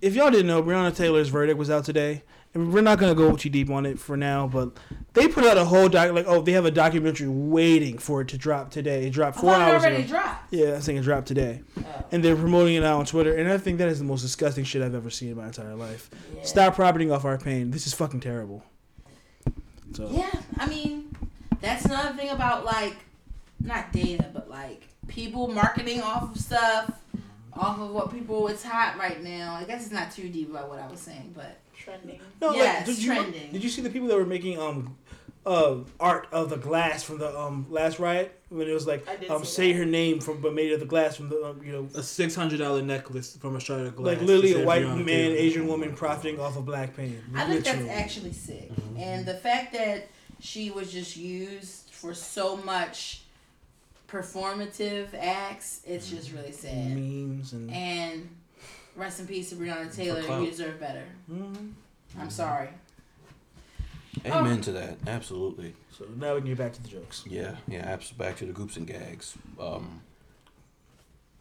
If 0.00 0.14
y'all 0.14 0.30
didn't 0.30 0.48
know, 0.48 0.62
Breonna 0.62 0.94
Taylor's 0.94 1.28
verdict 1.28 1.56
was 1.58 1.70
out 1.70 1.84
today, 1.84 2.24
and 2.54 2.72
we're 2.72 2.82
not 2.82 2.98
gonna 2.98 3.14
go 3.14 3.36
too 3.36 3.48
deep 3.50 3.70
on 3.70 3.86
it 3.86 3.98
for 3.98 4.16
now. 4.16 4.46
But 4.46 4.72
they 5.14 5.28
put 5.28 5.44
out 5.44 5.56
a 5.56 5.64
whole 5.64 5.88
doc 5.88 6.12
like 6.12 6.26
oh 6.28 6.40
they 6.42 6.52
have 6.52 6.64
a 6.64 6.70
documentary 6.70 7.28
waiting 7.28 7.98
for 7.98 8.20
it 8.22 8.28
to 8.28 8.38
drop 8.38 8.70
today. 8.70 9.06
It 9.06 9.10
dropped 9.10 9.38
four 9.38 9.50
I 9.50 9.54
thought 9.58 9.68
it 9.68 9.72
hours 9.74 9.82
already 9.82 9.96
ago. 10.02 10.08
dropped. 10.08 10.52
Yeah, 10.52 10.74
I 10.74 10.80
think 10.80 10.98
it 10.98 11.02
dropped 11.02 11.28
today, 11.28 11.62
Oh, 11.78 12.04
and 12.12 12.22
they're 12.24 12.36
promoting 12.36 12.74
it 12.74 12.84
out 12.84 12.98
on 12.98 13.06
Twitter. 13.06 13.34
And 13.36 13.50
I 13.50 13.58
think 13.58 13.78
that 13.78 13.88
is 13.88 13.98
the 13.98 14.04
most 14.04 14.22
disgusting 14.22 14.64
shit 14.64 14.82
I've 14.82 14.94
ever 14.94 15.10
seen 15.10 15.30
in 15.30 15.36
my 15.36 15.46
entire 15.46 15.74
life. 15.74 16.10
yeah. 16.36 16.42
Stop 16.44 16.74
profiting 16.74 17.10
off 17.10 17.24
our 17.24 17.38
pain. 17.38 17.70
This 17.70 17.86
is 17.86 17.94
fucking 17.94 18.20
terrible. 18.20 18.64
So 19.94 20.08
Yeah, 20.10 20.30
I 20.58 20.66
mean, 20.68 21.14
that's 21.60 21.84
another 21.84 22.16
thing 22.16 22.30
about 22.30 22.64
like, 22.64 22.96
not 23.60 23.92
data, 23.92 24.26
but 24.32 24.48
like 24.50 24.88
people 25.08 25.48
marketing 25.48 26.00
off 26.00 26.34
of 26.34 26.40
stuff, 26.40 26.90
off 27.52 27.78
of 27.78 27.90
what 27.90 28.10
people 28.10 28.48
it's 28.48 28.64
hot 28.64 28.96
right 28.98 29.22
now. 29.22 29.54
I 29.54 29.64
guess 29.64 29.82
it's 29.84 29.92
not 29.92 30.10
too 30.10 30.28
deep 30.28 30.50
about 30.50 30.68
what 30.68 30.78
I 30.78 30.86
was 30.90 31.00
saying, 31.00 31.32
but 31.36 31.58
Trending. 31.76 32.20
No, 32.40 32.52
Yes, 32.54 32.86
like, 32.86 32.96
did 32.96 33.04
you 33.04 33.32
did 33.52 33.64
you 33.64 33.70
see 33.70 33.82
the 33.82 33.90
people 33.90 34.08
that 34.08 34.16
were 34.16 34.26
making 34.26 34.58
um 34.58 34.96
uh 35.44 35.76
art 35.98 36.28
of 36.30 36.50
the 36.50 36.56
glass 36.56 37.02
from 37.02 37.18
the 37.18 37.36
um 37.36 37.66
last 37.68 37.98
riot 37.98 38.38
when 38.48 38.68
it 38.68 38.72
was 38.72 38.86
like 38.86 39.04
um 39.28 39.44
say 39.44 39.72
that. 39.72 39.78
her 39.78 39.84
name 39.84 40.20
from 40.20 40.40
but 40.40 40.54
made 40.54 40.70
of 40.70 40.78
the 40.78 40.86
glass 40.86 41.16
from 41.16 41.28
the 41.28 41.44
um, 41.44 41.60
you 41.64 41.72
know 41.72 41.88
A 41.96 42.02
six 42.02 42.34
hundred 42.36 42.58
dollar 42.58 42.80
necklace 42.82 43.36
from 43.36 43.56
a 43.56 43.60
shard 43.60 43.80
of 43.86 43.96
glass. 43.96 44.18
like 44.18 44.26
literally 44.26 44.62
a 44.62 44.64
white 44.64 44.86
man 44.86 45.04
Taylor. 45.06 45.36
Asian 45.36 45.66
woman 45.66 45.94
profiting 45.96 46.38
off 46.38 46.56
of 46.56 46.64
black 46.64 46.96
pain. 46.96 47.20
I 47.34 47.46
think 47.46 47.64
that's 47.64 47.88
actually 47.88 48.32
sick. 48.32 48.70
And 48.96 49.26
the 49.26 49.34
fact 49.34 49.72
that 49.72 50.08
she 50.38 50.70
was 50.70 50.92
just 50.92 51.16
used 51.16 51.90
for 51.90 52.14
so 52.14 52.56
much 52.58 53.22
performative 54.08 55.08
acts, 55.18 55.80
it's 55.86 56.10
just 56.10 56.32
really 56.32 56.52
sad. 56.52 56.94
memes 56.94 57.52
and 57.52 57.70
And 57.72 58.28
rest 58.96 59.20
in 59.20 59.26
peace 59.26 59.50
to 59.50 59.56
Breonna 59.56 59.94
Taylor. 59.94 60.20
You 60.40 60.50
deserve 60.50 60.80
better. 60.80 61.04
Mhm. 61.30 61.72
I'm 62.18 62.30
sorry. 62.30 62.68
Amen 64.26 64.60
to 64.62 64.72
that. 64.72 64.98
Absolutely. 65.06 65.74
so 65.90 66.04
now 66.16 66.34
we 66.34 66.40
can 66.40 66.48
get 66.50 66.58
back 66.58 66.72
to 66.74 66.82
the 66.82 66.88
jokes. 66.88 67.24
Yeah, 67.26 67.56
yeah. 67.66 67.80
Abs- 67.80 68.10
back 68.12 68.36
to 68.36 68.46
the 68.46 68.52
goops 68.52 68.76
and 68.76 68.86
gags. 68.86 69.36
Um, 69.58 70.02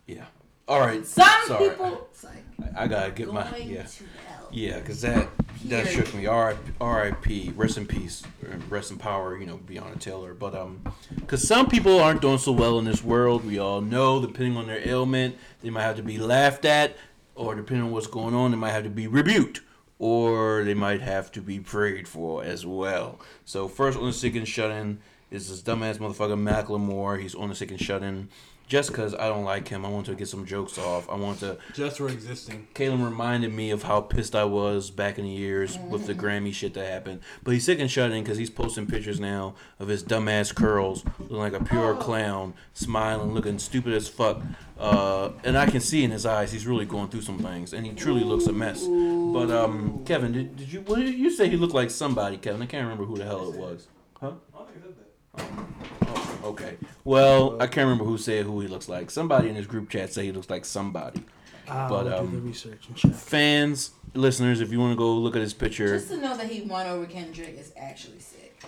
yeah. 0.07 0.25
All 0.67 0.79
right. 0.79 1.05
Some 1.05 1.27
Sorry. 1.47 1.69
people, 1.69 2.07
it's 2.11 2.23
like 2.23 2.33
I, 2.77 2.83
I 2.83 2.87
gotta 2.87 3.11
get 3.11 3.25
going 3.25 3.35
my 3.35 3.57
yeah. 3.57 3.83
to. 3.83 4.03
Yeah, 4.51 4.79
because 4.79 5.01
that 5.01 5.27
that 5.65 5.87
shook 5.87 6.13
me. 6.13 6.27
R.I.P. 6.27 7.53
Rest 7.55 7.77
in 7.77 7.85
peace. 7.85 8.23
Rest 8.69 8.91
in 8.91 8.97
power. 8.97 9.37
You 9.37 9.47
know, 9.47 9.57
Breonna 9.57 9.99
Taylor. 9.99 10.33
But 10.33 10.55
um, 10.55 10.81
because 11.15 11.45
some 11.45 11.67
people 11.67 11.99
aren't 11.99 12.21
doing 12.21 12.37
so 12.37 12.51
well 12.51 12.79
in 12.79 12.85
this 12.85 13.03
world. 13.03 13.45
We 13.45 13.59
all 13.59 13.81
know. 13.81 14.21
Depending 14.21 14.55
on 14.55 14.67
their 14.67 14.87
ailment, 14.87 15.35
they 15.61 15.69
might 15.69 15.83
have 15.83 15.97
to 15.97 16.03
be 16.03 16.17
laughed 16.17 16.63
at, 16.63 16.95
or 17.35 17.55
depending 17.55 17.85
on 17.85 17.91
what's 17.91 18.07
going 18.07 18.35
on, 18.35 18.51
they 18.51 18.57
might 18.57 18.71
have 18.71 18.83
to 18.83 18.89
be 18.89 19.07
rebuked, 19.07 19.61
or 19.99 20.63
they 20.63 20.73
might 20.73 21.01
have 21.01 21.31
to 21.33 21.41
be 21.41 21.59
prayed 21.59 22.07
for 22.07 22.43
as 22.43 22.65
well. 22.65 23.19
So 23.45 23.67
first 23.67 23.97
on 23.97 24.05
the 24.05 24.13
sick 24.13 24.35
and 24.35 24.47
shut 24.47 24.71
in 24.71 24.99
is 25.29 25.49
this 25.49 25.61
dumbass 25.61 25.97
motherfucker 25.97 26.37
Macklemore. 26.37 27.21
He's 27.21 27.35
on 27.35 27.49
the 27.49 27.55
sick 27.55 27.71
and 27.71 27.79
shut 27.79 28.03
in. 28.03 28.29
Just 28.71 28.87
because 28.87 29.13
I 29.13 29.27
don't 29.27 29.43
like 29.43 29.67
him, 29.67 29.85
I 29.85 29.89
want 29.89 30.05
to 30.05 30.15
get 30.15 30.29
some 30.29 30.45
jokes 30.45 30.77
off. 30.77 31.09
I 31.09 31.15
want 31.15 31.41
to 31.41 31.57
Just 31.73 31.97
for 31.97 32.07
existing. 32.07 32.69
Kaylin 32.73 33.03
reminded 33.03 33.53
me 33.53 33.69
of 33.71 33.83
how 33.83 33.99
pissed 33.99 34.33
I 34.33 34.45
was 34.45 34.89
back 34.89 35.19
in 35.19 35.25
the 35.25 35.29
years 35.29 35.77
with 35.89 36.07
the 36.07 36.13
Grammy 36.13 36.53
shit 36.53 36.73
that 36.75 36.89
happened. 36.89 37.19
But 37.43 37.51
he's 37.51 37.65
sick 37.65 37.81
and 37.81 37.91
shut 37.91 38.11
in 38.11 38.23
because 38.23 38.37
he's 38.37 38.49
posting 38.49 38.87
pictures 38.87 39.19
now 39.19 39.55
of 39.77 39.89
his 39.89 40.05
dumbass 40.05 40.55
curls, 40.55 41.03
looking 41.19 41.35
like 41.35 41.51
a 41.51 41.61
pure 41.61 41.97
clown, 41.97 42.53
smiling, 42.73 43.33
looking 43.33 43.59
stupid 43.59 43.91
as 43.91 44.07
fuck. 44.07 44.41
Uh, 44.79 45.31
and 45.43 45.57
I 45.57 45.65
can 45.65 45.81
see 45.81 46.05
in 46.05 46.11
his 46.11 46.25
eyes 46.25 46.53
he's 46.53 46.65
really 46.65 46.85
going 46.85 47.09
through 47.09 47.23
some 47.23 47.39
things, 47.39 47.73
and 47.73 47.85
he 47.85 47.91
truly 47.91 48.23
looks 48.23 48.45
a 48.47 48.53
mess. 48.53 48.85
But 48.85 49.51
um, 49.51 50.01
Kevin, 50.05 50.31
did, 50.31 50.55
did 50.55 50.71
you 50.71 50.79
what 50.79 50.99
did 50.99 51.15
you 51.15 51.29
say 51.29 51.49
he 51.49 51.57
looked 51.57 51.73
like 51.73 51.91
somebody? 51.91 52.37
Kevin, 52.37 52.61
I 52.61 52.67
can't 52.67 52.83
remember 52.83 53.03
who 53.03 53.17
the 53.17 53.25
hell 53.25 53.51
it 53.51 53.59
was. 53.59 53.89
Huh? 54.17 54.31
Oh, 54.55 56.30
okay. 56.43 56.77
Well, 57.03 57.61
I 57.61 57.67
can't 57.67 57.85
remember 57.85 58.03
who 58.05 58.17
said 58.17 58.45
who 58.45 58.59
he 58.61 58.67
looks 58.67 58.87
like. 58.89 59.09
Somebody 59.11 59.49
in 59.49 59.55
his 59.55 59.67
group 59.67 59.89
chat 59.89 60.13
said 60.13 60.23
he 60.25 60.31
looks 60.31 60.49
like 60.49 60.65
somebody. 60.65 61.23
I'll 61.67 61.89
But, 61.89 62.03
do 62.03 62.15
um, 62.15 62.31
the 62.31 62.41
research 62.41 62.87
and 62.87 62.95
check. 62.97 63.13
fans, 63.13 63.91
listeners, 64.13 64.59
if 64.61 64.71
you 64.71 64.79
want 64.79 64.91
to 64.93 64.97
go 64.97 65.13
look 65.13 65.35
at 65.35 65.41
his 65.41 65.53
picture, 65.53 65.87
Just 65.97 66.09
to 66.09 66.17
know 66.17 66.35
that 66.35 66.47
he 66.47 66.61
won 66.63 66.85
over 66.87 67.05
Kendrick 67.05 67.57
is 67.57 67.71
actually 67.77 68.19
sick. 68.19 68.61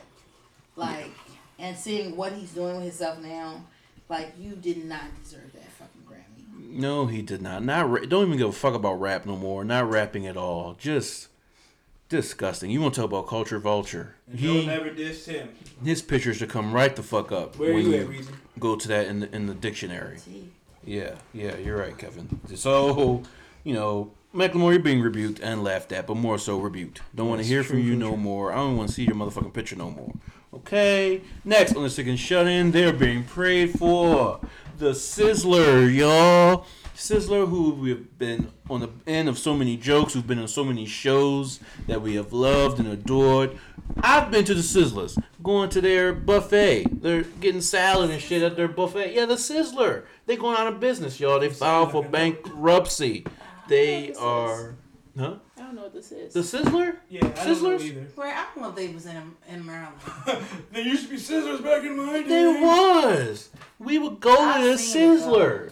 Like, 0.75 1.11
and 1.59 1.77
seeing 1.77 2.15
what 2.15 2.33
he's 2.33 2.51
doing 2.51 2.75
with 2.75 2.83
himself 2.85 3.19
now, 3.19 3.65
like 4.09 4.33
you 4.39 4.55
did 4.55 4.85
not 4.85 5.03
deserve 5.21 5.51
that 5.53 5.69
fucking 5.71 6.01
Grammy. 6.09 6.79
no, 6.79 7.05
he 7.07 7.21
did 7.21 7.41
not. 7.41 7.63
Not 7.63 7.89
ra- 7.89 8.05
don't 8.07 8.25
even 8.27 8.37
give 8.37 8.49
a 8.49 8.51
fuck 8.53 8.73
about 8.73 8.99
rap 8.99 9.25
no 9.25 9.35
more. 9.37 9.63
Not 9.63 9.89
rapping 9.89 10.25
at 10.27 10.37
all. 10.37 10.75
Just 10.79 11.27
disgusting. 12.14 12.69
You 12.69 12.80
want 12.81 12.94
to 12.94 13.02
talk 13.02 13.10
about 13.10 13.27
culture 13.27 13.60
vulture? 13.60 14.15
And 14.30 14.40
He 14.40 14.48
don't 14.65 14.69
ever 14.69 14.90
diss 14.91 15.26
him. 15.26 15.49
his 15.84 16.02
picture 16.02 16.34
should 16.34 16.49
come 16.49 16.72
right 16.72 16.95
the 16.95 17.02
fuck 17.03 17.31
up 17.31 17.57
Where 17.57 17.73
when 17.73 17.85
you 17.90 17.95
at, 17.95 18.07
Reason? 18.07 18.34
go 18.60 18.76
to 18.76 18.88
that 18.88 19.07
in 19.07 19.19
the 19.22 19.35
in 19.35 19.48
the 19.48 19.53
dictionary. 19.56 20.19
See? 20.19 20.49
Yeah, 20.85 21.15
yeah, 21.34 21.57
you're 21.57 21.77
right, 21.77 21.98
Kevin. 21.98 22.40
So, 22.56 23.23
you 23.64 23.73
know, 23.73 24.11
Macklemore, 24.35 24.72
you're 24.73 24.80
being 24.81 25.02
rebuked 25.02 25.40
and 25.40 25.64
laughed 25.64 25.91
at, 25.91 26.06
but 26.07 26.15
more 26.18 26.38
so 26.38 26.57
rebuked. 26.60 27.02
Don't 27.15 27.30
want 27.30 27.41
to 27.41 27.48
hear 27.48 27.64
from 27.64 27.80
you 27.80 27.91
true, 27.98 28.10
no 28.10 28.15
more. 28.18 28.52
I 28.52 28.57
don't 28.57 28.77
want 28.77 28.90
to 28.90 28.95
see 28.95 29.06
your 29.06 29.15
motherfucking 29.15 29.53
picture 29.53 29.76
no 29.76 29.90
more. 29.91 30.14
Okay. 30.53 31.22
Next 31.44 31.76
on 31.76 31.84
the 31.84 31.90
second 31.90 32.18
shut 32.18 32.48
in, 32.48 32.72
they're 32.72 32.94
being 32.94 33.23
prayed 33.23 33.77
for. 33.80 34.40
The 34.77 34.91
Sizzler, 34.91 35.94
y'all. 35.94 36.65
Sizzler, 37.03 37.49
who 37.49 37.71
we've 37.71 38.17
been 38.17 38.49
on 38.69 38.80
the 38.80 38.89
end 39.05 39.27
of 39.27 39.38
so 39.38 39.53
many 39.53 39.75
jokes, 39.75 40.13
who've 40.13 40.25
been 40.25 40.39
on 40.39 40.47
so 40.47 40.63
many 40.63 40.85
shows 40.85 41.59
that 41.85 42.01
we 42.01 42.15
have 42.15 42.31
loved 42.31 42.80
and 42.80 42.88
adored. 42.88 43.57
I've 44.01 44.31
been 44.31 44.45
to 44.45 44.53
the 44.53 44.61
Sizzlers, 44.61 45.21
going 45.43 45.69
to 45.71 45.81
their 45.81 46.13
buffet. 46.13 47.01
They're 47.01 47.23
getting 47.23 47.59
salad 47.59 48.09
and 48.09 48.21
shit 48.21 48.41
at 48.41 48.55
their 48.55 48.69
buffet. 48.69 49.13
Yeah, 49.13 49.25
the 49.25 49.35
Sizzler. 49.35 50.03
They're 50.25 50.38
going 50.38 50.55
out 50.57 50.67
of 50.67 50.80
business, 50.80 51.19
y'all. 51.19 51.41
They 51.41 51.49
filed 51.49 51.91
for 51.91 52.05
bankruptcy. 52.05 53.25
They 53.67 54.13
are, 54.13 54.75
huh? 55.19 55.35
I 55.57 55.59
don't 55.61 55.75
know 55.75 55.81
what 55.81 55.93
this 55.93 56.13
is. 56.13 56.34
The 56.34 56.39
Sizzler? 56.39 56.95
Yeah, 57.09 57.25
I 57.25 57.27
don't 57.27 57.35
know 57.35 57.53
Sizzlers? 57.77 57.81
either. 57.81 58.07
Where 58.15 58.34
I 58.34 58.45
don't 58.55 58.61
know 58.63 58.69
if 58.69 58.75
they 58.75 58.88
was 58.93 59.07
in 59.07 59.35
in 59.49 59.65
Maryland. 59.65 59.97
There 60.71 60.81
used 60.81 61.03
to 61.03 61.09
be 61.09 61.17
scissors 61.17 61.59
back 61.59 61.84
in 61.84 61.97
my 61.97 62.21
day. 62.21 62.30
There 62.30 62.61
was. 62.61 63.49
We 63.77 63.99
would 63.99 64.21
go 64.21 64.38
I've 64.38 64.61
to 64.63 64.67
the 64.71 64.77
seen 64.77 65.01
it. 65.11 65.19
Sizzler. 65.19 65.71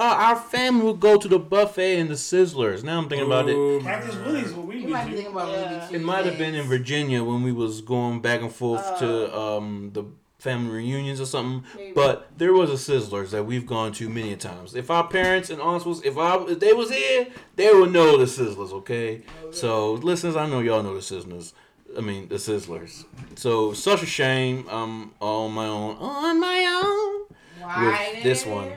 Uh, 0.00 0.14
our 0.28 0.36
family 0.36 0.84
would 0.86 0.98
go 0.98 1.18
to 1.18 1.28
the 1.28 1.38
buffet 1.38 2.00
and 2.00 2.08
the 2.08 2.14
Sizzlers. 2.14 2.82
Now 2.82 2.96
I'm 2.98 3.08
thinking 3.08 3.26
about 3.26 3.50
it. 3.50 3.54
Oh, 3.54 3.80
Cactus. 3.82 4.16
Willie's 4.16 4.52
what 4.54 4.66
we 4.66 4.78
You 4.78 4.88
might 4.88 5.04
be 5.06 5.12
thinking 5.12 5.32
about 5.32 5.50
Yeah. 5.52 5.88
It 5.92 6.00
might 6.02 6.24
have 6.24 6.38
been 6.38 6.54
in 6.54 6.66
Virginia 6.66 7.22
when 7.22 7.42
we 7.42 7.52
was 7.52 7.82
going 7.82 8.20
back 8.22 8.40
and 8.40 8.50
forth 8.50 8.80
Uh. 8.82 8.98
to 9.00 9.38
um, 9.38 9.90
the 9.92 10.04
family 10.38 10.70
reunions 10.76 11.20
or 11.20 11.26
something. 11.26 11.64
Maybe. 11.76 11.92
But 11.92 12.30
there 12.38 12.54
was 12.54 12.70
a 12.70 12.92
Sizzlers 12.92 13.28
that 13.32 13.44
we've 13.44 13.66
gone 13.66 13.92
to 13.92 14.08
many 14.08 14.32
a 14.32 14.36
times. 14.36 14.74
If 14.74 14.90
our 14.90 15.06
parents 15.06 15.50
and 15.50 15.60
aunts 15.60 15.84
was, 15.84 16.02
if 16.02 16.16
I, 16.16 16.36
if 16.44 16.60
they 16.60 16.72
was 16.72 16.90
here, 16.90 17.26
they 17.56 17.70
would 17.70 17.92
know 17.92 18.16
the 18.16 18.24
Sizzlers. 18.24 18.72
Okay, 18.72 19.20
so 19.50 19.92
listeners, 19.94 20.34
I 20.34 20.46
know 20.48 20.60
y'all 20.60 20.82
know 20.82 20.94
the 20.94 21.00
Sizzlers. 21.00 21.52
I 21.94 22.00
mean 22.00 22.28
the 22.28 22.36
Sizzlers. 22.36 23.04
So 23.36 23.74
such 23.74 24.02
a 24.02 24.06
shame. 24.06 24.64
I'm 24.70 25.10
on 25.20 25.52
my 25.52 25.66
own. 25.66 25.96
On 25.96 26.40
my 26.40 26.80
own. 26.82 27.36
Why 27.62 28.12
with 28.14 28.22
this 28.22 28.44
did 28.44 28.52
one. 28.52 28.72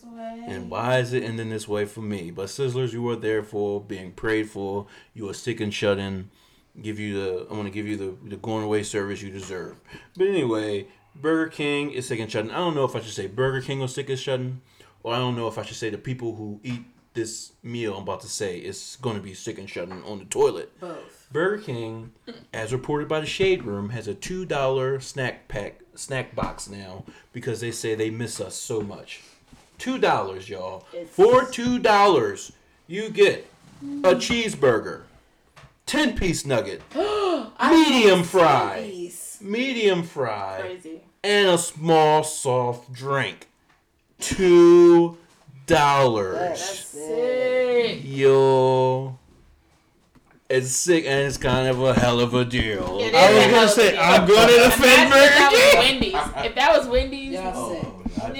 This 0.00 0.10
way? 0.10 0.44
And 0.46 0.70
why 0.70 0.98
is 0.98 1.12
it 1.12 1.22
ending 1.22 1.50
this 1.50 1.68
way 1.68 1.84
for 1.84 2.00
me? 2.00 2.30
But 2.30 2.46
Sizzlers, 2.46 2.92
you 2.92 3.08
are 3.08 3.16
there 3.16 3.42
for 3.42 3.80
being 3.80 4.12
prayed 4.12 4.50
for. 4.50 4.86
You 5.14 5.28
are 5.28 5.34
sick 5.34 5.60
and 5.60 5.72
shut 5.72 5.98
in. 5.98 6.30
Give 6.80 6.98
you 6.98 7.14
the 7.14 7.46
I 7.50 7.54
want 7.54 7.66
to 7.66 7.72
give 7.72 7.86
you 7.86 7.96
the 7.96 8.28
the 8.28 8.36
going 8.36 8.64
away 8.64 8.82
service 8.82 9.22
you 9.22 9.30
deserve. 9.30 9.80
But 10.16 10.28
anyway, 10.28 10.86
Burger 11.14 11.50
King 11.50 11.90
is 11.90 12.06
sick 12.06 12.20
and 12.20 12.30
shut 12.30 12.44
in. 12.44 12.50
I 12.50 12.58
don't 12.58 12.74
know 12.74 12.84
if 12.84 12.94
I 12.94 13.00
should 13.00 13.14
say 13.14 13.26
Burger 13.26 13.60
King 13.60 13.82
or 13.82 13.88
sick 13.88 14.08
and 14.08 14.18
shut 14.18 14.40
in, 14.40 14.60
or 15.02 15.14
I 15.14 15.18
don't 15.18 15.36
know 15.36 15.48
if 15.48 15.58
I 15.58 15.62
should 15.62 15.76
say 15.76 15.90
the 15.90 15.98
people 15.98 16.36
who 16.36 16.60
eat 16.62 16.82
this 17.14 17.52
meal 17.64 17.96
I'm 17.96 18.02
about 18.02 18.20
to 18.20 18.28
say 18.28 18.58
is 18.58 18.96
going 19.02 19.16
to 19.16 19.22
be 19.22 19.34
sick 19.34 19.58
and 19.58 19.68
shut 19.68 19.88
in 19.88 20.02
on 20.04 20.20
the 20.20 20.24
toilet. 20.26 20.78
Both. 20.78 21.26
Burger 21.32 21.62
King, 21.62 22.12
as 22.54 22.72
reported 22.72 23.08
by 23.08 23.18
the 23.18 23.26
Shade 23.26 23.64
Room, 23.64 23.88
has 23.90 24.06
a 24.06 24.14
two 24.14 24.46
dollar 24.46 25.00
snack 25.00 25.48
pack 25.48 25.80
snack 25.96 26.36
box 26.36 26.68
now 26.68 27.04
because 27.32 27.60
they 27.60 27.72
say 27.72 27.96
they 27.96 28.10
miss 28.10 28.40
us 28.40 28.54
so 28.54 28.80
much. 28.80 29.20
Two 29.78 29.98
dollars, 29.98 30.48
y'all. 30.48 30.84
It's- 30.92 31.08
For 31.10 31.44
two 31.44 31.78
dollars, 31.78 32.52
you 32.86 33.10
get 33.10 33.46
a 33.82 34.14
cheeseburger, 34.14 35.02
ten 35.86 36.16
piece 36.16 36.44
nugget, 36.44 36.82
medium 36.94 38.24
fry, 38.24 38.82
Peace. 38.90 39.38
medium 39.40 40.02
fry, 40.02 40.58
Crazy. 40.60 41.00
and 41.22 41.48
a 41.48 41.58
small 41.58 42.24
soft 42.24 42.92
drink. 42.92 43.46
Two 44.20 45.16
dollars. 45.66 46.38
That's 46.38 46.84
Sick. 46.88 48.00
Yo. 48.04 49.16
It's 50.50 50.70
sick 50.70 51.04
and 51.04 51.26
it's 51.26 51.36
kind 51.36 51.68
of 51.68 51.82
a 51.82 51.92
hell 51.92 52.20
of 52.20 52.32
a 52.32 52.42
deal. 52.44 52.98
It 53.00 53.14
I 53.14 53.28
is 53.28 53.34
was 53.36 53.44
a 53.44 53.50
gonna 53.50 53.58
hell 53.58 53.68
say 53.68 53.88
of 53.88 53.94
a 53.94 54.00
I'm 54.02 54.26
going 54.26 54.48
to 54.48 54.54
defend 54.54 55.12
Imagine 55.12 55.22
if 55.22 55.38
that 55.38 55.50
Burger 55.50 55.52
was 55.52 55.60
King. 55.72 56.00
Wendy's. 56.00 56.46
If 56.46 56.54
that 56.54 56.78
was 56.78 56.86
Wendy's, 56.88 57.32
Y'all 57.34 57.52
Oh, 57.54 57.74
sick. 57.74 57.87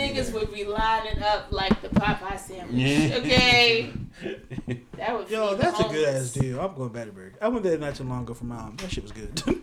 I'd 0.08 0.16
niggas 0.16 0.32
would 0.32 0.52
be 0.54 0.64
lining 0.64 1.22
up 1.22 1.46
like 1.50 1.80
the 1.82 1.88
Popeye 1.88 2.38
sandwich. 2.38 2.74
Yeah. 2.76 3.16
Okay. 3.18 3.92
That 4.96 5.16
would 5.16 5.30
Yo, 5.30 5.50
feed 5.50 5.58
the 5.58 5.62
that's 5.62 5.78
a 5.80 5.84
good 5.84 6.08
ass 6.08 6.32
deal. 6.32 6.58
I'm 6.60 6.74
going 6.74 6.88
back 6.88 7.06
to 7.06 7.12
Burger. 7.12 7.36
I 7.40 7.46
went 7.46 7.62
there 7.62 7.78
not 7.78 7.94
too 7.94 8.02
long 8.02 8.22
ago 8.24 8.34
for 8.34 8.46
my 8.46 8.56
mom. 8.56 8.76
That 8.78 8.90
shit 8.90 9.04
was 9.04 9.12
good. 9.12 9.42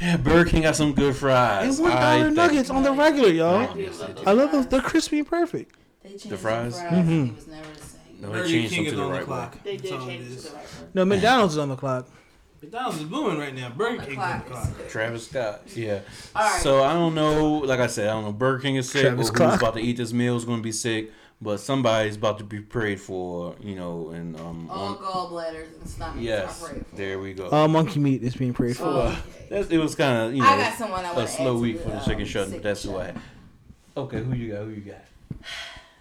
Yeah, 0.00 0.16
Burger 0.16 0.48
King 0.50 0.62
got 0.62 0.76
some 0.76 0.94
good 0.94 1.14
fries. 1.14 1.78
and 1.78 1.88
one 1.88 1.92
I 1.96 2.18
dollar 2.18 2.30
nuggets 2.30 2.70
on 2.70 2.82
the 2.82 2.90
regular, 2.92 3.28
y'all. 3.28 3.74
do 3.74 3.86
love 3.90 4.22
I 4.26 4.32
love 4.32 4.50
those. 4.50 4.66
They're 4.66 4.80
crispy 4.80 5.18
and 5.18 5.28
perfect. 5.28 5.76
They 6.02 6.10
changed 6.10 6.30
The 6.30 6.38
fries? 6.38 6.74
The 6.74 6.80
fries. 6.88 7.04
Mhm. 7.06 7.28
It 7.28 7.34
was 7.36 7.46
never 7.48 7.68
the 7.74 7.80
same. 7.82 8.00
No, 8.20 8.28
they 8.28 8.32
Burger 8.38 8.48
changed 8.48 8.72
King 8.74 8.84
them 8.84 8.90
to 8.94 8.96
the 8.96 9.04
the 9.06 9.10
right 9.12 9.24
clock. 9.24 9.54
way. 9.56 9.60
They 9.64 9.76
did 9.76 9.92
all 9.92 10.02
it 10.02 10.06
change 10.10 10.22
it 10.24 10.32
is. 10.32 10.44
to 10.44 10.50
the 10.50 10.56
right 10.56 10.64
one. 10.64 10.88
No, 10.94 11.04
McDonald's 11.04 11.54
is 11.54 11.58
on 11.58 11.68
the 11.68 11.76
clock. 11.76 12.08
McDonald's 12.62 12.98
is 12.98 13.04
booming 13.04 13.38
right 13.38 13.54
now. 13.54 13.70
Burger 13.70 13.98
The 14.00 14.06
King's 14.06 14.18
on 14.18 14.38
the 14.40 14.44
clock 14.44 14.64
clock. 14.76 14.88
Travis 14.88 15.26
Scott. 15.28 15.62
Yeah. 15.74 16.00
All 16.36 16.42
right. 16.50 16.60
So 16.60 16.82
I 16.84 16.92
don't 16.92 17.14
know. 17.14 17.58
Like 17.58 17.80
I 17.80 17.86
said, 17.86 18.08
I 18.08 18.12
don't 18.12 18.24
know. 18.24 18.32
Burger 18.32 18.60
King 18.62 18.76
is 18.76 18.90
sick. 18.90 19.02
Travis 19.02 19.28
or 19.28 19.32
who's 19.32 19.36
Scott. 19.36 19.58
about 19.62 19.74
to 19.74 19.80
eat 19.80 19.96
this 19.96 20.12
meal 20.12 20.36
is 20.36 20.44
going 20.44 20.58
to 20.58 20.62
be 20.62 20.72
sick. 20.72 21.10
But 21.42 21.58
somebody's 21.58 22.16
about 22.16 22.36
to 22.38 22.44
be 22.44 22.60
prayed 22.60 23.00
for. 23.00 23.56
You 23.60 23.76
know, 23.76 24.10
and 24.10 24.38
um. 24.38 24.68
All 24.70 24.88
on- 24.88 24.96
gallbladders 24.98 25.80
and 25.80 25.88
stomachs. 25.88 26.20
yes. 26.20 26.62
I 26.62 26.68
pray 26.68 26.78
for. 26.80 26.96
There 26.96 27.18
we 27.18 27.32
go. 27.32 27.48
All 27.48 27.66
monkey 27.68 27.98
meat 27.98 28.22
is 28.22 28.36
being 28.36 28.52
prayed 28.52 28.76
for. 28.76 28.84
Oh, 28.84 29.00
okay. 29.08 29.46
That's, 29.48 29.70
it 29.70 29.78
was 29.78 29.94
kind 29.94 30.28
of 30.28 30.34
you 30.34 30.42
know 30.42 30.48
I 30.48 30.58
got 30.58 30.74
someone 30.76 31.04
I 31.04 31.12
a 31.12 31.14
want 31.16 31.28
to 31.28 31.34
slow 31.34 31.56
add 31.56 31.62
week 31.62 31.76
to 31.78 31.82
for 31.84 31.88
the 31.90 31.98
um, 31.98 32.04
chicken 32.04 32.24
shutting, 32.26 32.52
sick 32.52 32.62
but 32.62 32.68
that's 32.68 32.82
who 32.82 32.96
I 32.98 33.06
had. 33.06 33.20
Okay, 33.96 34.22
who 34.22 34.34
you 34.34 34.52
got? 34.52 34.64
Who 34.64 34.70
you 34.70 34.80
got? 34.82 35.04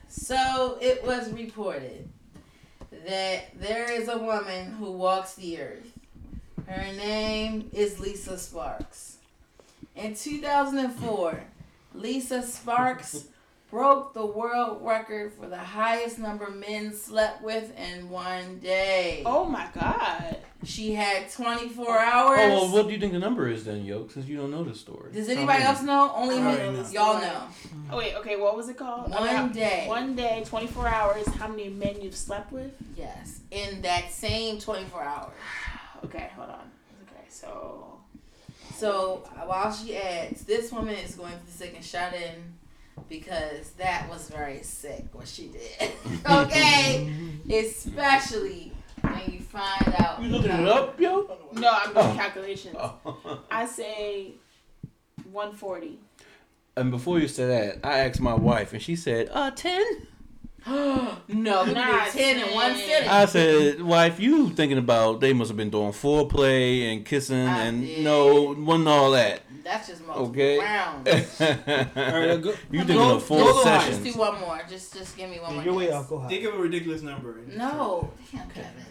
So 0.10 0.77
it 0.81 1.03
was 1.03 1.31
reported 1.31 2.07
that 3.07 3.60
there 3.60 3.91
is 3.91 4.07
a 4.10 4.18
woman 4.18 4.73
who 4.73 4.91
walks 4.91 5.36
the 5.36 5.60
earth. 5.61 5.91
Her 6.68 6.94
name 6.94 7.69
is 7.73 7.99
Lisa 7.99 8.38
Sparks. 8.38 9.18
In 9.95 10.15
2004, 10.15 11.44
Lisa 11.94 12.41
Sparks 12.44 13.26
broke 13.72 14.14
the 14.14 14.26
world 14.26 14.80
record 14.84 15.31
for 15.34 15.48
the 15.48 15.57
highest 15.57 16.18
number 16.18 16.49
men 16.49 16.94
slept 16.94 17.44
with 17.44 17.72
in 17.77 18.10
one 18.10 18.60
day. 18.60 19.22
Oh 19.26 19.45
my 19.45 19.68
god. 19.80 20.38
She 20.65 20.94
had 20.94 21.31
24 21.31 21.99
hours. 21.99 22.40
Oh, 22.41 22.49
well, 22.49 22.68
what 22.73 22.88
do 22.88 22.94
you 22.94 22.99
think 22.99 23.14
the 23.14 23.19
number 23.19 23.48
is 23.48 23.64
then, 23.64 23.86
Yoke? 23.86 24.11
Since 24.11 24.26
you 24.26 24.36
don't 24.36 24.52
know 24.52 24.64
the 24.64 24.76
story. 24.76 25.14
Does 25.14 25.30
anybody 25.30 25.64
else 25.64 25.81
know? 25.81 26.11
Only 26.14 26.36
I 26.38 26.40
me. 26.69 26.73
know. 26.81 26.90
Y'all 26.91 27.22
know. 27.22 27.44
Oh 27.91 27.98
wait, 27.98 28.15
okay, 28.15 28.36
what 28.36 28.57
was 28.57 28.68
it 28.68 28.76
called? 28.77 29.10
One 29.11 29.23
About- 29.23 29.53
day. 29.53 29.86
One 29.88 30.15
day, 30.15 30.44
24 30.45 30.88
hours, 30.88 31.27
how 31.36 31.48
many 31.48 31.69
men 31.69 32.02
you've 32.02 32.15
slept 32.15 32.52
with? 32.52 32.72
Yes. 32.98 33.40
In 33.52 33.81
that 33.84 34.11
same 34.11 34.60
24 34.60 35.02
hours. 35.02 35.31
Okay, 36.05 36.30
hold 36.35 36.49
on. 36.49 36.71
Okay, 37.03 37.26
so. 37.30 37.99
So 38.76 39.23
while 39.45 39.71
she 39.73 39.97
adds, 39.97 40.43
this 40.43 40.71
woman 40.71 40.95
is 40.95 41.15
going 41.15 41.34
for 41.34 41.45
the 41.45 41.51
second 41.51 41.84
shot 41.84 42.13
in 42.13 42.57
because 43.09 43.71
that 43.71 44.07
was 44.09 44.30
very 44.30 44.61
sick 44.63 45.05
what 45.11 45.27
she 45.27 45.47
did. 45.47 45.91
okay, 46.30 47.11
especially 47.51 48.71
when 49.01 49.21
you 49.31 49.39
find 49.39 49.95
out. 49.97 50.21
You 50.21 50.30
looking 50.30 50.51
it 50.51 50.67
up, 50.67 50.99
yo? 50.99 51.38
No, 51.53 51.71
I'm 51.71 51.93
doing 51.93 52.15
calculations. 52.15 52.76
Oh. 52.80 53.41
I 53.51 53.65
say 53.65 54.34
140. 55.31 55.99
And 56.76 56.91
before 56.91 57.19
you 57.19 57.27
said 57.27 57.49
that, 57.49 57.85
I 57.85 57.99
asked 57.99 58.21
my 58.21 58.34
wife, 58.34 58.71
and 58.73 58.81
she 58.81 58.95
said, 58.95 59.30
"Uh, 59.34 59.51
10? 59.51 60.07
no, 60.68 61.15
we 61.27 61.36
Nah, 61.73 62.03
did 62.06 62.11
ten 62.11 62.40
in 62.49 62.53
one 62.56 62.72
ten. 62.73 62.77
sitting. 62.80 63.10
I 63.10 63.26
said, 63.26 63.81
"Wife, 63.81 64.19
you 64.19 64.49
thinking 64.49 64.77
about 64.77 65.19
they 65.22 65.34
must 65.34 65.49
have 65.49 65.57
been 65.57 65.69
doing 65.69 65.91
foreplay 65.91 66.91
and 66.91 67.06
kissing 67.06 67.48
I 67.48 67.65
and 67.65 67.81
did. 67.86 68.03
no, 68.03 68.56
wasn't 68.57 68.88
all 68.88 69.11
that." 69.11 69.41
That's 69.64 69.88
just 69.88 70.06
multiple 70.06 70.30
Okay. 70.31 70.57
rounds. 70.60 71.07
you 71.07 71.45
All 71.45 71.49
right, 71.49 72.41
go, 72.41 72.52
thinking 72.72 72.88
go- 72.88 73.15
of 73.15 73.23
full 73.23 73.38
go 73.38 73.64
the 73.64 73.69
Just 73.88 74.03
do 74.03 74.14
one 74.14 74.40
more. 74.40 74.60
Just, 74.68 74.94
just 74.95 75.15
give 75.15 75.30
me 75.30 75.40
one 75.40 75.53
more. 75.56 75.64
Your 75.64 75.73
way 75.76 75.86
guess. 75.88 75.95
out. 75.95 76.10
Go 76.10 76.19
high. 76.19 76.27
Think 76.30 76.45
of 76.45 76.56
a 76.56 76.57
ridiculous 76.57 77.02
number. 77.03 77.36
No, 77.56 78.11
damn, 78.31 78.49
Kevin. 78.49 78.86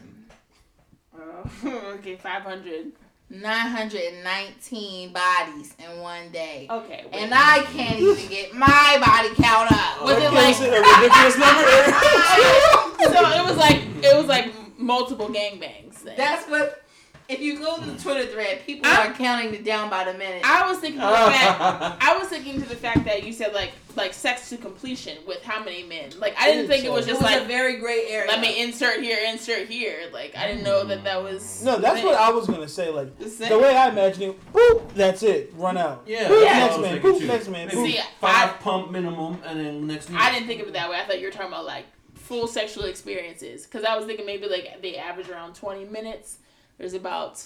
Okay, 1.99 2.17
500. 2.17 2.93
919 3.31 5.13
bodies 5.13 5.75
in 5.79 6.01
one 6.01 6.31
day. 6.31 6.67
Okay. 6.71 7.05
wait. 7.05 7.15
And 7.15 7.35
I 7.35 7.63
can't 7.73 8.01
even 8.01 8.29
get 8.29 8.55
my 8.55 8.99
body 9.05 9.35
count 9.35 9.71
up. 9.71 10.03
Was 10.03 10.17
it 10.17 10.33
like 10.33 10.57
it 10.61 10.73
a 10.73 10.81
ridiculous 10.81 11.37
number? 11.37 11.63
so 13.05 13.21
it 13.39 13.45
was 13.45 13.57
like 13.57 13.83
it 14.03 14.17
was 14.17 14.27
like 14.27 14.79
multiple 14.79 15.29
gangbangs. 15.29 16.03
Then. 16.03 16.15
That's 16.17 16.49
what. 16.49 16.83
If 17.29 17.41
you 17.41 17.59
go 17.59 17.77
to 17.77 17.85
the 17.91 17.99
Twitter 18.03 18.25
thread, 18.27 18.65
people 18.65 18.91
I- 18.91 19.09
are 19.09 19.13
counting 19.13 19.53
it 19.53 19.63
down 19.63 19.91
by 19.91 20.05
the 20.11 20.17
minute. 20.17 20.41
I 20.47 20.67
was 20.67 20.79
thinking 20.79 21.01
to 21.01 21.07
the 21.07 21.13
fact 21.13 22.03
I 22.03 22.17
was 22.19 22.29
thinking 22.29 22.63
to 22.63 22.67
the 22.67 22.75
fact 22.75 23.05
that 23.05 23.23
you 23.23 23.35
said 23.35 23.53
like 23.53 23.73
like 23.97 24.15
sex 24.15 24.49
to 24.49 24.57
completion 24.57 25.19
with 25.27 25.43
how 25.43 25.63
many 25.63 25.83
men. 25.83 26.11
Like 26.19 26.35
I 26.39 26.51
didn't 26.51 26.69
think 26.69 26.87
it 26.87 26.91
was 26.91 27.07
it 27.07 27.11
just 27.11 27.21
was 27.21 27.31
like 27.31 27.43
a 27.43 27.45
very 27.45 27.77
gray 27.77 28.07
area. 28.09 28.31
let 28.31 28.41
me 28.41 28.63
insert 28.63 29.01
here, 29.03 29.19
insert 29.29 29.69
here. 29.69 30.09
Like 30.11 30.35
I 30.39 30.47
didn't 30.47 30.65
know 30.65 30.85
that 30.87 31.05
that 31.05 31.23
was 31.23 31.63
No, 31.63 31.77
that's 31.79 32.03
what 32.03 32.15
I 32.15 32.31
was 32.31 32.47
gonna 32.47 32.67
say. 32.69 32.89
Like 32.91 33.19
the 33.19 33.29
same. 33.29 33.51
the 33.51 33.59
way 33.59 33.77
I 33.77 33.91
imagine 33.91 34.23
it. 34.31 34.53
Boop. 34.55 34.95
That's 34.95 35.23
it. 35.23 35.53
Run 35.55 35.77
out. 35.77 36.05
Yeah, 36.07 36.29
Boop, 36.29 36.45
Yeah. 36.45 36.59
next 36.61 36.79
man. 36.81 36.93
thinking 37.03 37.13
Boop, 37.13 37.27
next 37.27 37.49
man. 37.49 37.67
Maybe 37.69 37.79
Boop. 37.79 37.87
See, 37.93 38.01
five 38.23 38.59
pump 38.61 38.91
minimum, 38.91 39.39
and 39.45 39.61
then 39.61 39.87
next. 39.87 40.11
I 40.15 40.33
didn't 40.33 40.47
think 40.47 40.63
of 40.63 40.69
it 40.69 40.73
that 40.73 40.89
way. 40.89 40.99
I 40.99 41.05
thought 41.05 41.19
you 41.21 41.27
were 41.27 41.33
talking 41.33 41.49
about 41.49 41.67
like 41.67 41.85
full 42.15 42.47
sexual 42.47 42.85
experiences 42.85 43.65
because 43.65 43.85
I 43.85 43.97
was 43.97 44.07
thinking 44.07 44.25
maybe 44.25 44.47
like 44.49 44.81
they 44.81 44.97
average 44.97 45.29
around 45.29 45.55
twenty 45.57 45.85
minutes. 45.85 46.39
There's 46.79 46.95
about 46.95 47.45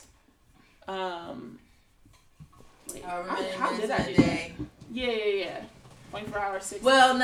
um. 0.86 1.58
Wait, 2.92 3.02
how, 3.04 3.22
how 3.22 3.76
did 3.76 3.90
I 3.90 4.02
do 4.06 4.14
that? 4.14 4.16
day. 4.16 4.52
Yeah, 4.92 5.06
yeah, 5.10 5.24
yeah. 5.44 5.60
Twenty 6.10 6.26
four 6.28 6.38
hours, 6.40 6.64
six. 6.64 6.82
Well, 6.82 7.14
oh, 7.14 7.18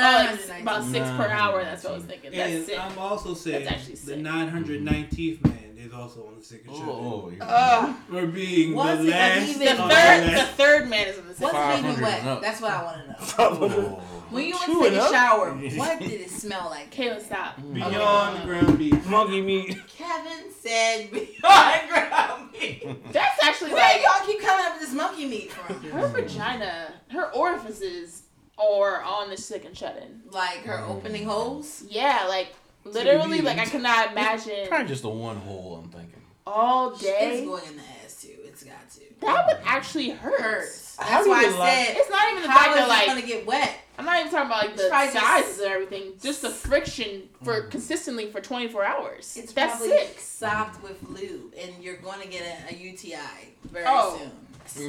like 0.49 0.61
about 0.63 0.83
six 0.85 1.07
per 1.11 1.27
hour. 1.27 1.63
That's 1.63 1.83
what 1.83 1.93
I 1.93 1.95
was 1.97 2.05
thinking. 2.05 2.31
That's 2.31 2.51
And 2.51 2.65
sick. 2.65 2.79
I'm 2.79 2.97
also 2.97 3.35
saying 3.35 3.65
That's 3.65 3.77
actually 3.77 3.95
the 3.95 4.15
919th 4.27 5.43
man 5.45 5.77
is 5.77 5.93
also 5.93 6.25
on 6.25 6.39
the 6.39 6.43
second 6.43 6.73
show. 6.73 6.81
Oh, 6.87 7.31
Ugh. 7.39 7.95
We're 8.09 8.25
being 8.25 8.73
Was 8.73 8.97
the 8.99 9.05
it 9.05 9.09
last. 9.11 9.49
even- 9.49 9.59
the 9.59 9.71
Oh, 9.73 9.75
third, 9.75 9.89
last- 9.89 10.39
the 10.57 10.63
third 10.63 10.89
man 10.89 11.07
is 11.07 11.17
in 11.19 11.27
the 11.27 11.35
six. 11.35 11.53
Was 11.53 11.53
it 11.53 11.79
even 11.85 11.95
500 11.95 12.01
wet? 12.25 12.41
That's 12.41 12.61
what 12.61 12.71
I 12.71 12.83
want 12.83 13.27
to 13.27 13.37
know. 13.37 14.01
When 14.29 14.45
you 14.45 14.55
went 14.55 14.65
to 14.83 14.89
the 14.91 15.05
a 15.05 15.09
shower, 15.09 15.51
what 15.75 15.99
did 15.99 16.21
it 16.21 16.29
smell 16.29 16.67
like? 16.69 16.93
Kayla, 16.93 17.21
stop. 17.21 17.55
Beyond 17.73 18.41
the 18.41 18.45
ground 18.45 18.77
beef. 18.77 19.05
Monkey 19.07 19.41
meat. 19.41 19.77
Kevin 19.87 20.51
said 20.51 21.11
beyond 21.11 21.89
ground 21.89 22.49
beef. 22.53 22.83
That's 23.11 23.43
actually 23.43 23.73
Where 23.73 23.81
like 23.81 24.03
y'all 24.03 24.25
keep 24.25 24.41
coming 24.41 24.65
up 24.65 24.73
with 24.73 24.81
this 24.81 24.93
monkey 24.93 25.25
meat 25.27 25.51
from? 25.51 25.81
her 25.91 26.07
vagina, 26.09 26.93
her 27.11 27.31
orifices 27.33 28.23
are 28.57 29.01
on 29.03 29.29
the 29.29 29.37
sick 29.37 29.65
and 29.65 29.75
shut 29.75 29.97
in. 29.97 30.21
Like 30.31 30.59
her 30.63 30.79
opening 30.85 31.23
mm. 31.23 31.27
holes? 31.31 31.83
Yeah, 31.89 32.25
like 32.27 32.53
literally, 32.83 33.37
beans. 33.37 33.45
like 33.45 33.57
I 33.57 33.65
cannot 33.65 34.11
imagine 34.11 34.51
It's 34.53 34.69
Probably 34.69 34.87
just 34.87 35.01
the 35.03 35.09
one 35.09 35.37
hole. 35.37 35.81
I'm 35.83 35.89
thinking. 35.89 36.21
all 36.45 36.91
day. 36.95 37.39
It's 37.39 37.47
going 37.47 37.65
in 37.67 37.77
the 37.77 37.83
ass 38.03 38.21
too. 38.21 38.35
It's 38.43 38.63
got 38.63 38.89
to. 38.91 38.99
That 39.21 39.45
would 39.47 39.57
actually 39.65 40.09
hurt. 40.11 40.39
hurts. 40.39 40.95
That's 40.97 41.23
do 41.23 41.29
why 41.29 41.41
you 41.41 41.47
I 41.55 41.57
like- 41.57 41.73
said. 41.87 41.97
It's 41.97 42.09
not 42.09 42.31
even 42.31 42.43
the 42.43 42.49
How 42.49 42.57
fact 42.59 42.69
is 42.71 42.75
that 42.75 42.87
like 42.89 43.07
gonna 43.07 43.21
get 43.21 43.45
wet? 43.45 43.79
I'm 43.99 44.05
not 44.05 44.19
even 44.21 44.31
talking 44.31 44.47
about 44.47 44.65
like 44.65 44.77
the 44.77 44.87
probably 44.89 45.13
just- 45.13 45.25
sizes 45.25 45.59
and 45.59 45.71
everything, 45.73 46.13
just 46.21 46.41
the 46.41 46.49
friction 46.49 47.23
for 47.43 47.63
consistently 47.63 48.31
for 48.31 48.39
24 48.39 48.85
hours. 48.85 49.35
It's 49.37 49.51
That's 49.51 49.77
probably 49.77 49.89
sick. 49.89 50.19
sopped 50.19 50.81
with 50.81 50.97
lube, 51.09 51.53
and 51.61 51.83
you're 51.83 51.97
going 51.97 52.21
to 52.21 52.27
get 52.29 52.43
a, 52.71 52.73
a 52.73 52.77
UTI 52.77 53.17
very 53.69 53.85
Oh. 53.87 54.17
soon. 54.17 54.31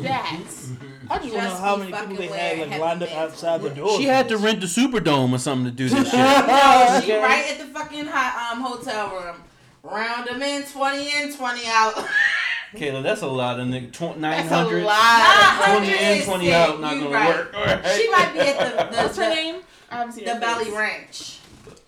stats. 0.05 0.77
I 1.11 1.19
just 1.19 1.35
want 1.35 1.47
to 1.49 1.49
know 1.49 1.57
how 1.57 1.77
many 1.77 1.91
people 1.91 2.17
they 2.35 2.57
had 2.59 2.69
like 2.71 2.79
lined 2.81 3.03
up 3.03 3.11
outside 3.13 3.63
the 3.63 3.71
door. 3.71 3.97
She 3.99 4.05
had 4.05 4.29
to 4.29 4.37
rent 4.37 4.61
the 4.61 4.67
Superdome 4.67 5.33
or 5.33 5.39
something 5.39 5.65
to 5.65 5.71
do 5.71 5.89
this 5.89 6.05
shit. 6.11 6.19
No, 6.21 7.01
she 7.03 7.13
Okay. 7.13 7.21
right 7.23 7.51
at 7.51 7.59
the 7.59 7.65
fucking 7.73 8.07
hot, 8.07 8.53
um 8.53 8.61
hotel 8.63 9.11
room. 9.11 9.37
Round 9.83 10.29
them 10.29 10.41
in, 10.43 10.63
twenty 10.65 11.11
in, 11.21 11.35
twenty 11.35 11.63
out. 11.67 11.95
Kayla, 12.75 13.03
that's 13.03 13.23
a 13.23 13.27
lot 13.27 13.59
of 13.59 13.67
nigga. 13.67 13.91
Tw- 13.93 14.21
That's 14.21 14.47
a 14.47 14.51
900, 14.51 14.85
lot. 14.85 15.65
20 15.81 15.89
in, 16.21 16.25
20 16.25 16.53
out, 16.55 16.81
not 16.81 16.95
You 16.95 17.01
gonna 17.03 17.15
right. 17.15 17.29
work. 17.29 17.55
All 17.57 17.65
right. 17.65 17.87
She 17.97 18.09
might 18.11 18.33
be 18.33 18.39
at 18.41 18.59
the 18.59 18.85
the, 18.97 18.97
What's 19.03 19.17
her 19.17 19.29
name? 19.29 19.57
I 19.91 19.97
haven't 19.97 20.13
seen 20.13 20.25
the 20.25 20.35
Valley 20.37 20.65
face. 20.67 20.75
Ranch. 20.75 21.37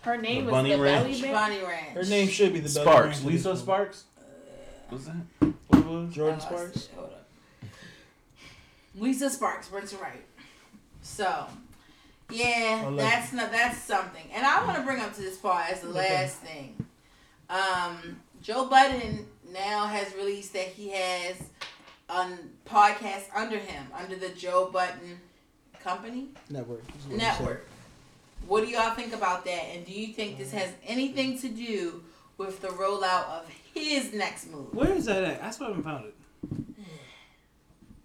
Her 0.03 0.17
name 0.17 0.47
The 0.47 0.51
was 0.51 0.59
Bunny 0.59 0.71
the 0.75 0.83
Ranch. 0.83 1.07
Valley 1.07 1.23
Ranch. 1.23 1.35
Bonnie 1.35 1.63
Ranch. 1.65 1.95
Her 1.97 2.05
name 2.11 2.29
should 2.29 2.53
be 2.53 2.59
the 2.61 2.69
Belly 2.75 2.85
Sparks. 2.87 3.17
Ranch. 3.21 3.25
Lisa 3.25 3.57
Sparks? 3.57 4.05
What's 4.89 5.05
that? 5.05 5.15
What 5.69 5.79
it 5.79 5.87
was? 5.87 6.13
Jordan 6.15 6.39
Oh, 6.41 6.45
Sparks. 6.45 6.89
Hold 6.97 7.07
up. 7.11 7.27
Lisa 8.97 9.31
Sparks, 9.31 9.69
Brent's 9.69 9.95
right. 9.95 10.25
So, 11.03 11.47
yeah, 12.31 12.91
that's 12.97 13.33
not 13.33 13.51
that's 13.53 13.79
something. 13.79 14.23
And 14.35 14.45
I 14.45 14.65
want 14.65 14.77
to 14.79 14.83
bring 14.85 15.01
up 15.01 15.15
to 15.15 15.21
this 15.21 15.37
part 15.39 15.71
as 15.71 15.81
the 15.81 15.89
last 15.89 16.37
thing. 16.39 16.75
Um, 17.49 18.21
Joe 18.43 18.67
Budden 18.67 19.25
now 19.53 19.87
has 19.87 20.13
released 20.17 20.53
that 20.55 20.67
he 20.67 20.91
has 20.91 21.37
a 22.09 22.27
podcast 22.67 23.25
under 23.35 23.57
him, 23.57 23.87
under 23.97 24.17
the 24.17 24.31
Joe 24.31 24.69
Budden 24.73 25.21
Company 25.81 26.29
Network. 26.51 26.83
what 27.07 27.17
Network. 27.17 27.69
What 28.49 28.65
do 28.65 28.71
y'all 28.71 28.95
think 28.95 29.15
about 29.15 29.45
that? 29.45 29.63
And 29.73 29.87
do 29.87 29.93
you 29.93 30.13
think 30.13 30.39
this 30.39 30.51
has 30.51 30.73
anything 30.85 31.39
to 31.39 31.49
do 31.49 32.03
with 32.37 32.61
the 32.61 32.69
rollout 32.69 33.29
of 33.29 33.49
his 33.73 34.13
next 34.13 34.51
move? 34.51 34.75
Where 34.75 34.91
is 34.93 35.05
that 35.05 35.23
at? 35.23 35.41
That's 35.41 35.61
why 35.61 35.67
I 35.69 35.71
still 35.71 35.83
haven't 35.83 35.85
found 35.85 36.05
it. 36.07 36.15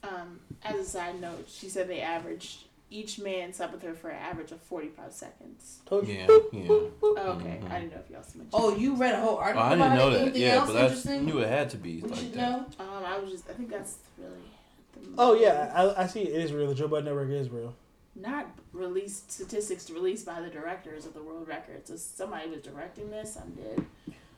Um, 0.04 0.40
as 0.64 0.76
a 0.76 0.86
side 0.86 1.20
note, 1.20 1.46
she 1.48 1.68
said 1.68 1.88
they 1.90 2.02
averaged 2.02 2.66
each 2.90 3.20
man 3.20 3.52
slept 3.54 3.74
with 3.74 3.84
her 3.84 3.94
for 3.94 4.10
an 4.10 4.18
average 4.18 4.52
of 4.52 4.62
forty 4.62 4.88
five 4.88 5.12
seconds. 5.14 5.80
said. 5.84 5.90
Told 5.90 6.08
you. 6.08 6.14
Yeah, 6.16 6.28
yeah. 6.54 6.68
Oh, 6.70 6.92
okay, 7.38 7.60
Mhm. 7.62 7.72
I 7.72 7.80
didn't 7.80 7.92
know 7.94 8.00
if 8.00 8.10
y'all 8.10 8.20
mentioned. 8.20 8.48
Oh, 8.54 8.76
you 8.76 8.96
read 8.96 9.14
a 9.16 9.20
whole 9.20 9.36
article 9.38 9.62
Oh, 9.62 9.66
article 9.66 9.84
I 9.84 9.90
didn't 9.90 9.94
about 9.94 9.98
know 9.98 10.08
it? 10.08 10.12
that. 10.14 10.22
Anything 10.22 10.42
Yeah, 10.42 10.66
but 10.66 10.74
that's 10.74 11.06
interesting? 11.06 11.26
knew 11.26 11.40
it 11.40 11.50
had 11.50 11.70
to 11.72 11.78
be 11.78 12.02
we 12.02 12.10
like 12.10 12.20
should 12.20 12.34
that. 12.34 12.38
know. 12.80 12.86
Um, 12.86 13.04
I 13.06 13.18
was 13.20 13.32
just. 13.32 13.50
I 13.50 13.54
think 13.54 13.70
that's 13.70 13.98
really. 14.18 15.14
Oh 15.18 15.34
yeah, 15.36 15.72
I, 15.76 16.04
I 16.04 16.08
see. 16.08 16.22
It 16.22 16.42
is 16.44 16.52
real. 16.54 16.68
The 16.68 16.76
Joe 16.76 16.88
Budden 16.88 17.06
Network 17.06 17.30
is 17.30 17.50
real. 17.50 17.74
Not 18.16 18.48
released 18.74 19.32
statistics 19.32 19.90
released 19.92 20.26
by 20.26 20.42
the 20.42 20.50
directors 20.50 21.06
of 21.06 21.14
the 21.14 21.22
world 21.22 21.48
records. 21.48 21.92
If 21.92 22.00
somebody 22.00 22.50
was 22.50 22.62
directing 22.62 23.12
this, 23.12 23.38
I'm 23.40 23.52
dead. 23.52 23.86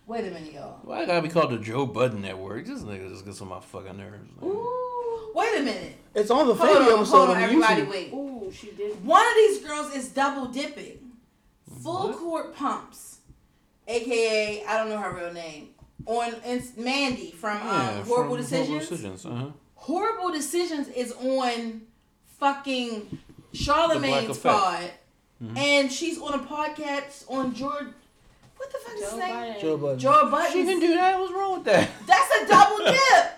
Wait 0.05 0.21
a 0.27 0.31
minute, 0.31 0.51
y'all. 0.51 0.79
Why 0.83 1.03
I 1.03 1.05
gotta 1.05 1.21
be 1.21 1.29
called 1.29 1.51
the 1.51 1.59
Joe 1.59 1.85
Budden 1.85 2.21
Network? 2.23 2.65
This 2.65 2.81
nigga 2.81 3.09
just 3.09 3.25
gets 3.25 3.41
on 3.41 3.47
my 3.49 3.59
fucking 3.61 3.95
nerves. 3.95 4.27
man. 4.41 4.49
Ooh, 4.49 4.98
wait 5.33 5.59
a 5.59 5.63
minute. 5.63 5.95
It's 6.15 6.31
on 6.31 6.47
the 6.47 6.55
Hold 6.55 6.69
Fabio 6.77 6.93
on, 6.93 6.99
episode 6.99 7.17
hold 7.17 7.29
on, 7.29 7.35
on 7.37 7.41
everybody, 7.43 7.81
YouTube. 7.81 7.89
wait. 7.89 8.13
Ooh, 8.13 8.51
she 8.51 8.71
did. 8.71 9.05
One 9.05 9.25
of 9.25 9.35
these 9.35 9.59
girls 9.63 9.95
is 9.95 10.09
double 10.09 10.45
dipping. 10.47 10.97
Full 11.83 12.07
What? 12.09 12.17
court 12.17 12.55
pumps, 12.55 13.19
aka 13.87 14.63
I 14.65 14.77
don't 14.77 14.89
know 14.89 14.97
her 14.97 15.15
real 15.15 15.33
name. 15.33 15.69
On 16.05 16.33
it's 16.43 16.71
Mandii 16.71 17.33
from 17.33 17.57
um, 17.57 17.67
Yeah, 17.67 18.03
Horrible 18.03 18.29
from 18.35 18.37
Decisions. 18.37 18.67
Horrible 18.69 18.79
Decisions. 18.89 19.25
Uh-huh. 19.25 19.45
Horrible 19.75 20.31
Decisions 20.31 20.87
is 20.89 21.11
on 21.13 21.81
fucking 22.39 23.19
Charlemagne's 23.53 24.29
Effect. 24.37 24.43
pod, 24.55 24.91
Mhm. 25.43 25.57
and 25.57 25.91
she's 25.91 26.19
on 26.19 26.33
a 26.33 26.39
podcast 26.39 27.23
on 27.29 27.53
George. 27.53 27.87
What 28.57 28.71
the 28.73 28.77
fuck 28.79 28.95
is 28.95 29.01
Joe 29.01 29.09
his 29.11 29.15
name? 29.19 29.29
Biden. 29.35 29.61
Joe 29.61 29.77
Budden. 29.77 29.99
Joe 29.99 30.27
Budden. 30.31 30.51
She 30.51 30.63
can 30.65 30.79
do 30.79 30.93
that. 30.95 31.19
What's 31.19 31.31
wrong 31.33 31.53
with 31.53 31.63
that? 31.65 31.89
That's 32.05 32.43
a 32.43 32.47
double 32.47 32.77
dip. 32.85 33.31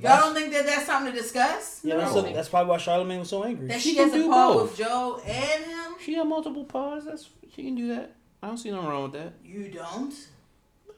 Y'all 0.00 0.20
don't 0.20 0.34
think 0.34 0.52
that 0.52 0.66
that's 0.66 0.86
something 0.86 1.12
to 1.12 1.18
discuss? 1.18 1.80
Yeah, 1.82 1.96
that's, 1.96 2.14
No. 2.14 2.22
that's 2.22 2.48
probably 2.48 2.70
why 2.70 2.76
Charlemagne 2.78 3.20
was 3.20 3.30
so 3.30 3.44
angry. 3.44 3.68
That 3.68 3.80
She 3.80 3.90
she, 3.90 3.94
can 3.96 4.04
has 4.10 4.14
a 4.14 4.18
do 4.18 4.28
pod 4.28 4.54
both. 4.54 4.62
with 4.70 4.78
Joe 4.78 5.20
and 5.24 5.64
him? 5.64 5.94
She 6.00 6.14
got 6.14 6.26
multiple 6.26 6.64
paws. 6.64 7.04
That's 7.06 7.28
she 7.54 7.62
can 7.64 7.74
do 7.74 7.88
that. 7.88 8.12
I 8.42 8.48
don't 8.48 8.58
see 8.58 8.70
nothing 8.70 8.88
wrong 8.88 9.02
with 9.04 9.12
that. 9.14 9.32
You 9.44 9.68
don't? 9.68 10.14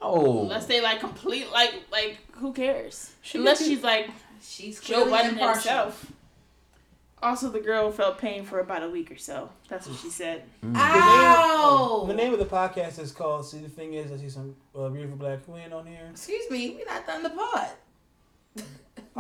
No. 0.00 0.42
Unless 0.42 0.66
they 0.66 0.80
like 0.80 1.00
complete 1.00 1.50
like 1.52 1.74
like 1.90 2.18
who 2.32 2.52
cares? 2.52 3.12
She 3.22 3.38
Unless 3.38 3.64
she's 3.64 3.82
like 3.82 4.10
She's 4.42 4.80
Joe 4.80 5.02
clearly 5.04 5.10
Budden 5.10 5.30
impartial. 5.32 5.92
Also, 7.20 7.50
the 7.50 7.58
girl 7.58 7.90
felt 7.90 8.16
pain 8.18 8.44
for 8.44 8.60
about 8.60 8.84
a 8.84 8.88
week 8.88 9.10
or 9.10 9.16
so. 9.16 9.50
That's 9.68 9.88
what 9.88 9.98
she 9.98 10.08
said. 10.08 10.44
Mm. 10.64 10.76
Ow! 10.76 12.04
The 12.06 12.14
name 12.14 12.32
of 12.32 12.38
the 12.38 12.44
podcast 12.46 13.00
is 13.00 13.10
called. 13.10 13.44
See, 13.44 13.58
the 13.58 13.68
thing 13.68 13.94
is, 13.94 14.12
I 14.12 14.16
see 14.18 14.28
some 14.28 14.54
uh, 14.78 14.88
beautiful 14.88 15.16
black 15.16 15.40
women 15.48 15.72
on 15.72 15.84
here. 15.86 16.06
Excuse 16.12 16.48
me, 16.48 16.76
we're 16.78 16.84
not 16.86 17.04
done 17.08 17.24
the 17.24 17.30
pod. 17.30 17.68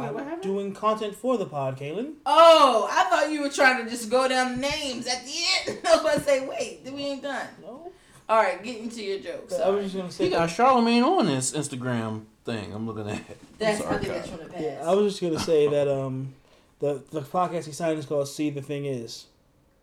Wait, 0.00 0.14
what 0.14 0.24
happened? 0.24 0.42
doing 0.42 0.72
content 0.74 1.14
for 1.14 1.36
the 1.36 1.46
pod, 1.46 1.78
Kaylin. 1.78 2.14
Oh, 2.26 2.88
I 2.90 3.04
thought 3.10 3.30
you 3.30 3.42
were 3.42 3.48
trying 3.50 3.84
to 3.84 3.90
just 3.90 4.10
go 4.10 4.28
down 4.28 4.52
the 4.52 4.60
names 4.68 5.06
at 5.06 5.24
the 5.24 5.32
end. 5.66 5.78
I 5.86 5.92
was 5.92 6.00
about 6.00 6.14
to 6.14 6.20
say, 6.20 6.46
wait, 6.46 6.80
we 6.92 7.02
ain't 7.04 7.22
done. 7.22 7.46
No, 7.62 7.90
All 8.28 8.42
right, 8.42 8.62
get 8.62 8.78
into 8.78 9.02
your 9.02 9.18
jokes. 9.20 9.54
I 9.54 9.68
was 9.68 9.84
just 9.84 9.96
gonna 9.96 10.10
say. 10.10 10.24
He 10.24 10.30
got 10.30 10.50
Charlemagne 10.50 11.02
on 11.02 11.26
this 11.26 11.52
Instagram 11.52 12.24
thing. 12.44 12.72
I'm 12.72 12.86
looking 12.86 13.10
at. 13.10 13.22
That's 13.58 13.80
Sorry, 13.80 13.96
I 13.96 13.98
think 13.98 14.12
that's 14.12 14.28
from 14.28 14.38
the 14.38 14.44
past. 14.46 14.62
Yeah, 14.62 14.82
I 14.84 14.94
was 14.94 15.12
just 15.12 15.22
gonna 15.22 15.40
say 15.44 15.68
that 15.68 15.88
um, 15.88 16.34
the 16.80 17.02
the 17.10 17.22
podcast 17.22 17.64
he 17.66 17.72
signed 17.72 17.98
is 17.98 18.06
called 18.06 18.28
"See 18.28 18.50
the 18.50 18.62
Thing 18.62 18.84
Is." 18.84 19.26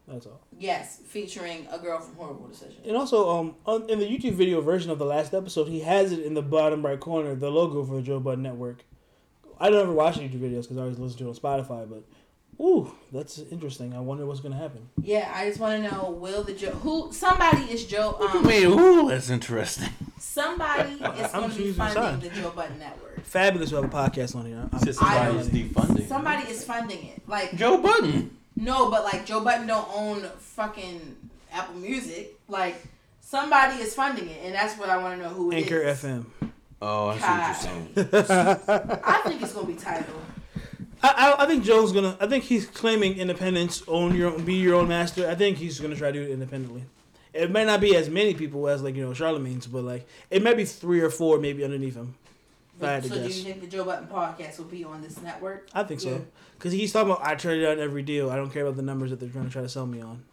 That's 0.08 0.28
all. 0.28 0.40
yes, 0.60 1.02
featuring 1.08 1.68
a 1.72 1.80
girl 1.80 2.00
from 2.00 2.14
Horrible 2.16 2.48
Decision. 2.48 2.78
And 2.86 2.96
also, 2.96 3.40
um, 3.40 3.56
on, 3.66 3.90
in 3.90 3.98
the 3.98 4.06
YouTube 4.06 4.34
video 4.34 4.62
version 4.62 4.92
of 4.92 5.00
the 5.00 5.06
last 5.06 5.34
episode, 5.34 5.68
he 5.68 5.80
has 5.80 6.12
it 6.12 6.20
in 6.20 6.36
the 6.36 6.44
bottom 6.44 6.86
right 6.86 7.00
corner, 7.00 7.34
the 7.34 7.50
logo 7.50 7.84
for 7.84 7.96
the 7.96 8.02
Joe 8.04 8.20
Budden 8.20 8.44
Network. 8.44 8.84
I 9.60 9.70
don't 9.70 9.82
ever 9.82 9.92
watch 9.94 10.16
YouTube 10.16 10.40
videos 10.40 10.64
because 10.64 10.78
I 10.78 10.82
always 10.82 11.00
listen 11.00 11.18
to 11.20 11.26
it 11.26 11.30
on 11.30 11.36
Spotify, 11.36 11.88
but 11.90 12.04
ooh, 12.64 12.92
that's 13.12 13.40
interesting. 13.40 13.94
I 13.94 14.00
wonder 14.00 14.26
what's 14.26 14.40
gonna 14.42 14.58
happen. 14.58 14.88
Yeah, 15.02 15.32
I 15.34 15.48
just 15.48 15.60
want 15.60 15.84
to 15.84 15.92
know, 15.92 16.12
will 16.12 16.44
the 16.44 16.54
Joe 16.54 16.72
who 16.72 17.12
somebody 17.14 17.64
is 17.64 17.86
Joe 17.86 18.18
um 18.20 18.44
Wait, 18.44 18.64
ooh, 18.66 19.10
that's 19.10 19.30
interesting. 19.30 19.90
somebody 20.20 20.94
is 20.94 21.02
I'm 21.34 21.42
going 21.42 21.52
to 21.52 21.58
be 21.58 21.64
choosing 21.64 21.74
funding 21.74 21.96
sides. 22.04 22.24
the 22.24 22.30
Joe 22.42 22.50
Budden 22.52 22.80
Network. 22.80 23.24
Fabulous 23.24 23.70
to 23.70 23.76
have 23.78 23.86
a 23.86 23.88
podcast 23.88 24.36
on 24.36 24.46
here. 24.46 24.58
I'm- 24.58 24.80
Since 24.80 25.02
I- 25.02 25.26
somebody's 25.28 25.50
defunding. 25.50 26.08
Somebody 26.08 26.50
is 26.50 26.64
funding 26.64 27.06
it. 27.08 27.22
Like 27.28 27.56
Joe 27.56 27.78
Budden. 27.78 28.36
No, 28.56 28.90
but 28.90 29.04
like 29.04 29.26
Joe 29.26 29.42
Budden 29.44 29.68
don't 29.68 29.88
own 29.94 30.22
fucking 30.40 31.16
Apple 31.52 31.76
Music. 31.76 32.34
Like 32.48 32.76
somebody 33.22 33.82
is 33.82 33.94
funding 33.94 34.30
it, 34.30 34.42
and 34.46 34.54
that's 34.56 34.78
what 34.80 34.90
I 34.90 34.98
want 34.98 35.18
to 35.20 35.24
know 35.28 35.34
who 35.34 35.52
it 35.52 35.56
Anchor 35.58 35.80
is. 35.80 36.02
FM. 36.04 36.26
Oh, 36.82 37.10
I 37.10 37.18
see 37.18 37.66
what 37.66 37.96
you're 38.14 38.24
saying. 38.24 39.00
I 39.04 39.22
think 39.26 39.42
it's 39.42 39.54
gonna 39.54 39.68
be 39.68 39.74
title. 39.76 40.16
I, 41.02 41.36
I, 41.40 41.44
I 41.44 41.48
think 41.48 41.64
Joe's 41.64 41.92
gonna. 41.92 42.18
I 42.20 42.28
think 42.28 42.44
he's 42.44 42.66
claiming 42.66 43.18
independence, 43.18 43.84
own 43.88 44.16
your 44.16 44.32
own, 44.34 44.44
be 44.46 44.56
your 44.56 44.76
own 44.76 44.88
master. 44.88 45.28
I 45.30 45.36
think 45.36 45.58
he's 45.58 45.80
gonna 45.80 45.96
try 45.96 46.12
to 46.12 46.20
do 46.20 46.30
it 46.30 46.34
independently. 46.34 46.84
It 47.34 47.52
might 47.52 47.68
not 47.68 47.82
be 47.82 47.96
as 47.96 48.10
many 48.10 48.34
people 48.34 48.68
as 48.68 48.82
like 48.82 48.96
you 48.96 49.06
know 49.06 49.14
Charlemagne's, 49.14 49.68
but 49.68 49.84
like 49.84 50.08
it 50.30 50.44
might 50.44 50.58
be 50.58 50.66
three 50.66 51.02
or 51.02 51.10
four 51.10 51.40
maybe 51.40 51.64
underneath 51.64 51.96
him. 51.96 52.16
If 52.78 52.84
I 52.84 52.92
had 52.92 53.04
to 53.04 53.10
so 53.10 53.16
do 53.16 53.22
you 53.24 53.30
think 53.30 53.62
the 53.62 53.68
Joe 53.68 53.86
Budden 53.86 54.08
podcast 54.08 54.58
will 54.58 54.66
be 54.66 54.84
on 54.84 55.02
this 55.02 55.22
network? 55.22 55.70
I 55.74 55.84
think 55.84 56.04
Yeah. 56.04 56.12
so 56.12 56.26
because 56.58 56.74
he's 56.74 56.92
talking 56.92 57.12
about 57.12 57.26
I 57.26 57.36
turn 57.36 57.62
down 57.62 57.80
every 57.80 58.04
deal. 58.04 58.30
I 58.30 58.36
don't 58.36 58.52
care 58.52 58.64
about 58.64 58.76
the 58.76 58.84
numbers 58.84 59.12
that 59.12 59.20
they're 59.20 59.30
trying 59.30 59.46
to 59.46 59.52
try 59.52 59.62
to 59.62 59.70
sell 59.70 59.86
me 59.86 60.02
on. 60.02 60.24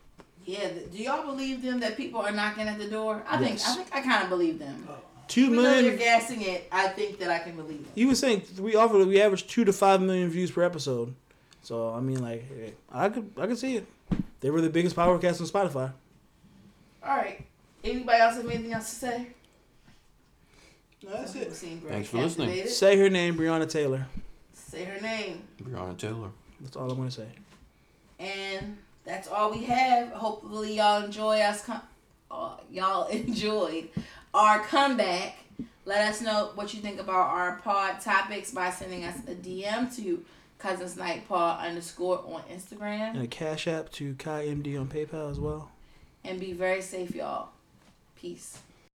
Yeah. 0.45 0.69
Do 0.91 0.99
y'all 0.99 1.25
believe 1.25 1.63
them 1.63 1.81
that 1.81 1.97
people 1.97 2.21
are 2.21 2.33
knocking 2.33 2.67
at 2.67 2.79
the 2.79 2.89
door? 2.89 3.23
I 3.29 3.39
think. 3.39 3.61
I 3.61 3.75
think 3.75 3.89
I 3.93 4.01
kind 4.01 4.25
of 4.25 4.29
believe 4.29 4.59
them. 4.59 4.87
Oh. 4.91 4.97
Two 5.33 5.45
Even 5.45 5.57
though 5.57 5.63
they're 5.63 5.81
million. 5.81 5.97
gassing 5.99 6.43
it, 6.43 6.69
I 6.71 6.89
think 6.89 7.19
that 7.21 7.31
I 7.31 7.39
can 7.39 7.57
believe 7.57 7.79
them. 7.79 7.93
He 7.95 8.05
was 8.05 8.19
saying 8.19 8.43
we 8.59 8.77
offer 8.77 8.99
we 8.99 9.19
average 9.19 9.47
two 9.47 9.65
to 9.65 9.73
five 9.73 10.03
million 10.03 10.29
views 10.29 10.51
per 10.51 10.63
episode. 10.63 11.15
So 11.63 11.89
I 11.95 12.01
mean, 12.01 12.23
like 12.23 12.47
hey, 12.47 12.75
I 12.93 13.09
could 13.09 13.31
I 13.39 13.47
could 13.47 13.57
see 13.57 13.77
it. 13.77 13.87
They 14.41 14.51
were 14.51 14.61
the 14.61 14.69
biggest 14.69 14.95
podcast 14.95 15.41
on 15.41 15.47
Spotify. 15.47 15.91
All 17.03 17.17
right. 17.17 17.47
Anybody 17.83 18.19
else 18.21 18.37
have 18.37 18.45
anything 18.45 18.75
else 18.75 18.91
to 18.91 18.97
say? 18.97 19.27
That's 21.03 21.33
Some 21.33 21.41
people 21.41 21.55
seem 21.55 21.79
very 21.81 21.93
Thanks 21.95 22.09
for 22.11 22.19
listening. 22.19 22.67
Say 22.67 22.99
her 22.99 23.09
name, 23.09 23.35
Breonna 23.35 23.67
Taylor. 23.71 24.07
Say 24.53 24.85
her 24.85 25.01
name. 25.01 25.45
Breonna 25.63 25.97
Taylor. 25.97 26.29
That's 26.61 26.77
all 26.77 26.91
I'm 26.91 26.99
gonna 26.99 27.11
say. 27.11 27.29
And 28.21 28.77
that's 29.05 29.29
all 29.29 29.51
we 29.51 29.65
have. 29.65 30.11
Hopefully 30.11 30.77
y'all 30.77 31.03
enjoy 31.05 31.41
us. 31.41 31.65
Com- 31.65 31.81
uh, 32.31 32.57
y'all 32.71 33.09
enjoyed 33.09 33.89
our 34.35 34.61
comeback. 34.61 35.39
Let 35.85 36.09
us 36.09 36.21
know 36.21 36.53
what 36.55 36.73
you 36.75 36.81
think 36.81 37.01
about 37.01 37.31
our 37.31 37.57
pod 37.57 38.01
topics 38.01 38.51
by 38.51 38.71
sending 38.71 39.05
us 39.05 39.17
a 39.27 39.35
DM 39.35 39.95
to 39.97 40.25
Cousins 40.59 40.97
Night 40.97 41.29
Pod 41.29 41.67
underscore 41.67 42.23
on 42.27 42.43
Instagram. 42.43 43.15
And 43.15 43.23
a 43.23 43.27
cash 43.27 43.67
app 43.67 43.91
to 43.93 44.15
Kai 44.15 44.47
MD 44.47 44.81
on 44.81 44.87
PayPal 44.87 45.31
as 45.31 45.41
well. 45.41 45.71
And 46.25 46.39
be 46.39 46.53
very 46.53 46.83
safe, 46.83 47.15
y'all. 47.15 47.49
Peace. 48.15 48.59